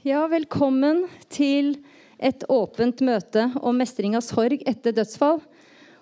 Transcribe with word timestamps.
Ja, 0.00 0.22
velkommen 0.32 1.02
til 1.28 1.74
et 2.16 2.46
åpent 2.48 3.02
møte 3.04 3.42
om 3.60 3.76
mestring 3.76 4.14
av 4.16 4.22
sorg 4.24 4.62
etter 4.64 4.94
dødsfall. 4.96 5.42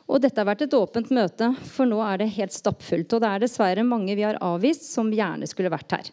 Og 0.07 0.23
dette 0.23 0.39
har 0.39 0.47
vært 0.47 0.63
et 0.69 0.77
åpent 0.79 1.11
møte, 1.11 1.49
for 1.67 1.91
nå 1.91 1.99
er 2.07 2.21
det 2.21 2.29
helt 2.37 2.55
stappfullt. 2.55 3.17
Og 3.17 3.25
det 3.25 3.33
er 3.33 3.43
dessverre 3.43 3.83
mange 3.83 4.15
vi 4.15 4.23
har 4.23 4.39
avvist, 4.39 4.87
som 4.93 5.11
gjerne 5.11 5.51
skulle 5.51 5.75
vært 5.75 5.97
her. 5.97 6.13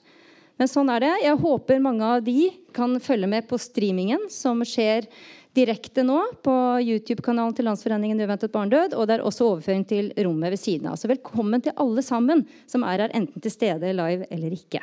Men 0.58 0.72
sånn 0.72 0.90
er 0.96 1.06
det. 1.06 1.14
Jeg 1.28 1.42
håper 1.44 1.86
mange 1.86 2.10
av 2.10 2.26
de 2.26 2.50
kan 2.74 2.98
følge 2.98 3.30
med 3.30 3.46
på 3.46 3.62
streamingen 3.62 4.26
som 4.34 4.66
skjer 4.66 5.06
direkte 5.54 6.02
nå 6.10 6.24
på 6.42 6.58
YouTube-kanalen 6.82 7.54
til 7.54 7.70
Landsforeningen 7.70 8.26
uventet 8.26 8.56
barndød. 8.56 8.98
Og 8.98 9.06
det 9.06 9.20
er 9.20 9.30
også 9.30 9.52
overføring 9.52 9.86
til 9.86 10.10
rommet 10.26 10.58
ved 10.58 10.66
siden 10.66 10.90
av. 10.90 10.98
Så 10.98 11.14
velkommen 11.14 11.62
til 11.62 11.78
alle 11.78 12.02
sammen 12.02 12.48
som 12.66 12.82
er 12.82 13.06
her 13.06 13.14
enten 13.22 13.46
til 13.46 13.54
stede 13.54 13.94
live 13.94 14.26
eller 14.34 14.58
ikke. 14.58 14.82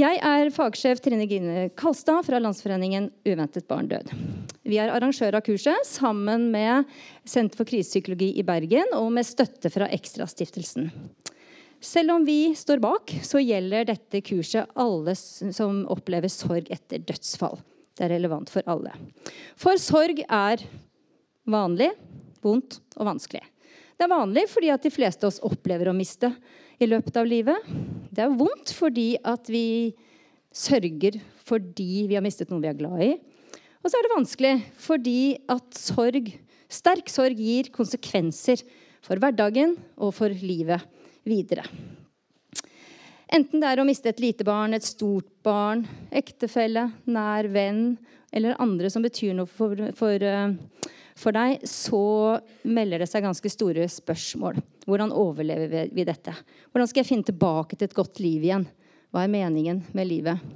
Jeg 0.00 0.22
er 0.24 0.48
fagsjef 0.48 1.02
Trine 1.04 1.26
Gine 1.28 1.66
Kalstad 1.76 2.24
fra 2.24 2.38
Landsforeningen 2.40 3.10
Uventet 3.28 3.66
barn 3.68 3.90
død. 3.90 4.08
Vi 4.64 4.78
er 4.80 4.88
arrangør 4.88 5.36
av 5.36 5.44
kurset 5.44 5.84
sammen 5.84 6.46
med 6.54 6.88
Senter 7.28 7.60
for 7.60 7.68
krisepsykologi 7.68 8.30
i 8.40 8.44
Bergen 8.48 8.94
og 8.96 9.10
med 9.12 9.28
støtte 9.28 9.68
fra 9.68 9.90
Ekstrastiftelsen. 9.92 10.88
Selv 11.84 12.14
om 12.14 12.24
vi 12.24 12.54
står 12.56 12.80
bak, 12.80 13.12
så 13.20 13.42
gjelder 13.44 13.90
dette 13.90 14.22
kurset 14.24 14.72
alle 14.80 15.12
som 15.18 15.84
opplever 15.92 16.32
sorg 16.32 16.72
etter 16.72 17.04
dødsfall. 17.04 17.60
Det 17.92 18.08
er 18.08 18.14
relevant 18.14 18.48
for 18.48 18.64
alle. 18.72 18.96
For 19.60 19.76
sorg 19.76 20.24
er 20.24 20.64
vanlig, 21.44 21.92
vondt 22.40 22.80
og 22.96 23.12
vanskelig. 23.12 23.44
Det 23.92 24.08
er 24.08 24.14
vanlig 24.16 24.48
fordi 24.48 24.72
at 24.72 24.88
de 24.88 24.96
fleste 24.96 25.28
av 25.28 25.34
oss 25.34 25.42
opplever 25.44 25.92
å 25.92 25.98
miste 26.00 26.32
i 26.82 26.90
løpet 26.90 27.16
av 27.20 27.28
livet. 27.28 27.68
Det 28.12 28.24
er 28.24 28.34
vondt 28.38 28.72
fordi 28.74 29.14
at 29.22 29.48
vi 29.50 29.92
sørger 30.52 31.20
fordi 31.46 32.06
vi 32.10 32.16
har 32.16 32.24
mistet 32.24 32.50
noen 32.50 32.62
vi 32.64 32.70
er 32.70 32.78
glad 32.78 33.04
i. 33.04 33.12
Og 33.82 33.90
så 33.90 33.98
er 33.98 34.06
det 34.06 34.14
vanskelig 34.14 34.52
fordi 34.82 35.18
at 35.50 35.78
sorg, 35.78 36.30
sterk 36.70 37.10
sorg 37.10 37.38
gir 37.38 37.70
konsekvenser 37.74 38.62
for 39.02 39.18
hverdagen 39.22 39.76
og 39.98 40.14
for 40.16 40.30
livet 40.30 40.84
videre. 41.26 41.64
Enten 43.32 43.62
det 43.62 43.68
er 43.70 43.80
å 43.80 43.86
miste 43.88 44.10
et 44.12 44.20
lite 44.20 44.44
barn, 44.44 44.74
et 44.76 44.84
stort 44.84 45.28
barn, 45.46 45.86
ektefelle, 46.12 46.90
nær 47.08 47.48
venn 47.48 47.94
eller 48.32 48.58
andre 48.60 48.90
som 48.92 49.04
betyr 49.04 49.32
noe 49.36 49.48
for, 49.48 49.78
for, 49.96 50.20
eh, 50.20 50.90
for 51.18 51.34
deg, 51.36 51.62
så 51.68 52.38
melder 52.64 53.02
det 53.02 53.08
seg 53.10 53.24
ganske 53.26 53.52
store 53.52 53.86
spørsmål. 53.90 54.60
Hvordan 54.88 55.14
overlever 55.14 55.92
vi 55.92 56.06
dette? 56.08 56.34
Hvordan 56.72 56.90
skal 56.90 57.02
jeg 57.02 57.10
finne 57.12 57.28
tilbake 57.28 57.76
til 57.76 57.90
et 57.90 57.96
godt 57.96 58.22
liv 58.22 58.44
igjen? 58.44 58.66
Hva 59.12 59.26
er 59.26 59.32
meningen 59.32 59.82
med 59.92 60.08
livet? 60.08 60.52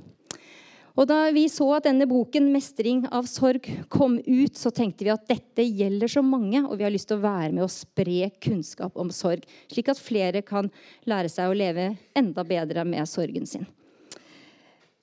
Og 0.96 1.04
Da 1.04 1.28
vi 1.28 1.44
så 1.52 1.66
at 1.76 1.84
denne 1.84 2.06
boken 2.08 2.48
'Mestring 2.48 3.04
av 3.12 3.26
sorg' 3.28 3.68
kom 3.92 4.16
ut, 4.16 4.54
så 4.56 4.72
tenkte 4.72 5.04
vi 5.04 5.12
at 5.12 5.28
dette 5.28 5.62
gjelder 5.62 6.08
så 6.08 6.22
mange, 6.24 6.64
og 6.64 6.78
vi 6.78 6.84
har 6.84 6.90
lyst 6.90 7.08
til 7.08 7.18
å 7.18 7.26
være 7.26 7.52
med 7.52 7.64
og 7.64 7.70
spre 7.70 8.30
kunnskap 8.40 8.96
om 8.96 9.10
sorg, 9.12 9.44
slik 9.68 9.90
at 9.92 10.00
flere 10.00 10.40
kan 10.40 10.70
lære 11.04 11.28
seg 11.28 11.50
å 11.50 11.56
leve 11.56 11.98
enda 12.16 12.42
bedre 12.42 12.84
med 12.84 13.04
sorgen 13.04 13.44
sin. 13.44 13.66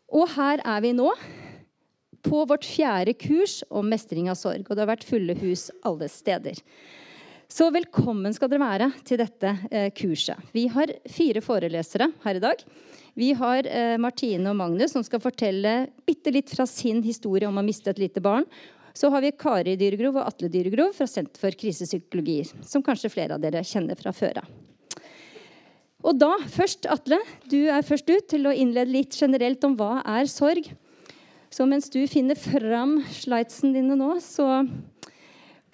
Og 0.10 0.28
her 0.30 0.62
er 0.66 0.82
vi 0.82 0.94
nå, 0.94 1.14
på 2.24 2.44
vårt 2.50 2.66
fjerde 2.66 3.14
kurs 3.20 3.62
om 3.70 3.90
mestring 3.92 4.30
av 4.32 4.40
sorg. 4.40 4.66
Og 4.68 4.76
det 4.76 4.84
har 4.84 4.92
vært 4.96 5.08
fulle 5.08 5.36
hus 5.42 5.70
alle 5.86 6.10
steder. 6.12 6.60
Så 7.52 7.68
velkommen 7.70 8.34
skal 8.34 8.50
dere 8.50 8.64
være 8.64 8.90
til 9.06 9.20
dette 9.22 9.50
eh, 9.70 9.90
kurset. 9.94 10.40
Vi 10.56 10.66
har 10.74 10.90
fire 11.12 11.44
forelesere 11.44 12.08
her 12.24 12.40
i 12.40 12.42
dag. 12.42 12.64
Vi 13.20 13.30
har 13.38 13.68
eh, 13.70 13.98
Martine 14.02 14.50
og 14.50 14.58
Magnus 14.58 14.96
som 14.96 15.04
skal 15.06 15.22
fortelle 15.22 15.76
bitte 16.08 16.34
litt 16.34 16.50
fra 16.50 16.66
sin 16.70 17.04
historie 17.06 17.50
om 17.50 17.60
å 17.60 17.66
miste 17.66 17.92
et 17.94 18.02
lite 18.02 18.24
barn. 18.24 18.48
Så 18.98 19.10
har 19.14 19.22
vi 19.22 19.34
Kari 19.38 19.76
Dyregrov 19.78 20.18
og 20.22 20.28
Atle 20.28 20.50
Dyregrov 20.54 20.94
fra 20.98 21.06
Senter 21.10 21.42
for 21.42 21.56
krisepsykologi, 21.58 22.40
som 22.66 22.84
kanskje 22.86 23.12
flere 23.14 23.38
av 23.38 23.42
dere 23.42 23.64
kjenner 23.66 23.98
fra 23.98 24.14
før 24.14 24.44
av. 24.44 24.52
Og 26.04 26.18
da, 26.20 26.34
først, 26.52 26.86
Atle, 26.92 27.22
du 27.48 27.62
er 27.72 27.86
først 27.86 28.10
ut 28.12 28.26
til 28.34 28.50
å 28.50 28.54
innlede 28.54 28.92
litt 28.92 29.16
generelt 29.16 29.64
om 29.64 29.78
hva 29.80 30.02
er 30.04 30.28
sorg. 30.30 30.68
Så 31.54 31.66
mens 31.70 31.90
du 31.94 32.00
finner 32.10 32.36
fram 32.40 32.96
slidesen 33.14 33.76
dine 33.76 33.94
nå, 33.94 34.16
så 34.26 34.64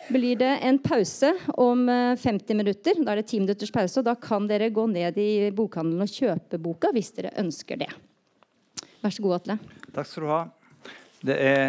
blir 0.09 0.35
det 0.35 0.51
en 0.67 0.79
pause 0.83 1.31
om 1.55 1.85
50 2.19 2.51
eh, 2.51 2.57
minutter. 2.57 2.99
Da 2.99 3.13
er 3.13 3.21
det 3.21 3.29
10 3.29 3.45
minutters 3.45 3.71
pause, 3.71 4.01
og 4.01 4.09
da 4.09 4.17
kan 4.19 4.47
dere 4.49 4.67
gå 4.75 4.83
ned 4.91 5.19
i 5.21 5.47
bokhandelen 5.55 6.03
og 6.03 6.11
kjøpe 6.11 6.59
boka 6.59 6.91
hvis 6.95 7.13
dere 7.15 7.31
ønsker 7.39 7.79
det. 7.79 7.89
Vær 8.99 9.15
så 9.15 9.23
god, 9.23 9.37
Atle. 9.39 9.59
Takk 9.95 10.09
skal 10.09 10.25
du 10.25 10.31
ha. 10.33 10.41
Det 11.19 11.35
er 11.43 11.65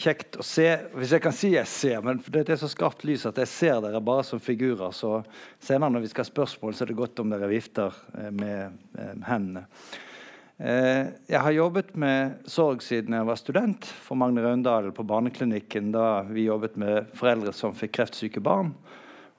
kjekt 0.00 0.38
å 0.40 0.44
se 0.44 0.64
Hvis 0.96 1.10
jeg 1.12 1.20
kan 1.20 1.34
si 1.36 1.50
jeg 1.52 1.68
ser, 1.68 1.98
men 2.04 2.22
det 2.32 2.46
er 2.48 2.56
så 2.60 2.70
skarpt 2.72 3.04
lys 3.04 3.26
at 3.28 3.36
jeg 3.40 3.50
ser 3.52 3.82
dere 3.84 4.00
bare 4.04 4.24
som 4.28 4.40
figurer. 4.44 4.92
Så 4.92 5.22
senere 5.56 5.92
når 5.92 6.04
vi 6.04 6.12
skal 6.12 6.26
ha 6.26 6.34
spørsmål, 6.34 6.76
så 6.76 6.84
er 6.84 6.92
det 6.92 7.00
godt 7.00 7.24
om 7.24 7.32
dere 7.32 7.48
vifter 7.48 7.96
eh, 8.18 8.28
med 8.28 8.76
eh, 9.00 9.14
hendene. 9.30 9.70
Eh, 10.58 11.06
jeg 11.26 11.40
har 11.42 11.50
jobbet 11.50 11.96
med 11.98 12.44
sorg 12.46 12.82
siden 12.86 13.16
jeg 13.16 13.26
var 13.26 13.38
student 13.40 13.88
for 14.04 14.14
Magne 14.14 14.42
Raundalen 14.44 14.94
på 14.94 15.02
Barneklinikken 15.02 15.88
da 15.90 16.22
vi 16.28 16.46
jobbet 16.46 16.76
med 16.78 17.08
foreldre 17.18 17.50
som 17.50 17.74
fikk 17.74 17.96
kreftsyke 17.96 18.38
barn, 18.38 18.70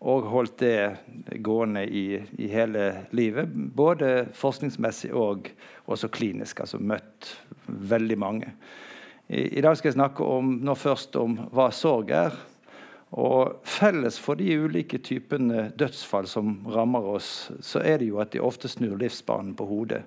og 0.04 0.28
holdt 0.28 0.58
det 0.60 1.40
gående 1.40 1.86
i, 1.88 2.20
i 2.36 2.50
hele 2.52 3.08
livet. 3.16 3.48
Både 3.48 4.26
forskningsmessig 4.36 5.14
og 5.16 5.48
også 5.88 6.12
klinisk. 6.12 6.60
Altså 6.66 6.82
møtt 6.84 7.32
veldig 7.66 8.18
mange. 8.20 8.52
I, 9.32 9.56
I, 9.56 9.64
dag 9.64 9.80
skal 9.80 9.94
jeg 9.94 9.96
snakke 9.96 10.28
om, 10.28 10.58
nå 10.68 10.76
først 10.76 11.16
om 11.16 11.40
hva 11.56 11.70
sorg 11.74 12.12
er. 12.12 12.36
Og 13.16 13.64
Felles 13.64 14.20
for 14.20 14.36
de 14.36 14.52
ulike 14.52 15.00
typene 15.00 15.70
dødsfall 15.80 16.28
som 16.28 16.58
rammer 16.76 17.08
oss, 17.16 17.48
så 17.64 17.80
er 17.80 18.04
det 18.04 18.12
jo 18.12 18.20
at 18.20 18.36
de 18.36 18.44
ofte 18.44 18.68
snur 18.70 19.00
livsbanen 19.00 19.56
på 19.56 19.70
hodet 19.72 20.04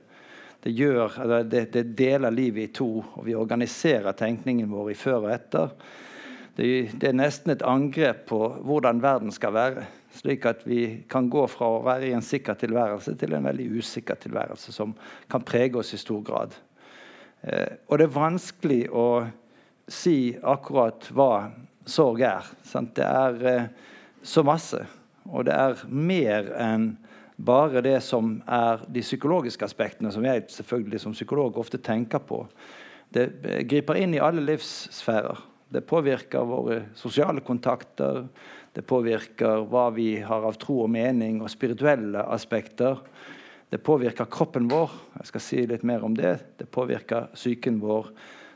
det, 0.68 0.74
gjør, 0.76 1.14
det, 1.48 1.62
det, 1.72 1.82
deler 1.96 2.34
livet 2.34 2.66
i 2.66 2.72
to, 2.76 2.90
og 3.00 3.24
vi 3.24 3.32
organiserer 3.32 4.12
tenkningen 4.12 4.68
vår 4.68 4.90
i 4.92 4.96
før 5.00 5.22
og 5.22 5.30
etter. 5.32 5.70
Det, 6.58 6.66
det, 6.92 7.08
er 7.08 7.16
nesten 7.16 7.54
et 7.54 7.64
angrep 7.64 8.26
på 8.28 8.40
hvordan 8.68 9.00
verden 9.00 9.32
skal 9.32 9.54
være. 9.56 9.86
Slik 10.18 10.44
at 10.50 10.66
vi 10.68 11.06
kan 11.08 11.30
gå 11.32 11.46
fra 11.48 11.70
å 11.72 11.80
være 11.86 12.10
i 12.10 12.12
en 12.12 12.24
sikker 12.24 12.58
tilværelse 12.60 13.16
til 13.16 13.32
en 13.38 13.48
veldig 13.48 13.70
usikker 13.78 14.20
tilværelse, 14.20 14.74
som 14.76 14.92
kan 15.32 15.46
prege 15.48 15.80
oss 15.80 15.94
i 15.96 16.02
stor 16.02 16.20
grad. 16.26 16.52
Eh, 17.48 17.80
og 17.88 17.96
det 17.96 18.10
er 18.10 18.16
vanskelig 18.18 18.82
å 18.92 19.08
si 19.88 20.34
akkurat 20.36 21.08
hva 21.16 21.32
sorg 21.88 22.26
er. 22.28 22.52
Sant? 22.68 22.92
Det 22.98 23.08
er 23.08 23.52
eh, 23.54 23.68
så 24.20 24.44
masse, 24.44 24.84
og 25.24 25.48
det 25.48 25.56
er 25.56 25.86
mer 25.88 26.52
enn 26.60 26.90
bare 27.38 27.82
det 27.84 28.00
som 28.02 28.40
er 28.50 28.82
de 28.90 29.02
psykologiske 29.04 29.64
aspektene, 29.64 30.10
som 30.12 30.24
jeg 30.26 30.48
selvfølgelig 30.50 31.00
som 31.04 31.12
psykolog 31.14 31.58
ofte 31.62 31.78
tenker 31.78 32.18
på. 32.18 32.48
Det 33.14 33.28
griper 33.70 33.94
inn 34.02 34.14
i 34.16 34.22
alle 34.22 34.42
livssfærer. 34.44 35.38
Det 35.68 35.84
påvirker 35.86 36.44
våre 36.48 36.82
sosiale 36.96 37.40
kontakter. 37.44 38.26
Det 38.72 38.82
påvirker 38.88 39.66
hva 39.68 39.90
vi 39.94 40.20
har 40.24 40.44
av 40.48 40.56
tro 40.60 40.82
og 40.84 40.90
mening 40.92 41.42
og 41.42 41.50
spirituelle 41.52 42.22
aspekter. 42.34 42.96
Det 43.68 43.78
påvirker 43.84 44.24
kroppen 44.32 44.68
vår. 44.70 44.90
Jeg 45.20 45.26
skal 45.30 45.42
si 45.44 45.66
litt 45.68 45.84
mer 45.86 46.04
om 46.04 46.14
det. 46.16 46.38
Det 46.58 46.68
påvirker 46.72 47.22
psyken 47.36 47.80
vår. 47.84 48.04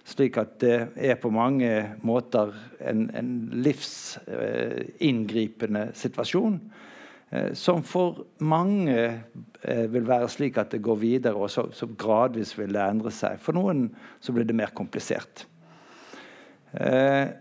Slik 0.08 0.36
at 0.40 0.60
det 0.62 0.78
er 0.98 1.16
på 1.20 1.30
mange 1.30 1.96
måter 2.02 2.54
en, 2.80 3.10
en 3.14 3.50
livsinngripende 3.62 5.92
situasjon. 5.94 6.60
Eh, 7.32 7.52
som 7.52 7.80
for 7.82 8.26
mange 8.44 8.96
eh, 9.62 9.86
vil 9.88 10.04
være 10.04 10.28
slik 10.28 10.58
at 10.60 10.74
det 10.74 10.82
går 10.84 10.98
videre, 11.00 11.38
og 11.40 11.48
så, 11.50 11.64
så, 11.72 11.88
gradvis 11.88 12.52
vil 12.58 12.74
det 12.76 12.82
endre 12.84 13.12
seg. 13.14 13.40
For 13.40 13.56
noen 13.56 13.86
så 14.20 14.34
blir 14.36 14.44
det 14.44 14.56
mer 14.58 14.74
komplisert. 14.76 15.46
Eh, 16.76 17.32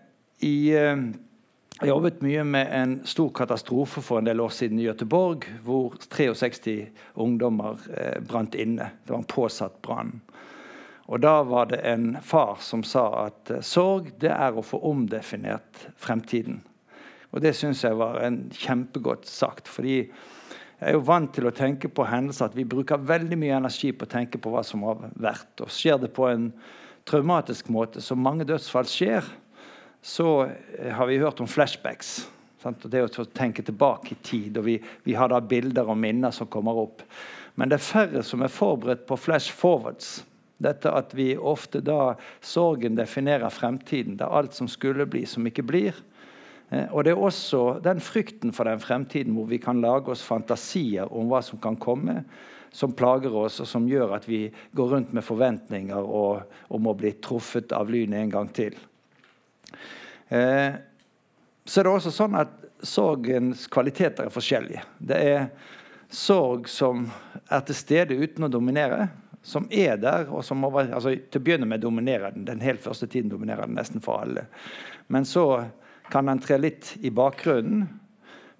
i, 0.48 0.56
jeg 0.72 1.90
jobbet 1.90 2.24
mye 2.24 2.46
med 2.48 2.72
en 2.74 2.96
stor 3.06 3.34
katastrofe 3.36 4.02
for 4.06 4.22
en 4.22 4.30
del 4.30 4.40
år 4.42 4.56
siden 4.56 4.80
i 4.80 4.88
Göteborg, 4.88 5.46
hvor 5.66 6.00
63 6.08 6.88
ungdommer 7.20 7.84
brant 8.26 8.56
inne. 8.56 8.90
Det 9.04 9.14
var 9.14 9.22
en 9.22 9.30
påsatt 9.30 9.78
brann. 9.86 10.16
Og 11.12 11.20
Da 11.22 11.44
var 11.44 11.68
det 11.70 11.84
en 11.86 12.16
far 12.24 12.58
som 12.64 12.84
sa 12.88 13.28
at 13.28 13.52
sorg 13.66 14.14
det 14.24 14.32
er 14.32 14.56
å 14.56 14.64
få 14.66 14.80
omdefinert 14.88 15.90
fremtiden. 16.00 16.62
Og 17.32 17.44
det 17.44 17.54
syns 17.56 17.84
jeg 17.86 17.98
var 18.00 18.20
en 18.26 18.44
kjempegodt 18.52 19.28
sagt. 19.30 19.68
fordi 19.68 20.12
jeg 20.82 20.90
er 20.90 20.96
jo 20.98 21.04
vant 21.06 21.30
til 21.30 21.46
å 21.46 21.54
tenke 21.54 21.92
på 21.94 22.08
hendelser 22.10 22.48
at 22.50 22.56
vi 22.58 22.66
bruker 22.66 22.98
veldig 23.06 23.38
mye 23.38 23.58
energi 23.60 23.92
på 23.94 24.08
å 24.08 24.10
tenke 24.10 24.40
på 24.42 24.50
hva 24.50 24.64
som 24.66 24.82
har 24.88 25.04
vært. 25.14 25.62
Og 25.62 25.70
skjer 25.70 26.00
det 26.02 26.10
på 26.16 26.26
en 26.26 26.48
traumatisk 27.06 27.70
måte, 27.70 28.02
som 28.02 28.18
mange 28.18 28.48
dødsfall 28.50 28.90
skjer, 28.90 29.28
så 30.02 30.48
eh, 30.48 30.90
har 30.98 31.06
vi 31.06 31.20
hørt 31.22 31.40
om 31.42 31.50
flashbacks. 31.50 32.24
Sant? 32.62 32.82
Og 32.86 32.94
det 32.94 33.04
å 33.06 33.28
tenke 33.30 33.62
tilbake 33.66 34.16
i 34.16 34.20
tid. 34.26 34.58
og 34.58 34.66
vi, 34.66 34.80
vi, 35.06 35.14
har 35.14 35.30
da 35.30 35.38
bilder 35.42 35.90
og 35.90 35.98
minner 36.02 36.34
som 36.34 36.50
kommer 36.50 36.82
opp. 36.82 37.06
Men 37.56 37.70
det 37.70 37.78
er 37.78 37.86
færre 37.86 38.26
som 38.26 38.42
er 38.42 38.54
forberedt 38.54 39.06
på 39.06 39.20
flash 39.22 39.54
forwards. 39.54 40.24
Dette 40.62 40.90
at 40.94 41.14
vi 41.18 41.34
ofte 41.38 41.82
da 41.82 42.16
sorgen 42.42 42.98
definerer 42.98 43.54
fremtiden. 43.54 44.18
Det 44.18 44.26
er 44.26 44.38
alt 44.42 44.58
som 44.58 44.70
skulle 44.70 45.06
bli, 45.10 45.28
som 45.30 45.46
ikke 45.46 45.66
blir. 45.66 45.94
Eh, 46.72 46.88
og 46.90 47.04
det 47.04 47.14
er 47.14 47.20
også 47.20 47.82
den 47.84 48.02
frykten 48.04 48.56
for 48.56 48.70
den 48.70 48.82
fremtiden 48.82 49.36
hvor 49.36 49.50
vi 49.52 49.60
kan 49.62 49.82
lage 49.84 50.14
oss 50.14 50.24
fantasier 50.26 51.12
om 51.12 51.32
hva 51.32 51.44
som 51.46 51.60
kan 51.62 51.78
komme, 51.80 52.24
som 52.72 52.96
plager 52.96 53.34
oss, 53.36 53.60
og 53.60 53.68
som 53.68 53.88
gjør 53.90 54.16
at 54.16 54.28
vi 54.30 54.46
går 54.78 54.94
rundt 54.96 55.12
med 55.14 55.28
forventninger 55.28 56.00
og, 56.00 56.46
om 56.72 56.88
å 56.88 56.96
bli 56.96 57.12
truffet 57.20 57.76
av 57.76 57.92
lyn 57.92 58.16
en 58.16 58.32
gang 58.32 58.48
til. 58.56 58.78
Eh, 60.32 60.72
så 61.68 61.80
er 61.80 61.88
det 61.88 61.92
også 61.92 62.14
sånn 62.16 62.40
at 62.40 62.56
sorgens 62.82 63.68
kvaliteter 63.72 64.30
er 64.30 64.34
forskjellige. 64.34 64.86
Det 64.98 65.20
er 65.20 65.44
sorg 66.12 66.70
som 66.72 67.04
er 67.52 67.68
til 67.68 67.78
stede 67.78 68.18
uten 68.18 68.48
å 68.48 68.52
dominere, 68.52 69.10
som 69.44 69.68
er 69.74 69.98
der, 70.00 70.28
og 70.30 70.44
som 70.46 70.64
over, 70.66 70.90
altså, 70.94 71.14
til 71.18 71.42
å 71.42 71.44
begynne 71.44 71.68
med 71.70 71.84
dominerer 71.84 72.34
den. 72.34 72.46
Den 72.48 72.64
helt 72.64 72.82
første 72.84 73.08
tiden 73.10 73.32
dominerer 73.32 73.68
den 73.68 73.78
nesten 73.78 74.04
for 74.04 74.24
alle. 74.24 74.46
Men 75.12 75.26
så 75.28 75.46
kan 76.12 76.28
den 76.28 76.42
tre 76.44 76.60
litt 76.60 76.96
i 77.02 77.12
bakgrunnen. 77.14 77.88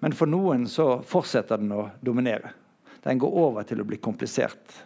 Men 0.02 0.16
for 0.18 0.26
noen 0.26 0.64
så 0.66 0.96
fortsetter 1.06 1.60
den 1.62 1.74
å 1.76 1.84
dominere. 2.02 2.50
Den 3.04 3.20
går 3.22 3.36
over 3.44 3.66
til 3.66 3.82
å 3.82 3.86
bli 3.86 4.00
komplisert. 4.02 4.80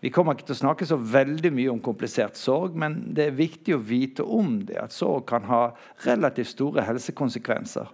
Vi 0.00 0.10
kommer 0.14 0.34
ikke 0.34 0.46
til 0.46 0.56
å 0.56 0.62
snakke 0.62 0.86
så 0.86 0.98
veldig 0.98 1.50
mye 1.54 1.70
om 1.72 1.80
komplisert 1.82 2.38
sorg, 2.38 2.76
men 2.78 3.00
det 3.14 3.28
er 3.28 3.38
viktig 3.38 3.74
å 3.74 3.82
vite 3.82 4.22
om 4.22 4.60
det, 4.66 4.76
at 4.78 4.94
sorg 4.94 5.24
kan 5.30 5.46
ha 5.48 5.62
relativt 6.04 6.52
store 6.52 6.84
helsekonsekvenser. 6.86 7.88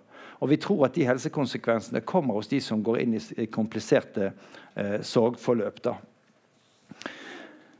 Og 0.44 0.50
vi 0.50 0.58
tror 0.60 0.84
at 0.84 0.96
de 0.98 1.06
helsekonsekvensene 1.08 2.04
kommer 2.04 2.36
hos 2.36 2.50
de 2.50 2.60
som 2.60 2.82
går 2.84 3.00
inn 3.00 3.14
i 3.16 3.46
kompliserte 3.48 4.32
eh, 4.74 4.98
sorgforløp. 5.00 5.80
Da. 5.84 5.94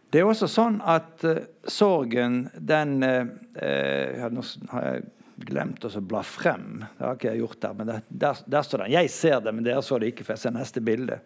Det 0.09 0.23
er 0.23 0.31
også 0.31 0.49
sånn 0.49 0.79
at 0.81 1.25
eh, 1.29 1.43
sorgen, 1.69 2.47
den 2.57 3.03
eh, 3.05 4.23
ja, 4.23 4.31
Nå 4.33 4.45
har 4.73 4.89
jeg 4.89 5.05
glemt 5.47 5.85
å 5.85 5.93
bla 6.01 6.23
frem. 6.27 6.85
Det 6.97 7.05
har 7.05 7.19
ikke 7.19 7.31
jeg 7.33 7.43
gjort 7.43 7.61
der, 7.65 7.77
men 7.79 7.91
det, 7.91 7.99
der, 8.09 8.41
der, 8.47 8.67
står 8.67 8.85
den. 8.85 8.95
Jeg 8.95 9.13
ser 9.15 9.45
det, 9.45 9.53
men 9.55 9.67
dere 9.67 9.85
så 9.85 10.01
det 10.01 10.13
ikke, 10.13 10.27
for 10.27 10.37
jeg 10.37 10.45
ser 10.45 10.57
neste 10.57 10.83
bilde. 10.85 11.21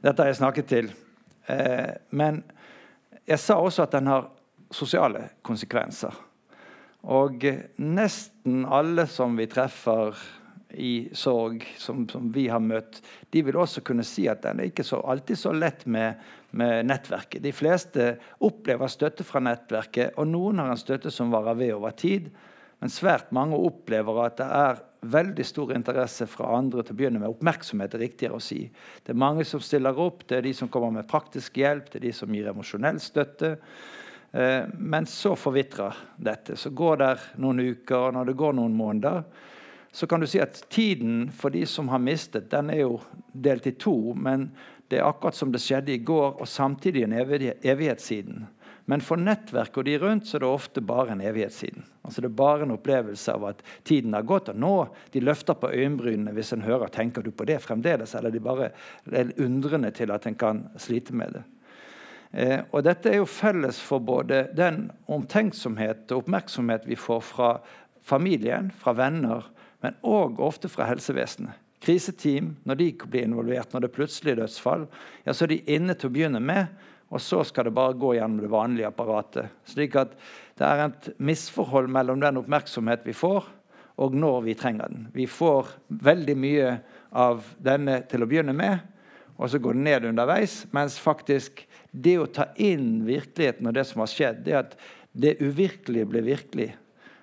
Dette 0.00 0.22
har 0.22 0.30
jeg 0.30 0.40
snakket 0.40 0.70
til. 0.70 0.90
Eh, 1.50 1.92
men 2.16 2.42
jeg 3.28 3.40
sa 3.42 3.60
også 3.60 3.86
at 3.86 3.96
den 3.96 4.10
har 4.10 4.28
sosiale 4.74 5.28
konsekvenser. 5.46 6.14
Og 7.10 7.46
nesten 7.80 8.64
alle 8.68 9.06
som 9.08 9.36
vi 9.38 9.48
treffer 9.50 10.18
i 10.70 11.08
sorg, 11.12 11.64
som, 11.78 12.08
som, 12.08 12.28
vi 12.32 12.46
har 12.48 12.60
møtt, 12.62 13.00
de 13.30 13.42
vil 13.42 13.58
også 13.58 13.82
kunne 13.86 14.04
si 14.06 14.28
at 14.30 14.42
den 14.44 14.60
er 14.60 14.70
ikke 14.70 14.86
så, 14.86 15.00
alltid 15.02 15.38
så 15.38 15.52
lett 15.56 15.86
med, 15.90 16.20
med, 16.50 16.86
nettverket. 16.86 17.42
De 17.42 17.52
fleste 17.54 18.12
opplever 18.46 18.90
støtte 18.92 19.26
fra 19.26 19.42
nettverket, 19.42 20.14
og 20.20 20.30
noen 20.30 20.62
har 20.62 20.70
en 20.70 20.80
støtte 20.80 21.12
som 21.14 21.32
varer 21.34 21.58
ved 21.58 21.74
over 21.74 21.96
tid. 21.96 22.30
Men 22.80 22.92
svært 22.92 23.32
mange 23.36 23.58
opplever 23.60 24.22
at 24.24 24.38
det 24.40 24.48
er 24.56 24.80
veldig 25.00 25.44
stor 25.44 25.72
interesse 25.76 26.26
fra 26.28 26.50
andre 26.58 26.84
til 26.84 26.94
å 26.94 26.98
begynne 26.98 27.20
med. 27.20 27.32
Oppmerksomhet 27.32 27.94
er 27.96 28.04
riktigere 28.04 28.36
å 28.36 28.44
si. 28.44 28.62
Det 29.04 29.14
er 29.14 29.20
mange 29.20 29.46
som 29.48 29.62
stiller 29.64 29.96
opp. 30.00 30.26
Det 30.28 30.38
er 30.38 30.46
de 30.48 30.54
som 30.56 30.68
kommer 30.72 30.92
med 30.94 31.08
praktisk 31.08 31.60
hjelp, 31.60 31.88
det 31.90 32.00
er 32.00 32.06
de 32.08 32.14
som 32.16 32.34
gir 32.34 32.50
emosjonell 32.52 33.00
støtte. 33.00 33.54
Eh, 34.32 34.64
men 34.76 35.08
så 35.08 35.34
forvitrer 35.36 35.96
dette. 36.16 36.56
Så 36.56 36.72
går 36.76 37.00
det 37.00 37.14
noen 37.40 37.64
uker, 37.64 38.10
og 38.10 38.18
når 38.18 38.30
det 38.30 38.36
går 38.40 38.58
noen 38.60 38.76
måneder, 38.76 39.24
så 39.92 40.06
kan 40.06 40.22
du 40.22 40.28
si 40.30 40.38
at 40.38 40.60
tiden 40.70 41.24
for 41.34 41.50
de 41.50 41.64
som 41.66 41.88
har 41.90 42.02
mistet, 42.02 42.50
den 42.52 42.70
er 42.70 42.84
jo 42.84 43.00
delt 43.32 43.66
i 43.66 43.74
to. 43.74 44.14
Men 44.14 44.50
det 44.90 45.00
er 45.00 45.08
akkurat 45.08 45.36
som 45.36 45.52
det 45.52 45.62
skjedde 45.64 45.96
i 45.96 46.04
går, 46.04 46.40
og 46.40 46.48
samtidig 46.48 47.04
en 47.06 47.16
evighet 47.16 48.04
siden. 48.04 48.46
Men 48.88 49.02
for 49.04 49.20
nettverket 49.20 49.82
og 49.82 49.86
de 49.86 49.96
rundt 50.00 50.28
så 50.28 50.38
er 50.38 50.44
det 50.44 50.50
ofte 50.50 50.82
bare 50.84 51.14
en 51.14 51.22
evighet 51.24 51.54
siden. 51.54 51.84
Altså 52.02 52.22
Det 52.22 52.30
er 52.30 52.40
bare 52.40 52.66
en 52.66 52.74
opplevelse 52.74 53.34
av 53.34 53.44
at 53.52 53.62
tiden 53.84 54.16
har 54.16 54.26
gått. 54.26 54.48
Og 54.52 54.58
nå 54.58 54.74
de 55.12 55.22
løfter 55.24 55.58
på 55.58 55.70
øyenbrynene 55.70 56.34
hvis 56.36 56.52
en 56.56 56.64
hører 56.66 56.92
tenker 56.92 57.22
du 57.22 57.30
på 57.30 57.46
det 57.48 57.60
fremdeles, 57.64 58.14
eller 58.14 58.34
de 58.34 58.42
bare 58.42 58.72
er 59.12 59.32
undrende 59.38 59.92
til 59.94 60.12
at 60.14 60.26
en 60.26 60.38
kan 60.38 60.64
slite 60.80 61.16
med 61.16 61.38
det. 61.38 61.44
Eh, 62.32 62.60
og 62.70 62.84
Dette 62.86 63.10
er 63.10 63.18
jo 63.18 63.30
felles 63.30 63.80
for 63.82 64.02
både 64.02 64.44
den 64.56 64.88
omtenksomhet 65.10 66.10
og 66.10 66.24
oppmerksomhet 66.24 66.86
vi 66.86 66.98
får 66.98 67.24
fra 67.26 67.54
familien, 68.06 68.70
fra 68.70 68.94
venner, 68.96 69.50
men 69.82 69.98
òg 70.06 70.40
ofte 70.42 70.70
fra 70.70 70.86
helsevesenet. 70.88 71.58
Kriseteam, 71.80 72.54
når 72.68 72.76
de 72.76 72.88
blir 73.06 73.24
involvert, 73.24 73.72
når 73.72 73.80
det 73.80 73.88
er 73.88 73.96
plutselig 73.96 74.36
dødsfall, 74.36 74.84
ja, 75.24 75.32
så 75.32 75.46
er 75.46 75.54
de 75.54 75.62
inne 75.72 75.94
til 75.96 76.10
å 76.10 76.12
begynne 76.12 76.42
med. 76.44 76.68
Og 77.10 77.22
så 77.22 77.42
skal 77.46 77.66
det 77.66 77.74
bare 77.74 77.98
gå 77.98 78.14
gjennom 78.14 78.38
det 78.42 78.50
vanlige 78.52 78.90
apparatet. 78.90 79.50
Slik 79.66 79.96
at 79.98 80.12
det 80.58 80.66
er 80.66 80.84
et 80.84 81.08
misforhold 81.18 81.90
mellom 81.90 82.20
den 82.22 82.38
oppmerksomhet 82.38 83.02
vi 83.06 83.14
får, 83.16 83.48
og 84.00 84.14
når 84.16 84.38
vi 84.46 84.54
trenger 84.56 84.88
den. 84.88 85.08
Vi 85.12 85.26
får 85.28 85.74
veldig 86.06 86.36
mye 86.38 86.70
av 87.10 87.42
denne 87.60 87.98
til 88.08 88.24
å 88.24 88.30
begynne 88.30 88.54
med, 88.56 88.78
og 89.40 89.50
så 89.50 89.58
går 89.60 89.76
det 89.76 89.84
ned 89.88 90.06
underveis. 90.12 90.62
Mens 90.76 90.98
faktisk 91.00 91.64
det 91.90 92.16
å 92.20 92.28
ta 92.30 92.50
inn 92.60 93.02
virkeligheten 93.08 93.66
og 93.66 93.76
det 93.76 93.86
som 93.88 94.04
har 94.04 94.12
skjedd, 94.12 94.42
det 94.46 94.56
at 94.58 94.76
det 95.12 95.38
uvirkelige 95.42 96.06
blir 96.06 96.26
virkelig, 96.28 96.70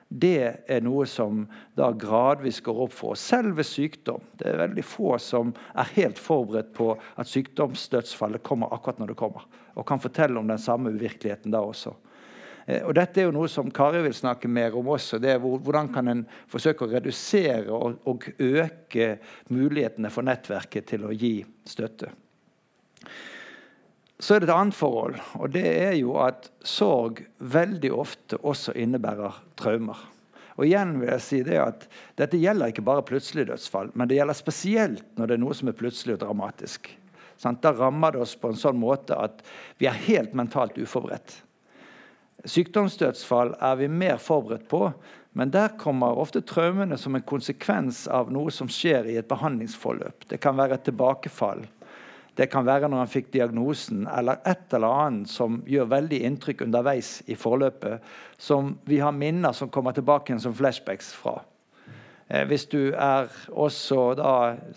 det 0.07 0.63
er 0.71 0.83
noe 0.86 1.04
som 1.09 1.44
da 1.75 1.89
gradvis 1.92 2.62
går 2.63 2.80
opp 2.86 2.94
for 2.95 3.15
oss. 3.15 3.25
Selv 3.27 3.59
sykdom. 3.68 4.24
Det 4.39 4.48
er 4.48 4.62
veldig 4.62 4.86
få 4.88 5.18
som 5.19 5.51
er 5.75 5.94
helt 5.98 6.19
forberedt 6.21 6.71
på 6.77 6.94
at 6.95 7.27
sykdomsdødsfallet 7.27 8.44
kommer 8.44 8.71
akkurat 8.74 9.01
når 9.01 9.12
det 9.12 9.18
kommer. 9.19 9.48
Og 9.75 9.86
kan 9.88 10.01
fortelle 10.01 10.39
om 10.39 10.48
den 10.48 10.62
samme 10.62 10.94
uvirkeligheten 10.95 11.51
da 11.51 11.59
også. 11.59 11.92
Eh, 12.65 12.86
og 12.88 12.95
Dette 12.95 13.21
er 13.21 13.27
jo 13.27 13.36
noe 13.36 13.51
som 13.51 13.71
Kari 13.71 14.00
vil 14.06 14.15
snakke 14.15 14.48
mer 14.48 14.77
om 14.80 14.94
også. 14.95 15.19
det 15.19 15.33
er 15.33 15.44
Hvordan 15.44 15.92
kan 15.92 16.07
en 16.07 16.24
forsøke 16.48 16.86
å 16.86 16.92
redusere 16.92 17.68
og 17.71 18.30
øke 18.39 19.18
mulighetene 19.50 20.09
for 20.09 20.24
nettverket 20.24 20.88
til 20.88 21.04
å 21.04 21.12
gi 21.12 21.42
støtte. 21.68 22.13
Så 24.17 24.35
er 24.35 24.41
det 24.41 24.49
et 24.49 24.55
annet 24.55 24.73
forhold, 24.73 25.17
og 25.37 25.51
det 25.53 25.65
er 25.67 25.93
jo 25.99 26.15
at 26.23 26.49
sorg 26.65 27.21
veldig 27.37 27.91
ofte 27.93 28.39
også 28.41 28.73
innebærer 28.73 29.35
traumer. 29.59 29.99
Og 30.57 30.65
igjen 30.65 30.95
vil 30.97 31.11
jeg 31.11 31.21
si 31.21 31.41
det 31.45 31.59
at 31.61 31.83
Dette 32.17 32.39
gjelder 32.41 32.73
ikke 32.73 32.85
bare 32.85 33.05
plutselig 33.05 33.45
dødsfall, 33.51 33.91
men 33.93 34.09
det 34.09 34.17
gjelder 34.17 34.37
spesielt 34.37 35.05
når 35.19 35.29
det 35.29 35.37
er 35.37 35.43
noe 35.43 35.57
som 35.57 35.69
er 35.69 35.77
plutselig 35.77 36.17
og 36.17 36.23
dramatisk. 36.25 36.89
Da 37.37 37.73
rammer 37.77 38.15
det 38.15 38.23
oss 38.25 38.33
på 38.41 38.49
en 38.49 38.57
sånn 38.57 38.79
måte 38.81 39.13
at 39.13 39.43
vi 39.77 39.85
er 39.85 40.01
helt 40.07 40.33
mentalt 40.33 40.79
uforberedt. 40.81 41.43
Sykdomsdødsfall 42.47 43.53
er 43.61 43.77
vi 43.77 43.89
mer 43.91 44.17
forberedt 44.21 44.65
på, 44.69 44.87
men 45.37 45.53
der 45.53 45.75
kommer 45.77 46.18
ofte 46.18 46.42
traumene 46.42 46.97
som 46.97 47.13
en 47.13 47.25
konsekvens 47.30 48.07
av 48.09 48.31
noe 48.33 48.49
som 48.53 48.69
skjer 48.71 49.09
i 49.11 49.18
et 49.21 49.30
behandlingsforløp. 49.30 50.25
Det 50.30 50.42
kan 50.42 50.57
være 50.57 50.80
et 50.80 50.87
tilbakefall. 50.89 51.68
Det 52.37 52.45
kan 52.53 52.67
være 52.67 52.85
når 52.85 53.01
han 53.01 53.09
fikk 53.09 53.31
diagnosen, 53.33 54.03
eller 54.13 54.44
et 54.45 54.73
eller 54.77 54.94
annet 54.94 55.31
som 55.31 55.61
gjør 55.65 55.89
veldig 55.89 56.19
inntrykk 56.27 56.61
underveis 56.67 57.15
i 57.25 57.37
forløpet, 57.37 58.03
som 58.37 58.75
vi 58.85 58.99
har 59.01 59.15
minner 59.15 59.56
som 59.57 59.71
kommer 59.73 59.95
tilbake 59.97 60.29
igjen 60.29 60.44
som 60.44 60.53
flashbacks 60.57 61.09
fra. 61.17 61.39
Eh, 62.27 62.45
hvis 62.45 62.67
du 62.69 62.91
er 62.94 63.31
også 63.49 64.11
da 64.19 64.35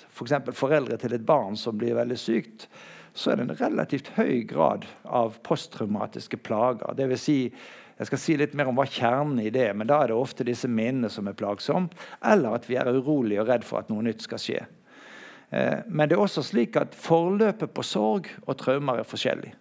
f.eks. 0.09 0.39
For 0.49 0.63
foreldre 0.65 0.97
til 1.03 1.17
et 1.17 1.27
barn 1.27 1.59
som 1.59 1.77
blir 1.77 1.99
veldig 1.99 2.19
sykt, 2.21 2.69
så 3.13 3.33
er 3.33 3.41
det 3.41 3.49
en 3.49 3.61
relativt 3.61 4.13
høy 4.17 4.47
grad 4.49 4.87
av 5.05 5.37
posttraumatiske 5.45 6.41
plager. 6.47 6.95
Det 6.97 7.11
vil 7.11 7.21
si, 7.21 7.39
jeg 7.99 8.09
skal 8.09 8.23
si 8.23 8.37
litt 8.41 8.55
mer 8.57 8.71
om 8.71 8.79
hva 8.79 8.87
kjernen 8.89 9.43
i 9.43 9.53
det 9.53 9.69
men 9.77 9.91
da 9.91 9.99
er 10.01 10.13
det 10.13 10.17
ofte 10.17 10.47
disse 10.47 10.71
minnene 10.71 11.11
som 11.13 11.29
er 11.29 11.37
plagsomme, 11.37 11.91
eller 12.25 12.57
at 12.57 12.71
vi 12.71 12.79
er 12.81 12.89
urolige 12.89 13.43
og 13.43 13.51
redd 13.51 13.67
for 13.67 13.83
at 13.83 13.91
noe 13.93 14.07
nytt 14.07 14.25
skal 14.25 14.41
skje. 14.41 14.63
Eh, 15.51 15.83
men 15.87 16.09
det 16.09 16.17
er 16.17 16.23
også 16.23 16.45
slik 16.47 16.79
at 16.79 16.95
forløpet 16.95 17.75
på 17.75 17.87
sorg 17.87 18.31
og 18.47 18.57
traumer 18.61 19.03
er 19.03 19.09
forskjellig. 19.09 19.55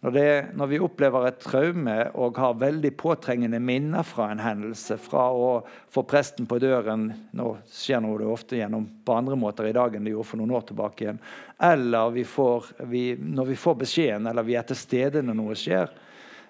Når, 0.00 0.10
det, 0.14 0.44
når, 0.54 0.66
vi 0.70 0.78
opplever 0.78 1.24
et 1.26 1.40
traume 1.42 1.94
og 2.22 2.36
har 2.38 2.60
veldig 2.60 2.92
påtrengende 3.00 3.58
minner 3.58 4.06
fra 4.06 4.28
en 4.30 4.38
hendelse, 4.38 4.94
fra 5.02 5.24
å 5.34 5.48
få 5.90 6.04
presten 6.06 6.46
på 6.46 6.60
døren 6.62 7.08
Nå 7.34 7.48
skjer 7.66 8.06
det 8.20 8.28
ofte 8.30 8.60
gjennom 8.60 8.86
på 9.04 9.16
andre 9.18 9.34
måter 9.38 9.66
i 9.66 9.74
dag 9.74 9.96
enn 9.96 10.06
det 10.06 10.12
gjorde 10.14 10.30
for 10.30 10.38
noen 10.38 10.54
år 10.54 10.68
tilbake. 10.68 11.04
igjen, 11.04 11.18
Eller 11.58 12.14
vi 12.14 12.24
får, 12.24 12.70
vi, 12.86 13.02
når 13.18 13.50
vi 13.50 13.56
får 13.56 13.74
beskjeden, 13.82 14.30
eller 14.30 14.46
vi 14.46 14.54
er 14.54 14.68
til 14.68 14.78
stede 14.78 15.22
når 15.22 15.38
noe 15.40 15.58
skjer, 15.58 15.90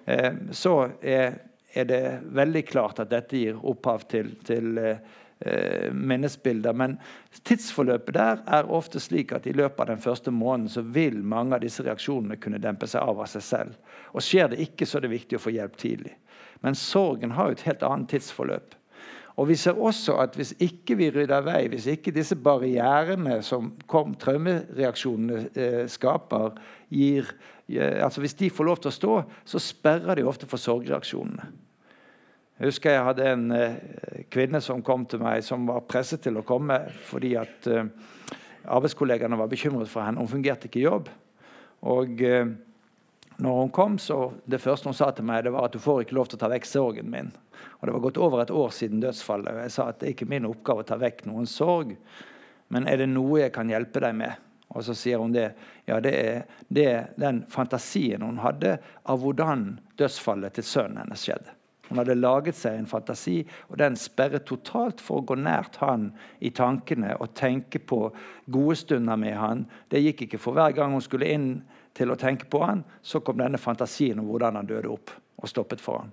eh, 0.05 0.33
så 0.53 0.75
er, 1.01 1.41
er, 1.73 1.89
det 1.89 2.03
veldig 2.29 2.67
klart 2.69 3.01
at 3.01 3.11
dette 3.11 3.41
gir 3.47 3.57
opphav 3.57 4.05
til, 4.13 4.35
til 4.45 4.77
eh, 4.77 5.01
eh, 5.41 5.93
minnesbilder. 5.93 6.73
Men 6.73 6.97
tidsforløpet 7.45 8.15
der 8.15 8.43
er 8.47 8.71
ofte 8.71 9.01
slik 9.03 9.33
at 9.37 9.47
i 9.47 9.55
løpet 9.57 9.81
av 9.85 9.93
den 9.93 10.03
første 10.03 10.35
måneden 10.35 10.73
så 10.73 10.83
vil 10.83 11.21
mange 11.23 11.57
av 11.57 11.65
disse 11.65 11.85
reaksjonene 11.87 12.41
kunne 12.43 12.63
dempe 12.63 12.89
seg 12.91 13.05
av 13.05 13.21
av 13.21 13.31
seg 13.31 13.45
selv. 13.45 13.77
Og 14.15 14.25
skjer 14.25 14.53
det 14.53 14.63
ikke, 14.65 14.87
så 14.87 14.99
er 14.99 15.07
det 15.07 15.15
viktig 15.17 15.39
å 15.39 15.45
få 15.45 15.55
hjelp 15.55 15.79
tidlig. 15.81 16.17
Men 16.65 16.75
sorgen 16.75 17.37
har 17.37 17.49
jo 17.49 17.59
et 17.59 17.69
helt 17.69 17.87
annet 17.87 18.11
tidsforløp. 18.15 18.75
Og 19.39 19.47
vi 19.47 19.55
ser 19.55 19.79
også 19.79 20.17
at 20.19 20.35
hvis 20.35 20.51
ikke 20.59 20.97
vi 20.99 21.13
rydder 21.15 21.45
vei, 21.47 21.69
hvis 21.71 21.87
ikke 21.93 22.15
disse 22.15 22.35
barrierene 22.35 23.39
som 23.47 23.71
kom, 23.87 24.17
traumereaksjonene 24.19 25.45
eh, 25.55 25.85
skaper, 25.91 26.59
gir, 26.91 27.31
eh, 27.71 28.03
altså 28.05 28.21
Hvis 28.21 28.35
de 28.35 28.51
får 28.51 28.67
lov 28.67 28.83
til 28.83 28.91
å 28.91 28.97
stå, 28.97 29.15
så 29.47 29.63
sperrer 29.63 30.19
de 30.19 30.27
ofte 30.27 30.51
for 30.51 30.59
sorgreaksjonene. 30.59 31.53
Jeg 32.59 32.73
husker 32.73 32.91
jeg 32.91 33.07
hadde 33.07 33.27
en 33.31 33.51
eh, 33.55 33.75
kvinne 34.35 34.59
som 34.65 34.81
kom 34.83 35.05
til 35.07 35.21
meg, 35.23 35.45
som 35.47 35.69
var 35.69 35.85
presset 35.87 36.25
til 36.25 36.41
å 36.41 36.47
komme 36.47 36.81
fordi 37.07 37.37
at 37.39 37.69
eh, 37.71 37.87
arbeidskollegene 38.67 39.39
var 39.39 39.51
bekymret 39.51 39.91
for 39.91 40.03
henne. 40.03 40.19
Hun 40.19 40.33
fungerte 40.33 40.67
ikke 40.67 40.81
i 40.81 40.89
jobb. 40.89 41.11
Og 41.87 42.25
eh, 42.27 42.49
når 43.39 43.61
hun 43.61 43.71
kom, 43.71 43.95
så 44.03 44.33
det 44.51 44.59
første 44.59 44.91
hun 44.91 44.97
sa 44.99 45.13
til 45.15 45.29
meg, 45.29 45.45
det 45.47 45.53
var 45.55 45.69
at 45.69 45.77
du 45.77 45.79
får 45.79 46.03
ikke 46.03 46.17
lov 46.19 46.27
til 46.33 46.41
å 46.41 46.43
ta 46.43 46.51
vekk 46.51 46.67
sorgen 46.67 47.13
min. 47.13 47.31
Og 47.79 47.87
Det 47.87 47.95
var 47.95 48.03
gått 48.09 48.19
over 48.27 48.43
et 48.43 48.51
år 48.51 48.75
siden 48.75 49.05
dødsfallet. 49.05 49.53
og 49.55 49.63
Jeg 49.63 49.75
sa 49.77 49.87
at 49.93 50.01
det 50.01 50.09
er 50.09 50.17
ikke 50.17 50.31
min 50.35 50.49
oppgave 50.49 50.83
å 50.83 50.89
ta 50.89 50.99
vekk 50.99 51.29
noen 51.31 51.47
sorg. 51.47 51.95
Men 52.75 52.91
er 52.91 52.99
det 52.99 53.07
noe 53.13 53.45
jeg 53.45 53.55
kan 53.55 53.71
hjelpe 53.71 54.03
deg 54.03 54.19
med? 54.19 54.35
Og 54.75 54.83
så 54.85 54.99
sier 54.99 55.23
hun 55.23 55.31
det. 55.33 55.53
Ja, 55.87 56.01
det 56.03 56.17
er, 56.19 56.43
det 56.67 56.89
er 56.91 57.07
den 57.23 57.45
fantasien 57.55 58.27
hun 58.27 58.43
hadde 58.43 58.81
av 59.07 59.23
hvordan 59.23 59.79
dødsfallet 59.95 60.59
til 60.59 60.67
sønnen 60.67 61.05
hennes 61.05 61.23
skjedde. 61.23 61.55
Hun 61.89 62.01
hadde 62.01 62.19
laget 62.19 62.57
seg 62.59 62.77
en 62.79 62.89
fantasi, 62.89 63.41
og 63.69 63.79
den 63.81 63.97
sperret 63.97 64.47
totalt 64.49 65.01
for 65.05 65.21
å 65.21 65.27
gå 65.31 65.39
nært 65.41 65.81
han 65.83 66.11
i 66.45 66.53
tankene 66.55 67.15
og 67.17 67.33
tenke 67.39 67.81
på 67.81 68.03
gode 68.47 68.77
stunder 68.77 69.17
med 69.21 69.37
han. 69.39 69.65
Det 69.89 70.03
gikk 70.05 70.27
ikke, 70.27 70.43
for 70.43 70.59
hver 70.59 70.77
gang 70.77 70.93
hun 70.97 71.05
skulle 71.05 71.31
inn 71.33 71.49
til 71.97 72.13
å 72.13 72.19
tenke 72.21 72.47
på 72.51 72.61
han, 72.63 72.85
så 73.03 73.23
kom 73.25 73.41
denne 73.41 73.61
fantasien 73.61 74.21
om 74.21 74.29
hvordan 74.29 74.61
han 74.61 74.69
døde 74.69 74.93
opp 74.93 75.15
og 75.39 75.51
stoppet 75.51 75.83
for 75.83 76.05
han. 76.05 76.13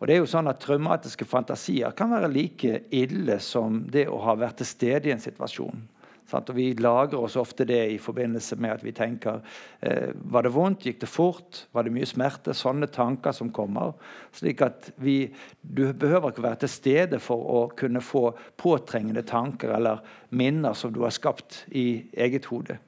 Og 0.00 0.08
det 0.08 0.16
er 0.16 0.20
jo 0.20 0.28
sånn 0.28 0.50
at 0.50 0.60
Traumatiske 0.60 1.26
fantasier 1.28 1.94
kan 1.96 2.12
være 2.12 2.28
like 2.28 2.80
ille 2.92 3.38
som 3.40 3.84
det 3.90 4.08
å 4.10 4.18
ha 4.26 4.34
vært 4.36 4.60
til 4.60 4.68
stede 4.68 5.08
i 5.08 5.14
en 5.14 5.22
situasjon. 5.22 5.84
Sant? 6.30 6.50
Og 6.50 6.56
Vi 6.56 6.72
lagrer 6.78 7.20
oss 7.20 7.36
ofte 7.36 7.66
det 7.68 7.80
i 7.92 7.98
forbindelse 8.00 8.56
med 8.56 8.78
at 8.78 8.84
vi 8.84 8.94
tenker 8.96 9.42
eh, 9.80 10.14
Var 10.14 10.46
det 10.46 10.54
vondt? 10.54 10.86
Gikk 10.86 11.02
det 11.02 11.10
fort? 11.10 11.64
Var 11.72 11.84
det 11.84 11.92
mye 11.94 12.08
smerte? 12.08 12.54
Sånne 12.56 12.88
tanker 12.92 13.32
som 13.36 13.52
kommer. 13.52 13.92
slik 14.32 14.62
at 14.64 14.92
vi, 14.96 15.34
Du 15.60 15.92
behøver 15.92 16.32
ikke 16.32 16.46
være 16.46 16.64
til 16.64 16.72
stede 16.72 17.20
for 17.20 17.36
å 17.36 17.60
kunne 17.76 18.00
få 18.04 18.30
påtrengende 18.56 19.22
tanker 19.22 19.76
eller 19.76 20.04
minner 20.30 20.74
som 20.74 20.92
du 20.92 21.02
har 21.04 21.14
skapt 21.14 21.64
i 21.72 22.04
eget 22.16 22.48
hode. 22.50 22.78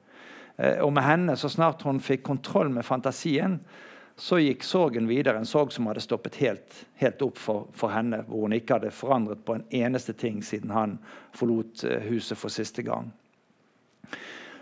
Eh, 0.57 0.79
og 0.81 0.93
med 0.93 1.03
henne, 1.05 1.37
så 1.37 1.49
snart 1.49 1.85
hun 1.85 2.01
fikk 2.01 2.23
kontroll 2.25 2.69
med 2.73 2.85
fantasien, 2.85 3.59
så 4.17 4.39
gikk 4.41 4.63
sorgen 4.65 5.05
videre. 5.07 5.37
En 5.37 5.45
sorg 5.45 5.71
som 5.71 5.85
hadde 5.85 6.01
stoppet 6.01 6.39
helt, 6.41 6.79
helt 6.97 7.21
opp 7.21 7.37
for, 7.37 7.67
for, 7.77 7.93
henne, 7.93 8.23
hvor 8.25 8.47
hun 8.47 8.57
ikke 8.57 8.79
hadde 8.79 8.91
forandret 8.95 9.43
på 9.45 9.53
en 9.53 9.65
eneste 9.69 10.15
ting 10.17 10.41
siden 10.41 10.73
han 10.73 10.97
forlot 11.37 11.85
eh, 11.85 12.09
huset 12.09 12.39
for 12.39 12.53
siste 12.53 12.81
gang. 12.87 13.13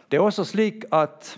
Det 0.10 0.18
er 0.18 0.24
også 0.24 0.46
slik 0.48 0.86
at 0.96 1.36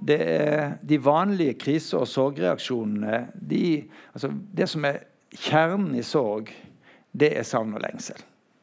de 0.00 0.96
vanlige 1.04 1.58
krise- 1.60 1.98
og 1.98 2.08
sorgreaksjonene 2.08 3.26
de, 3.34 3.84
altså 4.14 4.30
Det 4.56 4.68
som 4.68 4.84
er 4.84 5.02
kjernen 5.36 5.94
i 5.94 6.02
sorg, 6.02 6.48
det 7.12 7.36
er 7.36 7.42
savn 7.42 7.74
og 7.74 7.82
lengsel. 7.84 8.16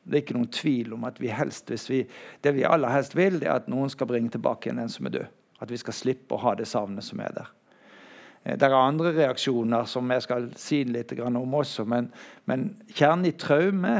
Det 0.07 0.15
er 0.15 0.23
ikke 0.23 0.37
noen 0.37 0.51
tvil 0.55 0.93
om 0.95 1.03
at 1.07 1.19
vi 1.19 1.27
helst, 1.27 1.69
vi, 1.89 2.05
det 2.43 2.55
vi 2.55 2.63
aller 2.63 2.89
helst 2.89 3.15
vil, 3.15 3.41
er 3.43 3.57
at 3.57 3.67
noen 3.67 3.91
skal 3.91 4.07
bringe 4.07 4.31
tilbake 4.31 4.71
en 4.71 4.79
en 4.79 4.89
som 4.89 5.05
er 5.05 5.17
død. 5.17 5.35
At 5.59 5.71
vi 5.71 5.77
skal 5.77 5.93
slippe 5.93 6.35
å 6.35 6.41
ha 6.45 6.55
det 6.55 6.67
savnet 6.69 7.03
som 7.03 7.19
er 7.19 7.33
der. 7.35 7.49
Eh, 8.43 8.55
det 8.55 8.63
er 8.63 8.77
andre 8.77 9.11
reaksjoner 9.15 9.85
som 9.89 10.11
jeg 10.11 10.23
skal 10.23 10.49
si 10.55 10.83
litt 10.87 11.11
om 11.19 11.59
også, 11.59 11.85
men, 11.85 12.11
men 12.45 12.69
kjernen 12.93 13.27
i 13.27 13.35
traume 13.35 13.95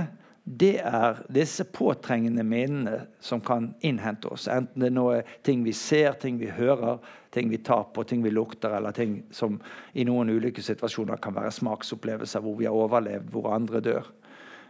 det 0.48 0.78
er 0.80 1.18
disse 1.34 1.66
påtrengende 1.76 2.44
minnene 2.48 3.02
som 3.20 3.42
kan 3.44 3.74
innhente 3.84 4.30
oss. 4.32 4.46
Enten 4.48 4.86
det 4.86 4.94
nå 4.96 5.10
er 5.18 5.34
ting 5.44 5.66
vi 5.66 5.74
ser, 5.76 6.16
ting 6.22 6.38
vi 6.40 6.48
hører, 6.56 7.02
ting 7.36 7.50
vi 7.52 7.60
tar 7.60 7.90
på, 7.92 8.06
ting 8.08 8.24
vi 8.24 8.32
lukter, 8.32 8.78
eller 8.78 8.96
ting 8.96 9.18
som 9.36 9.58
i 9.92 10.06
noen 10.08 10.32
ulike 10.32 10.64
situasjoner 10.64 11.20
kan 11.20 11.36
være 11.36 11.52
smaksopplevelser 11.52 12.46
hvor 12.46 12.56
vi 12.62 12.70
har 12.70 12.80
overlevd, 12.80 13.28
hvor 13.34 13.52
andre 13.58 13.84
dør. 13.84 14.10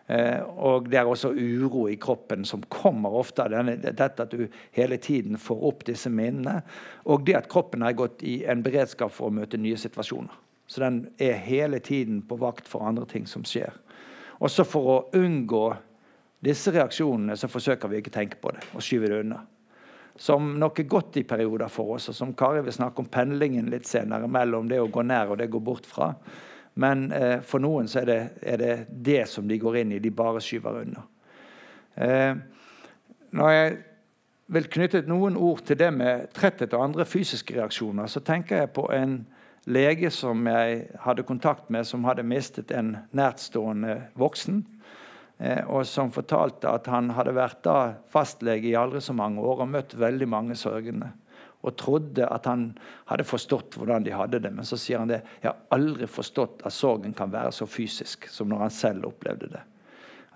Eh, 0.08 0.42
og 0.58 0.90
det 0.90 0.98
er 0.98 1.06
også 1.06 1.36
uro 1.38 1.86
i 1.92 2.00
kroppen 2.02 2.48
som 2.48 2.66
kommer 2.74 3.14
ofte 3.22 3.46
av 3.46 3.70
dette 3.78 4.10
at 4.10 4.34
du 4.34 4.48
hele 4.74 4.98
tiden 4.98 5.38
får 5.38 5.66
opp 5.70 5.86
disse 5.86 6.10
minnene. 6.10 6.64
Og 7.06 7.28
det 7.28 7.38
at 7.38 7.54
kroppen 7.54 7.86
har 7.86 7.94
gått 8.00 8.26
i 8.26 8.40
en 8.50 8.66
beredskap 8.66 9.14
for 9.14 9.30
å 9.30 9.38
møte 9.44 9.62
nye 9.62 9.78
situasjoner. 9.78 10.34
Så 10.68 10.82
den 10.82 11.04
er 11.22 11.38
hele 11.46 11.78
tiden 11.80 12.24
på 12.26 12.42
vakt 12.42 12.66
for 12.68 12.88
andre 12.88 13.06
ting 13.08 13.30
som 13.30 13.46
skjer. 13.48 13.78
Og 14.38 14.52
så 14.54 14.66
for 14.68 14.90
å 14.94 14.98
unngå 15.18 15.66
disse 16.44 16.72
reaksjonene 16.74 17.38
så 17.38 17.50
forsøker 17.50 17.90
vi 17.90 18.02
ikke 18.02 18.12
å 18.14 18.18
tenke 18.20 18.42
på 18.42 18.52
det 18.54 18.66
og 18.74 18.84
skyve 18.86 19.10
det 19.10 19.22
unna. 19.24 19.40
Som 20.18 20.56
nok 20.58 20.80
er 20.82 20.90
godt 20.90 21.20
i 21.22 21.26
perioder 21.30 21.70
for 21.70 21.96
oss, 21.98 22.10
og 22.10 22.18
som 22.18 22.34
Kari 22.38 22.64
vil 22.66 22.74
snakke 22.74 23.04
om 23.04 23.10
pendlingen 23.10 23.70
litt 23.70 23.86
senere 23.90 24.30
mellom 24.30 24.70
det 24.70 24.80
å 24.82 24.90
gå 24.90 25.04
nær 25.06 25.34
og 25.34 25.42
det 25.42 25.50
å 25.50 25.56
gå 25.58 25.62
bort 25.66 25.86
fra. 25.90 26.12
Men 26.82 27.08
eh, 27.14 27.40
for 27.46 27.62
noen 27.62 27.90
så 27.90 28.02
er 28.02 28.10
det, 28.10 28.22
er 28.42 28.62
det, 28.62 28.74
det 28.90 29.24
som 29.30 29.48
de 29.50 29.58
går 29.62 29.82
inn 29.82 29.96
i. 29.98 30.02
De 30.02 30.14
bare 30.14 30.42
skyver 30.42 30.82
unna. 30.84 31.04
Eh, 31.98 32.34
når 33.38 33.54
jeg 33.54 33.78
vil 34.58 34.70
knytte 34.74 35.04
noen 35.10 35.38
ord 35.38 35.64
til 35.68 35.80
det 35.80 35.90
med 35.94 36.30
tretthet 36.38 36.74
og 36.78 36.86
andre 36.86 37.06
fysiske 37.10 37.58
reaksjoner, 37.58 38.10
så 38.10 38.22
tenker 38.26 38.62
jeg 38.62 38.74
på 38.78 38.86
en 38.94 39.20
lege 39.68 40.12
som 40.14 40.48
jeg 40.48 40.88
hadde 41.04 41.26
kontakt 41.28 41.70
med, 41.74 41.88
som 41.88 42.06
hadde 42.08 42.26
mistet 42.28 42.72
en 42.72 42.96
nærtstående 43.16 44.00
voksen. 44.20 44.64
Eh, 45.38 45.64
og 45.68 45.86
som 45.86 46.12
fortalte 46.14 46.70
at 46.72 46.88
han 46.90 47.12
hadde 47.18 47.36
vært 47.38 47.62
da 47.68 47.78
fastlege 48.10 48.72
i 48.72 48.78
aldri 48.80 49.02
så 49.04 49.16
mange 49.18 49.44
år 49.44 49.66
og 49.66 49.74
møtt 49.76 49.98
veldig 50.00 50.30
mange 50.32 50.58
sørgende. 50.58 51.12
Og 51.66 51.76
trodde 51.78 52.26
at 52.32 52.46
han 52.48 52.70
hadde 53.10 53.28
forstått 53.28 53.76
hvordan 53.78 54.06
de 54.06 54.16
hadde 54.16 54.40
det. 54.42 54.54
Men 54.54 54.66
så 54.66 54.80
sier 54.80 55.02
han 55.02 55.12
det. 55.12 55.24
Jeg 55.42 55.52
har 55.52 55.60
aldri 55.76 56.08
forstått 56.10 56.64
at 56.66 56.74
sorgen 56.74 57.18
kan 57.18 57.34
være 57.34 57.52
så 57.54 57.68
fysisk 57.70 58.30
som 58.32 58.50
når 58.50 58.68
han 58.68 58.74
selv 58.74 59.10
opplevde 59.12 59.52
det. 59.58 59.64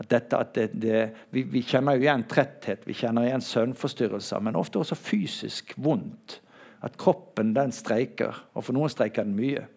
At 0.02 0.10
dette, 0.10 0.38
at 0.38 0.54
det, 0.58 0.72
det, 0.82 1.02
vi, 1.30 1.44
vi, 1.46 1.62
kjenner 1.62 1.96
jo 1.96 2.08
igjen 2.08 2.26
tretthet, 2.30 2.88
vi 2.90 2.96
kjenner 2.98 3.28
igjen 3.28 3.44
søvnforstyrrelser, 3.46 4.42
men 4.42 4.58
ofte 4.58 4.82
også 4.82 4.98
fysisk 4.98 5.76
vondt 5.78 6.41
at 6.82 6.98
kroppen 6.98 7.54
den 7.56 7.74
streiker, 7.76 8.44
og 8.54 8.66
for 8.66 8.78
noen 8.78 8.92
streiker 8.92 9.28
den 9.28 9.38
mye. 9.38 9.68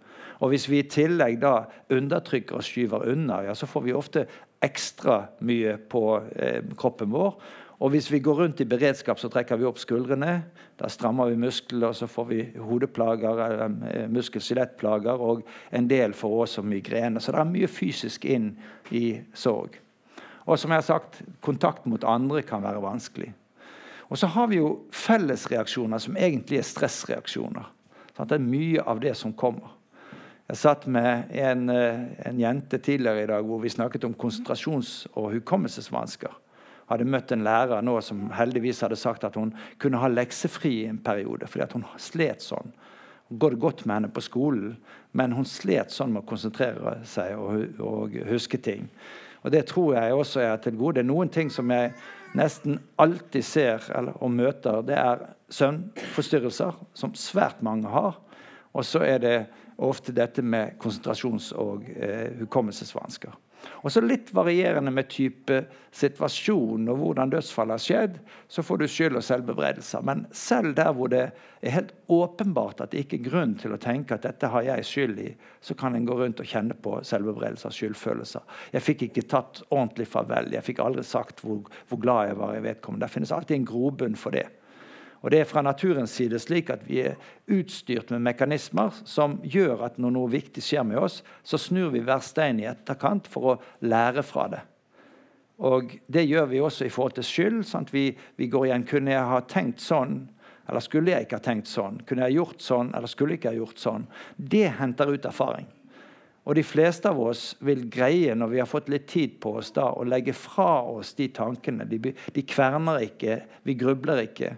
Og 0.42 0.50
Hvis 0.50 0.68
vi 0.68 0.80
i 0.82 0.88
tillegg 0.90 1.38
da 1.42 1.66
undertrykker 1.94 2.58
og 2.58 2.64
skyver 2.66 3.06
unna, 3.12 3.42
ja, 3.46 3.54
så 3.54 3.68
får 3.70 3.84
vi 3.84 3.94
ofte 3.94 4.26
ekstra 4.64 5.26
mye 5.44 5.76
på 5.90 6.02
eh, 6.37 6.64
kroppen 6.78 7.12
vår. 7.12 7.37
Og 7.84 7.90
hvis 7.90 8.08
vi 8.12 8.20
går 8.23 8.38
rundt 8.38 8.61
i 8.62 8.68
beredskap, 8.68 9.18
så 9.18 9.28
trekker 9.28 9.58
vi 9.61 9.66
opp 9.68 9.80
skuldrene. 9.82 10.34
Da 10.80 10.88
strammer 10.88 11.30
vi 11.30 11.40
muskler, 11.42 11.88
og 11.90 11.96
så 11.99 12.08
får 12.11 12.28
vi 12.30 12.40
hodeplager, 12.56 13.42
eh, 13.66 14.04
muskel-skjelettplager, 14.11 15.20
og 15.20 15.44
en 15.73 15.88
del 15.90 16.14
får 16.16 16.37
også 16.46 16.64
migrene. 16.66 17.20
Så 17.20 17.34
det 17.34 17.40
er 17.42 17.50
mye 17.50 17.70
fysisk 17.70 18.25
inn 18.25 18.54
i 18.90 19.20
sorg. 19.34 19.78
Og 20.46 20.58
som 20.58 20.70
jeg 20.70 20.82
har 20.82 20.87
sagt, 20.87 21.23
kontakt 21.40 21.87
mot 21.87 22.04
andre 22.04 22.42
kan 22.42 22.62
være 22.62 22.82
vanskelig. 22.84 23.32
Og 24.08 24.18
så 24.18 24.26
har 24.26 24.50
vi 24.50 24.61
jo 24.61 24.75
fellesreaksjoner 24.92 26.02
som 26.02 26.16
egentlig 26.16 26.61
er 26.61 26.68
stressreaksjoner. 26.68 27.70
Sånn 28.14 28.30
det 28.30 28.37
er 28.37 28.46
mye 28.46 28.84
av 28.87 29.00
det 29.02 29.14
som 29.18 29.32
kommer. 29.32 29.73
Jeg 30.44 30.61
satt 30.61 30.87
med 30.87 31.30
en, 31.40 31.68
eh, 31.70 32.00
en, 32.28 32.38
jente 32.38 32.78
tidligere 32.78 33.23
i 33.23 33.26
dag 33.26 33.44
hvor 33.44 33.62
vi 33.62 33.68
snakket 33.68 34.04
om 34.04 34.14
konsentrasjons- 34.14 35.06
og 35.14 35.32
hukommelsesvansker. 35.32 36.30
Hadde 36.90 37.06
møtt 37.08 37.32
en 37.32 37.44
lærer 37.44 37.80
nå 37.82 38.00
som 38.04 38.30
heldigvis 38.30 38.82
hadde 38.84 38.96
sagt 38.96 39.25
at 39.25 39.34
hun 39.40 39.54
kunne 39.78 39.99
ha 39.99 40.08
leksefri 40.08 40.82
i 40.82 40.87
en 40.87 40.99
periode. 40.99 41.46
fordi 41.46 41.73
hun 41.73 41.84
slet 41.96 42.42
sånn. 42.42 42.73
Går 43.32 43.50
det 43.50 43.61
godt 43.61 43.87
med 43.87 43.94
henne 43.94 44.12
på 44.12 44.20
skolen, 44.20 44.76
men 45.12 45.32
hun 45.32 45.44
slet 45.44 45.90
sånn 45.90 46.12
med 46.12 46.23
å 46.23 46.28
konsentrere 46.28 46.99
seg 47.04 47.38
og, 47.38 47.80
og 47.80 48.11
huske 48.28 48.58
ting. 48.58 48.90
Og 49.44 49.50
Det 49.50 49.66
tror 49.66 49.94
jeg 49.94 50.12
også 50.12 50.40
er 50.40 50.56
til 50.56 50.76
gode. 50.76 50.94
Det 50.94 51.00
er 51.00 51.12
noen 51.12 51.28
ting 51.28 51.50
som 51.50 51.70
jeg 51.70 51.92
nesten 52.35 52.79
alltid 53.00 53.47
ser 53.47 53.87
eller, 53.95 54.17
og 54.23 54.33
møter, 54.35 54.83
det 54.87 54.97
er 54.99 55.25
søvnforstyrrelser, 55.55 56.79
som 56.95 57.14
svært 57.19 57.62
mange 57.62 57.91
har. 57.91 58.19
Og 58.75 58.87
så 58.87 59.05
er 59.07 59.21
det 59.23 59.37
ofte 59.79 60.14
dette 60.14 60.43
med 60.43 60.76
konsentrasjons- 60.83 61.53
og 61.55 61.85
eh, 61.95 62.35
hukommelsesvansker. 62.41 63.35
Og 63.83 63.92
så 63.92 64.02
Litt 64.04 64.30
varierende 64.37 64.92
med 64.92 65.09
type 65.12 65.62
situasjon 65.94 66.88
og 66.92 66.99
hvordan 67.00 67.33
dødsfallet 67.33 67.76
har 67.76 67.83
skjedd, 67.85 68.16
så 68.52 68.64
får 68.66 68.80
du 68.80 68.87
skyld 68.90 69.18
og 69.18 69.25
selvbebreidelser. 69.25 70.04
Men 70.04 70.25
selv 70.35 70.75
der 70.76 70.90
hvor 70.97 71.12
det 71.12 71.23
er 71.64 71.75
helt 71.76 71.94
åpenbart 72.12 72.83
at 72.85 72.92
det 72.92 73.04
ikke 73.04 73.21
er 73.21 73.28
grunn 73.28 73.54
til 73.61 73.73
å 73.75 73.80
tenke 73.80 74.16
at 74.16 74.26
dette 74.26 74.50
har 74.52 74.66
jeg 74.66 74.88
skyld 74.88 75.23
i, 75.25 75.30
så 75.64 75.76
kan 75.78 75.97
en 75.97 76.09
gå 76.09 76.18
rundt 76.18 76.42
og 76.42 76.50
kjenne 76.50 76.76
på 76.85 76.99
selvbebreidelser 77.06 77.71
og 77.71 77.78
skyldfølelser. 77.78 78.59
Jeg 78.75 78.87
fikk 78.88 79.06
ikke 79.09 79.28
tatt 79.37 79.62
ordentlig 79.71 80.11
farvel. 80.11 80.52
Jeg 80.52 80.66
fikk 80.66 80.85
aldri 80.85 81.06
sagt 81.06 81.44
hvor, 81.44 81.64
hvor 81.88 82.02
glad 82.02 82.33
jeg 82.33 82.40
var 82.42 82.59
i 82.59 82.66
vedkommende. 82.68 83.06
Det 83.06 83.16
finnes 83.16 83.33
alltid 83.33 83.61
en 83.61 83.71
grobunn 83.73 84.21
for 84.21 84.37
det. 84.37 84.49
Og 85.25 85.31
Det 85.33 85.38
er 85.40 85.49
fra 85.49 85.62
naturens 85.64 86.12
side 86.12 86.37
slik 86.43 86.69
at 86.69 86.83
vi 86.85 86.99
er 87.00 87.16
utstyrt 87.49 88.11
med 88.12 88.26
mekanismer 88.26 88.93
som 89.09 89.38
gjør 89.40 89.87
at 89.87 89.97
når 89.97 90.12
noe 90.12 90.28
viktig 90.35 90.61
skjer 90.61 90.85
med 90.85 91.00
oss, 91.00 91.23
så 91.40 91.57
snur 91.57 91.95
vi 91.95 92.02
hver 92.04 92.21
stein 92.21 92.61
i 92.61 92.69
etterkant 92.69 93.31
for 93.33 93.54
å 93.54 93.59
lære 93.88 94.25
fra 94.26 94.50
det. 94.52 94.61
Og 95.64 95.95
det 96.12 96.26
gjør 96.26 96.50
vi 96.50 96.61
også 96.61 96.85
i 96.85 96.93
forhold 96.93 97.16
til 97.16 97.25
skyld. 97.25 97.62
Sant? 97.64 97.93
Vi, 97.95 98.11
vi 98.37 98.50
går 98.52 98.66
igjen 98.66 98.85
Kunne 98.90 99.14
jeg 99.14 99.31
ha 99.31 99.38
tenkt 99.49 99.81
sånn? 99.81 100.26
Eller 100.69 100.85
skulle 100.85 101.14
jeg 101.14 101.25
ikke 101.25 101.38
ha 101.40 101.47
tenkt 101.47 101.73
sånn? 101.73 102.02
Kunne 102.04 102.28
jeg 102.28 102.38
gjort 102.40 102.61
sånn, 102.64 102.93
eller 102.97 103.09
skulle 103.09 103.35
jeg 103.35 103.40
ikke 103.40 103.54
ha 103.54 103.61
gjort 103.62 103.81
sånn? 103.81 104.07
Det 104.37 104.66
henter 104.76 105.12
ut 105.14 105.28
erfaring. 105.28 105.71
Og 106.45 106.59
de 106.59 106.64
fleste 106.66 107.09
av 107.09 107.21
oss 107.21 107.54
vil 107.64 107.87
greie, 107.88 108.35
når 108.37 108.52
vi 108.52 108.61
har 108.61 108.69
fått 108.69 108.90
litt 108.93 109.07
tid 109.09 109.38
på 109.40 109.54
oss, 109.62 109.73
da, 109.73 109.88
å 109.97 110.04
legge 110.04 110.35
fra 110.37 110.83
oss 110.93 111.14
de 111.16 111.31
tankene. 111.33 111.87
De, 111.88 112.12
de 112.12 112.45
kverner 112.45 113.07
ikke, 113.07 113.38
vi 113.64 113.76
grubler 113.81 114.26
ikke. 114.26 114.52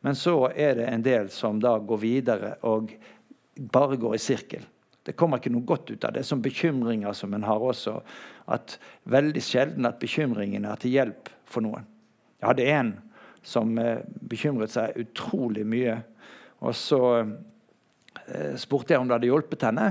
Men 0.00 0.16
så 0.16 0.34
er 0.54 0.78
det 0.78 0.88
en 0.88 1.04
del 1.04 1.28
som 1.32 1.60
da 1.60 1.74
går 1.78 2.00
videre 2.00 2.54
og 2.68 2.92
bare 3.60 3.98
går 4.00 4.16
i 4.16 4.22
sirkel. 4.22 4.64
Det 5.04 5.16
kommer 5.16 5.40
ikke 5.40 5.52
noe 5.52 5.66
godt 5.66 5.92
ut 5.92 6.04
av 6.04 6.14
det. 6.16 6.24
Som 6.28 6.42
bekymringer 6.44 7.12
som 7.16 7.34
en 7.34 7.44
har 7.44 7.60
også. 7.60 7.98
At 8.52 8.76
veldig 9.10 9.42
sjelden 9.44 9.88
at 9.88 10.00
bekymringene 10.00 10.72
er 10.72 10.80
til 10.80 10.96
hjelp 10.96 11.30
for 11.48 11.64
noen. 11.64 11.86
Jeg 12.40 12.48
hadde 12.48 12.68
en 12.72 12.92
som 13.42 13.72
eh, 13.80 14.04
bekymret 14.30 14.72
seg 14.72 14.96
utrolig 15.00 15.64
mye. 15.68 15.96
Og 16.64 16.76
så 16.76 17.02
eh, 17.20 18.56
spurte 18.60 18.94
jeg 18.94 19.00
om 19.00 19.08
det 19.08 19.18
hadde 19.18 19.30
hjulpet 19.30 19.66
henne. 19.68 19.88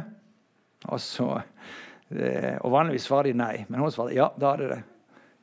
Og, 0.88 1.02
så, 1.04 1.32
eh, 2.14 2.56
og 2.62 2.74
vanligvis 2.74 3.10
svarer 3.10 3.32
de 3.32 3.42
nei, 3.42 3.54
men 3.68 3.84
hun 3.84 3.94
svarte 3.94 4.18
ja, 4.18 4.30
det 4.38 4.50
hadde 4.50 4.72
det. 4.74 4.82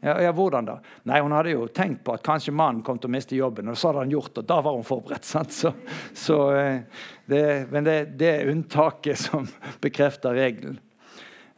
Ja, 0.06 0.20
ja, 0.22 0.32
hvordan 0.32 0.64
da? 0.64 0.76
Nei, 1.02 1.20
Hun 1.20 1.32
hadde 1.34 1.50
jo 1.50 1.64
tenkt 1.66 2.04
på 2.06 2.12
at 2.14 2.22
kanskje 2.22 2.52
mannen 2.54 2.84
kom 2.86 2.98
til 3.02 3.10
å 3.10 3.14
miste 3.16 3.34
jobben. 3.34 3.66
og 3.68 3.74
så 3.76 3.88
hadde 3.88 4.04
han 4.04 4.12
gjort 4.14 4.38
og 4.38 4.44
Da 4.46 4.60
var 4.62 4.76
hun 4.76 4.84
forberedt. 4.86 5.24
sant? 5.34 5.52
Så, 5.52 5.72
så 6.14 6.36
det, 7.26 7.66
men 7.72 7.84
det, 7.84 7.96
det, 8.14 8.28
er 8.30 8.50
unntaket 8.52 9.18
som 9.18 9.48
bekrefter 9.84 10.36
regelen. 10.38 10.78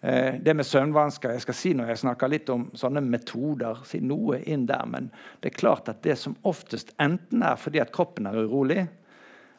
Det 0.00 0.54
med 0.54 0.64
søvnvansker 0.64 1.32
jeg 1.34 1.42
skal 1.42 1.56
si 1.58 1.72
når 1.74 1.88
jeg 1.90 2.00
snakker 2.04 2.30
litt 2.30 2.48
om 2.54 2.68
sånne 2.78 3.02
metoder, 3.02 3.80
si 3.84 3.98
noe 4.00 4.38
inn 4.46 4.64
der, 4.68 4.84
men 4.86 5.10
det 5.42 5.50
er 5.50 5.58
klart 5.58 5.90
at 5.90 6.00
det 6.06 6.14
som 6.16 6.36
oftest 6.46 6.94
enten 7.02 7.42
er 7.42 7.58
fordi 7.58 7.82
at 7.82 7.90
kroppen 7.92 8.30
er 8.30 8.38
urolig, 8.38 8.84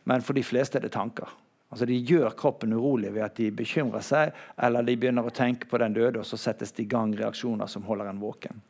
men 0.07 0.23
for 0.23 0.39
de 0.39 0.45
fleste 0.47 0.79
er 0.79 0.87
det 0.87 0.93
tanker. 0.95 1.27
Altså 1.69 1.85
De 1.85 1.99
gjør 1.99 2.33
kroppen 2.39 2.73
urolig 2.73 3.11
ved 3.13 3.27
at 3.27 3.35
de 3.37 3.51
bekymrer 3.51 4.01
seg, 4.01 4.31
eller 4.57 4.87
de 4.87 4.95
begynner 4.97 5.27
å 5.27 5.35
tenke 5.35 5.67
på 5.69 5.77
den 5.83 5.93
døde, 5.93 6.23
og 6.23 6.25
så 6.25 6.39
settes 6.39 6.71
det 6.73 6.87
i 6.87 6.89
gang 6.95 7.11
reaksjoner 7.19 7.67
som 7.69 7.83
holder 7.85 8.09
en 8.09 8.23
våken. 8.23 8.63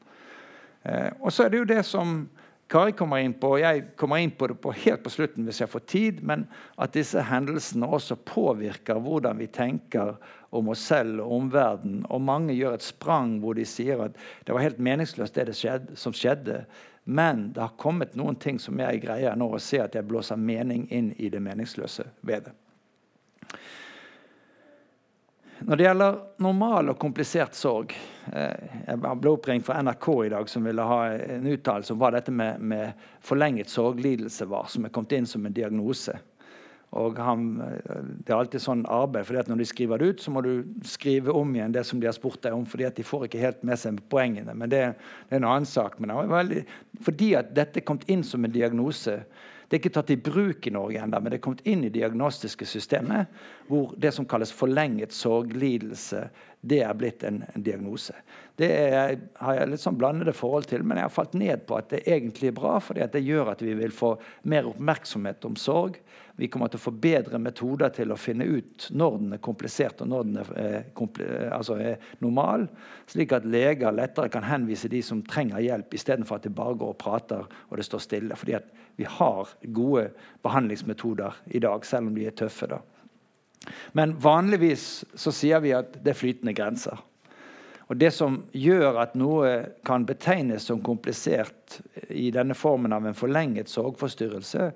Eh, 0.89 1.09
og 1.21 1.33
så 1.33 1.45
er 1.45 1.53
det 1.53 1.61
jo 1.61 1.69
det 1.69 1.83
som 1.87 2.21
Kari 2.69 2.93
kommer 2.93 3.23
inn 3.25 3.33
på, 3.33 3.55
og 3.55 3.63
jeg 3.63 3.81
kommer 3.97 4.21
inn 4.21 4.31
på 4.37 4.51
det 4.51 4.59
på 4.61 4.71
helt 4.83 5.01
på 5.01 5.09
slutten 5.09 5.47
hvis 5.47 5.63
jeg 5.63 5.71
får 5.71 5.81
tid, 5.89 6.19
men 6.21 6.43
at 6.77 6.93
disse 6.93 7.23
hendelsene 7.25 7.87
også 7.89 8.19
påvirker 8.29 9.01
hvordan 9.01 9.39
vi 9.41 9.47
tenker 9.49 10.19
om 10.53 10.69
oss 10.69 10.83
selv 10.91 11.23
og 11.23 11.33
omverdenen. 11.39 12.03
Og 12.13 12.21
mange 12.21 12.53
gjør 12.53 12.77
et 12.77 12.85
sprang 12.85 13.39
hvor 13.41 13.57
de 13.57 13.65
sier 13.65 14.03
at 14.05 14.21
det 14.45 14.53
var 14.53 14.67
helt 14.67 14.81
meningsløst 14.85 15.33
det, 15.33 15.47
det 15.49 15.57
skjedde, 15.57 15.97
som 15.97 16.13
skjedde. 16.13 16.61
Men 17.09 17.47
det 17.55 17.63
har 17.63 17.77
kommet 17.81 18.13
noen 18.13 18.37
ting 18.37 18.61
som 18.61 18.77
jeg 18.77 19.01
greier 19.01 19.37
nå 19.37 19.49
å 19.49 19.61
se 19.63 19.81
at 19.81 19.97
jeg 19.97 20.05
blåser 20.05 20.37
mening 20.37 20.85
inn 20.93 21.09
i 21.17 21.33
det 21.33 21.41
meningsløse 21.41 22.05
ved 22.21 22.51
det. 22.51 22.53
Når 25.59 25.75
det 25.75 25.83
gjelder 25.83 26.19
normal 26.39 26.93
og 26.93 26.99
komplisert 27.01 27.57
sorg 27.57 27.91
eh, 28.31 28.69
Jeg 28.85 28.99
ble 29.01 29.33
oppringt 29.33 29.65
fra 29.67 29.81
NRK 29.83 30.07
i 30.23 30.31
dag 30.31 30.49
som 30.51 30.67
ville 30.67 30.85
ha 30.87 30.99
en 31.11 31.49
uttalelse 31.51 31.93
om 31.93 31.99
hva 31.99 32.13
dette 32.15 32.31
med, 32.31 32.61
med, 32.63 33.05
forlenget 33.25 33.71
sorglidelse 33.71 34.47
var, 34.49 34.69
som 34.71 34.87
er 34.87 34.93
kommet 34.95 35.17
inn 35.17 35.27
som 35.27 35.45
en 35.45 35.55
diagnose. 35.55 36.15
Og 36.97 37.19
han, 37.21 37.49
eh, 37.65 37.99
Det 38.23 38.31
er 38.31 38.37
alltid 38.37 38.63
sånn 38.63 38.85
arbeid, 38.87 39.27
fordi 39.27 39.43
at 39.43 39.51
når 39.51 39.61
de 39.61 39.69
skriver 39.73 39.99
det 39.99 40.09
ut, 40.13 40.23
så 40.23 40.31
må 40.31 40.43
du 40.45 40.53
skrive 40.87 41.35
om 41.35 41.51
igjen 41.55 41.75
det 41.75 41.85
som 41.85 41.99
de 41.99 42.07
har 42.07 42.15
spurt 42.15 42.41
deg 42.45 42.55
om, 42.55 42.65
fordi 42.65 42.87
at 42.87 42.95
de 42.95 43.03
får 43.03 43.27
ikke 43.27 43.43
helt 43.43 43.63
med 43.67 43.83
seg 43.83 43.99
poengene. 44.09 44.55
Men 44.55 44.71
det, 44.71 44.83
det 45.27 45.37
er 45.37 45.43
en 45.43 45.51
annen 45.51 45.67
sak. 45.67 45.99
Men 45.99 46.13
det 46.15 46.23
veldig, 46.31 46.65
fordi 47.03 47.33
at 47.35 47.51
dette 47.57 47.81
er 47.81 47.87
kommet 47.87 48.07
inn 48.09 48.23
som 48.23 48.45
en 48.45 48.55
diagnose, 48.55 49.19
det 49.69 49.77
er 49.77 49.81
ikke 49.83 49.93
tatt 49.99 50.09
i 50.09 50.17
bruk 50.17 50.65
i 50.65 50.73
Norge 50.73 50.97
ennå, 50.97 51.19
men 51.21 51.29
det 51.29 51.37
er 51.37 51.43
kommet 51.45 51.67
inn 51.69 51.83
i 51.85 51.91
diagnostiske 51.93 52.65
systemet, 52.65 53.29
hvor 53.69 53.91
det 54.01 54.09
som 54.15 54.25
kalles 54.25 54.53
forlenget 54.55 55.13
sorglidelse, 55.13 56.23
det 56.65 56.81
er 56.83 56.95
blitt 56.97 57.21
en, 57.23 57.43
en 57.53 57.63
diagnose. 57.63 58.15
Det 58.57 58.67
er, 58.73 59.13
har 59.39 59.59
jeg 59.59 59.69
litt 59.69 59.83
sånn 59.83 59.99
blandede 59.99 60.33
forhold 60.35 60.65
til, 60.71 60.81
men 60.81 60.97
jeg 60.97 61.05
har 61.05 61.13
falt 61.13 61.37
ned 61.37 61.67
på 61.69 61.77
at 61.77 61.93
det 61.93 62.01
egentlig 62.09 62.49
er 62.49 62.57
bra, 62.57 62.79
fordi 62.81 63.05
det 63.13 63.21
gjør 63.23 63.53
at 63.53 63.61
vi 63.63 63.77
vil 63.77 63.93
få 63.95 64.15
mer 64.49 64.67
oppmerksomhet 64.71 65.45
om 65.47 65.55
sorg. 65.59 66.01
Vi 66.39 66.47
kommer 66.47 66.71
til 66.71 66.79
å 66.79 66.85
få 66.85 66.93
bedre 66.95 67.39
metoder 67.41 67.91
til 67.91 68.13
å 68.13 68.19
finne 68.19 68.45
ut 68.47 68.85
når 68.95 69.15
den 69.19 69.35
er 69.35 69.41
komplisert 69.43 69.99
og 70.05 70.07
når 70.07 70.27
den 70.27 70.37
er, 70.39 70.51
eh, 70.55 71.49
altså 71.51 71.75
er 71.83 72.05
normal, 72.23 72.67
slik 73.11 73.33
at 73.35 73.47
leger 73.47 73.91
lettere 73.91 74.31
kan 74.31 74.47
henvise 74.47 74.87
de 74.91 75.01
som 75.03 75.19
trenger 75.27 75.59
hjelp, 75.65 75.93
istedenfor 75.93 76.39
at 76.39 76.47
de 76.47 76.53
bare 76.55 76.77
går 76.79 76.93
og 76.93 77.01
prater 77.01 77.43
og 77.43 77.75
det 77.75 77.87
står 77.87 78.05
stille. 78.05 78.39
Fordi 78.39 78.55
vi 78.95 79.07
har 79.19 79.51
gode 79.75 80.09
behandlingsmetoder 80.45 81.43
i 81.51 81.59
dag, 81.59 81.85
selv 81.85 82.07
om 82.07 82.15
de 82.15 82.29
er 82.29 82.37
tøffe. 82.39 82.71
da. 82.71 82.79
Men 83.91 84.15
vanligvis 84.15 85.03
så 85.19 85.35
sier 85.35 85.59
vi 85.59 85.75
at 85.75 85.99
det 85.99 86.13
er 86.13 86.21
flytende 86.21 86.55
grenser. 86.55 87.03
Og 87.89 87.97
Det 87.97 88.11
som 88.13 88.35
gjør 88.53 88.99
at 89.01 89.15
noe 89.17 89.47
kan 89.85 90.03
betegnes 90.05 90.67
som 90.69 90.81
komplisert 90.85 91.79
i 92.13 92.27
denne 92.33 92.53
formen 92.53 92.93
av 92.93 93.07
en 93.09 93.17
forlenget 93.17 93.71
sorgforstyrrelse, 93.71 94.67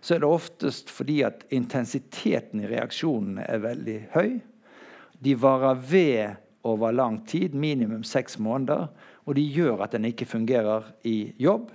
så 0.00 0.14
er 0.14 0.22
det 0.22 0.30
oftest 0.30 0.92
fordi 0.94 1.18
at 1.26 1.42
intensiteten 1.50 2.62
i 2.62 2.70
reaksjonene 2.70 3.42
er 3.50 3.64
veldig 3.64 3.98
høy. 4.14 4.38
De 5.18 5.34
varer 5.34 5.82
ved 5.82 6.38
over 6.62 6.94
lang 6.94 7.18
tid, 7.26 7.56
minimum 7.58 8.04
seks 8.06 8.38
måneder, 8.38 8.86
og 9.26 9.34
de 9.34 9.42
gjør 9.42 9.82
at 9.84 9.96
en 9.98 10.06
ikke 10.06 10.28
fungerer 10.28 10.86
i 11.02 11.32
jobb 11.42 11.72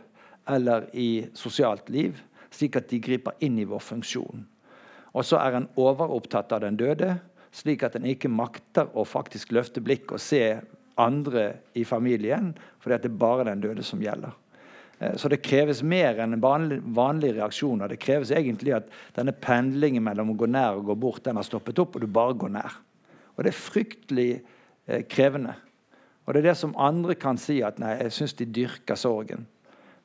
eller 0.48 0.88
i 0.94 1.26
sosialt 1.36 1.90
liv, 1.92 2.16
slik 2.54 2.80
at 2.80 2.88
de 2.88 3.02
griper 3.04 3.36
inn 3.44 3.60
i 3.60 3.68
vår 3.68 3.84
funksjon. 3.84 4.46
Og 5.12 5.28
så 5.28 5.42
er 5.44 5.60
en 5.60 5.70
overopptatt 5.76 6.56
av 6.56 6.64
den 6.64 6.80
døde, 6.80 7.18
slik 7.56 7.84
at 7.84 7.96
en 7.96 8.08
ikke 8.08 8.32
makter 8.32 8.90
å 8.96 9.04
faktisk 9.08 9.52
løfte 9.56 9.84
blikket 9.84 10.18
og 10.18 10.24
se 10.24 10.44
andre 11.02 11.46
i 11.74 11.86
familien, 11.86 12.54
fordi 12.80 12.98
det 13.04 13.12
er 13.12 13.22
bare 13.22 13.48
den 13.50 13.64
døde 13.64 13.84
som 13.84 14.02
gjelder. 14.02 14.36
Eh, 15.00 15.16
så 15.16 15.30
det 15.30 15.44
kreves 15.44 15.84
mer 15.84 16.20
enn 16.24 16.40
vanlige 16.40 17.38
reaksjoner. 17.40 17.92
Det 17.92 18.02
kreves 18.02 18.32
egentlig 18.32 18.76
at 18.78 18.90
denne 19.16 19.36
pendlingen 19.36 20.04
mellom 20.06 20.34
å 20.34 20.40
gå 20.40 20.50
nær 20.50 20.80
og 20.80 20.92
gå 20.92 20.98
bort, 21.00 21.24
den 21.26 21.40
har 21.40 21.48
stoppet 21.48 21.80
opp, 21.84 21.96
og 21.96 22.06
du 22.06 22.08
bare 22.08 22.38
går 22.40 22.56
nær. 22.56 22.78
Og 23.36 23.44
det 23.44 23.52
er 23.52 23.60
fryktelig 23.60 24.30
eh, 24.88 25.04
krevende. 25.10 25.58
Og 26.26 26.34
det 26.34 26.42
er 26.42 26.50
det 26.50 26.58
som 26.58 26.78
andre 26.82 27.18
kan 27.20 27.38
si 27.38 27.60
at 27.64 27.78
nei, 27.82 27.98
jeg 28.00 28.16
syns 28.16 28.34
de 28.40 28.48
dyrker 28.50 28.98
sorgen. 28.98 29.46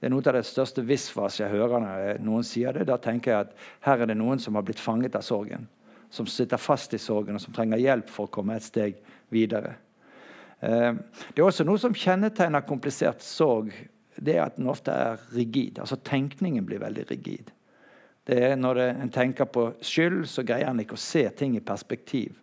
Det 0.00 0.08
er 0.08 0.12
noe 0.14 0.24
av 0.24 0.36
det 0.38 0.48
største 0.48 0.82
visvas 0.84 1.36
jeg 1.40 1.52
hører 1.52 1.82
når 1.84 2.20
noen 2.24 2.44
sier 2.46 2.72
det. 2.72 2.86
Da 2.88 2.96
tenker 3.00 3.32
jeg 3.32 3.46
at 3.46 3.66
her 3.84 4.00
er 4.00 4.08
det 4.08 4.16
noen 4.16 4.40
som 4.40 4.56
har 4.56 4.64
blitt 4.64 4.80
fanget 4.80 5.16
av 5.16 5.24
sorgen. 5.24 5.66
Som 6.10 6.26
sitter 6.26 6.60
fast 6.60 6.96
i 6.96 7.00
sorgen, 7.00 7.36
og 7.36 7.42
som 7.44 7.54
trenger 7.54 7.80
hjelp 7.80 8.08
for 8.10 8.26
å 8.26 8.32
komme 8.32 8.56
et 8.56 8.64
steg 8.64 8.96
videre. 9.30 9.76
Eh, 10.60 10.92
det 11.34 11.40
er 11.40 11.46
også 11.46 11.64
noe 11.64 11.80
som 11.80 11.96
kjennetegner 11.96 12.66
komplisert 12.68 13.24
sorg. 13.24 13.72
Det 14.20 14.36
er 14.36 14.44
at 14.44 14.58
den 14.60 14.68
ofte 14.68 14.92
er 14.92 15.22
rigid. 15.32 15.80
Altså 15.80 15.96
Tenkningen 15.96 16.66
blir 16.68 16.82
veldig 16.82 17.06
rigid. 17.10 17.50
Det 18.28 18.36
er 18.50 18.56
når 18.56 18.82
en 18.90 19.10
tenker 19.10 19.48
på 19.48 19.70
skyld, 19.82 20.26
så 20.28 20.44
greier 20.46 20.68
en 20.70 20.82
ikke 20.82 20.98
å 20.98 21.00
se 21.00 21.24
ting 21.34 21.56
i 21.56 21.64
perspektiv. 21.64 22.36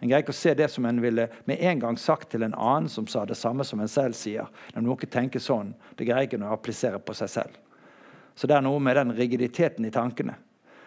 En 0.00 0.08
greier 0.08 0.22
ikke 0.22 0.34
å 0.34 0.36
se 0.36 0.54
det 0.54 0.68
som 0.70 0.86
en 0.86 1.00
ville 1.02 1.26
med 1.48 1.62
en 1.64 1.80
gang 1.80 1.98
sagt 1.98 2.30
til 2.32 2.44
en 2.46 2.54
annen 2.54 2.90
som 2.92 3.06
sa 3.10 3.24
det 3.26 3.38
samme 3.40 3.64
som 3.66 3.80
en 3.80 3.90
selv 3.90 4.16
sier. 4.18 4.48
Når 4.74 4.86
noen 4.86 5.10
tenker 5.10 5.40
sånn, 5.40 5.74
Det 5.96 6.06
greier 6.06 6.26
ikke 6.28 6.38
å 6.38 6.52
applisere 6.52 6.98
på 6.98 7.14
seg 7.14 7.28
selv. 7.28 7.54
Så 8.34 8.46
det 8.46 8.56
er 8.56 8.62
noe 8.62 8.80
med 8.80 8.96
den 8.96 9.12
rigiditeten 9.12 9.84
i 9.84 9.90
tankene. 9.90 10.34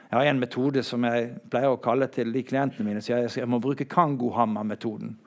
Jeg 0.09 0.19
har 0.19 0.25
en 0.25 0.39
metode 0.39 0.83
som 0.83 1.03
jeg 1.03 1.31
pleier 1.49 1.69
å 1.69 1.81
kalle 1.81 2.07
til 2.07 2.31
de 2.31 2.43
klientene 2.43 2.85
mine. 2.85 3.01
så 3.01 3.13
Jeg, 3.13 3.29
jeg 3.37 3.47
må 3.47 3.59
bruke 3.59 3.85
Kangohammer-metoden. 3.85 5.17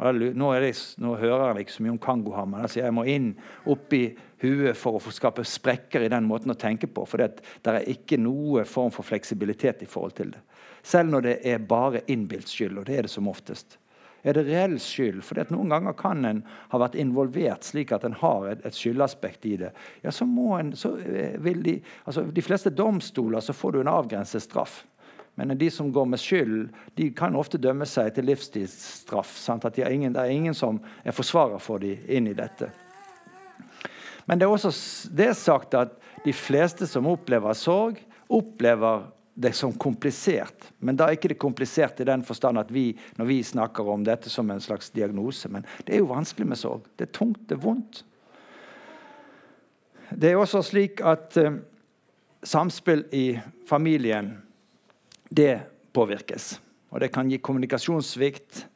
Nå, 0.00 0.12
det, 0.16 0.70
nå, 0.96 1.14
hører 1.20 1.50
jeg 1.50 1.66
ikke 1.66 1.74
så 1.74 1.84
mye 1.84 1.92
om 1.92 2.00
kangohammer. 2.00 2.64
Altså 2.64 2.80
jeg 2.80 2.94
må 2.96 3.04
inn 3.10 3.34
oppi 3.68 4.06
huet 4.40 4.78
for 4.78 4.96
å 4.96 5.02
få 5.02 5.12
skape 5.12 5.44
sprekker 5.44 6.06
i 6.06 6.12
den 6.12 6.24
måten 6.28 6.54
å 6.54 6.58
tenke 6.58 6.88
på. 6.88 7.04
For 7.08 7.20
det, 7.20 7.44
er 7.68 7.84
ikke 7.92 8.16
noe 8.20 8.64
form 8.68 8.94
for 8.94 9.04
fleksibilitet 9.04 9.84
i 9.84 9.90
forhold 9.90 10.16
til 10.16 10.32
det. 10.32 10.40
Selv 10.80 11.12
når 11.12 11.26
det 11.26 11.36
er 11.52 11.68
bare 11.68 12.00
innbilt 12.08 12.48
skyld, 12.48 12.80
og 12.80 12.88
det 12.88 12.96
er 12.96 13.08
det 13.08 13.12
som 13.12 13.28
oftest. 13.28 13.76
Er 14.24 14.36
det 14.36 14.46
reell 14.48 14.76
skyld? 14.80 15.22
For 15.24 15.40
noen 15.52 15.72
ganger 15.72 15.96
kan 15.96 16.24
en 16.28 16.42
ha 16.72 16.80
vært 16.80 16.96
involvert 17.00 17.64
slik 17.64 17.92
at 17.96 18.04
en 18.04 18.16
har 18.20 18.50
et, 18.50 18.64
et 18.68 18.76
skyldaspekt 18.76 19.46
i 19.48 19.56
det. 19.60 19.72
Ja, 20.04 20.12
så 20.12 20.28
må 20.28 20.54
en, 20.58 20.74
så 20.76 20.94
eh, 21.00 21.36
vil 21.40 21.62
de, 21.64 21.78
altså 22.04 22.26
De 22.28 22.44
fleste 22.44 22.72
domstoler 22.72 23.44
så 23.44 23.56
får 23.56 23.76
du 23.76 23.82
en 23.82 23.92
avgrenset 23.92 24.44
straff. 24.44 24.82
Men 25.46 25.58
de 25.58 25.70
som 25.70 25.92
går 25.92 26.06
med 26.06 26.20
skyld, 26.20 26.68
de 26.94 27.10
kan 27.16 27.36
ofte 27.36 27.58
dømme 27.58 27.86
seg 27.88 28.12
til 28.14 28.28
livstidsstraff. 28.28 29.32
At 29.54 29.76
de 29.76 29.86
ingen, 29.86 30.12
det 30.12 30.22
er 30.22 30.34
ingen 30.34 30.54
som 30.54 30.80
er 31.04 31.16
forsvarer 31.16 31.62
for 31.62 31.82
dem 31.82 32.02
inn 32.08 32.28
i 32.30 32.36
dette. 32.36 32.70
Men 34.28 34.38
det 34.38 34.46
er 34.46 34.52
også 34.52 34.72
det 35.16 35.30
er 35.30 35.38
sagt 35.38 35.74
at 35.74 35.96
de 36.24 36.32
fleste 36.36 36.86
som 36.86 37.08
opplever 37.08 37.56
sorg, 37.56 37.96
opplever 38.30 39.08
det 39.40 39.52
som 39.56 39.72
komplisert. 39.72 40.68
Men 40.78 40.98
da 40.98 41.06
er 41.08 41.16
ikke 41.16 41.30
det 41.32 41.40
komplisert 41.40 42.00
i 42.02 42.06
den 42.06 42.22
forstand 42.26 42.60
at 42.60 42.70
vi 42.74 42.90
når 43.16 43.28
vi 43.30 43.40
snakker 43.46 43.88
om 43.88 44.04
dette 44.04 44.30
som 44.30 44.50
en 44.52 44.60
slags 44.60 44.90
diagnose. 44.92 45.48
Men 45.48 45.64
det 45.86 45.94
er 45.94 46.02
jo 46.02 46.10
vanskelig 46.12 46.50
med 46.50 46.60
sorg. 46.60 46.84
Det 46.96 47.08
er 47.08 47.14
tungt, 47.16 47.40
det 47.48 47.56
er 47.56 47.62
vondt. 47.64 48.02
Det 50.10 50.32
er 50.32 50.36
også 50.36 50.62
slik 50.66 51.00
at 51.06 51.38
uh, 51.38 51.56
samspill 52.42 53.06
i 53.14 53.38
familien, 53.66 54.34
det 55.30 55.60
påvirkes. 55.94 56.58
Og 56.90 57.00
det 57.00 57.10
kan 57.14 57.30
gi 57.30 57.38
kommunikasjonssvikt. 57.38 58.66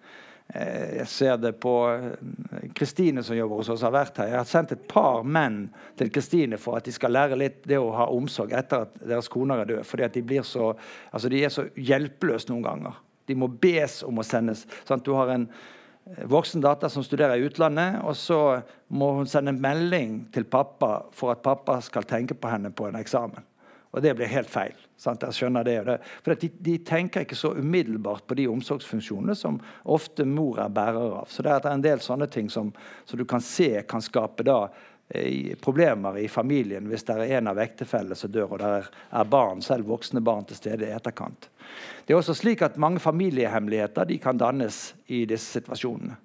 Eh, 0.55 0.97
jeg 1.01 1.07
ser 1.09 1.39
det 1.41 1.55
på 1.63 1.73
eh, 1.91 2.67
Kristine 2.77 3.23
som 3.27 3.37
jobber 3.37 3.63
hos 3.63 3.71
oss. 3.73 3.83
har 3.83 3.95
vært 3.95 4.21
her. 4.21 4.31
Jeg 4.31 4.39
har 4.39 4.49
sendt 4.49 4.75
et 4.77 4.89
par 4.91 5.25
menn 5.25 5.65
til 5.99 6.13
Kristine 6.15 6.59
for 6.61 6.79
at 6.79 6.87
de 6.87 6.95
skal 6.95 7.15
lære 7.17 7.39
litt 7.41 7.63
det 7.67 7.81
å 7.81 7.95
ha 7.97 8.11
omsorg 8.13 8.53
etter 8.55 8.87
at 8.87 8.99
deres 9.03 9.31
koner 9.33 9.63
er 9.63 9.71
døde. 9.73 10.05
at 10.05 10.15
de, 10.15 10.23
blir 10.23 10.43
så, 10.43 10.75
altså 11.11 11.29
de 11.33 11.45
er 11.45 11.55
så 11.55 11.67
hjelpeløse 11.75 12.53
noen 12.53 12.67
ganger. 12.67 13.01
De 13.27 13.35
må 13.35 13.49
bes 13.49 14.03
om 14.05 14.21
å 14.21 14.27
sendes. 14.27 14.67
Sånn 14.85 15.03
du 15.03 15.15
har 15.17 15.33
en 15.33 15.49
eh, 15.49 16.23
voksen 16.29 16.63
datter 16.63 16.93
som 16.93 17.03
studerer 17.03 17.41
i 17.41 17.49
utlandet, 17.49 18.05
og 18.05 18.15
så 18.15 18.61
må 18.89 19.15
hun 19.17 19.27
sende 19.27 19.57
melding 19.57 20.27
til 20.31 20.45
pappa 20.45 21.09
for 21.11 21.33
at 21.33 21.43
pappa 21.43 21.81
skal 21.83 22.07
tenke 22.07 22.37
på 22.37 22.53
henne 22.53 22.71
på 22.71 22.87
en 22.87 23.01
eksamen. 23.01 23.54
Og 23.95 24.03
det 24.03 24.15
blir 24.19 24.27
helt 24.27 24.51
feil. 24.51 24.75
Sant? 24.99 25.23
Jeg 25.23 25.37
skjønner 25.37 25.67
det. 25.67 25.77
det. 25.87 25.99
For 26.25 26.35
de, 26.39 26.49
de, 26.67 26.79
tenker 26.87 27.23
ikke 27.23 27.39
så 27.39 27.53
umiddelbart 27.55 28.27
på 28.27 28.35
de 28.39 28.49
omsorgsfunksjonene 28.51 29.37
som 29.39 29.61
ofte 29.85 30.27
mor 30.27 30.59
er 30.65 30.73
bærer 30.75 31.21
av. 31.21 31.31
Så 31.31 31.47
det 31.47 31.53
er 31.55 31.69
en 31.71 31.85
del 31.85 32.03
sånne 32.03 32.27
ting 32.31 32.51
som, 32.51 32.73
som 33.07 33.21
du 33.21 33.25
kan 33.29 33.45
se 33.45 33.71
kan 33.87 34.03
skape 34.03 34.47
da 34.47 34.59
eh, 35.15 35.55
problemer 35.63 36.19
i 36.19 36.27
familien 36.29 36.91
hvis 36.91 37.07
det 37.07 37.21
er 37.21 37.39
en 37.39 37.53
av 37.55 37.63
ektefellene 37.63 38.19
som 38.19 38.35
dør, 38.35 38.57
og 38.57 38.63
det 38.65 38.75
er, 38.81 38.91
er, 39.15 39.31
barn, 39.31 39.63
selv 39.63 39.87
voksne 39.95 40.25
barn 40.27 40.51
til 40.51 40.59
stede 40.59 40.91
i 40.91 40.95
etterkant. 40.97 41.51
Det 42.05 42.15
er 42.15 42.19
også 42.19 42.35
slik 42.37 42.67
at 42.67 42.81
Mange 42.83 42.99
familiehemmeligheter 43.01 44.11
kan 44.23 44.43
dannes 44.43 44.89
i 45.07 45.23
disse 45.29 45.61
situasjonene. 45.61 46.19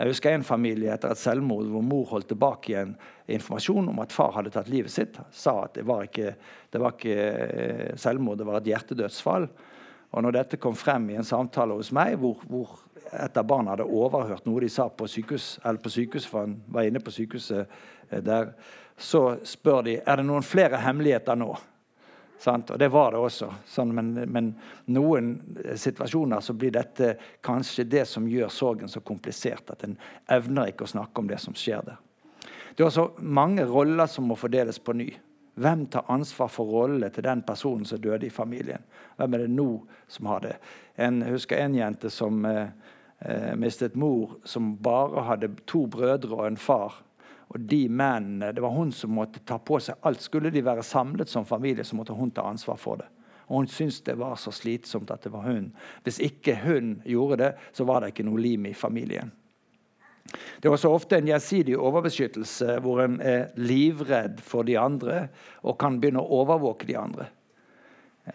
Jeg 0.00 0.14
husker 0.14 0.32
en 0.32 0.44
familie 0.46 0.94
etter 0.94 1.12
et 1.12 1.20
selvmord 1.20 1.66
hvor 1.68 1.82
mor 1.84 2.06
holdt 2.14 2.30
tilbake 2.30 2.70
igjen 2.72 2.94
informasjon 3.28 3.90
om 3.92 3.98
at 4.00 4.14
far 4.16 4.32
hadde 4.38 4.52
tatt 4.54 4.70
livet 4.72 4.92
sitt. 4.92 5.18
Sa 5.28 5.58
at 5.66 5.74
det 5.76 5.84
var 5.84 6.06
ikke, 6.06 6.30
det 6.72 6.80
var 6.80 6.94
ikke 6.96 7.16
eh, 7.20 7.90
selvmord, 8.00 8.38
det 8.40 8.46
var 8.48 8.62
et 8.62 8.70
hjertedødsfall. 8.70 9.44
Og 10.10 10.24
når 10.24 10.38
dette 10.38 10.58
kom 10.62 10.78
frem 10.78 11.10
i 11.12 11.18
en 11.20 11.28
samtale 11.28 11.76
hos 11.76 11.92
meg, 11.92 12.16
hvor, 12.22 12.40
hvor 12.48 12.78
et 13.12 13.36
av 13.36 13.44
barna 13.44 13.74
hadde 13.74 13.90
overhørt 13.92 14.48
noe 14.48 14.64
de 14.64 14.70
sa 14.72 14.88
på 14.88 15.04
sykehus, 15.10 15.58
eller 15.60 15.84
på 15.84 15.92
sykehuset, 15.92 16.30
for 16.32 16.46
han 16.46 16.56
var 16.72 16.88
inne 16.88 17.04
på 17.04 17.12
sykehuset 17.14 17.68
eh, 18.08 18.22
der, 18.24 18.54
så 18.96 19.36
spør 19.44 19.84
de 19.84 19.98
er 20.00 20.16
det 20.16 20.24
noen 20.30 20.48
flere 20.48 20.80
hemmeligheter 20.80 21.36
nå. 21.36 21.52
Sant? 22.40 22.70
Og 22.72 22.78
det 22.80 22.88
var 22.88 23.12
det 23.12 23.20
også. 23.20 23.50
Sånn, 23.68 23.90
men, 23.92 24.14
men 24.32 24.54
noen 24.88 25.34
situasjoner 25.76 26.40
så 26.40 26.54
blir 26.56 26.72
dette 26.72 27.14
kanskje 27.44 27.84
det 27.84 28.06
som 28.08 28.28
gjør 28.28 28.48
sorgen 28.48 28.88
så 28.88 29.02
komplisert 29.04 29.68
at 29.74 29.84
en 29.84 29.98
evner 30.32 30.72
ikke 30.72 30.86
å 30.86 30.94
snakke 30.94 31.20
om 31.20 31.28
det 31.28 31.36
som 31.42 31.56
skjer 31.56 31.84
der. 31.84 31.98
Det 32.72 32.80
er 32.80 32.88
også 32.88 33.10
mange 33.20 33.66
roller 33.68 34.08
som 34.08 34.30
må 34.30 34.38
fordeles 34.40 34.80
på 34.80 34.94
ny. 34.96 35.10
Hvem 35.60 35.82
tar 35.92 36.08
ansvar 36.08 36.48
for 36.48 36.70
rollene 36.72 37.10
til 37.12 37.26
den 37.26 37.42
personen 37.44 37.84
som 37.84 38.00
døde 38.00 38.24
i 38.24 38.32
familien? 38.32 38.86
Hvem 39.18 39.36
er 39.36 39.44
det 39.44 39.52
nå 39.52 39.68
som 40.08 40.30
har 40.30 40.40
det? 40.46 40.54
En, 40.96 41.20
jeg 41.20 41.36
husker 41.36 41.60
en 41.60 41.76
jente 41.76 42.08
som 42.14 42.44
eh, 42.48 42.72
eh 43.20 43.52
mistet 43.60 44.00
mor, 44.00 44.38
som 44.44 44.76
bare 44.80 45.26
hadde 45.28 45.52
to 45.66 45.84
brødre 45.86 46.32
og 46.38 46.46
en 46.46 46.56
far. 46.56 47.02
Og 47.50 47.60
de 47.60 47.88
mennene, 47.88 48.52
Det 48.52 48.62
var 48.62 48.70
hun 48.70 48.92
som 48.92 49.10
måtte 49.10 49.40
ta 49.44 49.58
på 49.58 49.80
seg 49.80 49.96
alt. 50.02 50.20
Skulle 50.22 50.50
de 50.50 50.62
være 50.62 50.82
samlet 50.82 51.28
som 51.28 51.44
familie, 51.44 51.84
så 51.84 51.96
måtte 51.96 52.14
hun 52.14 52.30
ta 52.30 52.42
ansvar 52.42 52.76
for 52.76 52.96
det. 52.96 53.08
Og 53.48 53.56
hun 53.56 53.66
syntes 53.66 54.00
det 54.06 54.14
var 54.18 54.36
så 54.38 54.52
slitsomt 54.54 55.10
at 55.10 55.22
det 55.22 55.32
var 55.32 55.42
hun. 55.42 55.72
Hvis 56.04 56.20
ikke 56.22 56.54
hun 56.62 57.02
gjorde 57.04 57.36
det, 57.36 57.54
så 57.72 57.84
var 57.84 58.00
det 58.00 58.12
ikke 58.12 58.28
noe 58.28 58.38
lim 58.38 58.66
i 58.66 58.74
familien. 58.74 59.32
Det 60.60 60.68
er 60.68 60.76
også 60.76 60.92
ofte 60.94 61.18
en 61.18 61.26
gjensidig 61.26 61.74
overbeskyttelse 61.74 62.76
hvor 62.84 63.02
en 63.02 63.18
er 63.24 63.50
livredd 63.58 64.38
for 64.46 64.62
de 64.62 64.76
andre 64.78 65.24
og 65.64 65.78
kan 65.80 65.98
begynne 65.98 66.22
å 66.22 66.40
overvåke 66.44 66.86
de 66.86 66.94
andre. 67.00 67.26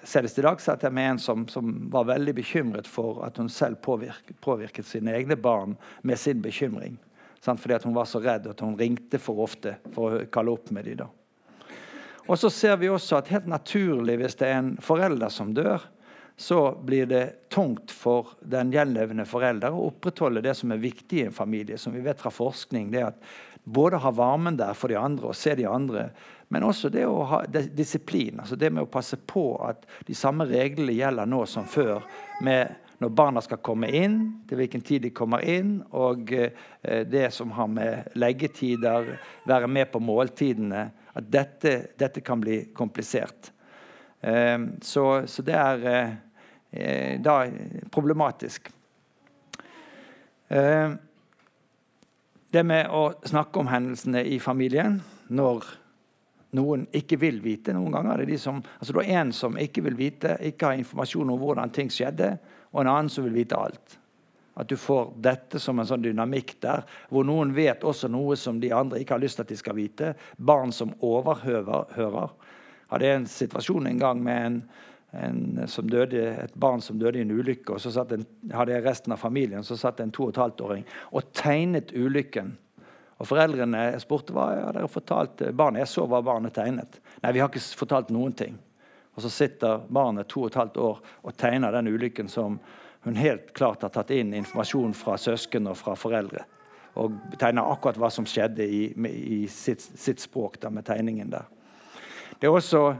Senest 0.03 0.39
i 0.41 0.43
dag 0.43 0.59
satt 0.59 0.83
jeg 0.83 0.91
med 0.91 1.13
en 1.13 1.21
som, 1.21 1.47
som, 1.47 1.71
var 1.93 2.09
veldig 2.09 2.33
bekymret 2.35 2.87
for 2.89 3.21
at 3.23 3.37
hun 3.39 3.47
selv 3.53 3.79
påvirket, 3.85 4.35
påvirket 4.43 4.87
sine 4.89 5.13
egne 5.15 5.37
barn 5.39 5.77
med 6.03 6.19
sin 6.19 6.41
bekymring. 6.43 6.97
Sant? 7.45 7.61
Fordi 7.61 7.77
hun 7.83 7.93
var 7.93 8.09
så 8.09 8.21
redd 8.23 8.47
at 8.49 8.63
hun 8.65 8.77
ringte 8.79 9.21
for 9.21 9.43
ofte 9.45 9.77
for 9.93 10.17
å 10.17 10.25
kalle 10.33 10.55
opp 10.55 10.71
med 10.73 10.89
dem. 10.89 11.11
Og 12.25 12.39
så 12.41 12.49
ser 12.49 12.79
vi 12.81 12.89
også 12.89 13.19
at 13.19 13.29
helt 13.29 13.45
naturlig, 13.45 14.17
hvis 14.17 14.39
det 14.39 14.47
er 14.49 14.57
en 14.57 14.71
forelder 14.81 15.29
som 15.29 15.51
dør, 15.53 15.83
så 16.35 16.59
blir 16.83 17.05
det 17.07 17.49
tungt 17.53 17.93
for 17.93 18.33
den 18.41 18.73
gjenlevende 18.73 19.27
forelder 19.29 19.71
å 19.71 19.91
opprettholde 19.91 20.41
det 20.43 20.55
som 20.57 20.73
er 20.73 20.81
viktig 20.81 21.21
i 21.21 21.27
en 21.29 21.35
familie. 21.35 21.77
Som 21.79 21.93
vi 21.95 22.01
vet 22.03 22.19
fra 22.19 22.33
forskning, 22.33 22.89
det 22.91 23.05
at 23.13 23.21
både 23.63 24.01
ha 24.01 24.11
varmen 24.11 24.57
der 24.57 24.73
for 24.77 24.91
de 24.91 24.97
andre 24.99 25.29
og 25.29 25.37
se 25.37 25.53
de 25.55 25.67
andre, 25.69 26.09
men 26.53 26.65
også 26.65 26.91
det 26.93 27.05
å 27.07 27.23
ha 27.29 27.39
disiplin. 27.47 28.41
altså 28.41 28.57
Det 28.57 28.69
med 28.73 28.85
å 28.85 28.91
passe 28.91 29.17
på 29.17 29.45
at 29.65 29.85
de 30.05 30.17
samme 30.17 30.45
reglene 30.49 30.97
gjelder 30.97 31.29
nå 31.29 31.45
som 31.49 31.65
før. 31.69 32.03
med 32.41 32.75
når 32.97 33.09
barna 33.09 33.41
skal 33.43 33.59
komme 33.63 33.89
inn, 33.91 34.19
til 34.47 34.59
hvilken 34.59 34.83
tid 34.85 35.03
de 35.03 35.11
kommer 35.15 35.43
inn, 35.43 35.77
og 35.97 36.31
eh, 36.31 37.03
det 37.07 37.27
som 37.35 37.51
har 37.57 37.67
med 37.71 38.15
leggetider, 38.15 39.15
være 39.47 39.67
med 39.67 39.91
på 39.91 39.99
måltidene 39.99 40.91
At 41.15 41.31
dette, 41.31 41.93
dette 41.95 42.19
kan 42.21 42.41
bli 42.41 42.73
komplisert. 42.75 43.51
Eh, 44.21 44.59
så, 44.81 45.27
så, 45.27 45.41
det 45.41 45.55
er 45.55 45.85
eh, 46.71 47.21
da 47.23 47.37
problematisk. 47.91 48.71
Det 52.55 52.63
med 52.63 52.91
å 52.93 53.13
snakke 53.25 53.59
om 53.59 53.67
hendelsene 53.71 54.21
i 54.27 54.37
familien 54.39 54.99
når 55.33 55.63
noen 56.55 56.85
ikke 56.95 57.17
vil 57.19 57.39
vite. 57.43 57.73
Noen 57.75 57.95
ganger 57.95 58.21
er 58.21 58.29
de 58.29 58.37
som, 58.39 58.61
altså 58.79 58.95
det 58.95 59.05
er 59.07 59.21
en 59.23 59.33
som 59.35 59.57
ikke 59.59 59.83
vil 59.87 59.97
vite, 59.99 60.35
ikke 60.51 60.69
har 60.69 60.79
informasjon 60.79 61.33
om 61.33 61.41
hvordan 61.41 61.73
ting 61.75 61.91
skjedde 61.91 62.35
og 62.75 62.81
en 62.83 62.91
annen 62.91 63.09
som 63.11 63.23
vil 63.23 63.37
vite 63.39 63.55
alt. 63.55 63.99
At 64.55 64.67
du 64.71 64.75
får 64.79 65.13
dette 65.23 65.59
som 65.59 65.79
en 65.79 65.87
sånn 65.87 66.03
dynamikk 66.03 66.57
der, 66.63 66.83
hvor 67.11 67.23
noen 67.27 67.53
vet 67.55 67.83
også 67.87 68.07
noe 68.11 68.35
som 68.39 68.59
de 68.59 68.71
andre 68.75 68.99
ikke 68.99 69.15
har 69.15 69.23
lyst 69.23 69.39
til 69.39 69.45
at 69.47 69.51
de 69.51 69.57
skal 69.59 69.75
vite. 69.75 70.11
Barn 70.35 70.71
som 70.75 70.93
overhører. 71.03 72.35
Hadde 72.91 73.11
en 73.11 73.27
situasjon 73.27 73.87
en 73.89 73.99
gang 73.99 74.21
med 74.23 74.45
en, 74.47 74.59
en 75.27 75.89
døde, 75.91 76.27
et 76.45 76.55
barn 76.59 76.83
som 76.83 76.99
døde 76.99 77.19
i 77.19 77.25
en 77.25 77.31
ulykke. 77.35 77.75
og 77.75 77.81
så 77.83 78.05
en, 78.15 78.27
hadde 78.51 78.75
jeg 78.75 78.85
resten 78.85 79.15
av 79.15 79.23
familien, 79.23 79.63
så 79.63 79.79
satt 79.79 79.99
en 80.03 80.13
to 80.15 80.29
og 80.29 80.35
et 80.35 80.43
halvt 80.43 80.63
åring 80.67 80.85
og 81.11 81.31
tegnet 81.35 81.91
ulykken. 81.95 82.55
Og 83.19 83.27
Foreldrene 83.27 83.89
spurte 84.03 84.35
hva 84.35 84.49
ja, 84.55 84.71
dere 84.75 84.91
fortalt 84.91 85.43
barnet. 85.55 85.85
Jeg 85.85 85.91
så 85.93 86.07
hva 86.07 86.19
barnet 86.23 86.55
tegnet. 86.55 86.99
Nei, 87.23 87.31
vi 87.31 87.43
har 87.43 87.51
ikke 87.51 87.63
fortalt 87.79 88.11
noen 88.11 88.35
ting. 88.35 88.57
Og 89.15 89.23
så 89.23 89.31
sitter 89.31 89.85
barnet 89.87 90.27
to 90.31 90.43
og 90.43 90.51
et 90.51 90.59
halvt 90.59 90.77
år 90.83 90.99
og 91.23 91.37
tegner 91.39 91.75
den 91.75 91.87
ulykken 91.87 92.29
som 92.31 92.59
hun 93.05 93.15
helt 93.15 93.53
klart 93.53 93.85
har 93.85 93.93
tatt 93.93 94.11
inn 94.11 94.33
informasjon 94.33 94.95
fra 94.97 95.15
søsken 95.21 95.69
og 95.69 95.77
fra 95.79 95.95
foreldre. 95.99 96.43
Og 96.99 97.15
tegner 97.39 97.67
akkurat 97.69 97.99
hva 97.99 98.09
som 98.11 98.27
skjedde 98.27 98.65
i, 98.65 98.85
i 98.95 99.41
sitt, 99.51 99.83
sitt, 99.83 100.23
språk 100.23 100.57
da, 100.63 100.71
med 100.73 100.87
tegningen 100.87 101.29
der. 101.31 101.45
Det 102.39 102.49
er 102.49 102.55
også 102.55 102.95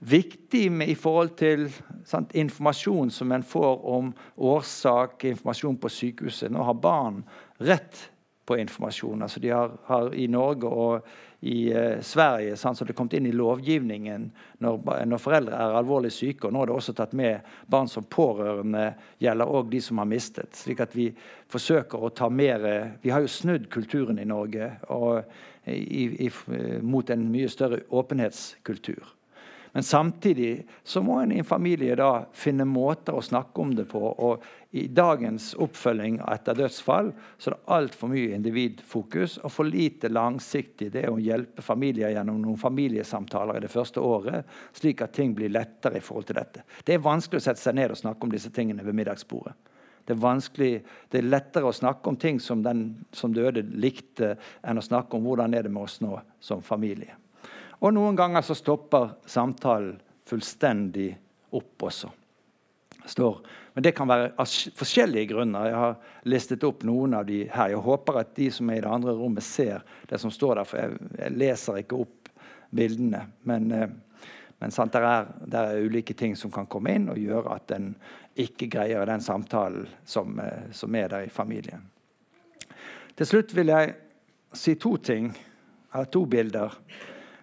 viktig 0.00 0.70
med, 0.72 0.88
i 0.88 0.96
forhold 0.96 1.34
til 1.38 1.66
sant, 2.08 2.32
informasjon 2.34 3.10
som 3.12 3.34
en 3.36 3.44
får 3.44 3.84
om 3.94 4.14
årsak, 4.36 5.26
informasjon 5.28 5.76
på 5.82 5.92
sykehuset. 5.92 6.50
Nå 6.50 6.64
har 6.64 6.78
barn 6.80 7.20
rett 7.60 8.06
på 8.48 8.56
informasjon. 8.58 9.22
Altså 9.22 9.42
de 9.44 9.52
har, 9.52 9.76
har 9.86 10.14
I 10.16 10.26
Norge 10.26 10.70
og 10.70 11.10
i 11.40 11.72
eh, 11.72 12.00
Sverige 12.04 12.56
sånn, 12.60 12.76
så 12.76 12.84
det 12.84 12.94
kommet 12.96 13.14
inn 13.16 13.28
i 13.30 13.34
lovgivningen 13.36 14.26
når, 14.60 14.80
når, 15.08 15.20
foreldre 15.22 15.56
er 15.56 15.76
alvorlig 15.78 16.10
syke. 16.12 16.46
og 16.46 16.52
Nå 16.52 16.62
er 16.62 16.70
det 16.70 16.74
også 16.76 16.94
tatt 16.96 17.14
med 17.16 17.46
barn 17.70 17.88
som 17.88 18.04
pårørende 18.04 18.90
gjelder 19.22 19.54
òg 19.56 19.70
de 19.72 19.80
som 19.84 20.02
har 20.02 20.10
mistet. 20.10 20.52
slik 20.56 20.82
at 20.84 20.96
vi 20.96 21.08
forsøker 21.50 22.04
å 22.04 22.12
ta 22.12 22.28
mer 22.28 22.66
Vi 23.02 23.10
har 23.10 23.24
jo 23.24 23.32
snudd 23.32 23.70
kulturen 23.72 24.18
i 24.18 24.28
Norge 24.28 24.68
og, 24.92 25.24
i, 25.64 26.26
i, 26.26 26.30
mot 26.82 27.10
en 27.10 27.24
mye 27.32 27.48
større 27.48 27.80
åpenhetskultur. 27.88 29.16
Men 29.72 29.82
samtidig 29.82 30.66
så 30.82 31.02
må 31.02 31.20
en 31.20 31.32
i 31.32 31.38
en 31.38 31.46
familie 31.46 31.94
da 31.96 32.26
finne 32.34 32.66
måter 32.66 33.14
å 33.14 33.22
snakke 33.22 33.62
om 33.62 33.74
det 33.78 33.86
på. 33.90 34.00
Og 34.02 34.42
i 34.70 34.84
dagens 34.94 35.48
oppfølging 35.58 36.20
etter 36.30 36.54
dødsfall 36.54 37.08
så 37.38 37.50
er 37.50 37.54
det 37.56 37.72
altfor 37.74 38.10
mye 38.12 38.36
individfokus 38.36 39.40
og 39.42 39.50
for 39.50 39.66
lite 39.66 40.10
langsiktig 40.12 40.92
det 40.94 41.08
å 41.10 41.16
hjelpe 41.18 41.64
familier 41.66 42.12
gjennom 42.14 42.38
noen 42.44 42.60
familiesamtaler 42.60 43.58
i 43.58 43.64
det 43.64 43.72
første 43.72 44.02
året, 44.04 44.46
slik 44.76 45.02
at 45.02 45.16
ting 45.16 45.34
blir 45.34 45.50
lettere 45.50 45.98
i 45.98 46.04
forhold 46.04 46.28
til 46.28 46.38
dette. 46.38 46.62
Det 46.86 46.94
er 46.94 47.02
vanskelig 47.02 47.40
å 47.40 47.46
sette 47.48 47.62
seg 47.62 47.80
ned 47.80 47.96
og 47.96 47.98
snakke 47.98 48.26
om 48.26 48.34
disse 48.34 48.52
tingene 48.54 48.86
ved 48.86 48.94
middagsbordet. 49.00 49.56
Det 50.06 50.14
er, 50.16 50.82
det 51.10 51.18
er 51.18 51.26
lettere 51.26 51.68
å 51.68 51.74
snakke 51.74 52.10
om 52.10 52.16
ting 52.18 52.38
som 52.42 52.62
den 52.62 52.84
som 53.14 53.34
døde 53.34 53.62
likte, 53.62 54.36
enn 54.62 54.80
å 54.80 54.84
snakke 54.84 55.18
om 55.18 55.26
hvordan 55.26 55.54
er 55.54 55.66
det 55.66 55.72
med 55.74 55.84
oss 55.86 55.98
nå 56.02 56.14
som 56.42 56.62
familie. 56.62 57.18
Og 57.80 57.94
noen 57.94 58.16
ganger 58.18 58.44
så 58.44 58.56
stopper 58.58 59.16
samtalen 59.26 59.98
fullstendig 60.30 61.10
opp 61.58 61.86
også. 61.90 62.10
Står. 63.10 63.40
Men 63.80 63.84
det 63.84 63.94
kan 63.96 64.10
være 64.10 64.32
av 64.36 64.48
forskjellige 64.76 65.30
grunner. 65.30 65.70
Jeg 65.70 65.76
har 65.80 65.94
listet 66.28 66.64
opp 66.68 66.82
noen 66.84 67.14
av 67.16 67.22
de 67.24 67.38
her. 67.48 67.70
Jeg 67.72 67.80
håper 67.80 68.18
at 68.20 68.34
de 68.36 68.50
som 68.52 68.68
er 68.68 68.76
i 68.76 68.82
det 68.84 68.90
andre 68.92 69.14
rommet, 69.16 69.40
ser 69.46 69.80
det 70.10 70.18
som 70.20 70.28
står 70.28 70.58
der. 70.58 70.68
For 70.68 70.82
jeg, 70.82 70.98
jeg 71.16 71.32
leser 71.40 71.78
ikke 71.80 72.00
opp 72.02 72.28
bildene. 72.76 73.22
Men, 73.48 73.70
eh, 73.72 73.86
men 74.60 74.76
sant, 74.76 74.92
der, 74.92 75.06
er, 75.08 75.32
der, 75.46 75.70
er, 75.70 75.88
ulike 75.88 76.12
ting 76.12 76.36
som 76.36 76.52
kan 76.52 76.68
komme 76.68 76.92
inn 76.92 77.08
og 77.08 77.22
gjøre 77.22 77.56
at 77.56 77.72
en 77.78 77.88
ikke 78.44 78.68
greier 78.76 79.08
den 79.08 79.24
samtalen 79.24 79.88
som, 80.04 80.36
eh, 80.44 80.68
som 80.76 81.00
er 81.00 81.08
der 81.14 81.24
i 81.30 81.32
familien. 81.32 81.88
Til 83.16 83.32
slutt 83.32 83.56
vil 83.56 83.72
jeg 83.72 83.96
si 84.60 84.76
to 84.76 84.98
ting, 85.00 85.32
eller 85.94 86.12
to 86.12 86.26
bilder. 86.28 86.76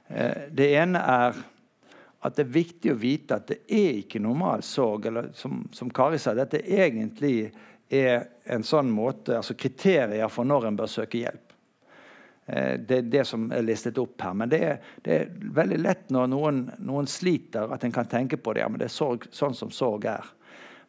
Eh, 0.05 0.51
det 0.53 0.69
ene 0.85 1.01
er 1.01 1.45
at 2.25 2.35
det 2.35 2.47
er 2.47 2.53
viktig 2.53 2.91
å 2.91 2.99
vite 2.99 3.37
at 3.37 3.49
det 3.51 3.59
er 3.69 4.01
ikke 4.01 4.21
normal 4.23 4.63
sorg. 4.65 5.05
eller 5.05 5.29
Som, 5.37 5.67
som 5.71 5.89
Kari 5.93 6.19
sa, 6.19 6.33
dette 6.33 6.63
egentlig 6.65 7.51
er 7.89 8.27
en 8.43 8.65
sånn 8.65 8.89
måte, 8.91 9.37
altså 9.37 9.55
kriterier 9.55 10.31
for 10.31 10.47
når 10.47 10.67
en 10.67 10.79
bør 10.79 10.89
søke 10.91 11.21
hjelp. 11.21 11.53
Eh, 12.47 12.73
det 12.79 12.97
er 12.97 13.11
det 13.11 13.23
som 13.27 13.47
er 13.51 13.65
listet 13.65 13.99
opp 14.01 14.21
her. 14.23 14.33
Men 14.33 14.51
det 14.51 14.61
er, 14.63 14.81
det 15.05 15.15
er 15.15 15.31
veldig 15.61 15.79
lett 15.83 16.09
når 16.15 16.31
noen, 16.31 16.61
noen, 16.79 17.07
sliter, 17.11 17.69
at 17.73 17.83
en 17.83 17.95
kan 17.95 18.09
tenke 18.09 18.39
på 18.39 18.55
det. 18.55 18.65
Ja, 18.65 18.71
men 18.71 18.81
det 18.81 18.89
er 18.89 18.97
sorg, 18.97 19.29
sånn 19.35 19.55
som 19.55 19.71
sorg 19.73 20.09
er. 20.09 20.33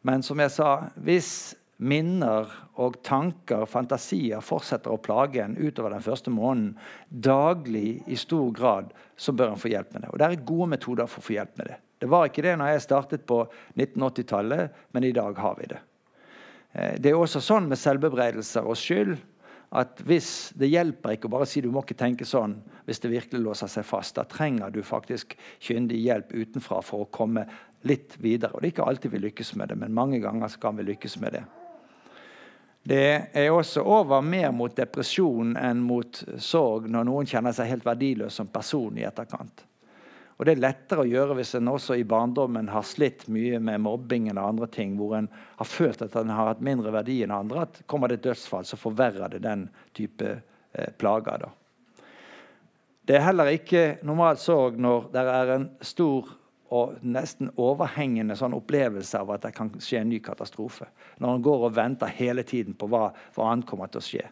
Men 0.07 0.23
som 0.23 0.39
jeg 0.41 0.55
sa, 0.55 0.73
hvis 1.03 1.33
minner 1.79 2.51
og 2.83 2.99
tanker, 3.07 3.63
fantasier, 3.71 4.43
fortsetter 4.43 4.91
å 4.91 5.01
plage 5.03 5.43
en 5.45 5.57
utover 5.59 5.95
den 5.95 6.03
første 6.03 6.33
måneden, 6.35 6.73
daglig 7.09 8.01
i 8.11 8.19
stor 8.19 8.51
grad, 8.55 8.91
så 9.17 9.35
bør 9.35 9.55
en 9.55 9.63
få 9.63 9.71
hjelp 9.71 9.95
med 9.95 10.05
det. 10.05 10.11
Og 10.13 10.19
det 10.19 10.27
er 10.27 10.47
gode 10.49 10.73
metoder 10.75 11.11
for 11.11 11.23
å 11.23 11.29
få 11.29 11.37
hjelp 11.37 11.55
med 11.61 11.71
det. 11.71 11.79
Det 11.99 12.11
var 12.11 12.29
ikke 12.29 12.45
det 12.47 12.55
når 12.59 12.73
jeg 12.73 12.85
startet 12.87 13.27
på 13.27 13.41
1980-tallet, 13.77 14.83
men 14.95 15.07
i 15.07 15.15
dag 15.15 15.39
har 15.39 15.59
vi 15.59 15.71
det. 15.71 15.81
Eh, 16.73 16.95
det 16.99 17.13
er 17.13 17.19
også 17.19 17.43
sånn 17.43 17.71
med 17.71 17.81
selvbebreidelser 17.81 18.67
og 18.67 18.79
skyld 18.79 19.17
at 19.79 20.01
hvis 20.09 20.55
det 20.57 20.71
hjelper 20.71 21.15
ikke 21.15 21.29
å 21.29 21.35
bare 21.35 21.47
si 21.49 21.61
du 21.61 21.69
må 21.73 21.83
ikke 21.85 21.99
tenke 21.99 22.25
sånn 22.25 22.55
hvis 22.89 23.03
det 23.05 23.13
virkelig 23.13 23.43
låser 23.45 23.69
seg 23.69 23.85
fast. 23.85 24.17
Da 24.17 24.25
trenger 24.25 24.73
du 24.73 24.81
faktisk 24.87 25.37
kyndig 25.61 26.01
hjelp 26.07 26.33
utenfra 26.33 26.81
for 26.83 27.05
å 27.05 27.11
komme 27.13 27.45
litt 27.87 28.17
videre. 28.23 28.55
Og 28.55 28.63
Det 28.63 28.71
er 28.71 28.77
ikke 28.77 28.89
alltid 28.89 29.13
vi 29.13 29.25
lykkes 29.27 29.55
med 29.61 29.69
det, 29.69 29.77
men 29.79 29.95
mange 29.95 30.23
ganger 30.25 30.57
kan 30.61 30.79
vi 30.79 30.89
lykkes 30.89 31.19
med 31.21 31.37
det. 31.37 31.45
Det 32.89 33.37
er 33.37 33.51
også 33.53 33.83
over 33.85 34.23
mer 34.25 34.49
mot 34.57 34.73
depresjon 34.73 35.51
enn 35.61 35.81
mot 35.85 36.23
sorg 36.41 36.87
når 36.89 37.05
noen 37.05 37.27
kjenner 37.29 37.53
seg 37.53 37.69
helt 37.69 37.85
verdiløs 37.85 38.39
som 38.41 38.49
person 38.49 38.97
i 38.97 39.05
etterkant. 39.05 39.67
Og 40.39 40.47
Det 40.47 40.55
er 40.55 40.63
lettere 40.63 41.03
å 41.03 41.11
gjøre 41.11 41.35
hvis 41.37 41.53
en 41.59 41.69
også 41.69 41.99
i 41.99 42.07
barndommen 42.09 42.71
har 42.73 42.87
slitt 42.87 43.27
mye 43.29 43.59
med 43.61 43.83
mobbing 43.85 44.31
eller 44.31 44.55
andre 44.55 44.71
ting, 44.73 44.95
hvor 44.97 45.19
en 45.19 45.29
har 45.59 45.69
følt 45.69 46.05
at 46.07 46.17
en 46.17 46.33
har 46.33 46.53
hatt 46.55 46.65
mindre 46.65 46.95
verdi 46.95 47.19
enn 47.27 47.35
andre. 47.35 47.67
at 47.67 47.83
Kommer 47.91 48.09
det 48.09 48.23
et 48.23 48.29
dødsfall, 48.31 48.65
så 48.65 48.81
forverrer 48.81 49.35
det 49.35 49.43
den 49.45 49.67
type 49.93 50.31
eh, 50.39 50.91
plager. 50.97 51.45
da. 51.45 51.51
Det 53.05 53.19
er 53.19 53.27
heller 53.27 53.53
ikke 53.53 53.85
normalt 54.07 54.41
sorg 54.41 54.81
når 54.81 55.11
det 55.13 55.27
er 55.35 55.55
en 55.59 55.71
stor 55.85 56.38
og 56.75 56.99
nesten 57.01 57.51
overhengende 57.57 58.37
sånn 58.37 58.57
opplevelse 58.57 59.21
av 59.21 59.31
at 59.35 59.47
det 59.47 59.55
kan 59.57 59.71
skje 59.81 60.03
en 60.03 60.11
ny 60.13 60.19
katastrofe. 60.25 60.89
Når 61.19 61.35
han 61.35 61.45
går 61.47 61.65
og 61.69 61.77
venter 61.79 62.13
hele 62.19 62.45
tiden 62.47 62.77
på 62.77 62.91
hva, 62.93 63.09
hva 63.37 63.53
annet 63.53 63.69
kommer 63.69 63.89
til 63.93 64.03
å 64.03 64.09
skje. 64.09 64.27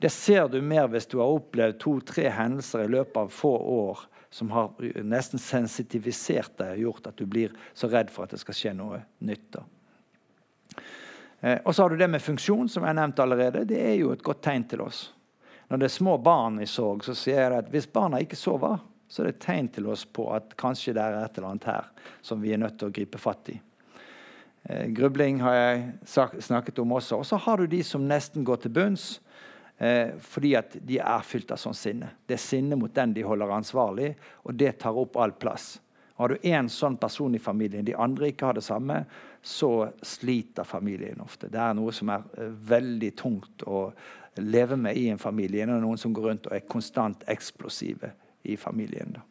Det 0.00 0.08
ser 0.12 0.48
du 0.48 0.62
mer 0.64 0.88
hvis 0.88 1.08
du 1.10 1.18
har 1.20 1.28
opplevd 1.28 1.76
to-tre 1.82 2.30
hendelser 2.32 2.86
i 2.86 2.92
løpet 2.94 3.18
av 3.20 3.34
få 3.34 3.52
år 3.74 4.06
som 4.32 4.52
har 4.54 4.70
nesten 5.04 5.42
sensitivisert 5.42 6.54
deg 6.56 6.78
og 6.78 6.84
gjort 6.86 7.10
at 7.10 7.18
du 7.18 7.26
blir 7.28 7.52
så 7.76 7.90
redd 7.90 8.12
for 8.14 8.24
at 8.24 8.32
det 8.32 8.40
skal 8.40 8.56
skje 8.56 8.72
noe 8.78 9.02
nytt. 9.26 9.58
Eh, 11.40 11.58
og 11.64 11.74
så 11.74 11.82
har 11.82 11.90
du 11.90 12.00
det 12.00 12.08
med 12.08 12.22
funksjon, 12.22 12.68
som 12.70 12.86
jeg 12.86 12.94
har 12.94 13.00
nevnt 13.02 13.20
allerede. 13.20 13.66
Det 13.68 13.80
er 13.82 13.96
jo 13.98 14.14
et 14.14 14.24
godt 14.24 14.40
tegn 14.46 14.64
til 14.70 14.86
oss. 14.86 15.10
Når 15.68 15.82
det 15.82 15.90
er 15.90 15.98
små 15.98 16.16
barn 16.18 16.60
i 16.62 16.68
sorg, 16.70 17.04
så 17.04 17.14
sier 17.14 17.42
jeg 17.42 17.58
at 17.58 17.68
hvis 17.74 17.90
barna 17.90 18.22
ikke 18.22 18.38
sover, 18.38 18.80
så 19.10 19.22
er 19.22 19.26
det 19.26 19.34
et 19.34 19.42
tegn 19.42 19.68
til 19.74 19.88
oss 19.90 20.04
på 20.06 20.28
at 20.30 20.54
kanskje 20.60 20.94
det 20.94 21.02
er 21.02 21.18
et 21.18 21.38
eller 21.38 21.50
annet 21.50 21.66
her 21.66 21.88
som 22.22 22.38
vi 22.42 22.54
er 22.54 22.62
nødt 22.62 22.78
til 22.78 22.90
å 22.90 22.94
gripe 22.94 23.18
fatt 23.18 23.50
i. 23.50 23.56
Eh, 24.62 24.86
grubling 24.94 25.40
har 25.42 25.56
jeg 25.56 26.38
snakket 26.46 26.78
om 26.78 26.94
også. 26.94 27.18
Og 27.18 27.26
så 27.26 27.40
har 27.42 27.58
du 27.58 27.66
de 27.66 27.82
som 27.86 28.06
nesten 28.06 28.46
går 28.46 28.62
til 28.62 28.74
bunns. 28.76 29.08
Eh, 29.80 30.12
fordi 30.20 30.54
at 30.58 30.76
de 30.86 31.00
er 31.00 31.24
fylt 31.24 31.50
av 31.50 31.58
sånn 31.58 31.74
sinne. 31.74 32.12
Det 32.28 32.36
er 32.36 32.42
sinne 32.42 32.76
mot 32.76 32.92
den 32.94 33.14
de 33.16 33.24
holder 33.24 33.54
ansvarlig, 33.56 34.12
og 34.44 34.54
det 34.60 34.74
tar 34.82 34.98
opp 35.00 35.16
all 35.16 35.32
plass. 35.32 35.78
Og 36.14 36.26
har 36.26 36.34
du 36.34 36.48
én 36.52 36.68
sånn 36.68 36.98
person 37.00 37.34
i 37.34 37.40
familien, 37.40 37.86
de 37.86 37.96
andre 37.96 38.28
ikke 38.28 38.50
har 38.50 38.58
det 38.58 38.66
samme, 38.66 39.06
så 39.40 39.88
sliter 40.04 40.68
familien 40.68 41.22
ofte. 41.24 41.48
Det 41.48 41.62
er 41.64 41.72
noe 41.78 41.96
som 41.96 42.12
er 42.12 42.26
eh, 42.36 42.52
veldig 42.76 43.14
tungt 43.16 43.64
å 43.64 43.86
leve 44.36 44.76
med 44.76 45.00
i 45.00 45.08
en 45.10 45.18
familie. 45.18 45.64
Er 45.64 45.80
noen 45.80 45.98
som 45.98 46.12
går 46.12 46.28
rundt 46.28 46.50
og 46.50 46.58
er 46.58 46.68
konstant 46.68 47.24
eksplosive 47.32 48.12
i 48.42 48.56
familien. 48.56 49.14
Da, 49.16 49.22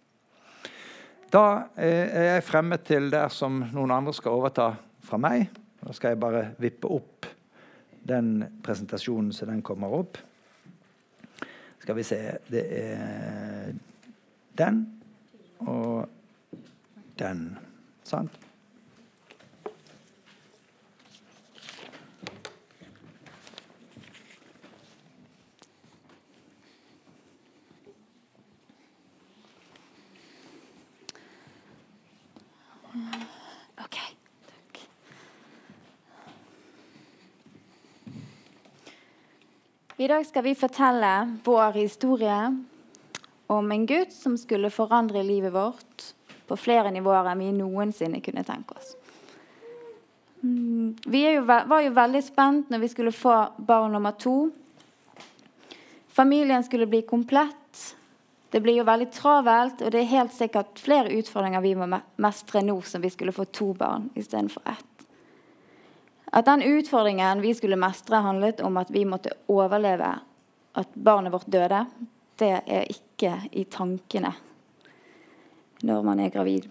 da 1.33 1.45
eh, 1.75 2.07
er 2.07 2.27
jeg 2.35 2.47
fremme 2.47 2.79
til 2.83 3.09
der 3.13 3.31
som 3.33 3.61
noen 3.73 3.93
andre 3.95 4.13
skal 4.15 4.37
overta 4.37 4.71
fra 5.05 5.19
meg. 5.21 5.47
Da 5.79 5.95
skal 5.95 6.13
jeg 6.13 6.21
bare 6.21 6.43
vippe 6.59 6.89
opp 6.91 7.29
den 8.09 8.43
presentasjonen 8.63 9.33
så 9.33 9.47
den 9.49 9.61
kommer 9.65 9.93
opp. 9.93 10.17
Skal 11.79 11.95
vi 11.95 12.03
se 12.03 12.19
Det 12.49 12.65
er 12.79 13.73
den 14.57 14.85
og 15.59 16.09
den. 17.19 17.57
Sant? 18.03 18.48
I 39.99 40.07
dag 40.07 40.25
skal 40.25 40.43
vi 40.43 40.55
fortelle 40.55 41.37
vår 41.43 41.71
historie 41.75 42.63
om 43.47 43.71
en 43.71 43.85
gutt 43.85 44.13
som 44.15 44.37
skulle 44.37 44.69
forandre 44.71 45.19
livet 45.27 45.51
vårt 45.51 46.05
på 46.47 46.55
flere 46.55 46.93
nivåer 46.95 47.27
enn 47.27 47.41
vi 47.43 47.49
noensinne 47.57 48.21
kunne 48.23 48.45
tenke 48.47 48.77
oss. 48.79 48.93
Mm, 50.39 50.95
vi 51.03 51.25
jo, 51.25 51.43
var 51.43 51.83
jo 51.83 51.91
veldig 51.97 52.21
spent 52.23 52.71
når 52.71 52.79
vi 52.85 52.91
skulle 52.93 53.11
få 53.11 53.35
barn 53.57 53.91
nummer 53.91 54.15
to. 54.15 54.37
Familien 56.07 56.63
skulle 56.63 56.87
bli 56.87 57.01
komplett. 57.01 57.83
Det 58.55 58.63
blir 58.63 58.79
jo 58.79 58.87
veldig 58.87 59.11
travelt, 59.11 59.83
og 59.83 59.91
det 59.91 60.05
er 60.05 60.13
helt 60.15 60.37
sikkert 60.37 60.79
flere 60.79 61.11
utfordringer 61.19 61.67
vi 61.67 61.75
må 61.75 61.91
mestre 62.23 62.63
nå 62.63 62.79
som 62.87 63.03
vi 63.03 63.11
skulle 63.11 63.35
få 63.35 63.51
to 63.51 63.73
barn 63.75 64.07
istedenfor 64.15 64.63
ett. 64.63 64.88
At 66.31 66.45
den 66.45 66.61
utfordringen 66.61 67.41
vi 67.41 67.53
skulle 67.57 67.79
mestre, 67.79 68.21
handlet 68.21 68.61
om 68.61 68.77
at 68.77 68.91
vi 68.93 69.05
måtte 69.05 69.33
overleve 69.49 70.11
at 70.77 70.93
barnet 70.93 71.33
vårt 71.33 71.49
døde, 71.49 71.85
det 72.39 72.51
er 72.67 72.85
ikke 72.91 73.33
i 73.51 73.65
tankene 73.69 74.33
når 75.83 76.03
man 76.03 76.19
er 76.19 76.31
gravid. 76.33 76.67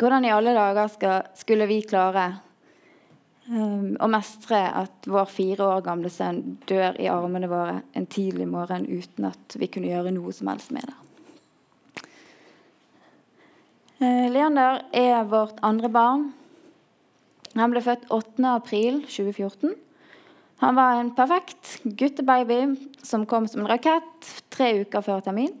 Hvordan 0.00 0.24
i 0.24 0.32
alle 0.32 0.54
dager 0.56 0.88
skal, 0.88 1.28
skulle 1.36 1.68
vi 1.68 1.82
klare 1.86 2.24
um, 3.48 3.92
å 4.00 4.08
mestre 4.10 4.62
at 4.80 5.06
vår 5.06 5.28
fire 5.30 5.68
år 5.74 5.84
gamle 5.84 6.10
sønn 6.10 6.40
dør 6.68 6.96
i 7.00 7.10
armene 7.12 7.50
våre 7.52 7.82
en 7.92 8.08
tidlig 8.10 8.48
morgen 8.48 8.88
uten 8.88 9.28
at 9.28 9.58
vi 9.60 9.68
kunne 9.70 9.92
gjøre 9.92 10.14
noe 10.16 10.32
som 10.34 10.50
helst 10.50 10.72
med 10.74 10.88
det? 10.88 10.98
Uh, 14.02 14.26
Leander 14.32 14.82
er 14.96 15.28
vårt 15.30 15.60
andre 15.62 15.92
barn. 15.92 16.30
Han 17.58 17.72
ble 17.72 17.82
født 17.84 18.06
8.4.2014. 18.08 19.74
Han 20.62 20.78
var 20.78 21.00
en 21.00 21.10
perfekt 21.16 21.80
guttebaby 21.82 22.60
som 23.02 23.26
kom 23.26 23.48
som 23.50 23.64
en 23.64 23.70
rakett 23.72 24.28
tre 24.54 24.70
uker 24.84 25.02
før 25.04 25.24
termin. 25.26 25.52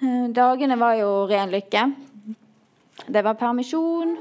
Eh, 0.00 0.28
dagene 0.32 0.78
var 0.80 0.94
jo 1.00 1.10
ren 1.28 1.50
lykke. 1.52 1.82
Det 3.10 3.24
var 3.26 3.38
permisjon, 3.40 4.14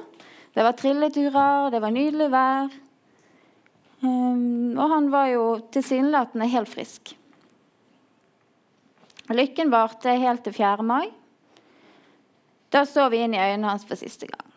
det 0.55 0.65
var 0.65 0.75
trilleturer, 0.79 1.69
det 1.71 1.82
var 1.84 1.93
nydelig 1.93 2.29
vær. 2.34 2.73
Eh, 4.01 4.41
og 4.73 4.86
han 4.95 5.13
var 5.13 5.29
jo 5.32 5.45
tilsynelatende 5.71 6.49
helt 6.49 6.73
frisk. 6.73 7.13
Lykken 9.29 9.69
varte 9.69 10.17
helt 10.17 10.41
til 10.43 10.58
4. 10.58 10.84
mai. 10.84 11.12
Da 12.73 12.82
så 12.86 13.12
vi 13.13 13.21
inn 13.21 13.38
i 13.38 13.41
øynene 13.41 13.69
hans 13.69 13.86
for 13.86 13.97
siste 13.97 14.25
gang. 14.25 14.48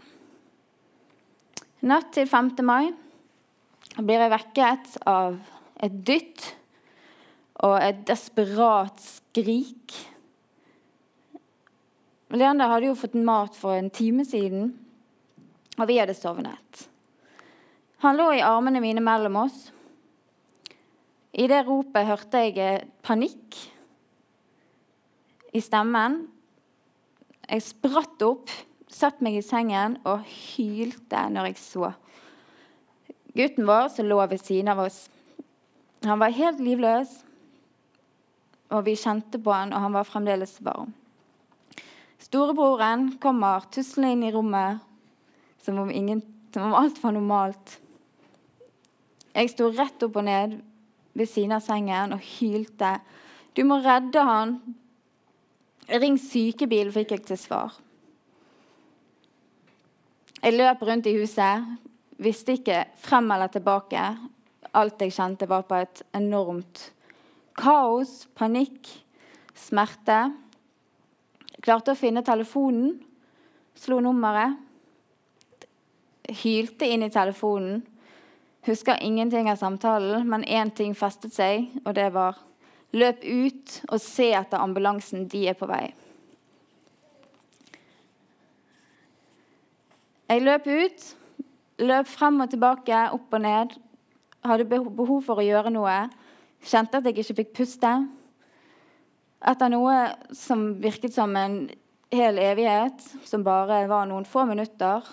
Natt 1.83 2.13
til 2.15 2.29
5. 2.31 2.53
mai 2.63 2.93
blir 3.99 4.21
jeg 4.23 4.31
vekket 4.31 4.93
av 5.11 5.35
et 5.83 5.97
dytt 6.07 6.45
og 7.67 7.75
et 7.83 8.05
desperat 8.07 9.03
skrik. 9.03 9.97
Leander 12.31 12.71
hadde 12.71 12.87
jo 12.87 12.95
fått 13.01 13.19
mat 13.19 13.59
for 13.59 13.75
en 13.75 13.91
time 13.91 14.23
siden, 14.23 14.71
og 15.75 15.91
vi 15.91 15.99
hadde 15.99 16.15
sovnet. 16.15 16.87
Han 18.07 18.15
lå 18.15 18.31
i 18.39 18.47
armene 18.47 18.79
mine 18.85 19.03
mellom 19.03 19.43
oss. 19.43 19.59
I 21.35 21.51
det 21.51 21.65
ropet 21.67 22.07
hørte 22.07 22.47
jeg 22.47 22.87
panikk. 23.03 23.59
i 25.53 25.61
stemmen. 25.61 26.29
Jeg 27.51 27.63
spratt 27.67 28.23
opp, 28.25 28.49
satte 28.95 29.25
meg 29.25 29.39
i 29.39 29.45
sengen 29.45 29.99
og 30.09 30.25
hylte 30.29 31.27
når 31.33 31.53
jeg 31.53 31.61
så 31.63 31.93
gutten 33.37 33.67
vår 33.67 33.89
som 33.93 34.09
lå 34.09 34.21
ved 34.29 34.41
siden 34.43 34.71
av 34.73 34.83
oss. 34.87 35.07
Han 36.05 36.21
var 36.21 36.35
helt 36.35 36.61
livløs, 36.61 37.13
og 38.73 38.85
vi 38.87 38.97
kjente 38.99 39.41
på 39.41 39.53
han, 39.55 39.73
og 39.73 39.85
han 39.85 39.95
var 39.97 40.09
fremdeles 40.09 40.57
varm. 40.65 40.93
Storebroren 42.23 43.13
kommer 43.23 43.67
tuslende 43.73 44.13
inn 44.15 44.27
i 44.27 44.33
rommet 44.35 44.83
som 45.63 45.79
om, 45.83 45.91
ingen, 45.91 46.23
som 46.55 46.69
om 46.69 46.77
alt 46.79 46.99
var 47.03 47.15
normalt. 47.15 47.79
Jeg 49.33 49.53
sto 49.53 49.71
rett 49.73 50.05
opp 50.05 50.19
og 50.19 50.27
ned 50.27 50.59
ved 51.17 51.29
siden 51.29 51.55
av 51.57 51.65
sengen 51.65 52.15
og 52.17 52.25
hylte. 52.39 52.99
'Du 53.53 53.65
må 53.69 53.79
redde 53.85 54.21
han!' 54.25 54.61
'Ring 55.89 56.17
sykebil', 56.19 56.93
fikk 56.93 57.11
jeg 57.11 57.27
til 57.27 57.39
svar. 57.39 57.75
Jeg 60.43 60.57
løp 60.57 60.81
rundt 60.83 61.07
i 61.07 61.15
huset, 61.15 61.67
visste 62.19 62.57
ikke 62.57 62.81
frem 62.99 63.31
eller 63.31 63.47
tilbake. 63.53 64.01
Alt 64.75 65.05
jeg 65.05 65.15
kjente, 65.15 65.47
var 65.47 65.63
på 65.69 65.77
et 65.79 66.03
enormt 66.19 66.89
kaos, 67.55 68.25
panikk, 68.35 68.91
smerte. 69.55 70.19
Jeg 71.53 71.63
klarte 71.63 71.95
å 71.95 72.01
finne 72.01 72.25
telefonen, 72.27 72.97
slo 73.79 74.01
nummeret. 74.03 74.59
Hylte 76.43 76.91
inn 76.91 77.07
i 77.07 77.13
telefonen. 77.15 77.85
Husker 78.67 78.99
ingenting 78.99 79.47
av 79.51 79.63
samtalen, 79.63 80.27
men 80.27 80.43
én 80.43 80.75
ting 80.75 80.99
festet 80.99 81.39
seg, 81.39 81.71
og 81.85 81.95
det 81.95 82.11
var 82.19 82.43
løp 82.99 83.23
ut 83.23 83.79
og 83.93 83.99
se 84.03 84.33
etter 84.35 84.59
ambulansen, 84.59 85.29
de 85.31 85.47
er 85.55 85.59
på 85.59 85.71
vei. 85.71 85.93
Jeg 90.33 90.47
løp 90.47 90.65
ut, 90.65 91.03
løp 91.85 92.07
frem 92.09 92.39
og 92.41 92.49
tilbake, 92.49 92.99
opp 93.13 93.35
og 93.37 93.43
ned. 93.45 93.75
Hadde 94.49 94.65
behov 94.65 95.19
for 95.27 95.43
å 95.43 95.45
gjøre 95.45 95.69
noe. 95.75 95.97
Kjente 96.65 97.03
at 97.03 97.05
jeg 97.05 97.19
ikke 97.19 97.37
fikk 97.43 97.51
puste. 97.59 97.91
Etter 99.45 99.73
noe 99.75 99.99
som 100.33 100.71
virket 100.81 101.13
som 101.13 101.37
en 101.37 101.59
hel 102.17 102.41
evighet, 102.41 103.05
som 103.29 103.45
bare 103.45 103.83
var 103.93 104.09
noen 104.09 104.25
få 104.25 104.47
minutter, 104.49 105.05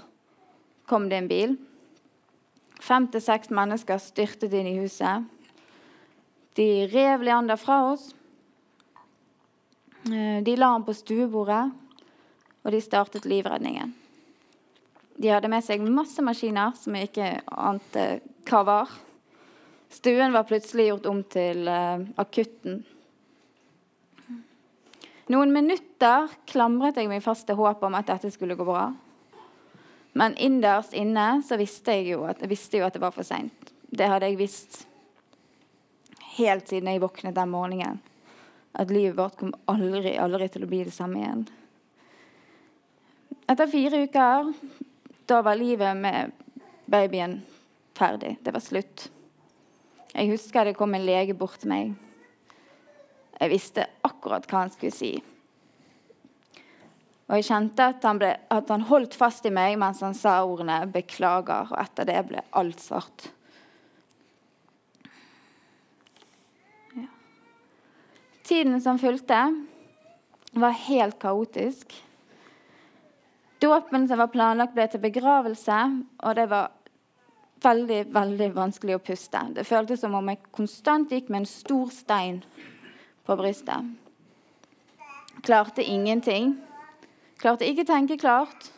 kom 0.87 1.11
det 1.11 1.19
en 1.19 1.29
bil. 1.33 1.59
Fem 2.79 3.11
til 3.11 3.27
seks 3.27 3.51
mennesker 3.51 3.99
styrtet 3.99 4.55
inn 4.55 4.71
i 4.71 4.77
huset. 4.79 5.27
De 6.55 6.87
rev 6.95 7.27
Leander 7.27 7.59
fra 7.59 7.81
oss. 7.91 8.13
Eh, 10.07 10.39
de 10.47 10.55
la 10.55 10.77
ham 10.77 10.87
på 10.87 10.95
stuebordet, 10.95 11.65
og 12.63 12.71
de 12.71 12.87
startet 12.87 13.27
livredningen. 13.27 13.98
De 15.19 15.27
hadde 15.27 15.51
med 15.51 15.65
seg 15.65 15.83
masse 15.83 16.23
maskiner 16.23 16.71
som 16.79 16.95
jeg 16.95 17.09
ikke 17.09 17.29
ante 17.51 18.05
hva 18.47 18.61
var. 18.63 18.93
Stuen 19.91 20.31
var 20.31 20.47
plutselig 20.47 20.85
gjort 20.87 21.09
om 21.11 21.19
til 21.27 21.67
uh, 21.67 22.05
akutten. 22.21 22.79
Noen 25.29 25.51
minutter 25.53 26.31
klamret 26.49 26.97
jeg 26.97 27.09
meg 27.11 27.25
fast 27.25 27.49
til 27.49 27.59
håpet 27.59 27.83
om 27.89 27.99
at 27.99 28.07
dette 28.07 28.31
skulle 28.31 28.55
gå 28.57 28.65
bra. 28.65 28.87
Men 30.17 30.37
innerst 30.39 30.95
inne 30.97 31.41
så 31.45 31.59
visste 31.59 31.99
jeg 31.99 32.13
jo 32.13 32.23
at, 32.29 32.39
jeg 32.41 32.79
jo 32.79 32.87
at 32.87 32.95
det 32.95 33.03
var 33.03 33.13
for 33.13 33.27
seint. 33.27 33.73
Det 33.91 34.07
hadde 34.09 34.31
jeg 34.31 34.39
visst 34.39 34.85
helt 36.39 36.71
siden 36.71 36.89
jeg 36.93 37.03
våknet 37.03 37.35
den 37.35 37.51
morgenen. 37.51 37.99
At 38.71 38.93
livet 38.93 39.17
vårt 39.17 39.37
kom 39.41 39.51
aldri, 39.67 40.15
aldri 40.15 40.47
til 40.47 40.63
å 40.63 40.69
bli 40.69 40.85
det 40.87 40.95
samme 40.95 41.19
igjen. 41.19 41.47
Etter 43.49 43.69
fire 43.69 44.05
uker, 44.05 44.53
da 45.29 45.41
var 45.45 45.55
livet 45.55 45.97
med 45.97 46.31
babyen 46.85 47.41
ferdig. 47.93 48.37
Det 48.41 48.51
var 48.51 48.63
slutt. 48.63 49.09
Jeg 50.13 50.31
husker 50.31 50.65
det 50.65 50.77
kom 50.77 50.95
en 50.97 51.05
lege 51.05 51.35
bort 51.37 51.59
til 51.61 51.69
meg. 51.69 51.91
Jeg 53.39 53.51
visste 53.51 53.85
akkurat 54.03 54.47
hva 54.49 54.63
han 54.65 54.73
skulle 54.73 54.95
si. 54.95 55.11
Og 57.29 57.37
jeg 57.37 57.45
kjente 57.45 57.91
at 57.93 58.07
han, 58.09 58.17
ble, 58.17 58.31
at 58.49 58.71
han, 58.73 58.87
holdt 58.89 59.13
fast 59.13 59.45
i 59.45 59.53
meg 59.53 59.77
mens 59.77 60.01
han 60.01 60.17
sa 60.17 60.39
ordene 60.41 60.81
'beklager', 60.89 61.69
og 61.69 61.77
etter 61.77 62.09
det 62.09 62.23
ble 62.25 62.41
alt 62.57 62.81
svart. 62.81 63.29
Ja. 66.97 67.05
Tiden 68.41 68.81
som 68.81 68.97
fulgte, 68.97 69.45
var 70.57 70.73
helt 70.89 71.19
kaotisk. 71.21 71.93
Dåpen 73.59 74.07
som 74.07 74.21
var 74.21 74.31
planlagt, 74.31 74.73
ble 74.75 74.85
til 74.87 75.01
begravelse, 75.03 75.77
og 76.23 76.35
det 76.37 76.45
var 76.51 76.71
veldig, 77.63 78.03
veldig 78.15 78.49
vanskelig 78.55 78.95
å 78.95 79.03
puste. 79.03 79.41
Det 79.55 79.67
føltes 79.67 79.99
som 79.99 80.15
om 80.15 80.31
jeg 80.31 80.39
konstant 80.55 81.11
gikk 81.11 81.27
med 81.27 81.43
en 81.43 81.49
stor 81.49 81.91
stein 81.91 82.39
på 83.27 83.35
brystet. 83.39 83.89
Klarte 85.43 85.83
ingenting. 85.83 86.55
Klarte 87.39 87.67
ikke 87.67 87.87
tenke 87.87 88.19
klart. 88.19 88.71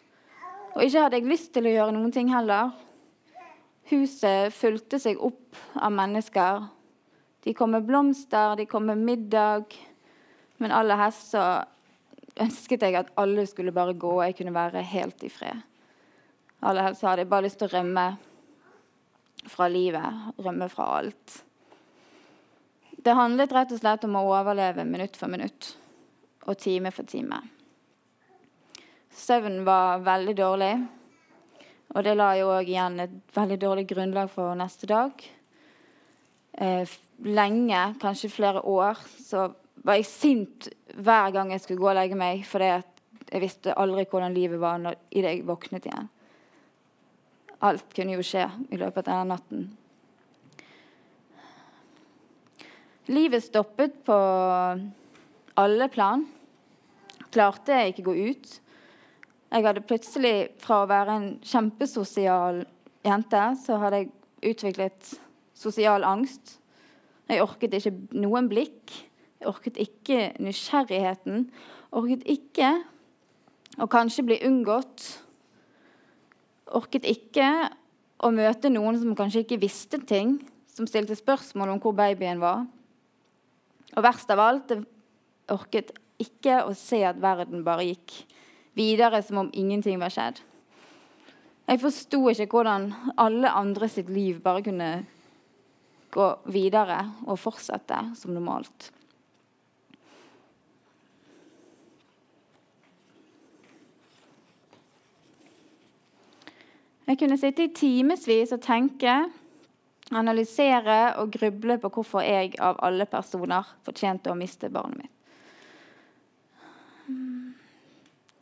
Og 0.73 0.85
ikke 0.85 1.05
hadde 1.05 1.19
jeg 1.19 1.29
lyst 1.29 1.51
til 1.53 1.67
å 1.67 1.75
gjøre 1.75 1.95
noen 1.95 2.13
ting 2.15 2.31
heller. 2.31 2.71
Huset 3.91 4.53
fulgte 4.55 5.01
seg 5.03 5.19
opp 5.21 5.57
av 5.75 5.91
mennesker. 5.93 6.65
De 7.43 7.53
kom 7.57 7.73
med 7.75 7.85
blomster, 7.85 8.55
de 8.55 8.67
kom 8.69 8.85
med 8.89 9.01
middag. 9.01 9.73
Men 10.61 10.73
aller 10.73 10.99
helst 11.01 11.33
så 11.33 11.45
ønsket 12.39 12.85
jeg 12.85 12.95
at 12.99 13.11
alle 13.19 13.45
skulle 13.49 13.73
bare 13.75 13.93
gå, 13.93 14.11
og 14.19 14.25
jeg 14.25 14.37
kunne 14.39 14.55
være 14.55 14.83
helt 14.93 15.23
i 15.23 15.29
fred. 15.29 15.63
Aller 16.61 16.85
helst 16.85 17.03
hadde 17.05 17.25
jeg 17.25 17.31
bare 17.31 17.47
lyst 17.47 17.59
til 17.59 17.69
å 17.71 17.75
rømme 17.75 18.05
fra 19.49 19.67
livet, 19.71 20.35
rømme 20.37 20.67
fra 20.69 20.87
alt. 20.99 21.41
Det 23.01 23.17
handlet 23.17 23.53
rett 23.55 23.71
og 23.73 23.81
slett 23.81 24.05
om 24.05 24.19
å 24.19 24.27
overleve 24.29 24.85
minutt 24.85 25.17
for 25.17 25.31
minutt 25.31 25.73
og 26.45 26.57
time 26.61 26.91
for 26.93 27.09
time. 27.09 27.39
Søvnen 29.11 29.65
var 29.65 30.03
veldig 30.05 30.35
dårlig. 30.37 30.73
Og 31.91 32.05
det 32.05 32.13
la 32.15 32.29
jo 32.39 32.51
òg 32.53 32.69
igjen 32.69 33.01
et 33.03 33.15
veldig 33.35 33.57
dårlig 33.59 33.87
grunnlag 33.89 34.29
for 34.31 34.55
neste 34.55 34.87
dag. 34.87 35.11
Eh, 36.53 36.93
lenge, 37.25 37.81
kanskje 37.99 38.31
flere 38.31 38.61
år, 38.63 39.01
så 39.19 39.49
var 39.83 39.97
jeg 39.97 40.07
sint 40.09 40.69
hver 40.93 41.31
gang 41.33 41.51
jeg 41.53 41.63
skulle 41.63 41.81
gå 41.81 41.89
og 41.91 41.97
legge 41.97 42.17
meg, 42.17 42.43
fordi 42.47 42.71
jeg 43.31 43.43
visste 43.43 43.75
aldri 43.79 44.05
hvordan 44.09 44.35
livet 44.35 44.59
var 44.61 44.81
når, 44.81 44.97
idet 45.11 45.35
jeg 45.35 45.45
våknet 45.47 45.87
igjen. 45.87 46.09
Alt 47.61 47.93
kunne 47.95 48.17
jo 48.17 48.25
skje 48.25 48.47
i 48.73 48.79
løpet 48.81 49.05
av 49.05 49.21
denne 49.21 49.35
natten. 49.35 49.69
Livet 53.11 53.43
stoppet 53.43 54.01
på 54.05 54.17
alle 55.61 55.87
plan. 55.93 56.25
Klarte 57.33 57.77
jeg 57.77 57.93
ikke 57.93 58.07
gå 58.09 58.15
ut. 58.31 58.51
Jeg 59.51 59.65
hadde 59.65 59.83
plutselig, 59.83 60.35
fra 60.63 60.83
å 60.83 60.89
være 60.89 61.15
en 61.17 61.29
kjempesosial 61.43 62.61
jente, 63.03 63.43
så 63.59 63.79
hadde 63.81 64.03
jeg 64.03 64.53
utviklet 64.53 65.13
sosial 65.57 66.05
angst. 66.07 66.57
Jeg 67.27 67.43
orket 67.43 67.75
ikke 67.77 67.93
noen 68.15 68.47
blikk. 68.51 68.93
Orket 69.47 69.79
ikke 69.81 70.31
nysgjerrigheten. 70.41 71.47
Orket 71.97 72.25
ikke 72.29 72.71
å 73.81 73.87
kanskje 73.91 74.25
bli 74.27 74.39
unngått. 74.47 75.05
Orket 76.77 77.07
ikke 77.09 77.47
å 78.21 78.29
møte 78.33 78.69
noen 78.71 78.99
som 79.01 79.17
kanskje 79.17 79.45
ikke 79.45 79.61
visste 79.63 79.99
ting, 80.07 80.37
som 80.71 80.87
stilte 80.87 81.17
spørsmål 81.17 81.73
om 81.73 81.81
hvor 81.83 81.95
babyen 81.97 82.41
var. 82.43 82.67
Og 83.97 84.05
verst 84.05 84.29
av 84.31 84.39
alt, 84.43 84.71
jeg 84.71 84.85
orket 85.51 85.91
ikke 86.21 86.61
å 86.67 86.75
se 86.77 87.01
at 87.03 87.19
verden 87.21 87.65
bare 87.65 87.89
gikk 87.89 88.13
videre 88.77 89.19
som 89.25 89.41
om 89.41 89.51
ingenting 89.57 89.99
var 89.99 90.13
skjedd. 90.13 90.39
Jeg 91.67 91.81
forsto 91.81 92.21
ikke 92.31 92.49
hvordan 92.51 92.89
alle 93.21 93.51
andre 93.55 93.89
sitt 93.91 94.09
liv 94.11 94.41
bare 94.43 94.63
kunne 94.65 94.91
gå 96.11 96.27
videre 96.51 97.03
og 97.25 97.39
fortsette 97.39 98.01
som 98.19 98.33
normalt. 98.35 98.91
Jeg 107.11 107.17
kunne 107.19 107.35
sitte 107.35 107.65
i 107.65 107.73
timevis 107.75 108.53
og 108.55 108.61
tenke, 108.63 109.13
analysere 110.15 110.99
og 111.19 111.33
gruble 111.33 111.75
på 111.83 111.89
hvorfor 111.91 112.23
jeg 112.23 112.53
av 112.63 112.77
alle 112.87 113.03
personer 113.03 113.67
fortjente 113.83 114.31
å 114.31 114.35
miste 114.39 114.69
barnet 114.71 115.01
mitt. 115.01 115.11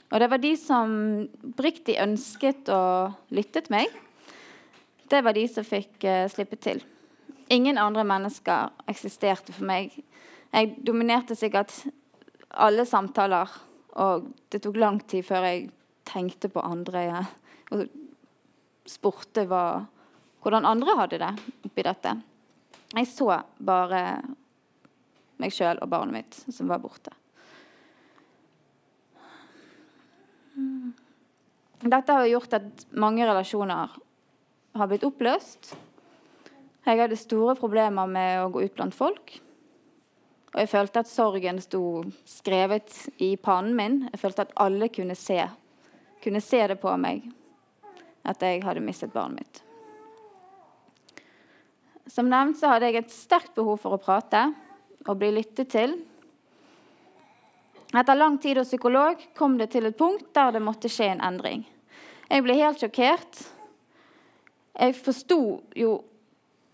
Og 0.10 0.22
det 0.22 0.28
var 0.30 0.42
de 0.44 0.52
som 0.58 0.94
oppriktig 1.50 1.96
ønsket 2.02 2.70
å 2.74 3.10
lytte 3.34 3.64
til 3.66 3.74
meg. 3.74 3.96
Det 5.10 5.22
var 5.26 5.34
de 5.34 5.48
som 5.50 5.66
fikk 5.66 6.06
uh, 6.06 6.28
slippe 6.30 6.60
til. 6.62 6.84
Ingen 7.50 7.82
andre 7.82 8.04
mennesker 8.06 8.70
eksisterte 8.90 9.56
for 9.56 9.66
meg. 9.66 9.96
Jeg 10.54 10.76
dominerte 10.86 11.34
sikkert 11.38 11.74
alle 12.54 12.86
samtaler. 12.86 13.50
Og 13.98 14.30
det 14.54 14.62
tok 14.62 14.78
lang 14.78 15.02
tid 15.10 15.26
før 15.26 15.50
jeg 15.50 15.72
tenkte 16.10 16.54
på 16.54 16.62
andre. 16.62 17.06
Ja. 17.10 17.24
Og 17.74 17.90
spurte 18.90 19.46
hva, 19.50 19.86
hvordan 20.44 20.68
andre 20.68 20.98
hadde 20.98 21.22
det 21.22 21.32
oppi 21.68 21.86
dette. 21.86 22.16
Jeg 22.96 23.10
så 23.10 23.30
bare 23.62 24.04
meg 25.40 25.54
sjøl 25.56 25.80
og 25.80 25.92
barnet 25.92 26.16
mitt 26.18 26.40
som 26.52 26.70
var 26.72 26.82
borte. 26.84 27.14
Dette 31.80 32.16
har 32.16 32.28
gjort 32.28 32.58
at 32.58 32.88
mange 32.92 33.24
relasjoner 33.24 33.94
har 34.76 34.90
blitt 34.90 35.06
oppløst. 35.08 35.72
Jeg 36.84 37.00
hadde 37.00 37.20
store 37.20 37.56
problemer 37.60 38.10
med 38.10 38.42
å 38.42 38.50
gå 38.52 38.66
ut 38.66 38.76
blant 38.76 38.96
folk. 38.96 39.38
Og 40.50 40.58
jeg 40.64 40.72
følte 40.72 41.04
at 41.04 41.12
sorgen 41.12 41.62
sto 41.62 41.84
skrevet 42.28 42.96
i 43.22 43.36
pannen 43.40 43.78
min. 43.78 44.00
Jeg 44.10 44.24
følte 44.26 44.48
at 44.48 44.56
alle 44.60 44.90
kunne 44.92 45.16
se, 45.16 45.44
kunne 46.24 46.42
se 46.44 46.66
det 46.68 46.80
på 46.82 46.96
meg 47.00 47.30
at 48.28 48.44
jeg 48.44 48.64
hadde 48.66 48.84
mistet 48.84 49.14
barnet 49.14 49.44
mitt. 49.44 49.64
Som 52.10 52.30
nevnt 52.32 52.58
så 52.60 52.74
hadde 52.74 52.90
jeg 52.90 53.04
et 53.04 53.14
sterkt 53.14 53.54
behov 53.58 53.78
for 53.84 53.96
å 53.96 54.02
prate 54.02 54.48
og 55.06 55.20
bli 55.20 55.30
lyttet 55.36 55.70
til. 55.72 55.94
Etter 57.90 58.18
lang 58.18 58.38
tid 58.42 58.60
hos 58.60 58.70
psykolog 58.70 59.22
kom 59.38 59.58
det 59.58 59.72
til 59.74 59.90
et 59.90 59.98
punkt 59.98 60.32
der 60.36 60.54
det 60.56 60.64
måtte 60.66 60.92
skje 60.92 61.12
en 61.14 61.24
endring. 61.26 61.64
Jeg 62.30 62.46
ble 62.46 62.58
helt 62.60 62.82
sjokkert. 62.82 63.40
Jeg 64.80 64.98
forsto 64.98 65.40
jo 65.78 65.96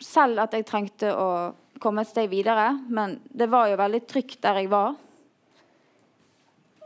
selv 0.04 0.44
at 0.44 0.56
jeg 0.56 0.68
trengte 0.68 1.12
å 1.16 1.30
komme 1.80 2.04
et 2.04 2.10
steg 2.12 2.30
videre, 2.32 2.74
men 2.88 3.18
det 3.28 3.48
var 3.52 3.70
jo 3.70 3.80
veldig 3.80 4.02
trygt 4.08 4.42
der 4.44 4.60
jeg 4.62 4.72
var. 4.72 4.96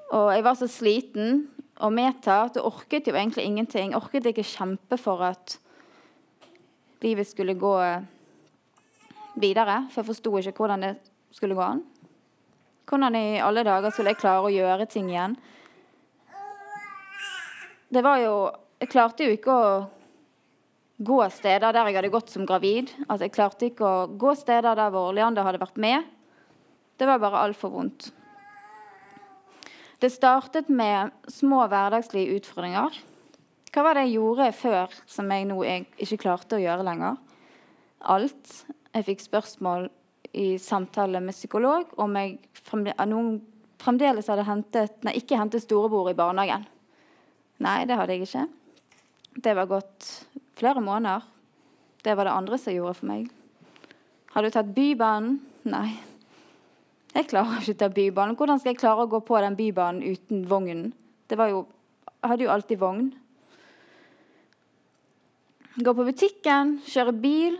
Og 0.10 0.30
jeg 0.34 0.46
var 0.46 0.58
så 0.58 0.70
sliten 0.70 1.44
og 1.80 1.94
medtatt 1.96 2.58
du 2.58 2.64
orket 2.68 3.08
jo 3.08 3.16
egentlig 3.16 3.46
ingenting. 3.48 3.96
Orket 3.96 4.28
ikke 4.28 4.44
kjempe 4.44 4.98
for 5.00 5.24
at 5.24 5.56
livet 7.04 7.28
skulle 7.28 7.56
gå 7.56 7.76
videre, 9.40 9.86
for 9.88 10.02
jeg 10.02 10.10
forsto 10.10 10.34
ikke 10.42 10.58
hvordan 10.60 10.84
det 10.84 10.96
skulle 11.32 11.56
gå 11.56 11.64
an. 11.64 11.86
Hvordan 12.90 13.16
i 13.16 13.40
alle 13.46 13.64
dager 13.64 13.94
skulle 13.94 14.12
jeg 14.12 14.20
klare 14.20 14.50
å 14.50 14.52
gjøre 14.52 14.90
ting 14.90 15.12
igjen? 15.14 15.38
Det 17.90 18.04
var 18.06 18.20
jo 18.22 18.34
Jeg 18.80 18.94
klarte 18.94 19.26
jo 19.26 19.34
ikke 19.36 19.52
å 19.52 19.72
gå 21.04 21.18
steder 21.36 21.74
der 21.76 21.90
jeg 21.90 21.98
hadde 21.98 22.12
gått 22.14 22.30
som 22.32 22.46
gravid. 22.48 22.94
Altså, 23.10 23.26
jeg 23.26 23.34
klarte 23.36 23.68
ikke 23.68 23.84
å 23.84 24.06
gå 24.16 24.32
steder 24.40 24.78
der 24.80 24.94
hvor 24.94 25.12
Leander 25.12 25.44
hadde 25.44 25.60
vært 25.60 25.76
med. 25.76 26.06
Det 26.96 27.08
var 27.08 27.20
bare 27.20 27.42
altfor 27.44 27.74
vondt. 27.74 28.08
Det 30.00 30.10
startet 30.10 30.70
med 30.72 31.12
små 31.28 31.66
hverdagslige 31.68 32.38
utfordringer. 32.40 32.94
Hva 33.70 33.84
var 33.84 33.98
det 33.98 34.06
jeg 34.08 34.16
gjorde 34.16 34.46
før 34.56 34.94
som 35.12 35.32
jeg 35.34 35.48
nå 35.50 35.58
ikke 35.68 36.22
klarte 36.24 36.56
å 36.56 36.62
gjøre 36.64 36.86
lenger? 36.88 37.18
Alt. 38.08 38.54
Jeg 38.96 39.06
fikk 39.06 39.22
spørsmål 39.22 39.90
i 40.40 40.54
samtale 40.62 41.20
med 41.22 41.36
psykolog 41.36 41.92
om 42.00 42.16
jeg 42.18 42.40
fremdeles 42.64 44.30
hadde 44.32 44.48
hentet, 44.48 44.96
nei, 45.06 45.18
ikke 45.20 45.38
hentet 45.38 45.66
storebror 45.66 46.10
i 46.10 46.18
barnehagen. 46.18 46.64
Nei, 47.60 47.84
det 47.86 48.00
hadde 48.00 48.16
jeg 48.16 48.30
ikke. 48.30 48.48
Det 49.36 49.56
var 49.60 49.70
gått 49.70 50.08
flere 50.58 50.82
måneder. 50.82 51.28
Det 52.02 52.16
var 52.16 52.30
det 52.30 52.38
andre 52.40 52.58
som 52.58 52.74
gjorde 52.74 52.96
for 53.02 53.12
meg. 53.12 53.28
Har 54.32 54.48
du 54.48 54.54
tatt 54.54 54.72
Bybanen? 54.74 55.42
Nei. 55.68 56.00
Jeg 57.10 57.26
klarer 57.32 57.64
ikke 57.64 57.74
å 57.74 57.80
ta 57.80 57.90
Bybanen. 57.94 58.38
Hvordan 58.38 58.60
skal 58.62 58.74
jeg 58.74 58.82
klare 58.82 59.06
å 59.06 59.10
gå 59.10 59.20
på 59.26 59.40
den 59.42 59.58
Bybanen 59.58 60.04
uten 60.06 60.44
vognen? 60.50 60.92
Det 61.30 61.38
var 61.40 61.50
jo, 61.50 61.64
jeg 62.06 62.32
hadde 62.32 62.46
jo 62.46 62.52
alltid 62.54 62.82
vogn. 62.82 63.10
Gå 65.80 65.94
på 65.96 66.06
butikken, 66.06 66.78
kjøre 66.86 67.16
bil. 67.18 67.58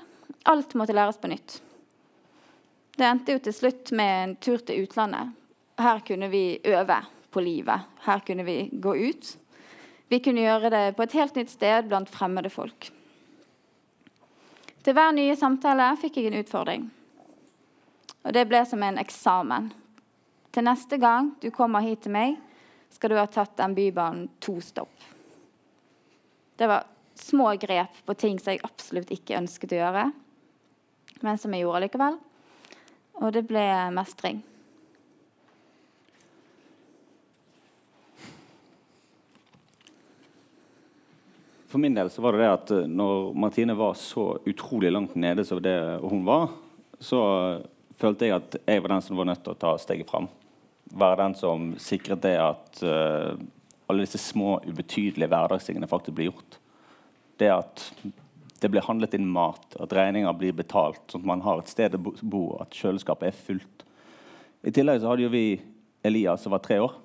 Alt 0.50 0.76
måtte 0.78 0.96
læres 0.96 1.18
på 1.18 1.32
nytt. 1.32 1.60
Det 3.00 3.08
endte 3.08 3.36
jo 3.36 3.42
til 3.44 3.56
slutt 3.56 3.94
med 3.96 4.16
en 4.24 4.36
tur 4.44 4.62
til 4.62 4.84
utlandet. 4.84 5.34
Her 5.80 6.02
kunne 6.06 6.28
vi 6.30 6.60
øve 6.68 7.00
på 7.32 7.42
livet. 7.42 7.88
Her 8.06 8.22
kunne 8.28 8.44
vi 8.44 8.58
gå 8.74 8.96
ut. 8.96 9.34
Vi 10.10 10.20
kunne 10.26 10.44
gjøre 10.44 10.72
det 10.74 10.86
på 10.98 11.06
et 11.06 11.16
helt 11.16 11.38
nytt 11.40 11.52
sted 11.54 11.88
blant 11.90 12.10
fremmede 12.12 12.52
folk. 12.52 12.90
Til 14.84 14.96
hver 14.96 15.14
nye 15.16 15.36
samtale 15.40 15.92
fikk 16.02 16.20
jeg 16.20 16.30
en 16.30 16.40
utfordring. 16.42 16.90
Og 18.26 18.36
det 18.36 18.46
ble 18.50 18.64
som 18.68 18.84
en 18.84 19.00
eksamen. 19.00 19.70
Til 20.52 20.66
neste 20.66 20.98
gang 21.00 21.34
du 21.42 21.50
kommer 21.56 21.86
hit 21.86 22.04
til 22.04 22.14
meg, 22.16 22.38
skal 22.90 23.14
du 23.14 23.20
ha 23.20 23.28
tatt 23.30 23.56
den 23.60 23.76
bybanen 23.78 24.28
to 24.42 24.58
stopp. 24.66 24.92
Det 26.60 26.68
var 26.68 26.88
små 27.16 27.54
grep 27.62 28.02
på 28.06 28.16
ting 28.18 28.40
som 28.40 28.54
jeg 28.54 28.64
absolutt 28.66 29.12
ikke 29.14 29.38
ønsket 29.40 29.76
å 29.76 29.82
gjøre, 29.84 30.06
men 31.22 31.40
som 31.40 31.54
jeg 31.54 31.64
gjorde 31.64 31.84
likevel. 31.86 32.20
Og 33.20 33.34
det 33.36 33.46
ble 33.48 33.66
mestring. 33.96 34.42
For 41.70 41.78
min 41.78 41.94
del 41.94 42.10
så 42.10 42.24
var 42.26 42.34
det 42.34 42.42
det 42.42 42.54
at 42.54 42.72
eh, 42.74 42.88
når 42.90 43.34
Martine 43.38 43.76
var 43.78 43.94
så 44.00 44.32
utrolig 44.50 44.90
langt 44.90 45.14
nede 45.20 45.46
som 45.46 45.62
det 45.62 45.78
hun 46.02 46.24
var, 46.26 46.50
så 47.00 47.22
følte 48.00 48.30
jeg 48.30 48.38
at 48.38 48.58
jeg 48.64 48.84
var 48.84 48.96
den 48.96 49.04
som 49.06 49.20
var 49.20 49.30
nødt 49.30 49.44
til 49.46 49.56
å 49.56 49.60
ta 49.60 49.74
steget 49.82 50.10
fram. 50.10 50.30
Være 50.90 51.22
den 51.24 51.36
som 51.38 51.74
sikret 51.82 52.24
det 52.24 52.36
at 52.42 52.82
uh, 52.82 53.36
alle 53.90 54.06
disse 54.06 54.22
små, 54.22 54.58
ubetydelige 54.66 55.30
hverdagstingene 55.30 55.90
faktisk 55.90 56.18
blir 56.18 56.32
gjort. 56.32 56.60
Det 57.40 57.52
at 57.54 57.86
det 58.60 58.72
blir 58.72 58.84
handlet 58.84 59.16
inn 59.16 59.28
mat, 59.32 59.76
at 59.80 59.94
regninger 59.96 60.34
blir 60.36 60.56
betalt, 60.56 61.02
sånn 61.08 61.24
at 61.24 61.30
man 61.30 61.44
har 61.46 61.62
et 61.62 61.72
sted 61.72 61.96
å 61.96 62.02
bo, 62.02 62.44
at 62.60 62.76
kjøleskapet 62.76 63.30
er 63.30 63.44
fullt. 63.46 63.86
I 64.68 64.74
tillegg 64.76 65.00
så 65.00 65.14
hadde 65.14 65.24
jo 65.24 65.32
vi 65.32 65.62
Elias 66.04 66.44
som 66.44 66.52
var 66.52 66.64
tre 66.64 66.82
år. 66.84 66.98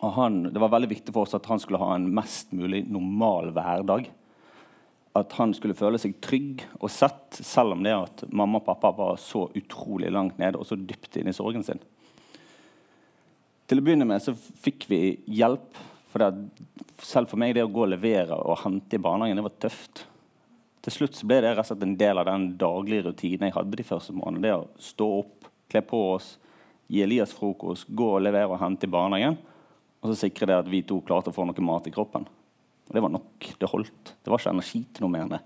Og 0.00 0.10
han, 0.18 0.42
Det 0.50 0.60
var 0.60 0.72
veldig 0.74 0.90
viktig 0.90 1.14
for 1.14 1.24
oss 1.24 1.36
at 1.38 1.46
han 1.46 1.62
skulle 1.62 1.80
ha 1.80 1.94
en 1.94 2.10
mest 2.14 2.52
mulig 2.52 2.82
normal 2.90 3.52
hverdag. 3.54 4.10
At 5.14 5.36
han 5.38 5.54
skulle 5.54 5.76
føle 5.78 5.98
seg 6.00 6.16
trygg 6.24 6.64
og 6.80 6.90
sett, 6.90 7.38
selv 7.38 7.76
om 7.76 7.84
det 7.86 7.94
at 7.94 8.24
mamma 8.34 8.60
og 8.60 8.66
pappa 8.66 8.90
var 8.96 9.20
så 9.22 9.46
utrolig 9.54 10.10
langt 10.10 10.40
nede 10.42 10.58
og 10.58 10.66
så 10.66 10.78
dypt 10.78 11.20
inne 11.20 11.30
i 11.30 11.36
sorgen 11.36 11.62
sin. 11.66 11.82
Til 13.70 13.80
å 13.80 13.84
begynne 13.84 14.08
med 14.08 14.22
så 14.22 14.34
fikk 14.34 14.88
vi 14.90 15.02
hjelp. 15.30 15.70
For 16.10 16.22
det, 16.22 16.64
selv 17.02 17.30
for 17.30 17.40
meg 17.40 17.54
det 17.56 17.64
å 17.64 17.70
gå 17.70 17.86
og 17.86 17.94
levere 17.94 18.36
og 18.36 18.60
hente 18.62 18.98
i 18.98 19.02
barnehagen 19.02 19.40
det 19.40 19.46
var 19.46 19.56
tøft 19.62 20.04
til 20.84 20.92
slutt 20.92 21.16
så 21.16 21.24
ble 21.28 21.38
det 21.40 21.54
rett 21.54 21.62
og 21.62 21.70
slett 21.70 21.84
en 21.86 21.96
del 21.96 22.20
av 22.20 22.26
den 22.28 22.42
daglige 22.60 23.06
rutinen 23.06 23.48
jeg 23.48 23.56
hadde 23.56 23.78
de 23.78 23.86
første 23.88 24.12
månedene. 24.12 24.44
Det 24.44 24.52
å 24.52 24.88
stå 24.90 25.06
opp, 25.22 25.46
kle 25.72 25.80
på 25.88 26.00
oss, 26.12 26.34
gi 26.92 27.00
Elias 27.00 27.32
frokost, 27.32 27.88
gå 27.88 28.08
og 28.18 28.24
levere 28.26 28.52
og 28.52 28.60
hente 28.60 28.84
i 28.84 28.92
barnehagen. 28.92 29.38
Og 30.02 30.10
så 30.10 30.18
sikre 30.26 30.50
det 30.50 30.58
at 30.60 30.68
vi 30.68 30.82
to 30.84 30.98
klarte 31.06 31.32
å 31.32 31.36
få 31.36 31.46
noe 31.48 31.64
mat 31.64 31.88
i 31.88 31.94
kroppen. 31.94 32.28
Og 32.88 32.96
det 32.96 33.02
var 33.04 33.12
nok. 33.14 33.50
Det 33.58 33.70
holdt. 33.70 34.14
Det 34.22 34.32
var 34.32 34.40
ikke 34.40 34.54
energi 34.54 34.84
til 34.92 35.06
noe 35.06 35.14
mer 35.14 35.26
enn 35.26 35.34
det. 35.36 35.42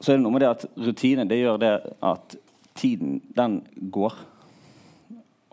Så 0.00 0.12
er 0.12 0.18
det 0.18 0.24
noe 0.24 0.34
med 0.34 0.44
det 0.44 0.52
at 0.54 0.66
rutine 0.80 1.26
det 1.28 1.40
gjør 1.40 1.60
det 1.60 1.72
at 2.04 2.36
tiden, 2.78 3.20
den 3.36 3.60
går. 3.92 4.14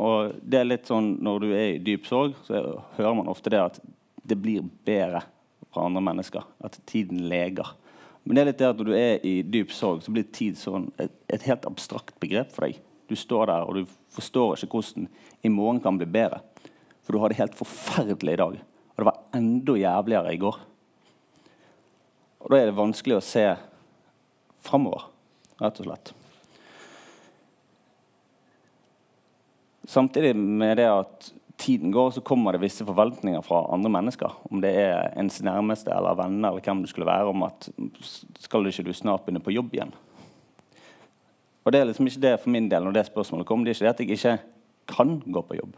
Og 0.04 0.38
det 0.44 0.62
er 0.62 0.70
litt 0.70 0.88
sånn 0.90 1.16
når 1.26 1.44
du 1.44 1.50
er 1.52 1.68
i 1.74 1.82
dyp 1.84 2.06
sorg, 2.08 2.36
så 2.46 2.62
hører 2.98 3.18
man 3.18 3.32
ofte 3.32 3.52
det 3.52 3.64
at 3.64 3.80
det 4.28 4.38
blir 4.40 4.66
bedre 4.88 5.24
fra 5.74 5.88
andre 5.88 6.04
mennesker. 6.04 6.46
At 6.64 6.80
tiden 6.90 7.26
leger. 7.32 7.74
Men 8.24 8.36
det 8.36 8.42
er 8.42 8.50
litt 8.50 8.60
det 8.62 8.70
at 8.70 8.80
når 8.80 8.90
du 8.90 8.96
er 8.98 9.26
i 9.26 9.36
dyp 9.48 9.72
sorg, 9.76 10.04
så 10.04 10.14
blir 10.14 10.28
tid 10.36 10.60
sånn 10.60 10.90
et, 11.00 11.14
et, 11.32 11.46
helt 11.48 11.66
abstrakt 11.70 12.18
begrep 12.24 12.52
for 12.54 12.68
deg. 12.68 12.80
Du 13.08 13.16
står 13.16 13.48
der, 13.48 13.64
og 13.64 13.78
du 13.78 13.98
forstår 14.12 14.58
ikke 14.66 14.82
hvordan 14.82 15.08
i 15.48 15.52
morgen 15.52 15.80
kan 15.84 16.00
bli 16.00 16.10
bedre. 16.12 16.42
For 17.08 17.16
du 17.16 17.24
har 17.24 17.32
det 17.32 17.40
helt 17.40 17.56
forferdelig 17.56 18.36
i 18.36 18.42
dag. 18.42 18.58
Og 18.98 19.04
det 19.04 19.10
var 19.12 19.20
enda 19.38 19.76
jævligere 19.78 20.34
i 20.34 20.40
går. 20.42 20.60
Og 22.42 22.50
da 22.50 22.58
er 22.58 22.72
det 22.72 22.78
vanskelig 22.78 23.20
å 23.20 23.26
se 23.26 23.46
framover, 24.66 25.06
rett 25.62 25.82
og 25.84 25.86
slett. 25.86 26.14
Samtidig 29.88 30.34
med 30.36 30.80
det 30.82 30.88
at 30.90 31.30
tiden 31.62 31.94
går, 31.94 32.12
så 32.12 32.26
kommer 32.26 32.54
det 32.54 32.62
visse 32.66 32.86
forventninger 32.86 33.42
fra 33.46 33.62
andre 33.74 33.92
mennesker. 33.94 34.34
Om 34.50 34.62
det 34.66 34.74
er 34.82 35.14
ens 35.18 35.40
nærmeste 35.46 35.94
eller 35.94 36.18
venner 36.18 36.50
eller 36.50 36.66
hvem 36.66 36.82
du 36.84 36.90
skulle 36.90 37.08
være, 37.08 37.30
om 37.30 37.46
at 37.48 37.70
skal 38.42 38.66
du 38.66 38.72
ikke 38.74 38.90
du 38.90 38.94
snart 38.98 39.26
begynne 39.26 39.46
på 39.46 39.54
jobb 39.56 39.78
igjen? 39.78 39.94
Og 41.66 41.74
Det 41.74 41.82
er 41.82 41.90
liksom 41.90 42.08
ikke 42.08 42.24
det 42.24 42.38
for 42.40 42.50
min 42.50 42.70
del 42.72 42.86
når 42.86 42.94
det 42.96 43.10
spørsmålet 43.10 43.48
kom. 43.48 43.64
Det 43.64 43.74
er 43.74 43.76
ikke 43.76 43.86
det 43.86 43.94
at 43.94 44.00
jeg 44.00 44.18
ikke 44.18 44.38
kan 44.88 45.18
gå 45.20 45.42
på 45.44 45.58
jobb. 45.60 45.74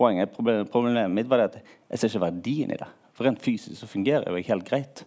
Poenget, 0.00 0.32
Problemet 0.32 1.12
mitt 1.12 1.28
var 1.28 1.42
det 1.42 1.50
at 1.50 1.58
jeg 1.90 2.00
ser 2.00 2.12
ikke 2.12 2.24
verdien 2.24 2.72
i 2.72 2.78
det. 2.80 2.88
For 3.12 3.28
rent 3.28 3.42
fysisk 3.44 3.76
så 3.76 3.88
fungerer 3.90 4.30
jo 4.30 4.40
ikke 4.40 4.54
helt 4.54 4.68
greit. 4.68 5.04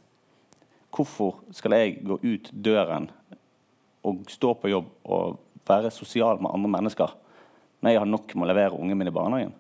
Hvorfor 0.94 1.40
skal 1.56 1.74
jeg 1.80 1.96
gå 2.06 2.20
ut 2.22 2.52
døren 2.54 3.10
og 4.06 4.28
stå 4.30 4.54
på 4.60 4.70
jobb 4.70 4.92
og 5.10 5.40
være 5.68 5.92
sosial 5.96 6.42
med 6.42 6.54
andre 6.54 6.72
mennesker 6.78 7.20
når 7.84 7.92
jeg 7.92 8.00
har 8.00 8.08
nok 8.08 8.34
med 8.36 8.46
å 8.46 8.50
levere 8.52 8.78
ungene 8.78 9.00
mine 9.00 9.12
i 9.12 9.16
barnehagen. 9.16 9.56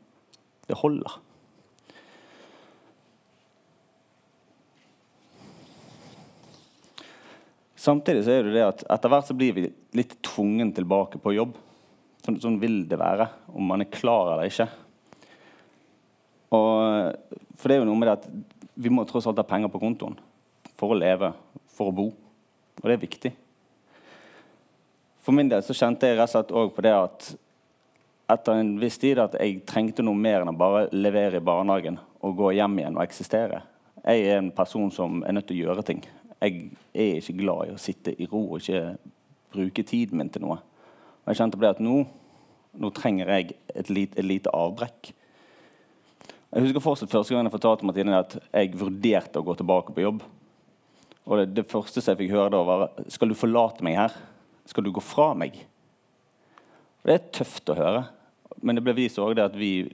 Det 0.63 0.77
holder. 0.79 1.17
Samtidig 7.83 8.23
så 8.23 8.37
er 8.37 8.47
det 8.47 8.53
det 8.55 8.63
at 8.63 8.85
etter 8.95 9.11
hvert 9.11 9.27
så 9.27 9.35
blir 9.35 9.57
vi 9.57 9.65
litt 9.97 10.15
tvungen 10.23 10.71
tilbake 10.75 11.19
på 11.19 11.35
jobb. 11.35 11.57
Sånn, 12.23 12.39
sånn 12.39 12.61
vil 12.61 12.85
det 12.87 13.01
være, 13.01 13.27
om 13.51 13.67
man 13.67 13.83
er 13.83 13.91
klar 13.91 14.37
eller 14.37 14.47
ikke. 14.47 14.69
Og, 16.53 17.13
for 17.57 17.69
det 17.69 17.77
er 17.77 17.81
jo 17.81 17.89
noe 17.89 17.99
med 17.99 18.09
det 18.09 18.17
at 18.19 18.27
vi 18.83 18.91
må 18.93 19.05
tross 19.09 19.27
alt 19.29 19.41
ha 19.41 19.47
penger 19.47 19.71
på 19.73 19.81
kontoen 19.81 20.17
for 20.77 20.93
å 20.93 20.97
leve, 20.97 21.31
for 21.73 21.89
å 21.89 21.95
bo. 21.95 22.09
Og 22.81 22.85
det 22.85 22.95
er 22.95 23.01
viktig. 23.01 23.31
For 25.23 25.35
min 25.35 25.49
del 25.49 25.63
så 25.63 25.75
kjente 25.77 26.09
jeg 26.09 26.17
rett 26.19 26.27
og 26.27 26.33
slett 26.33 26.55
òg 26.59 26.73
på 26.75 26.83
det 26.83 26.93
at 26.97 27.29
etter 28.33 28.59
en 28.59 28.73
viss 28.81 28.97
tid 28.99 29.21
at 29.21 29.37
jeg 29.39 29.61
trengte 29.67 30.03
noe 30.03 30.17
mer 30.17 30.41
enn 30.41 30.51
å 30.51 30.57
bare 30.57 30.87
levere 30.95 31.39
i 31.39 31.45
barnehagen 31.45 31.99
og 32.23 32.35
gå 32.39 32.53
hjem 32.57 32.79
igjen 32.79 32.97
og 32.97 33.05
eksistere. 33.05 33.61
Jeg 34.03 34.27
er 34.27 34.41
en 34.41 34.51
person 34.55 34.91
som 34.91 35.21
er 35.23 35.35
nødt 35.35 35.47
til 35.47 35.61
å 35.61 35.67
gjøre 35.69 35.85
ting. 35.87 36.01
Jeg 36.43 36.69
er 36.91 37.19
ikke 37.21 37.37
glad 37.39 37.69
i 37.69 37.75
å 37.75 37.79
sitte 37.79 38.11
i 38.19 38.27
ro 38.27 38.41
og 38.49 38.59
ikke 38.59 38.97
bruke 39.53 39.85
tiden 39.87 40.19
min 40.19 40.31
til 40.33 40.43
noe. 40.43 40.59
Og 41.23 41.31
jeg 41.31 41.39
kjente 41.39 41.59
på 41.59 41.63
det 41.63 41.75
at 41.77 41.83
nå, 41.83 42.01
nå 42.83 42.91
trenger 42.95 43.31
jeg 43.31 43.55
et 43.71 43.91
lite, 43.91 44.19
et 44.19 44.27
lite, 44.27 44.51
avbrekk. 44.51 45.13
Jeg 46.53 46.67
husker 46.67 46.83
fortsatt 46.85 47.09
første 47.09 47.33
gang 47.33 47.47
jeg 47.47 47.55
fortalte 47.55 47.85
Martine 47.87 48.19
at 48.19 48.35
jeg 48.37 48.75
vurderte 48.77 49.41
å 49.41 49.45
gå 49.45 49.55
tilbake 49.57 49.93
på 49.95 50.03
jobb. 50.03 50.19
Og 51.25 51.39
det, 51.39 51.47
det 51.57 51.69
første 51.71 52.03
jeg 52.03 52.19
fikk 52.19 52.33
høre 52.35 52.51
da, 52.53 52.59
var 52.67 52.83
Skal 53.09 53.31
du 53.31 53.37
forlate 53.37 53.85
meg 53.85 53.97
her? 53.97 54.17
Skal 54.69 54.85
du 54.85 54.91
gå 54.93 55.01
fra 55.01 55.31
meg? 55.37 55.55
Og 57.01 57.09
det 57.09 57.15
er 57.15 57.31
tøft 57.39 57.71
å 57.73 57.77
høre. 57.79 58.03
Men 58.61 58.77
det 58.77 58.83
ble 58.85 58.93
vist 58.99 59.17
òg 59.17 59.41
at 59.41 59.55
vi 59.57 59.87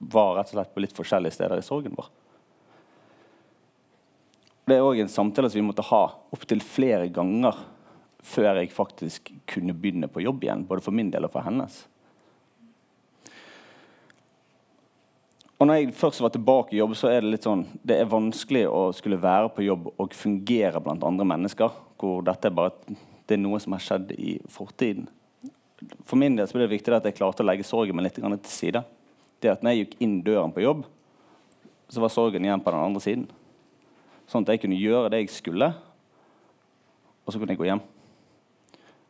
var 0.00 0.34
rett 0.40 0.50
og 0.50 0.56
slett 0.56 0.74
på 0.74 0.82
litt 0.82 0.96
forskjellige 0.96 1.36
steder 1.36 1.60
i 1.60 1.64
sorgen 1.64 1.94
vår. 1.94 2.08
Det 4.66 4.78
er 4.78 4.86
òg 4.86 5.04
en 5.04 5.12
samtale 5.12 5.52
som 5.52 5.60
vi 5.60 5.66
måtte 5.68 5.86
ha 5.86 6.02
opptil 6.34 6.64
flere 6.66 7.06
ganger 7.14 7.56
før 8.26 8.58
jeg 8.58 8.74
faktisk 8.74 9.30
kunne 9.48 9.74
begynne 9.76 10.10
på 10.10 10.24
jobb 10.26 10.44
igjen. 10.44 10.66
Både 10.66 10.82
for 10.82 10.94
min 10.94 11.14
del 11.14 11.28
og 11.28 11.34
for 11.36 11.46
hennes. 11.46 11.84
Og 15.60 15.68
når 15.68 15.76
jeg 15.76 15.92
først 15.92 16.22
var 16.24 16.32
tilbake 16.32 16.72
i 16.72 16.78
jobb, 16.78 16.94
så 16.96 17.10
er 17.12 17.20
det 17.20 17.34
litt 17.34 17.44
sånn, 17.44 17.66
det 17.84 17.98
er 18.00 18.08
vanskelig 18.08 18.62
å 18.72 18.86
skulle 18.96 19.20
være 19.20 19.50
på 19.52 19.66
jobb 19.66 19.90
og 19.92 20.14
fungere 20.16 20.80
blant 20.80 21.04
andre 21.04 21.26
mennesker. 21.28 21.74
Hvor 22.00 22.24
dette 22.24 22.48
er 22.48 22.54
bare 22.56 22.72
det 23.28 23.36
er 23.36 23.42
noe 23.42 23.60
som 23.60 23.76
har 23.76 23.82
skjedd 23.84 24.14
i 24.16 24.38
fortiden. 24.50 25.04
For 26.08 26.16
min 26.18 26.38
del 26.38 26.48
så 26.48 26.56
ble 26.56 26.64
det 26.64 26.72
viktig 26.72 26.96
at 26.96 27.04
jeg 27.06 27.18
klarte 27.18 27.44
å 27.44 27.46
legge 27.46 27.68
sorgen 27.68 27.96
min 27.96 28.08
litt 28.08 28.16
til 28.16 28.40
side. 28.48 28.82
Det 29.40 29.52
at 29.52 29.62
når 29.62 29.76
jeg 29.76 29.84
gikk 29.84 29.94
inn 30.06 30.16
døren 30.24 30.56
på 30.56 30.64
jobb, 30.64 30.82
så 31.92 32.00
var 32.00 32.12
sorgen 32.14 32.44
igjen 32.44 32.64
på 32.64 32.72
den 32.72 32.80
andre 32.80 33.04
siden. 33.04 33.28
Sånn 34.32 34.46
at 34.46 34.54
jeg 34.54 34.64
kunne 34.64 34.80
gjøre 34.80 35.12
det 35.12 35.26
jeg 35.26 35.34
skulle, 35.36 35.74
og 37.20 37.32
så 37.32 37.38
kunne 37.38 37.52
jeg 37.52 37.60
gå 37.60 37.68
hjem. 37.68 37.84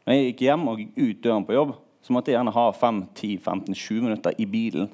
Når 0.03 0.19
jeg 0.19 0.31
gikk 0.33 0.47
hjem 0.49 0.67
og 0.67 0.83
gikk 0.83 0.99
ut 0.99 1.25
døren 1.25 1.47
på 1.47 1.55
jobb, 1.55 1.77
så 2.03 2.15
måtte 2.17 2.33
jeg 2.33 2.41
gjerne 2.41 2.59
ha 2.59 2.71
5-10-15-20 2.75 4.07
minutter 4.09 4.35
i 4.41 4.51
bilen 4.51 4.91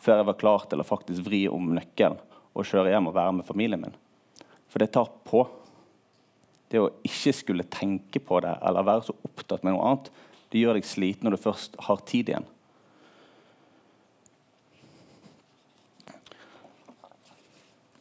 før 0.00 0.20
jeg 0.20 0.28
var 0.30 0.38
klar 0.40 0.66
til 0.68 0.82
å 0.82 0.86
faktisk 0.86 1.24
vri 1.26 1.44
om 1.52 1.72
nøkkelen 1.76 2.18
og 2.50 2.66
kjøre 2.66 2.92
hjem 2.92 3.10
og 3.10 3.16
være 3.16 3.34
med 3.38 3.48
familien 3.48 3.82
min. 3.82 3.98
For 4.70 4.82
det 4.82 4.92
tar 4.94 5.10
på. 5.26 5.44
Det 6.70 6.80
å 6.80 6.90
ikke 7.06 7.34
skulle 7.34 7.66
tenke 7.66 8.22
på 8.22 8.38
det 8.44 8.52
eller 8.62 8.86
være 8.86 9.08
så 9.08 9.16
opptatt 9.26 9.64
med 9.66 9.74
noe 9.74 9.86
annet, 9.88 10.10
det 10.50 10.62
gjør 10.62 10.78
deg 10.78 10.86
sliten 10.86 11.26
når 11.26 11.36
du 11.36 11.42
først 11.42 11.76
har 11.86 12.02
tid 12.06 12.30
igjen. 12.30 12.46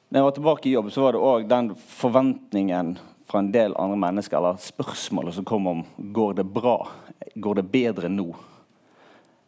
Når 0.09 0.17
jeg 0.17 0.25
var 0.25 0.35
tilbake 0.37 0.69
i 0.69 0.73
jobb, 0.73 0.87
så 0.93 1.03
var 1.03 1.13
det 1.13 1.21
òg 1.21 1.49
den 1.49 1.67
forventningen 1.77 2.95
fra 3.29 3.43
en 3.43 3.51
del 3.53 3.75
andre 3.77 3.97
mennesker, 4.01 4.39
eller 4.39 4.61
spørsmålet 4.61 5.35
som 5.37 5.45
kom 5.45 5.67
om 5.69 5.83
går 5.97 6.39
det 6.39 6.47
bra, 6.49 6.79
går 7.37 7.59
det 7.59 7.65
bedre 7.69 8.09
nå. 8.09 8.31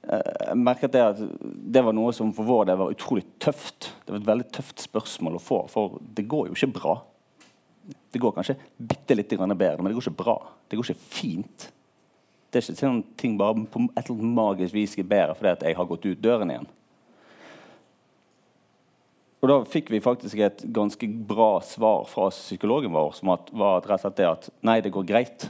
Eh, 0.02 0.32
jeg 0.48 0.58
merket 0.58 0.96
det 0.96 1.04
at 1.06 1.20
det 1.46 1.84
var 1.86 1.94
noe 1.94 2.14
som 2.16 2.32
for 2.34 2.48
vår 2.48 2.70
del 2.70 2.80
var 2.82 2.94
utrolig 2.94 3.26
tøft. 3.42 3.92
Det 4.06 4.14
var 4.14 4.22
et 4.22 4.32
veldig 4.32 4.50
tøft 4.58 4.88
spørsmål 4.88 5.38
å 5.38 5.44
få, 5.44 5.62
for 5.72 6.00
det 6.02 6.26
går 6.32 6.50
jo 6.50 6.58
ikke 6.58 6.74
bra. 6.80 6.98
Det 8.12 8.22
går 8.22 8.34
kanskje 8.36 8.58
bitte 8.78 9.16
litt 9.16 9.32
bedre, 9.32 9.78
men 9.80 9.92
det 9.92 9.96
går 9.98 10.08
ikke 10.08 10.24
bra. 10.24 10.38
Det 10.70 10.78
går 10.78 10.90
ikke 10.90 11.14
fint. 11.14 11.72
Det 12.52 12.60
er 12.60 12.68
ikke 12.68 12.82
sånn 12.82 13.04
ting 13.18 13.38
bare 13.40 13.64
på 13.72 13.86
et 13.88 14.04
eller 14.04 14.18
annet 14.18 14.36
magisk 14.36 14.76
vis 14.76 14.98
er 15.00 15.08
bedre 15.08 15.38
fordi 15.38 15.54
at 15.54 15.66
jeg 15.66 15.78
har 15.78 15.88
gått 15.88 16.08
ut 16.10 16.24
døren 16.24 16.52
igjen. 16.52 16.70
Og 19.42 19.50
Da 19.50 19.56
fikk 19.66 19.90
vi 19.90 20.04
faktisk 20.04 20.38
et 20.38 20.66
ganske 20.70 21.08
bra 21.08 21.56
svar 21.66 22.04
fra 22.06 22.28
psykologen 22.30 22.94
vår, 22.94 23.16
som 23.18 23.32
var 23.32 23.82
rett 23.82 23.96
og 23.96 24.04
slett 24.04 24.20
det 24.20 24.28
at 24.30 24.50
nei, 24.62 24.82
det 24.86 24.94
går 24.94 25.08
greit. 25.08 25.48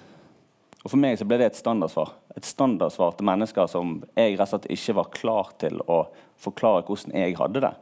Og 0.82 0.90
For 0.90 0.98
meg 0.98 1.20
så 1.20 1.28
ble 1.30 1.38
det 1.38 1.52
et 1.52 1.60
standardsvar. 1.60 2.16
Et 2.38 2.48
standardsvar 2.48 3.14
til 3.18 3.28
mennesker 3.30 3.70
som 3.70 4.00
jeg 4.18 4.34
rett 4.34 4.48
og 4.48 4.52
slett 4.56 4.72
ikke 4.74 4.98
var 4.98 5.12
klar 5.14 5.52
til 5.62 5.78
å 5.86 6.04
forklare 6.42 6.86
hvordan 6.88 7.14
jeg 7.20 7.38
hadde 7.38 7.62
det. 7.68 7.74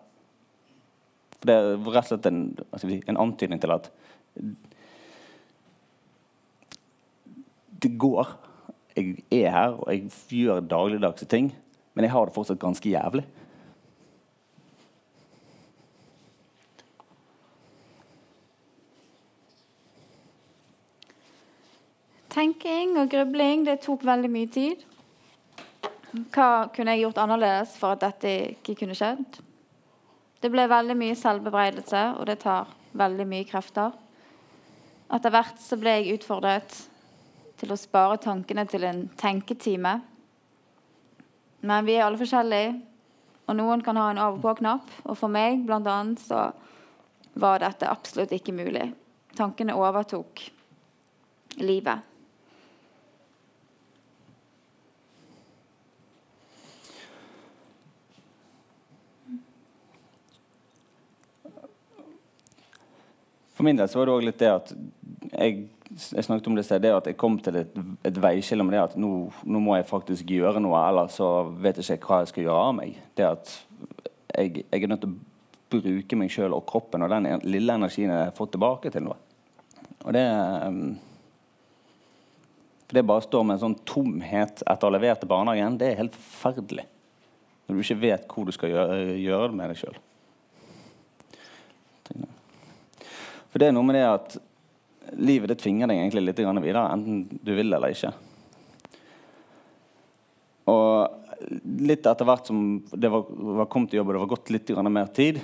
For 1.40 1.52
Det 1.52 1.58
var 1.86 1.96
rett 1.96 2.10
og 2.10 2.12
slett 2.12 2.28
en, 2.28 2.42
si, 2.82 3.00
en 3.08 3.22
antydning 3.24 3.62
til 3.64 3.76
at 3.78 3.88
det 7.80 7.94
går. 7.96 8.36
Jeg 8.98 9.24
er 9.32 9.54
her, 9.56 9.78
og 9.80 9.88
jeg 9.94 10.10
gjør 10.42 10.66
dagligdagse 10.68 11.28
ting, 11.32 11.54
men 11.96 12.04
jeg 12.04 12.12
har 12.12 12.28
det 12.28 12.36
fortsatt 12.36 12.60
ganske 12.60 12.92
jævlig. 12.92 13.24
Tenking 22.30 22.94
og 23.02 23.10
grubling 23.10 23.64
det 23.66 23.80
tok 23.82 24.04
veldig 24.06 24.30
mye 24.30 24.50
tid. 24.54 24.84
Hva 26.34 26.70
kunne 26.74 26.94
jeg 26.94 27.04
gjort 27.04 27.22
annerledes 27.24 27.74
for 27.78 27.96
at 27.96 28.04
dette 28.04 28.34
ikke 28.54 28.76
kunne 28.84 28.98
skjedd? 28.98 29.40
Det 30.40 30.52
ble 30.54 30.68
veldig 30.70 30.96
mye 30.98 31.18
selvbebreidelse, 31.18 32.04
og 32.18 32.28
det 32.30 32.40
tar 32.44 32.70
veldig 32.98 33.26
mye 33.30 33.48
krefter. 33.50 33.96
Etter 35.10 35.34
hvert 35.34 35.58
så 35.62 35.78
ble 35.82 35.96
jeg 35.98 36.20
utfordret 36.20 36.76
til 37.60 37.74
å 37.74 37.80
spare 37.80 38.20
tankene 38.22 38.66
til 38.70 38.86
en 38.88 39.04
tenketime. 39.20 39.96
Men 41.66 41.88
vi 41.88 41.98
er 41.98 42.06
alle 42.06 42.22
forskjellige, 42.22 42.76
og 43.50 43.58
noen 43.58 43.82
kan 43.84 43.98
ha 43.98 44.12
en 44.14 44.22
av 44.22 44.38
og 45.04 45.18
for 45.18 45.34
meg 45.34 45.66
annet, 45.70 46.22
så 46.22 46.52
var 47.34 47.66
dette 47.66 47.90
absolutt 47.90 48.32
ikke 48.38 48.56
mulig. 48.56 48.86
Tankene 49.36 49.76
overtok 49.76 50.46
livet. 51.58 52.09
For 63.60 63.68
min 63.68 63.76
del 63.76 63.90
så 63.92 64.00
var 64.00 64.08
det 64.08 64.14
òg 64.16 64.22
litt 64.24 64.38
det 64.40 64.50
at 64.54 64.70
jeg, 64.72 65.56
jeg, 65.92 66.24
snakket 66.24 66.46
om 66.48 66.54
det 66.56 66.64
det 66.80 66.94
at 66.96 67.08
jeg 67.10 67.18
kom 67.20 67.34
til 67.44 67.58
et, 67.60 67.74
et 68.08 68.20
veiskille 68.24 68.64
med 68.64 68.72
det 68.72 68.80
at 68.86 68.96
nå, 68.96 69.10
nå, 69.44 69.60
må 69.60 69.76
jeg 69.76 69.90
faktisk 69.90 70.32
gjøre 70.32 70.62
noe, 70.64 70.80
ellers 70.80 71.18
så 71.20 71.28
vet 71.60 71.82
jeg 71.82 72.00
ikke 72.00 72.14
hva 72.14 72.22
jeg 72.22 72.32
skal 72.32 72.46
gjøre 72.46 72.62
av 72.70 72.78
meg. 72.78 72.96
Det 73.20 73.28
at 73.28 73.52
jeg, 74.38 74.64
jeg 74.64 74.80
er 74.80 74.94
nødt 74.94 75.04
til 75.04 75.12
å 75.12 75.76
bruke 75.76 76.22
meg 76.22 76.32
sjøl 76.32 76.56
og 76.56 76.64
kroppen 76.72 77.04
og 77.04 77.12
den 77.12 77.28
lille 77.52 77.78
energien 77.82 78.16
jeg 78.16 78.30
har 78.30 78.34
fått 78.40 78.56
tilbake 78.56 78.96
til 78.96 79.10
noe. 79.10 79.20
Og 80.06 80.16
det 80.16 80.24
For 82.88 82.96
det 82.96 83.08
bare 83.12 83.28
står 83.28 83.44
med 83.44 83.60
en 83.60 83.66
sånn 83.68 83.80
tomhet 83.84 84.64
etter 84.64 84.88
å 84.88 84.88
ha 84.88 84.96
levert 84.96 85.20
til 85.20 85.36
barnehagen, 85.36 85.82
det 85.84 85.92
er 85.92 86.04
helt 86.06 86.16
forferdelig. 86.16 86.88
Når 87.68 87.76
du 87.76 87.84
ikke 87.84 88.04
vet 88.08 88.32
hvor 88.32 88.48
du 88.48 88.56
skal 88.56 88.72
gjøre, 88.72 89.02
gjøre 89.20 89.52
det 89.52 89.60
med 89.60 89.76
deg 89.76 89.84
sjøl. 89.84 90.06
For 93.50 93.62
det 93.62 93.70
er 93.70 93.76
noe 93.76 93.88
med 93.88 93.98
det 93.98 94.06
at 94.08 94.38
livet 95.18 95.50
det 95.50 95.60
tvinger 95.62 95.90
deg 95.90 96.02
egentlig 96.02 96.26
litt 96.28 96.42
videre, 96.42 96.90
enten 96.94 97.24
du 97.42 97.54
vil 97.58 97.74
eller 97.74 97.94
ikke. 97.94 98.12
Og 100.70 101.20
litt 101.80 102.06
etter 102.06 102.28
hvert 102.28 102.50
som 102.50 102.60
det 102.92 103.10
var, 103.12 103.26
var 103.60 103.70
kommet 103.72 103.92
til 103.92 104.02
jobb 104.02 104.12
og 104.12 104.18
det 104.18 104.24
var 104.26 104.34
gått 104.36 104.52
litt 104.54 104.74
mer 104.90 105.14
tid, 105.16 105.40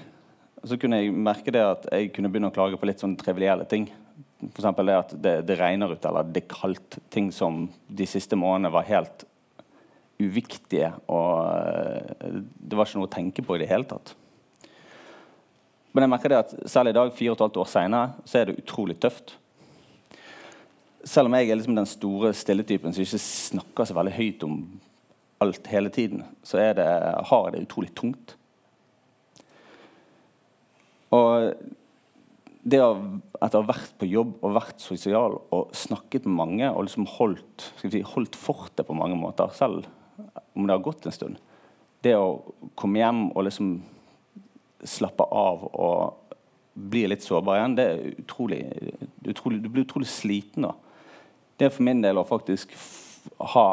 så 0.66 0.78
kunne 0.82 1.01
jeg 1.01 1.14
merke 1.14 1.53
det 1.53 1.62
at 1.62 1.86
jeg 1.93 2.12
kunne 2.14 2.32
begynne 2.34 2.49
å 2.49 2.56
klage 2.56 2.78
på 2.80 2.89
litt 2.89 3.01
sånn 3.01 3.16
trivielle 3.20 3.68
ting. 3.70 3.88
F.eks. 4.51 4.68
det 4.82 4.97
at 4.97 5.14
det, 5.14 5.34
det, 5.47 5.58
regner 5.60 5.93
ut 5.93 6.06
eller 6.06 6.28
det 6.30 6.43
er 6.43 6.51
kaldt. 6.51 6.99
Ting 7.14 7.32
som 7.34 7.66
de 7.88 8.08
siste 8.10 8.38
månedene 8.38 8.74
var 8.74 8.88
helt 8.89 9.26
uviktige. 10.22 10.91
Og 11.12 11.45
eh, 11.51 12.41
det 12.41 12.78
var 12.78 12.88
ikke 12.88 13.01
noe 13.01 13.10
å 13.10 13.16
tenke 13.16 13.45
på 13.45 13.58
i 13.58 13.62
det 13.62 13.70
hele 13.70 13.88
tatt. 13.89 14.16
Men 15.96 16.04
jeg 16.04 16.12
merker 16.12 16.34
det 16.34 16.41
at 16.41 16.54
selv 16.68 16.91
i 16.91 16.96
dag, 16.96 17.12
fire 17.16 17.32
og 17.32 17.38
et 17.38 17.43
halvt 17.46 17.58
år 17.62 17.68
senere, 17.72 18.16
så 18.28 18.41
er 18.41 18.50
det 18.50 18.58
utrolig 18.60 18.98
tøft. 19.00 19.38
Selv 21.08 21.30
om 21.30 21.38
jeg 21.38 21.48
er 21.48 21.56
liksom 21.56 21.78
den 21.78 21.88
store 21.88 22.34
stilletypen 22.36 22.91
som 22.91 23.06
ikke 23.06 23.22
snakker 23.24 23.88
så 23.88 23.96
veldig 23.96 24.16
høyt 24.18 24.43
om 24.43 24.58
alt 25.46 25.70
hele 25.72 25.91
tiden, 25.96 26.26
så 26.43 26.60
er 26.60 26.76
det, 26.82 26.89
har 27.30 27.48
jeg 27.48 27.56
det 27.56 27.64
utrolig 27.70 27.93
tungt. 27.96 28.36
Og 31.16 31.54
det 32.66 32.82
å, 32.82 32.91
etter 33.39 33.62
å 33.62 33.64
ha 33.64 33.72
vært 33.72 33.96
på 34.02 34.10
jobb 34.10 34.36
og 34.41 34.56
vært 34.58 34.84
sosial 34.84 35.39
og 35.54 35.76
snakket 35.78 36.28
med 36.28 36.39
mange 36.41 36.70
og 36.74 36.89
liksom 36.89 37.08
holdt, 37.16 37.70
si, 37.80 38.02
holdt 38.04 38.36
fortet 38.36 38.84
på 38.88 38.98
mange 38.98 39.16
måter, 39.20 39.54
selv 39.56 39.86
om 40.56 40.66
det 40.66 40.74
har 40.74 40.84
gått 40.84 41.06
en 41.06 41.14
stund 41.14 41.39
Det 42.04 42.14
å 42.16 42.39
komme 42.80 43.02
hjem 43.02 43.28
og 43.34 43.46
liksom 43.48 43.76
slappe 44.88 45.26
av 45.26 45.66
og 45.74 46.36
bli 46.76 47.06
litt 47.08 47.24
sårbar 47.24 47.60
igjen, 47.60 47.76
det 47.78 47.86
er 47.88 48.08
utrolig, 48.20 48.62
utrolig 49.24 49.62
Du 49.64 49.70
blir 49.70 49.86
utrolig 49.86 50.10
sliten 50.12 50.68
da. 50.68 50.74
Det 51.56 51.70
er 51.70 51.76
for 51.76 51.88
min 51.88 52.02
del 52.04 52.20
å 52.20 52.28
faktisk 52.28 52.74
ha 53.54 53.68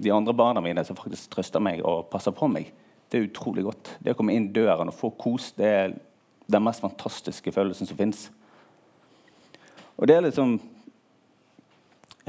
de 0.00 0.12
andre 0.14 0.34
barna 0.36 0.62
mine 0.64 0.84
som 0.86 0.96
faktisk 0.96 1.32
trøster 1.34 1.62
meg 1.62 1.82
og 1.84 2.06
passer 2.12 2.32
på 2.32 2.48
meg. 2.48 2.70
Det 3.10 3.18
er 3.18 3.26
utrolig 3.26 3.66
godt. 3.66 3.90
Det 3.98 4.14
å 4.14 4.18
komme 4.18 4.36
inn 4.36 4.52
døren 4.54 4.92
og 4.92 4.96
få 4.96 5.10
kos, 5.18 5.50
det 5.58 5.66
er 5.66 5.96
den 6.50 6.64
mest 6.64 6.82
fantastiske 6.82 7.52
følelsen 7.52 7.90
som 7.90 7.98
fins. 7.98 8.28
Og 9.98 10.06
det 10.08 10.16
er 10.16 10.24
liksom 10.24 10.54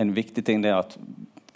en 0.02 0.16
viktig 0.16 0.44
ting 0.46 0.64
det 0.66 0.74
at 0.74 0.98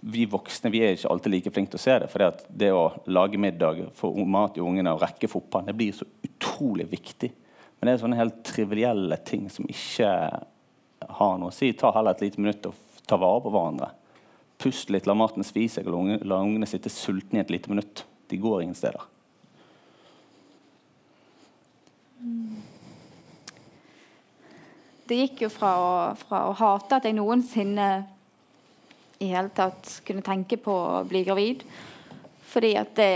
vi 0.05 0.25
voksne 0.29 0.69
vi 0.69 0.83
er 0.85 0.93
ikke 0.93 1.09
alltid 1.09 1.33
like 1.33 1.51
flinke 1.53 1.73
til 1.73 1.79
å 1.79 1.81
se 1.81 1.95
det. 2.03 2.09
For 2.11 2.43
det 2.61 2.69
å 2.73 2.83
lage 3.09 3.39
middag, 3.41 3.87
få 3.97 4.11
mat 4.29 4.53
til 4.53 4.67
ungene 4.67 4.93
og 4.93 5.01
rekke 5.01 5.29
fotball, 5.31 5.65
det 5.65 5.73
blir 5.77 5.95
så 5.97 6.05
utrolig 6.27 6.85
viktig. 6.91 7.31
Men 7.79 7.89
det 7.89 7.95
er 7.95 8.03
sånne 8.03 8.19
helt 8.19 8.43
trivielle 8.45 9.17
ting 9.25 9.47
som 9.49 9.65
ikke 9.69 10.11
har 11.19 11.39
noe 11.41 11.49
å 11.49 11.55
si. 11.55 11.71
Ta 11.73 11.91
heller 11.95 12.13
et 12.13 12.23
lite 12.27 12.41
minutt 12.41 12.69
og 12.69 12.77
ta 13.09 13.17
vare 13.21 13.41
på 13.41 13.53
hverandre. 13.53 13.89
Pust 14.61 14.93
litt, 14.93 15.09
la 15.09 15.17
maten 15.17 15.45
spise 15.45 15.81
seg, 15.81 15.89
og 15.89 16.23
la 16.23 16.39
ungene 16.39 16.69
sitte 16.69 16.93
sultne 16.93 17.41
i 17.41 17.43
et 17.43 17.53
lite 17.53 17.73
minutt. 17.73 18.05
De 18.29 18.39
går 18.41 18.61
ingen 18.61 18.77
steder. 18.77 19.09
Det 25.05 25.17
gikk 25.17 25.45
jo 25.45 25.53
fra 25.53 25.71
å, 25.77 25.89
fra 26.17 26.47
å 26.49 26.53
hate 26.57 26.97
at 26.97 27.05
jeg 27.05 27.17
noensinne 27.17 27.89
i 29.19 29.29
hele 29.31 29.51
tatt 29.55 30.01
kunne 30.07 30.25
tenke 30.25 30.57
på 30.61 30.73
å 30.73 31.03
bli 31.07 31.23
gravid. 31.27 31.63
Fordi 32.51 32.73
at 32.79 32.95
det 32.97 33.13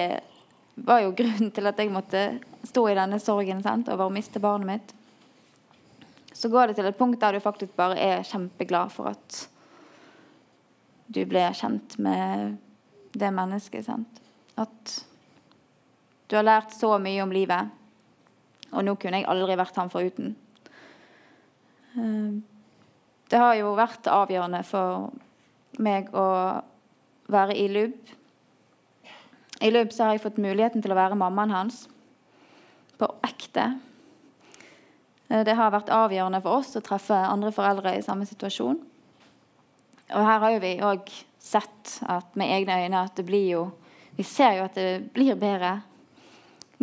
var 0.85 1.03
jo 1.03 1.15
grunnen 1.19 1.51
til 1.55 1.69
at 1.69 1.79
jeg 1.79 1.91
måtte 1.93 2.23
stå 2.67 2.85
i 2.89 2.97
denne 2.97 3.19
sorgen 3.23 3.63
sant, 3.63 3.91
over 3.91 4.07
å 4.07 4.13
miste 4.13 4.41
barnet 4.43 4.69
mitt. 4.69 4.95
Så 6.33 6.51
går 6.51 6.69
det 6.69 6.79
til 6.79 6.87
et 6.87 6.97
punkt 6.97 7.19
der 7.19 7.35
du 7.35 7.43
faktisk 7.43 7.73
bare 7.75 7.97
er 7.99 8.27
kjempeglad 8.27 8.93
for 8.93 9.11
at 9.11 9.39
du 11.09 11.23
ble 11.27 11.41
kjent 11.57 11.97
med 11.99 12.57
det 13.17 13.31
mennesket. 13.33 13.87
Sant? 13.87 14.21
At 14.59 14.99
du 16.29 16.37
har 16.37 16.45
lært 16.45 16.75
så 16.75 16.93
mye 17.01 17.23
om 17.25 17.33
livet, 17.33 17.71
og 18.69 18.85
nå 18.85 18.93
kunne 19.01 19.19
jeg 19.19 19.27
aldri 19.31 19.57
vært 19.57 19.79
han 19.81 19.89
foruten. 19.89 20.35
Eh, 21.97 22.37
det 23.29 23.41
har 23.41 23.55
jo 23.57 23.73
vært 23.77 24.07
avgjørende 24.13 24.61
for 24.67 25.09
meg 25.77 26.09
å 26.15 26.25
være 27.29 27.55
i 27.57 27.67
Lubb. 27.69 27.97
I 29.61 29.71
Lubb 29.71 29.93
så 29.93 30.07
har 30.07 30.15
jeg 30.15 30.23
fått 30.23 30.41
muligheten 30.41 30.81
til 30.81 30.93
å 30.93 30.97
være 30.97 31.19
mammaen 31.19 31.53
hans 31.53 31.83
på 32.99 33.07
ekte. 33.27 33.71
Eh, 35.29 35.43
det 35.45 35.55
har 35.55 35.73
vært 35.73 35.91
avgjørende 35.93 36.41
for 36.43 36.59
oss 36.61 36.75
å 36.79 36.83
treffe 36.83 37.15
andre 37.15 37.51
foreldre 37.55 37.95
i 37.97 38.05
samme 38.05 38.27
situasjon. 38.27 38.79
Og 40.09 40.25
her 40.25 40.39
har 40.41 40.55
jo 40.55 40.63
vi 40.63 40.73
òg 40.81 41.11
sett 41.39 41.99
at 42.09 42.33
med 42.39 42.49
egne 42.49 42.79
øyne 42.83 43.03
at 43.05 43.15
det 43.19 43.27
blir 43.27 43.45
jo 43.49 43.69
Vi 44.19 44.23
ser 44.27 44.57
jo 44.57 44.65
at 44.65 44.75
det 44.75 45.13
blir 45.15 45.37
bedre. 45.39 45.77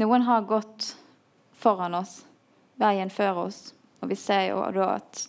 Noen 0.01 0.23
har 0.25 0.47
gått 0.49 0.95
foran 1.53 1.93
oss, 1.99 2.23
veien 2.81 3.11
før 3.13 3.43
oss. 3.43 3.75
Og 4.01 4.09
vi 4.09 4.17
ser 4.17 4.47
jo 4.55 4.63
da 4.73 4.95
at 4.95 5.21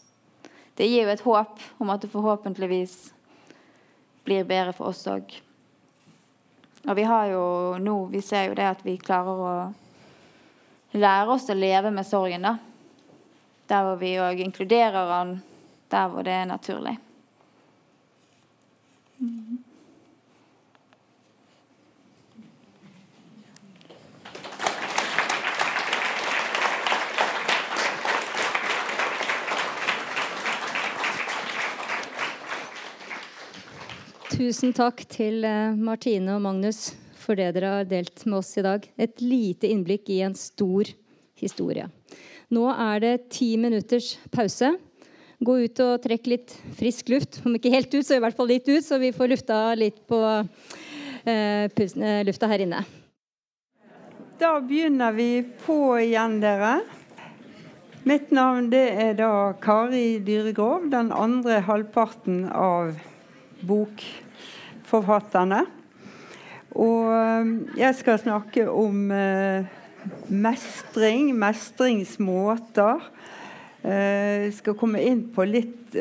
det 0.80 0.88
gir 0.88 1.04
jo 1.04 1.12
et 1.12 1.24
håp 1.26 1.60
om 1.84 1.92
at 1.92 2.06
det 2.06 2.14
forhåpentligvis 2.14 2.94
blir 4.28 4.48
bedre 4.48 4.76
for 4.76 4.92
oss 4.92 5.06
òg. 5.08 5.32
Og 6.88 6.96
vi 6.96 7.04
har 7.08 7.28
jo 7.32 7.44
nå 7.84 7.98
Vi 8.12 8.22
ser 8.24 8.50
jo 8.50 8.56
det 8.56 8.68
at 8.68 8.84
vi 8.86 8.98
klarer 9.00 9.44
å 9.44 9.54
lære 10.98 11.34
oss 11.34 11.50
å 11.52 11.56
leve 11.56 11.92
med 11.92 12.08
sorgen, 12.08 12.44
da. 12.48 12.58
Der 13.68 13.84
hvor 13.84 14.00
vi 14.00 14.16
òg 14.24 14.40
inkluderer 14.44 15.12
den 15.12 15.38
der 15.92 16.08
hvor 16.12 16.24
det 16.24 16.34
er 16.36 16.48
naturlig. 16.48 16.98
Mm. 19.20 19.57
Tusen 34.38 34.70
takk 34.70 35.00
til 35.10 35.42
eh, 35.50 35.74
Martine 35.74 36.36
og 36.36 36.44
Magnus 36.44 36.92
for 37.18 37.34
det 37.40 37.48
dere 37.56 37.72
har 37.80 37.88
delt 37.90 38.22
med 38.28 38.38
oss 38.38 38.52
i 38.60 38.62
dag. 38.62 38.84
Et 39.02 39.24
lite 39.24 39.66
innblikk 39.66 40.12
i 40.14 40.20
en 40.28 40.36
stor 40.38 40.86
historie. 41.42 41.88
Nå 42.54 42.68
er 42.70 43.02
det 43.02 43.14
ti 43.34 43.48
minutters 43.58 44.12
pause. 44.30 44.76
Gå 45.42 45.56
ut 45.64 45.82
og 45.82 46.04
trekk 46.04 46.30
litt 46.30 46.54
frisk 46.78 47.10
luft. 47.10 47.40
Om 47.50 47.58
ikke 47.58 47.72
helt 47.74 47.90
ut, 47.96 48.06
så 48.06 48.20
i 48.20 48.22
hvert 48.22 48.38
fall 48.38 48.52
litt 48.52 48.70
ut, 48.70 48.86
så 48.86 49.02
vi 49.02 49.10
får 49.16 49.32
lufta 49.34 49.58
litt 49.74 50.04
på 50.06 50.22
eh, 51.26 51.66
eh 51.66 52.22
lufta 52.30 52.52
her 52.54 52.68
inne. 52.68 52.84
Da 54.38 54.54
begynner 54.62 55.18
vi 55.18 55.32
på 55.66 55.80
igjen, 56.04 56.38
dere. 56.46 56.84
Mitt 58.06 58.30
navn 58.30 58.70
det 58.70 58.86
er 59.02 59.18
da 59.18 59.34
Kari 59.66 60.22
Dyregrov, 60.22 60.92
den 60.94 61.10
andre 61.10 61.58
halvparten 61.66 62.46
av 62.54 62.94
bok 63.66 64.06
forfatterne. 64.88 65.66
Og 66.78 67.10
eh, 67.14 67.52
jeg 67.80 67.98
skal 67.98 68.20
snakke 68.22 68.68
om 68.70 69.12
eh, 69.14 69.68
mestring, 70.30 71.32
mestringsmåter. 71.38 73.08
Jeg 73.84 74.48
eh, 74.48 74.54
skal 74.58 74.76
komme 74.78 75.02
inn 75.06 75.28
på 75.32 75.46
litt, 75.48 75.96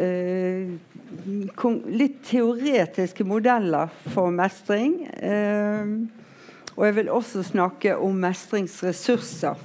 litt 1.86 2.16
teoretiske 2.26 3.24
modeller 3.24 3.92
for 4.10 4.32
mestring. 4.34 4.96
Og 6.74 6.82
jeg 6.88 6.96
vil 6.96 7.12
også 7.14 7.44
snakke 7.46 7.94
om 7.94 8.18
mestringsressurser. 8.24 9.62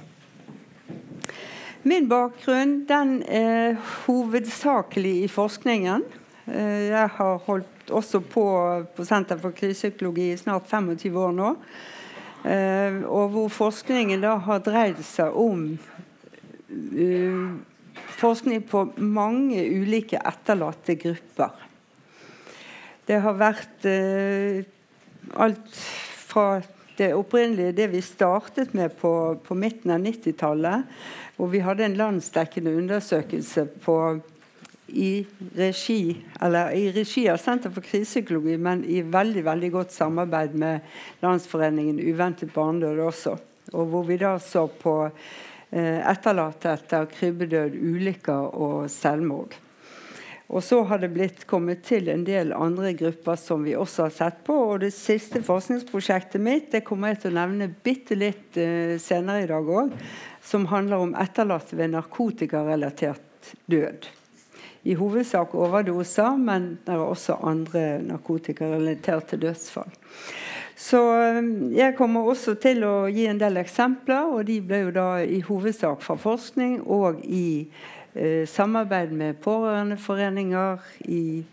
Min 1.82 2.06
bakgrunn 2.06 2.84
den 2.86 3.16
er 3.26 3.74
hovedsakelig 4.04 5.16
i 5.24 5.28
forskningen. 5.32 6.06
Jeg 6.46 7.10
har 7.16 7.42
holdt 7.48 7.71
også 7.90 8.20
på, 8.20 8.44
på 8.94 9.04
Senter 9.06 9.40
for 9.40 9.54
krisepsykologi 9.56 10.30
i 10.32 10.38
snart 10.40 10.68
25 10.70 11.18
år 11.18 11.34
nå. 11.36 11.50
Uh, 12.42 13.02
og 13.06 13.28
hvor 13.34 13.50
forskningen 13.54 14.22
da 14.22 14.34
har 14.42 14.62
dreid 14.66 14.98
seg 15.06 15.34
om 15.38 15.66
uh, 16.70 17.44
forskning 18.18 18.64
på 18.66 18.88
mange 18.98 19.62
ulike 19.62 20.18
etterlatte 20.18 20.96
grupper. 20.98 21.54
Det 23.06 23.20
har 23.22 23.38
vært 23.38 23.86
uh, 23.86 24.62
alt 25.38 25.78
fra 26.32 26.46
det 26.98 27.12
opprinnelige, 27.14 27.76
det 27.76 27.88
vi 27.92 28.02
startet 28.04 28.74
med 28.74 28.94
på, 28.98 29.12
på 29.46 29.54
midten 29.58 29.94
av 29.94 30.02
90-tallet, 30.02 30.90
hvor 31.36 31.50
vi 31.52 31.62
hadde 31.64 31.86
en 31.86 31.96
landsdekkende 31.98 32.74
undersøkelse 32.82 33.64
på 33.84 33.96
i 34.92 35.26
regi, 35.56 36.16
i 36.74 36.92
regi 36.92 37.24
av 37.30 37.40
Senter 37.40 37.72
for 37.72 37.84
krisepsykologi, 37.84 38.58
men 38.60 38.84
i 38.84 39.00
veldig 39.02 39.44
veldig 39.46 39.70
godt 39.72 39.94
samarbeid 39.94 40.54
med 40.58 40.84
Landsforeningen 41.24 42.00
uventet 42.00 42.52
barnedød 42.54 43.00
også. 43.06 43.36
Og 43.72 43.88
hvor 43.88 44.06
vi 44.06 44.18
da 44.20 44.36
så 44.42 44.66
på 44.68 44.96
eh, 45.08 45.98
etterlatte 45.98 46.74
etter 46.76 47.08
krybbedød, 47.12 47.76
ulykker 47.78 48.56
og 48.58 48.90
selvmord. 48.92 49.56
Og 50.52 50.60
så 50.60 50.82
har 50.84 51.00
det 51.00 51.14
blitt 51.14 51.46
kommet 51.48 51.80
til 51.88 52.10
en 52.12 52.26
del 52.26 52.52
andre 52.52 52.92
grupper 52.98 53.38
som 53.40 53.62
vi 53.64 53.72
også 53.78 54.08
har 54.08 54.16
sett 54.16 54.42
på. 54.44 54.56
Og 54.74 54.82
det 54.82 54.92
siste 54.92 55.40
forskningsprosjektet 55.46 56.42
mitt 56.44 56.68
det 56.74 56.84
kommer 56.84 57.14
jeg 57.14 57.22
til 57.22 57.32
å 57.32 57.38
nevne 57.40 57.70
bitte 57.72 58.18
litt 58.18 58.60
eh, 58.60 58.98
senere 59.00 59.46
i 59.46 59.52
dag 59.52 59.76
òg. 59.80 59.94
Som 60.44 60.66
handler 60.68 61.06
om 61.06 61.14
etterlatte 61.16 61.78
ved 61.78 61.94
narkotikarelatert 61.94 63.54
død 63.70 64.10
i 64.84 64.96
hovedsak 64.98 65.54
overdoser, 65.54 66.36
men 66.36 66.76
det 66.86 66.94
er 66.94 67.04
også 67.04 67.38
andre 67.46 68.02
narkotikarelaterte 68.02 69.38
dødsfall. 69.38 69.90
Så 70.76 70.98
um, 71.38 71.70
jeg 71.74 71.94
kommer 71.98 72.26
også 72.26 72.56
til 72.58 72.82
å 72.86 73.06
gi 73.12 73.28
en 73.30 73.38
del 73.38 73.60
eksempler, 73.60 74.32
og 74.34 74.46
de 74.48 74.58
ble 74.64 74.82
jo 74.86 74.94
da 74.96 75.08
i 75.22 75.38
hovedsak 75.44 76.02
fra 76.02 76.16
forskning 76.18 76.80
og 76.90 77.20
i 77.22 77.68
eh, 78.14 78.48
samarbeid 78.48 79.12
med 79.14 79.38
pårørendeforeninger, 79.44 80.82
i 81.06 81.44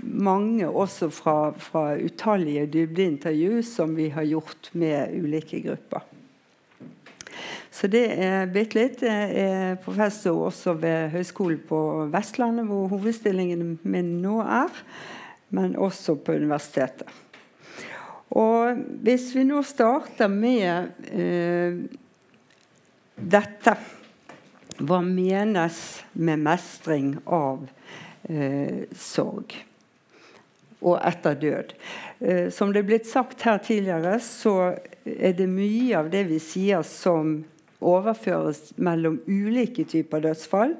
mange 0.00 0.68
også 0.68 1.10
fra, 1.12 1.52
fra 1.60 1.84
utallige 2.00 2.66
dybdeintervju 2.72 3.62
som 3.66 3.94
vi 3.96 4.08
har 4.14 4.26
gjort 4.26 4.70
med 4.72 5.14
ulike 5.20 5.60
grupper. 5.66 6.13
Så 7.74 7.88
det 7.90 8.04
er 8.22 8.46
bitte 8.54 8.78
litt. 8.78 9.00
Jeg 9.02 9.34
er 9.34 9.78
professor 9.82 10.44
også 10.46 10.76
ved 10.78 11.10
Høgskolen 11.10 11.58
på 11.66 11.78
Vestlandet, 12.12 12.68
hvor 12.68 12.86
hovedstillingen 12.92 13.80
min 13.82 14.12
nå 14.22 14.38
er. 14.44 14.70
Men 15.54 15.74
også 15.74 16.14
på 16.22 16.36
universitetet. 16.38 17.10
Og 18.34 18.78
hvis 19.04 19.28
vi 19.34 19.42
nå 19.46 19.60
starter 19.66 20.30
med 20.30 20.94
eh, 21.10 21.82
dette 23.14 23.74
Hva 24.74 24.98
menes 25.06 25.76
med 26.18 26.40
mestring 26.42 27.12
av 27.30 27.62
eh, 28.26 28.86
sorg? 28.98 29.54
Og 30.84 30.98
etter 30.98 31.38
død. 31.40 31.74
Eh, 32.18 32.46
som 32.54 32.74
det 32.74 32.82
er 32.82 32.88
blitt 32.88 33.06
sagt 33.10 33.46
her 33.46 33.58
tidligere, 33.62 34.18
så 34.22 34.74
er 35.04 35.36
det 35.38 35.46
mye 35.50 35.94
av 35.98 36.10
det 36.10 36.24
vi 36.30 36.40
sier 36.42 36.82
som 36.86 37.36
overføres 37.84 38.72
mellom 38.76 39.20
ulike 39.28 39.84
typer 39.88 40.24
dødsfall. 40.24 40.74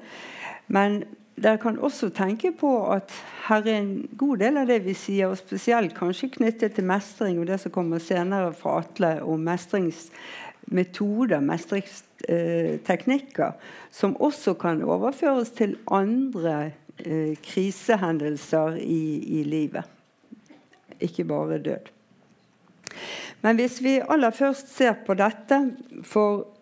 Men 0.73 1.03
dere 1.35 1.59
kan 1.59 1.81
også 1.83 2.13
tenke 2.15 2.53
på 2.55 2.71
at 2.95 3.11
her 3.49 3.65
er 3.67 3.81
en 3.81 4.09
god 4.19 4.37
del 4.45 4.57
av 4.61 4.67
det 4.71 4.85
vi 4.85 4.95
sier, 4.97 5.29
og 5.29 5.39
spesielt 5.41 5.95
kanskje 5.97 6.29
knyttet 6.37 6.75
til 6.77 6.85
mestring 6.89 7.41
og 7.41 7.47
det 7.51 7.59
som 7.63 7.73
kommer 7.75 7.99
senere 8.03 8.53
fra 8.57 8.71
Atle 8.83 9.13
om 9.27 9.41
mestringsmetoder, 9.45 11.41
mestringsteknikker, 11.43 13.53
som 13.91 14.17
også 14.23 14.55
kan 14.61 14.83
overføres 14.87 15.51
til 15.59 15.77
andre 15.91 16.71
eh, 17.03 17.35
krisehendelser 17.43 18.77
i, 18.79 19.19
i 19.41 19.43
livet. 19.49 19.85
Ikke 21.03 21.25
bare 21.27 21.59
død. 21.59 21.85
Men 23.43 23.57
hvis 23.59 23.83
vi 23.83 24.01
aller 24.01 24.31
først 24.31 24.77
ser 24.77 24.95
på 25.07 25.15
dette 25.19 25.75
for 26.07 26.54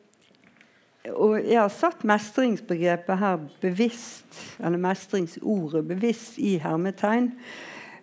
og 1.11 1.41
jeg 1.43 1.59
har 1.59 1.73
satt 1.75 2.05
mestringsbegrepet 2.07 3.19
her 3.19 3.41
bevisst, 3.63 4.37
eller 4.63 4.79
mestringsordet 4.79 5.83
bevisst 5.89 6.39
i 6.39 6.55
hermetegn. 6.63 7.33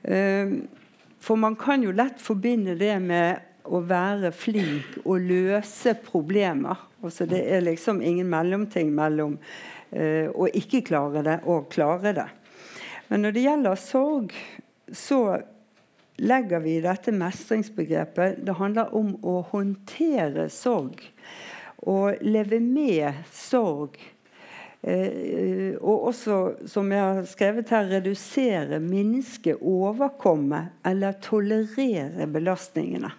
Ehm, 0.03 0.67
for 1.19 1.39
man 1.39 1.55
kan 1.59 1.83
jo 1.83 1.93
lett 1.95 2.19
forbinde 2.19 2.75
det 2.79 2.97
med 3.03 3.45
å 3.69 3.79
være 3.87 4.31
flink 4.35 4.99
og 5.05 5.23
løse 5.29 5.93
problemer. 6.03 6.79
Altså 7.03 7.27
det 7.29 7.39
er 7.47 7.63
liksom 7.63 8.01
ingen 8.03 8.27
mellomting 8.31 8.91
mellom 8.95 9.37
uh, 9.37 10.27
å 10.31 10.47
ikke 10.47 10.81
klare 10.87 11.23
det 11.23 11.37
og 11.47 11.69
klare 11.71 12.13
det. 12.15 12.27
Men 13.11 13.23
når 13.23 13.35
det 13.35 13.43
gjelder 13.45 13.79
sorg, 13.83 14.33
så 14.95 15.21
legger 16.19 16.63
vi 16.63 16.79
dette 16.83 17.13
mestringsbegrepet 17.15 18.41
Det 18.43 18.55
handler 18.57 18.91
om 18.97 19.13
å 19.23 19.37
håndtere 19.51 20.49
sorg 20.51 21.03
å 21.87 22.09
leve 22.21 22.59
med 22.63 23.21
sorg. 23.33 23.99
Eh, 24.81 25.75
og 25.81 26.09
også, 26.11 26.35
som 26.71 26.91
jeg 26.91 27.03
har 27.03 27.25
skrevet 27.27 27.71
her, 27.73 27.89
redusere, 27.91 28.79
minske, 28.79 29.57
overkomme 29.59 30.69
eller 30.87 31.17
tolerere 31.23 32.27
belastningene. 32.31 33.11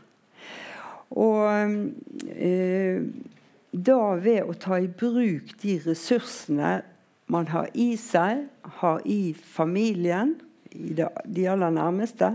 Og 1.11 1.43
eh, 2.33 3.03
da 3.71 3.99
ved 4.19 4.47
å 4.47 4.55
ta 4.59 4.79
i 4.81 4.89
bruk 4.89 5.53
de 5.63 5.77
ressursene 5.85 6.79
man 7.31 7.51
har 7.53 7.69
i 7.79 7.93
seg, 8.01 8.47
har 8.81 9.03
i 9.07 9.35
familien, 9.35 10.35
i 10.75 10.95
de 10.95 11.47
aller 11.51 11.75
nærmeste, 11.75 12.33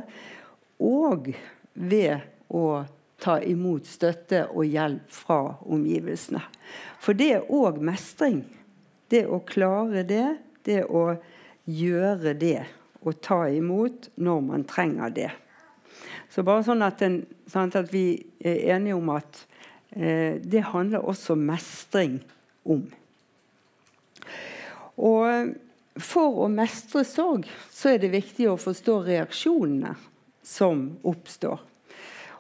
og 0.80 1.32
ved 1.74 2.24
å 2.52 2.86
ta 3.22 3.38
imot 3.44 3.88
støtte 3.88 4.46
og 4.52 4.68
hjelp 4.68 5.12
fra 5.14 5.40
omgivelsene. 5.64 6.42
For 7.00 7.18
det 7.18 7.32
er 7.38 7.52
òg 7.54 7.80
mestring. 7.84 8.44
Det 9.12 9.26
å 9.30 9.42
klare 9.46 10.04
det, 10.08 10.28
det 10.66 10.84
å 10.90 11.16
gjøre 11.70 12.34
det. 12.40 12.66
Og 13.06 13.20
ta 13.24 13.46
imot 13.54 14.10
når 14.18 14.40
man 14.46 14.66
trenger 14.68 15.14
det. 15.14 15.32
Så 16.30 16.44
bare 16.44 16.66
sånn 16.68 16.84
at, 16.84 17.02
en, 17.06 17.22
sånn 17.48 17.72
at 17.78 17.92
vi 17.94 18.18
er 18.44 18.76
enige 18.76 18.98
om 18.98 19.12
at 19.14 19.46
eh, 19.96 20.42
det 20.42 20.66
handler 20.74 21.06
også 21.06 21.38
mestring 21.40 22.18
om. 22.66 22.84
Og 24.96 25.54
for 26.02 26.42
å 26.44 26.50
mestre 26.52 27.06
sorg 27.08 27.48
så 27.72 27.94
er 27.94 28.02
det 28.04 28.12
viktig 28.16 28.50
å 28.52 28.60
forstå 28.60 28.98
reaksjonene 29.06 29.94
som 30.46 30.90
oppstår 31.08 31.62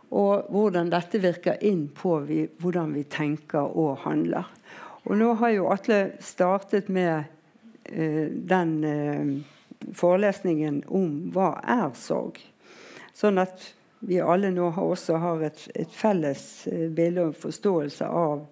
og 0.09 0.51
hvordan 0.53 0.91
dette 0.93 1.21
virker 1.23 1.61
inn 1.65 1.87
på 1.95 2.19
vi, 2.27 2.45
hvordan 2.61 2.93
vi 2.95 3.05
tenker 3.09 3.65
og 3.65 4.03
handler. 4.05 4.49
Og 5.05 5.17
nå 5.17 5.31
har 5.41 5.53
jo 5.53 5.69
Atle 5.73 5.99
startet 6.23 6.89
med 6.89 7.25
eh, 7.85 8.29
den 8.29 8.75
eh, 8.83 9.33
forelesningen 9.93 10.83
om 10.87 11.31
hva 11.33 11.55
er 11.61 11.91
sorg. 11.99 12.39
Sånn 13.15 13.39
at 13.41 13.71
vi 14.05 14.19
alle 14.21 14.51
nå 14.53 14.69
har 14.75 14.91
også 14.95 15.17
har 15.21 15.45
et, 15.47 15.67
et 15.73 15.93
felles 15.93 16.43
eh, 16.71 16.87
bilde 16.93 17.29
og 17.29 17.39
forståelse 17.41 18.09
av 18.09 18.45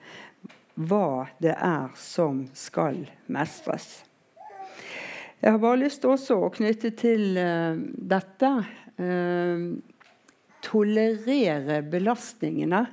hva 0.73 1.27
det 1.41 1.53
er 1.53 1.91
som 1.99 2.45
skal 2.57 3.03
mestres. 3.29 4.03
Jeg 5.43 5.51
har 5.51 5.59
bare 5.59 5.81
lyst 5.83 6.05
også 6.07 6.37
å 6.39 6.51
knytte 6.55 6.93
til 6.95 7.35
uh, 7.35 7.75
dette 7.75 8.49
uh, 8.95 9.65
tolerere 10.63 11.81
belastningene. 11.91 12.85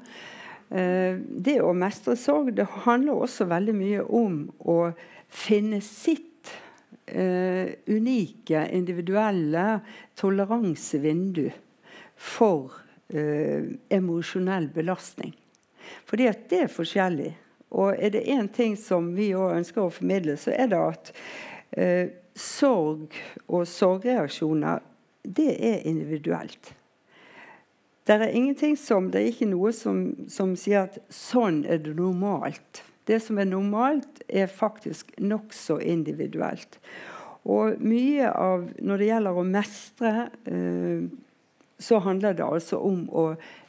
Eh, 0.71 1.17
det 1.19 1.61
å 1.63 1.73
mestre 1.75 2.17
sorg 2.19 2.53
det 2.59 2.69
handler 2.85 3.25
også 3.25 3.49
veldig 3.51 3.77
mye 3.77 4.05
om 4.05 4.43
å 4.61 4.79
finne 5.31 5.81
sitt 5.85 6.53
eh, 7.07 7.73
unike, 7.87 8.67
individuelle 8.75 9.81
toleransevindu 10.19 11.49
for 12.21 12.75
eh, 13.09 13.71
emosjonell 13.89 14.69
belastning. 14.75 15.35
Fordi 16.07 16.27
at 16.31 16.49
det 16.51 16.65
er 16.67 16.75
forskjellig. 16.75 17.33
Og 17.71 17.95
er 17.95 18.11
det 18.15 18.27
én 18.31 18.49
ting 18.51 18.75
som 18.79 19.13
vi 19.15 19.31
òg 19.39 19.61
ønsker 19.61 19.85
å 19.85 19.95
formidle, 19.95 20.35
så 20.39 20.53
er 20.55 20.71
det 20.73 20.81
at 20.83 21.13
eh, 21.79 22.07
sorg 22.35 23.15
og 23.47 23.67
sorgreaksjoner 23.69 24.83
det 25.23 25.53
er 25.55 25.87
individuelt. 25.87 26.73
Det 28.11 28.17
er 28.17 28.33
ingenting 28.35 28.73
som, 28.75 29.07
det 29.07 29.21
er 29.21 29.29
ikke 29.31 29.47
noe 29.47 29.71
som, 29.71 29.99
som 30.27 30.57
sier 30.59 30.89
at 30.89 30.97
sånn 31.15 31.61
er 31.63 31.79
det 31.79 31.93
normalt. 31.95 32.81
Det 33.07 33.21
som 33.23 33.39
er 33.39 33.47
normalt, 33.47 34.25
er 34.27 34.49
faktisk 34.51 35.13
nokså 35.23 35.77
individuelt. 35.79 36.81
Og 37.47 37.79
mye 37.79 38.33
av 38.35 38.65
Når 38.83 38.99
det 38.99 39.07
gjelder 39.13 39.39
å 39.39 39.45
mestre, 39.47 40.25
eh, 40.43 41.07
så 41.79 42.01
handler 42.03 42.35
det 42.35 42.49
altså 42.49 42.81
om 42.83 43.05
å 43.15 43.25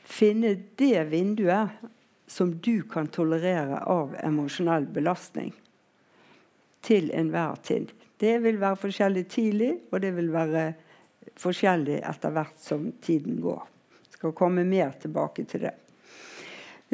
finne 0.10 0.56
det 0.82 1.04
vinduet 1.12 1.78
som 2.26 2.56
du 2.66 2.82
kan 2.90 3.12
tolerere 3.14 3.84
av 3.86 4.16
emosjonell 4.24 4.88
belastning 4.90 5.54
til 6.82 7.14
enhver 7.14 7.62
tid. 7.62 7.94
Det 8.18 8.40
vil 8.42 8.58
være 8.58 8.82
forskjellig 8.88 9.28
tidlig, 9.30 9.76
og 9.92 10.02
det 10.02 10.16
vil 10.18 10.34
være 10.34 10.66
forskjellig 11.38 12.02
etter 12.02 12.34
hvert 12.34 12.58
som 12.58 12.90
tiden 13.06 13.38
går 13.46 13.71
skal 14.22 14.36
komme 14.38 14.62
mer 14.64 14.92
tilbake 15.02 15.48
til 15.50 15.64
det. 15.66 15.72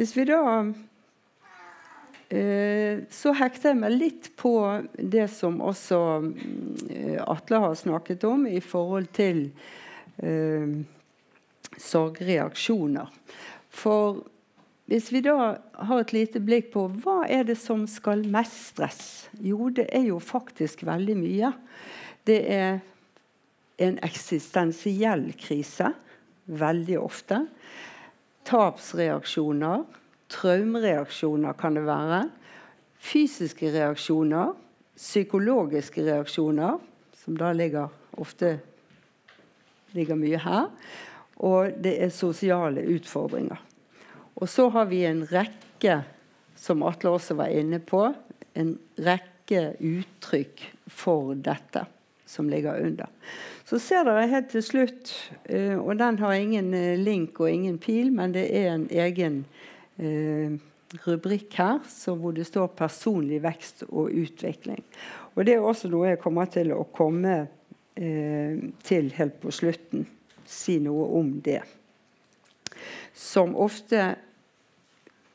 Hvis 0.00 0.14
vi 0.16 0.24
da 0.30 0.40
eh, 2.32 3.04
Så 3.12 3.34
hekter 3.36 3.74
jeg 3.74 3.80
meg 3.82 3.96
litt 3.98 4.30
på 4.38 4.54
det 4.96 5.26
som 5.34 5.60
også 5.60 5.98
eh, 6.88 7.18
Atle 7.20 7.60
har 7.66 7.76
snakket 7.76 8.24
om 8.24 8.46
i 8.48 8.62
forhold 8.64 9.10
til 9.12 9.50
eh, 10.24 10.72
sorgreaksjoner. 11.76 13.12
For 13.68 14.24
hvis 14.88 15.12
vi 15.12 15.20
da 15.28 15.36
har 15.60 16.00
et 16.00 16.16
lite 16.16 16.40
blikk 16.40 16.72
på 16.72 16.88
hva 17.04 17.20
er 17.28 17.44
det 17.44 17.58
som 17.60 17.84
skal 17.90 18.24
mestres? 18.24 19.28
Jo, 19.36 19.68
det 19.68 19.90
er 19.92 20.08
jo 20.08 20.16
faktisk 20.16 20.88
veldig 20.88 21.20
mye. 21.20 21.52
Det 22.24 22.40
er 22.56 22.78
en 23.84 24.00
eksistensiell 24.06 25.34
krise 25.36 25.92
veldig 26.48 26.98
ofte. 27.00 27.42
Tapsreaksjoner, 28.48 29.84
traumereaksjoner 30.32 31.56
kan 31.60 31.76
det 31.76 31.84
være. 31.86 32.22
Fysiske 32.98 33.70
reaksjoner, 33.74 34.54
psykologiske 34.98 36.02
reaksjoner, 36.08 36.80
som 37.14 37.36
da 37.38 37.52
ligger 37.54 37.92
ofte 38.18 38.56
ligger 39.96 40.18
mye 40.18 40.40
her. 40.42 40.68
Og 41.38 41.78
det 41.84 41.94
er 42.02 42.14
sosiale 42.14 42.82
utfordringer. 42.96 43.60
Og 44.38 44.48
så 44.50 44.68
har 44.74 44.88
vi 44.90 45.04
en 45.06 45.24
rekke, 45.30 46.00
som 46.58 46.82
Atle 46.86 47.14
også 47.14 47.36
var 47.38 47.54
inne 47.54 47.80
på, 47.82 48.08
en 48.58 48.74
rekke 48.98 49.72
uttrykk 49.78 50.64
for 50.90 51.34
dette. 51.34 51.84
Som 52.28 52.48
ligger 52.48 52.80
under. 52.84 53.08
Så 53.64 53.78
ser 53.80 54.04
dere 54.04 54.28
helt 54.28 54.50
til 54.52 54.64
slutt, 54.64 55.12
eh, 55.44 55.76
og 55.78 55.98
den 56.00 56.18
har 56.20 56.36
ingen 56.36 56.72
eh, 56.76 56.98
link 57.00 57.40
og 57.40 57.50
ingen 57.50 57.78
pil, 57.80 58.12
men 58.12 58.34
det 58.36 58.46
er 58.56 58.70
en 58.74 58.86
egen 58.92 59.42
eh, 59.98 60.58
rubrikk 61.04 61.56
her 61.58 61.80
hvor 62.06 62.32
det 62.32 62.46
står 62.48 62.68
'personlig 62.76 63.42
vekst 63.42 63.84
og 63.88 64.10
utvikling'. 64.10 64.84
Og 65.34 65.46
Det 65.46 65.54
er 65.54 65.60
også 65.60 65.88
noe 65.88 66.08
jeg 66.08 66.20
kommer 66.20 66.44
til 66.44 66.72
å 66.72 66.84
komme 66.84 67.46
til 67.98 69.10
helt 69.10 69.40
på 69.42 69.50
slutten. 69.50 70.06
Si 70.46 70.78
noe 70.78 71.18
om 71.18 71.40
det. 71.42 71.62
Som 73.12 73.56
ofte 73.56 74.14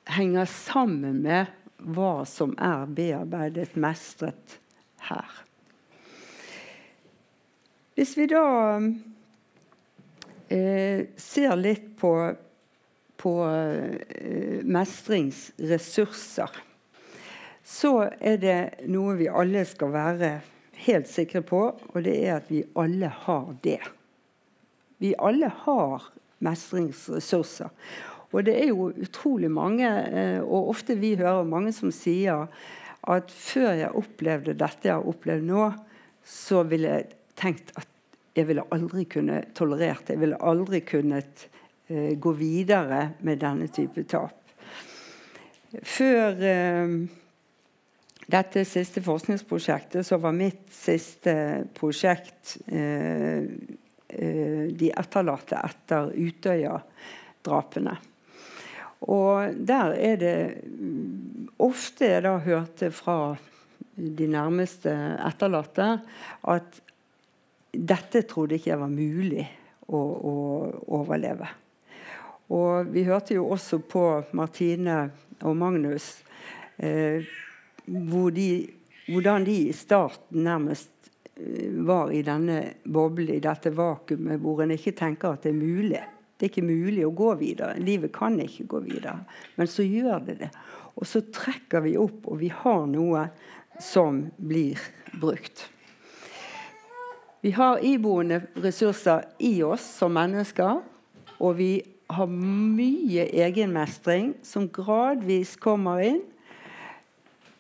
henger 0.08 0.46
sammen 0.46 1.22
med 1.22 1.52
hva 1.78 2.26
som 2.26 2.56
er 2.58 2.86
bearbeidet, 2.88 3.76
mestret 3.76 4.60
her. 5.10 5.44
Hvis 7.94 8.16
vi 8.18 8.26
da 8.26 8.46
eh, 10.50 11.06
ser 11.18 11.56
litt 11.60 11.92
på, 12.02 12.14
på 13.22 13.34
eh, 13.46 14.64
mestringsressurser, 14.66 16.58
så 17.64 17.94
er 18.18 18.42
det 18.42 18.58
noe 18.90 19.14
vi 19.22 19.30
alle 19.30 19.62
skal 19.70 19.94
være 19.94 20.32
helt 20.88 21.08
sikre 21.08 21.44
på, 21.46 21.62
og 21.94 22.00
det 22.04 22.18
er 22.26 22.40
at 22.40 22.50
vi 22.50 22.64
alle 22.82 23.14
har 23.24 23.54
det. 23.64 23.80
Vi 24.98 25.14
alle 25.22 25.54
har 25.64 26.10
mestringsressurser. 26.44 27.70
Og 28.34 28.46
det 28.48 28.56
er 28.58 28.72
jo 28.74 28.90
utrolig 28.90 29.52
mange, 29.54 29.86
eh, 29.86 30.42
og 30.42 30.74
ofte 30.74 30.98
vi 30.98 31.14
hører 31.20 31.46
mange 31.46 31.72
som 31.78 31.94
sier 31.94 32.48
at 33.04 33.30
før 33.30 33.76
jeg 33.78 34.00
opplevde 34.00 34.58
dette 34.58 34.90
jeg 34.90 34.98
har 34.98 35.10
opplevd 35.14 35.46
nå, 35.46 35.68
så 36.26 36.64
ville 36.66 36.98
jeg 36.98 37.12
tenkt 37.40 37.74
at 37.80 37.90
jeg 38.34 38.48
ville 38.50 38.66
aldri 38.74 39.06
kunne 39.10 39.42
tolerert. 39.56 40.10
Jeg 40.10 40.22
ville 40.22 40.40
aldri 40.42 40.82
kunnet 40.86 41.48
uh, 41.90 42.14
gå 42.18 42.34
videre 42.40 43.14
med 43.26 43.42
denne 43.44 43.70
type 43.74 44.06
tap. 44.10 44.40
Før 45.74 46.40
uh, 46.42 46.96
dette 48.34 48.64
siste 48.66 49.04
forskningsprosjektet, 49.06 50.06
så 50.08 50.18
var 50.22 50.36
mitt 50.38 50.66
siste 50.74 51.36
prosjekt 51.78 52.58
uh, 52.72 53.46
de 54.14 54.90
etterlatte 54.94 55.58
etter 55.58 56.12
Utøya-drapene. 56.14 57.96
Og 59.10 59.56
der 59.68 59.96
er 59.98 60.20
det 60.22 60.38
mm, 60.64 61.50
ofte 61.66 62.08
jeg 62.08 62.24
da 62.24 62.38
hørte 62.44 62.92
fra 62.94 63.36
de 63.94 64.28
nærmeste 64.30 64.94
etterlatte 65.28 65.88
at 66.50 66.80
dette 67.74 68.24
trodde 68.30 68.58
ikke 68.58 68.74
jeg 68.74 68.82
var 68.82 68.92
mulig 68.94 69.46
å, 69.90 70.00
å 70.00 70.34
overleve. 71.00 71.50
Og 72.54 72.92
vi 72.94 73.06
hørte 73.08 73.38
jo 73.38 73.48
også 73.54 73.80
på 73.90 74.06
Martine 74.38 74.98
og 75.44 75.56
Magnus 75.58 76.20
eh, 76.78 77.24
hvor 77.86 78.32
de, 78.36 78.48
hvordan 79.10 79.48
de 79.48 79.58
i 79.68 79.76
starten 79.76 80.44
nærmest 80.46 81.10
eh, 81.36 81.72
var 81.88 82.14
i 82.14 82.22
denne 82.26 82.60
boblen, 82.84 83.34
i 83.36 83.44
dette 83.44 83.74
vakuumet, 83.76 84.42
hvor 84.44 84.64
en 84.64 84.76
ikke 84.76 84.96
tenker 85.00 85.34
at 85.34 85.48
det 85.48 85.54
er 85.54 85.60
mulig. 85.60 86.04
Det 86.38 86.48
er 86.48 86.52
ikke 86.52 86.68
mulig 86.68 87.06
å 87.08 87.16
gå 87.16 87.34
videre. 87.40 87.80
Livet 87.82 88.14
kan 88.16 88.38
ikke 88.42 88.68
gå 88.70 88.84
videre. 88.86 89.20
Men 89.58 89.70
så 89.70 89.86
gjør 89.86 90.24
det 90.28 90.40
det. 90.44 90.54
Og 90.94 91.08
så 91.10 91.24
trekker 91.34 91.86
vi 91.88 91.98
opp, 91.98 92.28
og 92.30 92.42
vi 92.42 92.52
har 92.54 92.86
noe 92.90 93.28
som 93.82 94.26
blir 94.38 94.82
brukt. 95.18 95.73
Vi 97.44 97.52
har 97.52 97.82
iboende 97.84 98.42
ressurser 98.64 99.26
i 99.44 99.58
oss 99.68 99.84
som 99.98 100.14
mennesker, 100.16 100.78
og 101.44 101.58
vi 101.58 101.82
har 102.16 102.30
mye 102.32 103.26
egenmestring 103.36 104.30
som 104.48 104.70
gradvis 104.72 105.58
kommer 105.60 106.00
inn. 106.08 106.22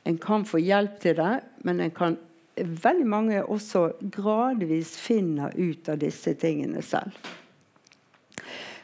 En 0.07 0.15
kan 0.23 0.45
få 0.47 0.61
hjelp 0.63 1.01
til 1.03 1.17
det, 1.17 1.33
men 1.67 1.81
en 1.83 1.91
kan 1.91 2.15
veldig 2.55 3.07
mange 3.11 3.41
også 3.43 3.81
gradvis 4.13 4.93
finner 5.03 5.51
ut 5.59 5.91
av 5.91 5.99
disse 5.99 6.31
tingene 6.39 6.79
selv. 6.79 7.11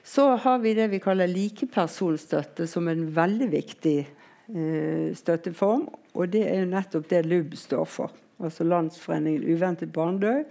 Så 0.04 0.26
har 0.36 0.60
vi 0.60 0.76
det 0.76 0.90
vi 0.92 1.00
kaller 1.00 1.32
likepersonstøtte, 1.32 2.68
som 2.68 2.92
en 2.92 3.08
veldig 3.16 3.50
viktig 3.56 3.98
eh, 4.04 5.16
støtteform. 5.16 5.88
Og 6.20 6.36
det 6.36 6.44
er 6.50 6.66
jo 6.66 6.70
nettopp 6.76 7.08
det 7.08 7.24
LUB 7.24 7.56
står 7.56 7.88
for. 7.88 8.12
Altså 8.44 8.68
Landsforeningen 8.68 9.48
uventet 9.48 9.96
barnedød. 9.96 10.44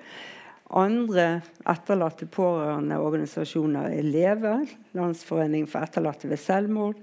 Andre 0.77 1.41
etterlatte 1.69 2.29
pårørendeorganisasjoner 2.33 3.89
er 3.97 4.05
LEVE, 4.05 4.55
Landsforeningen 4.99 5.71
for 5.71 5.87
etterlatte 5.87 6.29
ved 6.29 6.41
selvmord. 6.43 7.01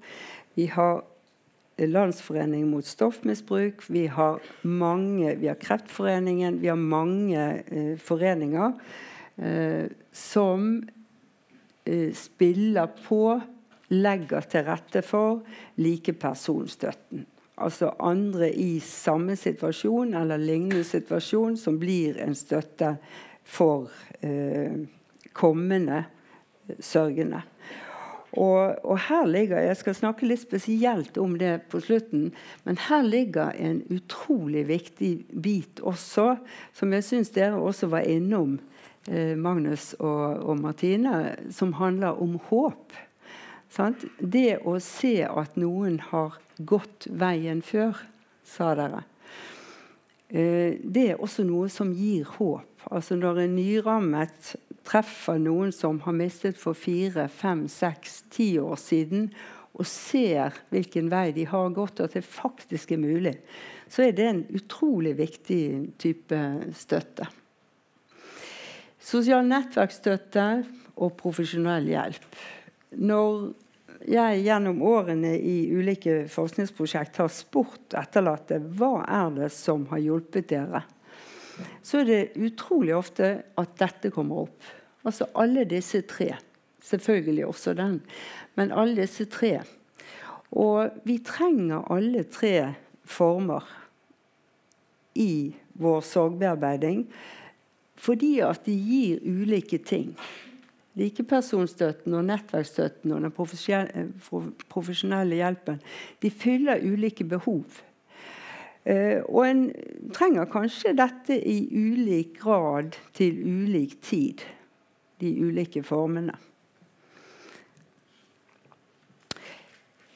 Vi 0.56 0.68
har 0.74 1.02
Landsforeningen 1.82 2.70
mot 2.72 2.86
stoffmisbruk. 2.88 3.84
Vi 3.90 4.06
har 4.08 4.40
mange, 4.64 5.34
vi 5.42 5.50
har 5.50 5.58
Kreftforeningen. 5.60 6.62
Vi 6.62 6.70
har 6.72 6.80
mange 6.80 7.48
eh, 7.66 7.98
foreninger 8.00 8.78
eh, 9.42 9.90
som 10.16 10.86
Eh, 11.86 12.14
spiller 12.14 12.88
på, 13.08 13.40
legger 13.94 14.46
til 14.50 14.64
rette 14.66 15.04
for 15.06 15.44
likepersonstøtten. 15.78 17.28
Altså 17.62 17.92
andre 18.02 18.50
i 18.50 18.80
samme 18.82 19.36
situasjon 19.38 20.16
eller 20.18 20.42
lignende 20.42 20.82
situasjon 20.84 21.54
som 21.62 21.78
blir 21.80 22.18
en 22.26 22.34
støtte 22.36 22.96
for 23.46 23.92
eh, 24.26 24.86
kommende 25.34 26.06
sørgende. 26.80 27.44
Og, 28.36 28.76
og, 28.84 28.98
her 29.08 29.26
ligger, 29.26 29.62
Jeg 29.64 29.78
skal 29.78 29.96
snakke 29.96 30.28
litt 30.28 30.42
spesielt 30.42 31.18
om 31.18 31.38
det 31.40 31.70
på 31.72 31.80
slutten, 31.80 32.34
men 32.66 32.78
her 32.90 33.06
ligger 33.06 33.54
en 33.56 33.80
utrolig 33.88 34.66
viktig 34.68 35.14
bit 35.32 35.80
også, 35.80 36.34
som 36.74 36.92
jeg 36.94 37.06
syns 37.08 37.32
dere 37.32 37.56
også 37.56 37.88
var 37.88 38.04
innom 38.04 38.58
Eh, 39.08 39.36
Magnus 39.38 39.94
og, 40.00 40.40
og, 40.42 40.58
Martine, 40.60 41.36
som 41.54 41.74
handler 41.78 42.18
om 42.22 42.40
håp. 42.50 42.94
Sant? 43.70 44.06
Det 44.18 44.58
å 44.66 44.80
se 44.82 45.20
at 45.28 45.60
noen 45.62 46.00
har 46.10 46.40
gått 46.58 47.06
veien 47.14 47.62
før, 47.66 48.00
sa 48.46 48.74
dere. 48.78 49.04
Eh, 50.30 50.82
det 50.82 51.10
er 51.12 51.22
også 51.22 51.46
noe 51.46 51.70
som 51.70 51.94
gir 51.94 52.26
håp. 52.40 52.75
Altså 52.92 53.16
Når 53.18 53.42
en 53.46 53.56
nyrammet 53.58 54.56
treffer 54.86 55.40
noen 55.42 55.72
som 55.74 56.00
har 56.06 56.14
mistet 56.14 56.60
for 56.62 56.78
fire, 56.78 57.28
fem, 57.34 57.66
seks, 57.72 58.24
ti 58.30 58.56
år 58.62 58.78
siden, 58.78 59.32
og 59.76 59.88
ser 59.90 60.56
hvilken 60.72 61.10
vei 61.12 61.32
de 61.36 61.48
har 61.50 61.74
gått, 61.76 62.00
og 62.00 62.08
at 62.08 62.16
det 62.16 62.24
faktisk 62.28 62.94
er 62.96 63.02
mulig, 63.02 63.34
så 63.92 64.06
er 64.06 64.14
det 64.16 64.28
en 64.30 64.46
utrolig 64.56 65.16
viktig 65.18 65.64
type 66.02 66.40
støtte. 66.78 67.28
Sosial 69.06 69.46
nettverksstøtte 69.46 70.46
og 70.96 71.14
profesjonell 71.20 71.92
hjelp. 71.92 72.40
Når 72.96 73.52
jeg 74.10 74.42
gjennom 74.46 74.82
årene 74.86 75.34
i 75.38 75.58
ulike 75.74 76.24
forskningsprosjekt 76.32 77.20
har 77.22 77.32
spurt 77.34 77.96
etterlatte 77.98 78.62
hva 78.78 79.00
er 79.04 79.34
det 79.36 79.52
som 79.54 79.86
har 79.92 80.02
hjulpet 80.02 80.50
dere, 80.54 80.86
så 81.84 82.02
er 82.02 82.10
det 82.10 82.22
utrolig 82.42 82.96
ofte 82.96 83.30
at 83.60 83.78
dette 83.80 84.12
kommer 84.14 84.46
opp. 84.46 84.70
Altså 85.06 85.28
alle 85.38 85.66
disse 85.70 86.02
tre. 86.10 86.34
Selvfølgelig 86.86 87.46
også 87.48 87.74
den. 87.78 88.00
Men 88.56 88.74
alle 88.74 89.04
disse 89.04 89.26
tre. 89.32 89.60
Og 90.52 90.92
vi 91.06 91.20
trenger 91.26 91.86
alle 91.92 92.24
tre 92.30 92.74
former 93.06 93.66
i 95.16 95.56
vår 95.80 96.02
sorgbearbeiding. 96.06 97.06
Fordi 97.96 98.40
at 98.44 98.66
de 98.66 98.76
gir 98.76 99.24
ulike 99.24 99.78
ting. 99.78 100.14
Likepersonstøtten 100.96 102.14
og 102.16 102.24
nettverksstøtten 102.30 103.12
og 103.12 103.26
den 103.26 103.34
profesjonelle 104.72 105.40
hjelpen 105.42 105.82
de 106.24 106.32
fyller 106.32 106.84
ulike 106.84 107.28
behov. 107.28 107.66
Uh, 108.86 109.26
og 109.26 109.48
en 109.48 109.72
trenger 110.14 110.46
kanskje 110.46 110.94
dette 110.98 111.40
i 111.42 111.68
ulik 111.74 112.40
grad 112.44 112.92
til 113.18 113.40
ulik 113.42 114.02
tid. 114.06 114.42
De 115.22 115.42
ulike 115.42 115.84
formene. 115.86 116.34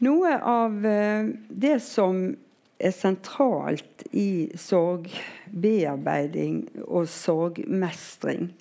Noe 0.06 0.36
av 0.38 0.86
uh, 0.86 1.34
det 1.50 1.82
som 1.84 2.38
er 2.80 2.94
sentralt 2.96 4.06
i 4.16 4.48
sorgbearbeiding 4.56 6.70
og 6.86 7.10
sorgmestring. 7.12 8.54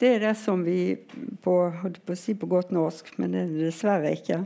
Det 0.00 0.08
er 0.16 0.20
det 0.26 0.34
som 0.36 0.64
vi 0.66 0.96
på, 1.44 1.72
på 1.72 2.12
å 2.12 2.16
si 2.18 2.34
på 2.36 2.46
godt 2.50 2.70
norsk, 2.74 3.14
men 3.16 3.32
det 3.32 3.40
er 3.40 3.52
det 3.52 3.68
dessverre 3.70 4.12
ikke. 4.16 4.38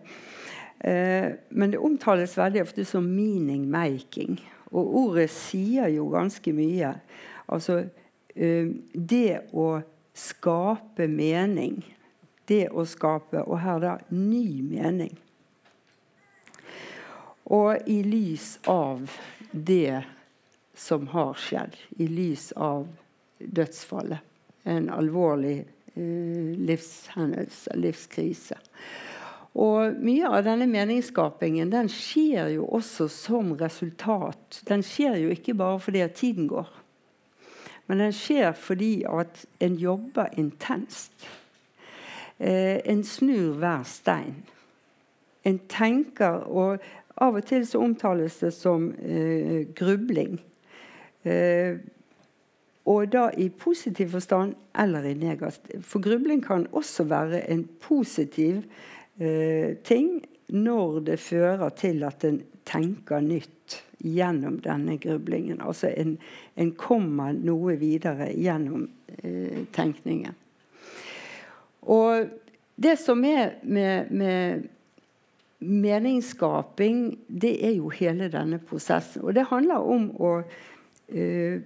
Eh, 0.86 1.26
men 1.50 1.72
det 1.72 1.80
omtales 1.82 2.36
veldig 2.38 2.62
ofte 2.62 2.84
som 2.86 3.04
'meaning 3.04 3.66
making'. 3.66 4.38
Og 4.72 4.96
ordet 5.02 5.28
sier 5.32 5.88
jo 5.92 6.08
ganske 6.12 6.52
mye. 6.52 6.92
Altså 7.48 7.80
uh, 7.84 8.74
det 8.92 9.40
å 9.52 9.68
skape 10.18 11.08
mening. 11.08 11.80
Det 12.48 12.68
å 12.72 12.84
skape, 12.88 13.42
og 13.44 13.60
her 13.60 13.80
da, 13.82 13.96
ny 14.12 14.62
mening. 14.64 15.12
Og 17.48 17.88
i 17.88 18.02
lys 18.04 18.58
av 18.68 19.08
det 19.52 20.02
som 20.76 21.08
har 21.12 21.34
skjedd, 21.40 21.76
i 22.00 22.08
lys 22.08 22.50
av 22.56 22.86
dødsfallet. 23.38 24.24
En 24.68 24.90
alvorlig 24.92 25.58
eh, 25.60 26.50
livshendelse, 26.68 27.76
livskrise. 27.76 28.58
Og 29.58 29.96
mye 29.98 30.28
av 30.30 30.44
denne 30.46 30.68
meningsskapingen 30.70 31.72
den 31.72 31.88
skjer 31.90 32.52
jo 32.54 32.68
også 32.78 33.08
som 33.10 33.56
resultat. 33.58 34.60
Den 34.68 34.84
skjer 34.86 35.16
jo 35.18 35.32
ikke 35.34 35.56
bare 35.58 35.80
fordi 35.82 36.04
at 36.04 36.14
tiden 36.20 36.46
går. 36.50 36.68
Men 37.88 38.04
den 38.04 38.14
skjer 38.14 38.52
fordi 38.54 39.02
at 39.08 39.42
en 39.64 39.74
jobber 39.80 40.30
intenst. 40.38 41.26
Eh, 42.38 42.78
en 42.86 43.02
snur 43.04 43.56
hver 43.58 43.82
stein. 43.82 44.44
En 45.44 45.58
tenker 45.58 46.44
Og 46.46 46.78
av 47.18 47.34
og 47.34 47.46
til 47.46 47.64
så 47.66 47.80
omtales 47.82 48.36
det 48.38 48.52
som 48.54 48.92
eh, 49.02 49.66
grubling. 49.74 50.38
Eh, 51.24 51.80
og 52.86 53.10
da 53.12 53.30
i 53.36 53.48
positiv 53.48 54.12
forstand 54.14 54.54
eller 54.78 55.02
i 55.02 55.14
negativ. 55.14 55.82
For 55.82 55.98
grubling 55.98 56.44
kan 56.46 56.68
også 56.72 57.04
være 57.04 57.42
en 57.50 57.66
positiv 57.82 58.62
eh, 58.62 58.97
ting 59.18 60.10
når 60.54 61.00
det 61.08 61.18
fører 61.18 61.72
til 61.76 62.04
at 62.06 62.22
en 62.24 62.38
tenker 62.68 63.24
nytt 63.24 63.80
gjennom 63.98 64.58
denne 64.62 64.96
grublingen. 65.02 65.60
Altså 65.60 65.90
en, 65.90 66.16
en 66.54 66.72
kommer 66.78 67.34
noe 67.34 67.76
videre 67.80 68.30
gjennom 68.34 68.86
eh, 69.18 69.64
tenkningen. 69.74 70.36
Og 71.88 72.28
det 72.78 72.96
som 73.00 73.24
er 73.26 73.56
med, 73.62 74.12
med 74.14 74.68
meningsskaping, 75.58 77.18
det 77.26 77.56
er 77.66 77.74
jo 77.78 77.90
hele 77.90 78.30
denne 78.32 78.60
prosessen. 78.62 79.24
Og 79.24 79.34
det 79.34 79.48
handler 79.50 79.82
om 79.82 80.10
å 80.14 80.34
eh, 81.08 81.58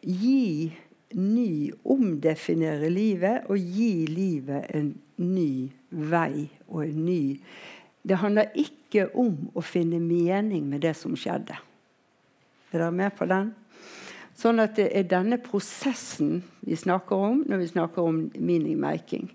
gi 0.00 0.70
ny 1.18 1.72
Omdefinere 1.90 2.86
livet 2.92 3.48
og 3.50 3.58
gi 3.58 4.06
livet 4.06 4.70
en 4.78 4.92
ny 5.20 5.70
vei 5.90 6.48
og 6.68 6.84
en 6.86 7.04
ny 7.04 7.22
Det 8.00 8.16
handler 8.16 8.54
ikke 8.56 9.10
om 9.20 9.50
å 9.52 9.60
finne 9.60 9.98
mening 10.00 10.64
med 10.70 10.80
det 10.80 10.94
som 10.96 11.12
skjedde. 11.12 11.58
Er 12.72 12.78
dere 12.78 12.94
med 12.96 13.12
på 13.12 13.26
den? 13.28 13.50
Sånn 14.40 14.62
at 14.62 14.78
det 14.78 14.86
er 14.96 15.04
denne 15.04 15.36
prosessen 15.42 16.38
vi 16.64 16.78
snakker 16.80 17.26
om 17.28 17.42
når 17.44 17.60
vi 17.60 17.68
snakker 17.74 18.08
om 18.08 18.22
meaning-making. 18.32 19.28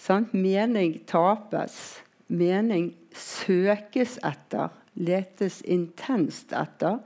Sant? 0.00 0.32
Mening 0.32 0.96
tapes. 1.04 2.00
Mening 2.32 2.94
søkes 3.12 4.16
etter, 4.24 4.70
letes 4.94 5.60
intenst 5.66 6.54
etter, 6.56 7.00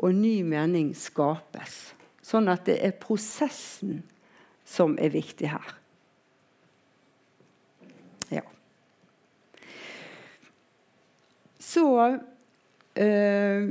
og 0.00 0.16
ny 0.16 0.40
mening 0.42 0.94
skapes. 0.98 1.92
Sånn 2.24 2.48
at 2.50 2.64
det 2.66 2.78
er 2.82 2.96
prosessen 2.98 4.00
som 4.64 4.96
er 4.98 5.12
viktig 5.14 5.50
her. 5.52 5.74
Ja. 8.32 8.42
Så 11.74 11.88
eh, 12.94 13.66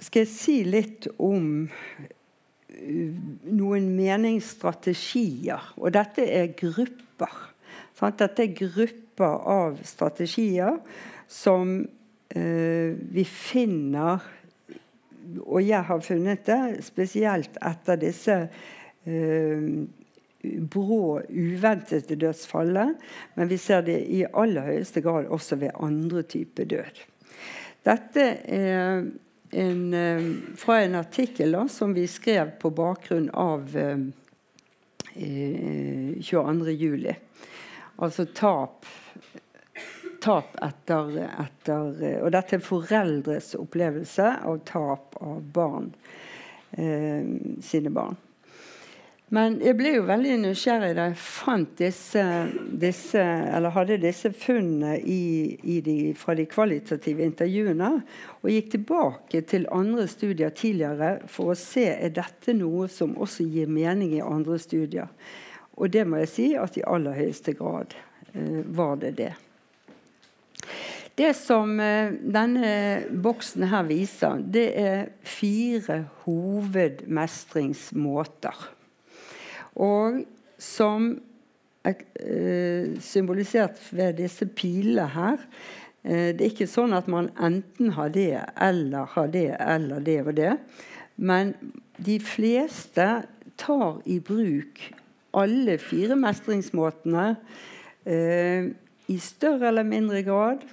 skal 0.00 0.24
jeg 0.24 0.32
si 0.32 0.56
litt 0.64 1.10
om 1.20 1.68
øh, 1.68 3.14
noen 3.52 3.92
meningsstrategier. 3.98 5.74
Og 5.76 5.92
dette 5.92 6.24
er 6.24 6.54
grupper. 6.56 7.38
Sant? 7.98 8.22
Dette 8.22 8.46
er 8.46 8.56
grupper 8.56 9.48
av 9.52 9.80
strategier 9.84 10.80
som 11.28 11.76
eh, 12.32 12.96
vi 12.96 13.26
finner 13.28 14.24
og 15.44 15.62
jeg 15.62 15.84
har 15.86 16.02
funnet 16.02 16.46
det 16.48 16.84
spesielt 16.84 17.58
etter 17.62 17.98
disse 18.00 18.36
eh, 19.06 19.66
brå, 20.42 21.20
uventede 21.28 22.16
dødsfallet. 22.16 22.96
Men 23.34 23.48
vi 23.48 23.58
ser 23.58 23.82
det 23.86 23.98
i 24.08 24.24
aller 24.32 24.66
høyeste 24.68 25.00
grad 25.04 25.30
også 25.32 25.56
ved 25.60 25.70
andre 25.74 26.22
typer 26.22 26.64
død. 26.70 27.02
Dette 27.86 28.26
er 28.44 29.04
en, 29.50 29.94
eh, 29.94 30.22
fra 30.56 30.80
en 30.82 30.94
artikkel 30.94 31.52
da, 31.52 31.68
som 31.68 31.94
vi 31.94 32.06
skrev 32.06 32.50
på 32.60 32.70
bakgrunn 32.70 33.30
av 33.34 33.76
eh, 33.76 33.98
22.07. 35.16 37.14
Altså 38.00 38.24
tap 38.24 38.86
tap 40.20 40.56
etter, 40.62 41.14
etter, 41.40 42.00
Og 42.20 42.32
dette 42.34 42.58
er 42.58 42.64
foreldres 42.64 43.54
opplevelse 43.58 44.26
av 44.44 44.60
tap 44.68 45.16
av 45.20 45.40
barn. 45.54 45.92
Eh, 46.70 47.24
sine 47.64 47.90
barn. 47.90 48.16
Men 49.30 49.60
jeg 49.62 49.76
ble 49.78 49.92
jo 49.94 50.02
veldig 50.08 50.40
nysgjerrig 50.42 50.96
da 50.98 51.04
jeg 51.06 51.18
fant 51.22 51.76
disse, 51.78 52.22
disse 52.82 53.20
eller 53.22 53.70
hadde 53.76 54.00
disse 54.02 54.32
funnene 54.34 54.96
i, 54.98 55.54
i 55.62 55.76
de, 55.86 56.10
fra 56.18 56.34
de 56.34 56.50
kvalitative 56.50 57.22
intervjuene, 57.28 58.02
og 58.42 58.48
gikk 58.50 58.72
tilbake 58.72 59.40
til 59.46 59.68
andre 59.70 60.08
studier 60.10 60.50
tidligere 60.50 61.22
for 61.30 61.52
å 61.52 61.54
se 61.58 61.86
er 61.92 62.10
dette 62.16 62.52
noe 62.58 62.88
som 62.90 63.18
også 63.22 63.44
gir 63.46 63.70
mening 63.70 64.14
i 64.16 64.20
andre 64.24 64.58
studier. 64.58 65.06
Og 65.78 65.90
det 65.94 66.04
må 66.10 66.16
jeg 66.24 66.30
si 66.34 66.58
at 66.58 66.76
i 66.80 66.88
aller 66.90 67.14
høyeste 67.20 67.52
grad 67.54 67.94
eh, 68.34 68.66
var 68.66 68.98
det 69.04 69.12
det. 69.20 69.34
Det 71.14 71.34
som 71.38 71.78
eh, 71.78 72.10
denne 72.18 73.06
boksen 73.14 73.62
her 73.70 73.86
viser, 73.86 74.42
det 74.42 74.74
er 74.74 75.14
fire 75.22 76.10
hovedmestringsmåter. 76.26 78.79
Og 79.78 80.22
som 80.60 81.12
eh, 81.84 82.96
symbolisert 83.00 83.80
ved 83.94 84.18
disse 84.20 84.46
pilene 84.46 85.06
her 85.14 85.38
eh, 86.04 86.32
Det 86.34 86.40
er 86.40 86.50
ikke 86.50 86.70
sånn 86.70 86.96
at 86.96 87.08
man 87.10 87.30
enten 87.40 87.94
har 87.96 88.12
det 88.14 88.42
eller 88.60 89.12
har 89.14 89.30
det 89.32 89.48
eller 89.58 90.00
det 90.04 90.18
og 90.24 90.34
det. 90.36 90.54
Men 91.16 91.54
de 92.00 92.18
fleste 92.24 93.08
tar 93.60 94.00
i 94.08 94.18
bruk 94.24 94.80
alle 95.36 95.76
fire 95.78 96.16
mestringsmåtene 96.18 97.34
eh, 98.08 98.70
i 99.10 99.18
større 99.22 99.68
eller 99.70 99.86
mindre 99.86 100.22
grad 100.26 100.64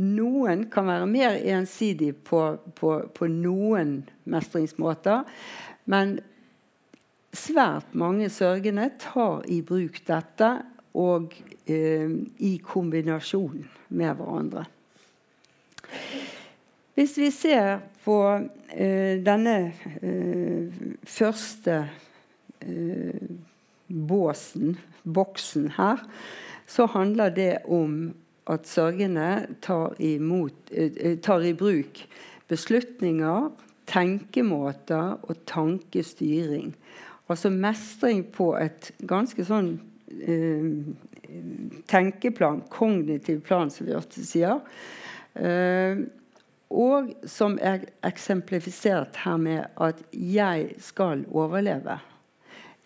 noen 0.00 0.66
kan 0.72 0.88
være 0.88 1.06
mer 1.06 1.36
ensidig 1.52 2.14
på, 2.24 2.40
på, 2.78 2.92
på 3.12 3.28
noen 3.28 3.98
mestringsmåter. 4.24 5.26
Men 5.84 6.18
svært 7.32 7.94
mange 7.96 8.28
sørgende 8.32 8.90
tar 9.00 9.42
i 9.48 9.62
bruk 9.64 10.02
dette 10.06 10.50
og 10.98 11.32
eh, 11.66 12.10
i 12.44 12.52
kombinasjon 12.64 13.64
med 13.88 14.14
hverandre. 14.18 14.66
Hvis 16.92 17.16
vi 17.16 17.30
ser 17.32 17.80
på 18.04 18.18
eh, 18.36 19.16
denne 19.24 19.56
eh, 20.02 20.82
første 21.08 21.78
eh, 22.60 23.30
båsen, 23.88 24.76
boksen 25.02 25.72
her, 25.78 26.04
så 26.68 26.86
handler 26.92 27.32
det 27.32 27.52
om 27.64 28.12
at 28.50 28.68
sørgende 28.68 29.46
tar, 29.64 29.96
imot, 29.98 30.68
eh, 30.70 31.16
tar 31.24 31.44
i 31.48 31.54
bruk 31.56 32.04
beslutninger, 32.52 33.50
tenkemåter 33.88 35.16
og 35.22 35.36
tankestyring. 35.48 36.74
Altså 37.32 37.48
mestring 37.48 38.26
på 38.28 38.50
et 38.60 38.90
ganske 39.08 39.44
sånn 39.48 39.70
eh, 40.20 40.66
tenkeplan, 41.88 42.60
kognitiv 42.72 43.40
plan, 43.46 43.70
som 43.72 43.88
vi 43.88 43.96
ofte 43.96 44.24
sier. 44.26 44.60
Eh, 45.32 46.02
og 46.72 47.12
som 47.28 47.58
er 47.60 47.86
eksemplifisert 48.04 49.16
her 49.24 49.36
med 49.36 49.64
at 49.76 50.02
'jeg 50.12 50.74
skal 50.78 51.24
overleve'. 51.32 52.00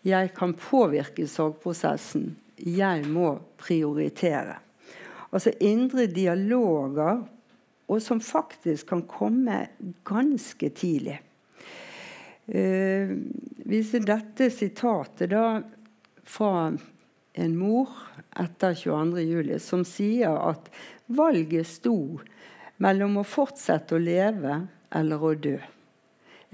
Jeg 0.05 0.35
kan 0.35 0.55
påvirke 0.55 1.27
sorgprosessen. 1.27 2.37
Jeg 2.59 3.07
må 3.07 3.39
prioritere. 3.59 4.57
Altså 5.33 5.51
indre 5.61 6.07
dialoger, 6.07 7.27
og 7.89 8.03
som 8.03 8.21
faktisk 8.21 8.87
kan 8.87 9.03
komme 9.03 9.67
ganske 10.05 10.69
tidlig. 10.69 11.21
Uh, 12.47 13.17
hvis 13.67 13.91
dette 14.07 14.51
sitatet 14.55 15.33
da 15.33 15.47
fra 16.27 16.71
en 17.37 17.57
mor 17.59 17.91
etter 18.37 18.75
22.07. 18.75 19.59
som 19.59 19.85
sier 19.85 20.31
at 20.31 20.71
valget 21.07 21.67
sto 21.69 22.21
mellom 22.83 23.21
å 23.21 23.27
fortsette 23.27 23.97
å 23.97 24.03
leve 24.03 24.61
eller 24.95 25.23
å 25.23 25.33
dø. 25.35 25.57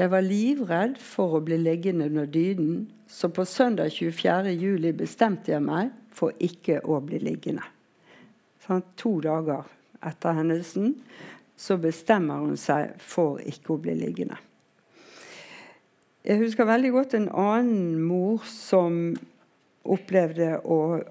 Jeg 0.01 0.11
var 0.11 0.25
livredd 0.25 0.97
for 0.99 1.37
å 1.37 1.43
bli 1.45 1.59
liggende 1.61 2.09
under 2.09 2.27
dynen, 2.27 2.87
så 3.07 3.29
på 3.29 3.45
søndag 3.45 3.93
24. 3.93 4.55
juli 4.57 4.95
bestemte 4.97 5.53
jeg 5.53 5.63
meg 5.63 5.93
for 6.13 6.33
ikke 6.41 6.81
å 6.89 7.01
bli 7.05 7.21
liggende. 7.21 7.67
Sånn, 8.65 8.83
to 8.97 9.19
dager 9.23 9.69
etter 10.03 10.39
hendelsen 10.39 10.95
så 11.59 11.77
bestemmer 11.79 12.41
hun 12.43 12.57
seg 12.59 12.97
for 13.03 13.43
ikke 13.45 13.77
å 13.77 13.83
bli 13.83 13.99
liggende. 14.01 14.39
Jeg 16.23 16.39
husker 16.39 16.69
veldig 16.69 16.91
godt 16.95 17.15
en 17.19 17.29
annen 17.35 17.97
mor 18.07 18.45
som 18.47 19.17
opplevde 19.83 20.53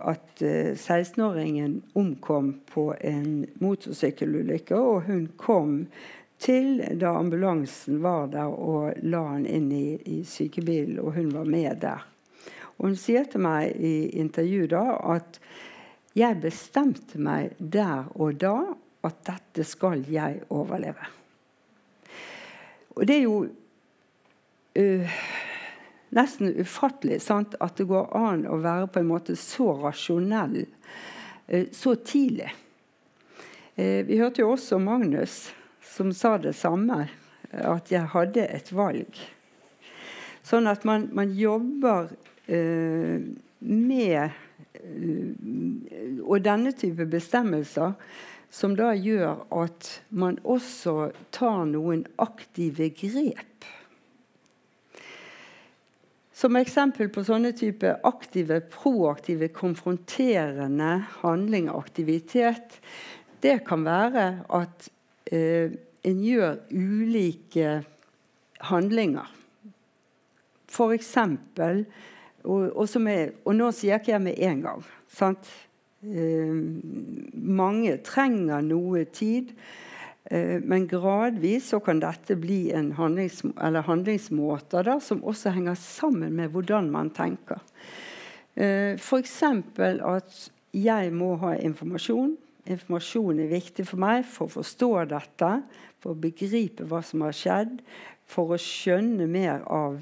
at 0.07 0.39
16-åringen 0.39 1.73
eh, 1.81 1.97
omkom 1.99 2.53
på 2.71 2.85
en 2.95 3.41
motorsykkelulykke. 3.59 4.77
Og 4.79 5.09
hun 5.09 5.25
kom 5.35 5.73
til 6.39 6.79
da 6.95 7.11
ambulansen 7.19 7.99
var 8.05 8.31
der 8.31 8.55
og 8.55 9.03
la 9.03 9.25
han 9.33 9.43
inn 9.45 9.67
i, 9.75 9.99
i 9.99 10.21
sykebilen, 10.23 11.01
og 11.03 11.17
hun 11.19 11.35
var 11.35 11.49
med 11.57 11.83
der. 11.83 12.07
Og 12.79 12.93
hun 12.93 12.97
sier 12.97 13.27
til 13.27 13.43
meg 13.43 13.75
i 13.75 14.13
intervju 14.23 14.71
da 14.71 14.85
at 15.11 15.43
jeg 16.15 16.39
bestemte 16.39 17.19
meg 17.19 17.51
der 17.59 18.07
og 18.15 18.39
da 18.39 18.55
at 19.03 19.25
dette 19.27 19.67
skal 19.67 20.07
jeg 20.07 20.45
overleve. 20.47 21.11
Og 22.95 23.03
det 23.07 23.19
er 23.19 23.27
jo 23.27 23.41
uh, 24.79 25.21
nesten 26.09 26.53
ufattelig 26.61 27.21
sant? 27.21 27.55
at 27.59 27.77
det 27.77 27.87
går 27.89 28.11
an 28.17 28.45
å 28.47 28.59
være 28.61 28.89
på 28.91 29.01
en 29.01 29.09
måte 29.11 29.35
så 29.39 29.71
rasjonell 29.83 30.63
uh, 30.65 31.65
så 31.71 31.95
tidlig. 31.95 32.51
Uh, 33.77 34.01
vi 34.07 34.19
hørte 34.21 34.43
jo 34.43 34.53
også 34.55 34.79
Magnus 34.81 35.51
som 35.91 36.11
sa 36.15 36.37
det 36.39 36.53
samme, 36.55 37.09
at 37.51 37.91
jeg 37.91 38.07
hadde 38.13 38.45
et 38.47 38.69
valg. 38.71 39.17
Sånn 40.47 40.69
at 40.71 40.85
man, 40.87 41.09
man 41.11 41.33
jobber 41.35 42.13
med 43.59 44.31
og 46.23 46.43
denne 46.45 46.71
type 46.75 47.05
bestemmelser 47.11 47.93
som 48.51 48.75
da 48.75 48.91
gjør 48.95 49.45
at 49.55 49.87
man 50.09 50.37
også 50.43 51.11
tar 51.31 51.63
noen 51.71 52.03
aktive 52.19 52.89
grep. 52.97 53.50
Som 56.41 56.57
eksempel 56.57 57.11
på 57.13 57.21
sånne 57.21 57.51
type 57.53 57.91
aktive, 58.07 58.63
proaktive, 58.73 59.51
konfronterende 59.53 60.95
handling 61.19 61.67
og 61.69 61.83
aktivitet, 61.83 62.79
det 63.45 63.59
kan 63.67 63.83
være 63.85 64.23
at 64.49 64.87
eh, 65.29 65.75
en 66.01 66.23
gjør 66.25 66.63
ulike 66.73 67.75
handlinger. 68.71 69.29
For 70.71 70.95
eksempel 70.95 71.83
og, 72.41 72.71
og, 72.73 72.89
og 72.89 73.53
nå 73.53 73.69
sier 73.75 73.93
jeg 73.93 74.01
ikke 74.01 74.15
jeg 74.15 74.25
med 74.25 74.41
en 74.41 74.65
gang. 74.65 74.83
sant? 75.13 75.51
Eh, 76.01 76.57
mange 77.37 77.99
trenger 78.01 78.65
noe 78.65 79.05
tid. 79.13 79.53
Eh, 80.31 80.61
men 80.63 80.87
gradvis 80.87 81.73
så 81.73 81.81
kan 81.83 81.99
dette 81.99 82.37
bli 82.39 82.69
en 82.71 82.93
handlings, 82.95 83.41
handlingsmåter 83.59 84.87
da, 84.87 84.95
som 85.03 85.23
også 85.27 85.51
henger 85.57 85.75
sammen 85.75 86.37
med 86.37 86.53
hvordan 86.53 86.87
man 86.93 87.11
tenker. 87.11 87.59
Eh, 88.55 88.95
F.eks. 88.95 89.41
at 89.43 90.37
jeg 90.71 91.11
må 91.11 91.33
ha 91.41 91.57
informasjon. 91.59 92.37
Informasjon 92.71 93.41
er 93.43 93.51
viktig 93.51 93.83
for 93.89 93.99
meg 93.99 94.23
for 94.29 94.47
å 94.47 94.55
forstå 94.61 94.91
dette, 95.11 95.51
for 95.99 96.13
å 96.13 96.21
begripe 96.21 96.87
hva 96.87 97.01
som 97.03 97.25
har 97.25 97.35
skjedd, 97.35 97.81
for 98.31 98.55
å 98.55 98.61
skjønne 98.61 99.27
mer 99.27 99.65
av 99.67 99.97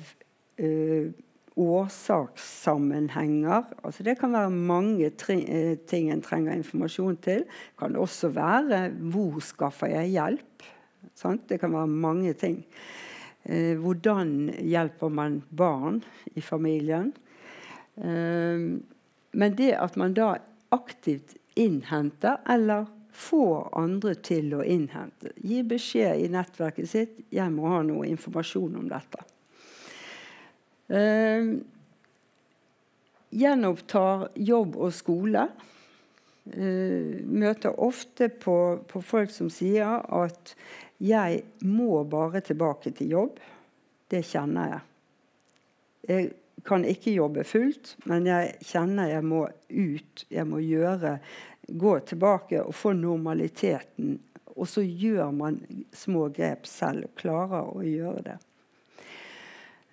uh, 0.62 1.10
årsakssammenhenger. 1.58 3.64
Altså 3.84 4.04
det 4.04 4.20
kan 4.20 4.34
være 4.34 4.50
mange 4.50 5.06
eh, 5.06 5.78
ting 5.88 6.12
en 6.12 6.22
trenger 6.22 6.54
informasjon 6.54 7.18
til. 7.18 7.40
Det 7.44 7.48
kan 7.80 7.96
også 7.96 8.28
være 8.36 8.90
hvor 9.12 9.40
skaffer 9.44 9.88
jeg 9.88 10.08
hjelp? 10.18 10.64
Sant? 11.16 11.50
Det 11.50 11.60
kan 11.60 11.74
være 11.74 11.88
mange 11.88 12.34
ting. 12.34 12.66
Eh, 13.46 13.78
hvordan 13.80 14.50
hjelper 14.60 15.10
man 15.10 15.44
barn 15.50 16.04
i 16.36 16.42
familien? 16.42 17.14
Eh, 17.98 18.60
men 19.32 19.58
det 19.58 19.74
at 19.78 19.98
man 19.98 20.14
da 20.14 20.36
aktivt 20.72 21.36
innhenter, 21.56 22.38
eller 22.50 22.86
får 23.12 23.78
andre 23.78 24.14
til 24.24 24.54
å 24.56 24.64
innhente. 24.64 25.32
Gi 25.44 25.64
beskjed 25.68 26.24
i 26.24 26.28
nettverket 26.32 26.90
sitt 26.90 27.20
'Jeg 27.32 27.52
må 27.52 27.68
ha 27.68 27.82
noe 27.84 28.08
informasjon 28.08 28.76
om 28.76 28.90
dette'. 28.90 29.39
Eh, 30.90 31.52
gjenopptar 33.30 34.30
jobb 34.34 34.78
og 34.78 34.94
skole. 34.94 35.46
Eh, 36.50 37.20
møter 37.30 37.78
ofte 37.78 38.30
på, 38.30 38.58
på, 38.90 39.02
folk 39.06 39.32
som 39.32 39.52
sier 39.54 40.02
at 40.02 40.56
'jeg 41.00 41.44
må 41.62 42.04
bare 42.04 42.42
tilbake 42.42 42.92
til 42.92 43.14
jobb'. 43.14 43.40
Det 44.10 44.26
kjenner 44.26 44.68
jeg. 44.68 44.82
Jeg 46.10 46.32
kan 46.66 46.86
ikke 46.86 47.14
jobbe 47.14 47.44
fullt, 47.44 47.96
men 48.06 48.26
jeg 48.26 48.56
kjenner 48.66 49.08
jeg 49.08 49.24
må 49.24 49.48
ut. 49.70 50.26
Jeg 50.30 50.48
må 50.48 50.58
gjøre 50.58 51.20
Gå 51.70 52.00
tilbake 52.00 52.64
og 52.64 52.74
få 52.76 52.94
normaliteten. 52.98 54.20
Og 54.56 54.68
så 54.68 54.82
gjør 54.82 55.32
man 55.32 55.60
små 55.94 56.28
grep 56.34 56.66
selv 56.66 57.12
klarer 57.16 57.70
å 57.70 57.84
gjøre 57.86 58.24
det. 58.26 58.38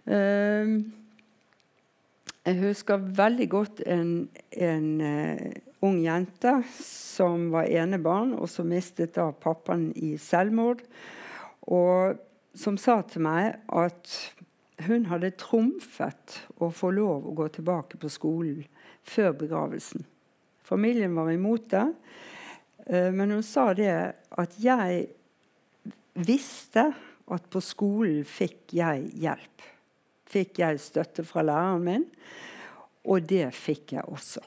Ehm, 0.07 0.93
jeg 2.47 2.61
husker 2.61 3.03
veldig 3.19 3.47
godt 3.51 3.81
en, 3.91 4.29
en 4.55 4.91
uh, 5.03 5.47
ung 5.83 5.99
jente 6.05 6.53
som 6.71 7.49
var 7.51 7.67
enebarn, 7.67 8.37
og 8.39 8.47
som 8.51 8.71
mistet 8.71 9.17
da 9.17 9.33
pappaen 9.35 9.89
i 9.99 10.15
selvmord. 10.23 10.85
Og 11.67 12.21
som 12.57 12.79
sa 12.79 13.01
til 13.11 13.27
meg 13.27 13.59
at 13.67 14.15
hun 14.87 15.09
hadde 15.11 15.35
trumfet 15.41 16.39
å 16.63 16.71
få 16.71 16.93
lov 16.95 17.27
å 17.27 17.35
gå 17.35 17.49
tilbake 17.57 17.99
på 17.99 18.11
skolen 18.13 18.63
før 19.07 19.35
begravelsen. 19.43 20.07
Familien 20.67 21.19
var 21.19 21.33
imot 21.35 21.67
det. 21.75 21.87
Uh, 22.87 23.11
men 23.11 23.35
hun 23.35 23.43
sa 23.43 23.73
det 23.75 23.97
at 24.15 24.61
jeg 24.63 25.09
visste 26.15 26.93
at 27.27 27.49
på 27.51 27.59
skolen 27.59 28.23
fikk 28.23 28.77
jeg 28.79 29.11
hjelp 29.19 29.73
fikk 30.37 30.61
jeg 30.61 30.83
støtte 30.83 31.25
fra 31.27 31.45
læreren 31.47 31.85
min, 31.87 32.07
og 33.07 33.27
det 33.31 33.49
fikk 33.57 33.97
jeg 33.97 34.05
også. 34.11 34.45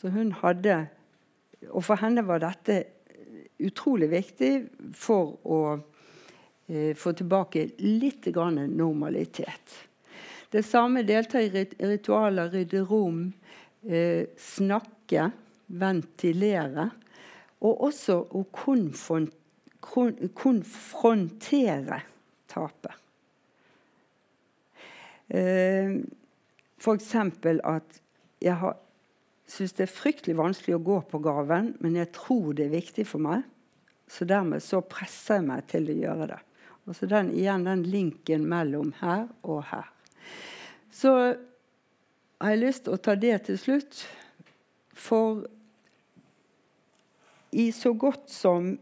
Så 0.00 0.12
hun 0.12 0.32
hadde 0.42 0.86
Og 1.72 1.80
for 1.80 1.96
henne 1.96 2.20
var 2.28 2.42
dette 2.42 2.74
utrolig 3.64 4.10
viktig 4.10 4.50
for 4.92 5.30
å 5.48 5.60
eh, 6.68 6.92
få 6.92 7.12
tilbake 7.16 7.70
litt 7.80 8.26
normalitet. 8.36 9.72
Det 10.52 10.62
samme 10.62 11.02
delta 11.08 11.40
i 11.40 11.48
ritualer, 11.48 12.50
rydde 12.52 12.84
rom, 12.84 13.32
eh, 13.88 14.28
snakke, 14.36 15.30
ventilere. 15.66 16.90
Og 17.64 17.80
også 17.88 18.18
å 18.28 18.44
konfrontere 20.36 22.02
tapet. 22.46 23.03
Eh, 25.28 26.00
F.eks. 26.80 27.14
at 27.64 28.00
jeg 28.44 28.58
har 28.60 28.76
syns 29.48 29.74
det 29.76 29.86
er 29.86 29.92
fryktelig 29.92 30.36
vanskelig 30.38 30.76
å 30.78 30.84
gå 30.84 30.98
på 31.10 31.20
gaven, 31.24 31.74
men 31.84 31.98
jeg 31.98 32.12
tror 32.16 32.54
det 32.56 32.66
er 32.68 32.76
viktig 32.76 33.06
for 33.08 33.22
meg. 33.24 33.44
Så 34.08 34.26
dermed 34.28 34.62
så 34.64 34.82
presser 34.84 35.40
jeg 35.40 35.48
meg 35.48 35.64
til 35.70 35.88
å 35.88 35.98
gjøre 35.98 36.28
det. 36.34 36.40
Og 36.84 36.96
så 36.96 37.08
den, 37.08 37.30
igjen 37.32 37.64
den 37.64 37.84
linken 37.88 38.44
mellom 38.48 38.92
her 39.00 39.26
og 39.42 39.64
her. 39.70 39.88
Så 40.92 41.12
har 41.16 42.52
jeg 42.52 42.60
lyst 42.60 42.84
til 42.84 42.96
å 42.96 43.00
ta 43.00 43.16
det 43.16 43.36
til 43.48 43.58
slutt. 43.60 44.04
For 44.94 45.44
i 47.54 47.70
så 47.74 47.94
godt 47.96 48.28
som 48.32 48.74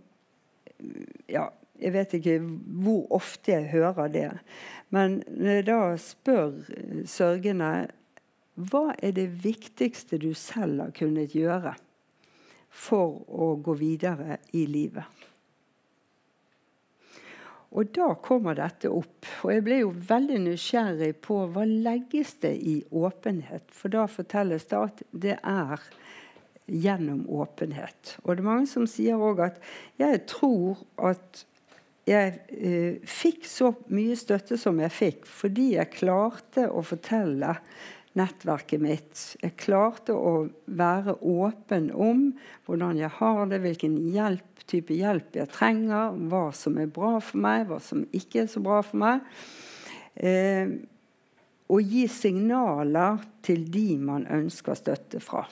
Ja, 1.31 1.44
jeg 1.78 1.93
vet 1.94 2.14
ikke 2.19 2.40
hvor 2.82 3.05
ofte 3.14 3.52
jeg 3.52 3.69
hører 3.70 4.10
det. 4.10 4.31
Men 4.93 5.23
når 5.27 5.59
jeg 5.59 5.66
da 5.70 5.81
spør 6.01 6.55
eh, 6.77 7.02
sørgende 7.09 7.73
hva 8.52 8.93
er 9.01 9.14
det 9.16 9.31
viktigste 9.43 10.19
du 10.20 10.32
selv 10.36 10.82
har 10.85 10.93
kunnet 10.97 11.32
gjøre 11.32 11.73
for 12.69 13.23
å 13.32 13.55
gå 13.64 13.77
videre 13.81 14.36
i 14.52 14.66
livet? 14.69 15.28
Og 17.73 17.89
da 17.97 18.10
kommer 18.20 18.59
dette 18.59 18.90
opp. 18.93 19.24
Og 19.47 19.55
jeg 19.55 19.64
ble 19.64 19.78
jo 19.81 19.94
veldig 20.09 20.43
nysgjerrig 20.44 21.14
på 21.24 21.39
hva 21.55 21.64
legges 21.64 22.35
det 22.44 22.52
i 22.69 22.74
åpenhet. 22.93 23.64
For 23.73 23.93
da 23.93 24.05
fortelles 24.12 24.69
det 24.69 24.77
at 24.77 25.01
det 25.24 25.39
er 25.40 25.86
gjennom 26.66 27.24
åpenhet. 27.32 28.19
Og 28.23 28.36
det 28.36 28.44
er 28.44 28.51
mange 28.51 28.69
som 28.69 28.85
sier 28.89 29.16
òg 29.16 29.40
at 29.48 29.56
jeg 30.01 30.20
tror 30.31 30.85
at 31.01 31.47
jeg 32.08 32.38
uh, 32.50 33.02
fikk 33.06 33.46
så 33.46 33.72
mye 33.94 34.16
støtte 34.18 34.58
som 34.58 34.80
jeg 34.82 34.94
fikk, 34.94 35.26
fordi 35.28 35.72
jeg 35.76 35.92
klarte 35.94 36.66
å 36.70 36.82
fortelle 36.86 37.56
nettverket 38.18 38.82
mitt. 38.82 39.20
Jeg 39.40 39.56
klarte 39.60 40.14
å 40.16 40.46
være 40.66 41.16
åpen 41.24 41.88
om 41.94 42.30
hvordan 42.66 43.00
jeg 43.00 43.12
har 43.18 43.44
det, 43.48 43.62
hvilken 43.64 43.96
hjelp, 44.12 44.64
type 44.68 44.94
hjelp 44.94 45.38
jeg 45.38 45.50
trenger, 45.52 46.16
hva 46.30 46.48
som 46.56 46.76
er 46.80 46.90
bra 46.92 47.16
for 47.22 47.42
meg, 47.42 47.66
hva 47.70 47.80
som 47.82 48.04
ikke 48.14 48.44
er 48.44 48.50
så 48.52 48.62
bra 48.64 48.82
for 48.84 49.00
meg. 49.02 49.24
Eh, 50.14 50.76
og 51.72 51.88
gi 51.88 52.04
signaler 52.10 53.22
til 53.44 53.64
de 53.72 53.96
man 54.02 54.26
ønsker 54.28 54.76
støtte 54.76 55.22
fra. 55.24 55.46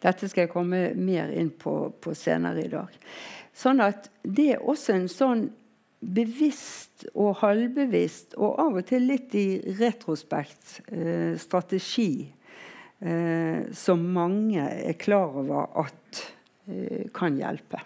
Dette 0.00 0.28
skal 0.30 0.46
jeg 0.46 0.52
komme 0.52 0.80
mer 0.96 1.30
inn 1.36 1.50
på, 1.52 1.74
på 2.00 2.14
senere 2.16 2.64
i 2.64 2.70
dag. 2.72 2.94
Sånn 3.58 3.82
at 3.82 4.06
det 4.22 4.52
er 4.54 4.62
også 4.62 4.94
en 4.94 5.08
sånn 5.10 5.48
bevisst 5.98 7.08
og 7.18 7.40
halvbevisst, 7.40 8.36
og 8.38 8.58
av 8.62 8.78
og 8.78 8.86
til 8.86 9.08
litt 9.10 9.34
i 9.34 9.58
retrospekt, 9.80 10.80
eh, 10.94 11.34
strategi 11.40 12.28
eh, 13.02 13.66
som 13.74 14.04
mange 14.14 14.62
er 14.62 14.98
klar 15.00 15.34
over 15.42 15.74
at 15.82 16.22
eh, 16.70 17.10
kan 17.14 17.38
hjelpe. 17.38 17.82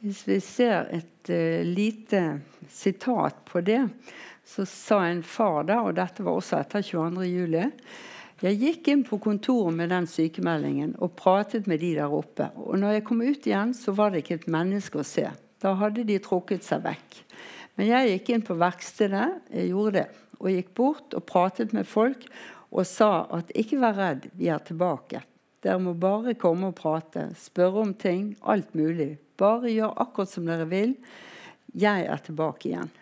Hvis 0.00 0.22
vi 0.28 0.40
ser 0.44 0.90
et 0.92 1.30
uh, 1.32 1.64
lite 1.64 2.20
sitat 2.70 3.38
på 3.48 3.62
det, 3.64 3.80
så 4.46 4.66
sa 4.68 5.00
en 5.08 5.22
far 5.24 5.64
da, 5.66 5.80
og 5.82 5.96
dette 5.96 6.22
var 6.22 6.36
også 6.36 6.60
etter 6.60 6.84
22. 6.84 7.24
juli 7.26 7.64
jeg 8.44 8.58
gikk 8.60 8.88
inn 8.92 9.02
på 9.06 9.16
kontoret 9.22 9.72
med 9.78 9.88
den 9.94 10.06
sykemeldingen 10.10 10.92
og 11.00 11.14
pratet 11.16 11.68
med 11.70 11.80
de 11.80 11.94
der 11.96 12.12
oppe. 12.12 12.50
Og 12.60 12.76
når 12.82 12.98
jeg 12.98 13.04
kom 13.08 13.22
ut 13.24 13.48
igjen, 13.48 13.72
så 13.72 13.94
var 13.96 14.12
det 14.12 14.24
ikke 14.24 14.40
et 14.42 14.50
menneske 14.52 15.00
å 15.00 15.06
se. 15.06 15.24
Da 15.62 15.72
hadde 15.80 16.04
de 16.04 16.18
trukket 16.20 16.66
seg 16.66 16.84
vekk. 16.84 17.22
Men 17.76 17.88
jeg 17.88 18.10
gikk 18.10 18.34
inn 18.34 18.44
på 18.44 18.58
verkstedet, 18.60 19.30
jeg 19.52 19.70
gjorde 19.70 19.94
det, 19.96 20.06
og 20.36 20.52
gikk 20.52 20.70
bort 20.76 21.16
og 21.16 21.24
pratet 21.28 21.72
med 21.76 21.88
folk 21.88 22.28
og 22.76 22.84
sa 22.88 23.24
at 23.32 23.52
ikke 23.56 23.80
vær 23.80 23.96
redd, 23.96 24.28
vi 24.36 24.50
er 24.52 24.60
tilbake. 24.64 25.22
Dere 25.64 25.80
må 25.80 25.94
bare 25.96 26.36
komme 26.38 26.70
og 26.70 26.76
prate, 26.76 27.30
spørre 27.40 27.86
om 27.86 27.94
ting, 27.96 28.34
alt 28.44 28.74
mulig. 28.76 29.14
Bare 29.40 29.72
gjør 29.72 29.96
akkurat 30.02 30.32
som 30.32 30.48
dere 30.48 30.66
vil. 30.68 30.92
Jeg 31.72 32.04
er 32.04 32.20
tilbake 32.24 32.68
igjen. 32.68 32.92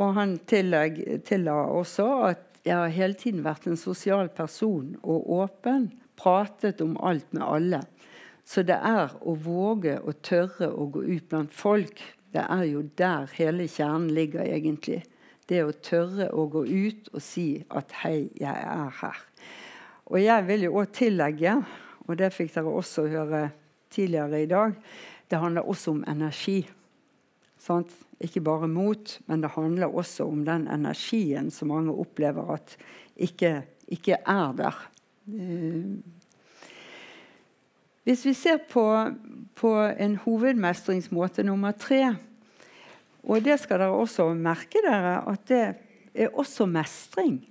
Og 0.00 0.14
han 0.16 0.38
tilla 0.48 1.58
også 1.76 2.08
at 2.30 2.49
jeg 2.64 2.76
har 2.76 2.92
hele 2.92 3.16
tiden 3.16 3.44
vært 3.44 3.66
en 3.70 3.78
sosial 3.80 4.28
person 4.36 4.92
og 5.00 5.28
åpen. 5.32 5.90
Pratet 6.20 6.82
om 6.84 6.98
alt 7.00 7.30
med 7.32 7.44
alle. 7.46 7.80
Så 8.44 8.64
det 8.66 8.76
er 8.76 9.14
å 9.24 9.34
våge 9.38 9.96
og 10.00 10.20
tørre 10.26 10.68
å 10.68 10.88
gå 10.92 11.04
ut 11.06 11.28
blant 11.30 11.54
folk. 11.54 12.02
Det 12.34 12.42
er 12.42 12.66
jo 12.68 12.82
der 12.98 13.30
hele 13.38 13.68
kjernen 13.70 14.10
ligger, 14.12 14.44
egentlig. 14.44 15.02
Det 15.48 15.62
å 15.64 15.72
tørre 15.72 16.28
å 16.36 16.44
gå 16.50 16.64
ut 16.66 17.08
og 17.14 17.22
si 17.22 17.64
at 17.70 17.92
'hei, 17.92 18.30
jeg 18.38 18.56
er 18.64 18.90
her'. 19.00 19.24
Og 20.06 20.22
jeg 20.22 20.46
vil 20.46 20.62
jo 20.62 20.74
òg 20.74 20.92
tillegge, 20.92 21.64
og 22.08 22.18
det 22.18 22.32
fikk 22.32 22.54
dere 22.54 22.66
også 22.66 23.08
høre 23.08 23.50
tidligere 23.90 24.42
i 24.42 24.46
dag, 24.46 24.74
det 25.30 25.38
handler 25.38 25.62
også 25.62 25.90
om 25.90 26.04
energi. 26.08 26.66
Sant? 27.60 27.92
Ikke 28.20 28.42
bare 28.44 28.68
mot, 28.68 29.12
men 29.28 29.42
det 29.42 29.52
handler 29.54 29.92
også 29.92 30.26
om 30.28 30.44
den 30.44 30.66
energien 30.68 31.50
som 31.52 31.70
mange 31.72 31.92
opplever 31.92 32.54
at 32.56 32.76
ikke, 33.16 33.62
ikke 33.88 34.16
er 34.28 34.56
der. 34.56 34.80
Eh, 35.28 36.00
hvis 38.04 38.24
vi 38.24 38.32
ser 38.34 38.58
på, 38.70 38.84
på 39.54 39.70
en 40.00 40.16
hovedmestringsmåte 40.16 41.44
nummer 41.44 41.70
tre 41.76 42.16
Og 43.22 43.44
det 43.44 43.58
skal 43.60 43.82
dere 43.82 43.92
også 43.92 44.30
merke 44.32 44.80
dere, 44.80 45.18
at 45.28 45.48
det 45.48 45.64
er 46.14 46.30
også 46.32 46.64
mestring. 46.66 47.42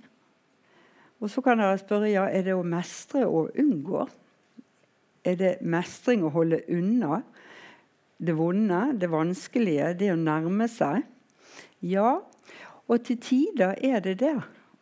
Og 1.20 1.30
så 1.30 1.40
kan 1.40 1.60
dere 1.62 1.78
spørre 1.78 2.10
ja, 2.10 2.24
er 2.26 2.42
det 2.42 2.56
å 2.58 2.64
mestre 2.66 3.22
å 3.28 3.44
unngå. 3.54 4.02
Er 5.24 5.38
det 5.38 5.52
mestring 5.62 6.24
å 6.26 6.32
holde 6.34 6.58
unna? 6.74 7.20
Det 8.20 8.36
vonde, 8.36 8.80
det 9.00 9.08
vanskelige, 9.10 9.94
det 9.96 10.12
å 10.12 10.20
nærme 10.20 10.68
seg. 10.68 11.06
Ja, 11.80 12.18
og 12.90 13.04
til 13.06 13.20
tider 13.22 13.78
er 13.80 14.02
det 14.04 14.18
det. 14.20 14.36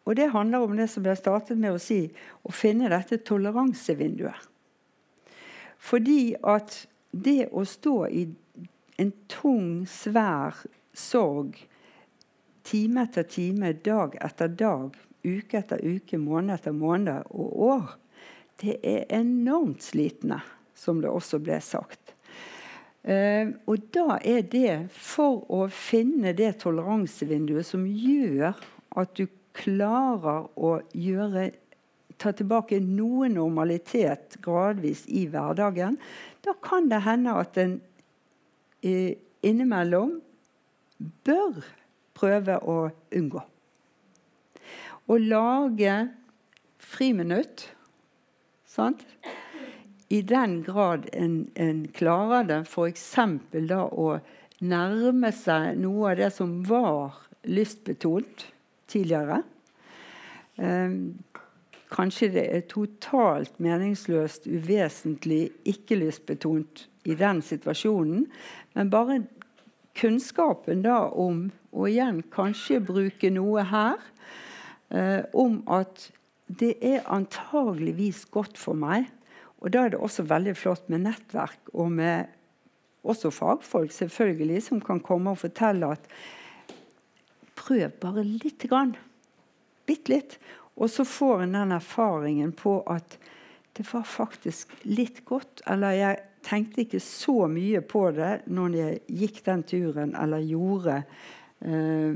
Og 0.09 0.17
det 0.17 0.31
handler 0.33 0.65
om 0.65 0.77
det 0.77 0.89
som 0.91 1.05
jeg 1.07 1.21
startet 1.21 1.59
med 1.61 1.77
å 1.77 1.83
si, 1.83 2.07
å 2.43 2.53
finne 2.55 2.89
dette 2.91 3.21
toleransevinduet. 3.29 4.47
Fordi 5.79 6.35
at 6.43 6.81
det 7.13 7.51
å 7.55 7.63
stå 7.69 7.97
i 8.11 8.25
en 8.99 9.13
tung, 9.31 9.85
svær 9.87 10.57
sorg 10.97 11.61
time 12.69 13.05
etter 13.07 13.25
time, 13.29 13.73
dag 13.85 14.17
etter 14.25 14.51
dag, 14.53 14.97
uke 15.25 15.61
etter 15.61 15.81
uke, 15.85 16.19
måned 16.21 16.57
etter 16.57 16.75
måned 16.77 17.31
og 17.31 17.63
år, 17.69 17.97
det 18.61 18.79
er 18.83 19.07
enormt 19.15 19.85
slitende, 19.87 20.41
som 20.75 21.01
det 21.03 21.11
også 21.13 21.41
ble 21.43 21.61
sagt. 21.65 22.18
Uh, 23.09 23.55
og 23.65 23.87
da 23.95 24.19
er 24.21 24.43
det 24.45 24.75
for 24.93 25.47
å 25.49 25.63
finne 25.73 26.35
det 26.37 26.59
toleransevinduet 26.61 27.65
som 27.65 27.87
gjør 27.89 28.53
at 29.01 29.15
du 29.17 29.25
klarer 29.57 30.51
å 30.61 30.75
gjøre 30.93 31.49
ta 32.19 32.33
tilbake 32.35 32.81
noe 32.83 33.29
normalitet 33.31 34.39
gradvis 34.43 35.05
i 35.07 35.25
hverdagen, 35.31 35.99
da 36.43 36.55
kan 36.63 36.91
det 36.91 37.03
hende 37.07 37.35
at 37.39 37.59
en 37.63 37.77
eh, 38.83 39.15
innimellom 39.47 40.19
bør 41.27 41.63
prøve 42.19 42.59
å 42.67 42.79
unngå. 43.15 43.43
Å 45.09 45.19
lage 45.23 45.95
friminutt. 46.83 47.69
Sant? 48.69 49.05
I 50.09 50.23
den 50.23 50.63
grad 50.63 51.09
en, 51.13 51.51
en 51.55 51.89
klarer 51.93 52.47
det, 52.49 52.63
f.eks. 52.65 53.09
da 53.69 53.83
å 53.85 54.19
nærme 54.65 55.31
seg 55.37 55.79
noe 55.83 56.13
av 56.13 56.21
det 56.23 56.31
som 56.35 56.55
var 56.67 57.19
lystbetont 57.49 58.47
tidligere. 58.89 59.43
Eh, 60.57 60.95
kanskje 61.93 62.31
det 62.35 62.47
er 62.57 62.65
totalt 62.73 63.61
meningsløst, 63.63 64.49
uvesentlig, 64.49 65.51
ikke 65.69 66.01
lystbetont 66.01 66.87
i 67.09 67.17
den 67.19 67.43
situasjonen. 67.45 68.25
Men 68.75 68.93
bare 68.93 69.23
kunnskapen 69.99 70.87
da 70.87 71.03
om, 71.13 71.51
og 71.73 71.91
igjen 71.91 72.23
kanskje 72.33 72.81
bruke 72.81 73.29
noe 73.35 73.67
her, 73.69 74.01
eh, 74.89 75.21
om 75.37 75.61
at 75.69 76.09
det 76.49 76.79
er 76.81 77.05
antageligvis 77.13 78.25
godt 78.33 78.57
for 78.57 78.73
meg 78.73 79.11
og 79.59 79.73
Da 79.75 79.85
er 79.85 79.95
det 79.95 79.99
også 79.99 80.23
veldig 80.29 80.55
flott 80.57 80.89
med 80.93 81.03
nettverk 81.07 81.73
og 81.75 81.91
med 81.93 82.35
også 83.09 83.31
fagfolk 83.33 83.93
selvfølgelig, 83.95 84.63
som 84.69 84.81
kan 84.85 85.01
komme 85.01 85.33
og 85.33 85.41
fortelle 85.41 85.91
at 85.97 86.07
prøv 87.59 87.91
bare 88.01 88.25
lite 88.25 88.69
grann. 88.71 88.95
Bitte 89.87 90.13
litt. 90.13 90.39
Og 90.79 90.91
så 90.93 91.05
får 91.05 91.43
en 91.43 91.57
den 91.59 91.75
erfaringen 91.75 92.53
på 92.55 92.81
at 92.87 93.19
det 93.79 93.87
var 93.91 94.07
faktisk 94.07 94.75
litt 94.87 95.25
godt. 95.27 95.63
Eller 95.67 95.97
jeg 95.97 96.21
tenkte 96.47 96.85
ikke 96.85 97.03
så 97.03 97.49
mye 97.51 97.83
på 97.83 98.09
det 98.15 98.33
når 98.47 98.77
jeg 98.79 99.01
gikk 99.23 99.41
den 99.47 99.65
turen 99.67 100.15
eller 100.19 100.45
gjorde 100.47 101.01
uh, 101.67 102.15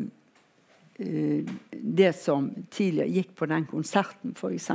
uh, 1.02 1.56
det 1.73 2.12
som 2.19 2.51
tidligere 2.70 3.10
gikk 3.19 3.35
på 3.39 3.51
den 3.51 3.66
konserten, 3.70 4.36
f.eks. 4.39 4.70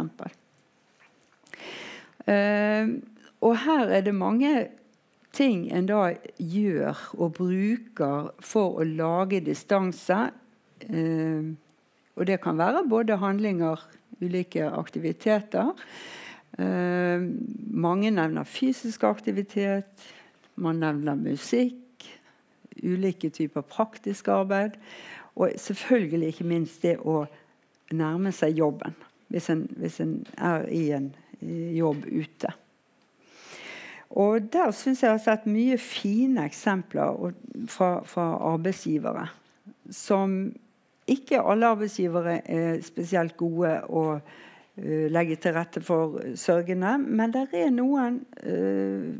Uh, 2.28 3.00
og 3.42 3.58
her 3.64 3.94
er 3.94 4.02
det 4.04 4.16
mange 4.16 4.52
ting 5.36 5.68
en 5.72 5.88
da 5.88 6.12
gjør 6.40 7.00
og 7.18 7.38
bruker 7.38 8.32
for 8.44 8.82
å 8.82 8.88
lage 8.88 9.44
distanse. 9.46 10.20
Uh, 10.88 11.54
og 12.18 12.28
det 12.28 12.40
kan 12.42 12.58
være 12.58 12.88
både 12.90 13.20
handlinger, 13.22 13.84
ulike 14.22 14.66
aktiviteter. 14.68 15.74
Uh, 16.58 17.28
mange 17.70 18.12
nevner 18.12 18.48
fysisk 18.50 19.04
aktivitet. 19.04 20.08
Man 20.56 20.82
nevner 20.82 21.16
musikk. 21.16 22.08
Ulike 22.84 23.30
typer 23.30 23.62
praktisk 23.62 24.28
arbeid. 24.34 24.80
Og 25.38 25.54
selvfølgelig 25.58 26.34
ikke 26.34 26.50
minst 26.50 26.82
det 26.82 26.98
å 26.98 27.28
nærme 27.94 28.34
seg 28.34 28.58
jobben. 28.58 28.96
Hvis 29.30 29.50
en, 29.54 29.68
hvis 29.78 30.00
en 30.02 30.18
er 30.38 30.66
i 30.74 30.88
en 30.96 31.12
jobb 31.42 32.06
ute. 32.08 32.54
Og 34.18 34.54
Der 34.54 34.72
syns 34.72 35.04
jeg 35.04 35.10
jeg 35.10 35.18
har 35.18 35.24
sett 35.24 35.48
mye 35.52 35.78
fine 35.78 36.46
eksempler 36.48 37.34
fra, 37.68 38.02
fra, 38.08 38.28
arbeidsgivere. 38.54 39.28
Som 39.92 40.56
ikke 41.08 41.42
alle 41.44 41.68
arbeidsgivere 41.68 42.42
er 42.50 42.82
spesielt 42.84 43.38
gode 43.38 43.74
å 43.88 44.04
uh, 44.18 45.08
legge 45.12 45.36
til 45.36 45.54
rette 45.54 45.84
for 45.84 46.22
sørgende. 46.36 46.98
Men 46.98 47.36
det 47.36 47.48
er 47.54 47.74
noen 47.76 48.22
uh, 48.44 49.12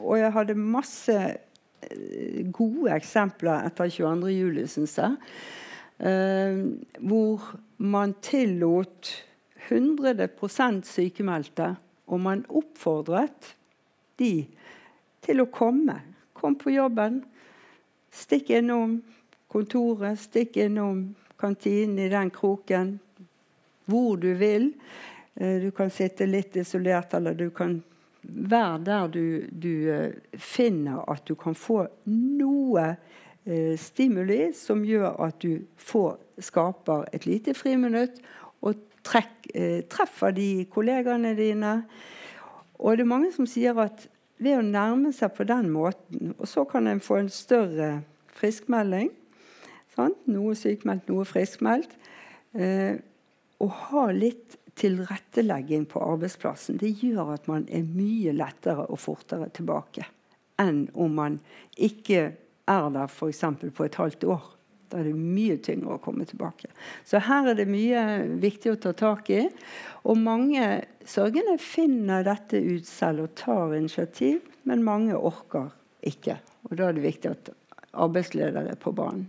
og 0.00 0.18
jeg 0.18 0.32
hadde 0.34 0.56
masse 0.58 1.16
eh, 1.16 2.44
gode 2.52 2.92
eksempler 2.94 3.66
etter 3.68 3.90
22. 3.90 4.30
juli, 4.34 4.66
syns 4.70 4.96
jeg. 5.00 5.16
Uh, 6.00 6.70
hvor 7.04 7.42
man 7.76 8.14
tillot 8.24 9.10
100% 9.68 10.84
sykemeldte, 10.88 11.74
og 12.10 12.20
man 12.20 12.44
oppfordret 12.48 13.54
de 14.18 14.46
til 15.24 15.42
å 15.42 15.50
komme. 15.52 16.00
Kom 16.36 16.56
på 16.58 16.72
jobben. 16.74 17.20
Stikk 18.10 18.50
innom 18.56 18.98
kontoret, 19.50 20.18
stikk 20.18 20.58
innom 20.64 21.10
kantinen 21.40 21.98
i 21.98 22.08
den 22.12 22.32
kroken. 22.34 22.98
Hvor 23.90 24.16
du 24.20 24.32
vil. 24.38 24.72
Uh, 25.40 25.60
du 25.62 25.70
kan 25.76 25.90
sitte 25.90 26.26
litt 26.26 26.56
isolert, 26.56 27.14
eller 27.14 27.34
du 27.38 27.50
kan 27.54 27.78
være 28.22 28.82
der 28.84 29.08
du, 29.08 29.24
du 29.50 29.72
uh, 29.88 30.10
finner 30.36 31.04
at 31.10 31.24
du 31.28 31.34
kan 31.38 31.56
få 31.56 31.84
noe 32.10 32.86
uh, 32.90 33.74
stimuli 33.80 34.50
som 34.56 34.84
gjør 34.84 35.16
at 35.28 35.40
du 35.42 35.64
får, 35.80 36.18
skaper 36.42 37.08
et 37.14 37.26
lite 37.28 37.54
friminutt 37.56 38.20
og 38.60 38.89
trekk, 39.06 39.50
uh, 39.54 39.80
treffer 39.90 40.34
de 40.36 40.48
kollegaene 40.72 41.34
dine. 41.38 41.74
Og 42.80 42.96
det 42.96 43.04
er 43.04 43.12
mange 43.12 43.32
som 43.34 43.48
sier 43.48 43.78
at 43.82 44.06
ved 44.40 44.56
å 44.56 44.64
nærme 44.64 45.12
seg 45.12 45.34
på 45.36 45.44
den 45.44 45.68
måten, 45.72 46.34
og 46.38 46.48
så 46.48 46.64
kan 46.68 46.88
en 46.88 47.02
få 47.04 47.20
en 47.20 47.32
større 47.32 47.90
friskmelding 48.38 49.10
sant? 49.92 50.16
Noe 50.30 50.54
sykmeldt, 50.56 51.10
noe 51.10 51.26
friskmeldt. 51.28 51.92
og 53.60 53.70
ha 53.90 54.06
litt 54.16 54.56
tilrettelegging 54.80 55.84
på 55.90 56.00
arbeidsplassen 56.02 56.78
det 56.80 56.94
gjør 57.02 57.34
at 57.34 57.48
man 57.50 57.66
er 57.68 57.84
mye 57.84 58.32
lettere 58.34 58.86
og 58.88 58.98
fortere 59.02 59.50
tilbake 59.54 60.06
enn 60.60 60.86
om 60.94 61.14
man 61.16 61.38
ikke 61.76 62.22
er 62.70 62.88
der 62.94 63.08
f.eks. 63.08 63.44
på 63.76 63.84
et 63.86 63.96
halvt 63.96 64.24
år. 64.28 64.42
Da 64.90 64.98
er 64.98 65.06
det 65.06 65.14
mye 65.14 65.56
tyngre 65.62 65.96
å 65.96 66.02
komme 66.02 66.26
tilbake. 66.26 66.70
Så 67.06 67.20
her 67.22 67.52
er 67.52 67.58
det 67.58 67.68
mye 67.70 68.02
viktig 68.42 68.72
å 68.72 68.80
ta 68.82 68.92
tak 68.96 69.30
i. 69.30 69.44
Og 70.02 70.18
mange 70.18 70.66
sørgende 71.06 71.56
finner 71.62 72.26
dette 72.26 72.58
ut 72.58 72.88
selv 72.88 73.28
og 73.28 73.36
tar 73.38 73.76
initiativ, 73.78 74.42
men 74.66 74.86
mange 74.86 75.14
orker 75.14 75.70
ikke. 76.06 76.40
Og 76.68 76.76
da 76.78 76.88
er 76.88 76.96
det 76.98 77.06
viktig 77.06 77.30
at 77.30 77.52
arbeidsledere 77.90 78.74
er 78.74 78.80
på 78.80 78.92
banen. 78.96 79.28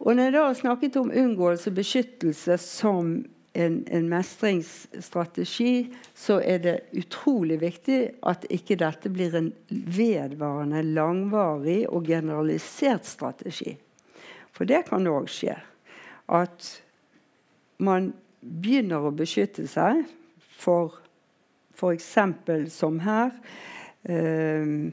Og 0.00 0.16
når 0.16 0.30
jeg 0.30 0.34
da 0.38 0.46
snakket 0.56 0.96
om 0.96 1.12
unngåelse 1.12 1.68
og 1.68 1.76
beskyttelse 1.76 2.56
som 2.62 3.12
en, 3.52 3.76
en, 3.90 4.08
mestringsstrategi, 4.08 5.90
så 6.14 6.38
er 6.40 6.62
det 6.64 6.76
utrolig 6.96 7.58
viktig 7.60 7.98
at 8.30 8.46
ikke 8.52 8.78
dette 8.80 9.10
blir 9.12 9.34
en 9.36 9.50
vedvarende, 9.68 10.84
langvarig 10.94 11.82
og 11.90 12.08
generalisert 12.08 13.08
strategi. 13.08 13.74
For 14.60 14.68
det 14.68 14.82
kan 14.90 15.08
òg 15.08 15.30
skje. 15.32 15.54
At 16.28 16.66
man 17.80 18.10
begynner 18.44 19.06
å 19.08 19.14
beskytte 19.16 19.64
seg 19.64 20.02
for 20.60 20.98
f.eks. 21.72 22.10
som 22.68 22.98
her 23.00 23.30
eh, 24.04 24.92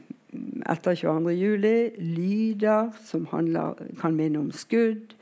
etter 0.72 0.96
22.07. 0.96 2.00
Lyder 2.00 2.88
som 3.04 3.28
handler, 3.28 3.76
kan 4.00 4.16
minne 4.16 4.40
om 4.40 4.48
skudd 4.56 5.12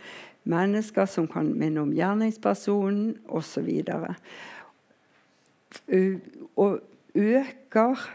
mennesker 0.47 1.11
som 1.11 1.27
kan 1.27 1.51
minne 1.59 1.83
om 1.83 1.91
gjerningspersonen 1.91 3.17
osv. 3.27 3.67
Og 6.55 6.79
øker 7.19 8.07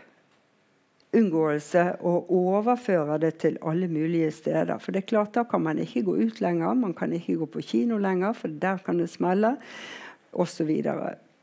unngåelse 1.14 1.84
og 2.08 2.32
overfører 2.32 3.20
det 3.20 3.34
til 3.44 3.58
alle 3.68 3.88
mulige 3.92 4.32
steder. 4.32 4.78
For 4.80 4.92
det 4.92 5.04
er 5.04 5.10
klart 5.12 5.36
Da 5.36 5.44
kan 5.44 5.62
man 5.62 5.80
ikke 5.80 6.04
gå 6.04 6.16
ut 6.16 6.42
lenger, 6.42 6.74
man 6.74 6.94
kan 6.94 7.14
ikke 7.14 7.36
gå 7.36 7.46
på 7.46 7.62
kino 7.62 7.98
lenger, 7.98 8.34
for 8.34 8.48
der 8.48 8.78
kan 8.78 9.00
det 9.00 9.10
smelle, 9.10 9.58
osv. 10.34 10.70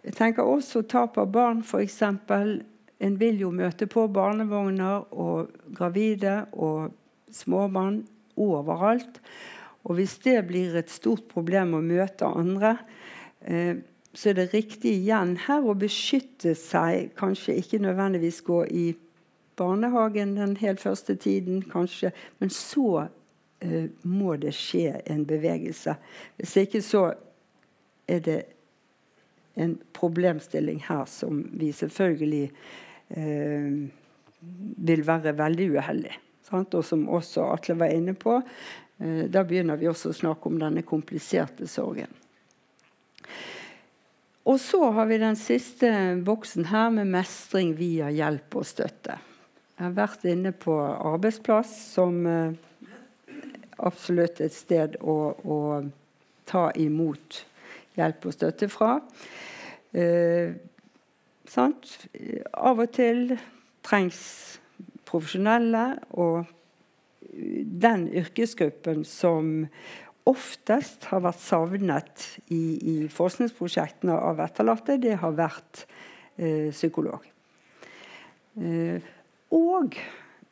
Jeg 0.05 0.15
tenker 0.15 0.43
også 0.43 0.83
tap 0.83 1.19
av 1.19 1.33
barn, 1.33 1.61
f.eks. 1.63 2.03
En 3.01 3.21
vil 3.21 3.41
jo 3.41 3.51
møte 3.51 3.87
på 3.87 4.07
barnevogner 4.09 5.13
og 5.13 5.51
gravide 5.77 6.47
og 6.53 6.91
småbarn 7.31 8.07
overalt. 8.37 9.21
Og 9.85 9.95
hvis 9.99 10.19
det 10.25 10.47
blir 10.49 10.75
et 10.77 10.91
stort 10.91 11.29
problem 11.31 11.77
å 11.77 11.85
møte 11.85 12.27
andre, 12.27 12.79
eh, 13.41 13.77
så 14.15 14.31
er 14.31 14.35
det 14.35 14.55
riktig 14.55 14.97
igjen 14.99 15.37
her 15.47 15.63
å 15.63 15.77
beskytte 15.79 16.57
seg. 16.59 17.13
Kanskje 17.19 17.59
ikke 17.61 17.79
nødvendigvis 17.79 18.41
gå 18.43 18.65
i 18.67 18.87
barnehagen 19.59 20.37
den 20.37 20.57
helt 20.61 20.81
første 20.81 21.17
tiden, 21.19 21.63
kanskje. 21.71 22.13
Men 22.39 22.53
så 22.55 23.09
uh, 23.65 23.87
må 24.03 24.37
det 24.41 24.55
skje 24.57 25.01
en 25.11 25.25
bevegelse. 25.29 25.97
Hvis 26.39 26.57
ikke 26.63 26.83
så 26.85 27.05
er 28.09 28.25
det 28.25 28.41
en 29.59 29.75
problemstilling 29.93 30.81
her 30.87 31.05
som 31.11 31.43
vi 31.59 31.73
selvfølgelig 31.75 32.45
uh, 33.17 33.89
vil 34.89 35.07
være 35.07 35.35
veldig 35.39 35.71
uheldig. 35.77 36.15
Sant? 36.49 36.75
Og 36.79 36.87
som 36.87 37.09
også 37.11 37.51
Atle 37.53 37.77
var 37.81 37.93
inne 37.93 38.15
på, 38.15 38.39
uh, 38.39 39.25
da 39.27 39.45
begynner 39.45 39.81
vi 39.81 39.91
også 39.91 40.15
å 40.15 40.21
snakke 40.23 40.51
om 40.51 40.63
denne 40.63 40.87
kompliserte 40.87 41.67
sorgen. 41.69 42.15
Og 44.49 44.57
så 44.61 44.81
har 44.97 45.07
vi 45.11 45.19
den 45.21 45.37
siste 45.37 45.91
boksen 46.25 46.71
her 46.71 46.89
med 46.95 47.11
mestring 47.13 47.75
via 47.77 48.09
hjelp 48.09 48.57
og 48.57 48.65
støtte. 48.65 49.19
Jeg 49.79 49.87
har 49.87 49.93
vært 49.95 50.25
inne 50.27 50.51
på 50.51 50.73
arbeidsplass 50.83 51.71
som 51.95 52.17
eh, 52.27 52.57
absolutt 53.79 54.41
et 54.43 54.51
sted 54.51 54.97
å, 54.99 55.15
å, 55.39 55.59
ta 56.51 56.65
imot 56.81 57.37
hjelp 57.95 58.25
og 58.27 58.35
støtte 58.35 58.67
fra. 58.73 58.97
Eh, 59.95 60.57
Av 61.49 62.81
og 62.83 62.91
til 62.93 63.37
trengs 63.87 64.19
profesjonelle 65.07 65.85
og 66.11 66.51
den 67.87 68.09
yrkesgruppen 68.19 69.05
som 69.07 69.69
oftest 70.29 71.07
har 71.13 71.23
vært 71.25 71.45
savnet 71.45 72.25
i, 72.51 72.63
i 72.83 72.97
forskningsprosjektene 73.15 74.19
av 74.19 74.43
etterlatte, 74.43 74.99
det 74.99 75.15
har 75.23 75.39
vært 75.39 75.85
eh, 76.35 76.75
psykolog. 76.75 77.23
Eh, 78.59 79.15
og 79.55 79.97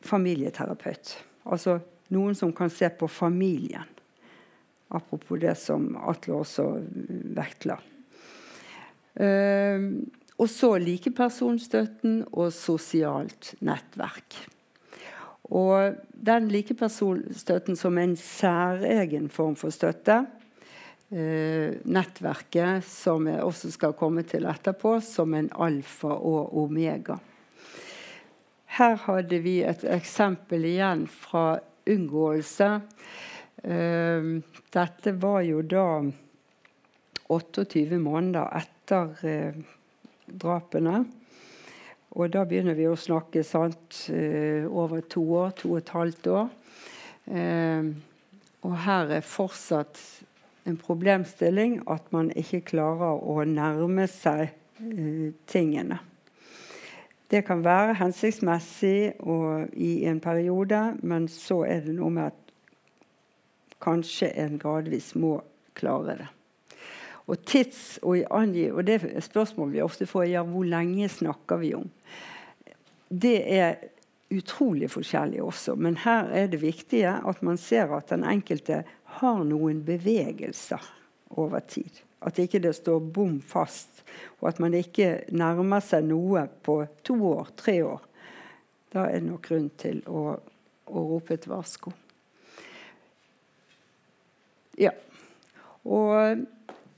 familieterapeut. 0.05 1.13
Altså 1.47 1.79
noen 2.13 2.35
som 2.37 2.53
kan 2.55 2.71
se 2.71 2.89
på 2.89 3.09
familien. 3.11 3.87
Apropos 4.87 5.39
det 5.41 5.57
som 5.59 5.89
Atle 5.99 6.39
også 6.39 6.67
vektla. 7.35 7.75
Eh, 9.19 9.87
og 10.37 10.49
så 10.53 10.75
likepersonstøtten 10.79 12.21
og 12.29 12.53
sosialt 12.53 13.55
nettverk. 13.65 14.37
Og 15.47 15.97
den 16.11 16.49
likepersonstøtten 16.51 17.77
som 17.79 17.97
en 17.97 18.15
særegen 18.19 19.29
form 19.31 19.55
for 19.59 19.73
støtte, 19.73 20.25
eh, 21.11 21.79
nettverket, 21.83 22.83
som 22.83 23.27
jeg 23.27 23.43
også 23.43 23.71
skal 23.71 23.93
komme 23.93 24.23
til 24.23 24.45
etterpå, 24.45 24.99
som 25.01 25.33
en 25.33 25.49
alfa 25.55 26.13
og 26.13 26.53
omega. 26.63 27.17
Her 28.77 28.93
hadde 29.07 29.39
vi 29.41 29.55
et 29.65 29.81
eksempel 29.89 30.67
igjen 30.69 31.07
fra 31.09 31.57
unngåelse. 31.89 32.67
Eh, 33.63 34.27
dette 34.73 35.13
var 35.17 35.39
jo 35.47 35.63
da 35.65 35.85
28 37.33 37.97
måneder 37.97 38.51
etter 38.59 39.23
eh, 39.25 39.57
drapene. 40.29 40.99
Og 42.17 42.29
da 42.33 42.43
begynner 42.45 42.77
vi 42.77 42.85
å 42.89 42.93
snakke 42.97 43.41
sant, 43.45 44.03
eh, 44.13 44.69
over 44.69 45.01
to 45.09 45.23
år, 45.39 45.55
to 45.57 45.71
og 45.73 45.81
et 45.81 45.89
halvt 45.95 46.29
år. 46.35 46.53
Eh, 47.33 47.89
og 48.61 48.77
her 48.85 49.15
er 49.17 49.25
fortsatt 49.25 50.03
en 50.69 50.77
problemstilling 50.77 51.79
at 51.89 52.13
man 52.13 52.29
ikke 52.35 52.61
klarer 52.75 53.25
å 53.25 53.41
nærme 53.47 54.05
seg 54.11 54.51
eh, 54.85 55.33
tingene. 55.49 55.99
Det 57.27 57.43
kan 57.43 57.63
være 57.63 57.97
hensiktsmessig 57.99 59.13
i 59.73 59.91
en 60.07 60.19
periode, 60.23 60.81
men 61.03 61.27
så 61.27 61.63
er 61.67 61.83
det 61.83 61.97
noe 61.97 62.13
med 62.13 62.29
at 62.31 62.53
kanskje 63.83 64.31
en 64.39 64.55
gradvis 64.61 65.11
må 65.19 65.41
klare 65.77 66.15
det. 66.21 66.29
Og 67.27 67.43
tids 67.43 67.99
og 68.07 68.23
angi, 68.31 68.69
og 68.71 68.87
det 68.87 69.01
spørsmålet 69.25 69.75
vi 69.75 69.83
ofte 69.83 70.07
får, 70.07 70.29
ja, 70.31 70.45
hvor 70.47 70.63
lenge 70.63 71.09
snakker 71.11 71.59
vi 71.59 71.73
om? 71.75 71.89
Det 73.11 73.37
er 73.57 73.75
utrolig 74.31 74.89
forskjellig 74.91 75.43
også, 75.43 75.75
men 75.75 75.99
her 76.03 76.31
er 76.31 76.47
det 76.51 76.61
viktige 76.63 77.11
at 77.27 77.43
man 77.43 77.59
ser 77.59 77.91
at 77.95 78.09
den 78.11 78.23
enkelte 78.27 78.83
har 79.19 79.43
noen 79.43 79.83
bevegelser 79.87 80.83
over 81.35 81.59
tid. 81.59 82.06
At 82.25 82.39
ikke 82.41 82.61
det 82.63 82.73
står 82.75 82.99
bom 83.13 83.37
fast, 83.45 84.01
og 84.39 84.49
at 84.49 84.59
man 84.63 84.73
ikke 84.73 85.27
nærmer 85.37 85.83
seg 85.85 86.07
noe 86.07 86.47
på 86.65 86.79
to 87.05 87.17
år, 87.29 87.51
tre 87.59 87.77
år. 87.85 88.03
Da 88.93 89.05
er 89.05 89.19
det 89.19 89.29
nok 89.29 89.45
grunn 89.45 89.69
til 89.77 90.01
å, 90.09 90.31
å 90.87 91.03
rope 91.11 91.35
et 91.37 91.47
varsko. 91.49 91.93
Ja. 94.77 94.93
Og 95.85 96.45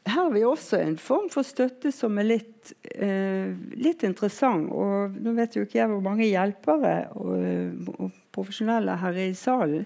her 0.09 0.23
har 0.23 0.31
vi 0.33 0.45
også 0.47 0.79
en 0.81 0.97
form 1.01 1.27
for 1.31 1.47
støtte 1.47 1.91
som 1.93 2.17
er 2.19 2.27
litt, 2.27 2.73
eh, 2.95 3.51
litt 3.77 4.03
interessant. 4.07 4.71
Og 4.71 5.19
nå 5.19 5.35
vet 5.37 5.57
jo 5.57 5.65
ikke 5.65 5.81
jeg 5.81 5.91
hvor 5.91 6.03
mange 6.05 6.27
hjelpere 6.27 6.95
og, 7.19 7.91
og 7.97 8.17
profesjonelle 8.35 8.97
her 9.03 9.19
i 9.21 9.29
salen. 9.37 9.85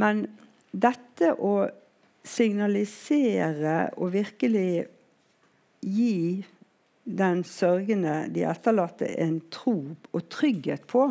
Men 0.00 0.24
dette 0.72 1.34
å 1.36 1.66
signalisere 2.24 3.92
og 3.98 4.12
virkelig 4.14 4.86
gi 5.82 6.44
den 7.02 7.42
sørgende, 7.46 8.28
de 8.30 8.44
etterlatte, 8.46 9.08
en 9.18 9.40
tro 9.50 9.74
og 10.12 10.28
trygghet 10.30 10.86
på 10.90 11.08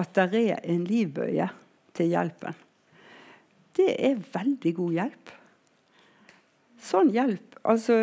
at 0.00 0.18
det 0.32 0.42
er 0.56 0.64
en 0.72 0.82
livbøye 0.88 1.46
til 1.94 2.10
hjelpen. 2.10 2.56
Det 3.78 3.92
er 3.94 4.18
veldig 4.34 4.74
god 4.80 4.96
hjelp. 4.98 5.36
Sånn 6.80 7.12
hjelp 7.14 7.50
Altså 7.68 7.94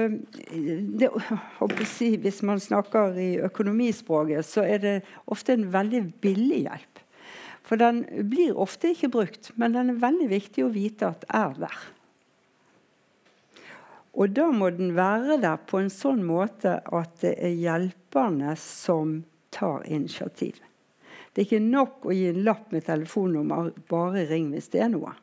det, 0.54 1.10
si, 1.90 2.12
Hvis 2.22 2.44
man 2.46 2.60
snakker 2.62 3.18
i 3.18 3.40
økonomispråket, 3.42 4.46
så 4.46 4.62
er 4.62 4.84
det 4.84 4.96
ofte 5.26 5.56
en 5.58 5.66
veldig 5.74 6.04
billig 6.22 6.60
hjelp. 6.68 7.02
For 7.68 7.82
den 7.82 8.04
blir 8.30 8.56
ofte 8.56 8.94
ikke 8.94 9.10
brukt, 9.12 9.50
men 9.58 9.74
den 9.76 9.90
er 9.92 10.04
veldig 10.04 10.30
viktig 10.30 10.64
å 10.64 10.72
vite 10.72 11.10
at 11.10 11.26
er 11.34 11.58
der. 11.58 11.80
Og 14.18 14.34
da 14.34 14.48
må 14.50 14.72
den 14.74 14.96
være 14.98 15.38
der 15.44 15.60
på 15.70 15.78
en 15.82 15.92
sånn 15.94 16.24
måte 16.26 16.80
at 16.82 17.20
det 17.22 17.36
er 17.38 17.54
hjelperne 17.54 18.56
som 18.58 19.20
tar 19.54 19.86
initiativ. 19.86 20.58
Det 21.34 21.44
er 21.44 21.46
ikke 21.46 21.62
nok 21.62 22.08
å 22.10 22.16
gi 22.18 22.32
en 22.32 22.44
lapp 22.48 22.72
med 22.74 22.88
telefonnummer 22.88 23.70
'bare 23.90 24.26
ring 24.26 24.50
hvis 24.52 24.72
det 24.74 24.82
er 24.82 24.90
noe'. 24.90 25.14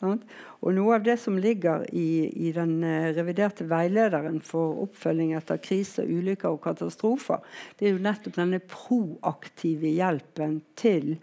Og 0.00 0.74
Noe 0.74 0.94
av 0.94 1.02
det 1.02 1.16
som 1.18 1.36
ligger 1.38 1.84
i, 1.90 2.30
i, 2.46 2.52
den 2.54 2.84
eh, 2.86 3.10
reviderte 3.16 3.66
veilederen 3.66 4.38
for 4.40 4.78
oppfølging 4.84 5.34
etter 5.34 5.58
kriser, 5.58 6.06
ulykker 6.06 6.54
og 6.54 6.62
katastrofer, 6.62 7.42
det 7.76 7.88
er 7.88 7.96
jo 7.96 8.04
nettopp 8.06 8.38
denne 8.38 8.60
proaktive 8.62 9.90
hjelpen 9.90 10.60
til 10.78 11.16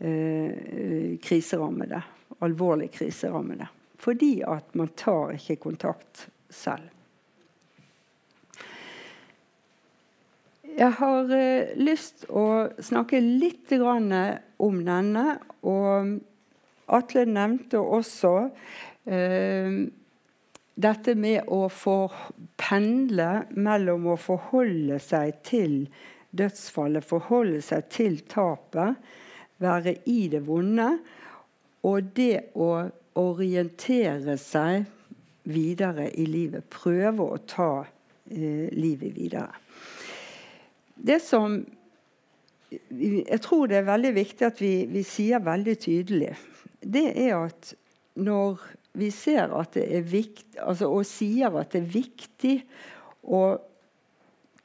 eh, 0.00 1.20
kriserammede. 1.20 2.00
Alvorlig 2.40 2.90
kriserammede. 2.96 3.68
Fordi 4.04 4.42
at 4.44 4.74
man 4.76 4.90
tar 5.00 5.32
ikke 5.38 5.62
kontakt 5.62 6.26
selv. 6.52 6.90
Jeg 10.74 10.90
har 10.98 11.30
eh, 11.32 11.74
lyst 11.78 12.24
å 12.28 12.66
snakke 12.82 13.20
litt 13.22 13.72
om 13.78 14.80
denne. 14.84 15.26
Og 15.62 16.16
Atle 16.92 17.24
nevnte 17.30 17.78
også 17.80 18.32
eh, 19.06 19.76
dette 20.74 21.14
med 21.14 21.46
å 21.46 21.68
få 21.70 21.98
pendle 22.58 23.46
mellom 23.54 24.10
å 24.10 24.18
forholde 24.18 24.98
seg 24.98 25.38
til 25.46 25.76
dødsfallet, 26.34 27.06
forholde 27.06 27.62
seg 27.62 27.86
til 27.94 28.18
tapet, 28.26 28.98
være 29.62 29.94
i 30.10 30.26
det 30.32 30.42
vonde, 30.44 30.90
og 31.86 32.10
det 32.16 32.50
å 32.58 32.72
orientere 33.20 34.36
seg 34.40 34.84
videre 35.50 36.08
i 36.18 36.26
livet. 36.26 36.66
Prøve 36.72 37.26
å 37.26 37.40
ta 37.48 37.70
eh, 37.84 38.70
livet 38.74 39.14
videre. 39.16 39.48
Det 40.94 41.20
som 41.22 41.62
Jeg 42.74 43.38
tror 43.44 43.68
det 43.70 43.76
er 43.78 43.86
veldig 43.86 44.10
viktig 44.16 44.46
at 44.48 44.58
vi, 44.58 44.86
vi 44.90 45.04
sier 45.06 45.38
veldig 45.38 45.74
tydelig, 45.78 46.32
det 46.82 47.04
er 47.22 47.36
at 47.36 47.68
når 48.18 48.64
vi 48.98 49.10
ser 49.14 49.52
at 49.54 49.76
det 49.76 49.84
er 49.94 50.02
viktig, 50.02 50.56
altså, 50.58 50.88
og 50.90 51.06
sier 51.06 51.54
at 51.60 51.70
det 51.70 51.84
er 51.84 51.92
viktig 51.92 52.56
å 53.30 53.44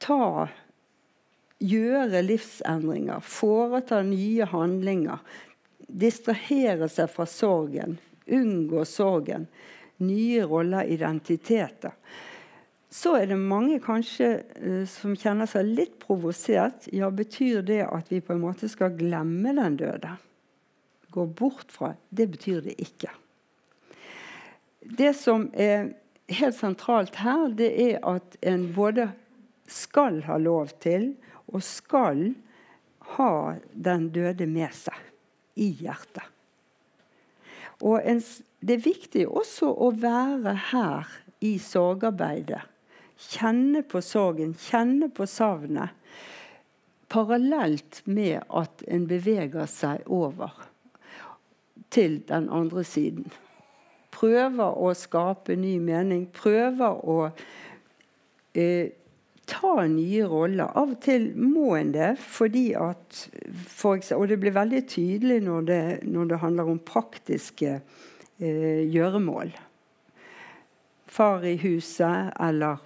ta 0.02 0.48
Gjøre 1.60 2.22
livsendringer, 2.24 3.20
foreta 3.20 3.98
nye 4.00 4.46
handlinger, 4.48 5.18
distrahere 5.76 6.86
seg 6.88 7.10
fra 7.12 7.26
sorgen, 7.28 7.98
unngå 8.30 8.84
sorgen. 8.88 9.46
Nye 10.00 10.44
roller, 10.48 10.88
identiteter. 10.88 11.92
Så 12.90 13.14
er 13.20 13.28
det 13.30 13.38
mange 13.38 13.78
kanskje 13.82 14.30
uh, 14.58 14.82
som 14.90 15.14
kjenner 15.14 15.46
seg 15.50 15.68
litt 15.68 15.98
provosert. 16.02 16.88
Ja, 16.94 17.10
betyr 17.14 17.62
det 17.66 17.84
at 17.86 18.10
vi 18.10 18.22
på 18.24 18.34
en 18.34 18.42
måte 18.42 18.70
skal 18.70 18.96
glemme 18.98 19.54
den 19.58 19.78
døde? 19.78 20.16
Gå 21.10 21.26
bort 21.26 21.70
fra? 21.74 21.94
Det 22.08 22.26
betyr 22.34 22.64
det 22.66 22.76
ikke. 22.82 23.12
Det 24.80 25.12
som 25.14 25.50
er 25.52 25.92
helt 26.30 26.56
sentralt 26.56 27.20
her, 27.20 27.48
det 27.54 27.70
er 27.82 27.98
at 28.06 28.36
en 28.46 28.70
både 28.74 29.10
skal 29.70 30.22
ha 30.26 30.38
lov 30.40 30.72
til 30.82 31.12
og 31.50 31.62
skal 31.62 32.30
ha 33.16 33.32
den 33.74 34.10
døde 34.14 34.46
med 34.50 34.74
seg 34.74 34.98
i 35.60 35.70
hjertet. 35.82 36.24
Og 37.80 38.00
en, 38.04 38.20
det 38.60 38.76
er 38.76 38.84
viktig 38.84 39.24
også 39.28 39.70
å 39.72 39.90
være 39.96 40.54
her 40.70 41.08
i 41.44 41.56
sorgarbeidet. 41.62 42.62
Kjenne 43.20 43.82
på 43.84 44.00
sorgen, 44.04 44.54
kjenne 44.56 45.10
på 45.12 45.26
savnet. 45.28 45.96
Parallelt 47.10 48.02
med 48.06 48.44
at 48.54 48.84
en 48.88 49.06
beveger 49.10 49.66
seg 49.68 50.06
over 50.06 50.54
til 51.90 52.20
den 52.28 52.48
andre 52.52 52.84
siden. 52.86 53.26
Prøver 54.14 54.76
å 54.78 54.92
skape 54.94 55.56
ny 55.58 55.78
mening. 55.82 56.28
Prøver 56.32 57.00
å 57.08 57.18
eh, 58.54 58.92
ta 59.50 59.86
nye 59.90 60.26
roller. 60.28 60.70
Av 60.78 60.94
og 60.94 61.00
til 61.04 61.30
må 61.38 61.74
en 61.78 61.92
det, 61.94 62.12
fordi 62.22 62.70
at 62.78 63.24
for 63.66 63.98
eksempel, 63.98 64.22
Og 64.22 64.28
det 64.28 64.38
blir 64.40 64.56
veldig 64.56 64.84
tydelig 64.88 65.40
når 65.42 65.66
det, 65.66 65.82
når 66.04 66.30
det 66.30 66.38
handler 66.38 66.70
om 66.70 66.78
praktiske 66.78 67.80
eh, 68.38 68.82
gjøremål. 68.90 69.52
Far 71.10 71.44
i 71.44 71.56
huset 71.58 72.30
eller 72.40 72.78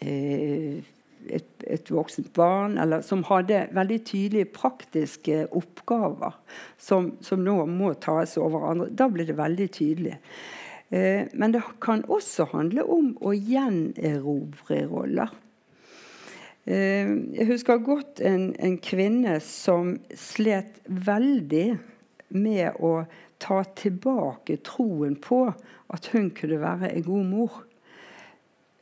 eh, 0.00 0.82
et, 1.26 1.48
et, 1.66 1.90
voksent 1.90 2.32
barn 2.34 2.78
eller, 2.78 3.02
som 3.02 3.24
hadde 3.26 3.66
veldig 3.74 3.98
tydelige 4.06 4.50
praktiske 4.54 5.46
oppgaver 5.50 6.36
som, 6.78 7.12
som 7.20 7.42
nå 7.42 7.58
må 7.70 7.94
tas 8.02 8.36
over 8.38 8.70
andre. 8.70 8.90
Da 8.90 9.08
blir 9.10 9.26
det 9.26 9.38
veldig 9.38 9.68
tydelig. 9.74 10.16
Eh, 10.88 11.26
men 11.32 11.52
det 11.52 11.62
kan 11.82 12.04
også 12.08 12.46
handle 12.52 12.84
om 12.86 13.10
å 13.18 13.34
gjenerobre 13.34 14.84
roller. 14.90 15.32
Eh, 16.66 17.10
jeg 17.34 17.48
husker 17.50 17.82
godt 17.82 18.22
en, 18.22 18.52
en, 18.62 18.78
kvinne 18.82 19.38
som 19.42 19.96
slet 20.14 20.78
veldig 20.86 21.68
med 22.38 22.78
å 22.82 23.00
ta 23.42 23.60
tilbake 23.76 24.60
troen 24.66 25.18
på 25.22 25.44
at 25.94 26.08
hun 26.14 26.30
kunne 26.34 26.62
være 26.62 26.92
en 26.92 27.04
god 27.06 27.28
mor 27.28 27.58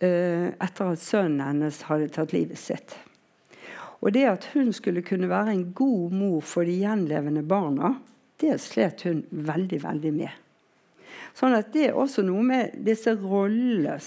eh, 0.04 0.52
etter 0.52 0.92
at 0.92 1.02
sønnen 1.02 1.42
hennes 1.44 1.82
hadde 1.88 2.12
tatt 2.14 2.36
livet 2.36 2.60
sitt. 2.60 2.96
Og 4.04 4.12
det 4.12 4.26
at 4.28 4.48
hun 4.52 4.72
skulle 4.76 5.04
kunne 5.04 5.30
være 5.32 5.54
en 5.54 5.66
god 5.76 6.12
mor 6.12 6.40
for 6.44 6.68
de 6.68 6.76
gjenlevende 6.82 7.44
barna, 7.48 7.94
det 8.40 8.58
slet 8.60 9.06
hun 9.08 9.22
veldig, 9.30 9.80
veldig 9.84 10.12
med. 10.12 10.43
Sånn 11.34 11.56
at 11.56 11.72
Det 11.74 11.88
er 11.88 11.98
også 11.98 12.22
noe 12.26 12.42
med 12.46 12.76
disse 12.86 13.14
rollene. 13.18 13.98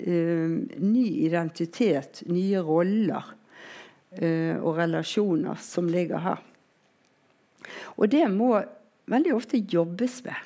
Uh, 0.00 0.60
ny 0.80 1.06
identitet, 1.26 2.22
nye 2.30 2.62
roller 2.64 3.32
uh, 4.22 4.56
og 4.62 4.78
relasjoner 4.78 5.58
som 5.60 5.90
ligger 5.90 6.22
her. 6.24 6.46
Og 7.98 8.08
det 8.10 8.24
må 8.32 8.54
veldig 9.10 9.34
ofte 9.34 9.60
jobbes 9.68 10.20
med. 10.24 10.38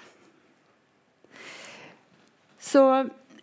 Så 2.64 2.82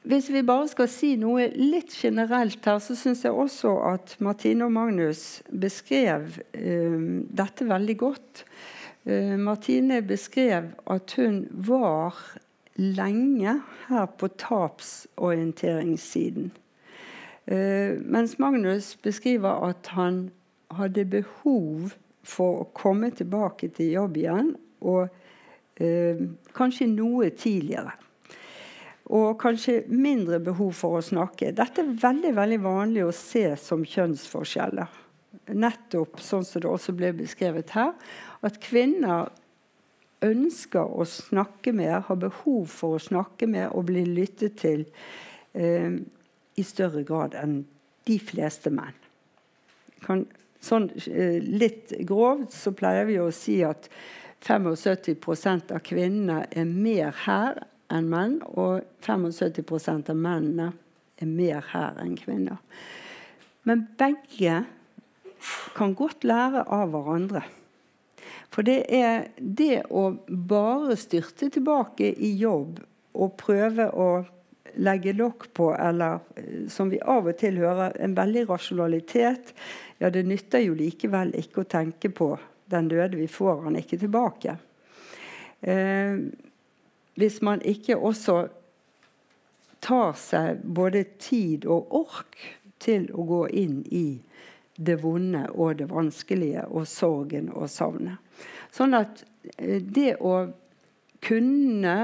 hvis 0.01 0.31
vi 0.33 0.41
bare 0.41 0.65
skal 0.71 0.89
si 0.89 1.13
noe 1.21 1.51
litt 1.53 1.93
generelt 1.93 2.65
her, 2.65 2.79
så 2.81 2.95
syns 2.97 3.21
jeg 3.25 3.37
også 3.37 3.75
at 3.91 4.15
Martine 4.23 4.65
og 4.65 4.73
Magnus 4.73 5.41
beskrev 5.47 6.39
uh, 6.57 7.01
dette 7.29 7.67
veldig 7.69 7.97
godt. 8.01 8.45
Uh, 9.05 9.37
Martine 9.37 10.01
beskrev 10.05 10.71
at 10.89 11.17
hun 11.19 11.43
var 11.53 12.17
lenge 12.81 13.61
her 13.87 14.05
på 14.17 14.27
tapsorienteringssiden. 14.41 16.51
Uh, 17.51 18.01
mens 18.01 18.39
Magnus 18.39 18.97
beskriver 19.03 19.69
at 19.69 19.87
han 19.95 20.31
hadde 20.71 21.05
behov 21.05 21.91
for 22.23 22.61
å 22.61 22.69
komme 22.77 23.09
tilbake 23.17 23.67
til 23.75 23.91
jobb 23.95 24.17
igjen, 24.21 24.55
og 24.81 25.09
uh, 25.81 26.15
kanskje 26.57 26.87
noe 26.93 27.29
tidligere. 27.35 27.91
Og 29.11 29.39
kanskje 29.41 29.83
mindre 29.91 30.39
behov 30.39 30.71
for 30.77 30.99
å 30.99 31.03
snakke. 31.03 31.51
Dette 31.57 31.81
er 31.83 31.97
veldig 31.99 32.35
veldig 32.37 32.59
vanlig 32.63 33.03
å 33.03 33.15
se 33.15 33.55
som 33.59 33.83
kjønnsforskjeller. 33.83 34.87
nettopp 35.51 36.19
sånn 36.21 36.45
som 36.45 36.61
det 36.61 36.69
også 36.69 36.93
ble 36.95 37.11
beskrevet 37.17 37.69
her, 37.75 37.91
at 38.45 38.59
kvinner 38.63 39.31
ønsker 40.25 40.85
å 40.85 41.05
snakke 41.07 41.73
mer, 41.75 42.03
har 42.07 42.19
behov 42.21 42.69
for 42.71 42.97
å 42.97 43.01
snakke 43.01 43.49
mer 43.49 43.73
og 43.75 43.87
bli 43.89 44.03
lyttet 44.05 44.59
til 44.61 44.85
eh, 45.53 45.97
i 46.55 46.65
større 46.65 47.03
grad 47.07 47.35
enn 47.37 47.61
de 48.09 48.17
fleste 48.21 48.71
menn. 48.73 48.97
Kan, 50.05 50.25
sånn, 50.61 50.89
eh, 51.07 51.39
litt 51.41 51.93
grovt 52.07 52.53
så 52.55 52.73
pleier 52.77 53.07
vi 53.09 53.19
å 53.21 53.31
si 53.35 53.61
at 53.65 53.89
75% 54.41 55.73
av 55.75 55.83
kvinnene 55.85 56.43
er 56.49 56.65
mer 56.65 57.13
her 57.25 57.63
enn 57.91 58.09
menn, 58.09 58.39
og 58.57 58.85
75% 59.05 60.09
av 60.13 60.17
mennene 60.17 60.71
er 61.21 61.29
mer 61.29 61.65
her 61.73 61.99
enn 62.01 62.15
kvinner. 62.17 62.61
Men 63.67 63.85
begge 63.99 64.63
kan 65.77 65.93
godt 65.97 66.25
lære 66.25 66.63
av 66.69 66.93
hverandre. 66.93 67.43
For 68.51 68.67
det 68.67 68.83
er 68.91 69.29
det 69.37 69.85
å 69.89 70.09
bare 70.27 70.97
styrte 70.99 71.49
tilbake 71.53 72.11
i 72.11 72.33
jobb 72.39 72.81
og 73.15 73.35
prøve 73.39 73.87
å 73.95 74.09
legge 74.79 75.13
lokk 75.15 75.49
på, 75.53 75.71
eller 75.75 76.19
eh, 76.35 76.67
som 76.71 76.91
vi 76.91 76.99
av 76.99 77.27
og 77.27 77.37
til 77.39 77.59
hører, 77.59 77.95
en 77.99 78.15
veldig 78.15 78.45
rasjonalitet 78.49 79.53
Ja, 80.01 80.09
det 80.09 80.23
nytter 80.25 80.63
jo 80.63 80.73
likevel 80.73 81.33
ikke 81.37 81.61
å 81.61 81.69
tenke 81.69 82.09
på 82.09 82.33
den 82.71 82.87
døde, 82.89 83.19
vi 83.19 83.27
får 83.27 83.65
han 83.67 83.75
ikke 83.77 83.99
tilbake. 84.01 84.55
Eh, 85.61 86.15
hvis 87.19 87.41
man 87.43 87.61
ikke 87.67 87.99
også 87.99 88.37
tar 89.83 90.15
seg 90.17 90.63
både 90.63 91.03
tid 91.21 91.67
og 91.69 91.93
ork 92.01 92.39
til 92.81 93.09
å 93.13 93.25
gå 93.27 93.41
inn 93.61 93.81
i 93.91 94.05
det 94.81 94.97
vonde 95.03 95.45
og 95.53 95.77
det 95.79 95.89
vanskelige 95.91 96.65
og 96.69 96.87
sorgen 96.89 97.51
og 97.53 97.69
savnet. 97.69 98.17
Sånn 98.73 98.95
at 98.97 99.23
eh, 99.57 99.81
det 99.81 100.15
å 100.19 100.35
kunne 101.21 101.97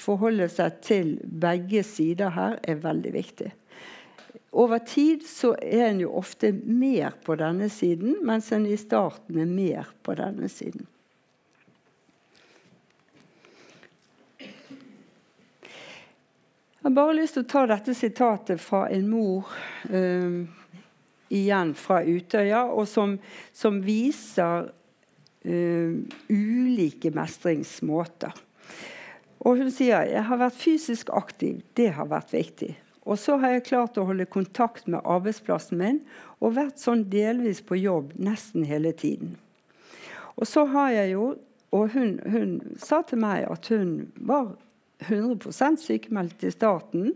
forholde 0.00 0.48
seg 0.48 0.78
til 0.84 1.10
begge 1.22 1.82
sider 1.84 2.32
her 2.36 2.56
er 2.64 2.80
veldig 2.80 3.12
viktig. 3.12 3.50
Over 4.52 4.82
tid 4.84 5.24
så 5.28 5.54
er 5.64 5.86
en 5.90 6.00
jo 6.02 6.12
ofte 6.20 6.52
mer 6.52 7.14
på 7.24 7.36
denne 7.40 7.68
siden, 7.72 8.18
mens 8.24 8.50
en 8.52 8.66
i 8.68 8.76
starten 8.76 9.40
er 9.40 9.48
mer 9.48 9.92
på 10.04 10.16
denne 10.16 10.48
siden. 10.52 10.88
Jeg 16.82 16.90
har 16.90 16.96
bare 16.98 17.14
lyst 17.14 17.36
til 17.38 17.44
å 17.44 17.48
ta 17.48 17.60
dette 17.70 17.94
sitatet 17.94 18.60
fra 18.60 18.88
en 18.90 19.04
mor 19.06 19.48
um, 19.88 20.48
igjen 21.32 21.72
fra 21.78 22.02
Utøya, 22.04 22.66
og 22.68 22.86
som, 22.90 23.16
som 23.56 23.80
viser 23.84 24.68
uh, 24.68 25.92
ulike 26.30 27.12
mestringsmåter. 27.16 28.36
Og 29.42 29.58
hun 29.58 29.72
sier 29.74 30.06
jeg 30.06 30.22
har 30.28 30.38
vært 30.38 30.58
fysisk 30.58 31.10
aktiv. 31.16 31.62
Det 31.74 31.90
har 31.96 32.10
vært 32.10 32.34
viktig. 32.34 32.74
Og 33.02 33.18
så 33.18 33.34
har 33.42 33.56
jeg 33.56 33.66
klart 33.66 33.98
å 33.98 34.06
holde 34.06 34.28
kontakt 34.30 34.86
med 34.86 35.02
arbeidsplassen 35.02 35.80
min 35.80 36.02
og 36.38 36.54
vært 36.58 36.78
sånn 36.78 37.08
delvis 37.10 37.62
på 37.66 37.80
jobb 37.80 38.12
nesten 38.22 38.62
hele 38.68 38.92
tiden. 38.94 39.34
Og 40.38 40.46
så 40.46 40.66
har 40.70 40.92
jeg 40.94 41.16
jo 41.16 41.32
Og 41.72 41.94
hun, 41.94 42.18
hun 42.28 42.50
sa 42.76 42.98
til 43.00 43.16
meg 43.22 43.46
at 43.48 43.70
hun 43.72 44.10
var 44.28 44.50
100 45.04 45.76
sykemeldt 45.82 46.44
i 46.44 46.52
starten. 46.54 47.12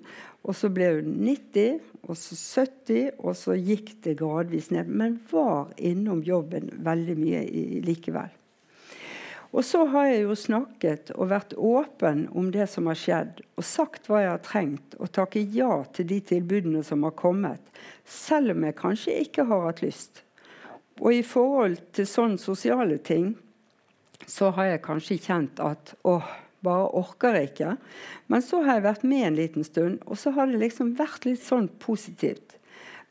Og 0.46 0.54
så 0.54 0.70
ble 0.70 0.92
hun 0.98 1.12
90, 1.26 1.80
og 2.06 2.18
så 2.18 2.38
70, 2.38 3.16
og 3.18 3.34
så 3.34 3.56
gikk 3.58 3.96
det 4.06 4.18
gradvis 4.20 4.70
ned. 4.74 4.90
Men 4.90 5.20
var 5.30 5.72
innom 5.76 6.22
jobben 6.22 6.70
veldig 6.86 7.16
mye 7.18 7.46
likevel. 7.86 8.34
Og 9.56 9.64
så 9.64 9.86
har 9.88 10.10
jeg 10.10 10.24
jo 10.26 10.34
snakket 10.36 11.10
og 11.14 11.30
vært 11.30 11.54
åpen 11.56 12.26
om 12.36 12.50
det 12.52 12.66
som 12.68 12.90
har 12.90 12.98
skjedd, 12.98 13.40
og 13.56 13.64
sagt 13.64 14.10
hva 14.10 14.20
jeg 14.20 14.32
har 14.34 14.42
trengt, 14.44 14.96
og 15.00 15.12
takket 15.16 15.54
ja 15.56 15.78
til 15.96 16.10
de 16.10 16.18
tilbudene 16.32 16.82
som 16.84 17.06
har 17.06 17.14
kommet, 17.16 17.62
selv 18.04 18.52
om 18.52 18.66
jeg 18.66 18.76
kanskje 18.76 19.18
ikke 19.22 19.46
har 19.48 19.64
hatt 19.68 19.80
lyst. 19.86 20.20
Og 21.00 21.14
i 21.14 21.22
forhold 21.24 21.78
til 21.96 22.08
sånne 22.08 22.40
sosiale 22.40 22.98
ting 23.04 23.34
så 24.26 24.50
har 24.56 24.72
jeg 24.72 24.84
kanskje 24.84 25.18
kjent 25.24 25.60
at 25.62 25.94
åh, 26.08 26.28
bare 26.64 26.88
orker 26.96 27.36
jeg 27.36 27.50
ikke. 27.50 27.74
Men 28.32 28.44
så 28.44 28.62
har 28.64 28.78
jeg 28.78 28.86
vært 28.86 29.04
med 29.08 29.26
en 29.26 29.38
liten 29.38 29.66
stund, 29.66 30.00
og 30.06 30.20
så 30.20 30.32
har 30.36 30.50
det 30.50 30.62
liksom 30.62 30.94
vært 30.98 31.28
litt 31.28 31.42
sånn 31.42 31.68
positivt. 31.82 32.56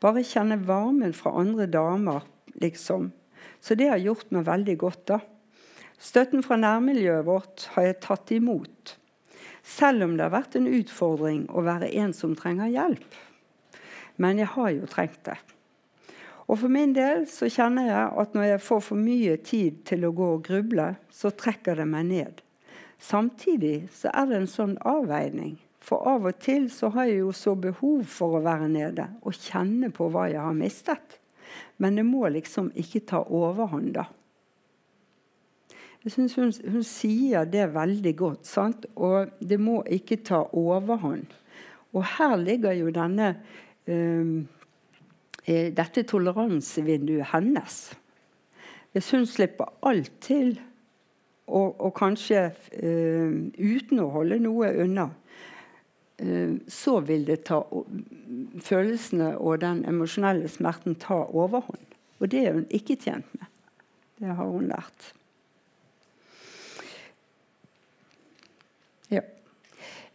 Bare 0.02 0.26
kjenne 0.26 0.58
varmen 0.66 1.14
fra 1.16 1.32
andre 1.40 1.68
damer, 1.70 2.26
liksom. 2.60 3.10
Så 3.60 3.76
det 3.78 3.88
har 3.90 4.02
gjort 4.02 4.30
meg 4.34 4.46
veldig 4.48 4.76
godt, 4.82 5.02
da. 5.08 5.20
Støtten 5.96 6.44
fra 6.44 6.58
nærmiljøet 6.60 7.24
vårt 7.24 7.68
har 7.74 7.88
jeg 7.88 8.00
tatt 8.04 8.32
imot, 8.36 8.96
selv 9.64 10.04
om 10.04 10.16
det 10.16 10.26
har 10.26 10.34
vært 10.34 10.58
en 10.58 10.68
utfordring 10.68 11.46
å 11.48 11.64
være 11.64 11.88
en 12.02 12.12
som 12.14 12.36
trenger 12.36 12.68
hjelp. 12.74 13.20
Men 14.20 14.40
jeg 14.40 14.52
har 14.52 14.72
jo 14.74 14.88
trengt 14.90 15.22
det. 15.24 15.38
Og 16.46 16.60
for 16.60 16.70
min 16.70 16.92
del 16.94 17.24
så 17.30 17.48
kjenner 17.50 17.88
jeg 17.88 18.10
at 18.22 18.36
når 18.36 18.50
jeg 18.52 18.64
får 18.68 18.82
for 18.88 19.00
mye 19.00 19.38
tid 19.42 19.80
til 19.88 20.06
å 20.06 20.12
gå 20.14 20.28
og 20.36 20.44
gruble, 20.46 20.92
så 21.10 21.32
trekker 21.34 21.80
det 21.80 21.88
meg 21.90 22.06
ned. 22.12 22.45
Samtidig 22.98 23.88
så 23.92 24.10
er 24.14 24.28
det 24.30 24.40
en 24.40 24.50
sånn 24.50 24.76
avveining. 24.86 25.56
For 25.86 26.02
av 26.08 26.26
og 26.26 26.38
til 26.42 26.66
så 26.72 26.90
har 26.96 27.06
jeg 27.10 27.20
jo 27.20 27.32
så 27.36 27.54
behov 27.54 28.02
for 28.10 28.38
å 28.38 28.44
være 28.44 28.68
nede 28.72 29.06
og 29.22 29.36
kjenne 29.36 29.92
på 29.94 30.08
hva 30.10 30.26
jeg 30.32 30.42
har 30.42 30.56
mistet. 30.56 31.18
Men 31.78 31.98
det 31.98 32.06
må 32.08 32.26
liksom 32.32 32.72
ikke 32.74 33.04
ta 33.06 33.20
overhånd, 33.22 33.92
da. 33.94 34.08
Jeg 36.06 36.14
synes 36.14 36.34
hun, 36.38 36.52
hun, 36.70 36.82
sier 36.86 37.46
det 37.50 37.64
veldig 37.74 38.12
godt. 38.16 38.46
Sant? 38.46 38.86
Og 38.94 39.32
det 39.42 39.58
må 39.58 39.80
ikke 39.90 40.20
ta 40.22 40.44
overhånd. 40.54 41.32
Og 41.96 42.04
her 42.16 42.36
ligger 42.38 42.76
jo 42.78 42.92
denne 42.94 43.32
um, 43.90 44.44
dette 45.46 46.04
toleransevinduet 46.06 47.32
hennes. 47.32 47.80
Hvis 48.94 49.10
hun 49.14 49.26
slipper 49.26 49.72
alt 49.86 50.12
til, 50.22 50.54
og, 51.46 51.76
og 51.80 51.92
kanskje 51.94 52.48
uh, 52.50 53.36
uten 53.58 54.02
å 54.02 54.10
holde 54.14 54.40
noe 54.42 54.72
unna, 54.82 55.08
uh, 56.22 56.56
så 56.68 56.98
vil 57.06 57.26
det 57.28 57.44
ta 57.46 57.60
følelsene 58.66 59.34
og 59.38 59.60
den 59.62 59.84
emosjonelle 59.88 60.50
smerten 60.50 60.98
ta 60.98 61.22
overhånd. 61.26 61.94
Og 62.18 62.32
det 62.32 62.46
er 62.46 62.56
hun 62.56 62.66
ikke 62.74 62.98
tjent 62.98 63.28
med. 63.36 63.46
Det 64.18 64.32
har 64.32 64.48
hun 64.48 64.68
lært. 64.70 65.12
Ja. 69.12 69.22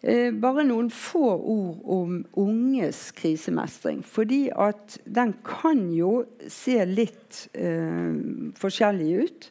Eh, 0.02 0.32
bare 0.34 0.64
noen 0.66 0.90
få 0.90 1.28
ord 1.38 1.84
om 1.86 2.16
unges 2.42 3.12
krisemestring. 3.18 4.02
Fordi 4.02 4.48
at 4.50 4.98
den 5.06 5.36
kan 5.46 5.86
jo 5.94 6.24
se 6.50 6.80
litt 6.90 7.46
eh, 7.54 8.18
forskjellig 8.58 9.12
ut. 9.22 9.50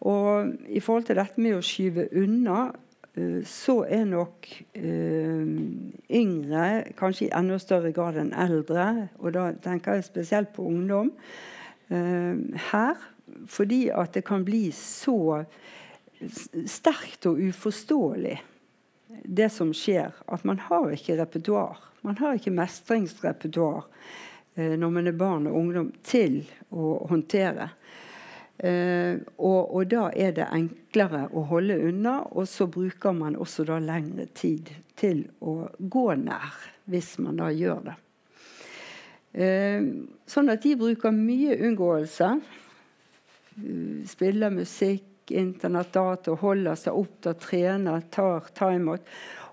Og 0.00 0.52
i 0.68 0.80
forhold 0.80 1.08
til 1.08 1.18
dette 1.18 1.42
med 1.42 1.56
å 1.58 1.64
skyve 1.64 2.06
unna, 2.20 2.68
eh, 3.18 3.40
så 3.46 3.80
er 3.90 4.04
nok 4.06 4.46
eh, 4.78 5.48
yngre 6.20 6.66
kanskje 6.98 7.26
i 7.26 7.32
enda 7.34 7.58
større 7.62 7.92
grad 7.94 8.20
enn 8.20 8.34
eldre, 8.36 9.08
og 9.18 9.34
da 9.34 9.50
tenker 9.64 9.98
jeg 9.98 10.06
spesielt 10.06 10.52
på 10.54 10.66
ungdom, 10.70 11.12
eh, 11.90 12.38
her. 12.70 13.08
Fordi 13.48 13.88
at 13.92 14.14
det 14.14 14.24
kan 14.24 14.44
bli 14.44 14.70
så 14.72 15.44
sterkt 16.66 17.26
og 17.28 17.42
uforståelig 17.50 18.38
det 19.28 19.50
som 19.52 19.74
skjer, 19.76 20.14
at 20.26 20.46
man 20.48 20.58
har 20.64 20.88
ikke 20.94 21.18
repertoar. 21.18 21.76
Man 22.02 22.16
har 22.22 22.38
ikke 22.38 22.54
mestringsrepertoar 22.54 23.84
når 24.58 24.90
man 24.90 25.06
er 25.06 25.14
barn 25.14 25.46
og 25.46 25.54
ungdom, 25.54 25.92
til 26.02 26.40
å 26.74 26.96
håndtere. 27.06 27.68
Eh, 28.58 29.20
og, 29.38 29.74
og, 29.74 29.84
da 29.86 30.08
er 30.18 30.32
det 30.34 30.48
enklere 30.50 31.28
å 31.30 31.44
holde 31.46 31.76
unna, 31.88 32.18
og 32.34 32.48
så 32.50 32.66
bruker 32.66 33.14
man 33.14 33.38
også 33.38 33.66
da 33.68 33.78
lengre 33.78 34.26
tid 34.34 34.72
til 34.98 35.28
å 35.38 35.68
gå 35.78 36.06
nær, 36.18 36.56
hvis 36.90 37.14
man 37.22 37.38
da 37.38 37.52
gjør 37.54 37.84
det. 37.86 37.98
Eh, 39.38 39.84
sånn 40.26 40.50
at 40.50 40.64
de 40.64 40.74
bruker 40.80 41.14
mye 41.14 41.54
unngåelse. 41.68 42.32
Spiller 44.10 44.54
musikk, 44.54 45.06
internettdata, 45.28 46.34
holder 46.40 46.78
seg 46.78 46.98
opptatt, 46.98 47.42
trener, 47.44 48.02
tar 48.10 48.48
timeout. 48.58 49.06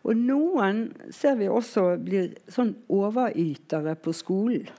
Og 0.06 0.18
noen 0.18 0.88
ser 1.14 1.38
vi 1.38 1.50
også 1.50 1.96
blir 2.02 2.34
sånn 2.50 2.76
overytere 2.94 3.96
på 3.98 4.14
skolen. 4.16 4.70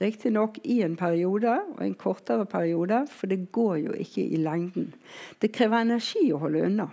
Riktignok 0.00 0.58
i 0.64 0.80
en 0.82 0.96
periode 0.96 1.52
og 1.74 1.82
en 1.84 1.96
kortere 1.98 2.46
periode, 2.48 3.02
for 3.12 3.28
det 3.28 3.50
går 3.52 3.76
jo 3.82 3.98
ikke 4.00 4.24
i 4.24 4.40
lengden. 4.40 4.94
Det 5.42 5.52
krever 5.52 5.84
energi 5.84 6.30
å 6.32 6.40
holde 6.40 6.64
unna. 6.70 6.88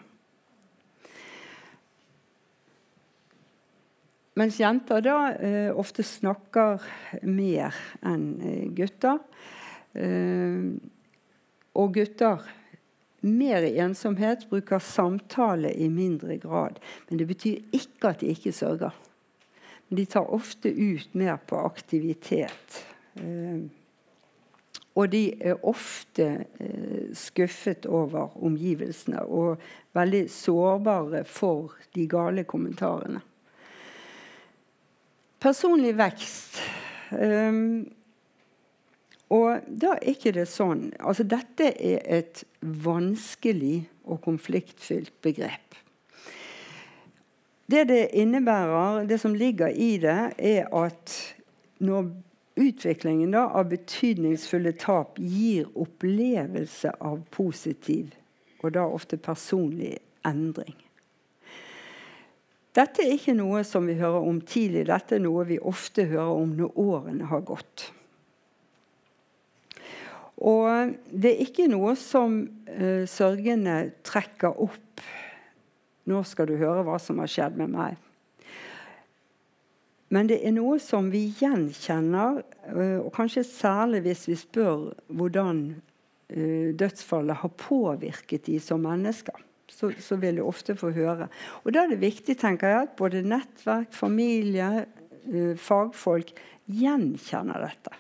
Mens 4.38 4.60
jenter 4.62 5.02
da 5.02 5.16
eh, 5.34 5.72
ofte 5.74 6.04
snakker 6.06 6.84
mer 7.26 7.74
enn 8.06 8.28
eh, 8.44 8.68
gutter. 8.76 9.24
Eh, 9.98 10.68
og 11.78 11.96
gutter 11.96 12.44
mer 13.26 13.66
i 13.66 13.80
ensomhet, 13.82 14.46
bruker 14.50 14.84
samtale 14.84 15.72
i 15.74 15.88
mindre 15.90 16.38
grad. 16.44 16.78
Men 17.08 17.22
det 17.22 17.30
betyr 17.32 17.80
ikke 17.80 18.12
at 18.12 18.22
de 18.22 18.30
ikke 18.36 18.54
sørger. 18.54 18.94
Men 19.88 20.02
de 20.02 20.06
tar 20.12 20.30
ofte 20.34 20.70
ut 20.70 21.18
mer 21.18 21.40
på 21.48 21.58
aktivitet. 21.64 22.84
Eh, 23.18 23.66
og 24.98 25.12
de 25.14 25.24
er 25.46 25.66
ofte 25.66 26.26
eh, 26.60 27.10
skuffet 27.14 27.86
over 27.86 28.38
omgivelsene 28.44 29.22
og 29.22 29.62
veldig 29.94 30.24
sårbare 30.32 31.24
for 31.26 31.76
de 31.96 32.08
gale 32.10 32.44
kommentarene. 32.50 33.22
Personlig 35.40 35.94
vekst. 35.98 36.58
Um, 37.12 37.86
og 39.32 39.62
da 39.68 39.94
er 39.96 40.10
ikke 40.12 40.34
det 40.36 40.44
sånn 40.52 40.90
Altså, 41.00 41.24
dette 41.24 41.70
er 41.72 42.02
et 42.18 42.42
vanskelig 42.60 43.86
og 44.04 44.20
konfliktfylt 44.26 45.14
begrep. 45.24 45.78
Det 47.68 47.86
det 47.88 48.10
innebærer, 48.16 49.06
det 49.08 49.20
som 49.20 49.36
ligger 49.36 49.68
i 49.68 49.98
det, 50.00 50.20
er 50.38 50.68
at 50.72 51.16
når 51.84 52.10
utviklingen 52.58 53.32
da, 53.36 53.46
av 53.48 53.70
betydningsfulle 53.72 54.74
tap 54.82 55.20
gir 55.22 55.70
opplevelse 55.78 56.92
av 57.00 57.22
positiv, 57.34 58.12
og 58.64 58.74
da 58.76 58.88
ofte 58.90 59.20
personlig, 59.22 59.98
endring. 60.28 60.76
Dette 62.78 63.02
er 63.02 63.16
ikke 63.16 63.34
noe 63.38 63.64
som 63.66 63.88
vi 63.90 63.96
hører 63.98 64.26
om 64.28 64.42
tidlig, 64.46 64.86
dette 64.90 65.18
er 65.18 65.24
noe 65.24 65.46
vi 65.50 65.58
ofte 65.58 66.06
hører 66.10 66.42
om 66.44 66.52
når 66.60 66.82
årene 66.84 67.30
har 67.32 67.46
gått. 67.48 67.88
Og 70.38 70.94
det 71.10 71.32
er 71.32 71.46
ikke 71.48 71.66
noe 71.72 71.96
som 71.98 72.44
uh, 72.46 73.06
sørgende 73.10 73.80
trekker 74.06 74.60
opp. 74.68 75.06
Nå 76.08 76.22
skal 76.30 76.52
du 76.52 76.60
høre 76.60 76.86
hva 76.86 77.00
som 77.02 77.18
har 77.24 77.32
skjedd 77.32 77.58
med 77.58 77.74
meg. 77.74 77.98
Men 80.14 80.30
det 80.30 80.40
er 80.46 80.56
noe 80.56 80.78
som 80.80 81.10
vi 81.12 81.26
gjenkjenner, 81.40 82.42
uh, 82.72 83.00
og 83.02 83.12
kanskje 83.16 83.44
særlig 83.48 84.06
hvis 84.08 84.28
vi 84.30 84.38
spør 84.40 84.88
hvordan 85.08 85.62
uh, 85.76 86.70
dødsfallet 86.80 87.42
har 87.44 87.54
påvirket 87.60 88.48
de 88.48 88.60
som 88.64 88.84
mennesker. 88.86 89.44
Så, 89.68 89.92
så, 90.00 90.16
vil 90.16 90.40
du 90.40 90.46
ofte 90.48 90.78
få 90.80 90.94
høre. 90.96 91.28
Og 91.66 91.74
Da 91.76 91.84
er 91.84 91.92
det 91.92 92.00
viktig 92.00 92.38
tenker 92.40 92.72
jeg, 92.72 92.88
at 92.88 92.96
både 92.98 93.20
nettverk, 93.22 93.92
familie, 93.92 94.86
fagfolk 95.60 96.32
gjenkjenner 96.72 97.66
dette 97.68 97.98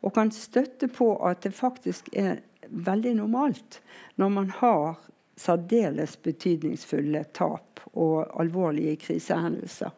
og 0.00 0.14
kan 0.16 0.32
støtte 0.32 0.88
på 0.88 1.12
at 1.28 1.42
det 1.44 1.52
faktisk 1.56 2.08
er 2.16 2.40
veldig 2.70 3.16
normalt 3.18 3.80
når 4.20 4.32
man 4.32 4.50
har 4.60 5.00
særdeles 5.40 6.16
betydningsfulle 6.22 7.24
tap 7.36 7.80
og 7.92 8.28
alvorlige 8.40 8.96
krisehendelser. 9.00 9.92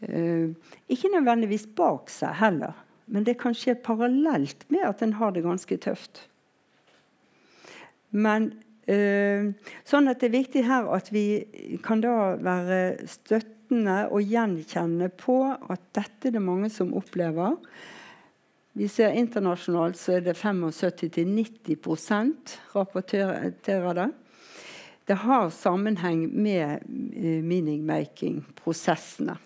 Uh, 0.00 0.56
ikke 0.88 1.10
nødvendigvis 1.12 1.66
bak 1.76 2.08
seg 2.12 2.32
heller, 2.40 2.72
men 3.10 3.26
det 3.26 3.38
kan 3.40 3.54
skje 3.56 3.74
parallelt 3.84 4.64
med 4.72 4.86
at 4.88 5.02
en 5.04 5.16
har 5.18 5.34
det 5.36 5.44
ganske 5.44 5.76
tøft. 5.84 6.22
Men 8.10 8.52
uh, 8.88 9.52
sånn 9.84 10.08
at 10.08 10.22
det 10.22 10.30
er 10.30 10.38
viktig 10.38 10.62
her 10.64 10.88
at 10.96 11.10
vi 11.12 11.24
kan 11.84 12.00
da 12.04 12.36
være 12.40 13.08
støttende 13.10 14.06
og 14.08 14.24
gjenkjenne 14.24 15.10
på 15.20 15.36
at 15.52 15.82
dette 15.96 16.30
er 16.30 16.38
det 16.38 16.44
mange 16.44 16.70
som 16.72 16.94
opplever. 16.96 17.58
Vi 18.78 18.86
ser 18.88 19.18
internasjonalt 19.18 19.98
så 19.98 20.12
er 20.16 20.22
det 20.24 20.38
75-90 20.38 22.56
rapporterer 22.72 23.94
det. 23.98 24.08
Det 25.10 25.16
har 25.26 25.50
sammenheng 25.50 26.28
med 26.30 26.78
uh, 26.86 27.44
meaning-making-prosessene. 27.44 29.36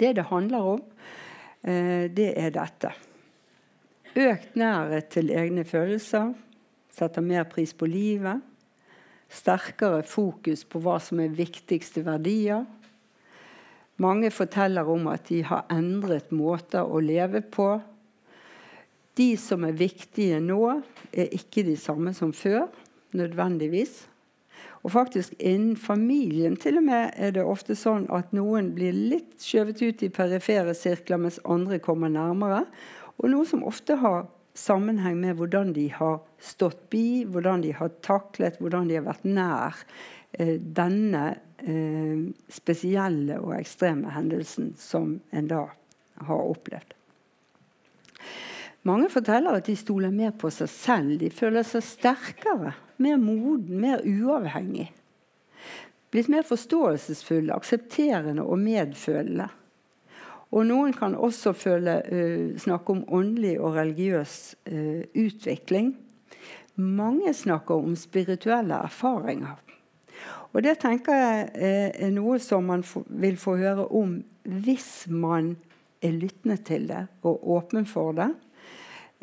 Det 0.00 0.14
det 0.16 0.26
handler 0.30 0.68
om, 0.74 0.82
uh, 1.68 2.04
det 2.08 2.32
er 2.40 2.54
dette. 2.56 2.94
Økt 4.16 4.56
nærhet 4.58 5.12
til 5.12 5.30
egne 5.30 5.64
følelser. 5.64 6.32
Setter 6.90 7.22
mer 7.22 7.44
pris 7.46 7.74
på 7.76 7.86
livet. 7.86 8.40
Sterkere 9.30 10.02
fokus 10.02 10.64
på 10.66 10.80
hva 10.82 10.96
som 10.98 11.20
er 11.22 11.36
viktigste 11.36 12.02
verdier. 12.02 12.64
Mange 14.00 14.32
forteller 14.32 14.88
om 14.88 15.06
at 15.12 15.28
de 15.28 15.42
har 15.44 15.68
endret 15.70 16.32
måter 16.32 16.82
å 16.82 16.98
leve 17.04 17.44
på 17.44 17.74
de 19.20 19.34
som 19.36 19.66
er 19.66 19.76
viktige 19.76 20.38
nå, 20.40 20.80
er 21.12 21.34
ikke 21.36 21.64
de 21.66 21.76
samme 21.78 22.14
som 22.16 22.32
før, 22.32 22.68
nødvendigvis. 23.12 24.06
Og 24.80 24.94
faktisk 24.94 25.34
innen 25.36 25.76
familien 25.76 26.56
til 26.56 26.78
og 26.80 26.86
med 26.86 27.10
er 27.20 27.34
det 27.36 27.44
ofte 27.44 27.76
sånn 27.76 28.06
at 28.14 28.32
noen 28.36 28.72
blir 28.76 28.96
litt 28.96 29.36
skjøvet 29.44 29.82
ut 29.82 30.04
i 30.06 30.12
perifere 30.12 30.74
sirkler, 30.76 31.20
mens 31.20 31.40
andre 31.44 31.80
kommer 31.84 32.12
nærmere. 32.12 32.64
Og 33.20 33.28
noe 33.28 33.48
som 33.48 33.66
ofte 33.68 33.98
har 34.00 34.24
sammenheng 34.56 35.20
med 35.20 35.36
hvordan 35.38 35.74
de 35.76 35.86
har 35.92 36.20
stått 36.42 36.88
bi, 36.92 37.24
hvordan 37.28 37.64
de 37.64 37.74
har 37.76 37.92
taklet, 38.04 38.56
hvordan 38.60 38.88
de 38.88 38.96
har 38.98 39.06
vært 39.06 39.28
nær 39.28 39.82
eh, 40.32 40.56
denne 40.56 41.26
eh, 41.60 42.24
spesielle 42.50 43.36
og 43.44 43.54
ekstreme 43.60 44.16
hendelsen 44.16 44.72
som 44.80 45.18
en 45.30 45.50
da 45.50 45.66
har 46.24 46.48
opplevd. 46.56 46.96
Mange 48.88 49.10
forteller 49.12 49.58
at 49.58 49.66
de 49.68 49.76
stoler 49.76 50.12
mer 50.14 50.32
på 50.40 50.48
seg 50.54 50.70
selv. 50.72 51.16
De 51.20 51.28
føler 51.32 51.66
seg 51.68 51.84
sterkere, 51.84 52.72
mer 52.96 53.20
moden, 53.20 53.76
mer 53.82 54.00
uavhengig. 54.06 54.88
Blitt 56.10 56.30
mer 56.32 56.46
forståelsesfulle, 56.48 57.54
aksepterende 57.54 58.42
og 58.42 58.58
medfølende. 58.58 59.50
Og 60.50 60.64
noen 60.66 60.94
kan 60.96 61.14
også 61.14 61.52
føle, 61.54 62.00
uh, 62.10 62.58
snakke 62.58 62.96
om 62.96 63.04
åndelig 63.06 63.54
og 63.60 63.76
religiøs 63.76 64.38
uh, 64.72 65.04
utvikling. 65.14 65.92
Mange 66.80 67.34
snakker 67.36 67.78
om 67.78 67.94
spirituelle 67.98 68.80
erfaringer. 68.88 69.60
Og 70.50 70.64
det 70.66 70.80
tenker 70.82 71.14
jeg 71.14 71.48
er, 71.54 71.90
er 71.94 72.10
noe 72.14 72.40
som 72.42 72.66
man 72.66 72.82
vil 73.06 73.36
få 73.38 73.54
høre 73.60 73.86
om 73.94 74.16
hvis 74.42 75.04
man 75.06 75.52
er 76.02 76.16
lyttende 76.16 76.56
til 76.66 76.88
det 76.88 77.04
og 77.22 77.44
åpen 77.54 77.86
for 77.86 78.16
det. 78.16 78.32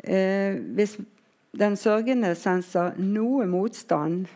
Eh, 0.04 0.58
hvis 0.76 0.98
den 1.58 1.76
sørgende 1.76 2.34
senser 2.38 2.94
noe 3.02 3.46
motstand, 3.50 4.28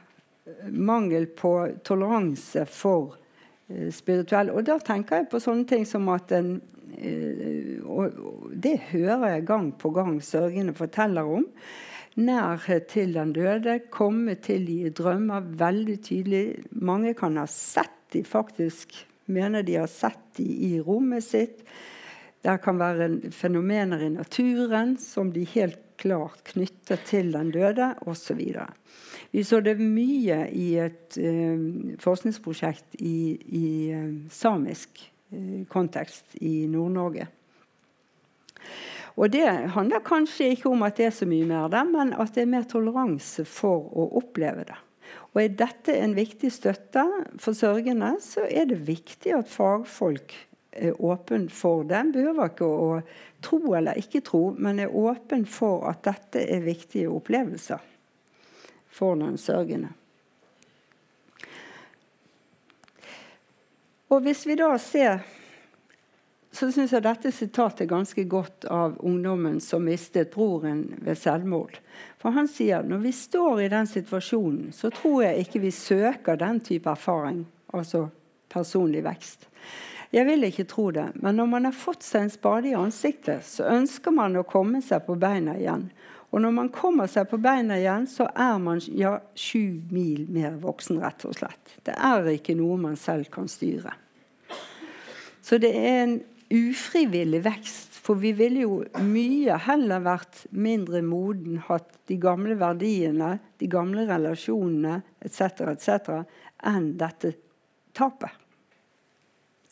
mangel 0.71 1.29
på 1.39 1.53
toleranse 1.87 2.65
for 2.71 3.17
eh, 3.71 3.91
spirituell 3.95 4.51
Og 4.51 4.67
da 4.67 4.79
tenker 4.83 5.21
jeg 5.21 5.31
på 5.31 5.41
sånne 5.43 5.69
ting 5.71 5.87
som 5.89 6.09
at 6.13 6.33
en 6.35 6.57
eh, 6.99 7.79
Og 7.87 8.51
det 8.53 8.79
hører 8.91 9.37
jeg 9.37 9.47
gang 9.49 9.71
på 9.79 9.93
gang 9.95 10.19
sørgende 10.25 10.75
forteller 10.77 11.29
om. 11.39 11.47
Nærhet 12.13 12.91
til 12.93 13.15
den 13.17 13.33
døde, 13.33 13.79
komme 13.89 14.35
til 14.35 14.67
de 14.69 14.83
i 14.85 14.93
drømmer 14.93 15.47
veldig 15.63 15.97
tydelig. 16.05 16.45
Mange 16.71 17.15
kan 17.17 17.39
ha 17.41 17.47
sett 17.49 17.95
de 18.13 18.21
faktisk, 18.29 18.93
mener 19.33 19.65
de 19.65 19.79
har 19.81 19.89
sett 19.89 20.21
de 20.37 20.45
i 20.45 20.75
rommet 20.85 21.25
sitt. 21.25 21.65
Det 22.43 22.57
kan 22.65 22.79
være 22.81 23.31
fenomener 23.31 24.03
i 24.03 24.11
naturen 24.11 24.97
som 24.99 25.31
de 25.35 25.45
helt 25.55 25.79
klart 26.03 26.41
knytter 26.51 26.99
til 27.07 27.31
den 27.35 27.53
døde, 27.55 27.93
osv. 28.11 28.41
Vi 29.31 29.45
så 29.47 29.61
det 29.63 29.77
mye 29.79 30.41
i 30.51 30.73
et 30.83 31.19
uh, 31.23 31.95
forskningsprosjekt 32.03 32.99
i, 32.99 33.39
i 33.47 33.69
uh, 33.95 34.11
samisk 34.33 35.05
uh, 35.31 35.63
kontekst 35.71 36.35
i 36.43 36.67
Nord-Norge. 36.71 37.29
Og 39.17 39.31
Det 39.31 39.45
handler 39.75 40.03
kanskje 40.05 40.55
ikke 40.55 40.71
om 40.73 40.83
at 40.83 40.97
det 40.97 41.11
er 41.11 41.15
så 41.15 41.29
mye 41.29 41.47
mer 41.47 41.69
der, 41.71 41.85
men 41.85 42.15
at 42.17 42.35
det 42.35 42.43
er 42.43 42.55
mer 42.55 42.65
toleranse 42.67 43.45
for 43.47 43.91
å 43.93 44.09
oppleve 44.19 44.65
det. 44.67 44.79
Og 45.33 45.45
Er 45.45 45.53
dette 45.63 45.95
en 45.97 46.17
viktig 46.17 46.51
støtte 46.53 47.05
for 47.41 47.57
sørgende, 47.57 48.17
så 48.25 48.49
er 48.49 48.67
det 48.73 48.83
viktig 48.89 49.37
at 49.37 49.53
fagfolk 49.53 50.35
åpen 50.99 51.49
for 51.53 51.85
det. 51.85 52.03
Behøver 52.15 52.53
ikke 52.53 52.69
å 52.69 53.01
tro 53.45 53.75
eller 53.77 53.99
ikke 54.01 54.23
tro, 54.25 54.45
men 54.57 54.81
er 54.81 54.95
åpen 54.95 55.45
for 55.49 55.89
at 55.91 56.05
dette 56.07 56.45
er 56.47 56.65
viktige 56.65 57.11
opplevelser 57.13 57.83
for 58.93 59.19
den 59.21 59.39
sørgende. 59.41 59.93
Og 64.13 64.21
hvis 64.25 64.45
vi 64.45 64.59
da 64.61 64.75
ser 64.81 65.23
så 66.53 66.69
syns 66.69 66.93
jeg 66.93 67.05
dette 67.05 67.31
sitatet 67.33 67.87
er 67.87 67.95
ganske 67.95 68.23
godt 68.29 68.67
av 68.69 68.99
ungdommen 69.01 69.57
som 69.65 69.87
mistet 69.89 70.35
broren 70.35 70.83
ved 71.01 71.17
selvmord. 71.17 71.79
For 72.21 72.37
han 72.37 72.49
sier 72.51 72.85
når 72.85 73.01
vi 73.07 73.13
står 73.17 73.63
i 73.65 73.71
den 73.73 73.89
situasjonen, 73.89 74.69
så 74.77 74.91
tror 74.93 75.23
jeg 75.25 75.47
ikke 75.47 75.63
vi 75.65 75.73
søker 75.73 76.37
den 76.37 76.61
type 76.61 76.93
erfaring, 76.93 77.47
altså 77.73 78.05
personlig 78.53 79.01
vekst. 79.07 79.49
Jeg 80.13 80.27
vil 80.29 80.45
ikke 80.45 80.67
tro 80.69 80.91
det, 80.93 81.07
men 81.25 81.39
når 81.41 81.47
man 81.49 81.67
har 81.71 81.77
fått 81.77 82.05
seg 82.05 82.27
en 82.27 82.33
spade 82.33 82.69
i 82.69 82.77
ansiktet, 82.77 83.47
så 83.49 83.65
ønsker 83.73 84.13
man 84.13 84.37
å 84.37 84.45
komme 84.45 84.83
seg 84.85 85.07
på 85.07 85.17
beina 85.17 85.55
igjen. 85.57 85.87
Og 86.33 86.41
når 86.45 86.53
man 86.57 86.69
kommer 86.73 87.09
seg 87.09 87.31
på 87.31 87.39
beina 87.41 87.79
igjen, 87.81 88.05
så 88.09 88.27
er 88.29 88.59
man 88.61 88.81
ja, 88.97 89.19
sju 89.37 89.81
mil 89.93 90.27
mer 90.33 90.59
voksen, 90.61 91.01
rett 91.01 91.25
og 91.29 91.37
slett. 91.37 91.77
Det 91.85 91.97
er 91.97 92.29
ikke 92.33 92.57
noe 92.57 92.77
man 92.81 92.99
selv 93.01 93.29
kan 93.33 93.49
styre. 93.53 93.95
Så 95.41 95.59
det 95.61 95.73
er 95.77 95.99
en 96.03 96.15
ufrivillig 96.53 97.43
vekst. 97.45 97.89
For 98.03 98.19
vi 98.19 98.33
ville 98.35 98.65
jo 98.65 98.81
mye 99.05 99.57
heller 99.63 100.03
vært 100.03 100.45
mindre 100.51 101.05
moden, 101.07 101.61
hatt 101.69 102.01
de 102.11 102.17
gamle 102.21 102.57
verdiene, 102.59 103.37
de 103.63 103.69
gamle 103.71 104.09
relasjonene 104.09 104.99
etc., 105.23 105.69
etc., 105.73 106.17
enn 106.69 106.95
dette 106.99 107.37
tapet. 107.95 108.42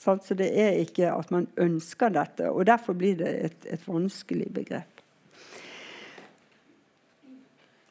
Så 0.00 0.34
det 0.34 0.48
er 0.56 0.78
ikke 0.80 1.10
at 1.12 1.28
man 1.30 1.46
ønsker 1.60 2.08
dette, 2.08 2.48
og 2.48 2.64
derfor 2.66 2.96
blir 2.96 3.18
det 3.20 3.34
et, 3.44 3.66
et 3.68 3.82
vanskelig 3.84 4.48
begrep. 4.54 5.02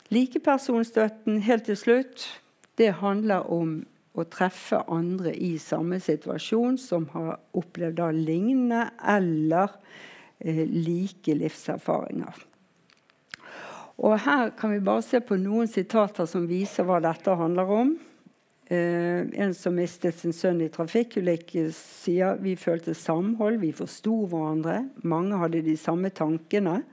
Likepersonstøtten 0.09 1.43
helt 1.45 1.67
til 1.69 1.77
slutt, 1.77 2.25
det 2.81 2.95
handler 2.97 3.45
om 3.53 3.83
å 4.17 4.25
treffe 4.25 4.81
andre 4.89 5.35
i 5.37 5.53
samme 5.61 5.99
situasjon 6.01 6.79
som 6.81 7.05
har 7.13 7.37
opplevd 7.53 7.99
da 7.99 8.09
lignende 8.15 8.87
eller 9.05 9.75
eh, 10.39 10.65
like 10.65 11.35
livserfaringer. 11.37 12.45
Og 13.99 14.15
Her 14.23 14.49
kan 14.57 14.73
vi 14.73 14.81
bare 14.81 15.03
se 15.05 15.19
på 15.21 15.37
noen 15.37 15.69
sitater 15.69 16.25
som 16.29 16.47
viser 16.49 16.87
hva 16.87 17.01
dette 17.03 17.35
handler 17.35 17.73
om. 17.75 17.97
Eh, 18.69 19.25
en 19.33 19.53
som 19.57 19.73
mistet 19.73 20.19
sin 20.19 20.33
sønn 20.35 20.59
i 20.61 20.67
trafikkulykke, 20.69 21.71
sier 21.73 22.37
vi 22.37 22.53
følte 22.53 22.93
samhold, 22.93 23.57
vi 23.63 23.71
forsto 23.73 24.27
hverandre. 24.29 24.83
Mange 25.09 25.39
hadde 25.41 25.63
de 25.65 25.73
samme 25.79 26.11
tankene. 26.13 26.83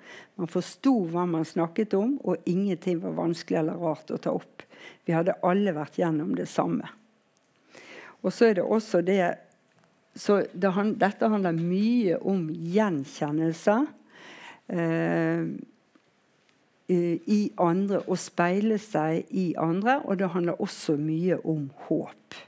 Man 0.41 0.49
forsto 0.49 0.95
hva 1.13 1.27
man 1.29 1.45
snakket 1.45 1.99
om, 1.99 2.15
og 2.25 2.49
ingenting 2.49 3.03
var 3.03 3.19
vanskelig 3.19 3.61
eller 3.61 3.83
rart 3.83 4.09
å 4.09 4.17
ta 4.17 4.33
opp. 4.33 4.65
Vi 5.05 5.13
hadde 5.13 5.37
alle 5.45 5.77
vært 5.77 6.01
gjennom 6.01 6.33
det 6.39 6.49
samme. 6.49 6.89
Og 8.25 8.33
så 8.33 8.49
er 8.49 8.59
det 8.59 8.65
også 8.65 9.05
det 9.05 9.21
så 10.17 10.39
det, 10.57 10.73
Dette 10.97 11.29
handler 11.29 11.59
mye 11.61 12.17
om 12.25 12.47
gjenkjennelse. 12.49 13.75
Eh, 14.73 15.43
i 16.89 17.41
andre 17.59 18.01
og 18.07 18.19
speile 18.21 18.79
seg 18.79 19.27
i 19.35 19.49
andre. 19.59 20.01
Og 20.05 20.19
det 20.21 20.31
handler 20.35 20.61
også 20.63 20.97
mye 21.01 21.39
om 21.45 21.69
håp. 21.89 22.39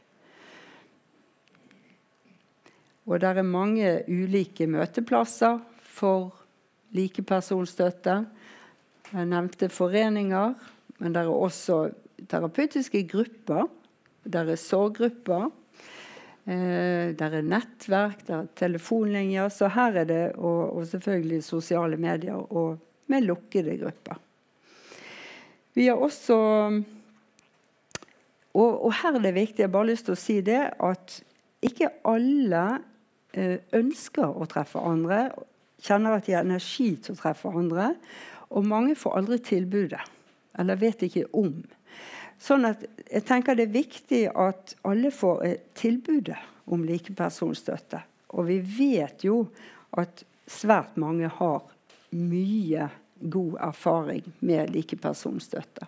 Og 3.08 3.20
det 3.20 3.28
er 3.30 3.46
mange 3.46 3.92
ulike 4.08 4.66
møteplasser 4.68 5.62
for 5.80 6.34
likepersonstøtte. 6.92 8.18
Jeg 9.08 9.30
nevnte 9.30 9.70
foreninger, 9.72 10.52
men 11.00 11.14
det 11.14 11.22
er 11.22 11.32
også 11.32 11.86
terapeutiske 12.28 13.06
grupper. 13.08 13.64
Det 14.28 14.42
er 14.44 14.60
sorggrupper. 14.60 15.48
Eh, 16.48 17.16
det 17.16 17.26
er 17.28 17.44
nettverk, 17.44 18.26
det 18.26 18.36
er 18.36 18.52
telefonlinjer. 18.60 19.48
Så 19.52 19.72
her 19.72 20.02
er 20.02 20.08
det, 20.08 20.22
og, 20.36 20.76
og 20.76 20.86
selvfølgelig 20.92 21.42
sosiale 21.44 21.96
medier 21.96 22.36
og 22.36 22.78
med 23.08 23.24
lukkede 23.24 23.78
grupper. 23.80 24.20
Vi 25.78 25.86
har 25.86 26.00
også 26.02 26.36
og, 28.58 28.84
og, 28.84 28.92
her 28.98 29.14
er 29.14 29.22
det 29.22 29.34
viktig, 29.36 29.60
jeg 29.62 29.68
har 29.68 29.74
bare 29.76 29.90
lyst 29.92 30.08
til 30.08 30.16
å 30.16 30.18
si 30.18 30.40
det, 30.42 30.58
at 30.82 31.18
ikke 31.62 31.92
alle 32.08 32.62
eh, 33.36 33.60
ønsker 33.76 34.26
å 34.26 34.48
treffe 34.50 34.82
andre, 34.82 35.28
kjenner 35.84 36.16
at 36.16 36.26
de 36.26 36.34
har 36.34 36.46
energi 36.46 36.88
til 37.04 37.14
å 37.14 37.20
treffe 37.20 37.52
andre. 37.54 37.92
Og 38.50 38.66
mange 38.66 38.96
får 38.98 39.18
aldri 39.20 39.38
tilbudet, 39.46 40.02
eller 40.58 40.80
vet 40.80 41.04
ikke 41.06 41.28
om. 41.38 41.60
Sånn 42.42 42.66
at 42.66 42.82
jeg 43.04 43.26
tenker 43.28 43.54
det 43.54 43.68
er 43.68 43.76
viktig 43.78 44.22
at 44.34 44.74
alle 44.88 45.12
får 45.14 45.44
eh, 45.46 45.58
tilbudet 45.78 46.40
om 46.74 46.82
likepersonsstøtte. 46.88 48.02
Og 48.34 48.48
vi 48.50 48.58
vet 48.62 49.22
jo 49.28 49.44
at 49.94 50.24
svært 50.50 50.98
mange 50.98 51.30
har 51.38 51.62
mye 52.16 52.90
god 53.20 53.56
erfaring 53.60 54.26
med 54.40 54.70
likepersonstøtte. 54.74 55.86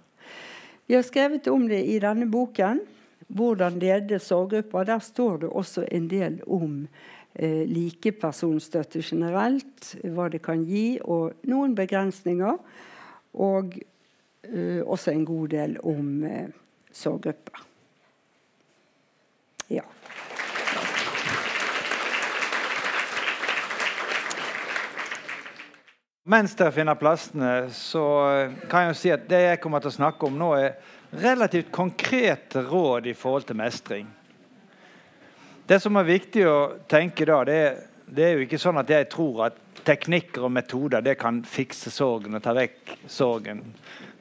Vi 0.87 0.95
har 0.95 1.03
skrevet 1.07 1.47
om 1.49 1.69
det 1.69 1.85
i 1.87 1.99
denne 2.03 2.27
boken. 2.31 2.81
'Hvordan 3.31 3.79
lede 3.79 4.19
sorggrupper'. 4.19 4.85
Der 4.85 4.99
står 4.99 5.37
det 5.37 5.49
også 5.49 5.87
en 5.93 6.11
del 6.11 6.41
om 6.47 6.89
eh, 7.35 7.69
likepersonstøtte 7.69 9.03
generelt. 9.03 9.97
Hva 10.05 10.29
det 10.29 10.43
kan 10.43 10.65
gi, 10.65 10.99
og 11.05 11.33
noen 11.47 11.75
begrensninger. 11.75 12.59
Og 13.35 13.79
eh, 14.43 14.83
også 14.83 15.11
en 15.11 15.25
god 15.25 15.49
del 15.49 15.77
om 15.85 16.25
eh, 16.25 16.49
sorggrupper. 16.93 17.67
Ja. 19.71 19.87
Mens 26.29 26.53
dere 26.59 26.73
finner 26.75 26.99
plassene, 27.01 27.71
så 27.73 28.05
kan 28.69 28.85
jeg 28.85 28.91
jo 28.91 28.99
si 29.01 29.13
at 29.15 29.29
det 29.29 29.41
jeg 29.47 29.61
kommer 29.63 29.81
til 29.81 29.93
å 29.93 29.99
snakke 29.99 30.29
om 30.29 30.37
nå, 30.37 30.51
er 30.59 31.21
relativt 31.23 31.73
konkrete 31.73 32.65
råd 32.67 33.09
i 33.09 33.15
forhold 33.17 33.49
til 33.49 33.59
mestring. 33.59 34.11
Det 35.67 35.79
som 35.81 35.97
er 35.97 36.11
viktig 36.11 36.45
å 36.51 36.59
tenke 36.91 37.25
da, 37.29 37.45
det 37.47 37.63
det 38.11 38.27
er 38.27 38.33
jo 38.35 38.47
ikke 38.47 38.59
sånn 38.59 38.81
at 38.81 38.91
jeg 38.91 39.09
tror 39.13 39.45
at 39.47 39.59
teknikker 39.87 40.47
og 40.47 40.53
metoder 40.53 41.03
det 41.05 41.17
kan 41.21 41.41
fikse 41.47 41.93
sorgen 41.95 42.37
og 42.37 42.43
ta 42.43 42.55
vekk 42.57 42.97
sorgen. 43.11 43.63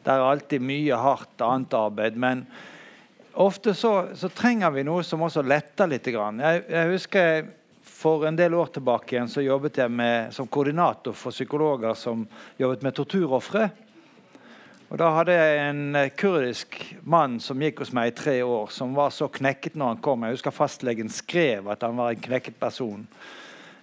Det 0.04 0.14
er 0.14 0.24
alltid 0.24 0.64
mye 0.64 1.00
hardt 1.00 1.42
annet 1.44 1.74
arbeid. 1.78 2.20
Men 2.20 2.44
ofte 3.34 3.74
så, 3.78 4.12
så 4.16 4.30
trenger 4.34 4.76
vi 4.76 4.86
noe 4.88 5.04
som 5.06 5.26
også 5.26 5.44
letter 5.46 5.90
litt. 5.90 6.08
Jeg, 6.08 6.64
jeg 6.70 6.92
husker 6.94 7.50
for 8.00 8.28
en 8.28 8.36
del 8.36 8.54
år 8.54 8.66
tilbake 8.66 9.16
igjen 9.16 9.28
så 9.28 9.42
jobbet 9.44 9.82
jeg 9.82 9.92
med, 9.92 10.32
som 10.32 10.48
koordinator 10.48 11.12
for 11.12 11.36
psykologer 11.36 11.98
som 12.00 12.22
jobbet 12.58 12.86
med 12.86 12.96
torturofre. 12.96 13.66
Og 14.88 14.98
Da 14.98 15.10
hadde 15.18 15.36
jeg 15.36 15.58
en 15.66 15.98
eh, 16.00 16.12
kurdisk 16.16 16.78
mann 17.04 17.36
som 17.44 17.60
gikk 17.60 17.84
hos 17.84 17.92
meg 17.94 18.14
i 18.14 18.16
tre 18.16 18.38
år, 18.40 18.72
som 18.72 18.96
var 18.96 19.12
så 19.12 19.28
knekket 19.28 19.76
når 19.76 19.92
han 19.92 20.00
kom. 20.06 20.24
Jeg 20.24 20.38
husker 20.38 20.56
fastlegen 20.56 21.12
skrev 21.12 21.68
at 21.70 21.84
han 21.84 22.00
var 22.00 22.14
en 22.14 22.24
knekket 22.24 22.56
person. 22.62 23.04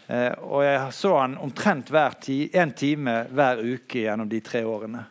Eh, 0.09 0.32
og 0.48 0.64
jeg 0.64 0.86
så 0.97 1.12
han 1.18 1.36
omtrent 1.44 1.93
hver 1.93 2.16
ti, 2.24 2.38
en 2.56 2.72
time 2.72 3.18
hver 3.36 3.60
uke 3.60 4.06
gjennom 4.06 4.30
de 4.32 4.40
tre 4.40 4.64
årene. 4.64 5.02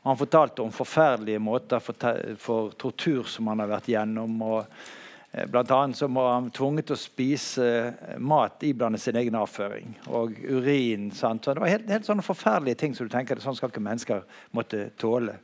Og 0.00 0.08
han 0.14 0.22
fortalte 0.22 0.64
om 0.64 0.72
forferdelige 0.72 1.44
måter 1.44 1.84
for, 1.84 2.16
for 2.40 2.72
tortur 2.80 3.28
som 3.28 3.52
han 3.52 3.60
har 3.60 3.76
vært 3.76 3.92
gjennom. 3.92 4.40
og 4.40 4.88
blant 5.32 5.70
annet 5.70 5.96
så 5.96 6.06
var 6.06 6.30
han 6.32 6.48
tvunget 6.50 6.88
til 6.88 6.96
å 6.96 7.00
spise 7.00 7.66
eh, 7.66 8.14
mat 8.16 8.62
iblandet 8.64 9.02
sin 9.02 9.18
egen 9.20 9.36
avføring. 9.36 9.92
Og 10.08 10.32
urin. 10.40 11.10
Sant? 11.12 11.44
Så 11.44 11.52
det 11.52 11.60
var 11.60 11.74
helt, 11.74 11.90
helt 11.92 12.08
sånne 12.08 12.24
forferdelige 12.24 12.80
ting 12.80 12.96
som 12.96 13.08
du 13.08 13.12
tenker 13.12 13.42
sånn 13.42 13.58
skal 13.58 13.72
ikke 13.72 13.84
mennesker 13.84 14.24
måtte 14.56 14.88
tåle. 15.00 15.36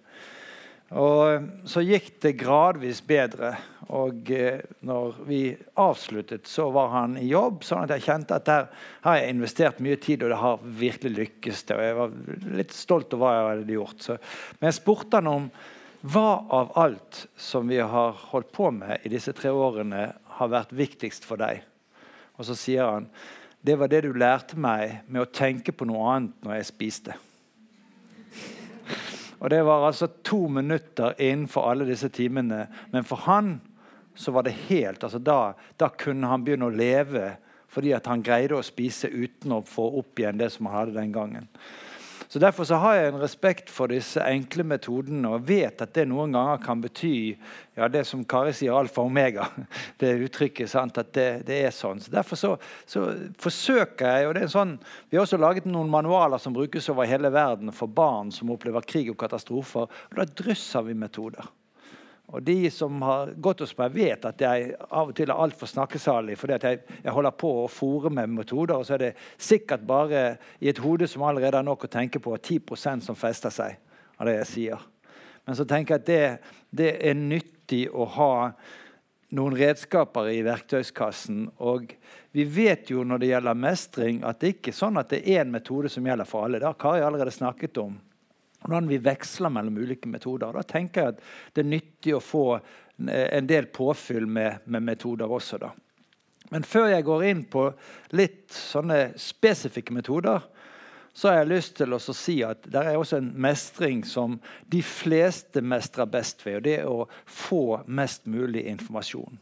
Og 0.96 1.20
eh, 1.34 1.44
Så 1.68 1.84
gikk 1.84 2.14
det 2.24 2.38
gradvis 2.40 3.02
bedre. 3.04 3.52
Og 3.92 4.30
når 4.88 5.18
vi 5.28 5.42
avsluttet, 5.76 6.48
så 6.48 6.70
var 6.72 6.88
han 6.94 7.18
i 7.20 7.26
jobb. 7.28 7.60
sånn 7.68 7.84
at 7.84 7.92
jeg 7.92 8.06
kjente 8.06 8.38
at 8.40 8.48
der 8.48 8.70
har 9.04 9.18
jeg 9.20 9.34
investert 9.34 9.82
mye 9.84 9.98
tid, 10.00 10.24
og 10.24 10.32
det 10.32 10.38
har 10.40 10.64
virkelig 10.80 11.12
lykkes. 11.18 11.66
Og 11.76 11.82
jeg 11.84 11.98
var 11.98 12.14
litt 12.56 12.72
stolt 12.72 13.12
over 13.12 13.26
hva 13.26 13.34
jeg 13.36 13.50
hadde 13.50 13.76
gjort. 13.76 14.00
Så, 14.06 14.16
men 14.56 14.70
jeg 14.70 14.78
spurte 14.80 15.20
han 15.20 15.28
om 15.28 15.50
hva 16.04 16.44
av 16.52 16.72
alt 16.76 17.26
som 17.36 17.68
vi 17.68 17.78
har 17.80 18.16
holdt 18.32 18.50
på 18.52 18.68
med 18.76 19.00
i 19.04 19.12
disse 19.12 19.32
tre 19.32 19.48
årene, 19.48 20.10
har 20.36 20.50
vært 20.52 20.74
viktigst 20.76 21.24
for 21.24 21.40
deg? 21.40 21.62
Og 22.36 22.44
så 22.44 22.56
sier 22.58 22.84
han 22.84 23.06
det 23.64 23.78
var 23.80 23.88
det 23.88 24.02
du 24.04 24.10
lærte 24.12 24.58
meg 24.60 25.06
med 25.08 25.22
å 25.22 25.30
tenke 25.32 25.72
på 25.72 25.86
noe 25.88 26.04
annet 26.12 26.42
når 26.44 26.58
jeg 26.58 26.66
spiste. 26.68 27.14
Og 29.40 29.48
Det 29.48 29.62
var 29.64 29.86
altså 29.86 30.10
to 30.20 30.42
minutter 30.52 31.16
innenfor 31.16 31.70
alle 31.70 31.86
disse 31.88 32.10
timene. 32.12 32.66
Men 32.92 33.08
for 33.08 33.24
han 33.24 33.54
så 34.14 34.34
var 34.36 34.44
det 34.44 34.58
helt 34.68 35.02
altså 35.04 35.18
da, 35.18 35.54
da 35.80 35.88
kunne 35.88 36.28
han 36.28 36.44
begynne 36.44 36.68
å 36.68 36.76
leve 36.76 37.38
fordi 37.72 37.94
at 37.96 38.06
han 38.06 38.22
greide 38.22 38.54
å 38.54 38.62
spise 38.62 39.08
uten 39.08 39.56
å 39.56 39.64
få 39.66 39.88
opp 39.98 40.20
igjen 40.20 40.38
det 40.38 40.52
som 40.52 40.68
han 40.68 40.76
hadde 40.76 40.98
den 41.00 41.16
gangen. 41.16 41.48
Så 42.34 42.40
Derfor 42.42 42.64
så 42.64 42.74
har 42.74 42.94
jeg 42.96 43.08
en 43.12 43.20
respekt 43.22 43.68
for 43.70 43.92
disse 43.94 44.18
enkle 44.26 44.64
metodene 44.66 45.28
og 45.36 45.44
vet 45.46 45.78
at 45.84 45.92
det 45.94 46.02
noen 46.10 46.32
ganger 46.34 46.64
kan 46.64 46.80
bety 46.82 47.12
ja, 47.78 47.86
det 47.86 48.02
som 48.08 48.24
Kari 48.26 48.50
sier, 48.50 48.74
alfa 48.74 49.04
og 49.04 49.12
omega. 49.12 49.46
Det 50.02 50.10
uttrykket. 50.26 50.66
sant, 50.72 50.98
at 50.98 51.12
det, 51.14 51.28
det 51.46 51.60
er 51.68 51.70
sånn. 51.70 52.02
Så 52.02 52.10
Derfor 52.10 52.40
så, 52.40 52.50
så, 52.90 53.04
forsøker 53.38 54.18
jeg 54.18 54.26
og 54.26 54.34
det 54.34 54.48
er 54.48 54.50
sånn, 54.50 54.80
Vi 55.06 55.14
har 55.14 55.28
også 55.28 55.38
laget 55.38 55.70
noen 55.70 55.92
manualer 55.94 56.42
som 56.42 56.58
brukes 56.58 56.90
over 56.90 57.06
hele 57.06 57.30
verden 57.30 57.70
for 57.70 57.86
barn 57.86 58.34
som 58.34 58.50
opplever 58.50 58.82
krig 58.82 59.14
og 59.14 59.20
katastrofer. 59.22 59.86
og 59.86 60.18
Da 60.18 60.26
drysser 60.26 60.90
vi 60.90 60.98
metoder. 60.98 61.46
Og 62.34 62.42
De 62.42 62.70
som 62.70 63.02
har 63.06 63.30
gått 63.38 63.60
hos 63.62 63.76
meg, 63.78 63.92
vet 63.94 64.24
at 64.26 64.40
jeg 64.42 64.72
av 64.88 65.12
og 65.12 65.14
til 65.14 65.30
er 65.30 65.42
altfor 65.44 65.70
snakkesalig. 65.70 66.34
fordi 66.38 66.58
jeg, 66.58 66.80
jeg, 67.04 67.12
holder 67.12 67.30
på 67.30 67.50
å 67.62 67.68
fòre 67.70 68.10
med 68.10 68.32
metoder, 68.34 68.74
og 68.74 68.86
så 68.86 68.96
er 68.96 69.04
det 69.04 69.12
sikkert 69.38 69.86
bare 69.86 70.24
i 70.58 70.68
et 70.68 70.80
hode 70.82 71.06
som 71.06 71.22
allerede 71.22 71.60
har 71.60 71.66
nok 71.66 71.86
å 71.86 71.92
tenke 71.92 72.18
på, 72.18 72.34
10% 72.36 73.06
som 73.06 73.14
fester 73.14 73.54
seg. 73.54 73.78
av 74.18 74.26
det 74.26 74.36
jeg 74.36 74.46
sier. 74.46 74.82
Men 75.46 75.56
så 75.56 75.64
tenker 75.64 75.94
jeg 75.94 76.00
at 76.00 76.06
det, 76.06 76.50
det 76.70 76.90
er 77.02 77.14
nyttig 77.18 77.88
å 77.90 78.04
ha 78.16 78.34
noen 79.34 79.56
redskaper 79.58 80.30
i 80.30 80.42
verktøyskassen. 80.46 81.48
Og 81.58 81.92
vi 82.34 82.44
vet 82.44 82.90
jo 82.90 83.04
når 83.04 83.22
det 83.22 83.30
gjelder 83.32 83.58
mestring, 83.58 84.22
at 84.26 84.40
det 84.40 84.56
ikke 84.56 84.70
er 84.72 84.78
sånn 84.78 85.00
at 85.00 85.10
det 85.10 85.22
er 85.22 85.42
én 85.42 85.52
metode 85.54 85.90
som 85.92 86.06
gjelder 86.06 86.28
for 86.28 86.46
alle. 86.46 86.62
Det 86.62 86.70
har 86.70 86.78
Kari 86.78 87.02
allerede 87.04 87.34
snakket 87.34 87.82
om. 87.82 87.98
Hvordan 88.64 88.88
vi 88.88 88.98
veksler 89.04 89.52
mellom 89.52 89.76
ulike 89.76 90.08
metoder. 90.08 90.56
Da 90.56 90.64
tenker 90.64 91.00
jeg 91.00 91.14
at 91.14 91.22
det 91.54 91.64
er 91.64 91.68
nyttig 91.68 92.14
å 92.16 92.22
få 92.24 92.46
en 92.96 93.48
del 93.50 93.66
påfyll 93.74 94.26
med, 94.26 94.64
med 94.64 94.86
metoder 94.86 95.30
også. 95.30 95.58
da. 95.60 95.70
Men 96.52 96.64
før 96.64 96.88
jeg 96.92 97.04
går 97.04 97.24
inn 97.28 97.44
på 97.50 97.66
litt 98.16 98.52
sånne 98.54 99.14
spesifikke 99.20 99.94
metoder, 99.96 100.44
så 101.14 101.30
har 101.30 101.42
jeg 101.42 101.50
lyst 101.52 101.76
til 101.78 101.94
å 101.94 102.00
si 102.02 102.40
at 102.42 102.66
det 102.66 102.80
er 102.80 102.96
også 102.98 103.20
en 103.20 103.30
mestring 103.38 104.02
som 104.06 104.40
de 104.70 104.80
fleste 104.82 105.62
mestrer 105.62 106.10
best 106.10 106.42
ved. 106.46 106.56
og 106.56 106.64
Det 106.64 106.76
er 106.80 106.88
å 106.90 107.06
få 107.24 107.82
mest 107.86 108.26
mulig 108.26 108.64
informasjon. 108.72 109.38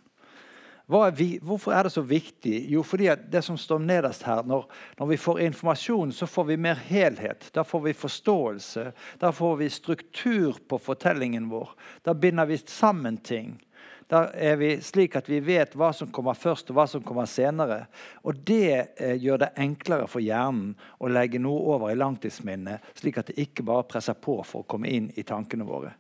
Er 0.93 1.11
vi, 1.17 1.39
hvorfor 1.43 1.73
er 1.73 1.87
det 1.87 1.95
så 1.95 2.03
viktig? 2.05 2.55
Jo, 2.69 2.83
fordi 2.85 3.09
det 3.33 3.43
som 3.47 3.57
står 3.59 3.81
nederst 3.81 4.27
her, 4.29 4.43
når, 4.45 4.67
når, 4.99 5.07
vi 5.07 5.17
får 5.17 5.41
informasjon, 5.47 6.13
så 6.13 6.27
får 6.27 6.45
vi 6.51 6.57
mer 6.57 6.81
helhet. 6.89 7.49
Da 7.55 7.65
får 7.65 7.81
vi 7.81 7.95
forståelse. 7.97 8.87
Da 9.19 9.33
får 9.33 9.57
vi 9.57 9.71
struktur 9.71 10.59
på 10.69 10.79
fortellingen 10.79 11.49
vår. 11.49 11.71
Da 12.05 12.15
binder 12.15 12.47
vi 12.47 12.59
sammen 12.59 13.17
ting. 13.17 13.55
Da 14.13 14.27
er 14.37 14.59
vi 14.61 14.75
slik 14.85 15.15
at 15.17 15.29
vi 15.31 15.39
vet 15.41 15.73
hva 15.79 15.89
som 15.97 16.11
kommer 16.13 16.37
først, 16.37 16.69
og 16.69 16.77
hva 16.77 16.85
som 16.91 17.05
kommer 17.05 17.25
senere. 17.31 17.87
Og 18.29 18.43
det 18.45 18.99
eh, 19.01 19.17
gjør 19.17 19.47
det 19.47 19.53
enklere 19.65 20.11
for 20.11 20.21
hjernen 20.21 20.75
å 21.01 21.09
legge 21.09 21.41
noe 21.41 21.63
over 21.73 21.89
i 21.89 21.97
langtidsminnet, 21.97 22.93
slik 22.99 23.23
at 23.23 23.33
det 23.33 23.41
ikke 23.47 23.65
bare 23.65 23.89
presser 23.89 24.19
på 24.21 24.37
for 24.45 24.67
å 24.67 24.69
komme 24.69 24.93
inn 24.93 25.09
i 25.17 25.25
tankene 25.25 25.65
våre. 25.65 25.95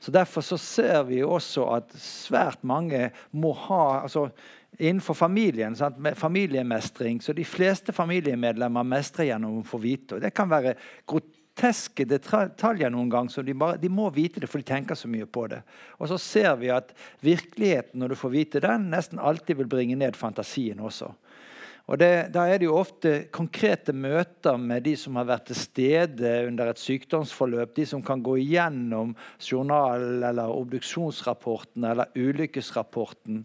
Så 0.00 0.12
Derfor 0.12 0.44
så 0.44 0.58
ser 0.60 1.02
vi 1.08 1.22
også 1.24 1.64
at 1.76 1.96
svært 2.00 2.64
mange 2.66 3.10
må 3.32 3.54
ha 3.66 4.02
altså 4.04 4.28
Innenfor 4.76 5.14
familien, 5.16 5.72
sant, 5.72 5.96
familiemestring, 6.20 7.22
så 7.24 7.32
de 7.32 7.46
fleste 7.48 7.94
familiemedlemmer 7.96 8.84
mestrer 8.84 9.30
gjennom 9.30 9.62
å 9.62 9.64
få 9.64 9.78
vite. 9.80 10.18
og 10.18 10.20
Det 10.20 10.34
kan 10.36 10.50
være 10.50 10.74
groteske 11.08 12.04
detaljer 12.04 12.92
noen 12.92 13.08
gang, 13.08 13.30
så 13.32 13.40
de, 13.46 13.54
bare, 13.56 13.78
de, 13.80 13.88
må 13.88 14.10
vite 14.12 14.42
det, 14.42 14.50
for 14.52 14.60
de 14.60 14.68
tenker 14.68 14.98
så 14.98 15.08
mye 15.08 15.24
på 15.24 15.46
det. 15.48 15.62
Og 15.96 16.10
så 16.10 16.18
ser 16.20 16.58
vi 16.60 16.68
at 16.74 16.92
virkeligheten, 17.24 17.96
når 18.02 18.12
du 18.12 18.18
får 18.20 18.34
vite 18.34 18.62
den, 18.66 18.90
nesten 18.92 19.22
alltid 19.22 19.62
vil 19.62 19.70
bringe 19.78 19.96
ned 19.96 20.18
fantasien 20.18 20.82
også. 20.84 21.08
Og 21.86 21.98
det, 21.98 22.32
Da 22.34 22.48
er 22.50 22.58
det 22.58 22.66
jo 22.66 22.78
ofte 22.80 23.28
konkrete 23.30 23.92
møter 23.94 24.58
med 24.58 24.82
de 24.82 24.96
som 24.98 25.16
har 25.20 25.28
vært 25.28 25.46
til 25.52 25.60
stede 25.60 26.32
under 26.48 26.72
et 26.72 26.82
sykdomsforløp. 26.82 27.76
De 27.76 27.86
som 27.86 28.02
kan 28.02 28.22
gå 28.22 28.36
igjennom 28.42 29.14
journalen 29.38 30.24
eller 30.26 30.50
obduksjonsrapporten 30.50 31.84
eller 31.84 32.10
ulykkesrapporten. 32.16 33.44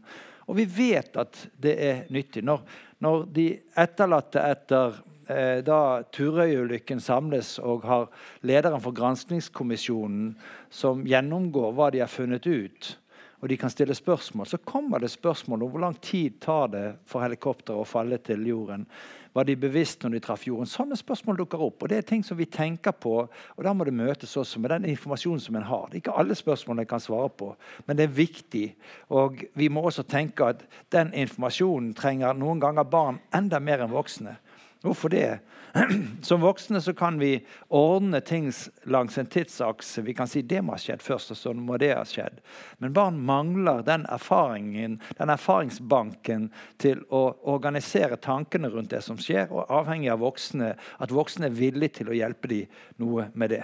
Og 0.49 0.57
vi 0.57 0.65
vet 0.65 1.15
at 1.21 1.37
det 1.61 1.75
er 1.77 2.03
nyttig. 2.09 2.41
Når, 2.43 2.65
når 2.99 3.27
de 3.29 3.47
etterlatte 3.77 4.41
etter 4.41 4.97
Eh, 5.31 5.59
da 5.63 6.01
Turøy-ulykken 6.11 6.99
samles 6.99 7.55
og 7.61 7.85
har 7.85 8.07
lederen 8.47 8.81
for 8.81 8.95
granskingskommisjonen 8.95 10.33
som 10.73 11.05
gjennomgår 11.07 11.75
hva 11.77 11.89
de 11.93 12.01
har 12.01 12.11
funnet 12.11 12.47
ut, 12.49 12.95
og 13.41 13.49
de 13.49 13.57
kan 13.57 13.73
stille 13.73 13.95
spørsmål, 13.97 14.47
så 14.47 14.57
kommer 14.57 15.01
det 15.01 15.09
spørsmål 15.09 15.63
om 15.63 15.71
hvor 15.73 15.81
lang 15.81 15.97
tid 16.01 16.37
tar 16.41 16.67
det 16.69 16.85
for 17.09 17.25
helikopteret 17.25 17.81
å 17.81 17.87
falle 17.89 18.19
til 18.21 18.45
jorden. 18.45 18.85
Var 19.33 19.47
de 19.47 19.55
bevisst 19.55 20.03
når 20.03 20.13
de 20.13 20.19
traff 20.21 20.43
jorden? 20.45 20.69
Sånne 20.69 20.97
spørsmål 20.99 21.39
dukker 21.39 21.63
opp. 21.63 21.81
og 21.81 21.89
Det 21.89 21.97
er 21.97 22.05
ting 22.05 22.23
som 22.23 22.37
vi 22.37 22.45
tenker 22.45 22.91
på, 22.91 23.15
og 23.25 23.63
da 23.63 23.73
må 23.73 23.87
det 23.87 23.95
møtes 23.95 24.35
også 24.37 24.59
med 24.59 24.73
den 24.75 24.85
informasjonen 24.91 25.39
som 25.39 25.55
en 25.55 25.65
har. 25.65 25.87
Det 25.87 25.95
er 25.95 26.03
ikke 26.03 26.17
alle 26.19 26.35
spørsmålene 26.35 26.85
en 26.85 26.91
kan 26.91 27.03
svare 27.03 27.29
på, 27.29 27.55
men 27.87 27.97
det 27.97 28.03
er 28.03 28.19
viktig. 28.19 28.65
Og 29.09 29.41
vi 29.55 29.69
må 29.69 29.85
også 29.87 30.03
tenke 30.03 30.51
at 30.51 30.65
den 30.91 31.13
informasjonen 31.13 31.93
trenger 31.97 32.37
noen 32.37 32.59
ganger 32.59 32.83
barn 32.83 33.21
enda 33.33 33.59
mer 33.59 33.81
enn 33.81 33.95
voksne. 33.95 34.35
Hvorfor 34.81 35.09
det? 35.09 35.39
Som 36.21 36.41
voksne 36.41 36.81
så 36.81 36.93
kan 36.93 37.19
vi 37.19 37.45
ordne 37.67 38.21
ting 38.21 38.51
langs 38.83 39.17
en 39.17 39.25
tidsakse. 39.25 40.01
Vi 40.01 40.13
kan 40.13 40.27
si 40.27 40.41
det 40.41 40.63
må 40.65 40.73
ha 40.73 40.81
skjedd 40.81 41.03
først, 41.05 41.31
og 41.31 41.37
så 41.37 41.53
må 41.53 41.77
det 41.77 41.91
ha 41.93 42.01
skjedd. 42.07 42.39
Men 42.81 42.95
barn 42.95 43.19
mangler 43.21 43.83
den 43.85 44.07
erfaringen, 44.09 44.97
den 45.19 45.29
erfaringsbanken 45.29 46.49
til 46.81 47.03
å 47.13 47.21
organisere 47.53 48.17
tankene 48.17 48.71
rundt 48.73 48.89
det 48.95 49.03
som 49.05 49.21
skjer, 49.21 49.53
og 49.53 49.69
avhengig 49.69 50.09
av 50.09 50.23
voksne, 50.25 50.73
at 50.75 51.13
voksne 51.13 51.51
er 51.51 51.59
villige 51.61 52.01
til 52.01 52.09
å 52.09 52.17
hjelpe 52.17 52.49
dem 52.49 52.81
noe 53.03 53.29
med 53.37 53.53
det. 53.53 53.63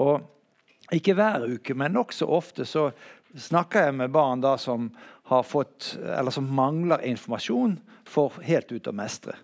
Og 0.00 0.24
ikke 0.96 1.12
hver 1.18 1.44
uke, 1.44 1.76
men 1.76 1.92
nokså 1.92 2.24
ofte 2.24 2.64
så 2.64 2.88
snakker 3.36 3.90
jeg 3.90 3.98
med 4.00 4.14
barn 4.16 4.40
da 4.40 4.56
som, 4.56 4.88
har 5.28 5.44
fått, 5.44 5.98
eller 6.00 6.32
som 6.32 6.48
mangler 6.56 7.04
informasjon 7.04 7.74
for 8.08 8.40
helt 8.48 8.72
ut 8.72 8.88
å 8.88 8.96
mestre. 8.96 9.36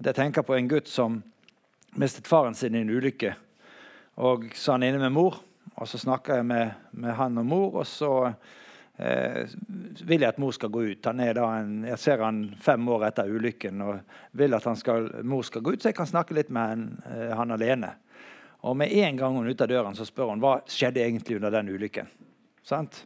Jeg 0.00 0.16
tenker 0.16 0.40
på 0.40 0.54
en 0.56 0.68
gutt 0.68 0.88
som 0.88 1.18
mistet 2.00 2.28
faren 2.28 2.54
sin 2.56 2.72
i 2.72 2.80
en 2.80 2.88
ulykke. 2.90 3.34
Og 4.24 4.46
så 4.56 4.72
er 4.72 4.78
han 4.78 4.86
inne 4.86 5.00
med 5.02 5.12
mor, 5.12 5.34
og 5.76 5.88
så 5.88 6.00
snakker 6.00 6.38
jeg 6.40 6.46
med, 6.48 6.70
med 6.96 7.12
han 7.18 7.36
og 7.36 7.44
mor. 7.44 7.76
Og 7.82 7.84
så 7.84 8.12
eh, 8.96 9.44
vil 10.00 10.24
jeg 10.24 10.30
at 10.30 10.40
mor 10.40 10.56
skal 10.56 10.72
gå 10.72 10.86
ut. 10.88 11.10
En, 11.12 11.84
jeg 11.84 12.00
ser 12.00 12.24
han 12.24 12.46
fem 12.64 12.88
år 12.88 13.10
etter 13.10 13.28
ulykken 13.28 13.84
og 13.84 14.16
vil 14.40 14.56
at 14.56 14.70
skal, 14.80 15.10
mor 15.20 15.44
skal 15.44 15.66
gå 15.66 15.76
ut, 15.76 15.84
så 15.84 15.92
jeg 15.92 15.98
kan 16.00 16.08
snakke 16.08 16.38
litt 16.38 16.48
med 16.48 16.72
han, 16.72 16.88
eh, 17.12 17.36
han 17.36 17.52
alene. 17.58 17.92
Og 18.64 18.80
med 18.80 18.96
en 19.04 19.20
gang 19.20 19.36
hun 19.36 19.44
er 19.44 19.52
ute 19.52 19.68
av 19.68 19.74
døren, 19.74 20.00
så 20.00 20.08
spør 20.08 20.32
hun 20.32 20.40
hva 20.40 20.62
skjedde 20.64 21.04
egentlig 21.04 21.36
under 21.42 21.52
den 21.52 21.76
ulykken. 21.76 22.08
Sant? 22.64 23.04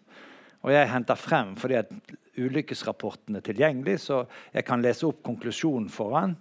Og 0.62 0.70
jeg 0.70 0.94
henter 0.94 1.18
frem 1.18 1.56
fordi 1.58 1.82
at 1.82 1.90
ulykkesrapporten 2.38 3.42
er 3.42 3.50
tilgjengelig, 3.50 3.98
så 4.06 4.24
jeg 4.54 4.62
kan 4.66 4.82
lese 4.82 5.10
opp 5.10 5.26
konklusjonen 5.26 5.90
for 5.90 6.14
han. 6.22 6.38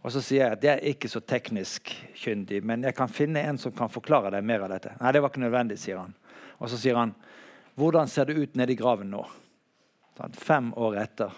Og 0.00 0.14
så 0.14 0.22
sier 0.24 0.46
jeg 0.46 0.56
at 0.56 0.62
det 0.62 0.70
er 0.72 0.86
ikke 0.92 1.10
så 1.12 1.20
teknisk 1.20 1.92
kyndig, 2.16 2.62
men 2.64 2.86
jeg 2.88 2.96
kan 2.96 3.10
finne 3.12 3.42
en 3.44 3.58
som 3.60 3.74
kan 3.76 3.92
forklare 3.92 4.32
deg 4.32 4.46
mer 4.48 4.64
av 4.64 4.72
dette. 4.72 4.94
Nei, 5.00 5.12
det 5.12 5.20
var 5.20 5.32
ikke 5.32 5.44
nødvendig, 5.44 5.76
sier 5.82 6.00
han. 6.00 6.14
Og 6.58 6.72
så 6.72 6.80
sier 6.80 6.96
han 6.96 7.12
hvordan 7.80 8.08
ser 8.10 8.28
det 8.28 8.38
ut 8.40 8.56
nede 8.58 8.74
i 8.74 8.78
graven 8.80 9.12
nå? 9.12 9.22
Sånn, 10.16 10.34
fem 10.36 10.72
år 10.80 10.98
etter. 11.04 11.36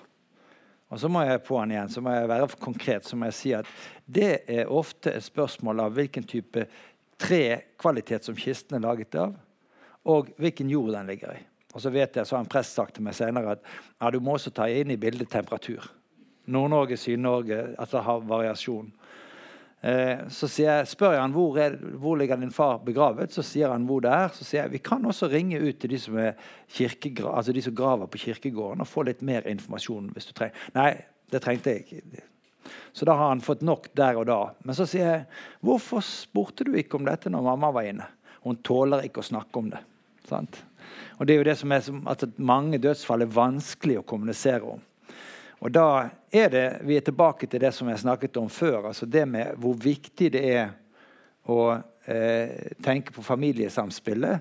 Og 0.93 1.01
så 1.01 1.09
må 1.09 1.23
jeg 1.25 1.43
på 1.47 1.59
han 1.59 1.73
igjen, 1.73 1.91
så 1.93 2.03
må 2.05 2.15
jeg 2.15 2.29
være 2.29 2.49
konkret 2.61 3.07
så 3.09 3.17
må 3.17 3.31
jeg 3.31 3.39
si 3.39 3.53
at 3.57 3.69
det 4.05 4.43
er 4.51 4.71
ofte 4.71 5.15
et 5.15 5.25
spørsmål 5.25 5.87
av 5.87 5.95
hvilken 5.97 6.27
type 6.29 6.67
trekvalitet 7.23 8.27
som 8.27 8.37
kisten 8.37 8.77
er 8.77 8.85
laget 8.85 9.17
av, 9.17 9.33
og 10.03 10.33
hvilken 10.43 10.71
jord 10.71 10.93
den 10.97 11.09
ligger 11.09 11.39
i. 11.39 11.43
Og 11.73 11.81
så 11.81 11.93
vet 11.95 12.19
jeg, 12.19 12.27
så 12.29 12.37
har 12.37 12.45
en 12.45 12.51
prest 12.53 12.77
sagt 12.77 12.99
til 12.99 13.07
meg 13.07 13.17
senere 13.17 13.57
at 13.57 13.63
ja, 13.65 14.11
du 14.13 14.19
må 14.21 14.35
også 14.37 14.53
ta 14.53 14.67
inn 14.69 14.93
i 14.93 14.99
bildet 15.01 15.31
temperatur. 15.33 15.87
Nord-Norge, 16.47 16.97
Syd-Norge, 16.97 17.74
At 17.78 17.90
det 17.90 18.02
har 18.02 18.20
variasjon. 18.27 18.93
Eh, 19.82 20.28
så 20.31 20.47
jeg, 20.62 20.86
spør 20.86 21.16
jeg 21.16 21.23
han 21.24 21.32
hvor, 21.35 21.56
er, 21.59 21.74
hvor 21.98 22.14
ligger 22.16 22.39
din 22.39 22.55
far 22.55 22.78
begravet. 22.86 23.32
Så 23.35 23.43
sier 23.43 23.73
han 23.74 23.86
hvor 23.86 24.02
det 24.05 24.12
er. 24.14 24.28
Så 24.35 24.47
sier 24.47 24.62
jeg 24.62 24.77
vi 24.77 24.82
kan 24.85 25.05
også 25.06 25.31
ringe 25.32 25.59
ut 25.59 25.81
til 25.82 25.90
de 25.90 25.98
som, 25.98 26.19
altså 26.19 27.52
de 27.52 27.62
som 27.62 27.74
graver 27.74 28.06
på 28.06 28.23
kirkegården, 28.27 28.82
og 28.82 28.90
få 28.90 29.06
litt 29.09 29.23
mer 29.23 29.48
informasjon. 29.51 30.12
hvis 30.14 30.31
du 30.31 30.32
trenger. 30.32 30.69
Nei, 30.74 30.93
det 31.32 31.43
trengte 31.43 31.74
jeg 31.74 31.86
ikke. 31.86 32.28
Så 32.93 33.05
da 33.09 33.16
har 33.19 33.32
han 33.32 33.43
fått 33.43 33.64
nok 33.66 33.89
der 33.98 34.20
og 34.20 34.28
da. 34.31 34.40
Men 34.62 34.77
så 34.78 34.86
sier 34.86 35.09
jeg 35.09 35.24
hvorfor 35.66 36.05
spurte 36.05 36.64
du 36.69 36.77
ikke 36.78 37.01
om 37.01 37.09
dette 37.09 37.32
når 37.32 37.48
mamma 37.51 37.73
var 37.74 37.89
inne? 37.89 38.06
Hun 38.43 38.60
tåler 38.62 39.06
ikke 39.06 39.23
å 39.23 39.27
snakke 39.27 39.59
om 39.59 39.70
det. 39.73 39.82
Sant? 40.28 40.62
Og 41.19 41.27
det 41.27 41.35
er 41.35 41.43
jo 41.43 41.48
det 41.48 41.59
som 41.59 41.73
er 41.74 41.90
at 42.10 42.24
mange 42.39 42.78
dødsfall 42.82 43.24
er 43.24 43.35
vanskelig 43.35 44.01
å 44.01 44.06
kommunisere 44.06 44.77
om. 44.77 44.82
Og 45.63 45.71
da 45.71 46.11
er 46.33 46.49
det, 46.51 46.67
Vi 46.83 46.97
er 46.97 47.05
tilbake 47.07 47.47
til 47.47 47.61
det 47.61 47.73
som 47.75 47.89
jeg 47.89 48.03
snakket 48.03 48.37
om 48.37 48.49
før. 48.49 48.87
altså 48.87 49.07
Det 49.07 49.29
med 49.29 49.55
hvor 49.57 49.75
viktig 49.75 50.33
det 50.33 50.43
er 50.43 50.73
å 51.47 51.79
eh, 52.07 52.73
tenke 52.83 53.13
på 53.13 53.23
familiesamspillet. 53.23 54.41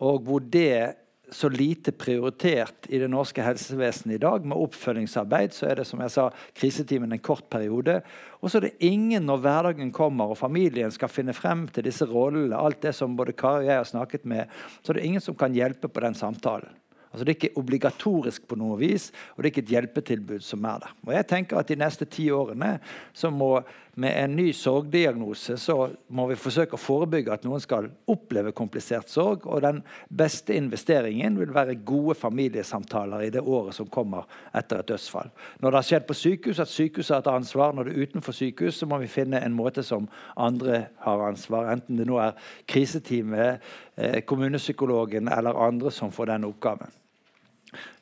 Og 0.00 0.22
hvor 0.22 0.40
det 0.40 0.96
så 1.30 1.48
lite 1.48 1.92
prioritert 1.92 2.86
i 2.88 2.98
det 2.98 3.08
norske 3.10 3.42
helsevesenet 3.44 4.14
i 4.16 4.22
dag. 4.22 4.44
Med 4.44 4.56
oppfølgingsarbeid 4.56 5.52
så 5.52 5.68
er 5.68 5.80
det 5.80 5.86
som 5.88 6.00
jeg 6.00 6.14
sa, 6.14 6.28
krisetimen 6.56 7.12
en 7.12 7.22
kort 7.24 7.48
periode. 7.52 8.00
Og 8.40 8.50
så 8.50 8.58
er 8.58 8.68
det 8.68 8.88
ingen 8.88 9.26
når 9.28 9.42
hverdagen 9.44 9.92
kommer 9.92 10.32
og 10.32 10.40
familien 10.40 10.92
skal 10.94 11.12
finne 11.12 11.36
frem 11.36 11.66
til 11.72 11.84
disse 11.88 12.08
rollene, 12.08 12.56
alt 12.56 12.80
det 12.82 12.94
som 12.96 13.16
både 13.18 13.36
Kari 13.36 13.66
og 13.66 13.70
jeg 13.70 13.80
har 13.82 13.88
snakket 13.92 14.24
med, 14.28 14.60
så 14.80 14.92
er 14.92 15.00
det 15.00 15.08
ingen 15.08 15.24
som 15.24 15.36
kan 15.36 15.56
hjelpe 15.56 15.90
på 15.92 16.04
den 16.04 16.16
samtalen. 16.16 16.72
Altså 17.12 17.24
Det 17.24 17.32
er 17.32 17.38
ikke 17.38 17.60
obligatorisk 17.60 18.48
på 18.48 18.58
noe 18.60 18.78
vis, 18.80 19.10
og 19.34 19.42
det 19.42 19.48
er 19.48 19.52
ikke 19.54 19.64
et 19.66 19.74
hjelpetilbud 19.74 20.44
som 20.44 20.64
er 20.68 20.82
der. 20.84 20.94
Og 21.06 21.12
jeg 21.16 21.28
tenker 21.30 21.58
at 21.58 21.68
De 21.68 21.76
neste 21.76 22.04
ti 22.04 22.30
årene 22.30 22.78
så 23.12 23.30
må 23.30 23.62
med 23.98 24.14
en 24.24 24.36
ny 24.36 24.52
sorgdiagnose 24.54 25.56
så 25.58 25.74
må 26.14 26.28
vi 26.30 26.36
forsøke 26.38 26.76
å 26.76 26.80
forebygge 26.80 27.32
at 27.34 27.46
noen 27.46 27.62
skal 27.62 27.88
oppleve 28.06 28.52
komplisert 28.54 29.10
sorg. 29.10 29.48
Og 29.50 29.64
den 29.64 29.80
beste 30.06 30.54
investeringen 30.54 31.38
vil 31.40 31.50
være 31.54 31.74
gode 31.88 32.14
familiesamtaler 32.18 33.26
i 33.26 33.32
det 33.34 33.42
året 33.42 33.74
som 33.74 33.90
kommer 33.90 34.28
etter 34.56 34.84
et 34.84 34.92
dødsfall. 34.92 35.32
Når 35.58 35.74
det 35.74 35.80
har 35.80 35.88
skjedd 35.90 36.06
på 36.06 36.18
sykehus, 36.20 36.62
at 36.62 36.70
sykehuset 36.70 37.16
har 37.16 37.24
et 37.24 37.32
ansvar. 37.32 37.74
Når 37.74 37.88
det 37.88 37.96
er 37.96 38.06
utenfor 38.06 38.38
sykehus, 38.38 38.78
så 38.78 38.86
må 38.86 39.00
vi 39.02 39.10
finne 39.10 39.42
en 39.42 39.58
måte 39.58 39.82
som 39.82 40.06
andre 40.38 40.84
har 41.02 41.26
ansvar. 41.26 41.72
Enten 41.74 41.98
det 41.98 42.06
nå 42.06 42.22
er 42.22 42.38
kriseteamet, 42.70 43.66
eh, 43.96 44.20
kommunepsykologen 44.22 45.26
eller 45.34 45.58
andre 45.66 45.90
som 45.90 46.14
får 46.14 46.36
den 46.36 46.46
oppgaven. 46.52 46.94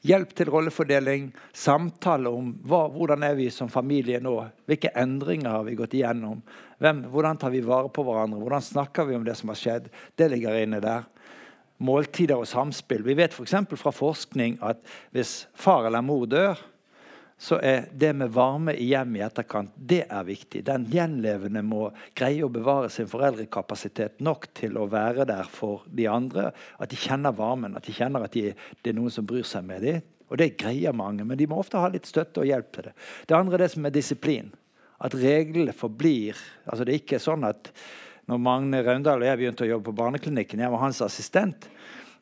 Hjelp 0.06 0.32
til 0.36 0.50
rollefordeling, 0.52 1.30
samtale 1.56 2.30
om 2.32 2.52
hva, 2.66 2.84
hvordan 2.92 3.24
er 3.26 3.34
vi 3.38 3.48
som 3.54 3.70
familie 3.72 4.20
nå. 4.22 4.34
Hvilke 4.68 4.92
endringer 4.98 5.58
har 5.58 5.66
vi 5.66 5.76
gått 5.78 5.96
igjennom? 5.98 6.42
Hvem, 6.82 7.06
hvordan 7.12 7.40
tar 7.40 7.54
vi 7.54 7.64
vare 7.66 7.90
på 7.92 8.04
hverandre? 8.06 8.40
Hvordan 8.42 8.64
snakker 8.64 9.08
vi 9.08 9.18
om 9.18 9.26
det 9.26 9.36
som 9.38 9.52
har 9.52 9.60
skjedd? 9.60 9.90
Det 10.16 10.30
ligger 10.32 10.60
inne 10.60 10.80
der. 10.84 11.08
Måltider 11.82 12.40
og 12.40 12.48
samspill. 12.48 13.04
Vi 13.04 13.16
vet 13.18 13.34
f.eks. 13.34 13.56
For 13.72 13.80
fra 13.80 13.92
forskning 13.92 14.58
at 14.64 14.80
hvis 15.16 15.44
far 15.56 15.88
eller 15.88 16.04
mor 16.04 16.24
dør, 16.30 16.60
så 17.38 17.58
er 17.60 17.90
det 17.92 18.14
med 18.16 18.32
varme 18.32 18.72
i 18.72 18.86
hjemmet 18.88 19.20
i 19.20 19.24
etterkant 19.26 19.74
det 19.76 20.06
er 20.08 20.24
viktig. 20.24 20.62
Den 20.64 20.86
gjenlevende 20.88 21.60
må 21.62 21.90
greie 22.16 22.44
å 22.46 22.52
bevare 22.52 22.88
sin 22.92 23.08
foreldrekapasitet 23.10 24.22
nok 24.24 24.48
til 24.56 24.78
å 24.80 24.86
være 24.88 25.26
der 25.28 25.48
for 25.52 25.84
de 25.92 26.08
andre. 26.08 26.48
At 26.80 26.94
de 26.94 27.00
kjenner 27.00 27.36
varmen, 27.36 27.76
at 27.76 27.84
de 27.84 27.92
kjenner 27.96 28.24
at 28.24 28.32
de, 28.32 28.54
det 28.80 28.92
er 28.92 28.96
noen 28.96 29.12
som 29.12 29.28
bryr 29.28 29.44
seg 29.44 29.66
med 29.68 29.84
dem. 29.84 30.00
Og 30.32 30.40
det 30.40 30.56
greier 30.58 30.96
mange, 30.96 31.26
men 31.28 31.38
de 31.38 31.46
må 31.46 31.60
ofte 31.60 31.78
ha 31.78 31.90
litt 31.92 32.08
støtte 32.08 32.42
og 32.42 32.48
hjelp 32.48 32.72
til 32.72 32.88
det. 32.88 32.94
Det 33.28 33.36
andre 33.36 33.58
er 33.58 33.66
det 33.66 33.72
som 33.76 33.84
er 33.86 33.94
disiplin. 33.94 34.48
At 34.96 35.14
reglene 35.20 35.76
forblir 35.76 36.38
altså 36.64 36.86
Det 36.86 36.94
er 36.94 37.02
ikke 37.02 37.20
sånn 37.20 37.44
at 37.44 37.68
når 38.26 38.40
Magne 38.42 38.80
Raundal 38.82 39.20
og 39.20 39.28
jeg 39.28 39.38
begynte 39.38 39.66
å 39.66 39.68
jobbe 39.68 39.90
på 39.90 39.98
barneklinikken, 40.00 40.64
jeg 40.64 40.72
var 40.72 40.82
hans 40.82 41.02
assistent, 41.04 41.68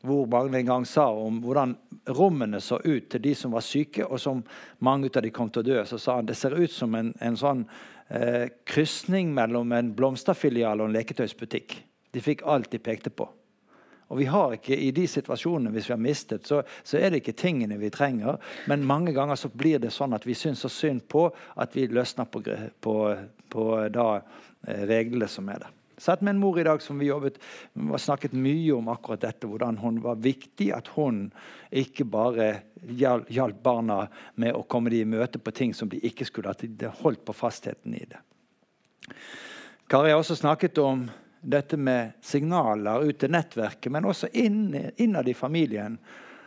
hvor 0.04 0.26
Magne 0.28 0.58
en 0.60 0.68
gang 0.68 0.84
sa 0.88 1.06
om 1.16 1.38
hvordan 1.40 1.78
rommene 2.06 2.60
så 2.60 2.80
ut 2.84 3.08
til 3.10 3.22
de 3.22 3.34
som 3.34 3.54
var 3.54 3.64
syke, 3.64 4.04
og 4.04 4.20
som 4.20 4.42
mange 4.84 5.10
av 5.14 5.22
de 5.24 5.32
kom 5.34 5.50
til 5.50 5.64
å 5.64 5.68
dø. 5.68 5.78
Så 5.88 5.98
sa 5.98 6.18
han 6.18 6.28
det 6.28 6.36
ser 6.38 6.56
ut 6.56 6.72
som 6.72 6.94
en, 6.98 7.12
en 7.20 7.38
sånn 7.38 7.64
eh, 8.08 8.50
krysning 8.68 9.32
mellom 9.34 9.72
en 9.72 9.94
blomsterfilial 9.96 10.82
og 10.82 10.90
en 10.90 10.98
leketøysbutikk. 10.98 11.78
De 12.14 12.22
fikk 12.22 12.44
alt 12.46 12.70
de 12.72 12.82
pekte 12.82 13.10
på. 13.10 13.28
Og 14.12 14.18
vi 14.20 14.26
har 14.28 14.52
ikke 14.54 14.76
i 14.76 14.90
de 14.94 15.06
situasjonene 15.08 15.72
hvis 15.74 15.88
vi 15.88 15.94
har 15.94 16.02
mistet, 16.02 16.44
så, 16.46 16.60
så, 16.84 16.98
er 17.00 17.10
det 17.10 17.22
ikke 17.22 17.36
tingene 17.40 17.80
vi 17.80 17.90
trenger. 17.90 18.36
Men 18.70 18.84
mange 18.86 19.14
ganger 19.16 19.38
så 19.40 19.48
blir 19.48 19.80
det 19.82 19.94
sånn 19.94 20.14
at 20.14 20.26
vi 20.28 20.36
syns 20.38 20.62
så 20.62 20.70
synd 20.70 21.06
på 21.10 21.30
at 21.32 21.74
vi 21.76 21.88
løsner 21.88 22.28
på, 22.28 22.44
på, 22.84 22.98
på 23.50 23.64
da, 23.94 24.08
eh, 24.68 24.84
reglene 24.90 25.30
som 25.30 25.48
er 25.48 25.64
der. 25.64 25.72
Satt 25.96 26.20
med 26.20 26.34
en 26.34 26.40
mor 26.42 26.58
i 26.60 26.64
dag 26.66 26.82
som 26.82 26.98
vi 26.98 27.06
jobbet 27.06 27.38
snakket 27.98 28.32
mye 28.32 28.72
om 28.74 28.88
akkurat 28.90 29.22
dette. 29.22 29.46
Hvordan 29.46 29.78
hun 29.78 30.00
var 30.02 30.18
viktig 30.22 30.72
at 30.74 30.90
hun 30.96 31.28
ikke 31.70 32.06
bare 32.10 32.48
hjalp 32.84 33.62
barna 33.62 34.04
med 34.34 34.56
å 34.56 34.64
komme 34.66 34.90
dem 34.90 35.14
i 35.14 35.18
møte 35.18 35.38
på 35.38 35.54
ting 35.54 35.74
som 35.74 35.90
de 35.92 36.02
ikke 36.02 36.26
skulle. 36.26 36.50
At 36.50 36.64
de 36.66 36.90
holdt 37.02 37.24
på 37.24 37.36
fastheten 37.36 37.94
i 37.94 38.02
det. 38.10 38.20
Kari 39.90 40.10
har 40.10 40.18
også 40.18 40.36
snakket 40.40 40.78
om 40.82 41.06
dette 41.44 41.76
med 41.76 42.16
signaler 42.24 43.04
ut 43.04 43.18
til 43.20 43.32
nettverket, 43.34 43.92
men 43.92 44.08
også 44.08 44.30
innad 44.32 45.28
i 45.28 45.36
familien 45.36 45.98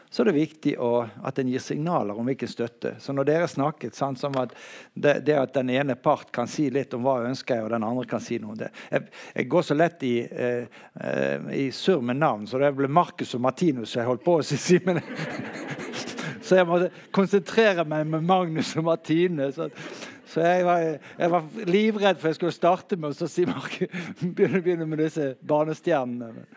så 0.10 0.24
er 0.24 0.30
det 0.30 0.38
viktig 0.38 0.74
å, 0.80 1.02
at 1.28 1.40
en 1.40 1.50
gir 1.52 1.62
signaler 1.62 2.16
om 2.16 2.28
hvilken 2.30 2.50
støtte. 2.50 2.94
Så 3.04 3.12
når 3.16 3.28
dere 3.28 3.48
snakket 3.52 3.96
sant, 3.98 4.20
som 4.22 4.36
at 4.40 4.54
det, 4.94 5.18
det, 5.28 5.36
at 5.36 5.56
den 5.58 5.72
ene 5.74 5.98
part 6.00 6.32
kan 6.36 6.48
si 6.48 6.70
litt 6.72 6.96
om 6.96 7.04
hva 7.04 7.18
jeg 7.20 7.34
ønsker, 7.34 7.66
og 7.66 7.74
den 7.74 7.84
andre 7.84 8.08
kan 8.08 8.24
si 8.24 8.40
noe 8.40 8.56
om 8.56 8.60
det 8.60 8.70
Jeg, 8.92 9.10
jeg 9.36 9.50
går 9.52 9.66
så 9.68 9.76
lett 9.76 10.06
i, 10.08 10.14
eh, 10.24 10.80
eh, 11.04 11.50
i 11.60 11.66
surr 11.76 12.06
med 12.08 12.22
navn, 12.22 12.46
så 12.48 12.62
det 12.62 12.72
ble 12.78 12.88
Marcus 12.88 13.36
og 13.36 13.44
Martinus 13.44 13.98
jeg 13.98 14.08
holdt 14.08 14.24
på 14.24 14.38
å 14.40 14.46
si. 14.48 14.80
Men, 14.88 15.02
så 16.40 16.62
jeg 16.62 16.70
måtte 16.70 16.92
konsentrere 17.12 17.84
meg 17.84 18.08
med 18.08 18.24
Magnus 18.24 18.72
og 18.80 18.88
Martine. 18.88 19.50
Så, 19.52 19.68
så 20.32 20.46
jeg 20.46 20.64
var, 20.68 20.86
jeg 21.20 21.34
var, 21.36 21.52
livredd 21.68 22.22
for 22.22 22.32
jeg 22.32 22.40
skulle 22.40 22.56
starte 22.56 22.96
med 22.96 23.12
å 23.12 23.28
si 23.28 23.44
Marcus, 23.50 23.92
begynne 24.40 24.88
med 24.88 25.04
disse 25.04 25.34
barnestjernene. 25.44 26.48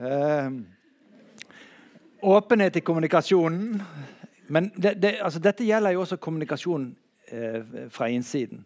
Uh, 0.00 0.79
Åpenhet 2.22 2.76
i 2.76 2.80
kommunikasjonen. 2.80 3.82
Men 4.46 4.70
det, 4.76 4.94
det, 5.02 5.20
altså 5.22 5.38
dette 5.38 5.64
gjelder 5.64 5.94
jo 5.94 6.02
også 6.02 6.18
kommunikasjon 6.20 6.90
eh, 7.30 7.86
fra 7.90 8.08
innsiden. 8.10 8.64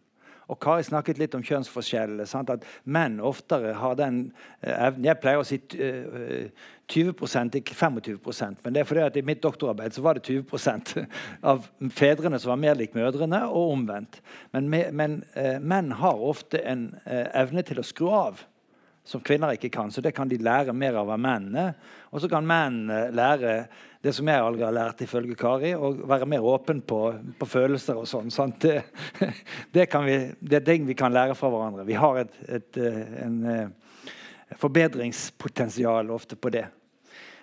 Og 0.53 0.59
Kari 0.61 0.85
snakket 0.85 1.19
litt 1.21 1.35
om 1.37 1.43
kjønnsforskjellene. 1.45 2.25
At 2.25 2.65
menn 2.85 3.19
oftere 3.25 3.75
har 3.79 3.97
den 3.99 4.19
eh, 4.61 4.73
evnen 4.73 5.09
Jeg 5.09 5.21
pleier 5.23 5.41
å 5.41 5.47
si 5.49 5.61
eh, 5.81 6.49
20 6.93 7.61
ikke 7.61 7.77
25 7.77 8.57
Men 8.63 8.75
det 8.75 8.83
er 8.83 8.89
fordi 8.89 9.05
at 9.05 9.17
i 9.17 9.25
mitt 9.25 9.43
doktorarbeid 9.43 9.95
så 9.95 10.03
var 10.05 10.19
det 10.19 10.27
20% 10.29 10.97
av 11.53 11.69
fedrene 11.91 12.41
som 12.41 12.53
var 12.53 12.61
mer 12.61 12.77
lik 12.77 12.95
mødrene, 12.95 13.45
og 13.49 13.73
omvendt. 13.77 14.21
Men, 14.53 14.69
men 14.69 15.23
eh, 15.35 15.61
menn 15.61 15.93
har 15.93 16.21
ofte 16.21 16.61
en 16.61 16.91
eh, 17.07 17.29
evne 17.41 17.65
til 17.65 17.81
å 17.81 17.87
skru 17.87 18.11
av 18.13 18.45
som 19.05 19.21
kvinner 19.21 19.53
ikke 19.55 19.69
kan. 19.73 19.91
Så 19.93 20.01
det 20.01 20.15
kan 20.17 20.29
de 20.29 20.39
lære 20.41 20.73
mer 20.73 20.97
av 20.97 21.11
av 21.13 21.21
mennene. 21.21 21.75
Og 22.11 22.23
så 22.23 22.31
kan 22.33 22.47
menn 22.49 22.89
eh, 22.91 23.11
lære 23.13 23.57
det 24.05 24.13
som 24.13 24.29
jeg 24.29 24.41
aldri 24.41 24.65
har 24.67 24.75
lært, 24.77 25.01
ifølge 25.05 25.37
Kari, 25.41 25.73
å 25.77 25.93
være 26.09 26.29
mer 26.29 26.45
åpen 26.45 26.83
på, 26.85 27.01
på 27.39 27.49
følelser 27.49 28.01
og 28.01 28.09
sånn. 28.09 28.53
Det, 28.61 28.75
det, 29.77 29.87
vi, 30.05 30.17
det, 30.41 30.59
er 30.59 30.67
ting 30.67 30.89
vi 30.89 30.97
kan 30.97 31.13
lære 31.13 31.37
fra 31.39 31.49
hverandre. 31.53 31.87
Vi 31.89 31.97
har 31.97 32.21
et, 32.25 32.35
et 32.49 32.81
eh, 32.81 33.01
en, 33.25 33.39
eh, 33.49 34.17
forbedringspotensial 34.61 36.13
ofte 36.13 36.37
på 36.37 36.53
det. 36.53 36.67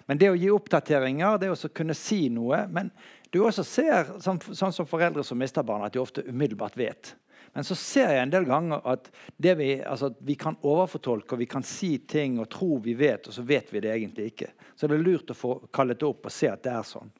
Men 0.09 0.21
det 0.21 0.29
å 0.31 0.37
gi 0.37 0.49
oppdateringer, 0.53 1.39
det 1.41 1.51
å 1.53 1.73
kunne 1.73 1.95
si 1.95 2.25
noe 2.33 2.65
Men 2.73 2.89
du 3.31 3.39
også 3.45 3.63
ser, 3.63 4.09
sånn, 4.19 4.41
sånn 4.41 4.73
som 4.75 4.87
foreldre 4.89 5.23
som 5.23 5.39
mister 5.39 5.63
barn, 5.63 5.85
at 5.85 5.93
de 5.93 6.01
ofte 6.01 6.25
umiddelbart 6.27 6.75
vet. 6.77 7.13
Men 7.53 7.65
så 7.67 7.75
ser 7.75 8.13
jeg 8.13 8.23
en 8.23 8.31
del 8.31 8.45
ganger 8.47 8.85
at 8.87 9.09
vi, 9.35 9.73
altså, 9.83 10.13
vi, 10.23 10.37
kan 10.39 10.55
overfortolke 10.63 11.35
og 11.35 11.41
vi 11.41 11.49
kan 11.51 11.65
si 11.67 11.97
ting 12.07 12.39
og 12.39 12.47
tro 12.51 12.77
vi 12.83 12.93
vet, 12.95 13.27
og 13.27 13.35
så 13.35 13.43
vet 13.43 13.73
vi 13.73 13.81
det 13.83 13.91
egentlig 13.91 14.29
ikke. 14.31 14.53
Så 14.75 14.87
det 14.87 14.95
er 14.95 15.03
lurt 15.03 15.33
å 15.33 15.37
få 15.37 15.57
kallet 15.73 15.99
det 15.99 16.07
opp 16.07 16.29
og 16.29 16.33
se 16.33 16.47
at 16.51 16.63
det 16.63 16.71
er 16.71 16.87
sånn. 16.87 17.11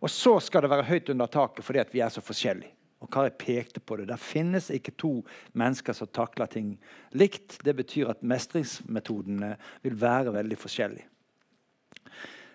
Og 0.00 0.12
så 0.12 0.34
skal 0.44 0.64
det 0.64 0.72
være 0.72 0.88
høyt 0.88 1.08
under 1.12 1.32
taket 1.32 1.64
fordi 1.64 1.86
vi 1.94 2.04
er 2.04 2.12
så 2.12 2.24
forskjellige. 2.24 2.76
Og 3.00 3.08
Kari 3.08 3.32
pekte 3.32 3.80
på 3.80 3.96
det. 3.96 4.10
Der 4.10 4.20
finnes 4.20 4.68
ikke 4.74 4.92
to 5.00 5.12
mennesker 5.56 5.96
som 5.96 6.10
takler 6.12 6.50
ting 6.52 6.74
likt. 7.16 7.56
Det 7.64 7.72
betyr 7.78 8.12
at 8.12 8.20
mestringsmetodene 8.20 9.54
vil 9.80 9.96
være 9.96 10.34
veldig 10.34 10.58
forskjellige. 10.60 11.08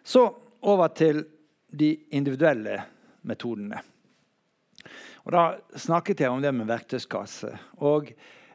Så 0.05 0.27
over 0.61 0.93
til 0.93 1.23
de 1.73 1.89
individuelle 2.13 2.77
metodene. 3.25 3.81
Og 5.25 5.33
Da 5.33 5.45
snakket 5.75 6.21
jeg 6.21 6.29
om 6.29 6.41
det 6.41 6.53
med 6.53 6.69
verktøyskasse. 6.69 7.49
Og 7.81 8.11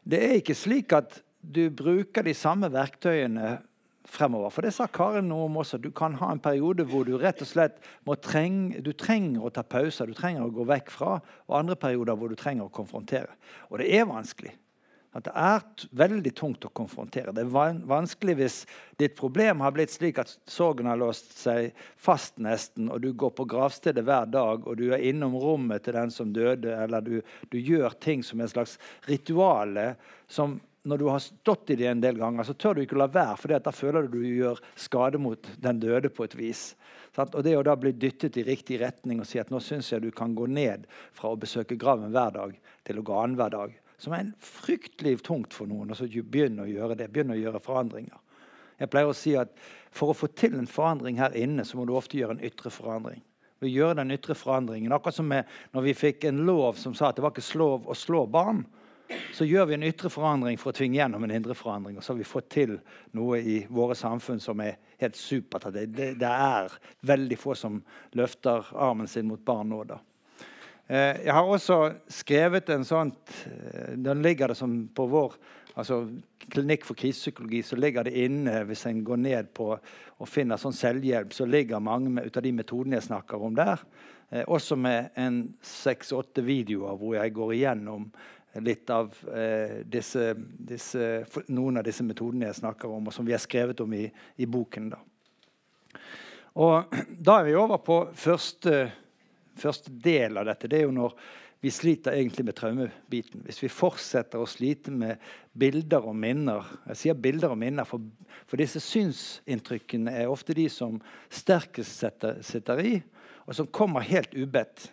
det 0.07 0.21
er 0.23 0.39
ikke 0.39 0.55
slik 0.55 0.95
at 0.95 1.19
du 1.41 1.69
bruker 1.71 2.23
de 2.23 2.35
samme 2.37 2.71
verktøyene 2.71 3.59
fremover. 4.11 4.53
For 4.55 4.67
det 4.67 4.73
sa 4.75 4.87
Karin 4.91 5.29
noe 5.31 5.47
om 5.49 5.59
også. 5.63 5.81
Du 5.83 5.91
kan 5.95 6.15
ha 6.21 6.31
en 6.33 6.43
periode 6.43 6.87
hvor 6.89 7.07
du 7.07 7.17
rett 7.19 7.43
og 7.43 7.51
slett 7.51 7.79
må 8.07 8.17
trenge, 8.23 8.83
du 8.85 8.93
trenger 8.93 9.47
å 9.47 9.53
ta 9.55 9.65
pauser, 9.67 10.11
du 10.11 10.17
trenger 10.17 10.47
å 10.47 10.55
gå 10.55 10.67
vekk 10.69 10.91
fra, 10.95 11.19
og 11.49 11.59
andre 11.59 11.79
perioder 11.81 12.19
hvor 12.19 12.33
du 12.33 12.39
trenger 12.39 12.67
å 12.67 12.75
konfrontere. 12.75 13.39
Og 13.71 13.81
det 13.83 13.91
er 13.97 14.09
vanskelig. 14.11 14.55
At 15.11 15.27
det 15.27 15.33
er 15.35 15.65
veldig 15.99 16.31
tungt 16.39 16.65
å 16.69 16.71
konfrontere. 16.71 17.33
Det 17.35 17.43
er 17.43 17.79
vanskelig 17.91 18.37
hvis 18.39 18.59
ditt 19.01 19.17
problem 19.19 19.65
har 19.65 19.75
blitt 19.75 19.91
slik 19.91 20.21
at 20.23 20.37
sorgen 20.47 20.87
har 20.87 21.01
låst 21.01 21.33
seg 21.41 21.73
fast 21.99 22.39
nesten, 22.39 22.87
og 22.95 23.03
du 23.03 23.11
går 23.19 23.35
på 23.35 23.49
gravstedet 23.51 24.05
hver 24.07 24.31
dag, 24.31 24.63
og 24.63 24.79
du 24.79 24.93
er 24.95 25.03
innom 25.11 25.35
rommet 25.35 25.83
til 25.83 25.99
den 25.99 26.15
som 26.15 26.31
døde, 26.35 26.77
eller 26.85 27.03
du, 27.03 27.17
du 27.51 27.59
gjør 27.59 27.99
ting 27.99 28.23
som 28.23 28.41
en 28.41 28.53
slags 28.53 28.79
rituale 29.11 29.97
som 30.31 30.61
når 30.83 30.99
du 30.99 31.09
har 31.11 31.21
stått 31.21 31.71
i 31.75 31.77
det 31.77 31.91
en 31.91 32.01
del 32.01 32.17
ganger, 32.17 32.47
så 32.47 32.55
tør 32.57 32.79
du 32.79 32.85
ikke 32.87 32.97
la 32.97 33.11
være, 33.11 33.37
for 33.37 33.53
da 33.53 33.73
føler 33.75 34.07
du 34.07 34.17
du 34.23 34.25
gjør 34.25 34.63
skade 34.79 35.21
mot 35.21 35.51
den 35.61 35.81
døde 35.83 36.09
på 36.09 36.25
et 36.25 36.37
vis. 36.39 36.63
Og 37.21 37.43
det 37.45 37.57
å 37.59 37.67
da 37.67 37.75
bli 37.77 37.93
dyttet 37.93 38.39
i 38.41 38.47
riktig 38.47 38.79
retning 38.81 39.21
og 39.21 39.29
si 39.29 39.43
at 39.43 39.51
nå 39.53 39.61
syns 39.61 39.91
jeg 39.93 40.07
du 40.07 40.11
kan 40.15 40.33
gå 40.39 40.47
ned 40.49 40.87
fra 41.13 41.35
å 41.35 41.41
besøke 41.41 41.77
graven 41.77 42.15
hver 42.15 42.33
dag 42.39 42.55
til 42.87 43.01
å 43.01 43.05
gå 43.05 43.19
annenhver 43.19 43.53
dag, 43.53 43.75
som 44.01 44.15
er 44.17 44.25
en 44.25 44.35
fryktelig 44.41 45.21
tungt 45.27 45.55
for 45.55 45.69
noen. 45.69 45.93
Og 45.93 45.99
så 45.99 46.09
begynne 46.09 46.65
å 46.65 46.71
gjøre 46.71 46.97
det, 46.99 47.11
begynne 47.13 47.37
å 47.37 47.41
gjøre 47.41 47.63
forandringer. 47.63 48.17
Jeg 48.81 48.89
pleier 48.89 49.11
å 49.11 49.17
si 49.17 49.37
at 49.37 49.53
For 49.91 50.13
å 50.13 50.15
få 50.15 50.29
til 50.39 50.53
en 50.55 50.69
forandring 50.71 51.17
her 51.19 51.35
inne, 51.35 51.65
så 51.67 51.75
må 51.75 51.83
du 51.83 51.97
ofte 51.99 52.15
gjøre 52.15 52.37
en 52.37 52.45
ytre 52.47 52.71
forandring. 52.71 53.25
Vi 53.59 53.73
gjør 53.75 53.97
den 53.99 54.13
ytre 54.15 54.37
forandringen, 54.39 54.93
Akkurat 54.95 55.17
som 55.17 55.27
med, 55.27 55.49
når 55.75 55.83
vi 55.83 55.95
fikk 55.99 56.29
en 56.29 56.45
lov 56.47 56.79
som 56.79 56.95
sa 56.95 57.09
at 57.09 57.19
det 57.19 57.25
var 57.25 57.35
ikke 57.35 57.59
lov 57.59 57.89
å 57.91 57.97
slå 57.99 58.21
barn. 58.31 58.63
Så 59.35 59.45
gjør 59.45 59.67
vi 59.67 59.75
en 59.75 59.89
ytre 59.89 60.07
forandring 60.15 60.61
for 60.63 60.71
å 60.71 60.77
tvinge 60.79 61.01
gjennom 61.01 61.27
en 61.27 61.35
indre 61.35 61.57
forandring. 61.59 61.99
Og 61.99 62.07
så 62.07 62.13
har 62.13 62.21
vi 62.21 62.29
fått 62.29 62.49
til 62.55 62.77
noe 63.19 63.41
i 63.43 63.57
våre 63.67 63.97
samfunn 63.99 64.39
som 64.41 64.63
er 64.63 64.79
helt 65.03 65.19
supert. 65.19 65.67
Det, 65.75 65.89
det, 65.91 66.13
det 66.23 66.31
er 66.31 66.71
veldig 67.11 67.39
få 67.41 67.59
som 67.59 67.83
løfter 68.15 68.71
armen 68.79 69.11
sin 69.11 69.27
mot 69.29 69.43
barn 69.43 69.75
nå. 69.75 69.83
da. 69.91 69.99
Eh, 70.91 71.23
jeg 71.23 71.35
har 71.37 71.47
også 71.47 71.77
skrevet 72.11 72.71
en 72.75 72.83
sånn 72.83 73.13
Den 73.95 74.23
ligger 74.25 74.51
det 74.51 74.57
som 74.59 74.73
på 74.91 75.07
vår 75.07 75.37
altså 75.79 76.03
klinikk 76.51 76.83
for 76.85 76.99
krisepsykologi, 76.99 77.61
så 77.63 77.77
ligger 77.79 78.09
det 78.09 78.17
inne 78.25 78.65
hvis 78.67 78.83
en 78.91 79.05
går 79.07 79.21
ned 79.23 79.53
på 79.55 79.69
og 79.71 80.29
finner 80.29 80.59
sånn 80.59 80.75
selvhjelp, 80.75 81.31
så 81.33 81.47
ligger 81.47 81.81
mange 81.81 82.25
av 82.27 82.43
de 82.43 82.53
metodene 82.53 82.99
jeg 82.99 83.07
snakker 83.07 83.41
om 83.47 83.55
der. 83.55 83.81
Eh, 84.31 84.43
også 84.43 84.77
med 84.77 85.15
en 85.15 85.45
seks-åtte 85.63 86.43
videoer 86.45 86.99
hvor 86.99 87.15
jeg 87.17 87.37
går 87.39 87.55
igjennom 87.55 88.09
litt 88.67 88.91
av 88.91 89.15
eh, 89.31 89.81
disse, 89.87 90.33
disse, 90.35 91.11
noen 91.55 91.79
av 91.79 91.87
disse 91.87 92.03
metodene 92.03 92.51
jeg 92.51 92.59
snakker 92.65 92.91
om, 92.91 93.07
og 93.07 93.15
som 93.15 93.27
vi 93.27 93.37
har 93.37 93.43
skrevet 93.43 93.81
om 93.85 93.95
i, 93.95 94.09
i 94.43 94.51
boken. 94.51 94.91
Da. 94.91 94.99
Og 96.59 96.99
da 97.31 97.39
er 97.39 97.47
vi 97.47 97.57
over 97.63 97.79
på 97.87 98.03
første 98.19 98.89
første 99.63 99.93
del 99.93 100.41
av 100.41 100.49
dette 100.49 100.71
det 100.71 100.81
er 100.81 100.89
jo 100.89 100.97
når 100.97 101.17
vi 101.61 101.71
sliter 101.71 102.17
egentlig 102.17 102.47
med 102.49 102.57
traumebiten. 102.57 103.43
Hvis 103.45 103.61
vi 103.61 103.69
fortsetter 103.69 104.41
å 104.41 104.49
slite 104.49 104.93
med 104.95 105.21
bilder 105.53 106.07
og 106.09 106.17
minner 106.17 106.65
Jeg 106.89 107.01
sier 107.03 107.19
bilder 107.19 107.53
og 107.53 107.61
minner, 107.61 107.85
for, 107.85 108.01
for 108.49 108.61
disse 108.61 108.81
synsinntrykkene 108.81 110.15
er 110.23 110.33
ofte 110.33 110.57
de 110.57 110.65
som 110.73 110.97
sterkest 111.29 112.01
sitter, 112.01 112.41
sitter 112.41 112.81
i, 112.81 112.95
og 113.45 113.59
som 113.59 113.69
kommer 113.69 114.07
helt 114.09 114.33
ubedt. 114.33 114.89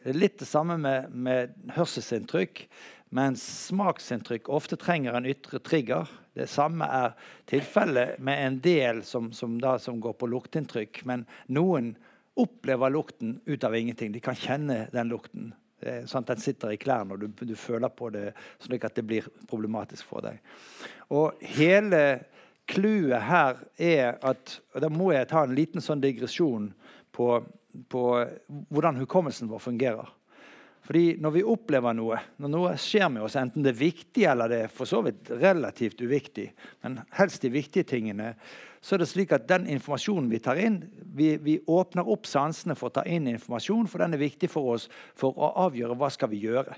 Det 0.00 0.14
er 0.14 0.22
litt 0.22 0.40
det 0.40 0.48
samme 0.48 0.78
med, 0.80 1.12
med 1.12 1.52
hørselsinntrykk, 1.76 2.64
mens 3.12 3.42
smaksinntrykk 3.66 4.48
ofte 4.48 4.78
trenger 4.80 5.18
en 5.18 5.28
ytre 5.28 5.60
trigger. 5.60 6.08
Det 6.32 6.46
samme 6.48 6.86
er 6.86 7.16
tilfellet 7.50 8.20
med 8.22 8.44
en 8.46 8.60
del 8.64 9.02
som, 9.04 9.28
som, 9.36 9.58
da, 9.60 9.74
som 9.82 9.98
går 10.00 10.14
på 10.16 10.30
lukteinntrykk. 10.30 11.02
Men 11.10 11.26
noen 11.52 11.92
opplever 12.36 12.90
lukten 12.90 13.40
ut 13.44 13.64
av 13.64 13.76
ingenting. 13.76 14.12
De 14.12 14.20
kan 14.20 14.38
kjenne 14.38 14.86
den 14.92 15.10
lukten. 15.10 15.50
Sånn 16.06 16.26
den 16.28 16.40
sitter 16.42 16.74
i 16.74 16.80
klærne, 16.80 17.16
og 17.16 17.22
du, 17.22 17.44
du, 17.48 17.54
føler 17.56 17.88
på 17.88 18.10
det 18.12 18.34
slik 18.60 18.84
at 18.84 18.98
det 18.98 19.06
blir 19.08 19.28
problematisk 19.48 20.10
for 20.10 20.26
deg. 20.26 20.36
Og 21.16 21.40
hele 21.56 22.02
clouet 22.68 23.24
her 23.24 23.62
er 23.80 24.18
at 24.20 24.58
og 24.74 24.84
Da 24.84 24.90
må 24.92 25.10
jeg 25.14 25.30
ta 25.30 25.42
en 25.44 25.56
liten 25.56 25.82
sånn 25.82 26.02
digresjon 26.02 26.68
på, 27.16 27.32
på 27.88 28.04
hvordan 28.70 29.00
hukommelsen 29.00 29.48
vår 29.50 29.64
fungerer. 29.64 30.12
Fordi 30.90 31.16
Når 31.20 31.30
vi 31.30 31.42
opplever 31.46 31.94
noe, 31.94 32.18
når 32.40 32.50
noe 32.50 32.70
skjer 32.80 33.08
med 33.12 33.22
oss, 33.22 33.36
enten 33.38 33.64
det 33.64 33.74
er 33.74 33.82
viktig 33.82 34.24
eller 34.26 34.50
det 34.50 34.60
er 34.64 34.72
for 34.74 34.88
så 34.88 35.02
vidt 35.06 35.28
relativt 35.40 36.00
uviktig, 36.02 36.48
men 36.82 37.00
helst 37.18 37.44
de 37.44 37.52
viktige 37.52 37.86
tingene, 37.86 38.32
så 38.80 38.96
er 38.96 39.02
det 39.02 39.10
slik 39.10 39.32
at 39.36 39.48
den 39.48 39.66
informasjonen 39.68 40.30
vi 40.32 40.40
tar 40.40 40.56
inn 40.60 40.82
Vi, 41.16 41.34
vi 41.36 41.58
åpner 41.68 42.08
opp 42.08 42.28
sansene 42.28 42.76
for 42.78 42.88
å 42.88 42.94
ta 43.00 43.02
inn 43.04 43.26
informasjon, 43.28 43.88
for 43.90 44.00
den 44.00 44.14
er 44.14 44.22
viktig 44.22 44.48
for 44.48 44.76
oss 44.76 44.86
for 45.18 45.36
å 45.36 45.50
avgjøre 45.66 45.98
hva 45.98 46.08
skal 46.12 46.30
vi 46.32 46.38
gjøre. 46.44 46.76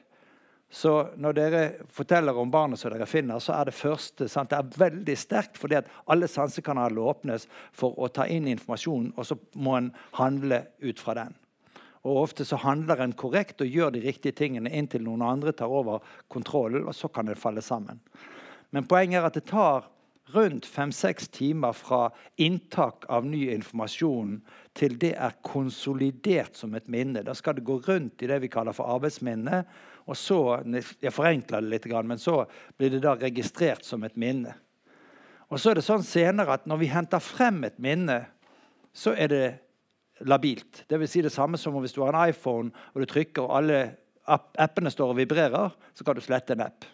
Så 0.73 0.93
når 1.21 1.35
dere 1.37 1.61
forteller 1.93 2.39
om 2.41 2.51
barnet 2.51 2.81
som 2.81 2.95
dere 2.95 3.05
finner, 3.07 3.43
så 3.45 3.53
er 3.59 3.69
det 3.69 3.77
første 3.77 4.25
sant, 4.33 4.49
det 4.49 4.57
er 4.57 4.81
veldig 4.81 5.17
sterkt, 5.21 5.61
fordi 5.61 5.77
at 5.83 5.91
alle 6.09 6.31
sansekanaler 6.33 7.11
åpnes 7.13 7.45
for 7.77 7.99
å 8.01 8.09
ta 8.09 8.25
inn 8.25 8.49
informasjon, 8.49 9.11
og 9.13 9.29
så 9.29 9.37
må 9.61 9.77
en 9.77 9.93
handle 10.17 10.63
ut 10.81 11.03
fra 11.03 11.19
den. 11.21 11.37
Og 12.09 12.23
Ofte 12.25 12.49
så 12.49 12.57
handler 12.65 13.05
en 13.05 13.13
korrekt 13.13 13.61
og 13.61 13.69
gjør 13.69 13.93
de 13.95 14.07
riktige 14.07 14.35
tingene 14.41 14.73
inntil 14.73 15.05
noen 15.05 15.23
andre 15.29 15.53
tar 15.53 15.71
over 15.71 16.01
kontrollen, 16.33 16.89
og 16.89 16.97
så 16.97 17.13
kan 17.13 17.29
det 17.29 17.39
falle 17.39 17.63
sammen. 17.63 18.01
Men 18.73 18.89
poenget 18.89 19.21
er 19.21 19.29
at 19.29 19.37
det 19.37 19.45
tar 19.53 19.92
rundt 20.31 20.67
fem-seks 20.67 21.29
timer 21.29 21.73
fra 21.73 22.11
inntak 22.37 23.05
av 23.09 23.27
ny 23.27 23.49
informasjon 23.53 24.39
til 24.79 24.95
det 25.01 25.13
er 25.19 25.39
konsolidert 25.45 26.57
som 26.57 26.75
et 26.79 26.89
minne. 26.93 27.25
Da 27.27 27.35
skal 27.35 27.59
det 27.59 27.67
gå 27.67 27.79
rundt 27.87 28.23
i 28.23 28.29
det 28.31 28.39
vi 28.45 28.51
kaller 28.53 28.77
for 28.77 28.91
arbeidsminne. 28.95 29.65
og 30.07 30.17
så, 30.17 30.63
Jeg 31.03 31.13
forenkler 31.13 31.61
det 31.61 31.71
litt, 31.71 32.05
men 32.05 32.19
så 32.19 32.47
blir 32.77 32.91
det 32.91 33.03
da 33.03 33.15
registrert 33.15 33.85
som 33.85 34.05
et 34.05 34.17
minne. 34.17 34.55
Og 35.51 35.61
så 35.61 35.71
er 35.71 35.75
det 35.75 35.85
sånn 35.85 36.03
senere 36.03 36.53
at 36.53 36.67
Når 36.67 36.77
vi 36.77 36.87
henter 36.87 37.19
frem 37.19 37.65
et 37.65 37.79
minne, 37.79 38.27
så 38.93 39.15
er 39.17 39.29
det 39.29 39.59
labilt. 40.21 40.85
Det 40.89 40.99
vil 40.99 41.09
si 41.09 41.23
det 41.23 41.33
samme 41.33 41.59
som 41.59 41.75
hvis 41.81 41.93
du 41.93 42.03
har 42.03 42.15
en 42.15 42.29
iPhone 42.29 42.71
og 42.95 43.01
du 43.01 43.07
trykker 43.07 43.43
og 43.43 43.57
alle 43.57 43.97
appene 44.29 44.91
står 44.91 45.11
og 45.11 45.17
vibrerer, 45.17 45.73
så 45.95 46.05
kan 46.05 46.15
du 46.15 46.21
slette 46.21 46.53
en 46.53 46.61
app. 46.61 46.85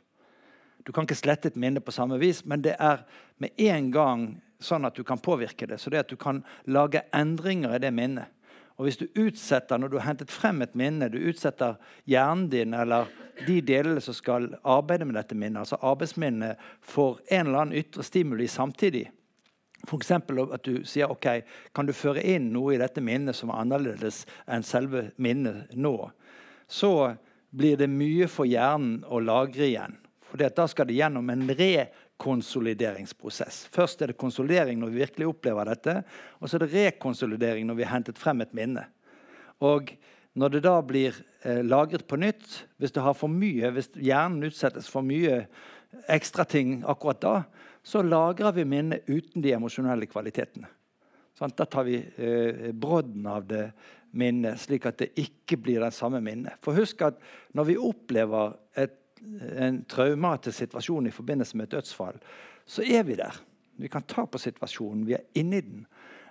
Du 0.89 0.93
kan 0.97 1.05
ikke 1.05 1.19
slette 1.21 1.51
et 1.51 1.57
minne 1.61 1.83
på 1.85 1.93
samme 1.93 2.17
vis, 2.17 2.47
men 2.49 2.63
det 2.65 2.73
er 2.81 3.03
med 3.37 3.53
en 3.61 3.91
gang 3.93 4.23
sånn 4.57 4.89
at 4.89 4.97
du 4.97 5.03
kan 5.05 5.21
påvirke 5.21 5.67
det. 5.69 5.77
Så 5.83 5.93
det 5.93 6.01
at 6.01 6.09
du 6.09 6.17
kan 6.17 6.41
lage 6.65 7.03
endringer 7.13 7.75
i 7.77 7.81
det 7.83 7.91
minnet. 7.93 8.33
Og 8.79 8.87
hvis 8.87 8.97
du 8.97 9.05
utsetter, 9.19 9.77
Når 9.79 9.89
du 9.89 9.99
har 9.99 10.07
hentet 10.07 10.31
frem 10.31 10.63
et 10.63 10.75
minne, 10.75 11.11
du 11.11 11.19
utsetter 11.19 11.77
hjernen 12.07 12.49
din 12.49 12.73
eller 12.75 13.05
de 13.47 13.61
delene 13.61 14.01
som 14.01 14.15
skal 14.15 14.49
arbeide 14.65 15.05
med 15.05 15.15
dette 15.15 15.35
minnet, 15.35 15.59
altså 15.59 15.77
arbeidsminnet, 15.83 16.57
for 16.81 17.21
en 17.29 17.47
eller 17.47 17.59
annen 17.59 17.79
ytre 17.79 18.03
stimuli 18.03 18.49
samtidig, 18.49 19.11
F.eks. 19.87 20.11
at 20.11 20.65
du 20.65 20.85
sier 20.85 21.11
ok, 21.11 21.45
kan 21.75 21.87
du 21.87 21.93
føre 21.93 22.23
inn 22.23 22.49
noe 22.53 22.75
i 22.75 22.81
dette 22.81 23.01
minnet 23.05 23.37
som 23.37 23.51
er 23.51 23.61
annerledes 23.61 24.25
enn 24.47 24.65
selve 24.65 25.11
minnet 25.17 25.69
nå, 25.75 26.11
så 26.67 27.15
blir 27.51 27.77
det 27.77 27.93
mye 27.93 28.27
for 28.27 28.49
hjernen 28.49 29.05
å 29.05 29.21
lagre 29.21 29.69
igjen. 29.69 29.99
For 30.29 30.41
da 30.41 30.67
skal 30.69 30.89
det 30.89 30.99
gjennom 30.99 31.31
en 31.33 31.49
rekonsolideringsprosess. 31.49 33.57
Først 33.73 34.03
er 34.03 34.13
det 34.13 34.21
konsolidering 34.21 34.77
når 34.81 34.93
vi 34.93 35.03
virkelig 35.05 35.31
opplever 35.31 35.65
dette, 35.71 35.95
og 36.39 36.49
så 36.49 36.59
er 36.59 36.63
det 36.65 36.77
rekonsolidering 36.77 37.65
når 37.69 37.79
vi 37.79 37.87
har 37.87 37.97
hentet 37.97 38.21
frem 38.21 38.39
et 38.45 38.57
minne. 38.57 38.85
Og 39.65 39.83
når 40.39 40.49
det 40.55 40.63
da 40.69 40.77
blir 40.85 41.13
eh, 41.43 41.63
lagret 41.65 42.07
på 42.07 42.21
nytt, 42.21 42.47
hvis 42.79 42.95
det 42.95 43.03
har 43.03 43.17
for 43.19 43.33
mye, 43.33 43.73
hvis 43.75 43.91
hjernen 43.97 44.47
utsettes 44.47 44.91
for 44.93 45.03
mye 45.07 45.37
ekstra 46.13 46.45
ting 46.47 46.83
akkurat 46.87 47.21
da, 47.23 47.37
så 47.83 48.03
lagrer 48.05 48.53
vi 48.53 48.65
minnet 48.69 49.09
uten 49.09 49.43
de 49.43 49.55
emosjonelle 49.57 50.07
kvalitetene. 50.11 50.69
Sånn, 51.39 51.55
da 51.57 51.65
tar 51.71 51.87
vi 51.87 52.01
eh, 52.03 52.69
brodden 52.75 53.27
av 53.31 53.47
det 53.49 53.71
minnet, 54.19 54.59
slik 54.61 54.89
at 54.89 54.99
det 55.01 55.13
ikke 55.21 55.59
blir 55.63 55.85
det 55.85 55.93
samme 55.97 56.21
minnet. 56.25 56.59
For 56.65 56.77
husk 56.77 57.03
at 57.07 57.21
når 57.57 57.71
vi 57.71 57.83
opplever 57.89 58.57
et, 58.79 58.97
en 59.57 59.83
traumatisk 59.89 60.59
situasjon 60.59 61.07
i 61.07 61.15
forbindelse 61.15 61.57
med 61.57 61.69
et 61.69 61.79
dødsfall, 61.79 62.19
så 62.69 62.85
er 62.85 63.07
vi 63.09 63.17
der. 63.19 63.37
Vi 63.79 63.89
kan 63.89 64.03
ta 64.03 64.27
på 64.27 64.39
situasjonen. 64.39 65.07
Vi 65.07 65.15
er 65.15 65.27
inni 65.39 65.61
den. 65.61 65.87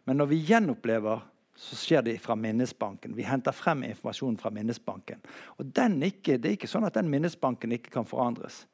Men 0.06 0.18
når 0.18 0.32
vi 0.32 0.44
gjenopplever, 0.50 1.22
så 1.58 1.76
skjer 1.76 2.04
det 2.06 2.20
fra 2.22 2.36
minnesbanken. 2.36 3.16
Vi 3.16 3.26
henter 3.26 3.56
frem 3.56 3.84
informasjon 3.88 4.38
fra 4.38 4.52
minnesbanken. 4.54 5.22
Og 5.58 5.66
ikke, 6.06 6.38
Det 6.38 6.46
er 6.46 6.58
ikke 6.58 6.68
sånn 6.68 6.86
at 6.86 6.94
den 6.94 7.10
minnesbanken 7.10 7.72
ikke 7.72 7.90
kan 7.90 8.06
forandres. 8.06 8.68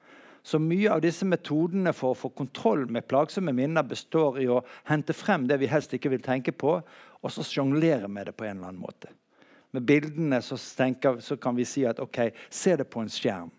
Så 0.43 0.59
mye 0.59 0.91
av 0.91 1.01
disse 1.01 1.25
metodene 1.25 1.93
for 1.93 2.11
å 2.11 2.19
få 2.19 2.29
kontroll 2.35 2.89
med 2.91 3.07
plagsomme 3.07 3.53
minner 3.53 3.83
består 3.83 4.41
i 4.41 4.47
å 4.47 4.63
hente 4.83 5.13
frem 5.13 5.47
det 5.47 5.57
vi 5.61 5.71
helst 5.71 5.93
ikke 5.93 6.09
vil 6.09 6.21
tenke 6.21 6.51
på, 6.51 6.81
og 7.23 7.31
så 7.31 7.45
sjonglere 7.47 8.09
med 8.11 8.27
det 8.27 8.35
på 8.35 8.43
en 8.43 8.57
eller 8.57 8.73
annen 8.73 8.81
måte. 8.81 9.13
Med 9.71 9.87
bildene 9.87 10.41
så, 10.41 10.57
tenker, 10.57 11.21
så 11.23 11.37
kan 11.37 11.55
vi 11.55 11.63
si 11.65 11.85
at 11.87 11.99
ok, 12.03 12.33
se 12.49 12.75
det 12.75 12.89
på 12.91 12.99
en 12.99 13.09
skjerm. 13.09 13.51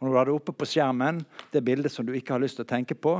Og 0.00 0.06
når 0.06 0.12
du 0.12 0.18
har 0.18 0.28
det 0.30 0.34
oppe 0.34 0.56
på 0.56 0.68
skjermen, 0.68 1.20
det 1.52 1.64
bildet 1.64 1.92
som 1.92 2.06
du 2.08 2.14
ikke 2.16 2.34
har 2.34 2.42
lyst 2.42 2.56
til 2.56 2.64
å 2.64 2.72
tenke 2.72 2.96
på, 2.96 3.18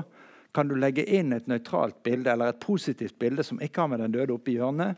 kan 0.56 0.66
du 0.66 0.74
legge 0.74 1.04
inn 1.04 1.34
et 1.36 1.46
nøytralt 1.46 2.00
bilde 2.02 2.32
eller 2.32 2.50
et 2.50 2.62
positivt 2.62 3.18
bilde 3.20 3.44
som 3.46 3.60
ikke 3.62 3.84
har 3.84 3.90
med 3.92 4.00
den 4.02 4.16
døde 4.16 4.34
oppe 4.34 4.50
i 4.50 4.56
hjørnet, 4.56 4.96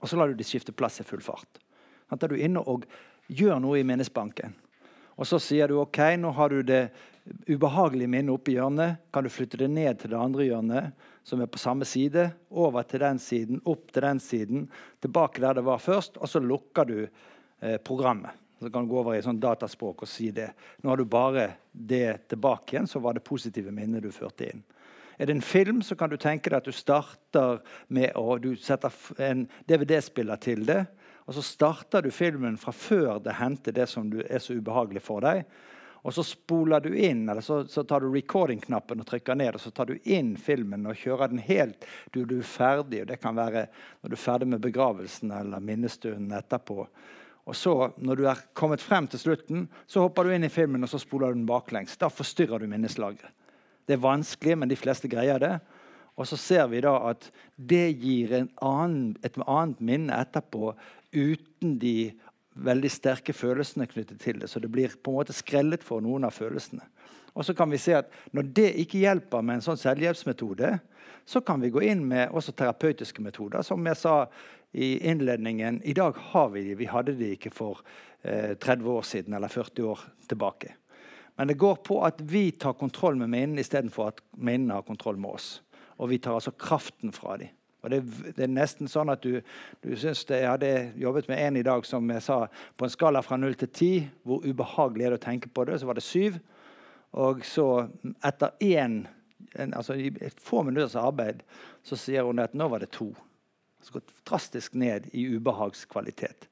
og 0.00 0.08
så 0.08 0.18
lar 0.18 0.30
du 0.30 0.38
de 0.38 0.46
skifte 0.46 0.74
plass 0.76 1.00
i 1.02 1.06
full 1.08 1.24
fart. 1.24 1.58
Da 2.06 2.18
er 2.20 2.32
du 2.32 2.38
inne 2.38 2.62
og 2.62 2.86
gjør 3.26 3.58
noe 3.60 3.80
i 3.80 3.84
minnesbanken. 3.86 4.54
Og 5.16 5.26
så 5.28 5.40
sier 5.40 5.72
du 5.72 5.80
ok, 5.80 5.98
nå 6.20 6.30
har 6.36 6.52
du 6.52 6.60
det 6.62 6.82
ubehagelige 7.48 8.10
minnet 8.12 8.34
oppe 8.36 8.52
i 8.52 8.56
hjørnet. 8.58 9.00
Kan 9.10 9.26
du 9.26 9.32
flytte 9.32 9.58
det 9.58 9.70
ned 9.72 9.98
til 9.98 10.12
det 10.12 10.20
andre 10.20 10.46
hjørnet, 10.46 11.06
som 11.26 11.40
er 11.42 11.50
på 11.50 11.60
samme 11.60 11.88
side? 11.88 12.28
Over 12.52 12.86
til 12.86 13.02
den 13.02 13.18
siden, 13.22 13.62
opp 13.64 13.90
til 13.90 14.04
den 14.04 14.20
siden, 14.22 14.66
tilbake 15.02 15.42
der 15.42 15.58
det 15.58 15.64
var 15.66 15.82
først. 15.82 16.20
Og 16.20 16.30
så 16.30 16.42
lukker 16.44 16.86
du 16.86 16.98
eh, 17.02 17.78
programmet. 17.82 18.36
Så 18.60 18.70
kan 18.70 18.86
du 18.86 18.90
gå 18.90 19.00
over 19.02 19.16
i 19.16 19.22
sånn 19.24 19.40
dataspråk 19.40 20.06
og 20.06 20.08
si 20.08 20.30
det. 20.32 20.48
Nå 20.80 20.90
har 20.90 21.00
du 21.00 21.04
bare 21.04 21.50
det 21.72 22.28
tilbake 22.32 22.74
igjen, 22.74 22.88
så 22.88 23.02
var 23.04 23.16
det 23.16 23.26
positive 23.26 23.74
minnet 23.74 24.04
du 24.04 24.10
førte 24.14 24.48
inn. 24.48 24.62
Er 25.18 25.28
det 25.28 25.36
en 25.36 25.44
film, 25.44 25.82
så 25.82 25.96
kan 25.96 26.10
du 26.12 26.16
tenke 26.20 26.50
deg 26.50 26.58
at 26.60 26.68
du 26.68 26.76
starter 26.76 27.62
med 27.88 28.12
å 28.16 28.36
du 28.40 28.52
setter 28.60 28.92
en 29.24 29.46
DVD-spiller 29.68 30.40
til 30.40 30.64
det. 30.68 30.82
Og 31.26 31.36
så 31.36 31.42
starter 31.42 32.04
du 32.04 32.10
filmen 32.14 32.58
fra 32.60 32.72
før 32.72 33.18
det 33.24 33.38
hendte 33.40 33.74
det 33.74 33.88
som 33.90 34.12
er 34.12 34.42
så 34.44 34.56
ubehagelig 34.56 35.02
for 35.04 35.24
deg. 35.24 35.44
Og 36.06 36.14
så 36.14 36.22
spoler 36.22 36.84
du 36.84 36.92
inn, 36.94 37.24
eller 37.28 37.42
så, 37.42 37.64
så 37.66 37.82
tar 37.82 38.04
du 38.04 38.12
recording-knappen 38.12 39.00
og 39.02 39.08
trykker 39.08 39.34
ned. 39.34 39.56
Og 39.56 39.64
så 39.64 39.72
tar 39.74 39.88
du 39.90 39.96
inn 40.04 40.36
filmen 40.38 40.86
og 40.86 41.00
kjører 41.00 41.32
den 41.32 41.42
helt 41.42 41.82
du, 42.14 42.20
du 42.22 42.38
er 42.38 42.46
ferdig. 42.46 43.00
og 43.02 43.08
Det 43.10 43.18
kan 43.18 43.34
være 43.34 43.64
når 44.04 44.12
du 44.12 44.14
er 44.14 44.22
ferdig 44.22 44.48
med 44.52 44.62
begravelsen 44.62 45.34
eller 45.34 45.64
minnestunden 45.64 46.36
etterpå. 46.38 46.86
Og 47.46 47.54
så, 47.54 47.72
når 47.96 48.18
du 48.18 48.24
er 48.26 48.42
kommet 48.58 48.82
frem 48.82 49.06
til 49.10 49.22
slutten, 49.22 49.66
så 49.86 50.02
hopper 50.02 50.26
du 50.26 50.34
inn 50.34 50.46
i 50.48 50.52
filmen 50.52 50.82
og 50.82 50.90
så 50.90 50.98
spoler 50.98 51.30
du 51.30 51.40
den 51.40 51.48
baklengs. 51.48 51.94
Da 52.00 52.10
forstyrrer 52.10 52.62
du 52.62 52.70
minneslageret. 52.70 53.30
Det 53.86 53.94
er 53.94 54.02
vanskelig, 54.02 54.56
men 54.58 54.70
de 54.70 54.78
fleste 54.78 55.06
greier 55.08 55.38
det. 55.38 55.54
Og 56.18 56.26
så 56.26 56.38
ser 56.40 56.66
vi 56.72 56.80
da 56.82 56.96
at 57.12 57.28
det 57.54 57.86
gir 58.02 58.32
annen, 58.64 59.12
et 59.22 59.36
annet 59.44 59.82
minne 59.84 60.16
etterpå 60.16 60.72
uten 61.14 61.76
de 61.78 62.10
veldig 62.56 62.90
sterke 62.90 63.34
følelsene 63.36 63.86
knyttet 63.86 64.18
til 64.24 64.40
det. 64.40 64.50
Så 64.50 64.58
det 64.60 64.72
blir 64.72 64.96
på 64.96 65.12
en 65.12 65.20
måte 65.20 65.36
skrellet 65.36 65.84
for 65.86 66.02
noen 66.02 66.26
av 66.26 66.34
følelsene. 66.34 66.82
Og 67.36 67.44
så 67.44 67.54
kan 67.54 67.70
vi 67.70 67.78
se 67.78 67.92
at 67.98 68.10
Når 68.32 68.42
det 68.56 68.70
ikke 68.80 68.98
hjelper 69.04 69.42
med 69.44 69.58
en 69.58 69.66
sånn 69.66 69.78
selvhjelpsmetode, 69.78 70.78
så 71.26 71.40
kan 71.40 71.60
vi 71.60 71.70
gå 71.70 71.82
inn 71.82 72.04
med 72.06 72.30
også 72.30 72.54
terapeutiske 72.56 73.22
metoder. 73.22 73.62
Som 73.62 73.86
jeg 73.86 73.96
sa 73.96 74.26
i 74.72 75.08
innledningen, 75.08 75.82
i 75.84 75.92
dag 75.92 76.16
har 76.16 76.48
vi 76.48 76.64
de. 76.64 76.74
Vi 76.74 76.88
hadde 76.90 77.14
de 77.16 77.30
ikke 77.36 77.52
for 77.54 77.80
eh, 78.22 78.56
30 78.58 78.90
år 78.90 79.02
siden 79.02 79.34
eller 79.34 79.48
40 79.48 79.84
år 79.84 80.00
tilbake. 80.28 80.74
Men 81.36 81.48
det 81.48 81.58
går 81.60 81.76
på 81.84 82.00
at 82.04 82.20
vi 82.20 82.50
tar 82.50 82.72
kontroll 82.72 83.16
med 83.16 83.30
minnene 83.32 83.60
istedenfor 83.60 84.10
at 84.10 84.20
minnene 84.36 84.78
har 84.78 84.86
kontroll 84.88 85.16
med 85.20 85.36
oss. 85.36 85.62
Og 85.96 86.10
vi 86.10 86.18
tar 86.18 86.36
altså 86.36 86.50
kraften 86.50 87.12
fra 87.12 87.36
dem. 87.40 87.52
Og 87.86 87.90
det, 87.90 88.00
det, 88.34 88.42
er 88.42 88.50
nesten 88.50 88.88
sånn 88.90 89.12
at 89.12 89.22
du, 89.22 89.38
du 89.84 89.92
synes 89.94 90.24
det, 90.26 90.40
Jeg 90.42 90.50
hadde 90.50 90.70
jobbet 90.98 91.28
med 91.30 91.38
en 91.38 91.58
i 91.60 91.66
dag 91.66 91.84
som 91.86 92.08
jeg 92.10 92.24
sa 92.24 92.38
på 92.76 92.86
en 92.86 92.92
skala 92.92 93.22
fra 93.22 93.38
0 93.38 93.54
til 93.60 93.68
10, 93.68 94.08
hvor 94.26 94.42
ubehagelig 94.42 95.06
er 95.06 95.14
det 95.14 95.20
å 95.20 95.26
tenke 95.26 95.52
på 95.52 95.64
det, 95.68 95.78
så 95.78 95.86
var 95.86 96.00
det 96.00 96.02
7. 96.02 96.40
Og 97.22 97.44
så 97.46 97.68
etter 98.26 98.56
én 98.64 99.04
altså 99.56 99.94
i 99.94 100.10
få 100.42 100.64
minutters 100.66 100.96
arbeid 100.98 101.44
så 101.86 101.96
sier 102.00 102.26
hun 102.26 102.42
at 102.42 102.56
nå 102.56 102.66
var 102.68 102.82
det 102.82 102.90
to. 102.96 103.12
Så 103.86 103.94
gått 103.94 104.10
drastisk 104.26 104.74
ned 104.74 105.06
i 105.14 105.28
ubehagskvalitet. 105.36 106.48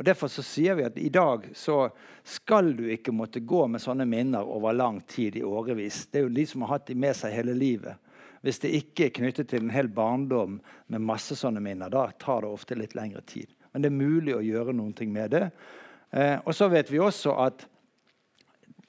Og 0.00 0.04
Derfor 0.04 0.26
så 0.32 0.42
sier 0.42 0.74
vi 0.74 0.86
at 0.88 0.96
i 0.98 1.12
dag 1.14 1.44
så 1.54 1.92
skal 2.26 2.72
du 2.74 2.88
ikke 2.90 3.12
måtte 3.14 3.44
gå 3.46 3.68
med 3.70 3.82
sånne 3.84 4.02
minner 4.08 4.48
over 4.50 4.74
lang 4.74 4.98
tid 5.06 5.36
i 5.38 5.44
årevis. 5.46 6.08
Det 6.10 6.18
er 6.18 6.26
jo 6.26 6.32
de 6.34 6.46
som 6.48 6.64
har 6.64 6.72
hatt 6.74 6.88
de 6.90 6.96
med 6.98 7.14
seg 7.14 7.36
hele 7.36 7.54
livet. 7.54 8.00
Hvis 8.42 8.58
det 8.64 8.72
ikke 8.74 9.06
er 9.06 9.14
knyttet 9.14 9.52
til 9.52 9.62
en 9.62 9.70
hel 9.70 9.86
barndom 9.94 10.58
med 10.90 11.04
masse 11.06 11.36
sånne 11.38 11.62
minner, 11.62 11.92
da 11.92 12.08
tar 12.18 12.42
det 12.42 12.50
ofte 12.50 12.78
litt 12.80 12.96
lengre 12.98 13.22
tid. 13.30 13.46
Men 13.70 13.84
det 13.84 13.92
er 13.92 14.00
mulig 14.00 14.34
å 14.34 14.42
gjøre 14.42 14.74
noe 14.74 15.06
med 15.06 15.36
det. 15.36 15.44
Eh, 16.10 16.40
og 16.42 16.50
så 16.56 16.66
vet 16.72 16.90
vi 16.90 16.98
også 16.98 17.36
at 17.44 17.62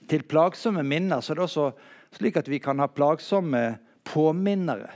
til 0.09 0.25
plagsomme 0.25 0.81
minner 0.81 1.21
så 1.21 1.35
er 1.35 1.43
det 1.43 1.45
også 1.45 1.69
slik 2.17 2.41
at 2.41 2.49
vi 2.49 2.57
kan 2.57 2.81
ha 2.81 2.89
plagsomme 2.89 3.63
påminnere. 4.09 4.89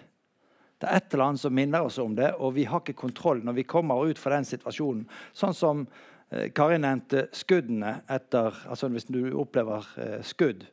Det 0.78 0.86
er 0.88 1.00
et 1.00 1.14
eller 1.14 1.32
annet 1.32 1.42
som 1.42 1.56
minner 1.58 1.86
oss 1.88 1.98
om 1.98 2.14
det, 2.16 2.30
og 2.38 2.54
vi 2.54 2.68
har 2.70 2.84
ikke 2.84 3.00
kontroll 3.00 3.42
når 3.46 3.58
vi 3.58 3.66
kommer 3.70 4.06
ut 4.06 4.20
fra 4.22 4.36
den 4.36 4.46
situasjonen. 4.46 5.08
Sånn 5.34 5.56
som 5.58 5.84
eh, 6.30 6.52
Kari 6.54 6.78
nevnte 6.82 7.28
skuddene 7.34 8.02
etter 8.14 8.60
altså 8.70 8.92
Hvis 8.94 9.10
du 9.10 9.22
opplever 9.34 9.88
eh, 10.04 10.20
skudd, 10.22 10.68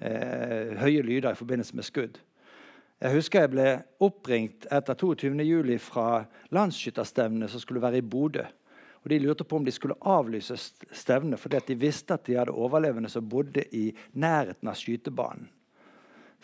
eh, 0.00 0.74
høye 0.80 1.06
lyder 1.06 1.32
i 1.32 1.38
forbindelse 1.38 1.78
med 1.78 1.86
skudd, 1.86 2.18
jeg 3.04 3.18
husker 3.18 3.44
jeg 3.44 3.50
ble 3.52 3.70
oppringt 4.06 4.66
etter 4.72 4.96
22.07. 4.96 5.78
fra 5.82 6.24
landsskytterstevnet 6.54 7.50
som 7.52 7.60
skulle 7.60 7.82
være 7.82 8.00
i 8.00 8.06
Bodø. 8.06 8.46
Og 9.04 9.10
De 9.10 9.18
lurte 9.20 9.44
på 9.44 9.58
om 9.58 9.64
de 9.66 9.74
skulle 9.74 9.98
avlyse 10.00 10.56
stevnet 10.56 11.40
fordi 11.40 11.60
de 11.68 11.76
visste 11.76 12.16
at 12.16 12.24
de 12.24 12.38
hadde 12.38 12.54
overlevende 12.54 13.10
som 13.12 13.26
bodde 13.28 13.66
i 13.76 13.90
nærheten 14.16 14.70
av 14.70 14.78
skytebanen. 14.80 15.50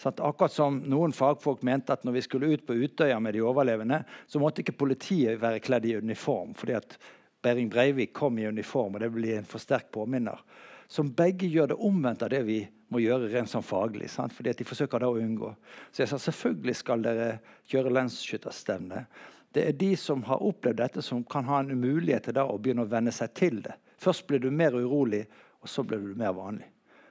Sånn, 0.00 0.16
akkurat 0.16 0.54
som 0.54 0.78
noen 0.88 1.12
fagfolk 1.12 1.64
mente 1.66 1.92
at 1.92 2.06
når 2.06 2.16
vi 2.16 2.24
skulle 2.24 2.48
ut 2.54 2.62
på 2.64 2.76
Utøya 2.78 3.18
med 3.20 3.36
de 3.36 3.42
overlevende, 3.44 4.00
så 4.26 4.40
måtte 4.40 4.64
ikke 4.64 4.78
politiet 4.80 5.40
være 5.42 5.60
kledd 5.60 5.88
i 5.90 5.96
uniform 6.00 6.54
fordi 6.56 6.78
at 6.78 6.96
Behring 7.44 7.68
Breivik 7.72 8.12
kom 8.16 8.38
i 8.38 8.46
uniform, 8.48 8.96
og 8.96 9.00
det 9.00 9.10
blir 9.12 9.38
en 9.38 9.48
for 9.48 9.60
sterk 9.60 9.90
påminner. 9.92 10.40
Som 10.90 11.12
begge 11.16 11.48
gjør 11.48 11.70
det 11.70 11.78
omvendt 11.86 12.24
av 12.26 12.32
det 12.32 12.42
vi 12.44 12.58
må 12.92 13.00
gjøre 13.00 13.30
rent 13.30 13.48
sånn 13.48 13.64
faglig. 13.64 14.10
Sant? 14.10 14.34
Fordi 14.34 14.52
de 14.58 14.66
forsøker 14.66 15.00
da 15.00 15.08
å 15.08 15.20
unngå. 15.20 15.52
Så 15.92 16.02
jeg 16.02 16.10
sa 16.10 16.18
selvfølgelig 16.20 16.74
skal 16.80 17.04
dere 17.04 17.28
kjøre 17.70 17.92
lensskytterstevne. 17.94 19.04
Det 19.54 19.64
er 19.66 19.78
de 19.78 19.92
som 19.98 20.24
har 20.26 20.42
opplevd 20.46 20.80
dette, 20.82 21.04
som 21.04 21.22
kan 21.24 21.46
ha 21.48 21.62
en 21.62 21.72
umulighet 21.72 22.28
til 22.28 22.36
da 22.36 22.44
å 22.48 22.58
begynne 22.58 22.84
å 22.84 22.90
venne 22.90 23.14
seg 23.14 23.32
til 23.38 23.62
det. 23.64 23.76
Først 24.00 24.26
blir 24.28 24.42
du 24.42 24.50
mer 24.50 24.76
urolig, 24.76 25.24
og 25.60 25.70
så 25.70 25.84
blir 25.86 26.02
du 26.02 26.18
mer 26.18 26.34
vanlig. 26.36 26.68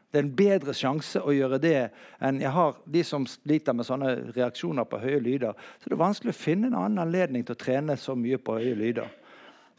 Det 0.09 0.17
er 0.17 0.25
en 0.25 0.35
bedre 0.35 0.73
sjanse 0.73 1.21
å 1.21 1.33
gjøre 1.35 1.59
det 1.61 1.77
enn 2.25 2.39
jeg 2.41 2.49
har 2.55 2.77
de 2.89 3.03
som 3.05 3.27
sliter 3.29 3.75
med 3.77 3.85
sånne 3.85 4.15
reaksjoner 4.33 4.87
på 4.89 5.01
høye 5.03 5.19
lyder. 5.21 5.57
Så 5.77 5.89
det 5.89 5.97
er 5.97 6.01
vanskelig 6.01 6.33
å 6.33 6.39
finne 6.39 6.71
en 6.71 6.77
annen 6.79 7.03
anledning 7.03 7.45
til 7.45 7.53
å 7.53 7.61
trene 7.61 7.97
så 7.97 8.15
mye 8.17 8.39
på 8.41 8.57
høye 8.57 8.77
lyder. 8.79 9.11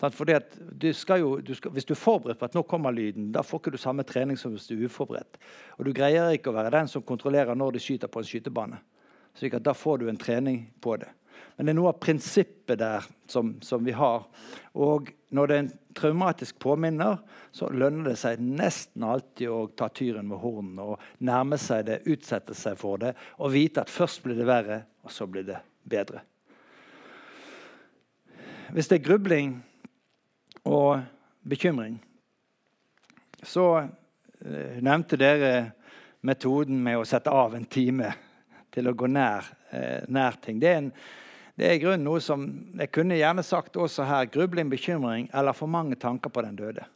Fordi 0.01 0.39
du 0.57 0.87
jo, 1.19 1.41
du 1.45 1.55
skal, 1.55 1.73
hvis 1.75 1.85
du 1.85 1.93
er 1.93 2.01
forberedt 2.01 2.39
på 2.41 2.47
at 2.47 2.55
nå 2.57 2.63
kommer 2.65 2.95
lyden, 2.95 3.33
da 3.35 3.43
får 3.45 3.61
ikke 3.61 3.73
du 3.75 3.81
samme 3.83 4.07
trening 4.09 4.39
som 4.39 4.55
hvis 4.55 4.71
du 4.71 4.79
er 4.79 4.87
uforberedt. 4.89 5.37
Og 5.77 5.85
du 5.85 5.93
greier 5.93 6.33
ikke 6.33 6.55
å 6.55 6.57
være 6.57 6.73
den 6.73 6.89
som 6.89 7.05
kontrollerer 7.05 7.59
når 7.59 7.77
de 7.77 7.83
skyter 7.85 8.09
på 8.09 8.23
en 8.23 8.31
skytebane. 8.31 8.79
Slik 9.37 9.59
at 9.59 9.67
Da 9.67 9.75
får 9.77 9.99
du 9.99 10.09
en 10.09 10.21
trening 10.21 10.71
på 10.81 10.97
det. 10.97 11.11
Men 11.57 11.67
det 11.67 11.75
er 11.75 11.77
noe 11.77 11.93
av 11.93 12.01
prinsippet 12.01 12.79
der 12.81 13.05
som, 13.29 13.59
som 13.61 13.85
vi 13.85 13.93
har. 13.93 14.25
Og 14.73 15.11
når 15.29 15.47
det 15.47 15.57
er 15.57 15.65
en 15.67 15.73
traumatisk 15.97 16.59
påminner, 16.63 17.19
så 17.53 17.69
lønner 17.73 18.13
det 18.13 18.19
seg 18.21 18.43
nesten 18.43 19.05
alltid 19.07 19.51
å 19.51 19.61
ta 19.77 19.89
tyren 19.93 20.29
med 20.29 20.39
hornene 20.43 20.87
og 20.93 21.25
nærme 21.27 21.59
seg 21.61 21.87
det, 21.89 22.03
utsette 22.11 22.55
seg 22.55 22.79
for 22.81 23.01
det 23.03 23.15
og 23.39 23.53
vite 23.55 23.83
at 23.83 23.93
først 23.93 24.23
blir 24.25 24.39
det 24.39 24.47
verre, 24.49 24.83
og 25.03 25.15
så 25.15 25.27
blir 25.27 25.47
det 25.49 25.59
bedre. 25.91 26.23
Hvis 28.71 28.87
det 28.87 29.01
er 29.01 29.09
grubling 29.09 29.57
og 30.65 31.01
bekymring. 31.43 31.99
Så 33.43 33.65
eh, 34.45 34.79
nevnte 34.83 35.19
dere 35.19 35.53
metoden 36.21 36.83
med 36.83 37.01
å 37.01 37.07
sette 37.09 37.33
av 37.33 37.57
en 37.57 37.65
time 37.65 38.13
til 38.71 38.91
å 38.91 38.95
gå 38.95 39.09
nær, 39.11 39.49
eh, 39.73 40.05
nær 40.09 40.39
ting. 40.43 40.61
Det 40.61 40.69
er, 40.69 40.83
en, 40.83 40.93
det 41.59 41.67
er 41.67 41.77
i 41.77 41.83
grunnen 41.83 42.07
noe 42.07 42.21
som 42.25 42.47
jeg 42.79 42.93
kunne 42.95 43.19
gjerne 43.19 43.43
sagt 43.47 43.77
også 43.77 44.07
her. 44.09 44.29
Grubling, 44.33 44.71
bekymring 44.71 45.29
eller 45.35 45.57
for 45.57 45.71
mange 45.71 45.99
tanker 46.01 46.33
på 46.33 46.45
den 46.47 46.57
døde. 46.57 46.87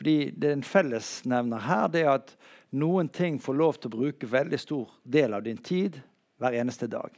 Fordi 0.00 0.30
det 0.30 0.48
er 0.48 0.58
en 0.58 0.64
fellesnevner 0.64 1.64
her 1.66 1.88
det 1.92 2.04
er 2.06 2.14
at 2.14 2.36
noen 2.70 3.10
ting 3.12 3.40
får 3.42 3.56
lov 3.58 3.80
til 3.80 3.90
å 3.90 3.96
bruke 3.96 4.28
veldig 4.30 4.60
stor 4.60 4.92
del 5.02 5.34
av 5.34 5.42
din 5.44 5.58
tid 5.58 5.98
hver 6.40 6.56
eneste 6.56 6.88
dag. 6.90 7.10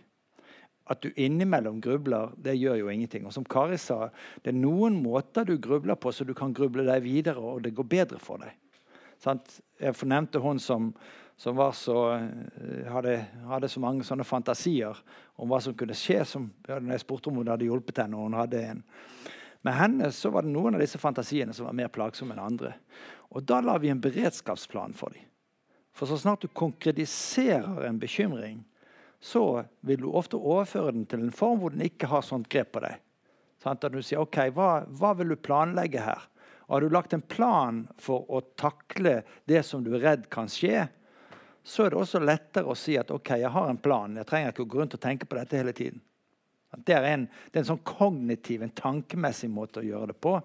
At 0.91 1.05
du 1.05 1.13
innimellom 1.15 1.79
grubler, 1.81 2.33
det 2.37 2.57
gjør 2.59 2.81
jo 2.81 2.91
ingenting. 2.91 3.27
Og 3.29 3.35
som 3.37 3.45
Kari 3.47 3.79
sa, 3.79 4.09
det 4.43 4.51
er 4.51 4.59
noen 4.59 4.97
måter 5.03 5.47
du 5.47 5.55
grubler 5.63 5.95
på, 5.95 6.11
så 6.11 6.27
du 6.27 6.35
kan 6.35 6.55
gruble 6.57 6.85
deg 6.89 7.05
videre, 7.05 7.39
og 7.39 7.63
det 7.63 7.75
går 7.77 7.87
bedre 7.93 8.19
for 8.23 8.43
deg. 8.43 8.57
Sant? 9.23 9.61
Jeg 9.79 9.95
fornevnte 9.95 10.43
hun 10.43 10.59
som, 10.59 10.91
som 11.43 11.73
så, 11.73 12.13
eh, 12.13 12.93
hadde, 12.93 13.25
hadde, 13.49 13.69
så 13.69 13.81
mange 13.83 14.05
sånne 14.07 14.23
fantasier 14.23 14.95
om 15.35 15.51
hva 15.51 15.59
som 15.61 15.75
kunne 15.75 15.97
skje. 15.99 16.21
Som, 16.29 16.45
når 16.69 16.93
jeg 16.95 17.03
spurte 17.03 17.33
om 17.33 17.41
hun 17.41 17.51
hadde 17.51 17.67
hjulpet 17.67 17.99
henne, 18.05 18.15
og 18.15 18.29
hun 18.29 18.39
hadde 18.39 18.61
en. 18.63 18.85
Med 19.67 19.75
henne 19.75 20.11
så 20.15 20.31
var 20.31 20.47
det 20.47 20.53
noen 20.55 20.79
av 20.79 20.85
disse 20.85 21.01
fantasiene 21.03 21.55
som 21.55 21.67
var 21.67 21.75
mer 21.75 21.91
plagsomme 21.91 22.37
enn 22.37 22.45
andre. 22.45 22.77
Og 23.35 23.43
da 23.43 23.59
la 23.59 23.75
vi 23.83 23.91
en 23.91 24.03
beredskapsplan 24.03 24.95
for 24.95 25.17
dem. 25.17 25.27
For 25.93 26.07
så 26.07 26.21
snart 26.23 26.47
du 26.47 26.53
konkretiserer 26.55 27.89
en 27.89 27.99
bekymring, 27.99 28.63
så 29.19 29.65
vil 29.83 30.07
du 30.07 30.13
ofte 30.15 30.39
overføre 30.39 30.95
den 30.95 31.11
til 31.11 31.27
en 31.27 31.35
form 31.35 31.59
hvor 31.59 31.75
den 31.75 31.83
ikke 31.89 32.11
har 32.11 32.23
sånt 32.23 32.47
grep 32.55 32.71
på 32.77 32.87
deg. 32.87 33.03
Sånn 33.59 33.75
at 33.75 33.91
du 33.91 33.99
sier 33.99 34.23
OK, 34.23 34.45
hva, 34.55 34.87
hva, 34.87 35.13
vil 35.19 35.35
du 35.35 35.43
planlegge 35.43 36.07
her? 36.07 36.23
Og 36.71 36.77
Har 36.77 36.87
du 36.87 36.95
lagt 36.95 37.19
en 37.19 37.27
plan 37.35 37.85
for 37.99 38.31
å 38.31 38.47
takle 38.55 39.25
det 39.51 39.67
som 39.67 39.83
du 39.83 39.97
er 39.97 40.07
redd 40.07 40.31
kan 40.31 40.47
skje, 40.51 40.87
så 41.63 41.85
er 41.85 41.93
det 41.93 42.01
også 42.01 42.21
lettere 42.23 42.71
å 42.71 42.79
si 42.79 42.97
at 42.99 43.11
OK, 43.15 43.37
jeg 43.39 43.51
har 43.55 43.71
en 43.71 43.79
plan. 43.79 44.17
Jeg 44.19 44.27
trenger 44.29 44.53
ikke 44.53 44.65
å 44.65 44.71
gå 44.73 44.81
rundt 44.81 44.97
og 44.99 45.03
tenke 45.03 45.29
på 45.31 45.39
dette 45.39 45.61
hele 45.61 45.75
tiden. 45.77 46.03
Det 46.73 46.95
er 46.97 47.07
en, 47.11 47.27
det 47.29 47.59
er 47.59 47.63
en 47.63 47.73
sånn 47.75 47.85
kognitiv, 47.87 48.63
en 48.65 48.73
tankemessig 48.75 49.51
måte 49.53 49.83
å 49.83 49.87
gjøre 49.87 50.11
det 50.11 50.19
på. 50.25 50.39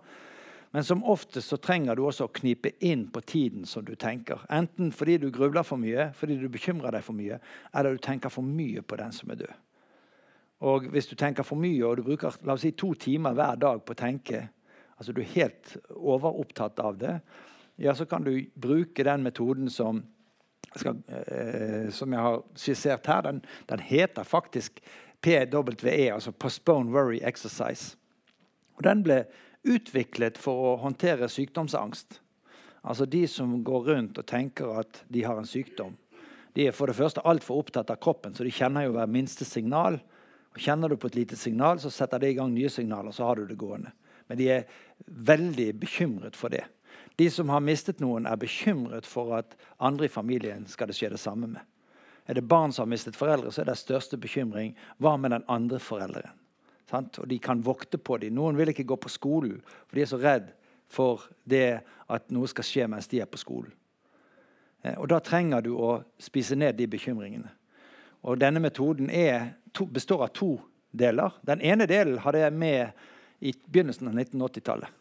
Men 0.75 0.83
som 0.83 1.03
oftest 1.07 1.49
så 1.49 1.57
trenger 1.63 1.95
du 1.95 2.03
også 2.05 2.27
å 2.27 2.33
knipe 2.35 2.73
inn 2.85 3.05
på 3.09 3.21
tiden 3.25 3.63
som 3.65 3.85
du 3.87 3.95
tenker. 3.95 4.43
Enten 4.51 4.91
fordi 4.93 5.15
du 5.23 5.29
grubler 5.33 5.65
for 5.65 5.79
mye, 5.79 6.09
fordi 6.17 6.35
du 6.41 6.49
bekymrer 6.51 6.93
deg 6.93 7.05
for 7.05 7.17
mye, 7.17 7.39
eller 7.71 7.95
du 7.95 8.03
tenker 8.03 8.33
for 8.33 8.45
mye 8.45 8.83
på 8.83 8.99
den 8.99 9.15
som 9.15 9.31
er 9.31 9.41
død. 9.45 9.55
Og 10.67 10.89
hvis 10.91 11.07
du 11.07 11.15
tenker 11.15 11.45
for 11.47 11.59
mye, 11.61 11.81
og 11.85 11.99
du 11.99 12.05
bruker 12.05 12.35
la 12.45 12.57
oss 12.57 12.65
si, 12.65 12.73
to 12.75 12.91
timer 12.99 13.35
hver 13.37 13.59
dag 13.61 13.83
på 13.85 13.93
å 13.93 13.99
tenke, 13.99 14.43
altså 14.97 15.13
du 15.13 15.21
er 15.21 15.33
helt 15.35 15.75
overopptatt 15.95 16.81
av 16.83 16.97
det, 16.99 17.15
ja, 17.77 17.93
så 17.93 18.07
kan 18.09 18.25
du 18.25 18.33
bruke 18.57 19.05
den 19.05 19.23
metoden 19.23 19.69
som, 19.69 20.01
skal, 20.75 21.01
eh, 21.07 21.89
som 21.93 22.13
jeg 22.13 22.21
har 22.21 22.41
skissert 22.55 23.07
her. 23.07 23.21
Den, 23.21 23.41
den 23.69 23.79
heter 23.79 24.27
faktisk 24.27 24.81
PWE, 25.21 26.13
altså 26.13 26.31
Postpone 26.31 26.91
Worry 26.91 27.19
Exercise. 27.23 27.97
Og 28.77 28.83
den 28.85 29.03
ble 29.03 29.23
utviklet 29.67 30.37
for 30.37 30.73
å 30.73 30.75
håndtere 30.83 31.29
sykdomsangst. 31.31 32.19
Altså 32.87 33.05
De 33.05 33.25
som 33.27 33.63
går 33.63 33.89
rundt 33.91 34.19
og 34.19 34.27
tenker 34.29 34.79
at 34.79 35.01
de 35.11 35.23
har 35.25 35.39
en 35.39 35.49
sykdom. 35.49 35.97
De 36.55 36.67
er 36.67 36.75
for 36.75 36.89
det 36.89 36.97
første 36.97 37.21
altfor 37.27 37.59
opptatt 37.61 37.91
av 37.93 37.99
kroppen, 38.01 38.33
så 38.33 38.45
de 38.45 38.53
kjenner 38.53 38.87
jo 38.87 38.95
hver 38.95 39.09
minste 39.11 39.45
signal. 39.45 39.99
Og 40.55 40.61
Kjenner 40.63 40.89
du 40.89 40.97
på 40.97 41.09
et 41.11 41.19
lite 41.19 41.37
signal, 41.37 41.77
så 41.81 41.91
setter 41.93 42.21
det 42.21 42.31
i 42.31 42.37
gang 42.39 42.53
nye 42.53 42.69
signaler. 42.69 43.11
så 43.11 43.27
har 43.27 43.35
du 43.35 43.45
det 43.45 43.59
gående. 43.59 43.91
Men 44.27 44.37
de 44.37 44.47
er 44.49 44.63
veldig 45.05 45.67
bekymret 45.79 46.35
for 46.35 46.49
det. 46.49 46.63
De 47.17 47.29
som 47.33 47.49
har 47.49 47.63
mistet 47.65 48.01
noen, 48.03 48.27
er 48.29 48.37
bekymret 48.37 49.07
for 49.09 49.33
at 49.39 49.55
andre 49.81 50.05
i 50.05 50.11
familien 50.13 50.67
skal 50.69 50.91
det 50.91 50.97
skje 50.99 51.09
det 51.15 51.21
samme 51.21 51.49
med. 51.49 51.63
Er 52.27 52.37
det 52.37 52.45
barn 52.45 52.73
som 52.75 52.85
har 52.85 52.91
mistet 52.91 53.17
foreldre, 53.17 53.51
så 53.51 53.63
er 53.63 53.71
det 53.71 53.77
største 53.79 54.19
bekymring 54.21 54.75
hva 55.01 55.15
med 55.17 55.33
den 55.33 55.45
andre 55.47 55.79
forelderen. 55.81 56.35
Sant? 56.89 57.17
Og 57.19 57.27
de 57.27 57.39
kan 57.39 57.63
vokte 57.65 57.97
på 57.97 58.19
dem. 58.21 58.35
Noen 58.37 58.57
vil 58.59 58.69
ikke 58.71 58.85
gå 58.87 58.99
på 59.01 59.11
skolen, 59.11 59.61
for 59.87 59.97
de 59.97 60.03
er 60.03 60.11
så 60.11 60.19
redd 60.21 60.51
for 60.87 61.25
det 61.43 61.81
at 62.07 62.29
noe 62.31 62.47
skal 62.51 62.67
skje 62.67 62.87
mens 62.91 63.09
de 63.11 63.23
er 63.23 63.31
på 63.31 63.39
skolen. 63.41 63.73
Eh, 64.83 64.95
og 64.95 65.07
Da 65.09 65.19
trenger 65.19 65.65
du 65.65 65.73
å 65.75 65.97
spise 66.19 66.55
ned 66.55 66.77
de 66.77 66.87
bekymringene. 66.87 67.49
Og 68.27 68.39
Denne 68.39 68.59
metoden 68.59 69.09
er, 69.09 69.55
består 69.89 70.23
av 70.27 70.33
to 70.35 70.57
deler. 70.91 71.33
Den 71.45 71.61
ene 71.61 71.87
delen 71.87 72.19
hadde 72.23 72.45
jeg 72.45 72.53
med 72.53 72.91
i 73.39 73.53
begynnelsen 73.53 74.07
av 74.09 74.15
1980-tallet. 74.15 74.96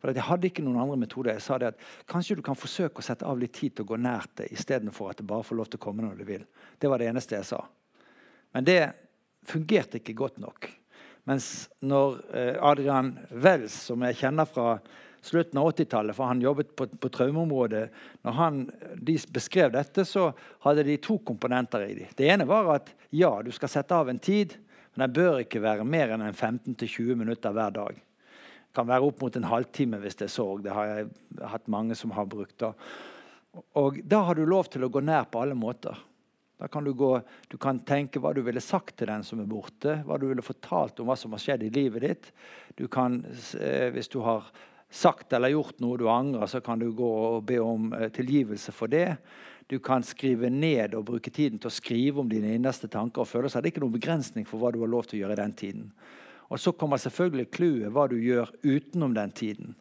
For 0.00 0.16
Jeg 0.16 0.24
hadde 0.24 0.48
ikke 0.48 0.64
noen 0.64 0.80
andre 0.80 0.96
metoder. 1.02 1.36
Jeg 1.36 1.44
sa 1.44 1.58
det 1.60 1.74
at 1.74 1.84
Kanskje 2.08 2.38
du 2.38 2.42
kan 2.44 2.58
forsøke 2.58 3.02
å 3.02 3.04
sette 3.04 3.28
av 3.28 3.38
litt 3.38 3.52
tid 3.56 3.76
til 3.76 3.84
å 3.84 3.92
gå 3.92 4.00
nært 4.00 4.32
det, 4.40 4.48
istedenfor 4.54 5.12
at 5.12 5.20
det 5.20 5.28
bare 5.28 5.44
får 5.44 5.60
lov 5.60 5.68
til 5.68 5.80
å 5.80 5.84
komme 5.84 6.06
når 6.06 6.22
det 6.22 6.28
vil. 6.28 6.46
Det 6.80 6.88
var 6.88 7.02
det 7.02 7.10
eneste 7.12 7.36
jeg 7.36 7.48
sa. 7.50 7.60
Men 8.56 8.66
det 8.66 8.80
fungerte 9.46 10.00
ikke 10.00 10.16
godt 10.16 10.40
nok. 10.40 10.70
Mens 11.28 11.68
når 11.84 12.16
eh, 12.32 12.56
Adrian 12.64 13.12
Wells, 13.30 13.76
som 13.90 14.02
jeg 14.08 14.18
kjenner 14.22 14.48
fra 14.48 14.78
slutten 15.20 15.60
av 15.60 15.68
80-tallet, 15.74 16.16
for 16.16 16.30
han 16.30 16.40
jobbet 16.40 16.72
på, 16.72 16.86
på 16.96 17.10
traumeområdet 17.12 17.82
Når 18.24 18.36
han, 18.38 18.62
de 18.96 19.18
beskrev 19.28 19.74
dette, 19.74 20.06
så 20.08 20.30
hadde 20.64 20.86
de 20.88 20.96
to 20.96 21.18
komponenter 21.20 21.84
i 21.84 21.94
det. 21.98 22.08
Det 22.16 22.30
ene 22.32 22.48
var 22.48 22.72
at 22.78 22.94
ja, 23.12 23.34
du 23.44 23.52
skal 23.52 23.68
sette 23.68 23.94
av 23.94 24.08
en 24.08 24.18
tid, 24.18 24.56
men 24.94 25.04
den 25.04 25.18
bør 25.20 25.42
ikke 25.44 25.60
være 25.60 25.84
mer 25.84 26.16
enn 26.16 26.24
15-20 26.32 27.20
minutter 27.20 27.52
hver 27.52 27.76
dag 27.76 28.00
kan 28.74 28.88
være 28.88 29.06
opp 29.06 29.24
mot 29.24 29.36
en 29.36 29.48
halvtime 29.50 29.98
hvis 30.02 30.18
det 30.20 30.28
er 30.28 30.34
sorg. 30.34 30.62
Det 30.64 30.74
har 30.74 30.90
jeg 30.90 31.08
hatt 31.52 31.70
mange 31.72 31.96
som 31.98 32.14
har 32.14 32.28
brukt. 32.30 32.56
Da. 32.62 32.74
Og 33.80 34.00
da 34.06 34.22
har 34.28 34.38
du 34.38 34.46
lov 34.46 34.70
til 34.70 34.86
å 34.86 34.92
gå 34.92 35.02
nær 35.04 35.26
på 35.30 35.42
alle 35.42 35.58
måter. 35.58 35.98
Da 36.60 36.68
kan 36.68 36.84
du, 36.84 36.92
gå, 36.92 37.14
du 37.48 37.56
kan 37.56 37.78
tenke 37.88 38.20
hva 38.20 38.34
du 38.36 38.42
ville 38.44 38.60
sagt 38.60 38.98
til 39.00 39.08
den 39.08 39.22
som 39.24 39.40
er 39.40 39.48
borte, 39.48 40.02
hva 40.04 40.18
du 40.20 40.26
ville 40.28 40.44
fortalt 40.44 41.00
om 41.00 41.08
hva 41.08 41.16
som 41.16 41.32
har 41.32 41.40
skjedd 41.40 41.64
i 41.64 41.70
livet 41.72 42.04
ditt. 42.04 42.28
Du 42.76 42.84
kan, 42.92 43.22
eh, 43.56 43.88
hvis 43.94 44.12
du 44.12 44.18
har 44.26 44.50
sagt 44.90 45.32
eller 45.32 45.54
gjort 45.54 45.80
noe 45.80 45.96
du 45.96 46.04
angrer, 46.12 46.44
så 46.50 46.60
kan 46.60 46.82
du 46.82 46.90
gå 46.92 47.08
og 47.30 47.46
be 47.48 47.56
om 47.64 47.94
eh, 47.96 48.10
tilgivelse 48.12 48.74
for 48.76 48.92
det. 48.92 49.16
Du 49.72 49.78
kan 49.80 50.04
skrive 50.04 50.50
ned 50.52 50.96
og 50.98 51.06
bruke 51.08 51.32
tiden 51.32 51.62
til 51.62 51.70
å 51.70 51.72
skrive 51.72 52.20
om 52.20 52.28
dine 52.28 52.52
innerste 52.58 52.90
tanker 52.92 53.24
og 53.24 53.30
følelser. 53.30 53.62
Det 53.62 53.70
er 53.70 53.76
ikke 53.76 53.84
noen 53.86 53.96
begrensning 53.96 54.44
for 54.44 54.60
hva 54.60 54.74
du 54.74 54.82
har 54.82 54.90
lov 54.90 55.08
til 55.08 55.20
å 55.20 55.22
gjøre 55.22 55.38
i 55.38 55.40
den 55.40 55.56
tiden. 55.56 55.92
Og 56.50 56.60
så 56.60 56.72
kommer 56.74 56.98
selvfølgelig 56.98 57.50
clouet 57.54 57.92
hva 57.94 58.08
du 58.10 58.16
gjør 58.18 58.50
utenom 58.66 59.14
den 59.14 59.32
tiden. 59.32 59.74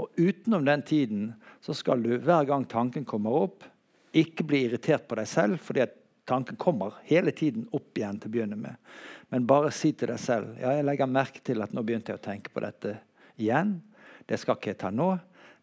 Og 0.00 0.10
utenom 0.16 0.64
den 0.64 0.82
tiden 0.82 1.26
så 1.62 1.76
skal 1.76 2.02
du 2.02 2.16
hver 2.18 2.48
gang 2.48 2.64
tanken 2.68 3.04
kommer 3.04 3.44
opp, 3.44 3.66
ikke 4.14 4.46
bli 4.46 4.64
irritert 4.68 5.06
på 5.08 5.18
deg 5.18 5.28
selv, 5.28 5.60
fordi 5.62 5.84
at 5.84 5.94
tanken 6.24 6.56
kommer 6.56 6.96
hele 7.04 7.34
tiden 7.36 7.66
opp 7.74 7.98
igjen 7.98 8.18
til 8.20 8.30
å 8.30 8.34
begynne 8.34 8.58
med. 8.58 8.80
Men 9.28 9.46
bare 9.48 9.72
si 9.74 9.92
til 9.92 10.12
deg 10.12 10.20
selv 10.22 10.56
ja, 10.60 10.72
jeg 10.78 10.86
legger 10.86 11.10
merke 11.10 11.42
til 11.44 11.62
at 11.64 11.74
nå 11.74 11.82
begynte 11.84 12.14
jeg 12.14 12.22
å 12.22 12.24
tenke 12.24 12.52
på 12.54 12.62
dette 12.64 12.96
igjen. 13.36 13.76
Det 14.24 14.38
skal 14.40 14.56
ikke 14.58 14.72
jeg 14.72 14.80
ta 14.80 14.92
nå. 14.94 15.10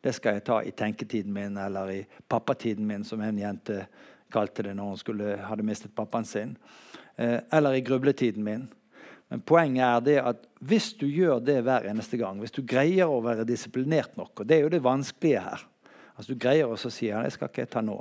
Det 0.02 0.14
skal 0.18 0.38
jeg 0.38 0.46
ta 0.46 0.60
i 0.66 0.74
tenketiden 0.74 1.34
min 1.34 1.58
eller 1.62 1.94
i 1.94 2.00
pappatiden 2.30 2.88
min, 2.90 3.06
som 3.06 3.22
en 3.22 3.38
jente 3.38 3.86
kalte 4.34 4.66
det 4.66 4.74
når 4.78 4.94
hun 4.94 5.02
skulle, 5.02 5.34
hadde 5.46 5.66
mistet 5.66 5.94
pappaen 5.96 6.26
sin. 6.26 6.56
Eh, 7.16 7.40
eller 7.54 7.78
i 7.78 7.84
grubletiden 7.86 8.46
min. 8.46 8.68
Men 9.32 9.42
poenget 9.48 9.86
er 9.88 10.02
det 10.04 10.18
at 10.20 10.48
hvis 10.60 10.92
du 11.00 11.06
gjør 11.08 11.40
det 11.40 11.62
hver 11.64 11.88
eneste 11.88 12.20
gang, 12.20 12.40
hvis 12.44 12.52
du 12.52 12.66
greier 12.68 13.10
å 13.10 13.22
være 13.24 13.48
disiplinert 13.48 14.18
nok, 14.20 14.42
og 14.42 14.48
det 14.48 14.58
er 14.58 14.66
jo 14.66 14.74
det 14.74 14.84
vanskelige 14.84 15.44
her 15.46 15.68
altså 16.22 16.36
Du 16.36 16.42
greier 16.44 16.70
å 16.70 16.78
si 16.78 17.08
ja, 17.08 17.22
det 17.24 17.32
skal 17.34 17.50
ikke 17.50 17.64
jeg 17.64 17.72
ta 17.74 17.82
nå. 17.82 17.96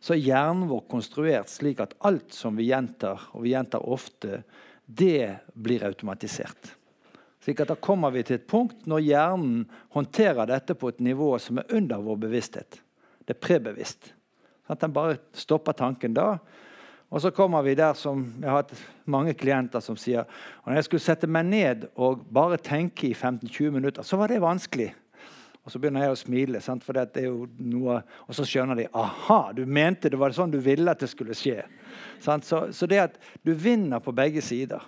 Så 0.00 0.14
er 0.14 0.22
hjernen 0.22 0.68
vår 0.70 0.84
konstruert 0.88 1.50
slik 1.50 1.80
at 1.82 1.96
alt 2.06 2.36
som 2.36 2.54
vi 2.54 2.68
gjentar, 2.68 3.24
og 3.34 3.42
vi 3.42 3.54
gjentar 3.56 3.82
ofte, 3.82 4.44
det 4.86 5.50
blir 5.54 5.82
automatisert. 5.88 6.76
Slik 7.42 7.62
at 7.64 7.72
Da 7.72 7.76
kommer 7.80 8.12
vi 8.14 8.22
til 8.22 8.38
et 8.38 8.46
punkt 8.46 8.86
når 8.86 9.02
hjernen 9.02 9.66
håndterer 9.96 10.46
dette 10.46 10.76
på 10.76 10.92
et 10.92 11.02
nivå 11.02 11.32
som 11.42 11.58
er 11.58 11.74
under 11.76 12.04
vår 12.04 12.22
bevissthet. 12.28 12.80
Det 13.24 13.36
er 13.36 13.42
prebevisst. 13.42 14.12
Sånn 14.66 14.76
at 14.76 14.84
Den 14.84 14.94
bare 14.94 15.18
stopper 15.34 15.76
tanken 15.76 16.14
da, 16.14 16.38
og 17.10 17.22
så 17.22 17.32
kommer 17.34 17.62
vi 17.66 17.74
der 17.74 17.96
som 17.98 18.22
Jeg 18.38 18.46
har 18.46 18.62
hatt 18.62 18.74
mange 19.10 19.34
klienter 19.34 19.82
som 19.82 19.96
sier 19.98 20.22
og 20.22 20.68
når 20.70 20.78
jeg 20.78 20.86
skulle 20.86 21.04
sette 21.04 21.26
meg 21.26 21.48
ned 21.48 21.88
og 21.98 22.22
bare 22.30 22.60
tenke 22.62 23.08
i 23.08 23.14
15-20 23.14 23.70
minutter, 23.74 24.06
så 24.06 24.16
var 24.20 24.30
det 24.30 24.42
vanskelig. 24.42 24.92
Og 25.60 25.72
så 25.72 25.80
begynner 25.80 26.06
jeg 26.06 26.14
å 26.14 26.18
smile, 26.18 26.60
sant? 26.64 26.84
for 26.86 26.96
det 26.96 27.20
er 27.20 27.26
jo 27.28 27.44
noe, 27.58 27.98
og 28.26 28.36
så 28.36 28.46
skjønner 28.48 28.78
de 28.78 28.86
aha, 28.96 29.52
du 29.56 29.66
mente 29.68 30.08
det 30.08 30.20
var 30.20 30.32
sånn 30.32 30.52
du 30.54 30.60
ville 30.62 30.88
at 30.90 31.02
det 31.02 31.10
skulle 31.12 31.36
skje. 31.36 31.60
Så, 32.22 32.38
så, 32.72 32.88
det 32.88 33.02
at 33.02 33.18
du 33.44 33.52
vinner 33.52 34.00
på 34.00 34.14
begge 34.16 34.42
sider. 34.44 34.82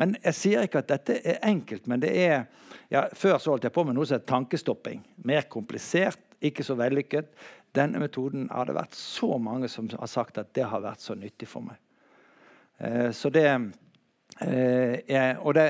Men 0.00 0.16
Jeg 0.24 0.34
sier 0.34 0.64
ikke 0.66 0.80
at 0.80 0.90
dette 0.90 1.18
er 1.20 1.42
enkelt, 1.46 1.86
men 1.86 2.02
det 2.02 2.14
er 2.18 2.46
ja, 2.90 3.08
Før 3.16 3.38
så 3.40 3.52
holdt 3.52 3.64
jeg 3.64 3.74
på 3.74 3.84
med 3.86 3.96
noe 3.96 4.06
som 4.06 4.18
heter 4.18 4.28
tankestopping. 4.28 5.00
Mer 5.26 5.46
komplisert, 5.50 6.20
ikke 6.44 6.64
så 6.66 6.76
vellykket. 6.78 7.30
Denne 7.74 8.00
metoden 8.02 8.46
har 8.52 8.68
det 8.68 8.76
vært 8.76 8.94
så 8.98 9.34
mange 9.42 9.68
som 9.72 9.88
har 9.90 10.10
sagt 10.10 10.38
at 10.38 10.52
det 10.54 10.68
har 10.70 10.84
vært 10.84 11.02
så 11.02 11.16
nyttig 11.18 11.48
for 11.50 11.66
meg. 11.66 11.80
Eh, 12.78 13.10
så 13.10 13.30
det, 13.34 13.48
eh, 14.40 15.00
er, 15.08 15.40
og 15.42 15.56
det, 15.58 15.66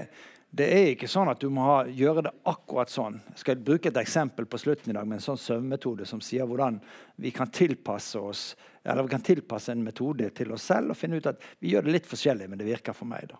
det, 0.51 0.69
er 0.69 0.91
ikke 0.93 1.09
sånn 1.09 1.33
at 1.33 1.41
du 1.41 1.49
må 1.53 1.65
ha, 1.65 1.79
gjøre 1.89 2.27
det 2.29 2.35
akkurat 2.51 2.93
sånn. 2.93 3.17
Jeg 3.33 3.45
skal 3.45 3.65
bruke 3.65 3.89
et 3.89 4.03
eksempel 4.03 4.49
på 4.51 4.61
slutten 4.61 4.93
i 4.93 4.99
dag 4.99 5.09
med 5.09 5.21
en 5.21 5.27
sånn 5.31 5.41
søvnmetode 5.41 6.09
som 6.09 6.21
sier 6.25 6.49
hvordan 6.49 6.77
vi 7.25 7.33
kan 7.35 7.53
tilpasse 7.53 8.21
oss 8.21 8.53
eller 8.85 9.03
vi 9.03 9.09
kan 9.09 9.25
tilpasse 9.25 9.73
en 9.73 9.85
metode 9.85 10.29
til 10.37 10.53
oss 10.53 10.67
selv 10.69 10.93
og 10.93 10.99
finne 10.99 11.17
ut 11.17 11.27
at 11.31 11.41
vi 11.59 11.73
gjør 11.73 11.87
det 11.87 11.95
litt 11.95 12.09
forskjellig, 12.09 12.49
men 12.51 12.61
det 12.61 12.69
virker 12.69 12.97
for 12.97 13.09
meg. 13.09 13.31
da. 13.33 13.39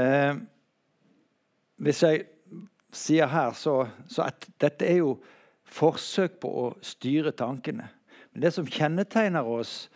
Eh, 0.00 0.38
hvis 1.84 2.02
jeg 2.02 2.24
sier 2.92 3.28
her, 3.28 3.52
så, 3.52 3.82
så 4.08 4.24
at 4.30 4.48
dette 4.60 4.88
er 4.88 5.02
jo 5.02 5.18
forsøk 5.68 6.38
på 6.42 6.50
å 6.62 6.66
styre 6.84 7.32
tankene. 7.36 7.88
Men 8.32 8.44
det 8.44 8.52
som 8.56 8.68
kjennetegner 8.68 9.46
oss 9.46 9.88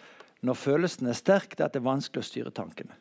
når 0.42 0.58
følelsen 0.58 1.10
er 1.10 1.18
sterk, 1.18 1.54
det 1.54 1.62
er 1.62 1.70
at 1.70 1.76
det 1.76 1.82
er 1.82 1.90
vanskelig 1.90 2.24
å 2.24 2.28
styre 2.28 2.54
tankene. 2.54 2.96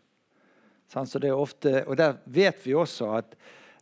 Så 0.92 1.20
det 1.24 1.32
er 1.32 1.40
ofte, 1.40 1.82
og 1.88 1.96
der 1.98 2.18
vet 2.28 2.60
vi 2.66 2.76
også 2.76 3.14
at 3.16 3.36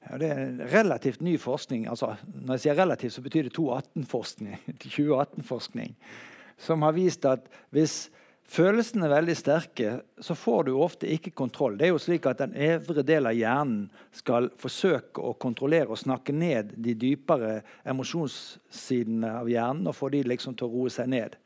ja, 0.06 0.18
det 0.22 0.30
er 0.30 0.60
relativt 0.72 1.24
ny 1.26 1.36
forskning. 1.42 1.88
altså 1.90 2.14
Når 2.24 2.54
jeg 2.54 2.64
sier 2.64 2.78
relativt, 2.78 3.14
så 3.14 3.24
betyr 3.26 3.50
det 3.50 3.56
2018-forskning. 3.58 4.60
2018-forskning 4.86 5.96
som 6.66 6.84
har 6.84 6.96
vist 6.96 7.26
at 7.28 7.50
hvis 7.76 8.10
følelsene 8.50 9.06
er 9.08 9.14
veldig 9.14 9.36
sterke, 9.38 9.92
så 10.20 10.36
får 10.38 10.64
du 10.68 10.72
ofte 10.82 11.10
ikke 11.10 11.34
kontroll. 11.38 11.78
Det 11.78 11.88
er 11.88 11.94
jo 11.94 12.02
slik 12.02 12.26
at 12.30 12.42
Den 12.42 12.56
øvre 12.56 13.04
del 13.06 13.30
av 13.30 13.38
hjernen 13.38 13.90
skal 14.16 14.50
forsøke 14.60 15.22
å 15.22 15.36
kontrollere 15.38 15.94
og 15.94 16.02
snakke 16.02 16.34
ned 16.34 16.74
de 16.78 16.96
dypere 16.98 17.62
emosjonssidene 17.86 19.36
av 19.42 19.52
hjernen 19.52 19.88
og 19.90 19.98
få 19.98 20.10
de 20.14 20.24
liksom 20.28 20.58
til 20.58 20.68
å 20.68 20.74
roe 20.74 20.94
seg 20.94 21.12
ned. 21.14 21.38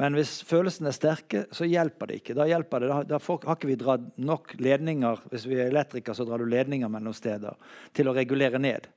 Men 0.00 0.16
hvis 0.16 0.38
følelsene 0.48 0.88
er 0.88 0.96
sterke, 0.96 1.44
så 1.52 1.68
hjelper 1.68 2.08
det 2.08 2.22
ikke. 2.22 2.36
Da, 2.38 2.46
hjelper 2.48 2.80
det. 2.80 2.92
da, 3.10 3.18
har 3.20 3.56
ikke 3.56 3.68
vi 3.68 3.76
dratt 3.80 4.06
nok 4.16 4.54
ledninger 4.62 5.20
hvis 5.28 5.44
vi 5.50 5.58
er 5.58 5.68
elektriker, 5.68 6.16
så 6.16 6.24
drar 6.24 6.40
du 6.40 6.48
ledninger 6.48 6.88
mellom 6.88 7.12
steder 7.16 7.58
til 7.92 8.08
å 8.08 8.16
regulere 8.16 8.60
ned. 8.62 8.88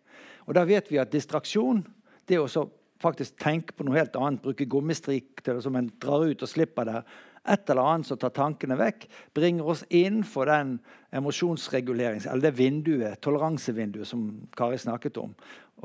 Og 0.47 0.56
Da 0.56 0.64
vet 0.64 0.91
vi 0.91 1.02
at 1.02 1.11
distraksjon 1.11 1.84
det 2.30 2.39
også 2.39 2.69
faktisk 3.02 3.38
tenke 3.42 3.76
på 3.76 3.86
noe 3.86 3.98
helt 3.98 4.16
annet, 4.20 4.44
bruke 4.44 4.68
gummistrik 4.70 5.42
til, 5.44 5.58
det 5.58 5.66
som 5.66 5.76
en 5.80 5.92
drar 6.02 6.28
ut 6.30 6.46
og 6.46 6.52
slipper 6.52 6.88
det, 6.90 7.02
et 7.46 7.70
eller 7.70 7.86
annet 7.86 8.10
som 8.10 8.18
tar 8.18 8.34
tankene 8.34 8.78
vekk, 8.80 9.06
bringer 9.38 9.68
oss 9.70 9.84
inn 9.94 10.24
for 10.26 10.50
den 10.50 10.80
emosjonsregulerings... 11.16 12.26
eller 12.26 12.48
det 12.48 12.58
vinduet, 12.58 13.20
toleransevinduet 13.22 14.10
som 14.10 14.26
Kari 14.58 14.80
snakket 14.82 15.20
om. 15.22 15.36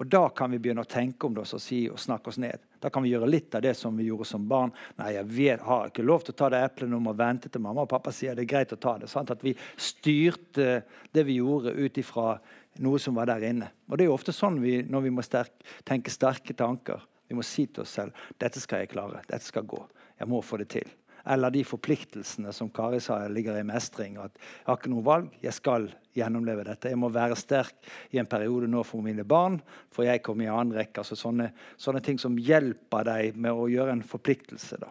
Og 0.00 0.06
Da 0.06 0.22
kan 0.32 0.52
vi 0.52 0.60
begynne 0.62 0.84
å 0.86 0.88
tenke 0.88 1.26
om 1.26 1.34
det 1.34 1.42
og, 1.44 1.60
si, 1.60 1.82
og 1.90 1.98
snakke 2.00 2.30
oss 2.30 2.38
ned. 2.40 2.62
Da 2.80 2.88
kan 2.94 3.04
vi 3.04 3.10
gjøre 3.10 3.28
litt 3.28 3.54
av 3.58 3.64
det 3.66 3.74
som 3.76 3.96
vi 3.98 4.06
gjorde 4.06 4.28
som 4.30 4.46
barn. 4.48 4.72
Nei, 4.96 5.10
jeg 5.18 5.28
vet, 5.34 5.64
har 5.66 5.90
ikke 5.90 6.06
lov 6.06 6.24
til 6.24 6.32
å 6.32 6.38
ta 6.38 6.48
det 6.54 6.62
eplet 6.64 6.88
nå, 6.88 7.00
må 7.02 7.12
vente 7.18 7.50
til 7.52 7.60
mamma 7.60 7.84
og 7.84 7.90
pappa 7.90 8.14
sier 8.14 8.38
det 8.38 8.46
er 8.46 8.52
greit 8.54 8.72
å 8.72 8.80
ta 8.80 8.94
det. 9.02 9.10
Sant? 9.10 9.34
At 9.34 9.44
vi 9.44 9.52
styrte 9.76 10.80
det 11.12 11.26
vi 11.28 11.40
gjorde 11.42 11.74
ut 11.76 12.00
ifra 12.00 12.38
noe 12.78 12.98
som 13.02 13.16
var 13.18 13.26
der 13.26 13.48
inne. 13.50 13.70
Og 13.88 13.98
Det 13.98 14.04
er 14.04 14.10
jo 14.10 14.16
ofte 14.16 14.32
sånn 14.32 14.60
vi, 14.62 14.80
når 14.82 15.06
vi 15.06 15.14
må 15.14 15.24
sterk, 15.26 15.52
tenke 15.84 16.10
sterke 16.10 16.54
tanker. 16.54 17.02
Vi 17.28 17.36
må 17.38 17.42
si 17.46 17.66
til 17.66 17.84
oss 17.84 17.94
selv 17.98 18.16
dette 18.38 18.60
skal 18.62 18.84
jeg 18.84 18.94
klare. 18.94 19.22
Dette 19.28 19.44
skal 19.44 19.66
gå. 19.68 19.82
Jeg 20.18 20.28
må 20.30 20.42
få 20.42 20.58
det 20.60 20.70
til. 20.74 20.88
Eller 21.30 21.52
de 21.52 21.62
forpliktelsene 21.66 22.52
som 22.56 22.70
Kari 22.72 23.00
sa 23.04 23.20
ligger 23.28 23.58
i 23.58 23.66
mestring. 23.66 24.16
at 24.16 24.32
Jeg 24.38 24.66
har 24.66 24.78
ikke 24.78 24.92
noe 24.92 25.04
valg. 25.04 25.28
Jeg 25.42 25.52
skal 25.52 25.90
gjennomleve 26.16 26.64
dette. 26.64 26.88
Jeg 26.88 26.98
må 26.98 27.10
være 27.12 27.36
sterk 27.36 27.76
i 28.10 28.18
en 28.18 28.26
periode 28.26 28.68
nå 28.70 28.82
for 28.84 29.04
mine 29.04 29.24
barn, 29.24 29.60
for 29.92 30.04
jeg 30.04 30.22
kommer 30.22 30.44
i 30.44 30.50
annen 30.50 30.74
rekke. 30.74 31.02
Altså 31.02 31.16
sånne, 31.16 31.50
sånne, 31.76 32.02
ting 32.02 32.18
som 32.18 32.38
hjelper 32.38 33.04
deg 33.04 33.36
med 33.36 33.52
å 33.52 33.68
gjøre 33.70 33.98
en 33.98 34.02
forpliktelse. 34.02 34.80
da. 34.80 34.90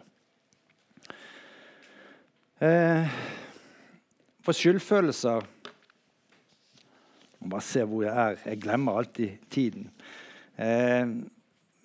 Eh, 2.61 3.19
for 4.43 4.53
skyldfølelser 4.53 5.45
må 7.39 7.53
bare 7.53 7.65
se 7.65 7.85
hvor 7.87 8.03
jeg 8.03 8.13
er. 8.13 8.41
Jeg 8.51 8.61
glemmer 8.63 8.99
alltid 8.99 9.45
tiden. 9.51 9.87
Eh, 10.59 11.05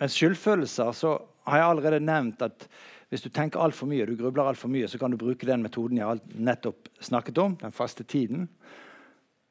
med 0.01 0.10
skyldfølelser 0.10 0.90
så 0.97 1.14
har 1.47 1.60
jeg 1.60 1.68
allerede 1.68 2.05
nevnt 2.05 2.43
at 2.43 2.66
hvis 3.12 3.22
du 3.22 3.28
tenker 3.31 3.62
altfor 3.62 3.86
mye, 3.86 4.06
du 4.09 4.16
grubler 4.18 4.48
alt 4.51 4.59
for 4.59 4.72
mye, 4.72 4.89
så 4.90 4.98
kan 4.98 5.12
du 5.12 5.20
bruke 5.20 5.47
den 5.47 5.62
metoden 5.62 6.01
jeg 6.01 6.22
nettopp 6.35 6.89
snakket 7.05 7.39
om, 7.39 7.55
den 7.60 7.74
faste 7.74 8.02
tiden. 8.02 8.48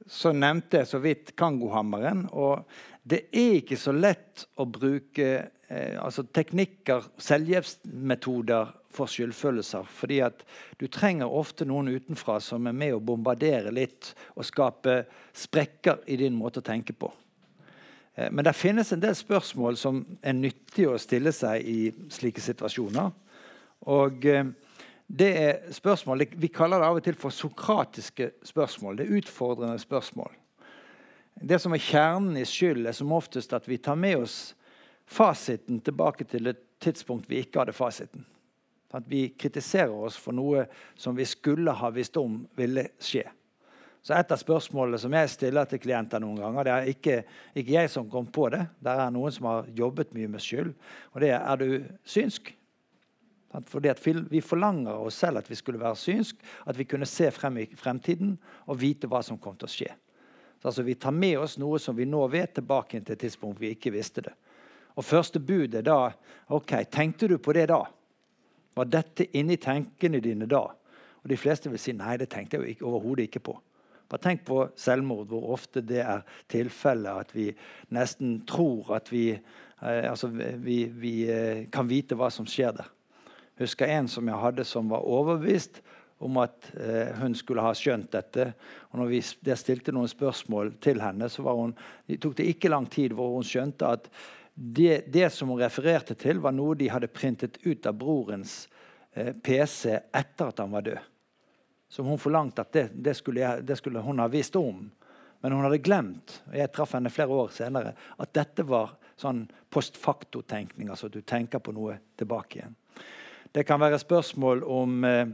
så 0.08 0.34
nevnte 0.36 0.82
jeg 0.82 0.88
så 0.88 1.00
vidt 1.00 1.32
Kangohammeren. 1.40 2.26
Og 2.36 2.66
det 3.08 3.30
er 3.32 3.62
ikke 3.62 3.78
så 3.80 3.94
lett 3.96 4.44
å 4.60 4.66
bruke 4.68 5.30
eh, 5.70 5.96
altså 5.96 6.26
teknikker, 6.28 7.08
selvhjelpsmetoder, 7.18 8.74
for 8.94 9.10
skyldfølelser. 9.10 9.84
fordi 9.84 10.20
at 10.22 10.44
du 10.80 10.88
trenger 10.88 11.26
ofte 11.26 11.66
noen 11.66 11.88
utenfra 11.88 12.40
som 12.40 12.68
er 12.68 12.74
med 12.74 12.94
å 12.94 13.00
bombardere 13.00 13.72
litt 13.72 14.14
og 14.36 14.46
skape 14.46 15.04
sprekker 15.34 16.04
i 16.08 16.18
din 16.18 16.34
måte 16.34 16.60
å 16.60 16.66
tenke 16.66 16.94
på. 16.94 17.12
Eh, 18.16 18.32
men 18.32 18.46
det 18.46 18.54
finnes 18.54 18.92
en 18.94 19.02
del 19.02 19.16
spørsmål 19.16 19.78
som 19.78 20.04
er 20.22 20.34
nyttige 20.34 20.94
å 20.94 21.02
stille 21.02 21.32
seg 21.32 21.62
i 21.66 21.92
slike 22.10 22.42
situasjoner. 22.42 23.12
Og 23.90 24.26
eh, 24.26 24.46
det 25.08 25.32
er 25.38 25.74
spørsmål, 25.74 26.26
Vi 26.36 26.48
kaller 26.48 26.80
det 26.80 26.88
av 26.88 26.96
og 26.98 27.04
til 27.04 27.16
for 27.16 27.30
sokratiske 27.30 28.32
spørsmål. 28.44 28.98
Det 28.98 29.06
er 29.06 29.18
utfordrende 29.20 29.80
spørsmål. 29.80 30.32
Det 31.42 31.60
som 31.62 31.74
er 31.74 31.82
kjernen 31.82 32.38
i 32.38 32.46
skyld, 32.46 32.88
er 32.88 32.96
som 32.96 33.12
oftest 33.12 33.54
at 33.54 33.68
vi 33.68 33.78
tar 33.78 33.96
med 33.96 34.18
oss 34.18 34.56
fasiten 35.06 35.82
tilbake 35.82 36.24
til 36.24 36.48
et 36.48 36.62
tidspunkt 36.80 37.30
vi 37.30 37.42
ikke 37.44 37.60
hadde 37.60 37.76
fasiten. 37.76 38.26
At 38.94 39.08
vi 39.10 39.28
kritiserer 39.40 39.94
oss 40.06 40.18
for 40.22 40.36
noe 40.36 40.68
som 40.96 41.16
vi 41.18 41.26
skulle 41.26 41.74
ha 41.74 41.90
visst 41.94 42.18
om 42.22 42.44
ville 42.58 42.92
skje. 43.02 43.26
Så 44.04 44.14
Et 44.14 44.32
av 44.36 44.40
spørsmålene 44.40 45.00
som 45.00 45.14
jeg 45.16 45.30
stiller 45.32 45.68
til 45.70 45.80
klienter 45.80 46.20
noen 46.20 46.42
ganger, 46.42 46.68
det 46.68 46.74
er 46.74 46.90
ikke, 46.92 47.16
ikke 47.56 47.78
jeg 47.78 47.90
som 47.90 48.10
kom 48.12 48.28
på 48.28 48.50
det. 48.52 48.66
Det 48.84 48.92
er 48.92 49.14
noen 49.16 49.32
som 49.32 49.48
har 49.48 49.70
jobbet 49.72 50.12
mye 50.14 50.28
med 50.28 50.44
skyld. 50.44 50.74
Og 51.14 51.24
det 51.24 51.32
er 51.32 51.40
er 51.40 51.62
du 51.62 51.86
synsk. 52.04 52.52
Fordi 53.70 53.94
Vi 54.30 54.42
forlanger 54.42 54.92
oss 54.92 55.16
selv 55.16 55.38
at 55.38 55.50
vi 55.50 55.56
skulle 55.56 55.80
være 55.80 55.96
synsk, 55.96 56.36
at 56.66 56.78
vi 56.78 56.84
kunne 56.84 57.06
se 57.06 57.32
frem 57.32 57.58
i 57.58 57.66
fremtiden 57.76 58.38
og 58.68 58.82
vite 58.82 59.08
hva 59.08 59.22
som 59.24 59.38
kom 59.38 59.56
til 59.56 59.68
å 59.68 59.72
skje. 59.72 59.92
Så 60.60 60.68
altså 60.68 60.84
Vi 60.84 60.96
tar 60.96 61.12
med 61.12 61.38
oss 61.38 61.58
noe 61.58 61.80
som 61.80 61.96
vi 61.96 62.06
nå 62.06 62.28
vet, 62.28 62.54
tilbake 62.56 63.00
til 63.00 63.14
et 63.14 63.20
tidspunkt 63.20 63.60
vi 63.60 63.70
ikke 63.70 63.92
visste 63.92 64.22
det. 64.22 64.34
Og 64.98 65.04
Første 65.06 65.40
bud 65.40 65.76
er 65.76 65.82
da 65.82 66.12
OK, 66.50 66.72
tenkte 66.92 67.28
du 67.28 67.38
på 67.38 67.54
det 67.54 67.70
da? 67.70 67.86
Var 68.76 68.90
dette 68.90 69.28
inni 69.38 69.58
tankene 69.62 70.22
dine 70.24 70.48
da? 70.50 70.64
Og 71.24 71.30
De 71.30 71.38
fleste 71.40 71.72
vil 71.72 71.80
si 71.80 71.94
nei, 71.96 72.18
det 72.20 72.30
tenkte 72.34 72.60
jeg 72.60 72.80
jo 72.80 72.90
overhodet 72.92 73.30
ikke 73.30 73.44
på. 73.52 73.56
Bare 74.12 74.22
tenk 74.22 74.44
på 74.46 74.60
selvmord, 74.78 75.30
hvor 75.32 75.54
ofte 75.56 75.82
det 75.82 76.02
er 76.04 76.26
tilfellet 76.52 77.24
at 77.24 77.32
vi 77.34 77.48
nesten 77.96 78.42
tror 78.50 78.92
at 79.00 79.08
vi, 79.10 79.32
eh, 79.34 80.04
altså 80.10 80.28
vi, 80.28 80.84
vi 80.86 81.14
eh, 81.32 81.64
kan 81.74 81.88
vite 81.90 82.18
hva 82.20 82.30
som 82.34 82.46
skjer 82.50 82.76
der. 82.78 82.92
Husker 83.62 83.90
en 83.90 84.10
som 84.10 84.28
jeg 84.28 84.42
hadde 84.42 84.66
som 84.68 84.90
var 84.92 85.06
overbevist 85.06 85.82
om 86.24 86.38
at 86.42 86.70
eh, 86.78 87.14
hun 87.20 87.36
skulle 87.36 87.64
ha 87.66 87.74
skjønt 87.78 88.12
dette. 88.14 88.52
Og 88.92 89.02
når 89.02 89.12
vi 89.12 89.22
stilte 89.58 89.94
noen 89.96 90.12
spørsmål 90.12 90.76
til 90.84 91.02
henne, 91.04 91.30
så 91.30 91.44
hun, 91.50 91.76
det 92.08 92.20
tok 92.24 92.38
det 92.40 92.50
ikke 92.54 92.72
lang 92.72 92.88
tid 92.92 93.16
hvor 93.18 93.36
hun 93.36 93.48
skjønte 93.48 93.96
at 93.98 94.10
det, 94.54 95.04
det, 95.08 95.30
som 95.30 95.50
hun 95.50 95.60
refererte 95.60 96.16
til, 96.16 96.40
var 96.40 96.54
noe 96.54 96.76
de 96.78 96.92
hadde 96.94 97.10
printet 97.10 97.58
ut 97.66 97.86
av 97.90 97.98
brorens 97.98 98.68
eh, 99.14 99.34
PC 99.34 99.96
etter 100.14 100.52
at 100.52 100.62
han 100.62 100.74
var 100.74 100.86
død. 100.86 101.10
Som 101.90 102.10
hun 102.10 102.22
forlangte 102.22 102.62
at 102.62 102.74
det, 102.74 102.88
det, 102.94 103.16
skulle 103.18 103.42
jeg, 103.42 103.66
det, 103.66 103.78
skulle 103.78 104.02
hun 104.02 104.22
ha 104.22 104.28
visst 104.30 104.56
om. 104.58 104.86
Men 105.42 105.56
hun 105.58 105.66
hadde 105.66 105.82
glemt 105.84 106.38
og 106.48 106.58
jeg 106.58 106.72
traff 106.74 106.94
henne 106.96 107.12
flere 107.14 107.40
år 107.44 107.52
senere, 107.54 107.96
at 108.18 108.34
dette 108.34 108.66
var 108.66 108.96
sånn 109.20 109.44
post 109.74 109.98
facto-tenkning. 110.00 110.90
Altså 110.90 111.10
at 111.10 111.18
du 111.18 111.22
tenker 111.26 111.62
på 111.62 111.74
noe 111.76 111.98
tilbake 112.18 112.62
igjen. 112.62 112.78
Det 113.54 113.66
kan 113.68 113.82
være 113.82 114.02
spørsmål 114.02 114.64
om 114.66 115.04
eh, 115.06 115.28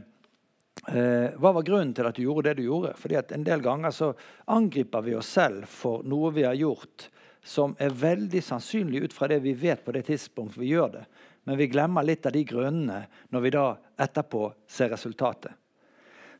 eh, 0.92 1.36
hva 1.40 1.54
var 1.56 1.64
grunnen 1.64 1.94
til 1.96 2.08
at 2.08 2.16
du 2.16 2.24
gjorde 2.24 2.50
det 2.50 2.60
du 2.60 2.66
gjorde. 2.66 2.96
Fordi 3.00 3.20
at 3.20 3.32
En 3.36 3.44
del 3.44 3.64
ganger 3.64 3.92
så 3.96 4.12
angriper 4.48 5.04
vi 5.04 5.16
oss 5.16 5.32
selv 5.36 5.68
for 5.68 6.04
noe 6.08 6.32
vi 6.36 6.48
har 6.48 6.56
gjort 6.56 7.08
som 7.42 7.74
er 7.78 7.94
veldig 7.96 8.42
sannsynlig 8.44 9.04
ut 9.04 9.16
fra 9.16 9.28
det 9.28 9.40
vi 9.44 9.54
vet 9.56 9.84
på 9.84 9.92
det 9.96 10.04
tidspunkt 10.08 10.58
vi 10.60 10.72
gjør 10.74 10.92
det. 10.98 11.04
Men 11.44 11.56
vi 11.56 11.70
glemmer 11.72 12.04
litt 12.04 12.26
av 12.26 12.32
de 12.36 12.44
grunnene 12.44 13.02
når 13.32 13.44
vi 13.46 13.52
da 13.54 13.64
etterpå 14.00 14.44
ser 14.68 14.92
resultatet. 14.92 15.52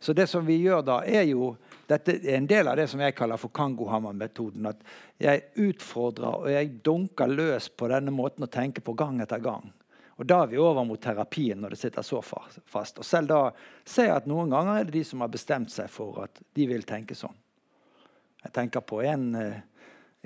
Så 0.00 0.12
det 0.16 0.26
som 0.26 0.46
vi 0.46 0.56
gjør 0.62 0.82
da, 0.82 1.02
er 1.04 1.26
jo 1.28 1.54
Dette 1.90 2.14
er 2.22 2.36
en 2.38 2.46
del 2.46 2.68
av 2.70 2.76
det 2.78 2.84
som 2.86 3.00
jeg 3.02 3.16
kaller 3.18 3.40
for 3.40 3.50
Kangohammer-metoden. 3.50 4.68
At 4.70 4.84
jeg 5.18 5.40
utfordrer 5.58 6.44
og 6.44 6.46
jeg 6.46 6.68
dunker 6.86 7.26
løs 7.26 7.66
på 7.74 7.88
denne 7.90 8.14
måten 8.14 8.46
å 8.46 8.48
tenke 8.48 8.78
på 8.78 8.94
gang 8.94 9.18
etter 9.24 9.42
gang. 9.42 9.72
Og 10.20 10.26
Da 10.28 10.42
er 10.44 10.52
vi 10.52 10.60
over 10.62 10.84
mot 10.86 11.00
terapien 11.02 11.58
når 11.58 11.74
det 11.74 11.80
sitter 11.80 12.06
så 12.06 12.20
fast. 12.22 13.00
Og 13.00 13.04
Selv 13.04 13.32
da 13.32 13.40
ser 13.84 14.06
jeg 14.06 14.16
at 14.20 14.30
noen 14.30 14.52
ganger 14.52 14.78
er 14.78 14.86
det 14.86 14.94
de 15.00 15.04
som 15.04 15.24
har 15.24 15.32
bestemt 15.32 15.72
seg 15.74 15.90
for 15.90 16.22
at 16.22 16.38
de 16.54 16.68
vil 16.70 16.86
tenke 16.86 17.16
sånn. 17.18 17.34
Jeg 18.44 18.52
tenker 18.54 18.86
på 18.86 19.02
en 19.02 19.34
eh, 19.34 19.62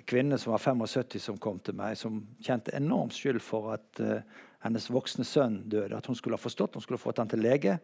kvinne 0.02 0.38
som 0.38 0.52
var 0.52 0.58
75 0.58 1.22
som 1.22 1.38
kom 1.38 1.60
til 1.62 1.76
meg, 1.78 1.94
som 1.98 2.18
kjente 2.42 2.74
enorm 2.74 3.12
skyld 3.14 3.38
for 3.44 3.76
at 3.76 4.02
uh, 4.02 4.18
hennes 4.64 4.90
voksne 4.90 5.26
sønn 5.28 5.60
døde. 5.70 5.94
At 5.94 6.08
hun 6.10 6.18
skulle 6.18 6.38
ha 6.38 6.42
forstått, 6.42 6.74
hun 6.74 6.82
skulle 6.82 6.98
ha 6.98 7.04
fått 7.04 7.20
han 7.22 7.30
til 7.30 7.44
lege. 7.44 7.78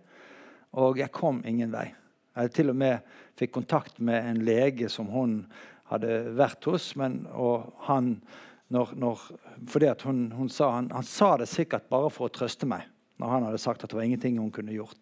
Og 0.80 0.98
jeg 0.98 1.12
kom 1.14 1.42
ingen 1.46 1.72
vei. 1.74 1.90
Jeg 2.34 2.54
til 2.54 2.72
og 2.72 2.78
med 2.78 3.06
fikk 3.38 3.52
kontakt 3.54 3.98
med 4.02 4.26
en 4.26 4.42
lege 4.46 4.88
som 4.90 5.10
hun 5.12 5.42
hadde 5.90 6.22
vært 6.38 6.66
hos. 6.70 6.92
Men, 6.98 7.24
og 7.30 7.70
han, 7.86 8.16
når, 8.74 8.94
når, 8.98 9.26
fordi 9.70 9.90
at 9.90 10.02
hun, 10.06 10.28
hun 10.34 10.50
sa, 10.52 10.70
han, 10.78 10.90
han, 10.94 11.06
sa 11.06 11.36
det 11.40 11.50
sikkert 11.50 11.90
bare 11.90 12.10
for 12.14 12.28
å 12.28 12.34
trøste 12.34 12.68
meg. 12.70 12.86
Når 13.20 13.34
han 13.34 13.46
hadde 13.50 13.60
sagt 13.60 13.84
at 13.84 13.92
det 13.92 13.98
var 13.98 14.06
ingenting 14.08 14.38
hun 14.40 14.52
kunne 14.54 14.74
gjort. 14.74 14.98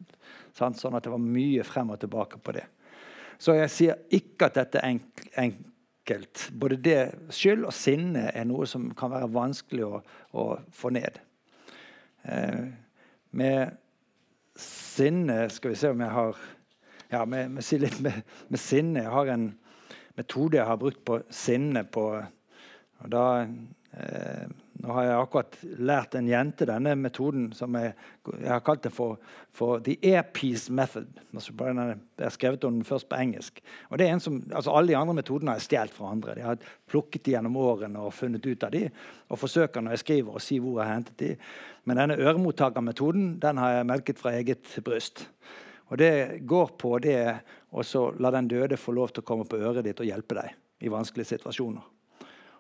Sånn 0.56 0.74
at 0.74 1.05
det 1.06 1.12
var 1.12 1.22
mye 1.22 1.64
frem 1.64 1.93
og 1.94 2.01
tilbake 2.02 2.40
på 2.43 2.56
det. 2.56 2.66
Så 3.39 3.55
jeg 3.55 3.70
sier 3.70 4.01
ikke 4.18 4.48
at 4.48 4.59
dette 4.59 4.80
er 4.82 4.97
enkelt 5.44 5.76
enkelt. 6.09 6.51
Både 6.52 6.76
det 6.76 7.14
skyld 7.30 7.66
og 7.68 7.72
sinne 7.72 8.30
er 8.32 8.47
noe 8.48 8.66
som 8.66 8.89
kan 8.97 9.12
være 9.12 9.30
vanskelig 9.32 9.85
å, 9.85 10.01
å 10.32 10.44
få 10.72 10.90
ned. 10.90 11.18
Eh, 12.24 12.64
med 13.30 13.76
sinne 14.59 15.48
Skal 15.52 15.70
vi 15.70 15.76
se 15.78 15.90
om 15.93 16.01
jeg 16.01 16.10
har 16.10 16.39
Ja, 17.12 17.24
med, 17.24 17.51
med, 17.51 17.62
med, 18.01 18.22
med 18.48 18.59
sinne 18.60 19.05
Jeg 19.05 19.12
har 19.12 19.30
en 19.32 19.44
metode 20.16 20.59
jeg 20.59 20.66
har 20.66 20.80
brukt 20.80 21.05
på 21.05 21.20
sinne 21.30 21.85
på 21.85 22.09
og 22.98 23.10
da 23.12 23.47
eh, 23.94 24.48
nå 24.78 24.92
har 24.94 25.06
jeg 25.09 25.14
akkurat 25.18 25.56
lært 25.90 26.14
en 26.14 26.28
jente 26.30 26.66
denne 26.68 26.92
metoden 26.98 27.48
som 27.56 27.74
jeg, 27.74 27.96
jeg 28.30 28.50
har 28.52 28.62
kalt 28.62 28.84
det 28.84 28.92
for, 28.94 29.16
for 29.55 29.82
the 29.82 29.96
earpiece 30.06 30.70
method. 30.70 31.09
Jeg 31.34 31.98
har 32.22 32.34
skrevet 32.34 32.62
den 32.62 32.84
først 32.86 33.09
på 33.10 33.18
engelsk. 33.18 33.59
Og 33.90 33.98
det 33.98 34.06
er 34.06 34.14
en 34.14 34.22
som, 34.22 34.38
altså 34.52 34.76
Alle 34.78 34.92
de 34.92 34.98
andre 35.00 35.16
metodene 35.18 35.50
har 35.50 35.59
jeg 35.59 35.66
stjålet 35.66 35.96
fra 35.96 36.12
andre. 36.14 36.36
De 36.38 36.46
har 36.46 36.70
plukket 36.86 37.24
de 37.26 37.34
gjennom 37.34 37.59
årene 37.59 38.06
og 38.06 38.14
funnet 38.14 38.46
ut 38.46 38.68
av 38.68 38.74
de, 38.76 38.84
og 39.26 39.42
forsøker 39.42 39.82
når 39.82 39.96
jeg 39.96 40.05
skriver 40.05 40.38
å 40.38 40.44
si 40.46 40.60
hvor 40.62 40.78
jeg 40.78 40.86
har 40.86 40.94
hentet 41.00 41.18
de. 41.24 41.32
Men 41.90 42.02
denne 42.05 42.20
øremottakermetoden 42.22 43.34
den 43.42 43.59
har 43.59 43.80
jeg 43.80 43.90
melket 43.90 44.22
fra 44.22 44.36
eget 44.38 44.78
bryst. 44.86 45.26
Og 45.88 45.98
Det 45.98 46.46
går 46.46 46.74
på 46.78 46.98
det 47.02 47.20
å 47.74 47.82
la 48.20 48.30
den 48.30 48.48
døde 48.48 48.78
få 48.78 48.94
lov 48.94 49.10
til 49.10 49.24
å 49.24 49.28
komme 49.34 49.48
på 49.48 49.59
øret 49.59 49.88
ditt 49.88 49.98
og 49.98 50.06
hjelpe 50.06 50.38
deg 50.38 50.86
i 50.86 50.92
vanskelige 50.92 51.34
situasjoner. 51.34 51.98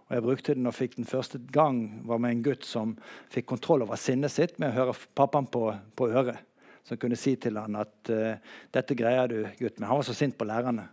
Og 0.08 0.14
jeg 0.16 0.24
brukte 0.24 0.54
den 0.56 0.68
og 0.68 0.76
fikk 0.76 0.96
den 0.96 1.08
første 1.08 1.40
gang 1.52 1.82
var 2.08 2.20
med 2.22 2.32
en 2.32 2.44
gutt 2.46 2.64
som 2.64 2.94
fikk 3.32 3.48
kontroll 3.50 3.84
over 3.84 4.00
sinnet 4.00 4.32
sitt 4.32 4.56
med 4.58 4.72
å 4.72 4.78
høre 4.78 4.94
pappaen 5.16 5.48
på, 5.52 5.66
på 5.96 6.08
øret. 6.08 6.40
Som 6.88 6.96
kunne 6.96 7.18
si 7.20 7.34
til 7.36 7.58
han 7.60 7.76
at 7.76 8.08
uh, 8.08 8.40
'Dette 8.72 8.96
greier 8.96 9.28
du, 9.28 9.42
gutten 9.58 9.82
min.' 9.82 9.88
Han 9.90 10.00
var 10.00 10.08
så 10.08 10.16
sint 10.16 10.38
på 10.38 10.48
lærerne. 10.48 10.86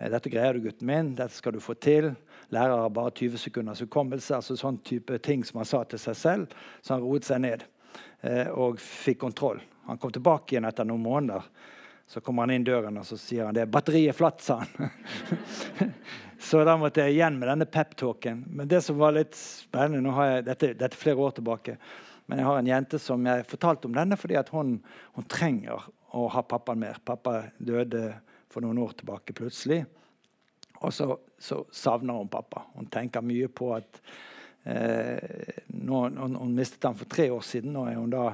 Uh, 0.00 0.08
'Dette 0.10 0.32
greier 0.32 0.58
du, 0.58 0.64
gutten 0.66 0.86
min. 0.90 1.14
Dette 1.14 1.34
skal 1.34 1.54
du 1.54 1.62
få 1.62 1.78
til.' 1.78 2.16
Lærer 2.50 2.80
har 2.80 2.88
bare 2.88 3.10
20 3.10 3.38
sekunders 3.38 3.80
hukommelse. 3.84 4.34
altså 4.34 4.56
sånn 4.56 4.78
type 4.82 5.18
ting 5.18 5.44
som 5.44 5.58
han 5.60 5.66
sa 5.68 5.84
til 5.84 5.98
seg 5.98 6.16
selv. 6.16 6.46
Så 6.82 6.94
han 6.94 7.02
roet 7.02 7.24
seg 7.24 7.42
ned 7.44 7.62
uh, 8.24 8.48
og 8.56 8.80
fikk 8.80 9.20
kontroll. 9.20 9.60
Han 9.86 9.98
kom 9.98 10.12
tilbake 10.12 10.54
igjen 10.54 10.64
etter 10.64 10.84
noen 10.88 11.04
måneder. 11.04 11.44
Så 12.08 12.22
kommer 12.24 12.46
han 12.46 12.54
inn 12.56 12.64
døren 12.64 12.96
og 12.96 13.04
så 13.04 13.18
sier 13.20 13.44
han 13.44 13.56
det. 13.56 13.66
er 13.66 13.72
'Batteriet 13.72 14.14
er 14.14 14.16
flatt', 14.16 14.40
sa 14.40 14.62
han. 14.64 14.90
Så 16.38 16.62
da 16.64 16.76
måtte 16.78 17.02
jeg 17.02 17.16
igjen 17.16 17.34
med 17.36 17.48
denne 17.50 17.66
peptalken. 17.66 18.44
Men 18.46 18.68
det 18.70 18.80
som 18.86 18.96
var 18.96 19.16
litt 19.16 19.34
spennende 19.36 20.00
nå 20.04 20.14
har 20.16 20.28
jeg, 20.30 20.44
dette, 20.46 20.70
dette 20.78 20.94
er 20.94 21.00
flere 21.00 21.24
år 21.26 21.34
tilbake, 21.36 21.74
men 22.28 22.40
jeg 22.40 22.46
har 22.46 22.58
en 22.60 22.70
jente 22.70 23.00
som 23.02 23.26
jeg 23.26 23.46
fortalte 23.48 23.88
om 23.88 23.96
denne 23.96 24.16
fordi 24.20 24.36
hun, 24.52 24.74
hun, 25.16 25.26
trenger 25.28 25.88
å 26.14 26.26
ha 26.32 26.42
pappaen 26.44 26.80
mer. 26.80 27.00
Pappa 27.04 27.40
døde 27.58 28.02
for 28.52 28.64
noen 28.64 28.78
år 28.84 28.94
tilbake 29.00 29.34
plutselig. 29.36 29.82
Og 30.78 30.92
så, 30.94 31.10
så 31.40 31.62
savner 31.74 32.20
hun 32.20 32.30
pappa. 32.30 32.66
Hun 32.76 32.86
tenker 32.92 33.24
mye 33.24 33.48
på 33.48 33.72
at 33.74 34.00
eh, 34.68 35.64
nå, 35.72 36.02
hun, 36.04 36.36
hun, 36.36 36.54
mistet 36.54 36.84
ham 36.84 36.96
for 37.00 37.08
tre 37.10 37.30
år 37.34 37.42
siden. 37.44 37.72
Nå 37.74 37.86
er 37.88 37.98
hun 37.98 38.12
da 38.12 38.28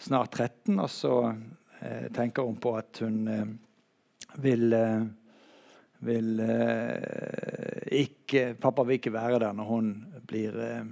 snart 0.00 0.34
13, 0.34 0.74
og 0.80 0.90
så 0.90 1.14
tenker 2.14 2.42
hun 2.42 2.56
på 2.60 2.74
at 2.78 3.02
hun 3.04 3.18
eh, 3.28 3.46
vil 4.42 4.72
eh, 4.72 5.06
vil 5.98 6.40
eh, 6.40 8.00
ikke 8.02 8.54
Pappa 8.60 8.84
vil 8.86 8.98
ikke 8.98 9.14
være 9.14 9.40
der 9.42 9.56
når 9.56 9.68
hun 9.68 9.90
blir 10.28 10.58
eh, 10.62 10.84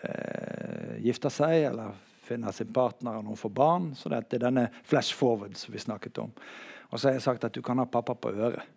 eh, 0.00 0.94
gifter 1.04 1.32
seg 1.32 1.68
eller 1.70 1.94
finner 2.26 2.54
sin 2.54 2.72
partner 2.74 3.20
når 3.20 3.34
hun 3.34 3.38
får 3.38 3.54
barn. 3.54 3.90
Så 3.94 4.10
det 4.10 4.24
er 4.34 4.46
denne 4.48 4.68
flash 4.84 5.14
forward 5.14 5.54
som 5.58 5.74
vi 5.74 5.82
snakket 5.82 6.18
om. 6.18 6.32
Og 6.90 6.98
så 6.98 7.08
har 7.08 7.18
jeg 7.18 7.26
sagt 7.26 7.46
at 7.46 7.54
du 7.54 7.62
kan 7.62 7.78
ha 7.78 7.86
pappa 7.86 8.16
på 8.18 8.32
øret. 8.34 8.72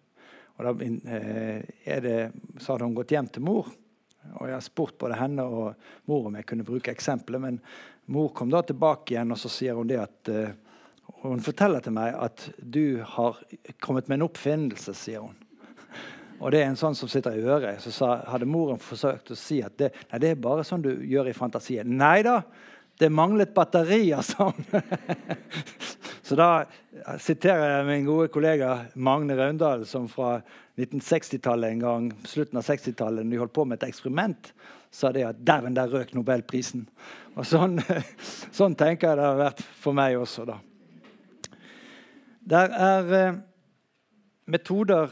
Og 0.60 0.68
da 0.68 0.74
er 0.76 2.02
det, 2.04 2.18
så 2.60 2.74
hadde 2.74 2.86
hun 2.86 2.98
gått 2.98 3.14
hjem 3.16 3.30
til 3.32 3.46
mor. 3.48 3.72
Og 4.36 4.44
jeg 4.46 4.54
har 4.54 4.66
spurt 4.66 4.98
både 5.02 5.18
henne 5.18 5.46
og 5.48 6.10
mor 6.12 6.28
om 6.28 6.36
jeg 6.38 6.46
kunne 6.46 6.68
bruke 6.68 6.92
eksempelet. 6.92 7.42
Men 7.42 7.60
mor 8.12 8.30
kom 8.38 8.52
da 8.52 8.62
tilbake 8.68 9.16
igjen, 9.16 9.32
og 9.34 9.40
så 9.40 9.50
sier 9.50 9.80
hun 9.80 9.90
det 9.90 10.02
at 10.04 10.32
uh, 11.10 11.20
Hun 11.26 11.42
forteller 11.44 11.84
til 11.84 11.96
meg 11.98 12.16
at 12.16 12.50
du 12.58 13.02
har 13.04 13.40
kommet 13.82 14.08
med 14.08 14.20
en 14.20 14.28
oppfinnelse, 14.30 14.94
sier 14.98 15.26
hun. 15.26 15.38
Og 16.40 16.54
det 16.54 16.62
er 16.62 16.70
en 16.70 16.80
sånn 16.80 16.96
som 16.96 17.10
sitter 17.12 17.36
i 17.36 17.44
øret. 17.44 17.82
Så 17.84 17.92
sa, 17.92 18.14
hadde 18.32 18.48
moren 18.48 18.80
forsøkt 18.80 19.34
å 19.34 19.38
si 19.38 19.60
at 19.66 19.76
det, 19.80 19.92
nei, 20.12 20.22
det 20.24 20.30
er 20.32 20.40
bare 20.40 20.64
sånn 20.64 20.86
du 20.86 20.94
gjør 21.04 21.28
i 21.32 21.36
fantasien. 21.36 21.98
Nei 22.00 22.22
da, 22.24 22.40
det 23.00 23.10
manglet 23.12 23.52
batterier, 23.56 24.24
sa 24.24 24.50
hun. 24.52 24.64
Så 26.30 26.38
da 26.38 26.66
siterer 27.18 27.80
jeg 27.80 27.86
min 27.88 28.06
gode 28.06 28.28
kollega 28.30 28.76
Magne 29.02 29.34
Raundal, 29.34 29.86
som 29.90 30.06
fra 30.12 30.36
1960-tallet 30.78 31.74
en 31.74 31.82
gang, 31.82 32.10
slutten 32.30 32.60
av 32.62 32.68
60-tallet, 32.68 33.26
når 33.26 33.34
de 33.34 33.40
holdt 33.42 33.56
på 33.56 33.66
med 33.66 33.80
et 33.80 33.88
eksperiment, 33.90 34.52
sa 34.94 35.10
det 35.16 35.26
at 35.26 35.40
dæven, 35.42 35.74
der 35.78 35.90
røk 35.90 36.14
nobelprisen. 36.14 36.86
Og 37.34 37.48
sånn, 37.50 37.80
sånn, 38.60 38.78
tenker 38.78 39.10
jeg 39.10 39.20
det 39.20 39.26
har 39.26 39.42
vært 39.42 39.66
for 39.82 39.98
meg 39.98 40.20
også, 40.22 40.46
da. 40.50 40.60
Der 42.50 42.72
er 42.74 43.14
eh, 43.14 43.40
metoder 44.50 45.12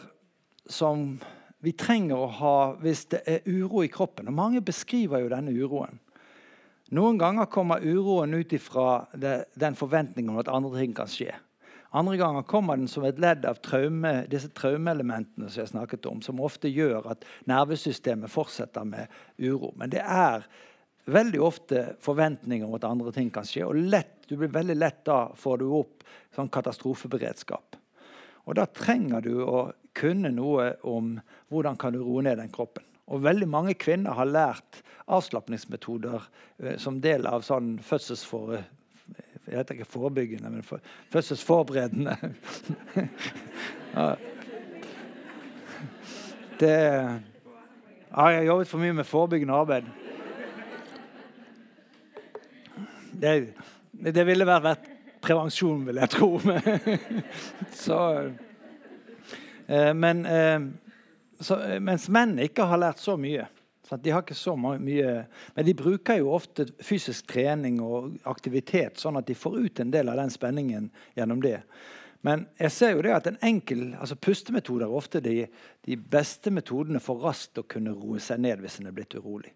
som 0.70 1.20
vi 1.62 1.74
trenger 1.78 2.18
å 2.18 2.30
ha 2.40 2.58
hvis 2.82 3.06
det 3.12 3.22
er 3.30 3.46
uro 3.46 3.84
i 3.86 3.92
kroppen. 3.94 4.30
Og 4.30 4.38
mange 4.38 4.62
beskriver 4.66 5.22
jo 5.22 5.32
denne 5.32 5.54
uroen. 5.54 6.00
Noen 6.98 7.20
ganger 7.20 7.50
kommer 7.52 7.84
uroen 7.84 8.34
ut 8.38 8.54
ifra 8.56 9.04
den 9.14 9.76
forventningen 9.76 10.32
om 10.32 10.40
at 10.42 10.50
andre 10.50 10.80
ting 10.80 10.96
kan 10.96 11.12
skje. 11.12 11.34
Andre 11.98 12.18
ganger 12.20 12.48
kommer 12.48 12.80
den 12.80 12.90
som 12.92 13.06
et 13.08 13.20
ledd 13.20 13.46
av 13.48 13.60
traume, 13.64 14.24
disse 14.32 14.50
traumeelementene 14.56 15.50
som 15.50 15.62
jeg 15.62 15.72
snakket 15.72 16.08
om, 16.10 16.24
som 16.24 16.42
ofte 16.44 16.72
gjør 16.72 17.12
at 17.14 17.28
nervesystemet 17.48 18.32
fortsetter 18.32 18.88
med 18.88 19.12
uro. 19.40 19.74
Men 19.80 19.92
det 19.94 20.04
er 20.04 20.48
veldig 21.08 21.42
ofte 21.42 21.84
forventninger 22.04 22.68
om 22.68 22.76
at 22.78 22.88
andre 22.88 23.12
ting 23.16 23.30
kan 23.34 23.48
skje. 23.48 23.66
Og 23.68 23.76
lett, 23.92 24.20
du 24.28 24.36
blir 24.36 24.52
veldig 24.52 24.76
lett 24.78 25.04
da 25.08 25.28
får 25.36 25.62
du 25.62 25.68
opp 25.80 26.04
sånn 26.36 26.52
katastrofeberedskap. 26.52 27.78
Og 28.48 28.56
da 28.60 28.66
trenger 28.72 29.24
du 29.24 29.42
å 29.44 29.72
kunne 29.98 30.32
noe 30.32 30.74
om 30.88 31.16
hvordan 31.52 31.78
kan 31.80 31.96
du 31.96 32.04
roe 32.04 32.24
ned 32.24 32.38
den 32.40 32.52
kroppen. 32.54 32.84
Og 33.08 33.24
veldig 33.24 33.48
mange 33.48 33.76
kvinner 33.80 34.18
har 34.18 34.28
lært 34.28 34.82
avslapningsmetoder 35.08 36.22
eh, 36.64 36.76
som 36.82 37.02
del 37.04 37.28
av 37.28 37.46
sånn 37.48 37.78
fødselsfor... 37.84 38.58
Jeg 39.48 39.56
heter 39.62 39.78
ikke 39.78 39.88
forebyggende, 39.88 40.50
men 40.52 40.64
for, 40.68 40.84
fødselsforberedende. 41.14 42.18
Det 46.58 46.74
ja, 46.74 48.26
Jeg 48.34 48.40
har 48.40 48.48
jobbet 48.48 48.68
for 48.68 48.82
mye 48.82 48.98
med 48.98 49.08
forebyggende 49.08 49.56
arbeid. 49.56 49.88
Det, 53.18 53.34
det 54.14 54.28
ville 54.28 54.46
vært, 54.48 54.68
vært 54.68 54.92
prevensjon, 55.26 55.86
vil 55.88 56.02
jeg 56.04 56.14
tro. 56.14 56.30
Så 57.86 58.02
Eh, 59.68 59.94
men, 59.94 60.26
eh, 60.26 60.60
så, 61.40 61.62
eh, 61.62 61.80
mens 61.80 62.10
menn 62.10 62.40
ikke 62.40 62.68
har 62.68 62.80
lært 62.82 63.04
så 63.04 63.18
mye. 63.20 63.48
De 63.88 64.12
har 64.12 64.22
ikke 64.22 64.36
så 64.36 64.56
mye, 64.58 65.28
Men 65.56 65.66
de 65.66 65.74
bruker 65.74 66.18
jo 66.18 66.34
ofte 66.36 66.66
fysisk 66.84 67.28
trening 67.28 67.80
og 67.80 68.18
aktivitet, 68.24 68.98
sånn 69.00 69.16
at 69.18 69.26
de 69.28 69.36
får 69.36 69.58
ut 69.58 69.80
en 69.80 69.92
del 69.92 70.10
av 70.10 70.18
den 70.18 70.30
spenningen 70.30 70.92
gjennom 71.16 71.42
det. 71.42 71.62
Men 72.22 72.48
jeg 72.60 72.72
ser 72.72 72.92
jo 72.92 73.02
det 73.02 73.14
at 73.14 73.28
en 73.28 73.38
enkel, 73.42 73.96
altså 73.96 74.16
pustemetoder 74.16 74.86
er 74.86 74.92
ofte 74.92 75.22
de, 75.22 75.48
de 75.86 75.96
beste 75.96 76.52
metodene 76.52 77.00
for 77.00 77.16
raskt 77.24 77.58
å 77.58 77.64
kunne 77.64 77.96
roe 77.96 78.20
seg 78.20 78.42
ned 78.44 78.60
hvis 78.60 78.80
en 78.82 78.88
er 78.88 78.92
blitt 78.92 79.16
urolig. 79.16 79.54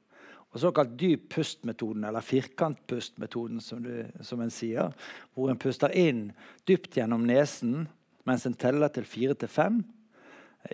Og 0.52 0.60
såkalt 0.60 0.98
dyp 1.00 1.30
pust-metoden, 1.32 2.04
eller 2.04 2.22
firkantpust-metoden, 2.22 3.62
som, 3.64 3.86
som 4.22 4.42
en 4.44 4.52
sier, 4.52 4.92
hvor 5.34 5.52
en 5.52 5.60
puster 5.60 5.94
inn 5.96 6.32
dypt 6.68 6.98
gjennom 7.00 7.24
nesen 7.28 7.86
mens 8.28 8.46
en 8.46 8.58
teller 8.60 8.92
til 8.94 9.08
fire 9.08 9.36
til 9.40 9.50
fem. 9.50 9.80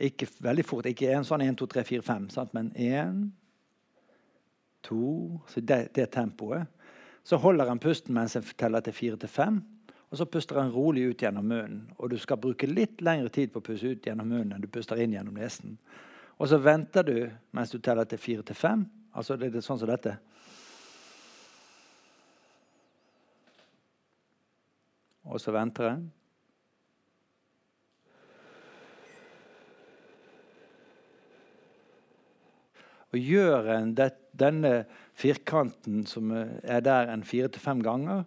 Ikke 0.02 0.28
veldig 0.44 0.66
fort. 0.66 0.90
Ikke 0.90 1.14
en 1.14 1.28
sånn 1.28 1.46
1, 1.46 1.60
2, 1.62 1.70
3, 1.78 1.84
4, 1.88 2.08
5, 2.10 2.26
sant? 2.34 2.58
men 2.58 2.72
1, 2.74 3.22
2 4.88 4.98
Så 5.48 5.62
det, 5.62 5.80
det 5.96 6.10
tempoet. 6.12 6.68
Så 7.24 7.38
holder 7.38 7.70
en 7.70 7.80
pusten 7.80 8.16
mens 8.16 8.36
en 8.36 8.46
teller 8.58 8.82
til 8.82 8.94
4 8.94 9.22
til 9.22 9.30
5. 9.30 9.62
Og 10.10 10.18
så 10.18 10.26
puster 10.26 10.60
en 10.62 10.72
rolig 10.72 11.04
ut 11.10 11.22
gjennom 11.22 11.46
munnen. 11.46 11.80
Og 12.00 12.10
du 12.10 12.18
skal 12.18 12.40
bruke 12.40 12.68
litt 12.70 13.02
lengre 13.04 13.30
tid 13.30 13.52
på 13.52 13.60
å 13.60 13.66
puste 13.66 13.92
ut 13.92 14.06
gjennom 14.08 14.30
munnen 14.30 14.56
enn 14.56 14.64
du 14.64 14.70
puster 14.72 15.00
inn 15.04 15.14
gjennom 15.14 15.36
nesen. 15.36 15.78
Og 16.38 16.48
så 16.48 16.60
venter 16.62 17.04
du 17.04 17.18
mens 17.52 17.74
du 17.74 17.80
teller 17.84 18.08
til 18.08 18.22
4 18.22 18.48
til 18.48 18.56
5. 18.56 18.86
Altså 19.18 19.38
det 19.40 19.50
er 19.50 19.66
sånn 19.66 19.80
som 19.82 19.90
dette. 19.90 20.14
Og 25.28 25.42
så 25.42 25.52
venter 25.56 25.90
jeg. 25.90 26.06
Og 33.08 33.24
gjør 33.24 33.72
en 33.74 33.94
det, 33.98 34.12
denne 34.38 34.74
firkanten 35.18 36.04
som 36.08 36.32
er 36.36 36.84
der 36.86 37.10
en 37.10 37.26
fire 37.26 37.50
til 37.50 37.64
fem 37.64 37.82
ganger, 37.82 38.26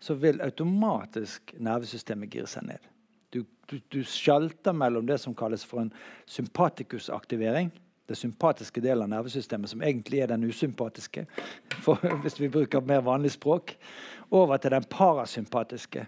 så 0.00 0.16
vil 0.16 0.40
automatisk 0.40 1.52
nervesystemet 1.60 2.32
gire 2.32 2.48
seg 2.48 2.64
ned. 2.70 2.86
Du, 3.30 3.42
du, 3.68 3.76
du 3.92 4.00
sjalter 4.08 4.72
mellom 4.72 5.04
det 5.06 5.20
som 5.20 5.36
kalles 5.36 5.66
for 5.68 5.84
en 5.84 5.92
sympatikusaktivering. 6.30 7.68
Det 8.10 8.16
sympatiske 8.18 8.82
delen 8.82 9.04
av 9.06 9.10
nervesystemet, 9.12 9.70
som 9.70 9.82
egentlig 9.86 10.18
er 10.24 10.32
den 10.32 10.48
usympatiske, 10.50 11.22
for, 11.84 12.00
hvis 12.24 12.40
vi 12.40 12.48
bruker 12.50 12.82
mer 12.82 13.04
vanlig 13.06 13.36
språk, 13.36 13.76
over 14.34 14.58
til 14.58 14.74
den 14.74 14.88
parasympatiske. 14.90 16.06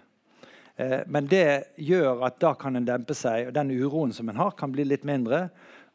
Eh, 0.75 0.99
men 1.07 1.29
det 1.31 1.77
gjør 1.79 2.25
at 2.27 2.41
da 2.43 2.51
kan 2.59 2.75
en 2.75 2.87
dempe 2.87 3.15
seg, 3.15 3.47
og 3.47 3.55
den 3.55 3.71
uroen 3.71 4.11
som 4.11 4.27
en 4.29 4.41
har, 4.41 4.51
kan 4.59 4.73
bli 4.75 4.83
litt 4.89 5.07
mindre. 5.07 5.47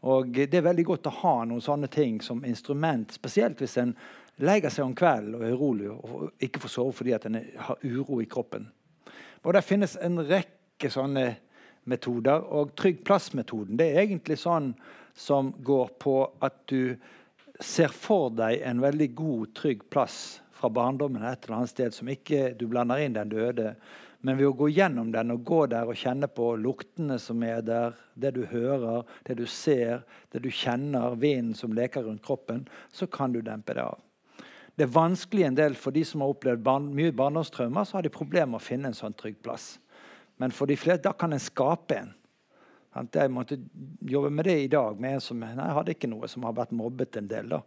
Og 0.09 0.32
Det 0.32 0.55
er 0.55 0.64
veldig 0.64 0.85
godt 0.86 1.10
å 1.10 1.16
ha 1.20 1.35
noen 1.44 1.60
sånne 1.60 1.90
ting 1.93 2.20
som 2.22 2.44
instrument, 2.47 3.12
spesielt 3.12 3.60
hvis 3.60 3.76
en 3.82 3.93
legger 4.39 4.70
seg 4.70 4.86
om 4.86 4.94
kvelden 4.94 5.35
og 5.35 5.43
er 5.43 5.56
urolig 5.59 5.90
og 5.90 6.44
ikke 6.47 6.62
får 6.62 6.70
sove 6.70 6.94
fordi 6.94 7.16
at 7.16 7.26
en 7.26 7.40
har 7.66 7.82
uro 7.82 8.20
i 8.22 8.28
kroppen. 8.30 8.68
Og 9.43 9.52
Det 9.52 9.64
finnes 9.66 9.97
en 10.01 10.22
rekke 10.22 10.90
sånne 10.90 11.26
metoder. 11.89 12.44
Og 12.55 12.74
Trygg 12.78 13.02
plass-metoden 13.05 13.78
det 13.80 13.90
er 13.90 14.05
egentlig 14.05 14.39
sånn 14.39 14.72
som 15.19 15.51
går 15.66 15.95
på 15.99 16.16
at 16.45 16.61
du 16.70 16.95
ser 17.59 17.90
for 17.90 18.31
deg 18.31 18.62
en 18.62 18.82
veldig 18.82 19.09
god, 19.19 19.55
trygg 19.59 19.89
plass 19.90 20.39
fra 20.55 20.70
barndommen 20.70 21.24
et 21.27 21.45
eller 21.45 21.61
annet 21.61 21.73
sted 21.74 21.95
som 21.95 22.11
ikke 22.11 22.53
du 22.59 22.69
blander 22.70 23.03
inn 23.03 23.16
den 23.19 23.32
døde 23.35 23.73
men 24.27 24.39
ved 24.39 24.49
å 24.49 24.57
gå 24.59 24.69
gjennom 24.74 25.12
den 25.15 25.31
og 25.31 25.45
gå 25.47 25.61
der 25.70 25.86
og 25.86 25.99
kjenne 25.99 26.27
på 26.31 26.51
luktene 26.59 27.20
som 27.23 27.43
er 27.47 27.62
der, 27.62 27.95
det 28.19 28.32
du 28.35 28.43
hører, 28.51 29.05
det 29.28 29.39
du 29.39 29.45
ser, 29.47 30.03
det 30.35 30.43
du 30.43 30.51
kjenner, 30.51 31.15
vinden 31.15 31.55
som 31.55 31.74
leker 31.74 32.03
rundt 32.07 32.24
kroppen, 32.27 32.65
så 32.90 33.07
kan 33.07 33.35
du 33.35 33.40
dempe 33.47 33.77
det 33.78 33.85
av. 33.86 34.01
Det 34.74 34.86
er 34.86 34.95
vanskelig 34.95 35.47
en 35.47 35.59
del 35.59 35.77
for 35.78 35.95
de 35.95 36.05
som 36.07 36.23
har 36.23 36.35
opplevd 36.35 36.62
barn, 36.66 36.90
mye 36.95 37.15
barndomstraumer, 37.15 37.86
så 37.86 37.99
har 37.99 38.07
de 38.07 38.15
problemer 38.15 38.53
med 38.53 38.61
å 38.61 38.66
finne 38.66 38.90
en 38.90 38.99
sånn 38.99 39.15
trygg 39.19 39.39
plass. 39.43 39.77
Men 40.39 40.55
for 40.55 40.70
de 40.70 40.77
fleste, 40.78 41.07
da 41.07 41.15
kan 41.19 41.35
en 41.35 41.43
skape 41.43 41.99
en. 41.99 42.12
Jeg 43.14 43.30
måtte 43.32 43.58
jobbe 44.00 44.30
med 44.30 44.48
det 44.48 44.56
i 44.62 44.72
dag 44.72 44.98
med 45.00 45.18
en 45.18 45.22
som 45.22 45.40
nei, 45.40 45.70
hadde 45.76 45.94
ikke 45.94 46.10
noe, 46.10 46.28
som 46.30 46.46
har 46.48 46.56
vært 46.56 46.74
mobbet 46.76 47.20
en 47.20 47.30
del. 47.30 47.54
da. 47.54 47.62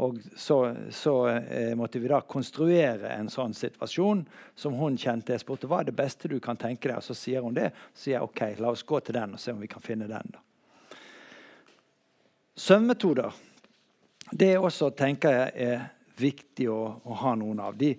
Og 0.00 0.20
så, 0.36 0.58
så 0.94 1.14
eh, 1.28 1.74
måtte 1.76 2.00
vi 2.00 2.08
da 2.08 2.22
konstruere 2.24 3.10
en 3.12 3.28
sånn 3.28 3.52
situasjon 3.56 4.22
som 4.56 4.78
hun 4.78 4.96
kjente. 4.98 5.34
Jeg 5.34 5.44
spurte 5.44 5.68
hva 5.68 5.82
er 5.82 5.90
det 5.90 5.98
beste 5.98 6.30
du 6.30 6.38
kan 6.40 6.56
tenke 6.60 6.88
deg, 6.88 7.00
og 7.00 7.04
så 7.04 7.16
sier 7.18 7.44
hun 7.44 7.56
det. 7.58 7.68
Så 7.92 8.06
sier 8.06 8.16
jeg 8.16 8.28
OK, 8.28 8.44
la 8.62 8.72
oss 8.72 8.86
gå 8.86 9.00
til 9.04 9.18
den 9.18 9.36
og 9.36 9.42
se 9.42 9.52
om 9.52 9.60
vi 9.60 9.68
kan 9.70 9.84
finne 9.84 10.08
den. 10.08 10.34
da. 10.36 10.44
Søvnmetoder 12.60 13.46
det 14.30 14.52
er 14.54 14.62
også 14.62 14.92
tenker 14.94 15.34
jeg 15.34 15.70
er 15.72 15.86
viktig 16.20 16.68
å, 16.70 16.80
å 17.02 17.16
ha 17.22 17.34
noen 17.38 17.62
av. 17.64 17.76
De, 17.78 17.94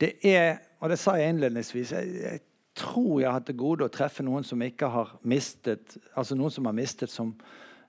det 0.00 0.14
er, 0.24 0.60
og 0.80 0.92
det 0.92 0.98
sa 1.00 1.16
jeg 1.18 1.34
innledningsvis 1.34 1.92
jeg, 1.92 2.12
jeg 2.22 2.44
tror 2.76 3.20
jeg 3.20 3.28
har 3.28 3.38
hatt 3.38 3.48
det 3.48 3.56
gode 3.58 3.86
å 3.86 3.92
treffe 3.92 4.24
noen 4.26 4.44
som 4.44 4.60
ikke 4.62 4.90
har 4.92 5.16
mistet, 5.28 5.96
altså 6.14 6.36
noen 6.36 6.52
som 6.52 6.68
har 6.68 6.76
mistet 6.76 7.12
som 7.12 7.32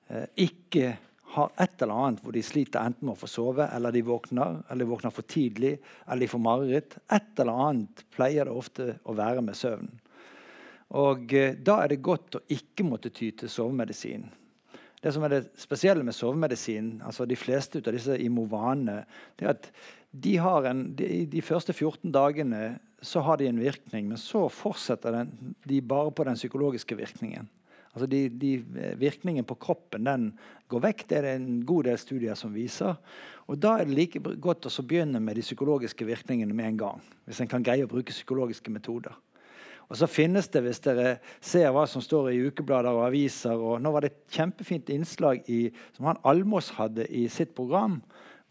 eh, 0.07 0.25
ikke 0.47 0.95
har 1.35 1.51
et 1.59 1.83
eller 1.83 2.05
annet 2.05 2.23
hvor 2.23 2.35
de 2.35 2.43
sliter 2.45 2.81
enten 2.81 3.07
med 3.07 3.17
å 3.17 3.19
få 3.19 3.29
sove, 3.29 3.67
eller 3.75 3.93
de 3.93 4.03
våkner, 4.07 4.61
eller 4.69 4.85
de 4.85 4.91
våkner 4.93 5.13
for 5.13 5.27
tidlig, 5.27 5.75
eller 6.07 6.23
de 6.23 6.31
får 6.31 6.43
mareritt. 6.43 6.97
Et 7.13 7.43
eller 7.43 7.63
annet 7.67 8.03
pleier 8.15 8.47
det 8.47 8.55
ofte 8.55 8.89
å 9.03 9.15
være 9.17 9.43
med 9.43 9.59
søvnen. 9.59 9.99
Og 10.97 11.35
eh, 11.35 11.55
Da 11.59 11.81
er 11.83 11.91
det 11.91 12.03
godt 12.05 12.39
å 12.39 12.45
ikke 12.53 12.87
måtte 12.87 13.11
ty 13.11 13.33
til 13.35 13.51
sovemedisin. 13.51 14.27
Det 15.03 15.11
som 15.13 15.23
er 15.27 15.35
det 15.35 15.43
spesielle 15.59 16.03
med 16.03 16.15
sovemedisin, 16.15 16.97
altså 17.05 17.27
de 17.27 17.35
fleste 17.37 17.83
av 17.83 17.93
disse 17.93 18.15
imovane, 18.23 19.03
det 19.37 19.45
er 19.45 19.53
at 19.53 19.71
de 20.11 20.37
har 20.41 20.65
en, 20.65 20.87
de, 20.97 21.27
de 21.29 21.43
første 21.45 21.75
14 21.75 22.09
dagene 22.15 22.77
så 23.01 23.21
har 23.21 23.37
de 23.37 23.47
en 23.47 23.59
virkning, 23.61 24.07
men 24.09 24.17
så 24.17 24.47
fortsetter 24.49 25.13
den, 25.13 25.55
de 25.63 25.81
bare 25.81 26.11
på 26.11 26.25
den 26.25 26.37
psykologiske 26.39 26.97
virkningen. 26.97 27.49
Altså 27.93 28.05
de, 28.09 28.29
de 28.29 28.51
Virkningen 28.97 29.45
på 29.45 29.55
kroppen 29.57 30.05
den 30.05 30.25
går 30.69 30.83
vekk. 30.83 31.03
Det 31.09 31.17
er 31.17 31.23
det 31.25 31.35
en 31.39 31.61
god 31.65 31.87
del 31.87 31.97
studier 31.97 32.37
som 32.37 32.53
viser. 32.53 32.97
Og 33.47 33.57
Da 33.57 33.77
er 33.77 33.87
det 33.87 33.95
like 33.97 34.21
godt 34.21 34.67
å 34.69 34.83
begynne 34.85 35.21
med 35.23 35.37
de 35.37 35.45
psykologiske 35.45 36.05
virkningene 36.05 36.53
med 36.53 36.73
en 36.73 36.77
gang. 36.83 37.01
Hvis 37.25 37.41
en 37.41 37.49
kan 37.49 37.65
greie 37.65 37.87
å 37.87 37.89
bruke 37.89 38.13
psykologiske 38.13 38.69
metoder. 38.69 39.15
Og 39.87 39.95
så 39.97 40.07
finnes 40.11 40.49
det, 40.51 40.61
hvis 40.65 40.83
dere 40.83 41.15
ser 41.39 41.71
hva 41.71 41.85
som 41.87 42.03
står 42.03 42.33
i 42.33 42.41
ukeblader 42.49 42.91
og 42.91 43.05
aviser 43.07 43.55
og 43.55 43.79
Nå 43.81 43.93
var 43.95 44.03
det 44.03 44.11
et 44.11 44.35
kjempefint 44.35 44.89
innslag 44.91 45.47
i, 45.49 45.69
som 45.95 46.09
han 46.09 46.19
Almås 46.27 46.73
hadde 46.75 47.07
i 47.07 47.25
sitt 47.31 47.55
program, 47.55 48.01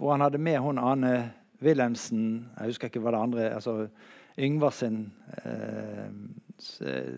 hvor 0.00 0.14
han 0.16 0.24
hadde 0.24 0.40
med 0.40 0.58
hun 0.64 0.80
Ane 0.80 1.12
Wilhelmsen 1.60 2.48
Jeg 2.56 2.72
husker 2.72 2.90
ikke 2.90 3.04
hva 3.04 3.12
det 3.14 3.20
andre 3.28 3.50
altså 3.56 3.76
Yngvar 4.38 4.74
sin, 4.76 5.12
eh, 5.42 6.10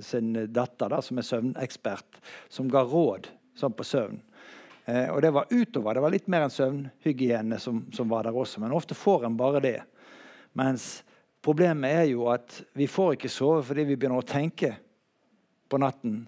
sin 0.00 0.32
datter, 0.52 0.88
da, 0.92 1.02
som 1.02 1.18
er 1.18 1.26
søvnekspert, 1.26 2.20
som 2.48 2.70
ga 2.70 2.84
råd 2.86 3.26
sånn 3.58 3.74
på 3.74 3.86
søvn. 3.86 4.20
Eh, 4.86 5.08
og 5.10 5.20
det 5.22 5.32
var 5.34 5.50
utover. 5.50 5.94
Det 5.94 6.04
var 6.04 6.14
litt 6.14 6.30
mer 6.30 6.46
enn 6.46 6.54
søvnhygiene 6.54 7.58
som, 7.60 7.82
som 7.92 8.08
var 8.08 8.28
der 8.28 8.38
også. 8.38 8.62
Men 8.62 8.76
ofte 8.76 8.96
får 8.96 9.26
en 9.26 9.36
bare 9.36 9.60
det. 9.64 9.78
Mens 10.58 11.02
Problemet 11.44 11.94
er 12.00 12.08
jo 12.10 12.26
at 12.32 12.58
vi 12.76 12.88
får 12.90 13.14
ikke 13.14 13.30
sove 13.30 13.62
fordi 13.66 13.86
vi 13.88 13.96
begynner 13.96 14.20
å 14.20 14.26
tenke 14.26 14.72
på 15.70 15.78
natten 15.80 16.24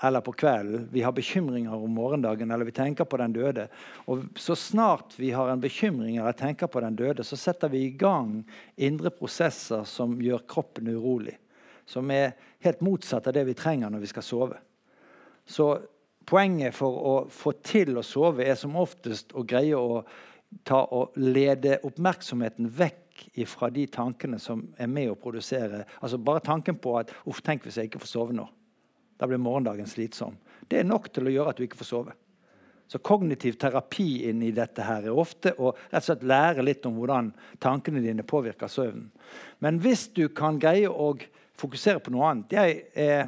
eller 0.00 0.20
på 0.20 0.32
kvelden. 0.32 0.88
Vi 0.92 1.02
har 1.02 1.12
bekymringer 1.12 1.74
om 1.74 1.90
morgendagen, 1.90 2.50
eller 2.50 2.64
vi 2.64 2.72
tenker 2.72 3.04
på 3.04 3.16
den 3.16 3.32
døde. 3.32 3.68
Og 4.06 4.24
Så 4.34 4.56
snart 4.56 5.18
vi 5.18 5.30
har 5.30 5.48
en 5.48 5.60
bekymring 5.60 6.16
eller 6.16 6.32
tenker 6.32 6.66
på 6.66 6.80
den 6.80 6.96
døde, 6.96 7.24
så 7.24 7.36
setter 7.36 7.68
vi 7.68 7.78
i 7.78 7.90
gang 7.90 8.44
indre 8.76 9.10
prosesser 9.10 9.84
som 9.84 10.20
gjør 10.22 10.46
kroppen 10.46 10.88
urolig. 10.88 11.38
Som 11.86 12.10
er 12.10 12.36
helt 12.60 12.80
motsatt 12.80 13.26
av 13.26 13.32
det 13.32 13.44
vi 13.48 13.54
trenger 13.54 13.90
når 13.90 14.04
vi 14.04 14.10
skal 14.12 14.22
sove. 14.22 14.58
Så 15.46 15.78
poenget 16.28 16.76
for 16.76 16.98
å 17.10 17.14
få 17.32 17.54
til 17.64 17.96
å 17.98 18.04
sove 18.04 18.44
er 18.44 18.58
som 18.60 18.76
oftest 18.76 19.32
å 19.32 19.42
greie 19.42 19.76
å 19.76 20.04
lede 21.16 21.80
oppmerksomheten 21.84 22.68
vekk 22.68 23.24
fra 23.50 23.70
de 23.70 23.86
tankene 23.90 24.38
som 24.38 24.62
er 24.78 24.86
med 24.86 25.10
å 25.10 25.18
produsere 25.18 25.82
altså 25.98 26.20
Bare 26.22 26.44
tanken 26.44 26.78
på 26.78 26.94
at 27.00 27.10
uff, 27.26 27.42
tenk 27.42 27.64
hvis 27.64 27.80
jeg 27.80 27.90
ikke 27.90 28.04
får 28.04 28.12
sove 28.12 28.36
nå. 28.36 28.46
Da 29.18 29.26
blir 29.26 29.40
morgendagen 29.42 29.88
slitsom. 29.90 30.36
Det 30.68 30.80
er 30.80 30.88
nok 30.88 31.10
til 31.12 31.28
å 31.28 31.34
gjøre 31.34 31.52
at 31.52 31.60
du 31.60 31.66
ikke 31.66 31.80
får 31.80 31.90
sove. 31.90 32.14
Så 32.88 33.00
kognitiv 33.04 33.58
terapi 33.60 34.24
inni 34.30 34.48
dette 34.56 34.84
her 34.86 35.04
er 35.04 35.18
ofte 35.20 35.52
å 35.60 35.74
rett 35.76 36.00
og 36.00 36.06
slett 36.06 36.24
lære 36.24 36.64
litt 36.64 36.86
om 36.88 36.96
hvordan 36.96 37.34
tankene 37.60 38.00
dine 38.00 38.24
påvirker 38.24 38.70
søvnen. 38.72 39.10
Men 39.60 39.80
hvis 39.84 40.06
du 40.16 40.30
kan 40.32 40.56
greie 40.60 40.88
å 40.88 41.10
fokusere 41.58 42.00
på 42.00 42.14
noe 42.14 42.30
annet 42.30 42.54
Jeg 42.54 42.78
er 42.94 43.26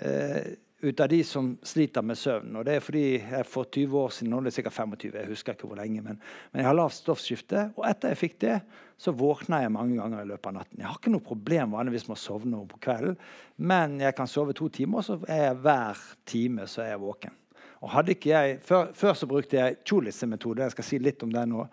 eh, 0.00 0.54
ut 0.84 1.00
av 1.00 1.08
de 1.08 1.20
som 1.24 1.50
sliter 1.64 2.04
med 2.04 2.18
søvn. 2.18 2.56
Og 2.58 2.64
det 2.66 2.76
er 2.76 2.82
fordi 2.84 3.04
jeg 3.16 3.46
for 3.48 3.68
20 3.72 3.98
år 4.00 4.10
siden, 4.12 4.30
nå 4.32 4.40
er 4.40 4.48
det 4.48 4.54
sikkert 4.56 4.76
25, 4.76 5.14
jeg 5.16 5.30
husker 5.30 5.56
ikke 5.56 5.68
hvor 5.70 5.80
lenge, 5.80 6.02
men, 6.04 6.18
men 6.52 6.60
jeg 6.60 6.68
har 6.68 6.76
lavt 6.76 6.96
stoffskifte. 6.98 7.68
Og 7.78 7.86
etter 7.88 8.12
jeg 8.12 8.20
fikk 8.20 8.36
det, 8.44 8.58
så 9.00 9.14
våkner 9.16 9.64
jeg 9.64 9.72
mange 9.74 9.96
ganger 9.98 10.22
i 10.22 10.28
løpet 10.28 10.50
av 10.50 10.56
natten. 10.58 10.80
Jeg 10.82 10.88
har 10.90 10.98
ikke 11.00 11.14
noe 11.14 11.24
problem 11.24 11.72
vanligvis 11.74 12.06
med 12.08 12.16
å 12.18 12.20
sovne 12.20 12.60
på 12.70 12.80
kvelden, 12.84 13.16
men 13.56 13.96
jeg 14.04 14.16
kan 14.18 14.30
sove 14.30 14.56
to 14.56 14.68
timer, 14.72 15.00
og 15.00 15.08
så 15.08 15.18
er 15.24 15.48
jeg 15.48 15.62
hver 15.64 16.04
time 16.30 16.68
så 16.70 16.84
er 16.84 16.92
jeg 16.92 17.02
våken. 17.02 17.38
Og 17.84 17.92
hadde 17.92 18.14
ikke 18.14 18.32
jeg, 18.32 18.58
før, 18.64 18.92
før 18.96 19.16
så 19.18 19.28
brukte 19.28 19.58
jeg 19.58 19.80
Cholitze-metode, 19.84 20.64
jeg 20.64 20.76
skal 20.76 20.88
si 20.88 21.00
litt 21.02 21.24
om 21.24 21.32
den 21.32 21.52
nå, 21.52 21.64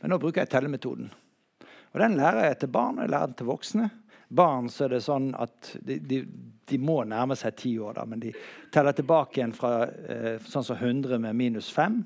men 0.00 0.14
nå 0.14 0.18
bruker 0.22 0.42
jeg 0.42 0.50
tellemetoden. 0.54 1.10
Og 1.90 1.98
Den 2.00 2.16
lærer 2.18 2.48
jeg 2.48 2.62
til 2.62 2.72
barn 2.74 2.98
og 2.98 3.04
jeg 3.04 3.12
lærer 3.12 3.30
den 3.30 3.38
til 3.38 3.50
voksne 3.50 3.90
barn 4.30 4.68
så 4.70 4.86
er 4.86 4.94
det 4.94 5.02
sånn 5.02 5.32
at 5.34 5.72
de, 5.82 5.98
de, 5.98 6.20
de 6.70 6.78
må 6.78 7.00
nærme 7.08 7.34
seg 7.38 7.56
ti 7.58 7.72
år, 7.82 7.96
da, 7.98 8.06
men 8.06 8.22
de 8.22 8.30
teller 8.72 8.94
tilbake 8.94 9.40
igjen 9.40 9.54
fra 9.56 9.88
eh, 9.90 10.36
sånn 10.46 10.66
som 10.66 10.78
100 10.78 11.18
med 11.22 11.38
minus 11.38 11.70
5. 11.74 11.98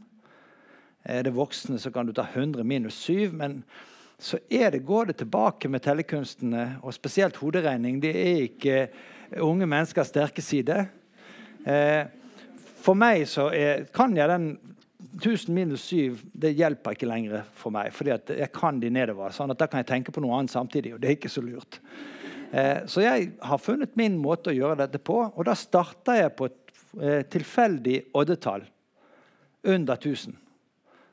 Er 1.04 1.26
det 1.26 1.34
voksne, 1.36 1.76
så 1.78 1.92
kan 1.92 2.08
du 2.08 2.14
ta 2.16 2.24
100 2.24 2.64
minus 2.64 2.96
7. 3.04 3.34
Men 3.36 3.60
så 4.18 4.38
det, 4.48 4.78
går 4.86 5.10
det 5.10 5.18
tilbake 5.20 5.68
med 5.68 5.84
tellekunstene, 5.84 6.78
og 6.80 6.96
spesielt 6.96 7.36
hoderegning. 7.36 8.00
Det 8.00 8.14
er 8.16 8.44
ikke 8.46 8.78
unge 9.44 9.68
menneskers 9.68 10.08
sterke 10.08 10.42
side. 10.42 10.86
Eh, 11.68 12.06
for 12.84 12.96
meg 12.96 13.26
så 13.28 13.50
er, 13.52 13.84
kan 13.92 14.16
jeg 14.16 14.32
den 14.32 14.48
1000 15.14 15.54
minus 15.54 15.84
7 15.90 16.18
det 16.32 16.54
hjelper 16.58 16.90
ikke 16.94 17.08
lenger 17.08 17.42
for 17.54 17.70
meg. 17.74 17.92
fordi 17.92 18.10
jeg 18.38 18.52
kan 18.52 18.80
de 18.80 18.90
nedover. 18.90 19.30
sånn 19.30 19.50
at 19.50 19.58
Da 19.58 19.66
kan 19.66 19.78
jeg 19.78 19.86
tenke 19.86 20.12
på 20.12 20.20
noe 20.20 20.38
annet 20.38 20.50
samtidig, 20.50 20.94
og 20.94 21.00
det 21.00 21.08
er 21.08 21.16
ikke 21.16 21.28
så 21.28 21.42
lurt. 21.42 21.80
Eh, 22.52 22.86
så 22.86 23.00
jeg 23.02 23.32
har 23.40 23.58
funnet 23.58 23.96
min 23.96 24.18
måte 24.18 24.50
å 24.50 24.54
gjøre 24.54 24.76
dette 24.84 24.98
på, 24.98 25.32
og 25.34 25.44
da 25.44 25.54
starter 25.54 26.14
jeg 26.14 26.36
på 26.36 26.44
et 26.46 26.52
eh, 27.00 27.22
tilfeldig 27.26 28.02
oddetall 28.14 28.62
under 29.64 29.94
1000. 29.94 30.36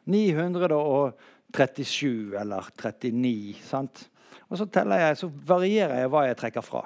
937 0.06 2.36
eller 2.42 2.62
39. 2.78 3.56
sant? 3.64 4.10
Og 4.50 4.58
så 4.60 4.66
jeg, 4.68 5.18
så 5.18 5.32
varierer 5.48 6.00
jeg 6.02 6.10
hva 6.12 6.26
jeg 6.28 6.38
trekker 6.38 6.62
fra. 6.66 6.82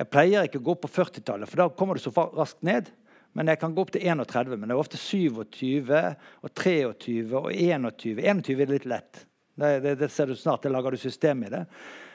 Jeg 0.00 0.10
pleier 0.10 0.48
ikke 0.48 0.62
å 0.62 0.68
gå 0.70 0.74
på 0.80 0.88
40-tallet, 0.88 1.48
for 1.48 1.56
da 1.60 1.76
kommer 1.76 1.94
du 1.94 2.00
så 2.02 2.12
raskt 2.34 2.62
ned. 2.66 2.84
Men 3.32 3.50
jeg 3.52 3.60
kan 3.60 3.74
gå 3.74 3.84
opp 3.84 3.92
til 3.94 4.04
31. 4.06 4.56
Men 4.56 4.70
det 4.70 4.74
er 4.74 4.82
ofte 4.82 4.98
27 5.00 5.90
og 5.90 6.54
23 6.54 7.26
og 7.38 7.50
21. 7.52 8.22
21 8.22 8.62
er 8.64 8.72
litt 8.74 8.88
lett. 8.90 9.26
Det, 9.54 9.74
det, 9.84 9.94
det 10.00 10.08
ser 10.12 10.30
du 10.30 10.36
snart. 10.38 10.64
Det 10.64 10.72
lager 10.72 10.94
du 10.94 11.00
system 11.00 11.44
i 11.46 11.52
det. 11.52 11.64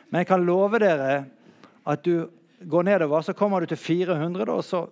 Men 0.10 0.24
jeg 0.24 0.30
kan 0.32 0.46
love 0.46 0.82
dere 0.82 1.14
at 1.86 2.04
du 2.06 2.26
går 2.66 2.88
nedover, 2.88 3.22
så 3.22 3.36
kommer 3.38 3.62
du 3.62 3.70
til 3.70 3.78
400, 3.78 4.52
og 4.52 4.64
så 4.66 4.88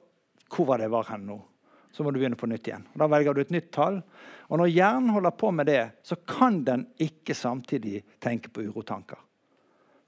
Hvor 0.53 0.68
var 0.69 0.77
det 0.77 0.92
var 0.93 1.08
hen 1.10 1.24
nå? 1.26 1.40
Så 1.92 2.03
må 2.03 2.11
du 2.11 2.19
begynne 2.19 2.38
på 2.38 2.45
nytt 2.45 2.68
igjen. 2.68 2.84
Og 2.93 3.00
da 3.02 3.08
velger 3.10 3.34
du 3.34 3.40
et 3.42 3.53
nytt 3.53 3.72
tall. 3.74 3.95
Og 4.53 4.60
når 4.61 4.69
hjernen 4.69 5.10
holder 5.16 5.34
på 5.34 5.50
med 5.50 5.66
det, 5.66 5.82
så 6.06 6.16
kan 6.30 6.60
den 6.66 6.84
ikke 7.02 7.34
samtidig 7.34 8.03
tenke 8.22 8.52
på 8.53 8.61
urotanker. 8.68 9.18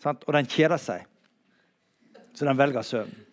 Og 0.05 0.31
den 0.37 0.45
kjeder 0.45 0.77
seg. 0.77 1.07
Så 2.33 2.45
den 2.45 2.57
velger 2.57 2.85
søvn. 2.85 3.24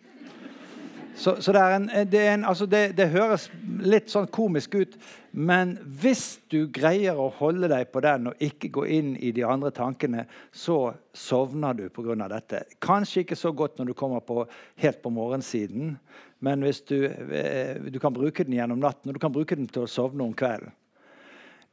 Så, 1.15 1.35
så 1.41 1.53
det, 1.53 1.61
en, 1.61 1.89
det, 2.09 2.21
en, 2.27 2.45
altså 2.45 2.65
det, 2.65 2.95
det, 2.97 3.11
høres 3.13 3.45
litt 3.85 4.09
sånn 4.09 4.25
komisk 4.33 4.73
ut, 4.75 4.95
men 5.31 5.75
hvis 6.01 6.39
du 6.49 6.65
greier 6.73 7.19
å 7.19 7.29
holde 7.37 7.69
deg 7.69 7.91
på 7.93 8.01
den 8.01 8.31
og 8.31 8.41
ikke 8.41 8.71
gå 8.73 8.85
inn 8.97 9.13
i 9.21 9.29
de 9.35 9.45
andre 9.45 9.69
tankene, 9.75 10.25
så 10.49 10.95
sovner 11.13 11.77
du 11.77 11.85
pga. 11.93 12.17
dette. 12.27 12.63
Kanskje 12.81 13.23
ikke 13.23 13.37
så 13.37 13.53
godt 13.53 13.77
når 13.77 13.91
du 13.91 13.95
kommer 13.97 14.25
på, 14.25 14.47
helt 14.81 15.01
på 15.03 15.13
morgensiden, 15.13 15.97
men 16.43 16.65
du, 16.89 16.97
eh, 17.05 17.77
du 17.77 17.99
kan 18.01 18.13
bruke 18.13 18.43
den 18.43 18.57
gjennom 18.57 18.81
natten, 18.81 19.09
og 19.09 19.15
du 19.15 19.21
kan 19.21 19.33
bruke 19.33 19.55
den 19.55 19.69
til 19.69 19.85
å 19.85 19.91
sovne 19.91 20.25
om 20.25 20.33
kvelden. 20.33 20.73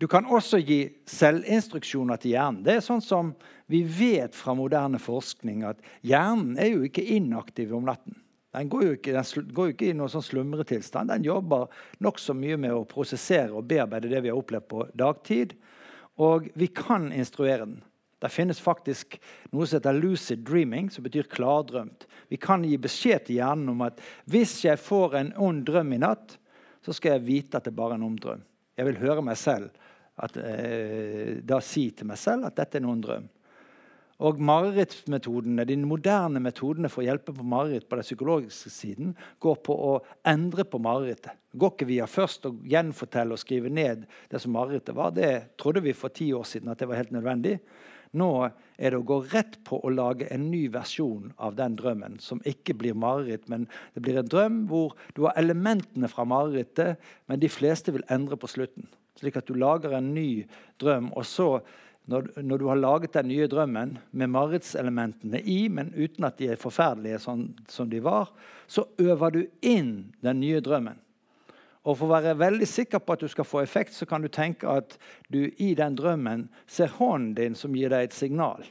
Du 0.01 0.07
kan 0.09 0.25
også 0.25 0.63
gi 0.65 0.87
selvinstruksjoner 1.11 2.21
til 2.21 2.33
hjernen. 2.33 2.63
Det 2.65 2.79
er 2.79 2.85
sånn 2.85 3.03
som 3.05 3.35
Vi 3.71 3.85
vet 3.87 4.35
fra 4.35 4.51
moderne 4.59 4.99
forskning 4.99 5.61
at 5.63 5.79
hjernen 6.03 6.57
er 6.59 6.73
jo 6.73 6.81
ikke 6.83 7.05
inaktiv 7.15 7.71
om 7.77 7.85
natten. 7.87 8.17
Den 8.51 8.71
går 8.71 8.83
jo 8.83 8.95
ikke, 8.97 9.23
går 9.55 9.73
ikke 9.73 9.91
i 9.91 9.95
noen 9.95 10.11
sånn 10.11 10.25
slumretilstand. 10.27 11.13
Den 11.13 11.27
jobber 11.27 11.71
nokså 12.03 12.35
mye 12.35 12.57
med 12.59 12.75
å 12.75 12.87
prosessere 12.89 13.55
og 13.55 13.69
bearbeide 13.71 14.11
det 14.11 14.25
vi 14.25 14.33
har 14.33 14.41
opplevd 14.41 14.67
på 14.71 14.87
dagtid. 14.99 15.55
Og 16.21 16.51
vi 16.59 16.67
kan 16.75 17.13
instruere 17.15 17.63
den. 17.63 17.79
Det 18.21 18.29
finnes 18.29 18.59
faktisk 18.61 19.17
noe 19.55 19.65
som 19.65 19.79
heter 19.79 19.97
lucid 19.97 20.43
dreaming, 20.45 20.91
som 20.93 21.07
betyr 21.07 21.31
klardrømt. 21.31 22.05
Vi 22.29 22.37
kan 22.43 22.67
gi 22.67 22.77
beskjed 22.77 23.29
til 23.29 23.39
hjernen 23.39 23.71
om 23.73 23.87
at 23.87 24.03
hvis 24.29 24.59
jeg 24.67 24.83
får 24.83 25.17
en 25.17 25.33
ond 25.41 25.63
drøm 25.71 25.95
i 25.97 26.03
natt, 26.03 26.37
så 26.85 26.93
skal 26.97 27.17
jeg 27.17 27.27
vite 27.29 27.61
at 27.61 27.69
det 27.69 27.77
bare 27.77 27.97
er 27.97 28.01
en 28.01 28.09
ond 28.11 28.21
drøm. 28.21 28.43
Jeg 28.77 28.89
vil 28.89 29.01
høre 29.01 29.25
meg 29.25 29.39
selv 29.41 29.71
at, 30.21 30.37
eh, 30.37 31.39
da 31.41 31.63
si 31.65 31.91
til 31.97 32.11
meg 32.11 32.21
selv 32.21 32.49
at 32.49 32.59
dette 32.59 32.77
er 32.77 32.85
en 32.85 32.93
ond 32.93 33.07
drøm. 33.07 33.31
Og 34.21 34.41
marerittmetodene, 34.45 35.65
De 35.65 35.77
moderne 35.81 36.41
metodene 36.45 36.91
for 36.93 37.03
å 37.03 37.07
hjelpe 37.07 37.33
på 37.33 37.45
mareritt 37.47 37.89
på 37.89 37.97
den 37.97 38.05
psykologiske 38.05 38.73
siden 38.73 39.15
går 39.41 39.61
på 39.65 39.73
å 39.75 39.93
endre 40.29 40.67
på 40.69 40.81
marerittet. 40.83 41.39
Går 41.57 41.73
ikke 41.73 41.89
via 41.89 42.07
først 42.07 42.45
å 42.47 42.55
gjenfortelle 42.69 43.33
og 43.35 43.41
skrive 43.41 43.73
ned 43.73 44.05
det 44.31 44.43
som 44.43 44.53
marerittet 44.53 44.95
var. 44.95 45.15
Det 45.17 45.57
trodde 45.59 45.83
vi 45.85 45.97
for 45.97 46.13
ti 46.13 46.33
år 46.37 46.45
siden 46.45 46.69
at 46.71 46.79
det 46.79 46.91
var 46.91 47.01
helt 47.01 47.17
nødvendig. 47.17 47.57
Nå 48.21 48.31
er 48.43 48.91
det 48.91 48.99
å 48.99 49.07
gå 49.07 49.21
rett 49.31 49.57
på 49.67 49.79
å 49.87 49.93
lage 49.95 50.27
en 50.35 50.49
ny 50.51 50.65
versjon 50.73 51.31
av 51.39 51.55
den 51.59 51.77
drømmen, 51.79 52.19
som 52.19 52.43
ikke 52.49 52.75
blir 52.79 52.97
mareritt, 52.99 53.47
men 53.49 53.69
det 53.95 54.03
blir 54.03 54.19
en 54.19 54.31
drøm 54.31 54.65
hvor 54.71 54.97
du 55.15 55.23
har 55.29 55.39
elementene 55.39 56.11
fra 56.11 56.27
marerittet, 56.27 56.99
men 57.31 57.41
de 57.41 57.51
fleste 57.51 57.95
vil 57.95 58.07
endre 58.11 58.39
på 58.41 58.51
slutten. 58.51 58.89
Slik 59.21 59.39
at 59.39 59.47
du 59.47 59.55
lager 59.55 59.95
en 59.95 60.11
ny 60.17 60.43
drøm, 60.83 61.13
og 61.15 61.27
så 61.29 61.61
når, 62.11 62.27
når, 62.43 62.59
du 62.59 62.67
har 62.67 62.79
laget 62.81 63.15
den 63.15 63.29
nye 63.31 63.47
drømmen 63.47 63.93
med 64.11 64.33
marerittelementene 64.35 65.41
i, 65.47 65.69
men 65.71 65.93
uten 65.95 66.27
at 66.27 66.41
de 66.41 66.49
er 66.51 66.59
forferdelige 66.59 67.21
sånn 67.23 67.45
som 67.71 67.91
de 67.91 68.01
var, 68.03 68.33
så 68.67 68.89
øver 68.99 69.37
du 69.37 69.45
inn 69.63 70.11
den 70.25 70.43
nye 70.43 70.63
drømmen. 70.65 70.99
Og 71.87 71.97
For 71.97 72.09
å 72.09 72.17
være 72.19 72.35
veldig 72.37 72.67
sikker 72.69 73.01
på 73.01 73.15
at 73.15 73.23
du 73.23 73.31
skal 73.31 73.47
få 73.49 73.63
effekt, 73.63 73.95
så 73.97 74.09
kan 74.11 74.21
du 74.21 74.29
tenke 74.29 74.69
at 74.69 74.99
du 75.33 75.47
i 75.49 75.71
den 75.79 75.97
drømmen 75.97 76.49
ser 76.69 76.93
hånden 76.99 77.33
din 77.39 77.57
som 77.57 77.79
gir 77.79 77.95
deg 77.95 78.11
et 78.11 78.17
signal. 78.17 78.67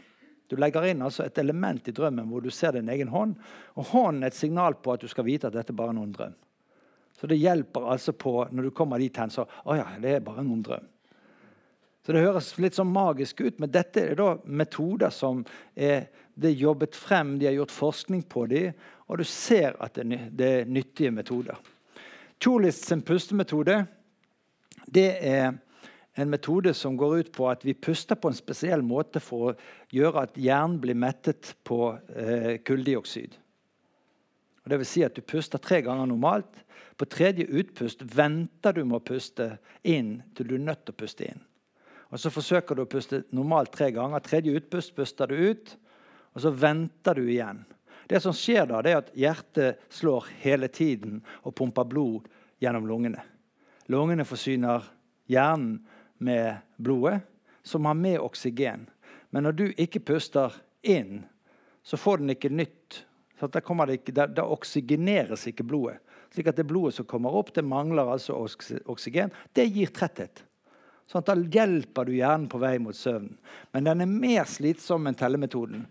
Du 0.50 0.58
legger 0.58 0.90
inn 0.90 1.02
altså 1.06 1.24
et 1.26 1.38
element 1.42 1.88
i 1.88 1.96
drømmen 1.96 2.30
hvor 2.30 2.44
du 2.44 2.52
ser 2.54 2.76
din 2.76 2.90
egen 2.90 3.10
hånd. 3.14 3.36
Og 3.78 3.90
hånden 3.94 4.26
er 4.26 4.34
et 4.34 4.38
signal 4.38 4.78
på 4.82 4.94
at 4.94 5.02
du 5.02 5.10
skal 5.10 5.26
vite 5.26 5.50
at 5.50 5.56
dette 5.56 5.74
bare 5.78 5.94
er 5.94 6.00
noen 6.02 6.14
drøm. 6.14 6.38
Så 7.18 7.28
det 7.28 7.40
hjelper 7.40 7.90
altså 7.94 8.14
på 8.18 8.36
når 8.52 8.70
du 8.70 8.76
kommer 8.76 9.02
dit 9.02 9.18
hen, 9.18 9.32
så 9.34 9.46
Å 9.48 9.76
ja, 9.78 9.88
det 10.02 10.18
er 10.18 10.26
bare 10.26 10.46
noen 10.46 10.64
drøm. 10.66 10.86
Så 12.10 12.14
Det 12.14 12.24
høres 12.24 12.48
litt 12.58 12.74
sånn 12.74 12.90
magisk 12.90 13.44
ut, 13.46 13.60
men 13.62 13.70
dette 13.70 14.02
er 14.02 14.16
da 14.18 14.32
metoder 14.50 15.12
som 15.14 15.44
er, 15.78 16.08
er 16.42 16.54
jobbet 16.58 16.96
frem, 16.98 17.36
de 17.38 17.46
har 17.46 17.54
gjort 17.54 17.76
forskning 17.76 18.24
på 18.26 18.48
dem, 18.50 18.72
og 19.06 19.20
du 19.22 19.24
ser 19.30 19.76
at 19.78 19.94
det, 19.94 20.18
det 20.34 20.48
er 20.50 20.72
nyttige 20.74 21.12
metoder. 21.14 21.60
Tjolist 22.42 22.88
sin 22.90 23.04
pustemetode 23.06 23.76
det 24.90 25.06
er 25.22 25.52
en 26.18 26.32
metode 26.32 26.74
som 26.74 26.98
går 26.98 27.14
ut 27.20 27.30
på 27.36 27.46
at 27.52 27.62
vi 27.62 27.76
puster 27.78 28.18
på 28.18 28.32
en 28.32 28.40
spesiell 28.40 28.82
måte 28.82 29.22
for 29.22 29.52
å 29.52 29.54
gjøre 29.94 30.24
at 30.26 30.40
hjernen 30.42 30.80
blir 30.82 30.98
mettet 30.98 31.52
på 31.62 31.92
eh, 32.10 32.56
kulldioksid. 32.66 33.38
Og 34.64 34.74
det 34.74 34.82
vil 34.82 34.90
si 34.96 35.06
at 35.06 35.14
du 35.14 35.22
puster 35.22 35.62
tre 35.62 35.84
ganger 35.86 36.10
normalt. 36.10 36.66
På 36.98 37.06
tredje 37.06 37.46
utpust 37.46 38.02
venter 38.02 38.74
du 38.74 38.82
med 38.82 38.98
å 38.98 39.06
puste 39.12 39.52
inn 39.86 40.24
til 40.34 40.50
du 40.50 40.58
er 40.58 40.66
nødt 40.72 40.88
til 40.88 40.98
å 40.98 41.00
puste 41.06 41.30
inn. 41.30 41.46
Og 42.10 42.20
Så 42.20 42.32
forsøker 42.34 42.76
du 42.76 42.84
å 42.84 42.90
puste 42.90 43.24
normalt 43.36 43.72
tre 43.76 43.92
ganger. 43.94 44.24
Tredje 44.26 44.56
utpust 44.58 44.96
puster 44.98 45.30
du 45.30 45.36
ut, 45.36 45.76
og 46.34 46.42
så 46.42 46.52
venter 46.52 47.16
du 47.16 47.28
igjen. 47.30 47.66
Det 48.10 48.22
som 48.24 48.34
skjer 48.34 48.66
da, 48.66 48.82
det 48.82 48.92
er 48.92 49.02
at 49.04 49.12
hjertet 49.14 49.84
slår 49.94 50.32
hele 50.42 50.68
tiden 50.74 51.20
og 51.44 51.54
pumper 51.58 51.86
blod 51.86 52.26
gjennom 52.62 52.88
lungene. 52.90 53.22
Lungene 53.90 54.26
forsyner 54.26 54.88
hjernen 55.30 55.84
med 56.18 56.64
blodet, 56.78 57.22
som 57.62 57.86
har 57.86 57.94
med 57.94 58.18
oksygen. 58.20 58.88
Men 59.30 59.46
når 59.46 59.58
du 59.58 59.66
ikke 59.78 60.02
puster 60.02 60.56
inn, 60.82 61.22
så 61.86 61.98
får 61.98 62.24
den 62.24 62.34
ikke 62.34 62.50
nytt. 62.50 63.04
Da, 63.40 63.62
ikke, 63.94 64.12
da, 64.12 64.26
da, 64.28 64.44
oksygeneres 64.50 65.46
ikke 65.48 65.64
blodet. 65.64 66.00
Slik 66.34 66.50
at 66.50 66.58
det 66.60 66.68
blodet 66.70 66.98
som 66.98 67.08
kommer 67.10 67.34
opp, 67.38 67.54
det 67.56 67.64
mangler 67.66 68.10
altså 68.10 68.36
oksygen. 68.90 69.32
Det 69.54 69.70
gir 69.70 69.94
tretthet. 69.94 70.44
Sånn 71.10 71.24
at 71.24 71.30
da 71.32 71.36
hjelper 71.58 72.06
du 72.06 72.14
hjernen 72.14 72.46
på 72.52 72.60
vei 72.62 72.76
mot 72.82 72.94
søvnen. 72.94 73.34
Men 73.74 73.88
den 73.88 74.04
er 74.06 74.10
mer 74.12 74.46
slitsom 74.46 75.08
enn 75.10 75.18
tellemetoden. 75.18 75.88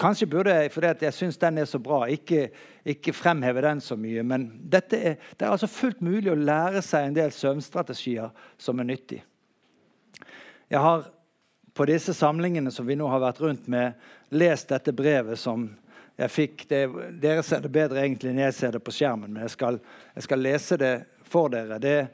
Kanskje 0.00 0.28
burde 0.32 0.54
jeg, 0.56 0.70
fordi 0.72 1.04
jeg 1.04 1.12
syns 1.12 1.36
den 1.42 1.60
er 1.60 1.66
så 1.68 1.76
bra, 1.84 2.06
ikke, 2.08 2.46
ikke, 2.88 3.12
fremheve 3.12 3.60
den 3.66 3.82
så 3.84 3.98
mye. 4.00 4.22
Men 4.24 4.46
er, 4.72 4.86
det 4.88 5.44
er 5.44 5.50
altså 5.50 5.68
fullt 5.68 6.00
mulig 6.00 6.32
å 6.32 6.38
lære 6.40 6.80
seg 6.84 7.10
en 7.10 7.18
del 7.18 7.34
søvnstrategier 7.36 8.32
som 8.56 8.80
er 8.80 8.88
nyttig. 8.88 9.20
Jeg 10.72 10.80
har 10.80 11.10
på 11.76 11.84
disse 11.90 12.14
samlingene 12.16 12.72
som 12.72 12.86
vi 12.88 12.96
nå 12.96 13.10
har 13.12 13.20
vært 13.20 13.42
rundt 13.44 13.66
med, 13.68 13.98
lest 14.32 14.72
dette 14.72 14.94
brevet 14.96 15.36
som 15.38 15.66
jeg 16.16 16.32
fikk. 16.32 16.64
Det, 16.70 16.80
dere 17.20 17.44
ser 17.44 17.60
det 17.66 17.72
bedre 17.74 18.00
egentlig 18.00 18.32
enn 18.32 18.40
jeg 18.46 18.56
ser 18.56 18.78
det 18.78 18.80
på 18.86 18.94
skjermen, 18.94 19.34
men 19.34 19.44
jeg 19.44 19.52
skal, 19.58 19.76
jeg 20.14 20.24
skal 20.24 20.40
lese 20.40 20.80
det 20.80 20.94
for 21.28 21.52
dere. 21.52 21.76
Det 21.82 21.94
er 21.98 22.08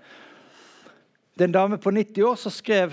det 1.34 1.44
er 1.44 1.48
en 1.48 1.54
dame 1.54 1.78
på 1.78 1.90
90 1.94 2.24
år 2.26 2.36
som 2.36 2.52
skrev 2.52 2.92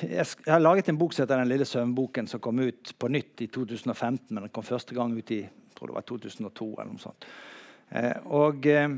Jeg 0.00 0.26
har 0.46 0.62
laget 0.62 0.88
en 0.88 0.98
bok 0.98 1.12
som 1.12 1.24
heter 1.24 1.42
Den 1.42 1.50
lille 1.50 1.66
søvnboken, 1.68 2.28
som 2.30 2.40
kom 2.40 2.62
ut 2.62 2.94
på 2.98 3.10
nytt 3.10 3.42
i 3.44 3.48
2015. 3.52 4.30
Men 4.30 4.46
den 4.46 4.52
kom 4.54 4.64
første 4.64 4.94
gang 4.94 5.12
ut 5.12 5.34
i 5.34 5.42
jeg 5.44 5.78
tror 5.78 5.90
det 5.90 5.96
var 5.96 6.06
2002. 6.06 6.68
eller 6.78 6.92
noe 6.92 7.02
sånt. 7.02 7.26
Eh, 7.90 8.16
og 8.30 8.66
eh, 8.70 8.88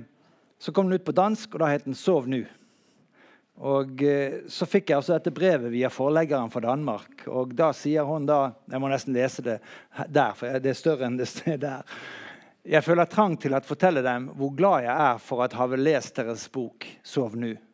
Så 0.59 0.73
kom 0.73 0.87
den 0.87 1.01
ut 1.01 1.05
på 1.05 1.13
dansk, 1.13 1.55
og 1.55 1.61
da 1.61 1.67
het 1.73 1.85
den 1.85 1.95
'Sov 1.95 2.29
nu'. 2.29 2.47
Og 3.57 4.03
eh, 4.03 4.45
Så 4.49 4.67
fikk 4.67 4.91
jeg 4.91 4.97
altså 4.97 5.17
dette 5.17 5.31
brevet 5.31 5.73
via 5.73 5.89
forleggeren 5.89 6.51
fra 6.51 6.61
Danmark. 6.61 7.27
og 7.27 7.57
Da 7.57 7.73
sier 7.73 8.05
hun 8.05 8.27
da 8.27 8.53
Jeg 8.71 8.81
må 8.81 8.89
nesten 8.89 9.15
lese 9.15 9.43
det 9.43 9.61
der, 10.09 10.33
for 10.35 10.47
det 10.47 10.71
er 10.71 10.75
større 10.75 11.07
enn 11.07 11.17
det 11.17 11.43
er 11.47 11.57
der. 11.57 11.83
Jeg 12.65 12.85
føler 12.85 13.05
trang 13.05 13.37
til 13.41 13.55
å 13.55 13.61
fortelle 13.61 14.03
dem 14.03 14.29
hvor 14.29 14.55
glad 14.55 14.83
jeg 14.83 14.97
er 15.13 15.19
for 15.19 15.43
at 15.43 15.53
ha 15.53 15.67
lest 15.67 16.17
deres 16.17 16.49
bok 16.49 16.87
'Sov 17.03 17.35
nu'. 17.35 17.66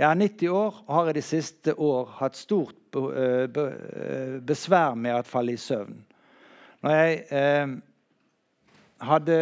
Jeg 0.00 0.08
er 0.08 0.16
90 0.16 0.48
år 0.56 0.76
og 0.86 0.94
har 0.96 1.10
i 1.10 1.18
de 1.18 1.22
siste 1.24 1.74
år 1.76 2.06
hatt 2.22 2.38
stort 2.38 2.96
eh, 2.96 3.44
eh, 3.44 4.36
besvær 4.40 4.94
med 4.96 5.18
å 5.18 5.26
falle 5.28 5.52
i 5.52 5.60
søvn. 5.60 5.98
Når 6.80 6.94
jeg 6.96 7.18
eh, 7.36 7.74
hadde, 9.10 9.36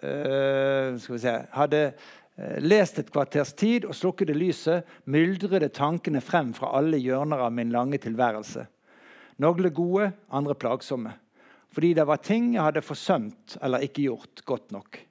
eh, 0.00 0.96
se, 1.04 1.34
hadde 1.52 1.82
eh, 1.84 2.56
lest 2.64 3.02
et 3.02 3.12
kvarters 3.12 3.52
tid 3.52 3.84
og 3.84 3.92
slukket 3.98 4.32
lyset, 4.32 4.88
myldrede 5.04 5.68
tankene 5.76 6.24
frem 6.24 6.56
fra 6.56 6.72
alle 6.80 7.02
hjørner 7.04 7.44
av 7.44 7.52
min 7.52 7.74
lange 7.74 8.00
tilværelse. 8.00 8.64
Noen 9.44 9.68
gode, 9.74 10.14
andre 10.32 10.56
plagsomme. 10.56 11.12
Fordi 11.76 11.92
det 11.98 12.08
var 12.08 12.24
ting 12.24 12.54
jeg 12.54 12.64
hadde 12.64 12.86
forsømt 12.86 13.58
eller 13.60 13.84
ikke 13.84 14.08
gjort 14.08 14.46
godt 14.48 14.72
nok. 14.72 15.04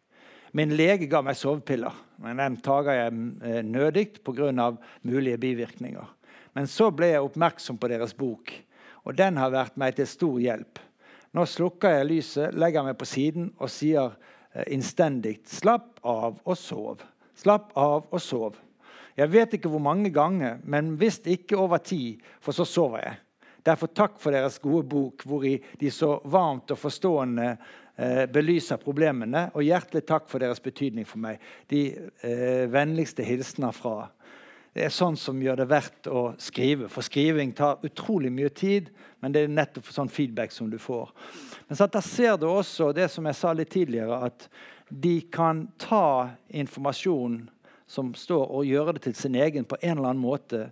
Min 0.53 0.75
lege 0.77 1.07
ga 1.09 1.23
meg 1.25 1.37
sovepiller, 1.37 1.95
men 2.21 2.37
dem 2.37 2.59
tager 2.61 2.93
jeg 2.93 3.13
eh, 3.41 3.61
nødig 3.65 4.19
pga. 4.21 4.77
mulige 5.01 5.37
bivirkninger. 5.37 6.05
Men 6.53 6.67
så 6.67 6.91
ble 6.91 7.07
jeg 7.07 7.25
oppmerksom 7.25 7.77
på 7.77 7.89
deres 7.89 8.13
bok, 8.13 8.53
og 9.03 9.17
den 9.17 9.37
har 9.37 9.49
vært 9.49 9.77
meg 9.77 9.95
til 9.95 10.07
stor 10.07 10.37
hjelp. 10.39 10.79
Nå 11.33 11.45
slukker 11.49 11.97
jeg 11.97 12.05
lyset, 12.05 12.53
legger 12.53 12.85
meg 12.85 12.97
på 12.97 13.05
siden 13.09 13.49
og 13.57 13.69
sier 13.73 14.13
eh, 14.53 14.69
innstendig 14.75 15.39
'slapp 15.41 15.97
av 16.03 16.37
og 16.45 16.57
sov'. 16.57 17.01
Slapp 17.33 17.73
av 17.73 18.05
og 18.11 18.21
sov. 18.21 18.55
Jeg 19.17 19.31
vet 19.33 19.53
ikke 19.53 19.69
hvor 19.69 19.81
mange 19.81 20.09
ganger, 20.13 20.59
men 20.63 20.99
visst 20.99 21.25
ikke 21.25 21.57
over 21.57 21.81
ti, 21.81 22.19
for 22.41 22.53
så 22.53 22.65
sover 22.65 23.01
jeg. 23.01 23.17
Derfor 23.65 23.87
takk 23.87 24.17
for 24.19 24.35
deres 24.35 24.59
gode 24.59 24.83
bok, 24.89 25.23
hvor 25.23 25.45
de 25.79 25.91
så 25.91 26.17
varmt 26.25 26.71
og 26.73 26.77
forstående 26.77 27.55
eh, 27.97 28.25
belyser 28.31 28.81
problemene. 28.81 29.47
Og 29.53 29.65
hjertelig 29.67 30.05
takk 30.09 30.27
for 30.31 30.43
deres 30.43 30.61
betydning 30.63 31.07
for 31.07 31.21
meg. 31.23 31.41
De 31.71 31.85
eh, 31.93 32.65
vennligste 32.71 33.25
hilsener 33.27 33.75
fra 33.75 34.09
Det 34.73 34.87
er 34.87 34.89
sånn 34.89 35.13
som 35.21 35.37
gjør 35.37 35.59
det 35.59 35.69
verdt 35.69 36.07
å 36.09 36.21
skrive. 36.41 36.87
For 36.89 37.05
skriving 37.05 37.51
tar 37.53 37.83
utrolig 37.85 38.31
mye 38.33 38.49
tid, 38.49 38.87
men 39.21 39.31
det 39.31 39.43
er 39.43 39.51
nettopp 39.53 39.91
sånn 39.93 40.09
feedback 40.09 40.51
som 40.51 40.71
du 40.71 40.79
får. 40.81 41.11
Men 41.67 41.77
så 41.77 41.85
der 41.85 42.01
ser 42.01 42.39
du 42.41 42.47
også 42.49 42.89
det 42.97 43.05
som 43.13 43.27
jeg 43.29 43.37
sa 43.37 43.51
litt 43.53 43.69
tidligere, 43.69 44.17
at 44.31 44.47
de 44.89 45.19
kan 45.29 45.67
ta 45.77 46.33
informasjon 46.49 47.43
som 47.85 48.09
står, 48.17 48.47
og 48.49 48.65
gjøre 48.65 48.95
det 48.97 49.03
til 49.05 49.15
sin 49.17 49.37
egen 49.37 49.65
på 49.69 49.77
en 49.81 49.97
eller 49.97 50.09
annen 50.09 50.23
måte. 50.23 50.63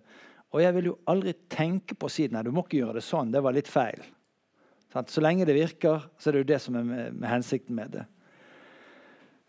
Og 0.51 0.63
jeg 0.63 0.75
vil 0.75 0.89
jo 0.91 0.97
aldri 1.11 1.35
tenke 1.51 1.95
på 1.95 2.09
å 2.09 2.11
si 2.11 2.25
nei, 2.31 2.43
du 2.43 2.51
må 2.51 2.65
ikke 2.65 2.81
gjøre 2.81 2.97
det 2.99 3.05
sånn. 3.05 3.31
Det 3.31 3.43
var 3.43 3.55
litt 3.55 3.69
feil. 3.71 4.01
Så 4.91 5.21
lenge 5.23 5.45
det 5.47 5.55
virker, 5.55 6.03
så 6.19 6.29
er 6.29 6.35
det 6.35 6.41
jo 6.43 6.49
det 6.51 6.59
som 6.59 6.75
er 6.75 6.83
med, 6.83 7.13
med 7.15 7.29
hensikten 7.31 7.75
med 7.75 7.93
det. 7.95 8.05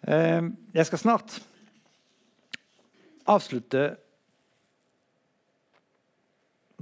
Ehm, 0.07 0.53
jeg 0.75 0.87
skal 0.87 0.99
snart 1.03 1.39
avslutte, 3.27 3.97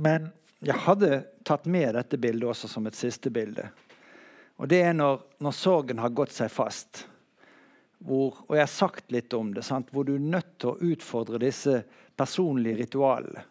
men 0.00 0.30
jeg 0.60 0.76
hadde 0.84 1.22
tatt 1.44 1.68
med 1.68 1.94
dette 1.96 2.20
bildet 2.20 2.48
også 2.52 2.68
som 2.68 2.88
et 2.88 2.96
siste 2.96 3.32
bilde. 3.32 3.70
Og 4.60 4.68
det 4.68 4.82
er 4.84 4.96
når, 4.96 5.22
når 5.40 5.56
sorgen 5.56 6.02
har 6.04 6.12
gått 6.12 6.34
seg 6.36 6.52
fast. 6.52 7.06
Hvor, 8.00 8.42
og 8.46 8.56
jeg 8.56 8.64
har 8.64 8.72
sagt 8.72 9.12
litt 9.12 9.32
om 9.36 9.54
det, 9.56 9.64
sant? 9.64 9.88
hvor 9.92 10.04
du 10.04 10.14
er 10.16 10.24
nødt 10.36 10.58
til 10.60 10.72
å 10.72 10.92
utfordre 10.92 11.40
disse 11.40 11.82
personlige 12.16 12.82
ritualene. 12.84 13.44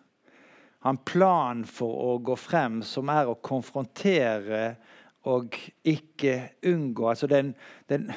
Ha 0.86 0.94
en 0.94 1.02
plan 1.04 1.66
for 1.68 1.92
å 1.92 2.12
gå 2.24 2.38
frem, 2.40 2.80
som 2.88 3.10
er 3.12 3.28
å 3.28 3.38
konfrontere 3.44 4.78
og 5.30 5.56
ikke 5.88 6.36
unngå 6.70 7.10
altså 7.12 7.28
den, 7.30 7.54
den, 7.88 8.10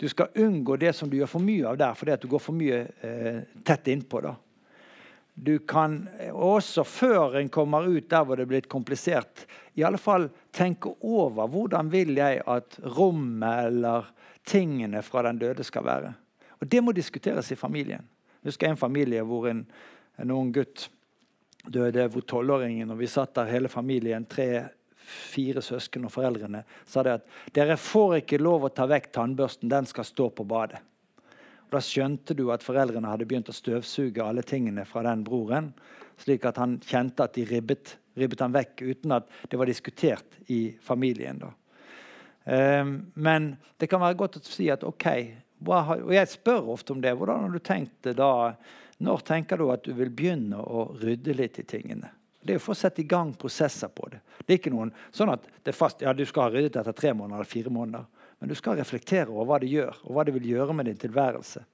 Du 0.00 0.08
skal 0.08 0.32
unngå 0.34 0.76
det 0.80 0.92
som 0.96 1.10
du 1.10 1.16
gjør 1.18 1.32
for 1.34 1.44
mye 1.44 1.66
av 1.70 1.80
der, 1.80 1.96
fordi 1.98 2.14
at 2.14 2.22
du 2.22 2.28
går 2.30 2.42
for 2.42 2.56
mye 2.56 2.84
eh, 3.06 3.42
tett 3.66 3.90
innpå. 3.92 4.20
da. 4.24 4.34
Du 5.34 5.58
kan 5.58 6.02
også, 6.32 6.84
før 6.84 7.38
en 7.40 7.48
kommer 7.48 7.86
ut 7.88 8.10
der 8.10 8.24
hvor 8.24 8.36
det 8.36 8.44
er 8.44 8.50
blitt 8.50 8.68
komplisert, 8.68 9.46
i 9.78 9.84
alle 9.86 10.00
fall 10.00 10.28
tenke 10.52 10.92
over 11.00 11.48
hvordan 11.48 11.88
vil 11.92 12.16
jeg 12.18 12.42
at 12.44 12.80
rommet 12.96 13.70
eller 13.70 14.10
tingene 14.44 15.02
fra 15.06 15.22
den 15.28 15.38
døde 15.40 15.64
skal 15.64 15.86
være. 15.86 16.12
Og 16.60 16.68
Det 16.68 16.82
må 16.84 16.92
diskuteres 16.92 17.52
i 17.52 17.56
familien. 17.56 18.04
Jeg 18.42 18.52
husker 18.52 18.68
en 18.68 18.80
familie 18.80 19.22
hvor 19.24 19.48
en, 19.48 19.62
en 20.20 20.30
ung 20.34 20.52
gutt 20.52 20.90
døde, 21.64 22.08
hvor 22.08 22.24
tolvåringen 22.24 22.90
og 22.90 22.98
vi 23.00 23.08
satt 23.08 23.34
der 23.36 23.52
hele 23.52 23.68
familien, 23.68 24.26
tre 24.26 24.68
fire 25.10 25.62
søsken 25.64 26.06
og 26.06 26.14
foreldrene 26.14 26.62
sa 26.88 27.02
det 27.06 27.18
at 27.18 27.54
dere 27.56 27.76
får 27.80 28.20
ikke 28.20 28.40
lov 28.40 28.66
å 28.66 28.72
ta 28.74 28.86
vekk 28.90 29.10
tannbørsten, 29.16 29.70
den 29.70 29.88
skal 29.90 30.06
stå 30.06 30.30
på 30.34 30.46
badet. 30.48 30.80
Og 31.70 31.76
da 31.76 31.82
skjønte 31.84 32.34
du 32.34 32.48
at 32.50 32.64
foreldrene 32.66 33.10
hadde 33.10 33.28
begynt 33.30 33.50
å 33.52 33.54
støvsuge 33.54 34.24
alle 34.24 34.42
tingene 34.42 34.82
fra 34.88 35.04
den 35.06 35.22
broren, 35.26 35.72
slik 36.20 36.44
at 36.48 36.58
han 36.60 36.78
kjente 36.82 37.24
at 37.24 37.36
de 37.36 37.46
ribbet, 37.46 37.96
ribbet 38.18 38.42
han 38.42 38.54
vekk 38.54 38.82
uten 38.82 39.14
at 39.14 39.30
det 39.48 39.60
var 39.60 39.70
diskutert 39.70 40.40
i 40.50 40.74
familien. 40.82 41.38
da. 41.38 41.52
Um, 42.50 43.12
men 43.14 43.54
det 43.78 43.86
kan 43.90 44.02
være 44.02 44.18
godt 44.18 44.40
å 44.40 44.44
si 44.44 44.70
at 44.72 44.84
OK 44.88 45.06
har, 45.06 46.00
Og 46.00 46.14
jeg 46.14 46.28
spør 46.32 46.72
ofte 46.72 46.94
om 46.94 47.02
det. 47.04 47.12
Hvordan 47.14 47.44
har 47.44 47.52
du 47.52 47.58
tenkt 47.60 47.92
det 48.02 48.16
da? 48.16 48.54
Når 48.98 49.26
tenker 49.28 49.60
du 49.60 49.70
at 49.72 49.84
du 49.84 49.92
vil 49.96 50.10
begynne 50.10 50.56
å 50.56 50.90
rydde 50.96 51.36
litt 51.36 51.60
i 51.60 51.66
tingene? 51.68 52.10
Det 52.40 52.56
er 52.56 52.62
for 52.62 52.72
å 52.72 52.78
sette 52.78 53.02
i 53.02 53.08
gang 53.08 53.34
prosesser 53.36 53.90
på 53.92 54.08
det. 54.12 54.22
Det 54.46 54.54
er 54.54 54.60
ikke 54.62 54.72
noen 54.72 54.94
sånn 55.12 55.32
at 55.34 55.44
det 55.60 55.74
er 55.74 55.76
fast, 55.76 56.00
ja, 56.00 56.14
du 56.16 56.24
skal 56.28 56.46
ha 56.46 56.54
ryddet 56.54 56.80
etter 56.80 56.96
tre 56.96 57.12
måneder 57.12 57.42
eller 57.42 57.50
fire 57.50 57.72
måneder. 57.72 58.06
Men 58.40 58.48
du 58.48 58.56
skal 58.56 58.78
reflektere 58.80 59.28
over 59.28 59.50
hva 59.50 59.58
det 59.60 59.68
gjør, 59.68 59.98
og 60.06 60.16
hva 60.16 60.24
det 60.24 60.32
vil 60.38 60.48
gjøre 60.54 60.76
med 60.76 60.88
din 60.88 61.00
tilværelse. 61.02 61.66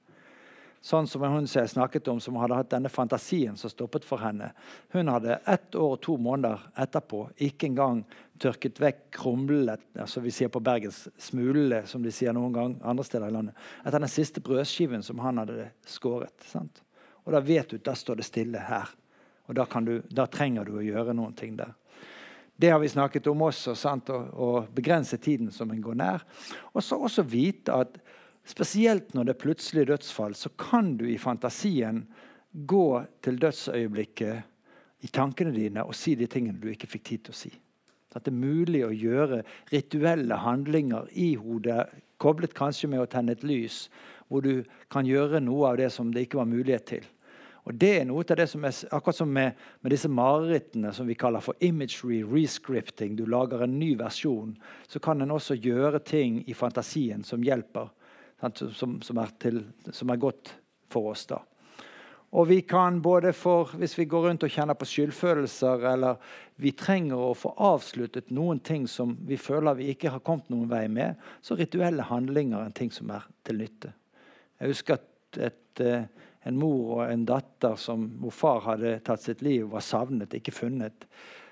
Sånn 0.83 1.07
som 1.09 1.23
hun 1.25 1.47
som 1.49 1.61
jeg 1.63 1.71
snakket 1.71 2.07
om, 2.11 2.19
som 2.21 2.37
hadde 2.39 2.57
hatt 2.59 2.69
denne 2.71 2.91
fantasien 2.91 3.55
som 3.57 3.71
stoppet 3.71 4.05
for 4.05 4.21
henne. 4.21 4.51
Hun 4.93 5.09
hadde 5.09 5.39
ett 5.49 5.75
år 5.75 5.95
og 5.95 6.01
to 6.05 6.17
måneder 6.21 6.61
etterpå 6.79 7.23
ikke 7.47 7.71
engang 7.71 8.03
tørket 8.39 8.79
vekk 8.79 9.01
krumlet, 9.17 9.81
som 10.05 10.23
vi 10.23 10.31
sier 10.35 10.51
på 10.53 10.61
bergens 10.63 11.07
smulene, 11.19 11.81
som 11.89 12.03
de 12.05 12.13
sier 12.13 12.35
noen 12.35 12.53
gang 12.55 12.77
andre 12.85 13.07
steder 13.07 13.31
i 13.31 13.35
landet, 13.35 13.57
etter 13.83 14.03
den 14.03 14.11
siste 14.11 14.43
brødskiven 14.43 15.03
som 15.03 15.23
han 15.23 15.41
hadde 15.41 15.71
skåret. 15.87 16.35
Sant? 16.51 16.83
Og 17.25 17.33
da 17.35 17.41
vet 17.43 17.73
du 17.73 17.81
da 17.83 17.95
står 17.97 18.21
det 18.21 18.29
stille 18.29 18.61
her. 18.69 18.93
Og 19.47 19.55
da, 19.55 19.65
du, 19.83 20.01
da 20.11 20.27
trenger 20.31 20.67
du 20.67 20.77
å 20.77 20.85
gjøre 20.85 21.15
noen 21.15 21.35
ting 21.37 21.55
der. 21.59 21.73
Det 22.57 22.71
har 22.73 22.79
vi 22.81 22.89
snakket 22.89 23.27
om 23.29 23.43
også, 23.45 23.75
sant? 23.77 24.09
Å, 24.09 24.65
begrense 24.73 25.19
tiden 25.21 25.51
som 25.53 25.69
en 25.71 25.81
går 25.83 25.99
nær. 25.99 26.23
Og 26.73 26.81
så 26.83 26.97
også 26.97 27.23
vite 27.27 27.75
at 27.75 27.99
spesielt 28.47 29.13
når 29.13 29.27
det 29.27 29.35
er 29.35 29.43
plutselig 29.43 29.85
dødsfall, 29.91 30.33
så 30.35 30.49
kan 30.57 30.95
du 30.97 31.05
i 31.05 31.19
fantasien 31.21 32.05
gå 32.51 33.03
til 33.21 33.37
dødsøyeblikket 33.43 35.05
i 35.05 35.11
tankene 35.13 35.53
dine 35.53 35.85
og 35.85 35.93
si 35.95 36.15
de 36.17 36.25
tingene 36.31 36.57
du 36.57 36.71
ikke 36.71 36.89
fikk 36.89 37.05
tid 37.11 37.25
til 37.27 37.35
å 37.35 37.39
si. 37.43 37.53
At 38.17 38.25
det 38.25 38.33
er 38.33 38.39
mulig 38.41 38.81
å 38.81 38.95
gjøre 38.95 39.43
rituelle 39.69 40.39
handlinger 40.41 41.11
i 41.13 41.35
hodet, 41.37 41.83
koblet 42.17 42.55
kanskje 42.57 42.89
med 42.89 43.03
å 43.03 43.09
tenne 43.11 43.35
et 43.35 43.43
lys, 43.45 43.83
hvor 44.25 44.41
du 44.41 44.65
kan 44.89 45.05
gjøre 45.05 45.43
noe 45.43 45.69
av 45.69 45.77
det 45.77 45.91
som 45.93 46.09
det 46.09 46.25
ikke 46.25 46.39
var 46.39 46.49
mulighet 46.49 46.87
til. 46.89 47.05
Og 47.67 47.75
Det 47.75 47.89
er 47.99 48.05
noe 48.07 48.23
av 48.23 48.37
det 48.39 48.45
som 48.47 48.63
er 48.63 48.77
akkurat 48.95 49.17
som 49.17 49.31
med, 49.33 49.57
med 49.83 49.91
disse 49.91 50.07
marerittene 50.07 50.93
som 50.95 51.07
vi 51.09 51.17
kaller 51.19 51.43
for 51.43 51.57
imagery 51.59 52.21
rescripting. 52.23 53.17
Du 53.19 53.25
lager 53.27 53.65
en 53.65 53.75
ny 53.75 53.89
versjon. 53.99 54.53
Så 54.87 55.01
kan 55.03 55.21
en 55.21 55.33
også 55.35 55.57
gjøre 55.59 55.99
ting 55.99 56.39
i 56.47 56.55
fantasien 56.55 57.25
som 57.27 57.43
hjelper. 57.43 57.89
Som, 58.39 58.99
som, 59.01 59.17
er 59.17 59.31
til, 59.41 59.63
som, 59.89 60.11
er 60.13 60.21
godt 60.21 60.53
for 60.93 61.09
oss. 61.11 61.25
da. 61.27 61.41
Og 62.37 62.47
vi 62.51 62.59
kan 62.61 63.01
både 63.01 63.33
for, 63.33 63.73
Hvis 63.75 63.97
vi 63.97 64.05
går 64.05 64.27
rundt 64.27 64.45
og 64.45 64.53
kjenner 64.53 64.77
på 64.77 64.85
skyldfølelser, 64.85 65.83
eller 65.91 66.21
vi 66.55 66.71
trenger 66.71 67.17
å 67.17 67.33
få 67.35 67.51
avsluttet 67.57 68.31
noen 68.31 68.59
ting 68.59 68.87
som 68.87 69.17
vi 69.27 69.39
føler 69.41 69.79
vi 69.79 69.89
ikke 69.91 70.13
har 70.13 70.23
kommet 70.23 70.47
noen 70.53 70.69
vei 70.69 70.85
med, 70.87 71.17
så 71.41 71.57
rituelle 71.57 72.05
handlinger 72.05 72.61
er 72.61 72.69
en 72.69 72.79
ting 72.79 72.93
som 72.93 73.09
er 73.11 73.27
til 73.43 73.59
nytte. 73.59 73.91
Jeg 74.61 74.71
husker 74.71 75.01
at 75.01 75.41
et, 75.49 75.83
en 76.47 76.59
mor 76.59 76.93
og 76.97 77.03
en 77.11 77.25
datter 77.27 77.75
som, 77.79 78.07
hvor 78.21 78.33
far 78.35 78.63
hadde 78.71 78.97
tatt 79.05 79.23
sitt 79.23 79.43
liv, 79.45 79.67
var 79.71 79.83
savnet, 79.85 80.33
ikke 80.37 80.55
funnet. 80.55 81.07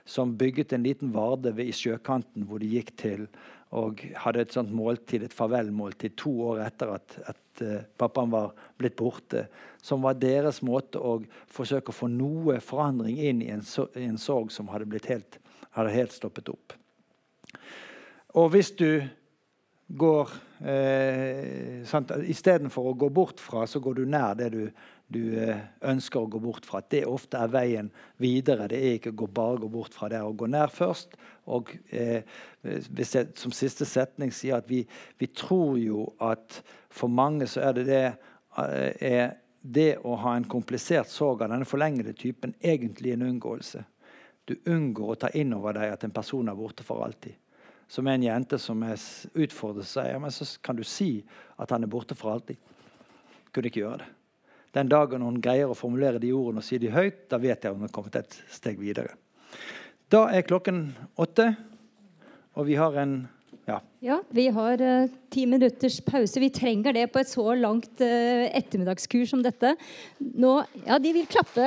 Som 0.05 0.35
bygget 0.37 0.73
en 0.75 0.85
liten 0.85 1.11
varde 1.13 1.51
ved, 1.55 1.69
i 1.69 1.75
sjøkanten 1.75 2.45
hvor 2.47 2.61
de 2.61 2.69
gikk 2.75 2.93
til 3.01 3.27
og 3.75 3.99
hadde 4.21 4.43
et 4.45 4.53
sånt 4.55 4.71
måltid, 4.71 5.25
et 5.25 5.33
farvelmåltid 5.35 6.13
to 6.19 6.31
år 6.51 6.61
etter 6.67 6.93
at, 6.95 7.15
at 7.27 7.63
uh, 7.65 7.81
pappaen 7.99 8.31
var 8.31 8.53
blitt 8.79 8.95
borte. 8.99 9.47
Som 9.83 10.05
var 10.05 10.19
deres 10.21 10.61
måte 10.63 11.01
å 11.01 11.17
forsøke 11.51 11.91
å 11.91 11.97
få 11.97 12.07
noe 12.11 12.61
forandring 12.63 13.17
inn 13.17 13.41
i 13.43 13.49
en, 13.51 13.65
i 13.97 14.05
en 14.05 14.21
sorg 14.21 14.53
som 14.53 14.69
hadde, 14.71 15.01
helt, 15.09 15.39
hadde 15.75 15.95
helt 15.97 16.15
stoppet 16.15 16.53
opp. 16.53 16.77
Og 18.35 18.51
hvis 18.53 18.71
du 18.77 19.03
går 19.87 20.31
eh, 20.63 21.83
Istedenfor 22.29 22.91
å 22.91 22.97
gå 22.97 23.09
bort 23.13 23.41
fra, 23.43 23.65
så 23.67 23.81
går 23.83 23.97
du 23.99 24.03
nær 24.09 24.35
det 24.39 24.49
du, 24.53 24.61
du 25.11 25.21
eh, 25.41 25.61
ønsker 25.85 26.21
å 26.21 26.29
gå 26.31 26.41
bort 26.43 26.65
fra. 26.67 26.81
Det 26.81 27.03
ofte 27.09 27.41
er 27.41 27.51
veien 27.53 27.91
videre. 28.21 28.69
Det 28.71 28.79
er 28.79 28.97
ikke 28.99 29.13
å 29.15 29.27
bare 29.27 29.61
gå 29.63 29.69
bort 29.71 29.95
fra 29.97 30.09
det. 30.11 30.21
Å 30.23 30.33
gå 30.33 30.49
nær 30.51 30.73
først. 30.73 31.17
Og 31.53 31.73
eh, 31.89 32.23
hvis 32.63 33.15
jeg 33.17 33.33
som 33.39 33.53
siste 33.55 33.87
setning 33.89 34.33
sier 34.33 34.59
at 34.59 34.69
vi, 34.69 34.83
vi, 35.19 35.29
tror 35.29 35.77
jo 35.81 36.07
at 36.23 36.61
for 36.93 37.11
mange 37.11 37.49
så 37.51 37.67
er 37.67 37.79
det 37.79 37.87
det 37.89 38.03
eh, 38.05 38.93
er 38.99 39.25
det 39.65 39.95
å 40.05 40.13
ha 40.21 40.35
en 40.37 40.45
komplisert 40.45 41.09
sorg 41.09 41.41
av 41.41 41.49
denne 41.49 41.65
forlengede 41.65 42.13
typen 42.13 42.53
egentlig 42.61 43.15
en 43.15 43.25
unngåelse. 43.25 43.81
Du 44.45 44.53
unngår 44.69 45.15
å 45.15 45.17
ta 45.23 45.31
inn 45.33 45.55
over 45.57 45.73
deg 45.73 45.95
at 45.95 46.05
en 46.05 46.13
person 46.13 46.51
er 46.51 46.57
borte 46.57 46.85
for 46.85 47.01
alltid 47.01 47.33
som 47.87 48.07
er 48.07 48.17
en 48.17 48.25
jente 48.25 48.59
som 48.61 48.81
er 48.85 48.99
utfordret, 49.45 49.87
sier 49.87 50.19
men 50.21 50.33
så 50.33 50.47
kan 50.65 50.77
du 50.77 50.83
si 50.87 51.19
at 51.61 51.71
han 51.71 51.85
er 51.85 51.91
borte 51.91 52.17
for 52.17 52.33
alltid. 52.33 52.57
Kunne 53.53 53.71
ikke 53.71 53.83
gjøre 53.83 54.03
det. 54.03 54.09
Den 54.75 54.89
dagen 54.91 55.23
hun 55.23 55.37
greier 55.39 55.71
å 55.71 55.77
formulere 55.77 56.19
de 56.19 56.33
ordene 56.35 56.59
og 56.59 56.67
si 56.67 56.79
de 56.81 56.91
høyt, 56.91 57.29
da 57.31 57.39
vet 57.39 57.63
jeg 57.63 57.71
om 57.71 57.79
hun 57.79 57.87
har 57.87 57.95
kommet 57.95 58.17
et 58.19 58.35
steg 58.51 58.81
videre. 58.81 59.15
Da 60.11 60.25
er 60.35 60.43
klokken 60.47 60.89
åtte, 61.21 61.53
og 62.55 62.67
vi 62.67 62.75
har 62.79 62.97
en 62.99 63.15
ja. 63.65 63.79
ja 64.03 64.19
vi 64.35 64.45
har 64.53 64.81
uh, 64.81 65.13
ti 65.33 65.45
minutters 65.49 65.97
pause. 66.05 66.39
Vi 66.43 66.51
trenger 66.53 66.93
det 66.93 67.07
på 67.13 67.21
et 67.21 67.31
så 67.31 67.47
langt 67.57 68.03
uh, 68.03 68.45
ettermiddagskurs 68.51 69.31
som 69.33 69.41
dette. 69.45 69.73
Nå, 70.19 70.57
ja, 70.85 70.99
de 71.01 71.15
vil 71.15 71.31
klappe. 71.31 71.65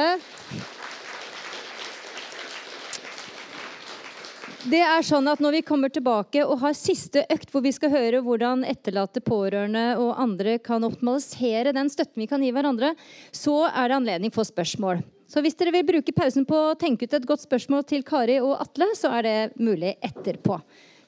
Det 4.68 4.80
er 4.84 5.04
sånn 5.06 5.28
at 5.30 5.40
Når 5.40 5.58
vi 5.58 5.66
kommer 5.66 5.92
tilbake 5.92 6.42
og 6.44 6.60
har 6.62 6.74
siste 6.76 7.24
økt, 7.32 7.50
hvor 7.52 7.62
vi 7.64 7.72
skal 7.72 7.92
høre 7.92 8.20
hvordan 8.24 8.66
etterlatte 8.68 9.22
pårørende 9.24 9.94
og 10.00 10.18
andre 10.20 10.58
kan 10.60 10.84
optimalisere 10.84 11.72
den 11.76 11.88
støtten 11.92 12.20
vi 12.22 12.28
kan 12.28 12.42
gi 12.44 12.50
hverandre, 12.52 12.92
så 13.32 13.62
er 13.68 13.88
det 13.88 13.96
anledning 13.98 14.34
for 14.34 14.48
spørsmål. 14.48 15.00
Så 15.28 15.42
hvis 15.44 15.56
dere 15.60 15.74
vil 15.76 15.86
bruke 15.88 16.14
pausen 16.16 16.46
på 16.48 16.56
å 16.70 16.76
tenke 16.78 17.08
ut 17.08 17.16
et 17.16 17.26
godt 17.28 17.44
spørsmål 17.44 17.84
til 17.88 18.04
Kari 18.04 18.38
og 18.40 18.56
Atle, 18.60 18.90
så 18.96 19.12
er 19.18 19.26
det 19.26 19.36
mulig 19.60 19.94
etterpå. 20.04 20.60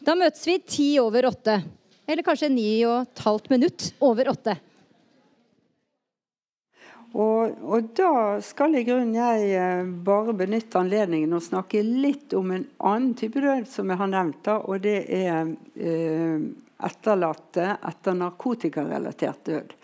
Da 0.04 0.16
møtes 0.16 0.44
vi 0.48 0.58
ti 0.64 0.90
over 1.00 1.28
åtte. 1.28 1.60
Eller 2.08 2.24
kanskje 2.26 2.52
ni 2.52 2.82
og 2.88 3.06
et 3.06 3.24
halvt 3.24 3.52
minutt 3.52 3.90
over 4.04 4.32
åtte. 4.32 4.56
Og, 7.10 7.56
og, 7.66 7.88
da 7.98 8.38
skal 8.44 8.76
i 8.78 8.84
grunnen 8.86 9.16
jeg 9.16 9.46
eh, 9.58 9.88
bare 10.06 10.34
benytte 10.36 10.78
anledningen 10.78 11.34
og 11.34 11.42
snakke 11.42 11.82
litt 11.82 12.36
om 12.38 12.52
en 12.54 12.66
annen 12.78 13.16
type 13.18 13.40
død 13.42 13.66
som 13.66 13.90
jeg 13.90 13.98
har 13.98 14.10
nevnt. 14.12 14.42
da, 14.46 14.60
Og 14.62 14.84
det 14.84 14.98
er 15.10 15.50
eh, 15.74 16.44
etterlatte 16.86 17.66
etter 17.90 18.18
narkotikarelatert 18.18 19.42
død. 19.48 19.74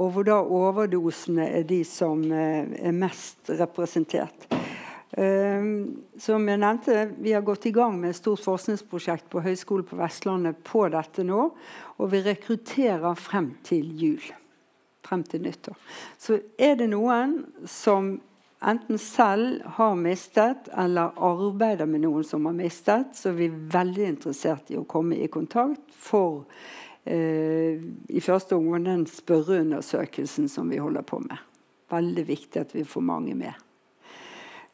Og 0.00 0.14
hvor 0.14 0.26
da 0.26 0.38
overdosene 0.40 1.50
er 1.60 1.66
de 1.68 1.82
som 1.86 2.24
eh, 2.32 2.64
er 2.80 2.96
mest 2.96 3.52
representert. 3.60 4.48
Eh, 5.12 5.66
som 6.16 6.48
jeg 6.48 6.62
nevnte, 6.62 7.10
Vi 7.18 7.34
har 7.36 7.44
gått 7.44 7.68
i 7.68 7.74
gang 7.76 8.00
med 8.00 8.14
et 8.14 8.22
stort 8.22 8.40
forskningsprosjekt 8.40 9.28
på 9.28 9.44
Høgskolen 9.44 9.84
på 9.84 10.00
Vestlandet 10.00 10.64
på 10.64 10.86
dette 10.88 11.28
nå. 11.28 11.50
Og 12.00 12.10
vi 12.10 12.24
rekrutterer 12.24 13.20
frem 13.20 13.52
til 13.68 13.92
jul 14.00 14.32
frem 15.04 15.24
til 15.28 15.44
nyttår. 15.44 15.76
Så 16.18 16.38
er 16.58 16.78
det 16.80 16.88
noen 16.92 17.40
som 17.68 18.16
enten 18.64 18.98
selv 18.98 19.64
har 19.76 19.96
mistet, 19.98 20.68
eller 20.72 21.12
arbeider 21.20 21.88
med 21.90 22.04
noen 22.04 22.24
som 22.24 22.46
har 22.48 22.56
mistet, 22.56 23.12
så 23.16 23.30
er 23.30 23.38
vi 23.38 23.50
veldig 23.50 24.08
interessert 24.14 24.72
i 24.72 24.78
å 24.80 24.86
komme 24.88 25.18
i 25.20 25.28
kontakt 25.32 25.92
for 25.92 26.44
eh, 27.04 27.80
i 28.08 28.24
første 28.24 28.56
omgang 28.56 28.86
den 28.88 29.06
spørreundersøkelsen 29.10 30.48
som 30.48 30.72
vi 30.72 30.80
holder 30.80 31.04
på 31.06 31.20
med. 31.24 31.36
Veldig 31.92 32.26
viktig 32.28 32.62
at 32.62 32.74
vi 32.74 32.86
får 32.88 33.04
mange 33.04 33.36
med. 33.36 33.52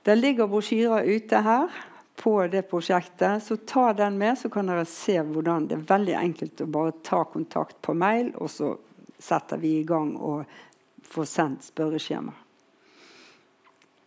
Det 0.06 0.16
ligger 0.16 0.48
brosjyrer 0.48 1.08
ute 1.10 1.40
her 1.44 1.80
på 2.20 2.34
det 2.52 2.62
prosjektet, 2.68 3.42
så 3.42 3.56
ta 3.56 3.92
den 3.96 4.18
med, 4.20 4.38
så 4.38 4.48
kan 4.52 4.68
dere 4.68 4.84
se 4.88 5.16
hvordan 5.24 5.66
det 5.68 5.76
er 5.78 5.88
veldig 5.88 6.16
enkelt 6.20 6.62
å 6.62 6.68
bare 6.72 6.94
ta 7.04 7.22
kontakt 7.28 7.78
på 7.84 7.94
mail, 7.96 8.30
og 8.36 8.50
så 8.52 8.74
setter 9.20 9.60
vi 9.60 9.78
i 9.78 9.84
gang 9.84 10.14
og 10.16 10.44
får 11.10 11.28
sendt 11.28 11.68
spørreskjema. 11.70 12.32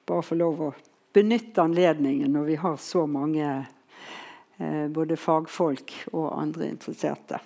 Bare 0.06 0.25
få 0.25 0.35
lov 0.35 0.61
å 0.61 0.74
benytte 1.14 1.61
anledningen 1.61 2.33
når 2.33 2.50
vi 2.50 2.56
har 2.59 2.77
så 2.82 3.06
mange 3.08 3.48
eh, 4.58 4.88
både 4.90 5.17
fagfolk 5.17 5.93
og 6.11 6.32
andre 6.40 6.72
interesserte. 6.74 7.40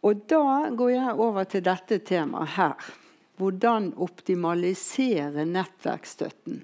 Og 0.00 0.24
da 0.30 0.70
går 0.72 0.90
jeg 0.94 1.16
over 1.20 1.48
til 1.50 1.64
dette 1.66 2.00
temaet 2.08 2.54
her. 2.56 2.90
Hvordan 3.40 3.90
optimalisere 4.00 5.44
nettverksstøtten. 5.48 6.60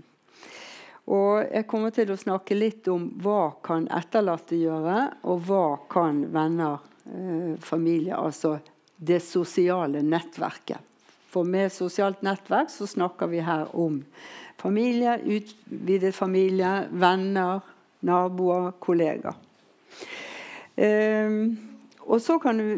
Og 1.07 1.45
jeg 1.45 1.67
kommer 1.71 1.93
til 1.95 2.11
å 2.11 2.19
snakke 2.19 2.57
litt 2.57 2.89
om 2.91 3.07
hva 3.23 3.53
kan 3.65 3.87
etterlatte 3.95 4.59
gjøre, 4.59 4.97
og 5.31 5.45
hva 5.47 5.67
kan 5.91 6.25
venner, 6.35 6.81
eh, 7.07 7.55
familie, 7.63 8.17
altså 8.17 8.57
det 8.97 9.21
sosiale 9.21 10.03
nettverket. 10.03 10.81
For 11.31 11.45
med 11.45 11.73
sosialt 11.73 12.23
nettverk 12.25 12.71
så 12.73 12.87
snakker 12.89 13.29
vi 13.29 13.43
her 13.45 13.69
om 13.77 14.01
familie, 14.57 15.19
utvidet 15.21 16.15
familie, 16.17 16.87
venner, 16.91 17.61
naboer, 18.07 18.73
kollegaer. 18.81 19.37
Um, 20.77 21.57
og 22.07 22.21
så 22.23 22.39
kan 22.39 22.61
du, 22.61 22.77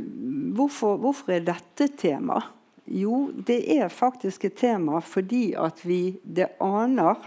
hvorfor, 0.57 0.97
hvorfor 1.03 1.35
er 1.35 1.47
dette 1.47 1.91
tema? 1.99 2.41
Jo, 2.89 3.29
det 3.47 3.61
er 3.77 3.91
faktisk 3.93 4.47
et 4.49 4.57
tema 4.57 5.03
fordi 5.05 5.53
at 5.59 5.83
vi 5.85 6.17
det 6.25 6.55
aner 6.65 7.19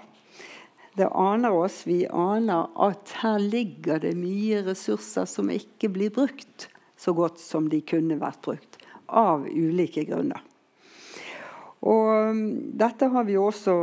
det 0.94 1.08
aner 1.16 1.54
oss. 1.56 1.86
Vi 1.88 2.04
aner 2.08 2.68
at 2.76 3.14
her 3.22 3.40
ligger 3.40 4.02
det 4.04 4.12
mye 4.20 4.60
ressurser 4.66 5.28
som 5.30 5.52
ikke 5.54 5.92
blir 5.94 6.12
brukt 6.12 6.68
så 7.00 7.14
godt 7.16 7.40
som 7.40 7.70
de 7.72 7.80
kunne 7.86 8.20
vært 8.22 8.42
brukt 8.44 8.81
av 9.12 9.46
ulike 9.48 10.06
grunner. 10.08 10.42
Og 11.82 12.36
mm, 12.36 12.44
dette 12.78 13.10
har 13.10 13.26
vi 13.26 13.40
også 13.42 13.74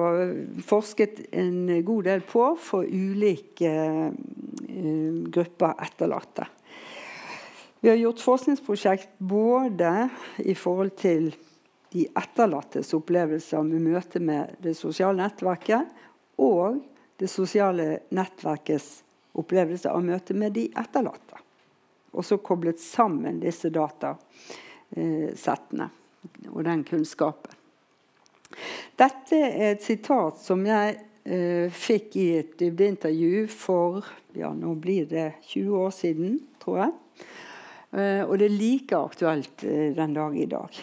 forsket 0.67 1.25
en 1.35 1.67
god 1.83 2.07
del 2.07 2.23
på 2.27 2.53
for 2.63 2.87
ulike 2.87 3.73
uh, 4.07 5.17
grupper 5.35 5.75
etterlatte. 5.89 6.47
Vi 7.81 7.91
har 7.91 7.99
gjort 7.99 8.23
forskningsprosjekt 8.23 9.19
både 9.19 10.09
i 10.43 10.55
forhold 10.59 10.95
til 10.99 11.31
de 11.95 12.05
etterlattes 12.19 12.91
opplevelser 12.95 13.67
med 13.67 13.85
møte 13.87 14.23
med 14.23 14.57
det 14.63 14.75
sosiale 14.77 15.23
nettverket, 15.23 15.87
og 16.39 16.81
det 17.19 17.31
sosiale 17.31 18.01
nettverkets 18.15 19.03
opplevelse 19.39 19.91
av 19.91 20.03
møte 20.05 20.35
med 20.39 20.55
de 20.59 20.67
etterlatte. 20.79 21.39
Og 22.15 22.27
så 22.27 22.39
koblet 22.43 22.81
sammen 22.83 23.41
disse 23.43 23.71
datasettene 24.95 25.91
og 26.53 26.65
den 26.65 26.85
kunnskapen. 26.85 27.55
Dette 28.99 29.39
er 29.39 29.75
et 29.75 29.85
sitat 29.85 30.41
som 30.41 30.65
jeg 30.67 30.97
eh, 31.29 31.69
fikk 31.71 32.17
i 32.19 32.29
et 32.41 32.55
dybdeintervju 32.59 33.47
for 33.53 34.07
ja, 34.39 34.51
nå 34.55 34.75
blir 34.81 35.07
det 35.11 35.33
20 35.51 35.77
år 35.85 35.91
siden, 35.95 36.39
tror 36.63 36.81
jeg. 36.83 36.93
Eh, 37.93 38.23
og 38.25 38.39
det 38.41 38.49
er 38.49 38.57
like 38.57 38.99
aktuelt 38.99 39.65
eh, 39.65 39.91
den 39.97 40.17
dag 40.17 40.39
i 40.39 40.49
dag. 40.51 40.81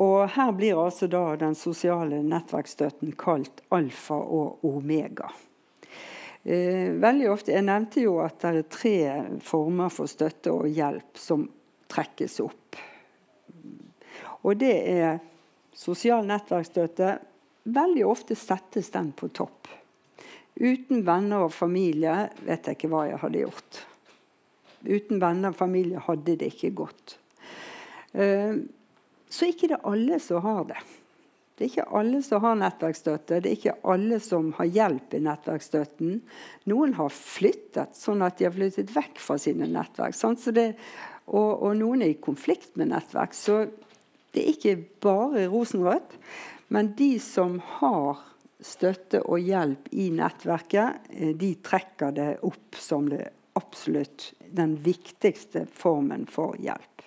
Og 0.00 0.30
her 0.32 0.52
blir 0.56 0.80
altså 0.80 1.08
da 1.10 1.24
den 1.36 1.56
sosiale 1.58 2.22
nettverksstøtten 2.24 3.12
kalt 3.20 3.60
alfa 3.74 4.16
og 4.16 4.64
omega. 4.64 5.28
Eh, 6.42 6.94
veldig 7.02 7.28
ofte, 7.30 7.52
Jeg 7.52 7.66
nevnte 7.66 8.00
jo 8.02 8.16
at 8.24 8.40
det 8.40 8.54
er 8.54 8.70
tre 8.72 8.96
former 9.44 9.92
for 9.92 10.10
støtte 10.10 10.54
og 10.54 10.70
hjelp 10.70 11.18
som 11.18 11.44
trekkes 11.92 12.40
opp. 12.42 12.80
Og 14.42 14.58
det 14.58 14.74
er 14.90 15.20
sosial 15.76 16.26
nettverksstøtte. 16.28 17.14
Veldig 17.72 18.04
ofte 18.08 18.36
settes 18.38 18.90
den 18.94 19.12
på 19.16 19.30
topp. 19.34 19.70
Uten 20.58 21.04
venner 21.06 21.46
og 21.46 21.54
familie 21.54 22.28
vet 22.44 22.68
jeg 22.68 22.76
ikke 22.76 22.92
hva 22.92 23.06
jeg 23.08 23.20
hadde 23.22 23.44
gjort. 23.46 23.82
Uten 24.82 25.22
venner 25.22 25.54
og 25.54 25.58
familie 25.58 26.02
hadde 26.02 26.36
det 26.40 26.50
ikke 26.52 26.74
gått. 26.82 27.16
Uh, 28.12 28.66
så 29.32 29.48
ikke 29.48 29.70
det 29.70 29.78
er 29.78 29.88
alle 29.88 30.18
som 30.20 30.42
har 30.44 30.66
det. 30.68 30.82
Det 31.56 31.64
er 31.64 31.70
ikke 31.70 31.98
alle 32.00 32.18
som 32.24 32.42
har 32.42 32.56
nettverksstøtte. 32.58 33.38
Det 33.44 33.48
er 33.48 33.56
ikke 33.56 33.76
alle 33.92 34.18
som 34.24 34.50
har 34.56 34.68
hjelp 34.68 35.14
i 35.14 35.20
nettverksstøtten. 35.22 36.16
Noen 36.72 36.94
har 36.98 37.12
flyttet, 37.14 37.94
sånn 37.96 38.24
at 38.26 38.40
de 38.40 38.48
har 38.48 38.54
flyttet 38.56 38.92
vekk 38.92 39.20
fra 39.22 39.36
sine 39.40 39.68
nettverk. 39.70 40.16
Det, 40.56 40.66
og, 41.28 41.50
og, 41.52 41.70
noen 41.78 42.04
er 42.04 42.14
i 42.14 42.20
konflikt 42.20 42.74
med 42.80 42.90
nettverk. 42.92 43.36
Så 43.36 43.60
det 44.32 44.42
er 44.42 44.52
ikke 44.54 44.76
bare 45.04 45.46
rosenrødt. 45.52 46.16
Men 46.72 46.94
de 46.96 47.18
som 47.20 47.58
har 47.78 48.22
støtte 48.62 49.20
og 49.26 49.42
hjelp 49.42 49.90
i 49.92 50.08
nettverket, 50.14 51.08
eh, 51.10 51.34
de 51.36 51.54
trekker 51.64 52.14
det 52.16 52.30
opp 52.46 52.78
som 52.78 53.10
det 53.12 53.26
absolutt 53.58 54.32
den 54.48 54.78
viktigste 54.80 55.66
formen 55.68 56.24
for 56.30 56.56
hjelp. 56.56 57.04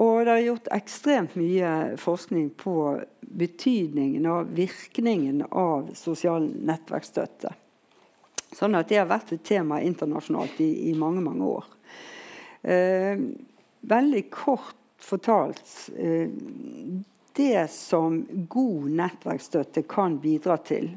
Og 0.00 0.24
det 0.24 0.32
er 0.32 0.46
gjort 0.46 0.70
ekstremt 0.72 1.34
mye 1.36 1.70
forskning 2.00 2.48
på 2.56 2.76
betydningen 3.20 4.26
og 4.26 4.54
virkningen 4.56 5.44
av 5.50 5.92
sosial 5.98 6.48
nettverksstøtte. 6.48 7.52
Sånn 8.52 8.76
at 8.76 8.88
det 8.88 8.98
har 9.00 9.08
vært 9.08 9.34
et 9.36 9.44
tema 9.44 9.80
internasjonalt 9.84 10.58
i, 10.64 10.70
i 10.90 10.94
mange, 10.96 11.22
mange 11.24 11.48
år. 11.48 11.68
Eh, 12.62 13.20
veldig 13.92 14.24
kort 14.32 14.81
fortalt 15.02 15.90
eh, 15.96 16.30
Det 17.32 17.70
som 17.72 18.18
god 18.48 18.90
nettverksstøtte 18.92 19.82
kan 19.88 20.18
bidra 20.20 20.58
til, 20.60 20.90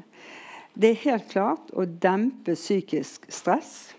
det 0.76 0.90
er 0.90 1.04
helt 1.06 1.30
klart 1.30 1.70
å 1.72 1.86
dempe 1.88 2.52
psykisk 2.52 3.24
stress. 3.32 3.94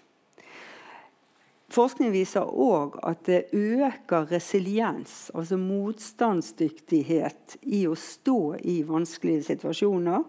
Forskning 1.74 2.14
viser 2.14 2.46
òg 2.48 3.00
at 3.04 3.26
det 3.28 3.48
øker 3.58 4.30
resiliens, 4.30 5.32
altså 5.34 5.58
motstandsdyktighet, 5.60 7.58
i 7.66 7.82
å 7.90 7.96
stå 7.98 8.40
i 8.62 8.78
vanskelige 8.88 9.50
situasjoner. 9.50 10.22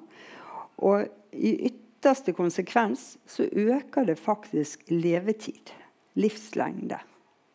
Og 0.88 1.36
i 1.36 1.52
ytterste 1.68 2.34
konsekvens 2.34 3.18
så 3.28 3.46
øker 3.46 4.08
det 4.08 4.18
faktisk 4.18 4.88
levetid. 4.90 5.70
Livslengde. 6.18 6.98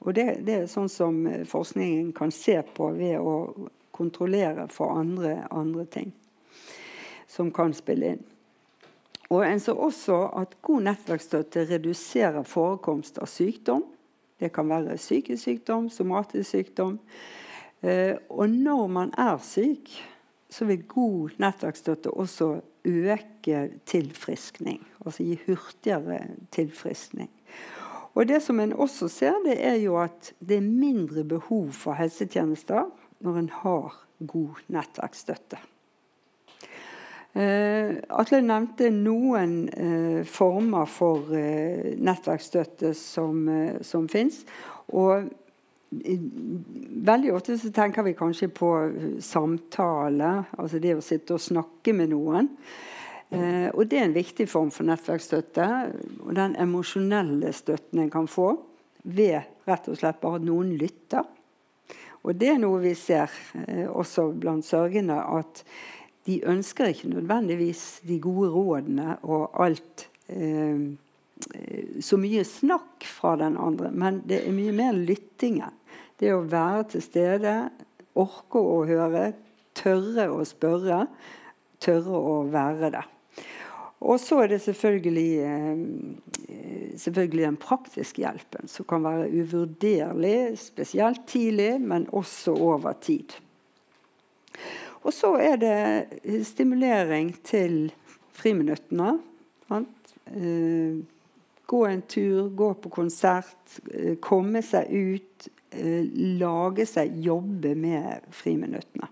Og 0.03 0.11
det, 0.15 0.27
det 0.43 0.55
er 0.57 0.67
sånn 0.71 0.91
som 0.91 1.23
forskningen 1.47 2.11
kan 2.15 2.31
se 2.35 2.57
på 2.75 2.89
ved 2.97 3.19
å 3.19 3.37
kontrollere 3.93 4.67
for 4.73 4.97
andre, 4.99 5.43
andre 5.51 5.85
ting 5.85 6.11
som 7.33 7.51
kan 7.53 7.73
spille 7.73 8.13
inn. 8.13 8.23
Og 9.33 9.41
en 9.47 9.61
så 9.61 9.73
også 9.73 10.17
at 10.37 10.57
god 10.61 10.85
nettverksstøtte 10.89 11.65
reduserer 11.71 12.45
forekomst 12.45 13.17
av 13.21 13.29
sykdom. 13.31 13.85
Det 14.37 14.51
kan 14.53 14.69
være 14.69 14.99
psykisk 14.99 15.41
sykdom, 15.47 15.87
somatisk 15.89 16.51
sykdom. 16.51 16.99
Eh, 17.81 18.19
og 18.29 18.49
når 18.49 18.87
man 18.91 19.13
er 19.17 19.39
syk, 19.41 19.89
så 20.53 20.67
vil 20.69 20.85
god 20.85 21.39
nettverksstøtte 21.41 22.13
også 22.13 22.51
øke 22.85 23.63
tilfriskning. 23.89 24.83
Altså 25.05 25.25
gi 25.25 25.39
hurtigere 25.47 26.19
tilfriskning. 26.53 27.31
Og 28.13 28.27
det 28.29 28.41
som 28.45 28.59
en 28.61 28.73
også 28.73 29.09
ser, 29.09 29.37
det 29.45 29.57
er 29.65 29.79
jo 29.81 29.97
at 30.01 30.33
det 30.39 30.59
er 30.59 30.65
mindre 30.67 31.23
behov 31.25 31.71
for 31.73 31.97
helsetjenester 31.97 32.85
når 33.23 33.39
en 33.39 33.49
har 33.63 33.95
god 34.27 34.65
nettverksstøtte. 34.73 35.61
Uh, 37.33 37.97
Atle 38.13 38.43
nevnte 38.45 38.91
noen 38.93 39.55
uh, 39.73 40.19
former 40.29 40.85
for 40.85 41.31
uh, 41.33 41.87
nettverksstøtte 41.97 42.91
som, 42.93 43.47
uh, 43.49 43.79
som 43.81 44.05
fins. 44.11 44.43
Og 44.93 45.31
veldig 45.89 47.33
ofte 47.33 47.57
så 47.57 47.71
tenker 47.73 48.05
vi 48.05 48.13
kanskje 48.17 48.51
på 48.53 48.69
samtale, 49.21 50.31
altså 50.57 50.81
det 50.81 50.93
å 50.97 51.05
sitte 51.05 51.35
og 51.37 51.41
snakke 51.41 51.93
med 51.97 52.13
noen. 52.13 52.49
Og 53.33 53.87
det 53.89 53.97
er 53.99 54.07
en 54.07 54.15
viktig 54.15 54.45
form 54.49 54.69
for 54.73 54.85
nettverksstøtte. 54.85 55.67
Og 56.25 56.33
den 56.37 56.57
emosjonelle 56.59 57.53
støtten 57.55 58.03
en 58.03 58.11
kan 58.13 58.27
få 58.29 58.51
ved 59.03 59.41
rett 59.67 59.89
og 59.89 59.97
slett 59.99 60.21
bare 60.21 60.39
at 60.39 60.45
noen 60.45 60.75
lytter. 60.79 61.25
Og 62.23 62.37
det 62.39 62.53
er 62.53 62.61
noe 62.61 62.79
vi 62.83 62.93
ser 62.95 63.31
også 63.91 64.29
blant 64.39 64.67
sørgende, 64.67 65.17
at 65.19 65.63
de 66.25 66.39
ønsker 66.47 66.91
ikke 66.91 67.11
nødvendigvis 67.11 68.01
de 68.07 68.19
gode 68.23 68.49
rådene 68.53 69.17
og 69.23 69.49
alt 69.63 70.07
eh, 70.31 70.93
Så 71.99 72.15
mye 72.15 72.45
snakk 72.47 73.03
fra 73.03 73.33
den 73.35 73.57
andre, 73.59 73.89
men 73.91 74.21
det 74.29 74.45
er 74.45 74.55
mye 74.55 74.71
mer 74.71 74.95
lyttingen. 74.95 75.73
Det 76.15 76.29
å 76.31 76.45
være 76.47 76.85
til 76.93 77.03
stede, 77.03 77.55
orke 78.15 78.61
å 78.61 78.77
høre, 78.87 79.33
tørre 79.75 80.29
å 80.31 80.45
spørre, 80.47 81.01
tørre 81.83 82.21
å 82.21 82.37
være 82.53 82.93
det. 82.93 83.03
Og 84.03 84.19
så 84.19 84.41
er 84.43 84.51
det 84.51 84.59
selvfølgelig, 84.61 85.31
eh, 85.47 86.97
selvfølgelig 86.99 87.45
den 87.45 87.57
praktiske 87.57 88.23
hjelpen, 88.23 88.67
som 88.67 88.85
kan 88.89 89.03
være 89.03 89.31
uvurderlig, 89.31 90.57
spesielt 90.59 91.23
tidlig, 91.27 91.81
men 91.81 92.07
også 92.11 92.51
over 92.51 92.93
tid. 93.01 93.39
Og 95.03 95.13
så 95.13 95.33
er 95.39 95.55
det 95.59 96.45
stimulering 96.47 97.33
til 97.43 97.93
friminuttene. 98.35 99.19
Sant? 99.67 99.99
gå 101.73 101.85
en 101.85 102.01
tur, 102.01 102.49
gå 102.49 102.73
på 102.73 102.89
konsert, 102.89 103.79
eh, 103.93 104.15
komme 104.21 104.61
seg 104.61 104.89
ut, 104.91 105.47
eh, 105.71 106.03
lage 106.39 106.85
seg, 106.85 107.15
jobbe 107.25 107.73
med 107.75 108.27
friminuttene. 108.31 109.09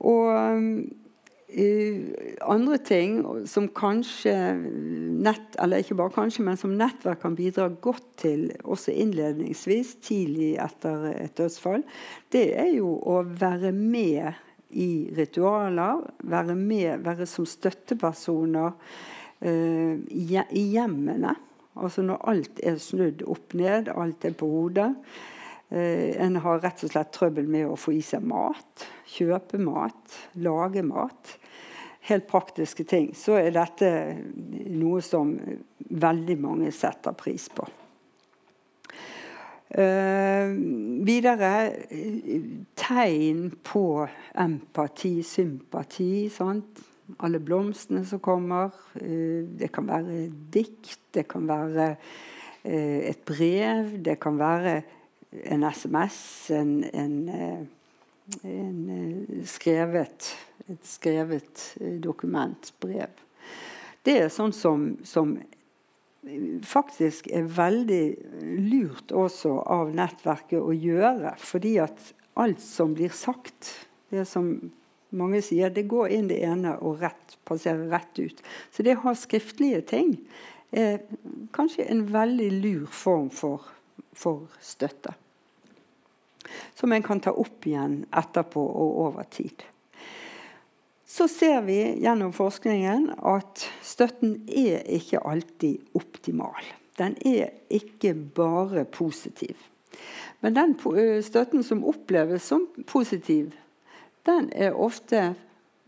Og 0.00 0.32
andre 1.46 2.78
ting 2.82 3.20
som 3.46 3.68
kanskje 3.70 4.34
nett, 5.22 5.54
eller 5.62 5.82
ikke 5.82 5.96
bare 5.98 6.14
kanskje, 6.16 6.42
men 6.42 6.58
som 6.58 6.74
nettverk 6.74 7.22
kan 7.22 7.36
bidra 7.38 7.68
godt 7.82 8.08
til 8.18 8.48
også 8.64 8.92
innledningsvis, 8.92 9.94
tidlig 10.02 10.56
etter 10.62 11.06
et 11.12 11.36
dødsfall, 11.38 11.86
det 12.34 12.48
er 12.58 12.72
jo 12.74 12.96
å 12.98 13.20
være 13.22 13.70
med 13.76 14.34
i 14.74 15.08
ritualer, 15.16 16.02
være 16.26 16.58
med, 16.58 17.06
være 17.06 17.28
som 17.30 17.46
støttepersoner 17.46 18.74
eh, 19.40 19.94
i 20.10 20.66
hjemmene. 20.74 21.36
Altså 21.76 22.02
når 22.02 22.22
alt 22.32 22.60
er 22.64 22.80
snudd 22.82 23.22
opp 23.28 23.54
ned, 23.56 23.92
alt 23.94 24.24
er 24.26 24.34
på 24.36 24.48
hodet. 24.50 24.90
Eh, 25.70 26.16
en 26.22 26.40
har 26.42 26.62
rett 26.64 26.84
og 26.84 26.92
slett 26.92 27.14
trøbbel 27.14 27.48
med 27.50 27.70
å 27.70 27.78
få 27.78 27.94
i 27.96 28.02
seg 28.04 28.26
mat. 28.26 28.88
Kjøpe 29.06 29.60
mat, 29.62 30.18
lage 30.42 30.82
mat 30.86 31.36
helt 32.06 32.26
praktiske 32.30 32.86
ting, 32.86 33.10
så 33.18 33.38
er 33.40 33.54
dette 33.54 33.90
noe 34.76 35.02
som 35.02 35.34
veldig 35.90 36.36
mange 36.42 36.70
setter 36.74 37.16
pris 37.18 37.48
på. 37.54 37.66
Uh, 39.66 40.52
videre 41.04 41.48
tegn 42.78 43.48
på 43.66 43.86
empati, 44.38 45.16
sympati. 45.26 46.28
Sant? 46.30 46.84
Alle 47.26 47.40
blomstene 47.42 48.04
som 48.06 48.22
kommer. 48.22 48.70
Uh, 48.94 49.42
det 49.58 49.72
kan 49.74 49.90
være 49.90 50.28
dikt, 50.54 51.00
det 51.18 51.26
kan 51.32 51.50
være 51.50 51.88
uh, 51.98 53.00
et 53.10 53.26
brev, 53.26 53.96
det 54.06 54.20
kan 54.22 54.38
være 54.38 54.78
en 55.50 55.66
SMS, 55.66 56.20
en, 56.54 56.78
en, 56.94 57.18
en 58.42 59.42
skrevet, 59.46 60.30
et 60.66 60.86
skrevet 60.86 61.62
dokument, 62.02 62.72
brev. 62.82 63.22
Det 64.06 64.16
er 64.22 64.32
sånn 64.32 64.54
som, 64.54 64.88
som 65.06 65.36
faktisk 66.66 67.28
er 67.34 67.46
veldig 67.50 68.04
lurt 68.66 69.14
også 69.14 69.52
av 69.70 69.92
nettverket 69.94 70.58
å 70.58 70.74
gjøre. 70.74 71.34
Fordi 71.42 71.76
at 71.82 72.12
alt 72.38 72.62
som 72.62 72.94
blir 72.96 73.14
sagt, 73.14 73.72
det 74.10 74.26
som 74.28 74.50
mange 75.16 75.40
sier, 75.44 75.70
det 75.70 75.86
går 75.90 76.14
inn 76.14 76.30
det 76.30 76.42
ene 76.46 76.76
og 76.82 77.00
rett, 77.02 77.38
passerer 77.46 77.88
rett 77.92 78.18
ut. 78.18 78.42
Så 78.74 78.86
det 78.86 78.98
å 78.98 79.06
ha 79.06 79.14
skriftlige 79.18 79.82
ting 79.86 80.16
er 80.74 81.00
kanskje 81.56 81.86
en 81.90 82.04
veldig 82.10 82.50
lur 82.58 82.90
form 82.90 83.30
for, 83.34 83.64
for 84.16 84.50
støtte. 84.60 85.14
Som 86.74 86.92
en 86.92 87.04
kan 87.04 87.20
ta 87.20 87.32
opp 87.32 87.66
igjen 87.66 88.04
etterpå 88.14 88.62
og 88.62 89.00
over 89.06 89.26
tid. 89.30 89.64
Så 91.06 91.28
ser 91.30 91.60
vi 91.62 91.78
gjennom 92.02 92.32
forskningen 92.34 93.12
at 93.22 93.62
støtten 93.86 94.40
er 94.50 94.82
ikke 94.96 95.22
alltid 95.22 95.94
optimal. 95.94 96.66
Den 96.98 97.14
er 97.24 97.52
ikke 97.70 98.14
bare 98.14 98.84
positiv. 98.90 99.54
Men 100.42 100.56
den 100.56 100.74
støtten 101.22 101.62
som 101.64 101.84
oppleves 101.86 102.48
som 102.50 102.66
positiv, 102.90 103.54
den 104.26 104.50
er 104.52 104.74
ofte 104.74 105.34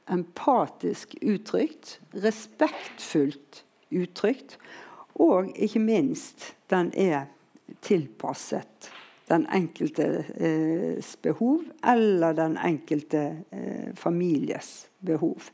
empatisk 0.08 1.16
uttrykt, 1.20 1.98
respektfullt 2.14 3.64
uttrykt, 3.90 4.56
og 5.18 5.50
ikke 5.58 5.82
minst 5.82 6.52
den 6.70 6.92
er 6.94 7.26
tilpasset 7.84 8.92
den 9.28 9.46
enkeltes 9.54 10.30
eh, 10.36 11.16
behov 11.22 11.62
eller 11.84 12.32
den 12.32 12.56
enkelte 12.56 13.44
eh, 13.52 13.94
families 13.94 14.88
behov. 15.04 15.50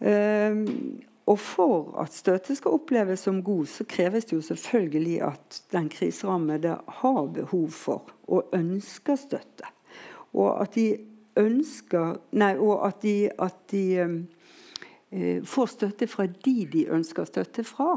Um, 0.00 1.02
og 1.26 1.38
for 1.42 1.98
at 2.00 2.14
støtte 2.14 2.54
skal 2.56 2.76
oppleves 2.78 3.26
som 3.26 3.42
god, 3.44 3.66
så 3.66 3.84
kreves 3.84 4.24
det 4.24 4.36
jo 4.36 4.42
selvfølgelig 4.42 5.16
at 5.26 5.62
den 5.72 5.88
kriserammede 5.88 6.78
har 6.88 7.26
behov 7.34 7.68
for 7.70 8.12
og 8.28 8.54
ønsker 8.54 9.16
støtte. 9.16 9.66
Og 10.32 10.62
at 10.62 10.74
de 10.74 10.96
ønsker 11.36 12.16
Nei, 12.32 12.54
og 12.56 12.86
at 12.86 13.02
de, 13.02 13.30
at 13.38 13.58
de 13.70 13.84
um, 14.04 14.22
får 15.44 15.66
støtte 15.66 16.06
fra 16.06 16.26
de 16.26 16.56
de 16.72 16.86
ønsker 16.86 17.24
støtte 17.24 17.64
fra. 17.64 17.96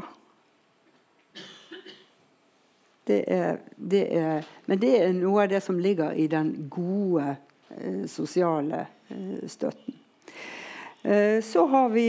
Det 3.06 3.24
er, 3.26 3.58
det 3.76 4.02
er, 4.14 4.46
men 4.66 4.78
det 4.78 4.92
er 5.02 5.14
noe 5.16 5.42
av 5.42 5.50
det 5.50 5.62
som 5.64 5.78
ligger 5.82 6.14
i 6.14 6.28
den 6.30 6.52
gode 6.70 7.34
eh, 7.74 8.04
sosiale 8.06 8.84
eh, 9.10 9.42
støtten. 9.50 9.96
Eh, 11.02 11.42
så 11.42 11.66
har 11.66 11.88
vi 11.90 12.06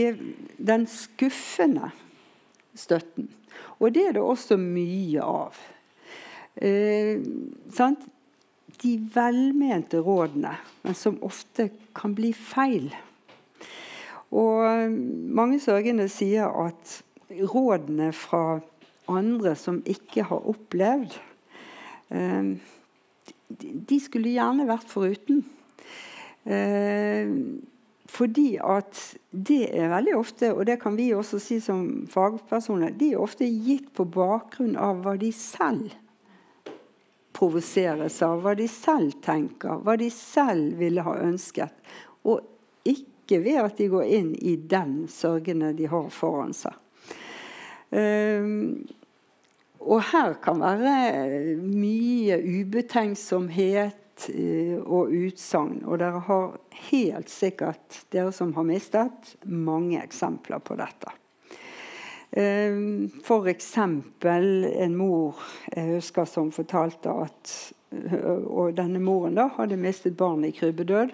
den 0.56 0.86
skuffende 0.86 1.90
støtten. 2.78 3.26
Og 3.82 3.90
det 3.94 4.04
er 4.06 4.14
det 4.14 4.22
også 4.22 4.58
mye 4.60 5.22
av. 5.22 5.58
Eh, 6.56 7.18
De 8.84 8.98
velmente 9.14 9.98
rådene, 10.02 10.50
men 10.82 10.94
som 10.94 11.16
ofte 11.22 11.70
kan 11.96 12.14
bli 12.14 12.32
feil. 12.34 12.90
Og 14.34 14.90
mange 14.90 15.60
sørgende 15.62 16.08
sier 16.10 16.50
at 16.50 16.98
rådene 17.30 18.10
fra 18.12 18.60
andre 19.10 19.54
som 19.58 19.82
ikke 19.86 20.26
har 20.30 20.48
opplevd, 20.50 21.18
eh, 22.10 22.54
de 23.90 24.00
skulle 24.00 24.34
gjerne 24.34 24.66
vært 24.68 24.90
foruten. 24.90 25.44
Eh, 26.44 27.28
fordi 28.14 28.58
at 28.60 29.00
det 29.30 29.74
er 29.74 29.90
veldig 29.90 30.14
ofte, 30.16 30.52
og 30.54 30.66
det 30.68 30.78
kan 30.82 30.96
vi 30.96 31.10
også 31.16 31.40
si 31.42 31.58
som 31.60 32.06
fagpersoner, 32.10 32.92
de 32.94 33.12
er 33.12 33.22
ofte 33.22 33.48
gitt 33.48 33.90
på 33.96 34.06
bakgrunn 34.06 34.76
av 34.78 35.02
hva 35.02 35.16
de 35.18 35.32
selv 35.34 35.94
provoseres 37.34 38.20
av, 38.22 38.44
hva 38.44 38.54
de 38.54 38.68
selv 38.70 39.16
tenker, 39.24 39.80
hva 39.82 39.96
de 39.98 40.10
selv 40.14 40.78
ville 40.78 41.02
ha 41.02 41.16
ønsket. 41.24 41.74
Og 42.28 42.44
ikke 42.86 43.40
ved 43.42 43.60
at 43.64 43.80
de 43.80 43.90
går 43.90 44.14
inn 44.20 44.32
i 44.38 44.54
den 44.70 45.04
sørgende 45.10 45.72
de 45.74 45.88
har 45.90 46.10
foran 46.14 46.54
seg. 46.54 46.76
Um, 47.94 48.86
og 49.84 50.00
her 50.10 50.32
kan 50.42 50.62
være 50.64 51.56
mye 51.60 52.38
ubetenksomhet 52.40 54.00
Eh, 54.28 54.78
og 54.78 55.10
utsagn. 55.10 55.82
Og 55.86 55.98
dere 55.98 56.22
har 56.28 56.56
helt 56.90 57.30
sikkert, 57.32 58.04
dere 58.14 58.32
som 58.32 58.54
har 58.54 58.66
mistet, 58.66 59.34
mange 59.42 59.98
eksempler 60.02 60.62
på 60.62 60.76
dette. 60.78 61.14
Eh, 62.30 62.78
F.eks. 63.22 63.72
en 63.78 64.96
mor 64.96 65.42
jeg 65.74 65.96
husker 65.96 66.30
som 66.30 66.52
fortalte 66.54 67.10
at 67.10 67.56
Og 67.94 68.72
denne 68.74 68.98
moren 68.98 69.36
da 69.36 69.44
hadde 69.54 69.76
mistet 69.78 70.16
barnet 70.18 70.48
i 70.48 70.56
krybbedød. 70.56 71.12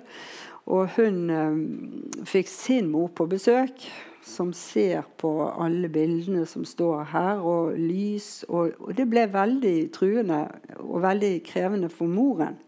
Og 0.72 0.94
hun 0.94 1.18
eh, 1.28 2.24
fikk 2.24 2.48
sin 2.48 2.88
mor 2.88 3.10
på 3.12 3.26
besøk, 3.28 3.84
som 4.26 4.52
ser 4.52 5.06
på 5.18 5.30
alle 5.48 5.88
bildene 5.92 6.46
som 6.46 6.64
står 6.68 7.04
her, 7.12 7.40
og 7.40 7.76
lys. 7.78 8.44
Og, 8.48 8.74
og 8.80 8.96
det 8.96 9.06
ble 9.10 9.24
veldig 9.32 9.76
truende 9.94 10.42
og 10.80 11.00
veldig 11.04 11.36
krevende 11.46 11.92
for 11.92 12.10
moren 12.10 12.58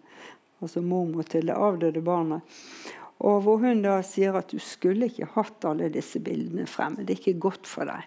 altså 0.62 0.82
mormor 0.82 1.26
til 1.26 1.48
det 1.50 1.58
avdøde 1.58 2.02
barnet. 2.04 2.40
Og 3.22 3.42
hvor 3.44 3.60
hun 3.62 3.82
da 3.84 4.00
sier 4.06 4.34
at 4.38 4.50
du 4.50 4.58
skulle 4.62 5.08
ikke 5.10 5.30
hatt 5.36 5.66
alle 5.66 5.90
disse 5.94 6.20
bildene 6.22 6.66
fremme. 6.70 7.04
Det 7.06 7.16
er 7.16 7.20
ikke 7.20 7.42
godt 7.42 7.70
for 7.70 7.86
deg. 7.90 8.06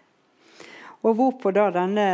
Og 1.06 1.16
hvorpå 1.20 1.52
da 1.56 1.70
denne 1.72 2.08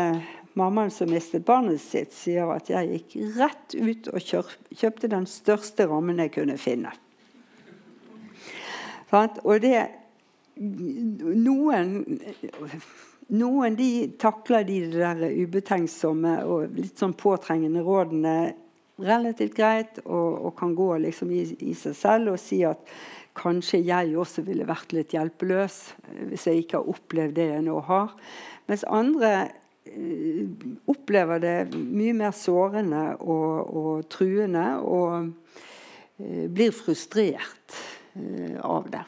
mammaen 0.59 0.91
som 0.93 1.09
mistet 1.09 1.45
barnet 1.47 1.81
sitt, 1.81 2.11
sier 2.13 2.49
at 2.53 2.69
jeg 2.69 2.89
gikk 2.91 3.15
rett 3.37 3.77
ut 3.77 4.11
og 4.11 4.27
kjøpte 4.75 5.09
den 5.09 5.25
største 5.29 5.87
rammen 5.89 6.19
jeg 6.21 6.33
kunne 6.35 6.57
finne. 6.61 6.91
Og 9.11 9.57
det 9.63 9.77
Noen, 10.55 11.93
noen 13.31 13.75
de 13.79 13.91
takler 14.19 14.65
de 14.67 14.79
der 14.91 15.21
ubetenksomme 15.31 16.33
og 16.43 16.75
litt 16.75 16.99
sånn 16.99 17.15
påtrengende 17.17 17.83
rådene 17.85 18.35
relativt 19.01 19.55
greit 19.57 20.01
og, 20.03 20.47
og 20.47 20.53
kan 20.59 20.75
gå 20.77 20.89
liksom 21.05 21.31
i, 21.33 21.45
i, 21.59 21.73
seg 21.77 21.95
selv 21.97 22.33
og 22.35 22.41
si 22.41 22.61
at 22.67 22.83
kanskje 23.37 23.81
jeg 23.87 24.15
også 24.19 24.43
ville 24.45 24.67
vært 24.67 24.93
litt 24.95 25.15
hjelpeløs 25.15 25.79
eh, 26.11 26.21
hvis 26.31 26.47
jeg 26.49 26.63
ikke 26.63 26.81
har 26.81 26.91
opplevd 26.91 27.37
det 27.39 27.47
jeg 27.53 27.65
nå 27.67 27.77
har. 27.87 28.13
Mens 28.69 28.83
andre 28.91 29.31
ø, 29.87 30.45
opplever 30.91 31.41
det 31.43 31.55
mye 31.77 32.17
mer 32.17 32.35
sårende 32.35 33.05
og, 33.23 33.71
og 33.71 34.11
truende 34.11 34.67
og 34.83 35.31
ø, 36.19 36.45
blir 36.51 36.75
frustrert 36.75 37.79
ø, 38.19 38.59
av 38.59 38.91
det. 38.91 39.05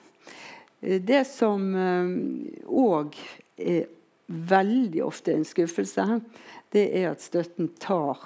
Det 0.84 1.22
som 1.30 1.70
òg 2.68 3.16
er 3.56 3.86
veldig 4.28 5.04
ofte 5.06 5.34
en 5.34 5.46
skuffelse, 5.48 6.20
det 6.74 6.86
er 7.00 7.12
at 7.12 7.24
støtten 7.24 7.70
tar 7.80 8.20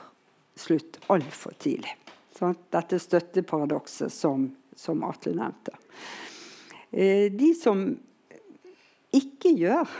slutt 0.57 0.99
altfor 1.11 1.53
tidlig. 1.61 1.93
Dette 2.71 2.99
støtteparadokset 3.01 4.13
som, 4.13 4.49
som 4.75 5.03
Atle 5.07 5.33
nevnte. 5.37 5.73
Eh, 6.91 7.27
de 7.33 7.51
som 7.57 7.89
ikke 9.15 9.51
gjør 9.57 9.97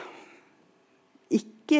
ikke 1.34 1.80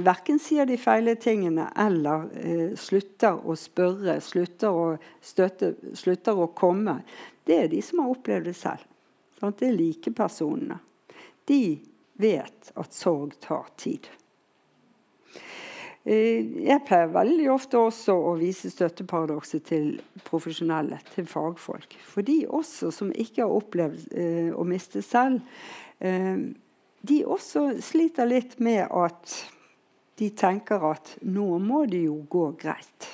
Verken 0.00 0.38
sier 0.40 0.64
de 0.64 0.78
feile 0.80 1.12
tingene 1.20 1.66
eller 1.76 2.30
eh, 2.40 2.70
slutter 2.80 3.36
å 3.44 3.52
spørre, 3.60 4.14
slutter 4.24 4.72
å 4.72 4.86
støtte, 5.20 5.74
slutter 5.92 6.38
å 6.40 6.46
komme. 6.56 7.02
Det 7.44 7.58
er 7.66 7.68
de 7.68 7.82
som 7.84 8.00
har 8.00 8.14
opplevd 8.14 8.48
det 8.48 8.54
selv. 8.56 8.86
Sånn, 9.36 9.54
det 9.58 9.68
er 9.68 9.76
likepersonene. 9.76 10.78
De 11.46 11.60
vet 12.20 12.70
at 12.74 12.96
sorg 12.96 13.36
tar 13.44 13.68
tid. 13.78 14.08
Eh, 16.06 16.46
jeg 16.62 16.84
pleier 16.86 17.10
veldig 17.10 17.48
ofte 17.50 17.80
også 17.82 18.14
å 18.30 18.36
vise 18.38 18.70
støtteparadokset 18.70 19.66
til 19.66 19.88
profesjonelle, 20.28 21.00
til 21.12 21.26
fagfolk. 21.26 21.98
For 22.06 22.26
de 22.26 22.44
også 22.46 22.92
som 22.94 23.10
ikke 23.10 23.42
har 23.42 23.56
opplevd 23.56 24.14
eh, 24.14 24.52
å 24.54 24.64
miste 24.68 25.02
selv, 25.04 25.42
eh, 25.98 26.46
de 27.06 27.20
også 27.26 27.68
sliter 27.84 28.30
litt 28.30 28.56
med 28.62 28.86
at 28.86 29.34
de 30.16 30.30
tenker 30.32 30.82
at 30.88 31.16
nå 31.28 31.58
må 31.60 31.84
det 31.90 32.06
jo 32.06 32.22
gå 32.30 32.48
greit. 32.58 33.10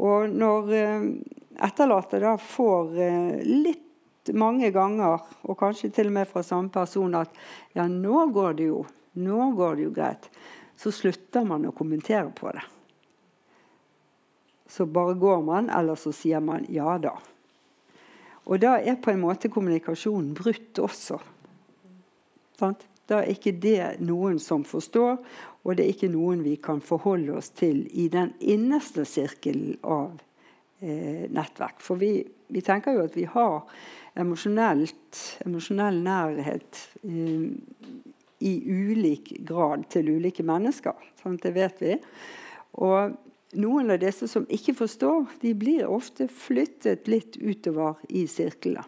Og 0.00 0.30
når, 0.32 0.72
eh, 0.78 1.08
etterlatte 1.66 2.22
da 2.22 2.36
får 2.40 2.96
eh, 2.96 3.42
mange 4.34 4.70
ganger, 4.70 5.22
og 5.42 5.58
kanskje 5.58 5.90
til 5.90 6.10
og 6.10 6.16
med 6.18 6.28
fra 6.30 6.44
samme 6.46 6.70
person, 6.70 7.14
at 7.18 7.32
ja, 7.74 7.88
nå 7.88 8.28
går 8.34 8.58
det 8.60 8.68
jo, 8.68 8.84
nå 9.18 9.50
går 9.58 9.76
det 9.78 9.88
jo 9.88 9.94
greit, 9.96 10.28
så 10.78 10.92
slutter 10.94 11.44
man 11.46 11.66
å 11.66 11.74
kommentere 11.74 12.30
på 12.36 12.52
det. 12.54 12.62
Så 14.72 14.86
bare 14.86 15.18
går 15.20 15.42
man, 15.44 15.68
eller 15.70 15.98
så 16.00 16.14
sier 16.16 16.40
man 16.40 16.64
ja 16.72 16.96
da. 17.02 17.16
Og 18.48 18.58
da 18.62 18.78
er 18.80 18.98
på 18.98 19.12
en 19.12 19.20
måte 19.22 19.50
kommunikasjonen 19.52 20.32
brutt 20.34 20.80
også. 20.82 21.18
Sant? 22.58 22.86
Da 23.10 23.20
er 23.20 23.34
ikke 23.34 23.52
det 23.60 24.00
noen 24.00 24.38
som 24.40 24.64
forstår, 24.66 25.18
og 25.62 25.76
det 25.76 25.84
er 25.84 25.94
ikke 25.94 26.10
noen 26.10 26.42
vi 26.46 26.56
kan 26.62 26.80
forholde 26.82 27.34
oss 27.38 27.50
til 27.58 27.84
i 27.98 28.08
den 28.10 28.32
innerste 28.40 29.04
sirkelen 29.06 29.76
av 29.82 30.20
eh, 30.80 31.28
nettverk. 31.30 31.82
For 31.82 32.00
vi, 32.00 32.14
vi, 32.48 32.62
tenker 32.64 32.96
jo 32.96 33.04
at 33.06 33.18
vi 33.18 33.26
har 33.30 33.66
emosjonell 34.18 36.00
nærhet 36.04 36.80
eh, 37.04 37.50
i 38.42 38.54
ulik 38.66 39.32
grad 39.46 39.86
til 39.92 40.10
ulike 40.16 40.44
mennesker. 40.46 40.96
Sant? 41.22 41.42
Det 41.42 41.54
vet 41.54 41.82
vi. 41.82 41.98
Og 42.82 43.14
noen 43.62 43.92
av 43.92 44.00
disse 44.02 44.28
som 44.30 44.46
ikke 44.50 44.74
forstår, 44.76 45.26
de 45.42 45.52
blir 45.56 45.88
ofte 45.88 46.28
flyttet 46.28 47.08
litt 47.10 47.38
utover 47.38 48.00
i 48.08 48.26
sirklene. 48.30 48.84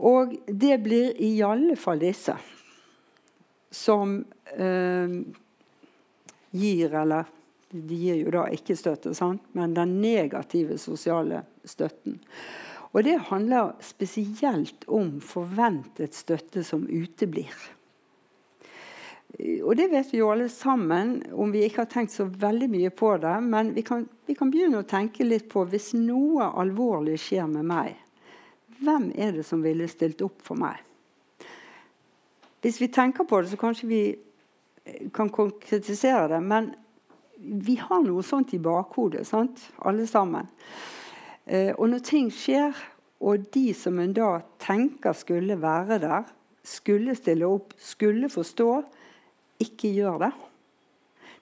Og 0.00 0.32
det 0.46 0.78
blir 0.80 1.12
i 1.20 1.34
alle 1.44 1.76
fall 1.76 2.00
disse 2.00 2.32
som 3.70 4.14
eh, 4.56 5.12
gir, 6.56 6.94
eller 7.02 7.28
de 7.70 7.96
gir 7.96 8.18
jo 8.24 8.32
da 8.34 8.46
ikke 8.50 8.76
støtte, 8.78 9.14
sant? 9.14 9.42
men 9.54 9.74
den 9.76 10.00
negative 10.02 10.78
sosiale 10.78 11.44
støtten. 11.64 12.18
Og 12.90 13.04
det 13.06 13.20
handler 13.28 13.76
spesielt 13.84 14.86
om 14.90 15.20
forventet 15.22 16.16
støtte 16.18 16.64
som 16.66 16.88
uteblir. 16.90 17.54
Og 19.62 19.76
det 19.78 19.86
vet 19.92 20.10
vi 20.10 20.18
jo 20.18 20.32
alle 20.32 20.48
sammen, 20.50 21.20
om 21.32 21.52
vi 21.54 21.62
ikke 21.64 21.84
har 21.84 21.92
tenkt 21.92 22.12
så 22.16 22.26
veldig 22.26 22.66
mye 22.72 22.90
på 22.90 23.12
det. 23.22 23.36
Men 23.46 23.70
vi 23.76 23.84
kan, 23.86 24.02
vi 24.26 24.34
kan 24.34 24.50
begynne 24.50 24.82
å 24.82 24.88
tenke 24.90 25.24
litt 25.24 25.46
på 25.52 25.62
hvis 25.70 25.92
noe 25.94 26.50
alvorlig 26.58 27.14
skjer 27.22 27.46
med 27.52 27.68
meg, 27.70 27.94
hvem 28.80 29.10
er 29.14 29.36
det 29.36 29.44
som 29.46 29.62
ville 29.62 29.86
stilt 29.92 30.24
opp 30.24 30.42
for 30.42 30.58
meg? 30.58 30.80
Hvis 32.60 32.80
vi 32.80 32.90
tenker 32.92 33.24
på 33.28 33.40
det, 33.40 33.52
så 33.52 33.60
kanskje 33.60 33.88
vi 33.88 34.02
kan 35.14 35.30
konkretisere 35.32 36.26
det. 36.34 36.40
Men 36.42 36.72
vi 37.40 37.76
har 37.80 38.02
noe 38.04 38.22
sånt 38.26 38.52
i 38.54 38.60
bakhodet, 38.62 39.24
sant? 39.28 39.62
alle 39.78 40.06
sammen. 40.08 40.48
Eh, 41.46 41.72
og 41.72 41.88
når 41.88 42.04
ting 42.04 42.28
skjer, 42.34 42.76
og 43.20 43.48
de 43.52 43.70
som 43.76 43.98
en 44.00 44.12
da 44.16 44.30
tenker 44.60 45.16
skulle 45.16 45.56
være 45.60 46.00
der, 46.02 46.28
skulle 46.64 47.16
stille 47.16 47.48
opp, 47.48 47.74
skulle 47.80 48.28
forstå, 48.32 48.70
ikke 49.60 49.92
gjør 49.96 50.22
det. 50.26 50.32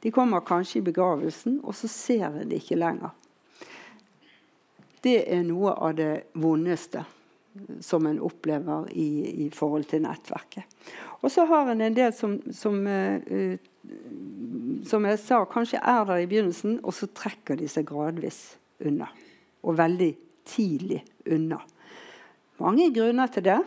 De 0.03 0.11
kommer 0.15 0.47
kanskje 0.47 0.79
i 0.81 0.87
begravelsen, 0.87 1.61
og 1.65 1.75
så 1.75 1.91
ser 1.91 2.27
en 2.31 2.51
det 2.51 2.63
ikke 2.63 2.79
lenger. 2.79 3.15
Det 5.03 5.21
er 5.31 5.45
noe 5.47 5.75
av 5.75 5.95
det 5.99 6.13
vondeste 6.39 7.05
som 7.83 8.07
en 8.07 8.21
opplever 8.23 8.87
i, 8.95 9.47
i 9.47 9.51
forhold 9.55 9.89
til 9.91 10.03
nettverket. 10.05 10.67
Og 11.23 11.31
så 11.33 11.47
har 11.51 11.71
en 11.73 11.83
en 11.83 11.95
del 11.95 12.13
som, 12.15 12.37
som, 12.55 12.79
uh, 12.87 13.59
som 14.89 15.07
jeg 15.09 15.21
sa, 15.23 15.43
kanskje 15.49 15.81
er 15.83 16.05
der 16.09 16.23
i 16.23 16.29
begynnelsen, 16.31 16.79
og 16.83 16.95
så 16.97 17.09
trekker 17.11 17.59
de 17.59 17.69
seg 17.71 17.89
gradvis 17.89 18.41
unna. 18.85 19.09
Og 19.67 19.77
veldig 19.79 20.13
tidlig 20.49 21.03
unna. 21.29 21.61
Mange 22.63 22.89
grunner 22.95 23.31
til 23.33 23.47
det. 23.47 23.59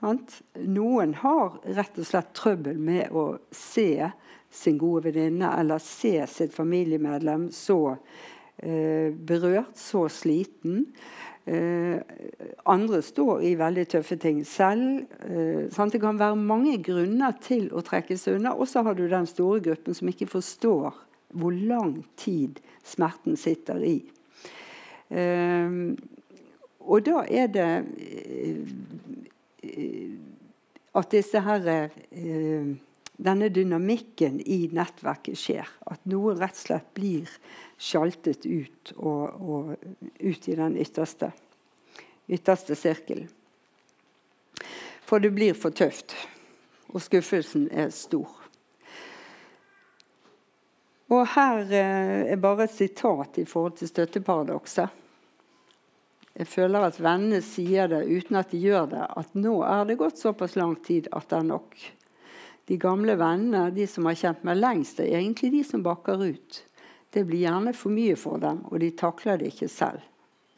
Sant? 0.00 0.40
Noen 0.60 1.14
har 1.22 1.56
rett 1.76 1.96
og 1.98 2.06
slett 2.06 2.34
trøbbel 2.36 2.78
med 2.78 3.14
å 3.16 3.38
se 3.54 4.10
sin 4.52 4.78
gode 4.78 5.08
venninne 5.08 5.50
eller 5.58 5.82
se 5.82 6.18
sitt 6.30 6.54
familiemedlem 6.54 7.48
så 7.54 7.96
eh, 8.60 9.10
berørt, 9.10 9.74
så 9.80 10.06
sliten. 10.12 10.84
Eh, 11.46 11.98
andre 12.66 12.98
står 13.06 13.44
i 13.46 13.52
veldig 13.54 13.84
tøffe 13.92 14.16
ting 14.18 14.40
selv. 14.46 15.04
Eh, 15.22 15.90
det 15.92 16.00
kan 16.02 16.18
være 16.18 16.36
mange 16.36 16.80
grunner 16.82 17.36
til 17.40 17.68
å 17.70 17.84
trekke 17.86 18.16
seg 18.18 18.40
unna. 18.40 18.54
Og 18.54 18.66
så 18.68 18.82
har 18.82 18.94
du 18.94 19.06
den 19.06 19.26
store 19.26 19.60
gruppen 19.62 19.94
som 19.94 20.08
ikke 20.08 20.26
forstår 20.26 20.94
hvor 21.36 21.54
lang 21.54 22.04
tid 22.16 22.58
smerten 22.84 23.36
sitter 23.36 23.78
i. 23.86 24.02
Eh, 25.10 25.94
og 26.80 27.06
da 27.06 27.22
er 27.30 27.46
det 27.46 27.70
at 30.96 31.10
disse 31.12 31.40
her, 31.40 31.90
denne 33.16 33.48
dynamikken 33.48 34.40
i 34.40 34.66
nettverket 34.76 35.38
skjer. 35.40 35.68
At 35.88 36.04
noe 36.08 36.34
rett 36.36 36.56
og 36.56 36.62
slett 36.66 36.88
blir 36.96 37.30
sjaltet 37.78 38.46
ut 38.46 38.92
og, 38.96 39.40
og 39.40 39.74
ut 40.20 40.48
i 40.48 40.56
den 40.58 40.76
ytterste, 40.80 41.32
ytterste 42.28 42.76
sirkelen. 42.78 43.28
For 45.06 45.22
det 45.22 45.30
blir 45.36 45.54
for 45.54 45.70
tøft, 45.70 46.16
og 46.90 46.98
skuffelsen 47.04 47.68
er 47.70 47.92
stor. 47.94 48.32
Og 51.14 51.22
her 51.36 51.60
eh, 51.70 52.32
er 52.32 52.40
bare 52.42 52.66
et 52.66 52.74
sitat 52.74 53.38
i 53.38 53.44
forhold 53.46 53.76
til 53.78 53.92
støtteparadokset. 53.92 55.02
Jeg 56.36 56.48
føler 56.50 56.88
at 56.88 56.98
vennene 57.00 57.38
sier 57.40 57.86
det 57.88 58.02
uten 58.10 58.36
at 58.36 58.50
de 58.50 58.58
gjør 58.60 58.90
det, 58.90 59.04
at 59.06 59.38
nå 59.38 59.60
er 59.64 59.86
det 59.88 59.96
gått 60.00 60.18
såpass 60.20 60.56
lang 60.58 60.74
tid 60.84 61.06
at 61.14 61.30
det 61.30 61.38
er 61.38 61.46
nok. 61.46 61.78
De 62.66 62.78
gamle 62.82 63.14
vennene, 63.18 63.70
de 63.70 63.86
som 63.86 64.08
har 64.08 64.18
kjent 64.18 64.42
meg 64.46 64.58
lengst, 64.58 65.00
er 65.00 65.20
egentlig 65.20 65.52
de 65.54 65.62
som 65.66 65.84
bakker 65.86 66.24
ut. 66.24 66.62
Det 67.14 67.22
blir 67.24 67.44
gjerne 67.44 67.74
for 67.76 67.94
mye 67.94 68.16
for 68.18 68.42
dem, 68.42 68.64
og 68.70 68.80
de 68.82 68.90
takler 68.98 69.38
det 69.40 69.52
ikke 69.52 69.70
selv, 69.70 70.02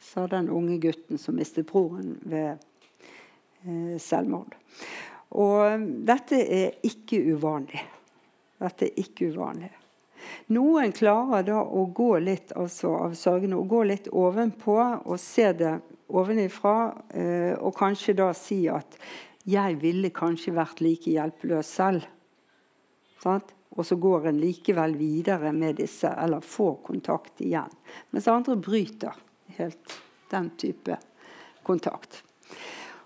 sa 0.01 0.25
den 0.27 0.49
unge 0.49 0.79
gutten 0.81 1.21
som 1.21 1.37
mistet 1.37 1.67
broren 1.69 2.15
ved 2.25 2.57
eh, 3.63 3.99
selvmord. 4.01 4.57
Og 5.37 5.85
dette 6.09 6.39
er 6.41 6.79
ikke 6.89 7.21
uvanlig. 7.35 7.83
Dette 8.59 8.89
er 8.89 8.99
ikke 8.99 9.29
uvanlig. 9.29 9.69
Noen 10.53 10.91
klarer 10.95 11.45
da 11.45 11.61
å 11.61 11.85
gå 11.95 12.15
litt 12.25 12.51
altså, 12.57 12.95
av 13.05 13.15
sørgene, 13.17 13.57
å 13.57 13.69
gå 13.69 13.83
litt 13.87 14.09
ovenpå 14.09 14.77
og 15.05 15.15
se 15.21 15.51
det 15.53 15.77
ovenifra, 16.09 16.75
eh, 17.13 17.53
og 17.53 17.75
kanskje 17.77 18.17
da 18.17 18.31
si 18.33 18.63
at 18.71 18.97
'jeg 19.45 19.81
ville 19.81 20.09
kanskje 20.09 20.53
vært 20.53 20.81
like 20.81 21.11
hjelpeløs 21.11 21.65
selv'. 21.65 22.07
Sant? 23.23 23.53
Og 23.71 23.85
så 23.85 23.95
går 23.95 24.27
en 24.27 24.39
likevel 24.39 24.97
videre 24.97 25.51
med 25.53 25.77
disse, 25.79 26.07
eller 26.07 26.41
får 26.41 26.75
kontakt 26.83 27.41
igjen. 27.41 27.71
Mens 28.11 28.27
andre 28.27 28.55
bryter 28.55 29.15
helt 29.57 30.01
den 30.31 30.49
type 30.57 30.97
kontakt. 31.63 32.23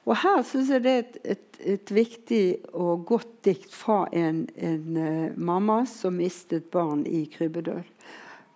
Og 0.03 0.17
her 0.19 0.41
syns 0.43 0.71
jeg 0.73 0.83
det 0.83 0.91
er 0.91 1.03
et, 1.03 1.17
et, 1.23 1.59
et, 1.75 1.91
viktig 1.95 2.45
og 2.73 3.05
godt 3.07 3.43
dikt 3.47 3.71
fra 3.75 4.03
en, 4.11 4.43
en 4.55 4.97
uh, 4.97 5.37
mamma 5.37 5.83
som 5.87 6.17
mistet 6.19 6.67
barn 6.71 7.05
i 7.07 7.23
krybbedød. 7.31 7.87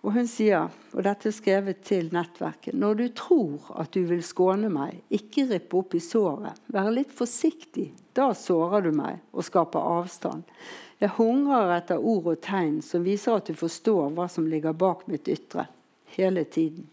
Og 0.08 0.14
hun 0.14 0.28
sier, 0.30 0.70
og 0.96 1.02
dette 1.04 1.28
er 1.28 1.34
skrevet 1.36 1.82
til 1.84 2.06
nettverket, 2.14 2.72
når 2.72 2.94
du 2.96 3.02
tror 3.12 3.66
at 3.76 3.92
du 3.92 4.06
vil 4.08 4.22
skåne 4.24 4.70
meg, 4.72 5.02
ikke 5.12 5.44
rippe 5.50 5.76
opp 5.82 5.96
i 5.98 6.00
såret. 6.00 6.56
Vær 6.72 6.88
litt 6.96 7.12
forsiktig. 7.12 7.90
Da 8.16 8.30
sårer 8.32 8.86
du 8.86 8.88
meg 8.96 9.18
og 9.36 9.44
skaper 9.44 9.84
avstand. 9.84 10.48
Jeg 10.96 11.12
hungrer 11.18 11.74
etter 11.76 12.00
ord 12.00 12.32
og 12.32 12.40
tegn 12.40 12.80
som 12.80 13.04
viser 13.04 13.36
at 13.36 13.52
du 13.52 13.60
forstår 13.60 14.08
hva 14.16 14.30
som 14.32 14.48
ligger 14.48 14.72
bak 14.72 15.04
mitt 15.12 15.28
ytre. 15.28 15.66
Hele 16.16 16.46
tiden. 16.48 16.88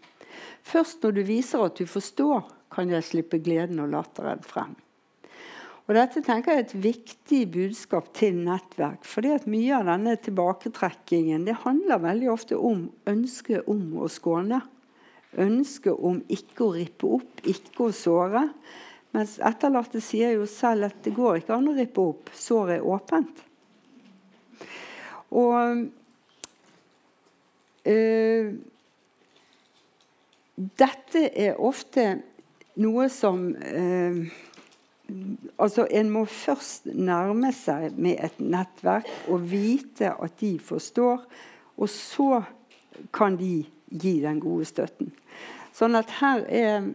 Først 0.60 1.00
når 1.00 1.16
du 1.16 1.22
viser 1.24 1.64
at 1.64 1.80
du 1.80 1.88
forstår, 1.88 2.44
kan 2.68 2.92
jeg 2.92 3.08
slippe 3.14 3.40
gleden 3.40 3.80
og 3.80 3.94
latteren 3.96 4.44
frem. 4.44 4.76
Og 5.86 5.94
Dette 5.94 6.18
tenker 6.18 6.50
jeg 6.50 6.58
er 6.58 6.64
et 6.64 6.80
viktig 6.82 7.40
budskap 7.54 8.08
til 8.18 8.40
nettverk. 8.42 9.04
fordi 9.06 9.30
at 9.30 9.46
Mye 9.46 9.76
av 9.76 9.86
denne 9.86 10.16
tilbaketrekkingen 10.18 11.44
det 11.46 11.60
handler 11.62 12.02
veldig 12.02 12.30
ofte 12.32 12.58
om 12.58 12.88
ønsket 13.06 13.68
om 13.70 13.84
å 14.02 14.08
skåne. 14.10 14.64
Ønsket 15.38 15.94
om 15.94 16.18
ikke 16.26 16.64
å 16.64 16.72
rippe 16.74 17.06
opp, 17.06 17.42
ikke 17.46 17.86
å 17.86 17.94
såre. 17.94 18.48
Mens 19.14 19.36
etterlatte 19.38 20.02
sier 20.02 20.34
jo 20.34 20.48
selv 20.50 20.88
at 20.90 20.98
det 21.04 21.14
går 21.14 21.38
ikke 21.38 21.54
an 21.54 21.70
å 21.70 21.76
rippe 21.76 22.02
opp. 22.02 22.32
Såret 22.34 22.80
er 22.80 22.88
åpent. 22.90 23.44
Og 25.30 25.86
øh, 27.86 28.50
dette 30.56 31.24
er 31.30 31.62
ofte 31.62 32.08
noe 32.82 33.06
som 33.12 33.48
eh, 33.54 34.20
Altså, 35.58 35.86
en 35.90 36.10
må 36.10 36.24
først 36.26 36.88
nærme 36.90 37.52
seg 37.54 37.94
med 37.98 38.18
et 38.26 38.40
nettverk 38.42 39.08
og 39.30 39.44
vite 39.50 40.10
at 40.10 40.40
de 40.40 40.56
forstår. 40.58 41.22
Og 41.76 41.90
så 41.92 42.42
kan 43.14 43.36
de 43.38 43.64
gi 43.90 44.16
den 44.24 44.40
gode 44.42 44.66
støtten. 44.66 45.12
Sånn 45.76 45.94
at 45.98 46.18
her 46.20 46.46
er 46.48 46.94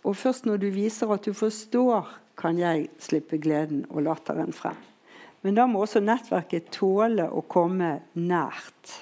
Og 0.00 0.14
først 0.16 0.46
når 0.48 0.56
du 0.56 0.70
viser 0.72 1.10
at 1.12 1.26
du 1.28 1.34
forstår, 1.36 2.06
kan 2.32 2.56
jeg 2.56 2.86
slippe 2.96 3.36
gleden 3.36 3.82
og 3.90 4.06
latteren 4.06 4.48
frem. 4.56 4.78
Men 5.44 5.58
da 5.58 5.66
må 5.68 5.82
også 5.84 6.00
nettverket 6.00 6.70
tåle 6.72 7.26
å 7.28 7.42
komme 7.44 7.98
nært 8.16 8.94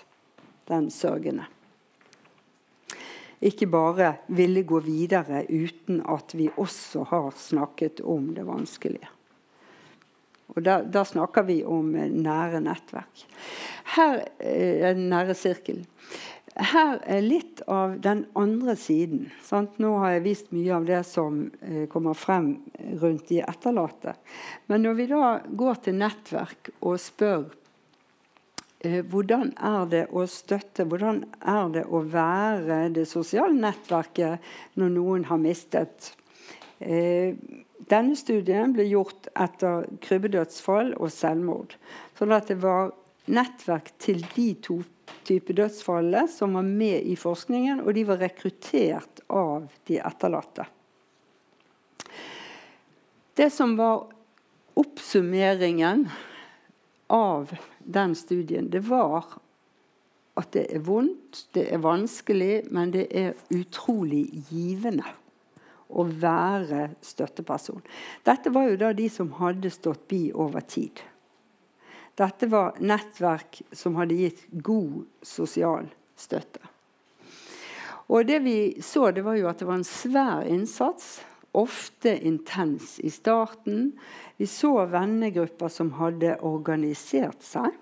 den 0.67 0.91
sørgende. 0.91 1.47
Ikke 3.45 3.69
bare 3.71 4.15
ville 4.35 4.65
gå 4.67 4.81
videre 4.83 5.45
uten 5.47 6.03
at 6.11 6.35
vi 6.35 6.49
også 6.57 7.05
har 7.13 7.31
snakket 7.39 8.03
om 8.03 8.33
det 8.35 8.47
vanskelige. 8.49 9.11
Og 10.57 10.65
da, 10.65 10.81
da 10.83 11.05
snakker 11.07 11.45
vi 11.47 11.61
om 11.69 11.93
nære 11.93 12.63
nettverk. 12.65 13.25
Her 13.95 14.23
er 14.41 14.97
den 14.97 15.09
nære 15.13 15.37
sirkel. 15.37 15.85
Her 16.59 16.97
er 17.07 17.23
litt 17.23 17.61
av 17.71 17.99
den 18.03 18.25
andre 18.39 18.75
siden. 18.81 19.29
Sant? 19.47 19.77
Nå 19.79 19.93
har 20.03 20.17
jeg 20.17 20.25
vist 20.25 20.51
mye 20.57 20.73
av 20.75 20.89
det 20.89 21.05
som 21.07 21.45
eh, 21.63 21.85
kommer 21.93 22.19
frem 22.19 22.57
rundt 22.99 23.29
de 23.31 23.39
etterlatte. 23.45 24.17
Men 24.67 24.83
når 24.83 24.99
vi 24.99 25.07
da 25.13 25.29
går 25.47 25.83
til 25.85 26.01
nettverk 26.01 26.73
og 26.81 26.99
spør 26.99 27.45
eh, 27.47 27.68
hvordan 28.85 29.51
er 29.59 29.89
det 29.91 30.05
å 30.15 30.23
støtte, 30.31 30.87
hvordan 30.87 31.25
er 31.41 31.73
det 31.75 31.85
å 31.91 32.03
være 32.07 32.85
det 32.95 33.09
sosiale 33.11 33.57
nettverket 33.57 34.45
når 34.79 34.93
noen 34.95 35.25
har 35.27 35.41
mistet 35.43 36.13
eh, 36.79 37.35
denne 37.89 38.15
studien 38.19 38.75
ble 38.77 38.87
gjort 38.87 39.31
etter 39.35 39.89
krybbedødsfall 40.05 40.95
og 40.99 41.11
selvmord. 41.13 41.75
Sånn 42.19 42.35
at 42.37 42.51
det 42.51 42.59
var 42.63 42.93
nettverk 43.29 43.93
til 44.01 44.23
de 44.35 44.49
to 44.65 44.81
typer 45.29 45.57
dødsfallene 45.59 46.29
som 46.33 46.57
var 46.57 46.67
med 46.67 47.05
i 47.09 47.17
forskningen, 47.19 47.83
og 47.85 47.95
de 47.97 48.05
var 48.09 48.21
rekruttert 48.23 49.23
av 49.29 49.69
de 49.89 49.99
etterlatte. 50.01 50.69
Det 53.39 53.51
som 53.55 53.77
var 53.79 54.09
oppsummeringen 54.79 56.07
av 57.13 57.53
den 57.89 58.15
studien, 58.19 58.69
det 58.71 58.85
var 58.89 59.39
at 60.39 60.53
det 60.55 60.69
er 60.71 60.83
vondt, 60.87 61.49
det 61.57 61.67
er 61.73 61.81
vanskelig, 61.83 62.69
men 62.71 62.93
det 62.95 63.09
er 63.11 63.39
utrolig 63.55 64.29
givende 64.51 65.07
å 65.89 66.05
være 66.05 66.91
støtteperson. 67.03 67.81
Dette 68.27 68.53
var 68.55 68.69
jo 68.69 68.79
da 68.81 68.93
de 68.95 69.09
som 69.11 69.33
hadde 69.41 69.73
stått 69.73 70.05
bi 70.11 70.29
over 70.31 70.63
tid. 70.69 71.01
Dette 72.19 72.49
var 72.51 72.79
nettverk 72.83 73.63
som 73.73 73.97
hadde 73.99 74.19
gitt 74.19 74.45
god 74.51 75.07
sosial 75.23 75.89
støtte. 76.19 76.61
Og 78.09 78.25
det 78.27 78.39
vi 78.45 78.59
så, 78.83 79.11
det 79.13 79.23
var 79.25 79.37
jo 79.37 79.49
at 79.51 79.61
det 79.61 79.69
var 79.69 79.81
en 79.81 79.87
svær 79.87 80.47
innsats. 80.49 81.19
Ofte 81.59 82.15
intens 82.27 82.97
i 83.03 83.11
starten. 83.11 83.93
Vi 84.39 84.47
så 84.47 84.73
vennegrupper 84.87 85.73
som 85.73 85.93
hadde 85.99 86.37
organisert 86.47 87.43
seg 87.43 87.75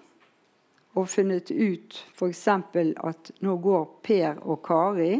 og 0.96 1.08
funnet 1.12 1.50
ut 1.52 1.96
f.eks. 2.16 2.44
at 2.48 3.32
nå 3.44 3.56
går 3.60 3.88
Per 4.06 4.38
og 4.48 4.62
Kari 4.64 5.12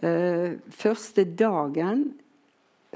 eh, 0.00 0.54
første 0.72 1.26
dagen 1.36 2.06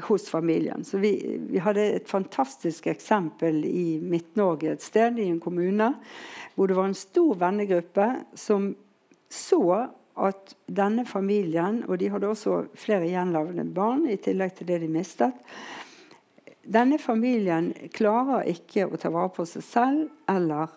hos 0.08 0.28
familien. 0.30 0.84
Så 0.84 0.98
vi, 1.02 1.12
vi 1.50 1.60
hadde 1.62 1.84
et 1.98 2.08
fantastisk 2.08 2.86
eksempel 2.90 3.60
i 3.66 3.98
Midt-Norge 4.00 4.72
et 4.72 4.84
sted, 4.84 5.18
i 5.18 5.28
en 5.28 5.40
kommune, 5.42 5.92
hvor 6.54 6.70
det 6.70 6.78
var 6.78 6.88
en 6.88 6.98
stor 6.98 7.34
vennegruppe 7.40 8.08
som 8.38 8.72
så 9.28 9.88
at 10.18 10.54
denne 10.66 11.04
familien, 11.06 11.82
og 11.88 11.98
de 12.00 12.10
hadde 12.12 12.30
også 12.30 12.62
flere 12.78 13.08
gjenlevende 13.10 13.64
barn 13.74 14.06
i 14.10 14.18
tillegg 14.20 14.56
til 14.58 14.70
det 14.70 14.82
de 14.84 14.90
mistet 14.92 15.44
Denne 16.68 16.98
familien 17.00 17.70
klarer 17.96 18.44
ikke 18.50 18.84
å 18.84 18.98
ta 19.00 19.08
vare 19.08 19.32
på 19.32 19.46
seg 19.48 19.64
selv 19.64 20.28
eller 20.28 20.74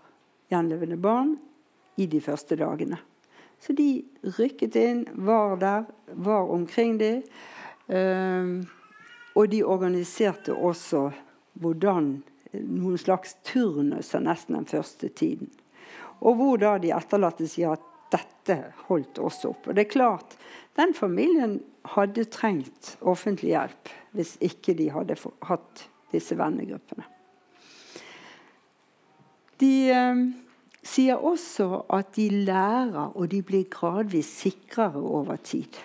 gjenlevende 0.51 0.95
barn 1.01 1.33
i 1.99 2.05
de 2.07 2.21
første 2.23 2.55
dagene. 2.55 2.99
Så 3.59 3.75
de 3.75 3.99
rykket 4.37 4.77
inn, 4.79 5.01
var 5.13 5.57
der, 5.59 5.83
var 6.15 6.47
omkring 6.53 6.95
dem. 7.01 7.25
Uh, 7.91 8.63
og 9.35 9.51
de 9.51 9.59
organiserte 9.67 10.55
også 10.55 11.09
hvordan 11.59 12.21
noen 12.53 12.97
slags 12.99 13.35
turnuser 13.47 14.23
nesten 14.23 14.57
den 14.57 14.67
første 14.67 15.09
tiden. 15.09 15.51
Og 16.21 16.37
hvor 16.37 16.59
da 16.61 16.75
de 16.81 16.91
etterlatte 16.95 17.47
sier 17.49 17.75
at 17.75 17.90
dette 18.11 18.57
holdt 18.87 19.21
også 19.21 19.53
opp. 19.53 19.69
Og 19.69 19.77
det 19.77 19.85
er 19.85 19.93
klart, 19.93 20.35
den 20.79 20.93
familien 20.97 21.59
hadde 21.95 22.27
trengt 22.31 22.95
offentlig 23.01 23.53
hjelp 23.55 23.91
hvis 24.15 24.35
ikke 24.43 24.75
de 24.77 24.89
hadde 24.91 25.17
hatt 25.47 25.85
disse 26.11 26.35
vennegruppene. 26.37 27.05
De 29.61 29.73
eh, 29.93 30.23
sier 30.83 31.21
også 31.21 31.83
at 31.93 32.15
de 32.17 32.27
lærer, 32.47 33.13
og 33.13 33.29
de 33.31 33.41
blir 33.45 33.69
gradvis 33.71 34.29
sikrere 34.41 34.99
over 34.99 35.37
tid. 35.37 35.77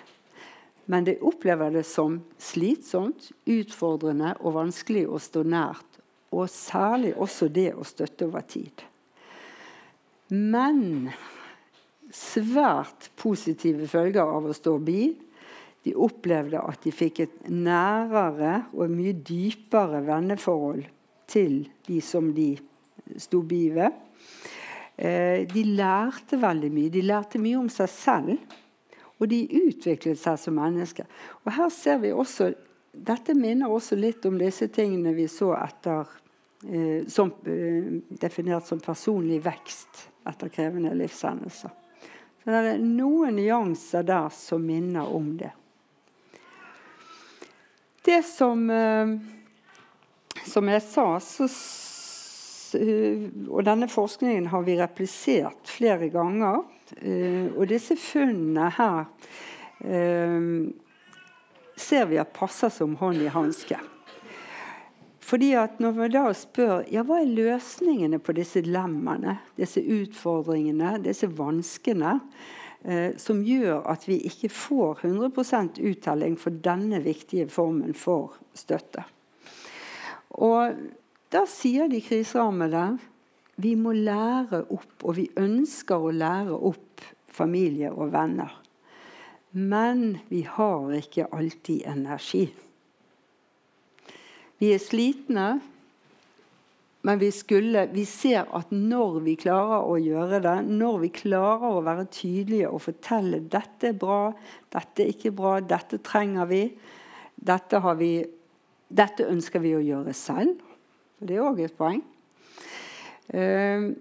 Men 0.87 1.05
de 1.05 1.17
opplever 1.21 1.73
det 1.75 1.85
som 1.85 2.21
slitsomt, 2.39 3.31
utfordrende 3.45 4.33
og 4.39 4.55
vanskelig 4.55 5.05
å 5.11 5.19
stå 5.21 5.43
nært. 5.47 5.99
Og 6.31 6.47
særlig 6.51 7.13
også 7.15 7.49
det 7.51 7.69
å 7.75 7.85
støtte 7.87 8.27
over 8.27 8.43
tid. 8.47 8.83
Men 10.31 11.11
svært 12.17 13.11
positive 13.19 13.87
følger 13.89 14.25
av 14.25 14.47
å 14.49 14.55
stå 14.55 14.77
bi. 14.83 15.11
De 15.85 15.93
opplevde 15.95 16.59
at 16.59 16.81
de 16.83 16.91
fikk 16.91 17.21
et 17.23 17.35
nærere 17.53 18.65
og 18.73 18.91
mye 18.91 19.13
dypere 19.15 20.01
venneforhold 20.07 20.87
til 21.29 21.61
de 21.87 22.01
som 22.03 22.31
de 22.35 22.55
sto 23.21 23.41
bi 23.47 23.67
ved. 23.75 23.95
Eh, 24.97 25.45
de 25.47 25.63
lærte 25.77 26.39
veldig 26.41 26.71
mye. 26.73 26.93
De 26.93 27.03
lærte 27.05 27.41
mye 27.41 27.59
om 27.59 27.69
seg 27.71 27.91
selv. 27.93 28.55
Og 29.17 29.29
de 29.29 29.43
utviklet 29.63 30.19
seg 30.19 30.37
som 30.41 30.57
mennesker. 30.57 31.05
Og 31.45 31.53
her 31.57 31.69
ser 31.73 32.01
vi 32.03 32.13
også 32.13 32.53
Dette 32.97 33.35
minner 33.37 33.69
også 33.69 33.93
litt 33.93 34.23
om 34.25 34.39
disse 34.39 34.71
tingene 34.73 35.11
vi 35.13 35.27
så 35.29 35.51
etter 35.53 36.07
eh, 36.65 37.03
som, 37.05 37.29
eh, 37.45 37.91
Definert 38.09 38.65
som 38.65 38.79
personlig 38.81 39.37
vekst 39.45 40.07
etter 40.25 40.49
krevende 40.49 40.95
livshendelser. 40.97 41.75
Så 42.47 42.53
det 42.55 42.59
er 42.63 42.77
noen 42.79 43.33
nyanser 43.35 44.05
der 44.07 44.29
som 44.31 44.61
minner 44.63 45.09
om 45.11 45.33
det. 45.35 45.49
Det 48.07 48.21
som 48.23 48.69
eh, 48.71 49.09
Som 50.47 50.69
jeg 50.71 50.81
sa, 50.85 51.19
så 51.19 51.49
og 52.77 53.61
denne 53.67 53.87
forskningen 53.91 54.47
har 54.51 54.63
vi 54.63 54.77
replisert 54.79 55.67
flere 55.67 56.07
ganger. 56.11 56.63
Eh, 57.03 57.51
og 57.51 57.67
disse 57.67 57.99
funnene 57.99 58.69
her 58.79 59.03
eh, 59.83 60.47
ser 61.75 62.07
vi 62.07 62.23
at 62.23 62.31
passer 62.35 62.71
som 62.71 62.95
hånd 63.03 63.27
i 63.27 63.31
hanske. 63.31 63.79
Fordi 65.27 65.51
at 65.59 65.79
Når 65.83 65.91
vi 65.91 66.07
da 66.13 66.29
spør 66.33 66.85
ja, 66.91 67.03
hva 67.03 67.19
er 67.19 67.33
løsningene 67.35 68.19
på 68.23 68.35
disse 68.37 68.61
dilemmaene, 68.63 69.37
disse 69.59 69.81
utfordringene, 69.83 70.97
disse 71.03 71.27
vanskene, 71.27 72.13
eh, 72.83 73.17
som 73.19 73.41
gjør 73.43 73.83
at 73.91 74.07
vi 74.07 74.21
ikke 74.29 74.49
får 74.49 75.03
100 75.03 75.83
uttelling 75.83 76.37
for 76.39 76.55
denne 76.63 77.01
viktige 77.03 77.49
formen 77.51 77.93
for 77.93 78.39
støtte. 78.55 79.03
Og 80.31 80.77
Da 81.27 81.41
sier 81.43 81.89
de 81.91 81.99
kriserammede 81.99 82.99
vi 83.59 83.73
må 83.75 83.91
lære 83.91 84.61
opp, 84.71 85.03
og 85.03 85.17
vi 85.17 85.25
ønsker 85.35 85.99
å 85.99 86.13
lære 86.15 86.55
opp 86.55 87.03
familie 87.27 87.89
og 87.91 88.13
venner. 88.13 88.53
Men 89.51 90.21
vi 90.29 90.45
har 90.47 90.93
ikke 90.93 91.27
alltid 91.33 91.83
energi. 91.89 92.45
Vi 94.57 94.71
er 94.73 94.81
slitne, 94.81 95.47
men 97.07 97.19
vi, 97.21 97.29
skulle, 97.31 97.85
vi 97.93 98.03
ser 98.09 98.49
at 98.57 98.71
når 98.73 99.19
vi 99.23 99.35
klarer 99.39 99.85
å 99.85 99.99
gjøre 100.01 100.41
det, 100.43 100.55
når 100.65 100.97
vi 101.05 101.11
klarer 101.15 101.77
å 101.77 101.83
være 101.85 102.07
tydelige 102.11 102.71
og 102.73 102.81
fortelle 102.87 103.43
dette 103.47 103.91
er 103.93 103.99
bra, 104.01 104.33
dette 104.73 105.05
er 105.05 105.13
ikke 105.13 105.31
bra, 105.37 105.53
dette 105.61 106.01
trenger 106.03 106.49
vi, 106.49 106.63
dette, 107.37 107.79
vi, 108.01 108.11
dette 108.89 109.29
ønsker 109.29 109.63
vi 109.63 109.75
å 109.77 109.85
gjøre 109.85 110.15
selv. 110.17 110.57
Det 111.21 111.37
er 111.37 111.45
òg 111.45 111.61
et 111.63 111.77
poeng. 111.77 112.01
Uh, 113.31 113.93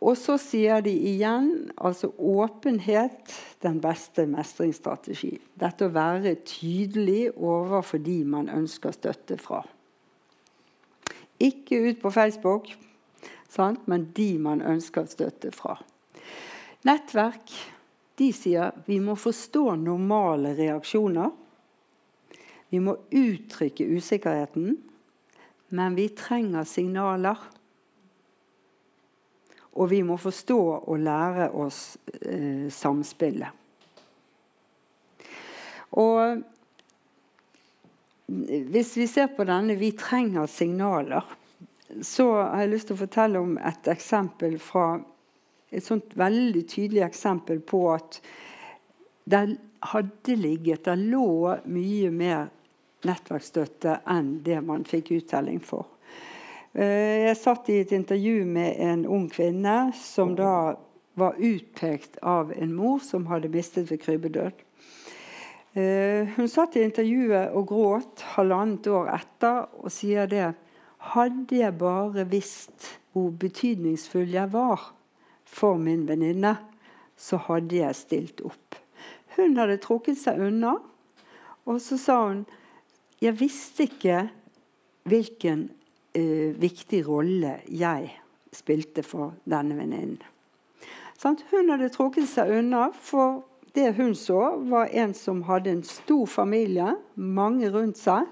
og 0.00 0.16
så 0.16 0.38
sier 0.40 0.80
de 0.80 0.92
igjen 1.10 1.50
altså 1.76 2.08
åpenhet 2.16 3.34
den 3.60 3.82
beste 3.84 4.24
mestringsstrategi. 4.30 5.34
Dette 5.60 5.90
å 5.90 5.92
være 5.92 6.38
tydelig 6.48 7.34
overfor 7.36 8.00
de 8.00 8.22
man 8.24 8.48
ønsker 8.48 8.96
støtte 8.96 9.36
fra. 9.40 9.60
Ikke 11.40 11.82
ut 11.84 12.00
på 12.00 12.12
Facebook, 12.12 12.72
sant? 13.48 13.84
men 13.88 14.08
de 14.16 14.30
man 14.40 14.64
ønsker 14.64 15.08
støtte 15.08 15.52
fra. 15.56 15.76
Nettverk 16.88 17.52
De 18.20 18.26
sier 18.36 18.74
vi 18.84 18.98
må 19.00 19.14
forstå 19.16 19.78
normale 19.80 20.50
reaksjoner. 20.52 21.30
Vi 22.68 22.76
må 22.84 22.92
uttrykke 23.16 23.86
usikkerheten, 23.96 24.74
men 25.72 25.96
vi 25.96 26.04
trenger 26.12 26.68
signaler. 26.68 27.40
Og 29.78 29.90
vi 29.90 30.02
må 30.02 30.16
forstå 30.18 30.60
og 30.80 30.98
lære 30.98 31.50
oss 31.54 31.98
eh, 32.22 32.66
samspillet. 32.74 33.58
Og 35.98 36.42
hvis 38.70 38.96
vi 38.96 39.06
ser 39.10 39.26
på 39.34 39.44
denne 39.44 39.74
'vi 39.74 39.90
trenger 39.98 40.46
signaler', 40.46 41.36
så 42.02 42.42
har 42.42 42.60
jeg 42.60 42.70
lyst 42.70 42.86
til 42.86 42.94
å 42.94 43.04
fortelle 43.04 43.38
om 43.38 43.58
et 43.58 43.88
eksempel 43.90 44.58
fra 44.58 45.00
et 45.70 45.84
sånt 45.84 46.14
veldig 46.18 46.62
tydelig 46.68 47.02
eksempel 47.02 47.60
på 47.60 47.80
at 47.94 48.20
det 49.30 49.58
hadde 49.80 50.36
ligget 50.36 50.84
Det 50.84 50.96
lå 50.98 51.56
mye 51.64 52.10
mer 52.10 52.48
nettverksstøtte 53.06 54.00
enn 54.12 54.42
det 54.44 54.60
man 54.66 54.84
fikk 54.84 55.10
uttelling 55.10 55.60
for. 55.64 55.86
Eh, 56.72 57.26
jeg 57.26 57.38
satt 57.40 57.68
i 57.72 57.80
et 57.82 57.92
intervju 57.92 58.44
med 58.46 58.76
en 58.78 59.02
ung 59.10 59.26
kvinne 59.32 59.90
som 59.98 60.36
da 60.38 60.76
var 61.18 61.38
utpekt 61.42 62.20
av 62.22 62.52
en 62.54 62.74
mor 62.74 63.00
som 63.02 63.26
hadde 63.26 63.50
mistet 63.50 63.90
ved 63.90 63.98
krybbedød. 64.04 64.62
Eh, 65.74 66.30
hun 66.36 66.48
satt 66.50 66.76
i 66.78 66.84
intervjuet 66.86 67.50
og 67.58 67.66
gråt 67.72 68.22
halvannet 68.36 68.86
år 68.90 69.10
etter 69.18 69.66
og 69.82 69.90
sier 69.94 70.30
det 70.30 70.52
Hadde 71.00 71.56
jeg 71.56 71.78
bare 71.80 72.26
visst 72.28 72.90
hvor 73.14 73.30
betydningsfull 73.32 74.28
jeg 74.34 74.52
var 74.52 74.90
for 75.48 75.78
min 75.80 76.02
venninne, 76.04 76.58
så 77.16 77.38
hadde 77.46 77.78
jeg 77.78 77.96
stilt 77.96 78.42
opp. 78.44 78.76
Hun 79.38 79.56
hadde 79.56 79.78
trukket 79.80 80.20
seg 80.20 80.42
unna, 80.44 80.74
og 81.64 81.80
så 81.80 81.96
sa 81.96 82.18
hun 82.26 82.44
Jeg 83.20 83.40
visste 83.40 83.88
ikke 83.88 84.26
hvilken 85.08 85.70
eh, 86.14 86.50
viktig 86.56 87.04
rolle 87.06 87.58
jeg 87.68 88.10
spilte 88.54 89.04
for 89.06 89.36
denne 89.48 89.76
venninnen. 89.78 90.20
Hun 91.20 91.68
hadde 91.68 91.90
trukket 91.92 92.28
seg 92.30 92.50
unna, 92.56 92.88
for 92.96 93.42
det 93.76 93.92
hun 93.98 94.14
så, 94.16 94.56
var 94.70 94.88
en 94.96 95.12
som 95.14 95.42
hadde 95.46 95.70
en 95.70 95.82
stor 95.84 96.26
familie, 96.26 96.94
mange 97.14 97.68
rundt 97.70 98.00
seg. 98.00 98.26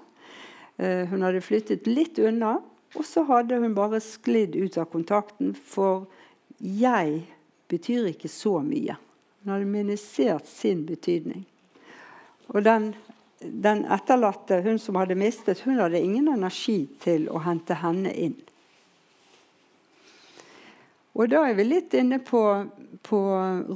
Eh, 0.79 1.05
hun 1.11 1.23
hadde 1.27 1.45
flyttet 1.45 1.87
litt 1.87 2.19
unna, 2.19 2.57
og 2.97 3.05
så 3.05 3.27
hadde 3.29 3.59
hun 3.61 3.77
bare 3.77 4.01
sklidd 4.03 4.57
ut 4.57 4.79
av 4.81 4.89
kontakten. 4.91 5.55
For 5.55 6.07
'jeg' 6.59 7.27
betyr 7.69 8.09
ikke 8.09 8.29
så 8.29 8.59
mye. 8.65 8.97
Hun 9.45 9.53
hadde 9.53 9.67
minisert 9.67 10.49
sin 10.49 10.87
betydning. 10.87 11.47
Og 12.49 12.65
den, 12.65 12.95
den 13.41 13.85
etterlatte, 13.85 14.61
hun 14.65 14.79
som 14.79 14.97
hadde 14.99 15.15
mistet, 15.19 15.61
hun 15.61 15.79
hadde 15.79 16.01
ingen 16.01 16.29
energi 16.33 16.87
til 17.03 17.29
å 17.31 17.43
hente 17.45 17.79
henne 17.79 18.13
inn. 18.15 18.37
Og 21.19 21.31
da 21.31 21.45
er 21.49 21.57
vi 21.59 21.67
litt 21.67 21.95
inne 21.99 22.21
på, 22.23 22.43
på 23.03 23.21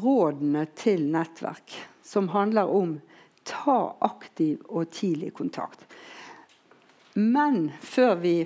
rådene 0.03 0.67
til 0.79 1.09
nettverk, 1.11 1.75
som 2.07 2.31
handler 2.35 2.71
om 2.71 3.01
ta 3.49 3.97
aktiv 4.07 4.61
og 4.69 4.91
tidlig 4.95 5.33
kontakt. 5.35 5.83
Men 7.19 7.73
før 7.83 8.15
vi 8.23 8.37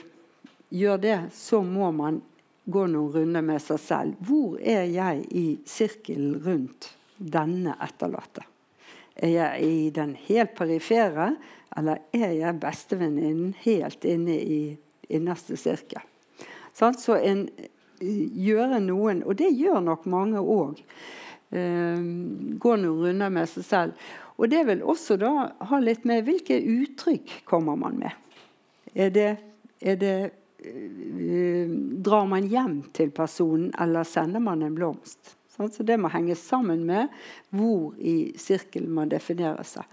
gjør 0.73 1.03
det, 1.03 1.19
så 1.37 1.61
må 1.63 1.91
man 1.93 2.23
gå 2.65 2.87
noen 2.91 3.13
runder 3.15 3.45
med 3.47 3.63
seg 3.63 3.81
selv. 3.83 4.17
Hvor 4.27 4.57
er 4.59 4.89
jeg 4.91 5.27
i 5.31 5.47
sirkelen 5.69 6.41
rundt 6.43 6.91
denne 7.17 7.77
etterlatte? 7.85 8.47
Er 9.17 9.33
jeg 9.33 9.63
i 9.65 9.91
den 9.91 10.17
helt 10.27 10.53
perifere, 10.59 11.31
eller 11.77 12.03
er 12.13 12.35
jeg 12.37 12.61
bestevenninnen 12.61 13.55
helt 13.63 14.05
inne 14.05 14.37
i 14.37 14.61
innerste 15.09 15.57
sirkel? 15.57 16.03
Så 16.77 17.17
en 17.17 17.47
gjøre 18.01 18.81
noen, 18.85 19.23
og 19.25 19.39
det 19.41 19.55
gjør 19.57 19.81
nok 19.85 20.05
mange 20.13 20.41
òg, 20.41 20.83
eh, 21.51 22.01
går 22.61 22.77
noen 22.83 23.05
runder 23.07 23.33
med 23.33 23.49
seg 23.49 23.65
selv. 23.65 24.09
Og 24.37 24.51
det 24.53 24.67
vil 24.69 24.83
også 24.85 25.17
da 25.21 25.33
ha 25.71 25.79
litt 25.81 26.05
med 26.05 26.27
hvilke 26.27 26.59
uttrykk 26.61 27.39
kommer 27.49 27.77
man 27.77 27.97
med. 28.03 28.13
Er 28.95 29.13
det, 29.13 29.31
er 29.81 29.97
det 30.01 30.17
uh, 30.67 31.73
Drar 32.07 32.27
man 32.29 32.49
hjem 32.49 32.83
til 32.97 33.11
personen, 33.17 33.71
eller 33.81 34.05
sender 34.05 34.41
man 34.41 34.63
en 34.63 34.77
blomst? 34.77 35.37
Så 35.57 35.85
det 35.89 35.97
må 36.01 36.11
henge 36.13 36.37
sammen 36.37 36.85
med 36.89 37.13
hvor 37.55 37.95
i 37.97 38.35
sirkelen 38.41 38.93
man 38.93 39.13
definerer 39.13 39.65
seg. 39.65 39.87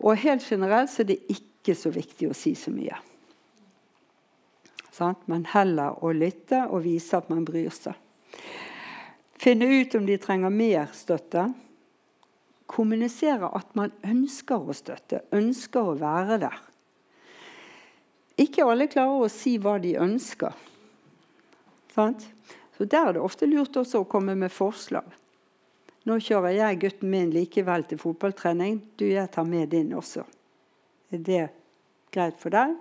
Og 0.00 0.16
helt 0.20 0.44
generelt 0.48 0.92
så 0.92 1.02
er 1.04 1.12
det 1.12 1.20
ikke 1.32 1.76
så 1.76 1.92
viktig 1.94 2.30
å 2.30 2.36
si 2.36 2.54
så 2.58 2.72
mye. 2.74 2.96
Men 5.26 5.46
heller 5.50 5.98
å 6.04 6.12
lytte 6.14 6.64
og 6.70 6.84
vise 6.84 7.18
at 7.18 7.30
man 7.32 7.44
bryr 7.46 7.72
seg. 7.74 7.96
Finne 9.40 9.66
ut 9.68 9.94
om 9.98 10.06
de 10.06 10.16
trenger 10.20 10.52
mer 10.54 10.92
støtte. 10.96 11.48
Kommunisere 12.70 13.50
at 13.52 13.74
man 13.76 13.92
ønsker 14.06 14.62
å 14.62 14.76
støtte, 14.76 15.24
ønsker 15.36 15.90
å 15.90 15.98
være 16.00 16.38
der. 16.46 16.62
Ikke 18.40 18.64
alle 18.66 18.88
klarer 18.90 19.26
å 19.26 19.30
si 19.30 19.58
hva 19.62 19.76
de 19.82 19.92
ønsker. 20.00 20.54
Sant? 21.94 22.24
Så 22.76 22.84
Der 22.84 23.08
er 23.08 23.12
det 23.12 23.22
ofte 23.22 23.46
lurt 23.46 23.76
også 23.76 24.02
å 24.02 24.08
komme 24.08 24.34
med 24.34 24.52
forslag. 24.52 25.06
Nå 26.04 26.18
kjører 26.20 26.52
jeg 26.52 26.80
gutten 26.82 27.10
min 27.10 27.30
likevel 27.32 27.86
til 27.88 27.98
fotballtrening. 27.98 28.82
Du, 28.98 29.06
jeg 29.08 29.30
tar 29.32 29.46
med 29.48 29.70
din 29.72 29.94
også. 29.96 30.24
Er 31.14 31.22
det 31.24 31.44
greit 32.12 32.36
for 32.42 32.52
deg? 32.52 32.74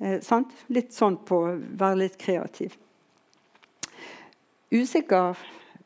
Eh, 0.00 0.20
litt 0.68 0.94
sånn 0.94 1.18
på 1.26 1.40
å 1.48 1.56
være 1.56 2.04
litt 2.04 2.20
kreativ. 2.20 2.76
Usikker, 4.70 5.36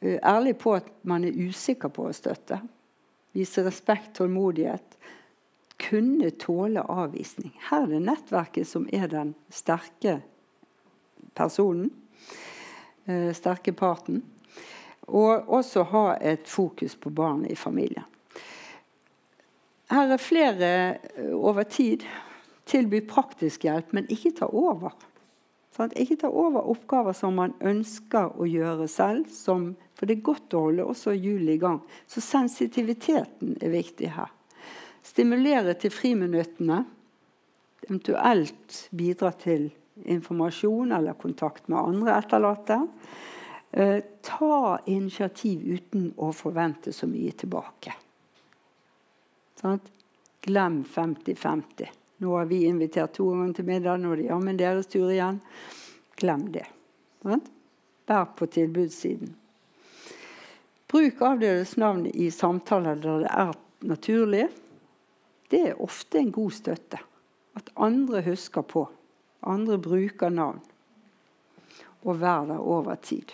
eh, 0.01 0.19
ærlig 0.21 0.59
på 0.59 0.75
at 0.77 0.91
man 1.03 1.25
er 1.25 1.33
usikker 1.33 1.89
på 1.89 2.11
å 2.11 2.13
støtte. 2.13 2.61
Vise 3.33 3.65
respekt, 3.65 4.15
tålmodighet. 4.15 4.99
Kunne 5.79 6.31
tåle 6.31 6.83
avvisning. 6.83 7.53
Her 7.71 7.83
er 7.83 7.87
det 7.87 8.05
nettverket 8.05 8.67
som 8.67 8.87
er 8.93 9.09
den 9.09 9.35
sterke 9.51 10.21
personen. 11.35 11.91
Eh, 13.07 13.33
sterke 13.37 13.73
parten. 13.73 14.23
Og 15.07 15.49
også 15.53 15.83
ha 15.93 16.05
et 16.25 16.49
fokus 16.49 16.97
på 16.97 17.11
barn 17.13 17.45
i 17.45 17.55
familien. 17.55 18.07
Her 19.93 20.15
er 20.15 20.23
flere 20.23 20.71
eh, 20.95 21.35
over 21.37 21.69
tid 21.69 22.07
tilby 22.65 23.03
praktisk 23.05 23.67
hjelp, 23.69 23.93
men 23.93 24.09
ikke 24.09 24.33
ta 24.39 24.49
over. 24.49 24.95
Sånn, 25.77 25.93
ikke 26.01 26.23
ta 26.23 26.31
over 26.33 26.65
oppgaver 26.71 27.13
som 27.13 27.37
man 27.37 27.53
ønsker 27.61 28.33
å 28.41 28.49
gjøre 28.49 28.89
selv. 28.89 29.29
Som, 29.29 29.75
for 29.93 30.09
det 30.09 30.17
er 30.17 30.27
godt 30.31 30.57
å 30.57 30.65
holde 30.71 30.89
også 30.89 31.13
hjulet 31.13 31.59
i 31.59 31.61
gang. 31.61 31.83
Så 32.09 32.25
sensitiviteten 32.25 33.59
er 33.61 33.75
viktig 33.75 34.15
her. 34.17 34.33
Stimulere 35.05 35.77
til 35.77 35.93
friminuttene. 35.93 36.87
Eventuelt 37.85 38.87
bidra 38.97 39.35
til 39.37 39.69
informasjon 40.03 40.93
eller 40.93 41.13
kontakt 41.13 41.69
med 41.69 41.79
andre 41.79 42.15
etterlatte. 42.19 42.87
Eh, 43.71 44.01
ta 44.23 44.79
initiativ 44.87 45.63
uten 45.65 46.13
å 46.17 46.33
forvente 46.33 46.93
så 46.93 47.07
mye 47.11 47.33
tilbake. 47.33 47.95
Glem 50.45 50.85
50-50. 50.85 51.89
Nå 52.17 52.37
har 52.37 52.45
vi 52.45 52.65
invitert 52.67 53.13
to 53.17 53.31
ganger 53.31 53.55
til 53.57 53.67
middag. 53.69 53.97
Nå 53.97 54.13
er 54.13 54.21
det 54.21 54.29
jammen 54.29 54.59
deres 54.61 54.91
tur 54.93 55.09
igjen. 55.11 55.41
Glem 56.21 56.51
det. 56.53 56.67
Vær 58.07 58.29
på 58.37 58.47
tilbudssiden. 58.47 59.33
Bruk 60.93 61.23
avdødes 61.27 61.75
navn 61.81 62.05
i 62.07 62.29
samtaler 62.31 63.01
der 63.03 63.25
det 63.25 63.31
er 63.33 63.55
naturlig. 63.89 64.45
Det 65.51 65.63
er 65.71 65.81
ofte 65.83 66.21
en 66.21 66.31
god 66.33 66.55
støtte. 66.55 67.01
At 67.57 67.73
andre 67.75 68.23
husker 68.29 68.63
på. 68.63 68.85
Andre 69.47 69.79
bruker 69.79 70.33
navn. 70.33 70.61
Og 72.05 72.21
være 72.21 72.53
der 72.53 72.61
over 72.61 72.95
tid. 72.95 73.33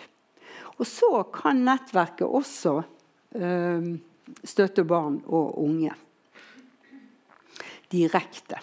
Og 0.79 0.87
så 0.87 1.23
kan 1.33 1.63
nettverket 1.65 2.27
også 2.27 2.79
eh, 3.35 3.91
støtte 4.43 4.85
barn 4.87 5.19
og 5.27 5.59
unge 5.61 5.91
direkte. 7.91 8.61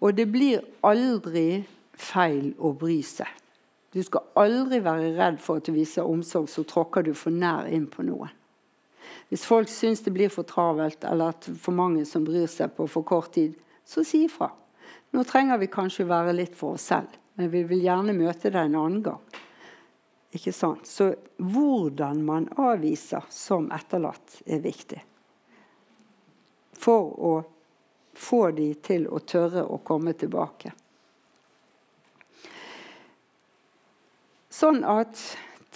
Og 0.00 0.12
det 0.16 0.28
blir 0.28 0.64
aldri 0.84 1.64
feil 1.96 2.52
å 2.60 2.74
bry 2.76 3.00
seg. 3.06 3.30
Du 3.96 4.02
skal 4.04 4.26
aldri 4.36 4.82
være 4.84 5.14
redd 5.16 5.38
for 5.40 5.60
at 5.60 5.68
du 5.68 5.72
viser 5.72 6.04
omsorg, 6.04 6.50
så 6.52 6.66
tråkker 6.68 7.06
du 7.06 7.14
for 7.16 7.32
nær 7.32 7.70
inn 7.72 7.86
på 7.88 8.04
noen. 8.04 8.32
Hvis 9.30 9.46
folk 9.48 9.70
syns 9.72 10.04
det 10.04 10.12
blir 10.14 10.30
for 10.30 10.46
travelt, 10.46 11.02
eller 11.08 11.32
at 11.32 11.48
for 11.58 11.74
mange 11.74 12.04
som 12.06 12.26
bryr 12.26 12.46
seg 12.50 12.74
på 12.76 12.86
for 12.90 13.06
kort 13.06 13.32
tid, 13.34 13.56
så 13.86 14.04
si 14.06 14.26
ifra. 14.26 14.50
Nå 15.10 15.24
trenger 15.24 15.58
vi 15.58 15.70
kanskje 15.72 16.08
være 16.08 16.34
litt 16.36 16.56
for 16.56 16.76
oss 16.76 16.88
selv, 16.90 17.12
men 17.38 17.50
vi 17.52 17.62
vil 17.68 17.84
gjerne 17.84 18.14
møte 18.16 18.50
deg 18.50 18.68
en 18.68 18.78
annen 18.80 19.02
gang. 19.04 19.42
Ikke 20.36 20.52
sant? 20.52 20.88
Så 20.88 21.12
hvordan 21.40 22.24
man 22.26 22.48
avviser 22.60 23.24
som 23.32 23.70
etterlatt, 23.72 24.40
er 24.44 24.64
viktig. 24.64 25.00
For 26.76 27.12
å 27.16 27.34
få 28.16 28.50
de 28.56 28.72
til 28.84 29.06
å 29.08 29.20
tørre 29.24 29.64
å 29.64 29.78
komme 29.84 30.12
tilbake. 30.18 30.72
Sånn 34.52 34.82
at 34.88 35.20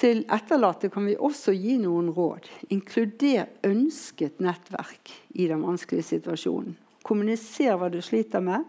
til 0.01 0.23
etterlatte 0.33 0.89
kan 0.93 1.05
vi 1.05 1.19
også 1.21 1.53
gi 1.53 1.77
noen 1.83 2.09
råd. 2.17 2.47
Inkluder 2.73 3.51
ønsket 3.69 4.41
nettverk 4.41 5.13
i 5.37 5.49
den 5.51 5.61
vanskelige 5.61 6.07
situasjonen. 6.15 6.79
Kommuniser 7.05 7.77
hva 7.77 7.91
du 7.93 7.99
sliter 8.05 8.41
med, 8.45 8.65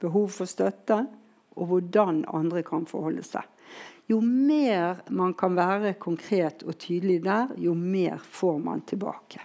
behov 0.00 0.30
for 0.34 0.50
støtte, 0.50 1.04
og 1.56 1.70
hvordan 1.70 2.24
andre 2.32 2.62
kan 2.66 2.86
forholde 2.88 3.24
seg. 3.26 3.46
Jo 4.10 4.18
mer 4.24 5.04
man 5.14 5.36
kan 5.38 5.54
være 5.54 5.94
konkret 6.02 6.64
og 6.66 6.78
tydelig 6.82 7.20
der, 7.24 7.52
jo 7.60 7.76
mer 7.78 8.18
får 8.18 8.58
man 8.58 8.82
tilbake. 8.88 9.44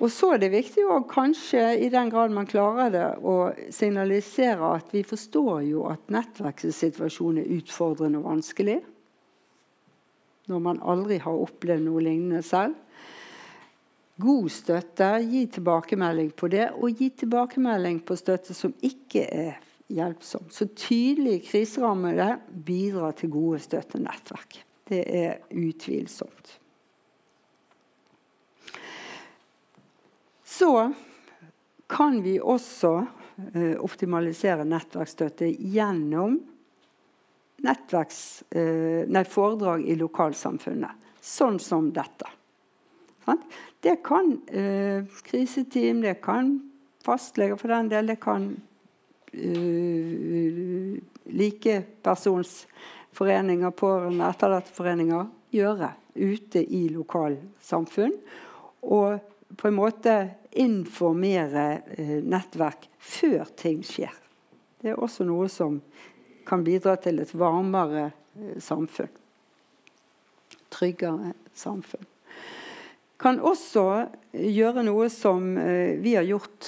Og 0.00 0.08
så 0.10 0.32
er 0.34 0.40
det 0.42 0.52
viktig 0.54 0.82
å 0.88 1.02
kanskje, 1.06 1.60
i 1.84 1.90
den 1.92 2.08
grad 2.10 2.32
man 2.34 2.48
klarer 2.48 2.88
det, 2.90 3.04
å 3.22 3.52
signalisere 3.70 4.72
at 4.78 4.88
vi 4.94 5.04
forstår 5.06 5.60
jo 5.68 5.84
at 5.90 6.10
nettverkssituasjonen 6.10 7.42
er 7.44 7.52
utfordrende 7.58 8.22
og 8.22 8.30
vanskelig. 8.30 8.80
Når 10.50 10.64
man 10.64 10.80
aldri 10.82 11.20
har 11.22 11.44
opplevd 11.44 11.84
noe 11.84 12.02
lignende 12.02 12.42
selv. 12.42 12.74
God 14.20 14.50
støtte, 14.52 15.08
gi 15.24 15.46
tilbakemelding 15.54 16.32
på 16.36 16.48
det, 16.52 16.68
og 16.76 16.98
gi 16.98 17.08
tilbakemelding 17.22 18.02
på 18.04 18.16
støtte 18.18 18.54
som 18.54 18.74
ikke 18.84 19.24
er 19.24 19.60
hjelpsom. 19.92 20.50
Så 20.52 20.68
tydelige 20.76 21.46
kriserammede 21.46 22.36
bidrar 22.64 23.16
til 23.16 23.32
gode 23.32 23.60
støttenettverk. 23.64 24.60
Det 24.88 25.00
er 25.06 25.40
utvilsomt. 25.48 26.58
Så 30.44 30.92
kan 31.88 32.20
vi 32.22 32.36
også 32.40 32.92
eh, 33.54 33.76
optimalisere 33.80 34.66
nettverksstøtte 34.68 35.48
gjennom 35.48 36.36
eh, 37.64 39.02
nei, 39.08 39.24
foredrag 39.28 39.88
i 39.88 39.96
lokalsamfunnet, 39.96 41.10
sånn 41.20 41.58
som 41.62 41.88
dette. 41.96 42.28
Det 43.82 43.96
kan 44.06 44.38
eh, 44.48 45.04
kriseteam, 45.26 46.02
det 46.02 46.20
kan 46.24 46.60
fastleger 47.04 47.56
for 47.56 47.68
den 47.68 47.88
del, 47.90 48.06
det 48.06 48.20
kan 48.22 48.60
uh, 49.34 50.98
likepersonsforeninger, 51.24 53.70
pårørende, 53.70 54.28
etterlatteforeninger 54.30 55.26
gjøre 55.54 55.90
ute 56.14 56.62
i 56.62 56.88
lokalsamfunn. 56.92 58.12
Og 58.82 59.18
på 59.56 59.68
en 59.68 59.74
måte 59.76 60.30
informere 60.58 61.82
eh, 61.96 62.22
nettverk 62.24 62.88
før 62.98 63.44
ting 63.56 63.84
skjer. 63.86 64.12
Det 64.82 64.90
er 64.92 65.00
også 65.00 65.24
noe 65.28 65.48
som 65.52 65.80
kan 66.48 66.64
bidra 66.66 66.96
til 67.00 67.20
et 67.22 67.34
varmere 67.38 68.10
eh, 68.10 68.58
samfunn. 68.60 69.10
Tryggere 70.72 71.32
samfunn. 71.54 72.11
Kan 73.22 73.38
også 73.38 73.84
gjøre 74.34 74.82
noe 74.82 75.06
som 75.12 75.52
eh, 75.60 75.94
vi 76.02 76.16
har 76.16 76.26
gjort 76.26 76.66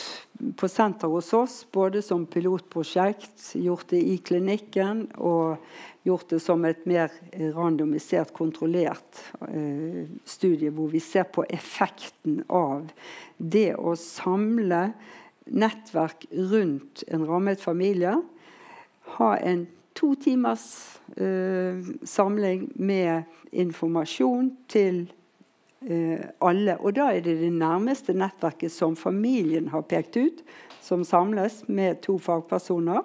på 0.55 0.68
senter 0.70 1.10
hos 1.10 1.33
oss, 1.34 1.57
både 1.73 1.99
som 2.05 2.28
pilotprosjekt, 2.31 3.57
gjort 3.58 3.89
det 3.91 4.02
i 4.07 4.18
klinikken 4.23 5.08
og 5.18 5.57
gjort 6.07 6.31
det 6.31 6.39
som 6.44 6.62
et 6.68 6.84
mer 6.86 7.10
randomisert, 7.57 8.31
kontrollert 8.36 9.18
eh, 9.49 10.07
studie, 10.23 10.70
hvor 10.70 10.92
vi 10.92 11.02
ser 11.02 11.26
på 11.34 11.42
effekten 11.50 12.44
av 12.47 12.86
det 13.39 13.73
å 13.74 13.97
samle 13.99 14.92
nettverk 15.50 16.28
rundt 16.55 17.02
en 17.10 17.26
rammet 17.26 17.62
familie. 17.62 18.15
Ha 19.18 19.34
en 19.42 19.66
to 19.99 20.12
timers 20.23 20.70
eh, 21.18 21.83
samling 22.07 22.68
med 22.78 23.26
informasjon 23.50 24.55
til 24.70 25.07
alle. 26.41 26.77
Og 26.81 26.95
da 26.97 27.11
er 27.13 27.21
det 27.25 27.35
det 27.43 27.51
nærmeste 27.53 28.15
nettverket 28.17 28.73
som 28.73 28.97
familien 28.97 29.67
har 29.69 29.85
pekt 29.89 30.17
ut, 30.17 30.41
som 30.81 31.05
samles 31.05 31.63
med 31.69 32.01
to 32.05 32.17
fagpersoner. 32.19 33.03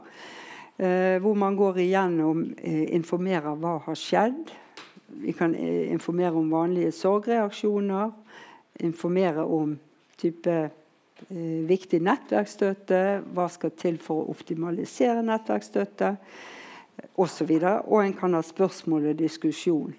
Eh, 0.79 1.19
hvor 1.19 1.33
man 1.35 1.55
går 1.55 1.77
igjennom, 1.77 2.53
eh, 2.57 2.95
informerer 2.95 3.55
hva 3.59 3.81
har 3.83 3.95
skjedd. 3.95 4.51
Vi 5.07 5.31
kan 5.31 5.55
eh, 5.55 5.91
informere 5.91 6.31
om 6.39 6.51
vanlige 6.51 6.91
sorgreaksjoner. 6.91 8.11
Informere 8.79 9.43
om 9.43 9.79
type 10.17 10.53
eh, 11.29 11.59
viktig 11.67 11.99
nettverksstøtte. 11.99 13.01
Hva 13.35 13.49
skal 13.51 13.75
til 13.75 13.99
for 13.99 14.23
å 14.23 14.31
optimalisere 14.31 15.23
nettverksstøtte? 15.27 16.13
Osv. 17.19 17.51
Og, 17.59 17.91
og 17.91 17.99
en 18.05 18.15
kan 18.15 18.39
ha 18.39 18.41
spørsmål 18.43 19.11
og 19.11 19.19
diskusjon. 19.19 19.91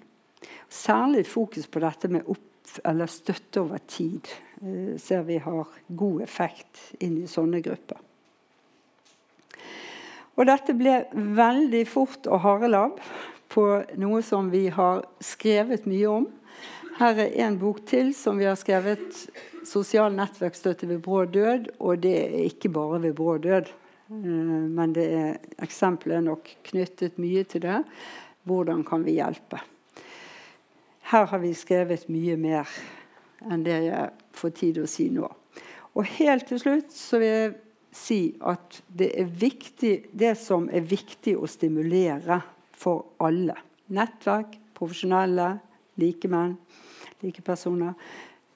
Særlig 0.69 1.27
fokus 1.29 1.69
på 1.69 1.81
dette 1.83 2.09
med 2.09 2.25
opp, 2.25 2.50
eller 2.83 3.09
støtte 3.11 3.61
over 3.63 3.81
tid 3.87 4.27
eh, 4.61 4.97
ser 5.01 5.25
vi 5.27 5.37
har 5.41 5.67
god 5.87 6.21
effekt 6.23 6.81
inn 6.99 7.17
i 7.23 7.29
sånne 7.29 7.61
grupper. 7.65 7.99
Og 10.39 10.47
dette 10.47 10.73
ble 10.77 11.01
veldig 11.11 11.83
fort 11.89 12.27
og 12.31 12.43
harelabb 12.45 13.01
på 13.51 13.65
noe 13.99 14.21
som 14.23 14.47
vi 14.51 14.69
har 14.71 15.03
skrevet 15.23 15.87
mye 15.89 16.07
om. 16.09 16.29
Her 17.01 17.19
er 17.25 17.33
en 17.45 17.57
bok 17.59 17.83
til 17.89 18.13
som 18.15 18.39
vi 18.39 18.47
har 18.47 18.57
skrevet 18.59 19.27
'Sosial 19.61 20.15
nettverksstøtte 20.15 20.87
ved 20.89 21.01
brå 21.05 21.25
død'. 21.25 21.69
Og 21.79 22.01
det 22.01 22.15
er 22.17 22.45
ikke 22.47 22.69
bare 22.69 23.01
ved 23.01 23.13
brå 23.13 23.37
død, 23.37 23.69
eh, 24.09 24.65
men 24.77 24.93
det 24.93 25.07
er 25.13 25.37
eksempelet 25.59 26.17
er 26.17 26.21
nok 26.21 26.49
knyttet 26.63 27.19
mye 27.19 27.43
til 27.43 27.61
det. 27.61 27.83
Hvordan 28.43 28.83
kan 28.83 29.05
vi 29.05 29.19
hjelpe? 29.19 29.61
Her 31.09 31.25
har 31.25 31.41
vi 31.41 31.53
skrevet 31.57 32.07
mye 32.11 32.37
mer 32.39 32.69
enn 33.49 33.63
det 33.65 33.77
jeg 33.87 34.09
får 34.37 34.53
tid 34.57 34.77
til 34.77 34.85
å 34.85 34.91
si 34.91 35.09
nå. 35.13 35.27
Og 35.97 36.07
helt 36.17 36.47
til 36.47 36.61
slutt 36.61 36.93
så 36.95 37.19
vil 37.19 37.31
jeg 37.31 37.53
si 37.95 38.19
at 38.47 38.79
det 38.87 39.09
er 39.19 39.27
viktig, 39.27 39.95
det 40.15 40.35
som 40.39 40.69
er 40.71 40.85
viktig 40.87 41.35
å 41.35 41.49
stimulere 41.49 42.39
for 42.71 43.17
alle. 43.23 43.57
Nettverk, 43.91 44.55
profesjonelle, 44.77 45.49
likemenn, 45.99 46.55
likepersoner. 47.25 47.97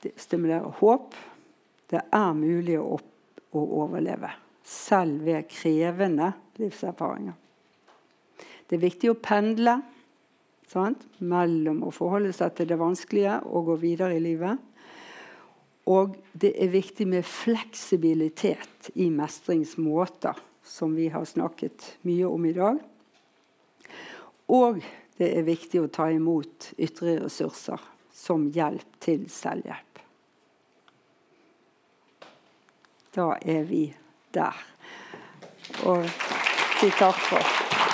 Det 0.01 0.14
stimulerer 0.22 0.80
håp. 0.80 1.17
Det 1.91 2.01
er 2.14 2.32
mulig 2.38 2.77
å, 2.80 2.95
opp, 2.95 3.41
å 3.56 3.65
overleve, 3.83 4.32
selv 4.65 5.25
ved 5.27 5.49
krevende 5.51 6.32
livserfaringer. 6.61 7.35
Det 8.65 8.80
er 8.80 8.82
viktig 8.82 9.11
å 9.11 9.19
pendle 9.22 9.75
sant? 10.72 11.06
mellom 11.19 11.84
å 11.85 11.94
forholde 11.94 12.34
seg 12.35 12.56
til 12.58 12.69
det 12.69 12.80
vanskelige 12.80 13.40
og 13.45 13.72
gå 13.72 13.77
videre 13.84 14.18
i 14.18 14.24
livet. 14.24 14.60
Og 15.85 16.16
det 16.34 16.56
er 16.58 16.74
viktig 16.74 17.06
med 17.08 17.26
fleksibilitet 17.30 18.90
i 18.95 19.11
mestringsmåter, 19.14 20.38
som 20.66 20.95
vi 20.98 21.11
har 21.14 21.27
snakket 21.30 21.92
mye 22.10 22.26
om 22.26 22.45
i 22.50 22.56
dag. 22.58 22.80
Og 24.50 24.82
det 25.18 25.30
er 25.38 25.45
viktig 25.45 25.84
å 25.84 25.92
ta 25.94 26.10
imot 26.11 26.72
ytre 26.82 27.19
ressurser 27.24 27.82
som 28.16 28.48
hjelp 28.53 28.98
til 29.03 29.27
selvhjelp. 29.32 30.02
Da 33.16 33.35
er 33.45 33.64
vi 33.69 33.85
der. 34.35 34.58
Og 35.88 36.03
si 36.80 36.90
takk 36.98 37.22
for 37.30 37.85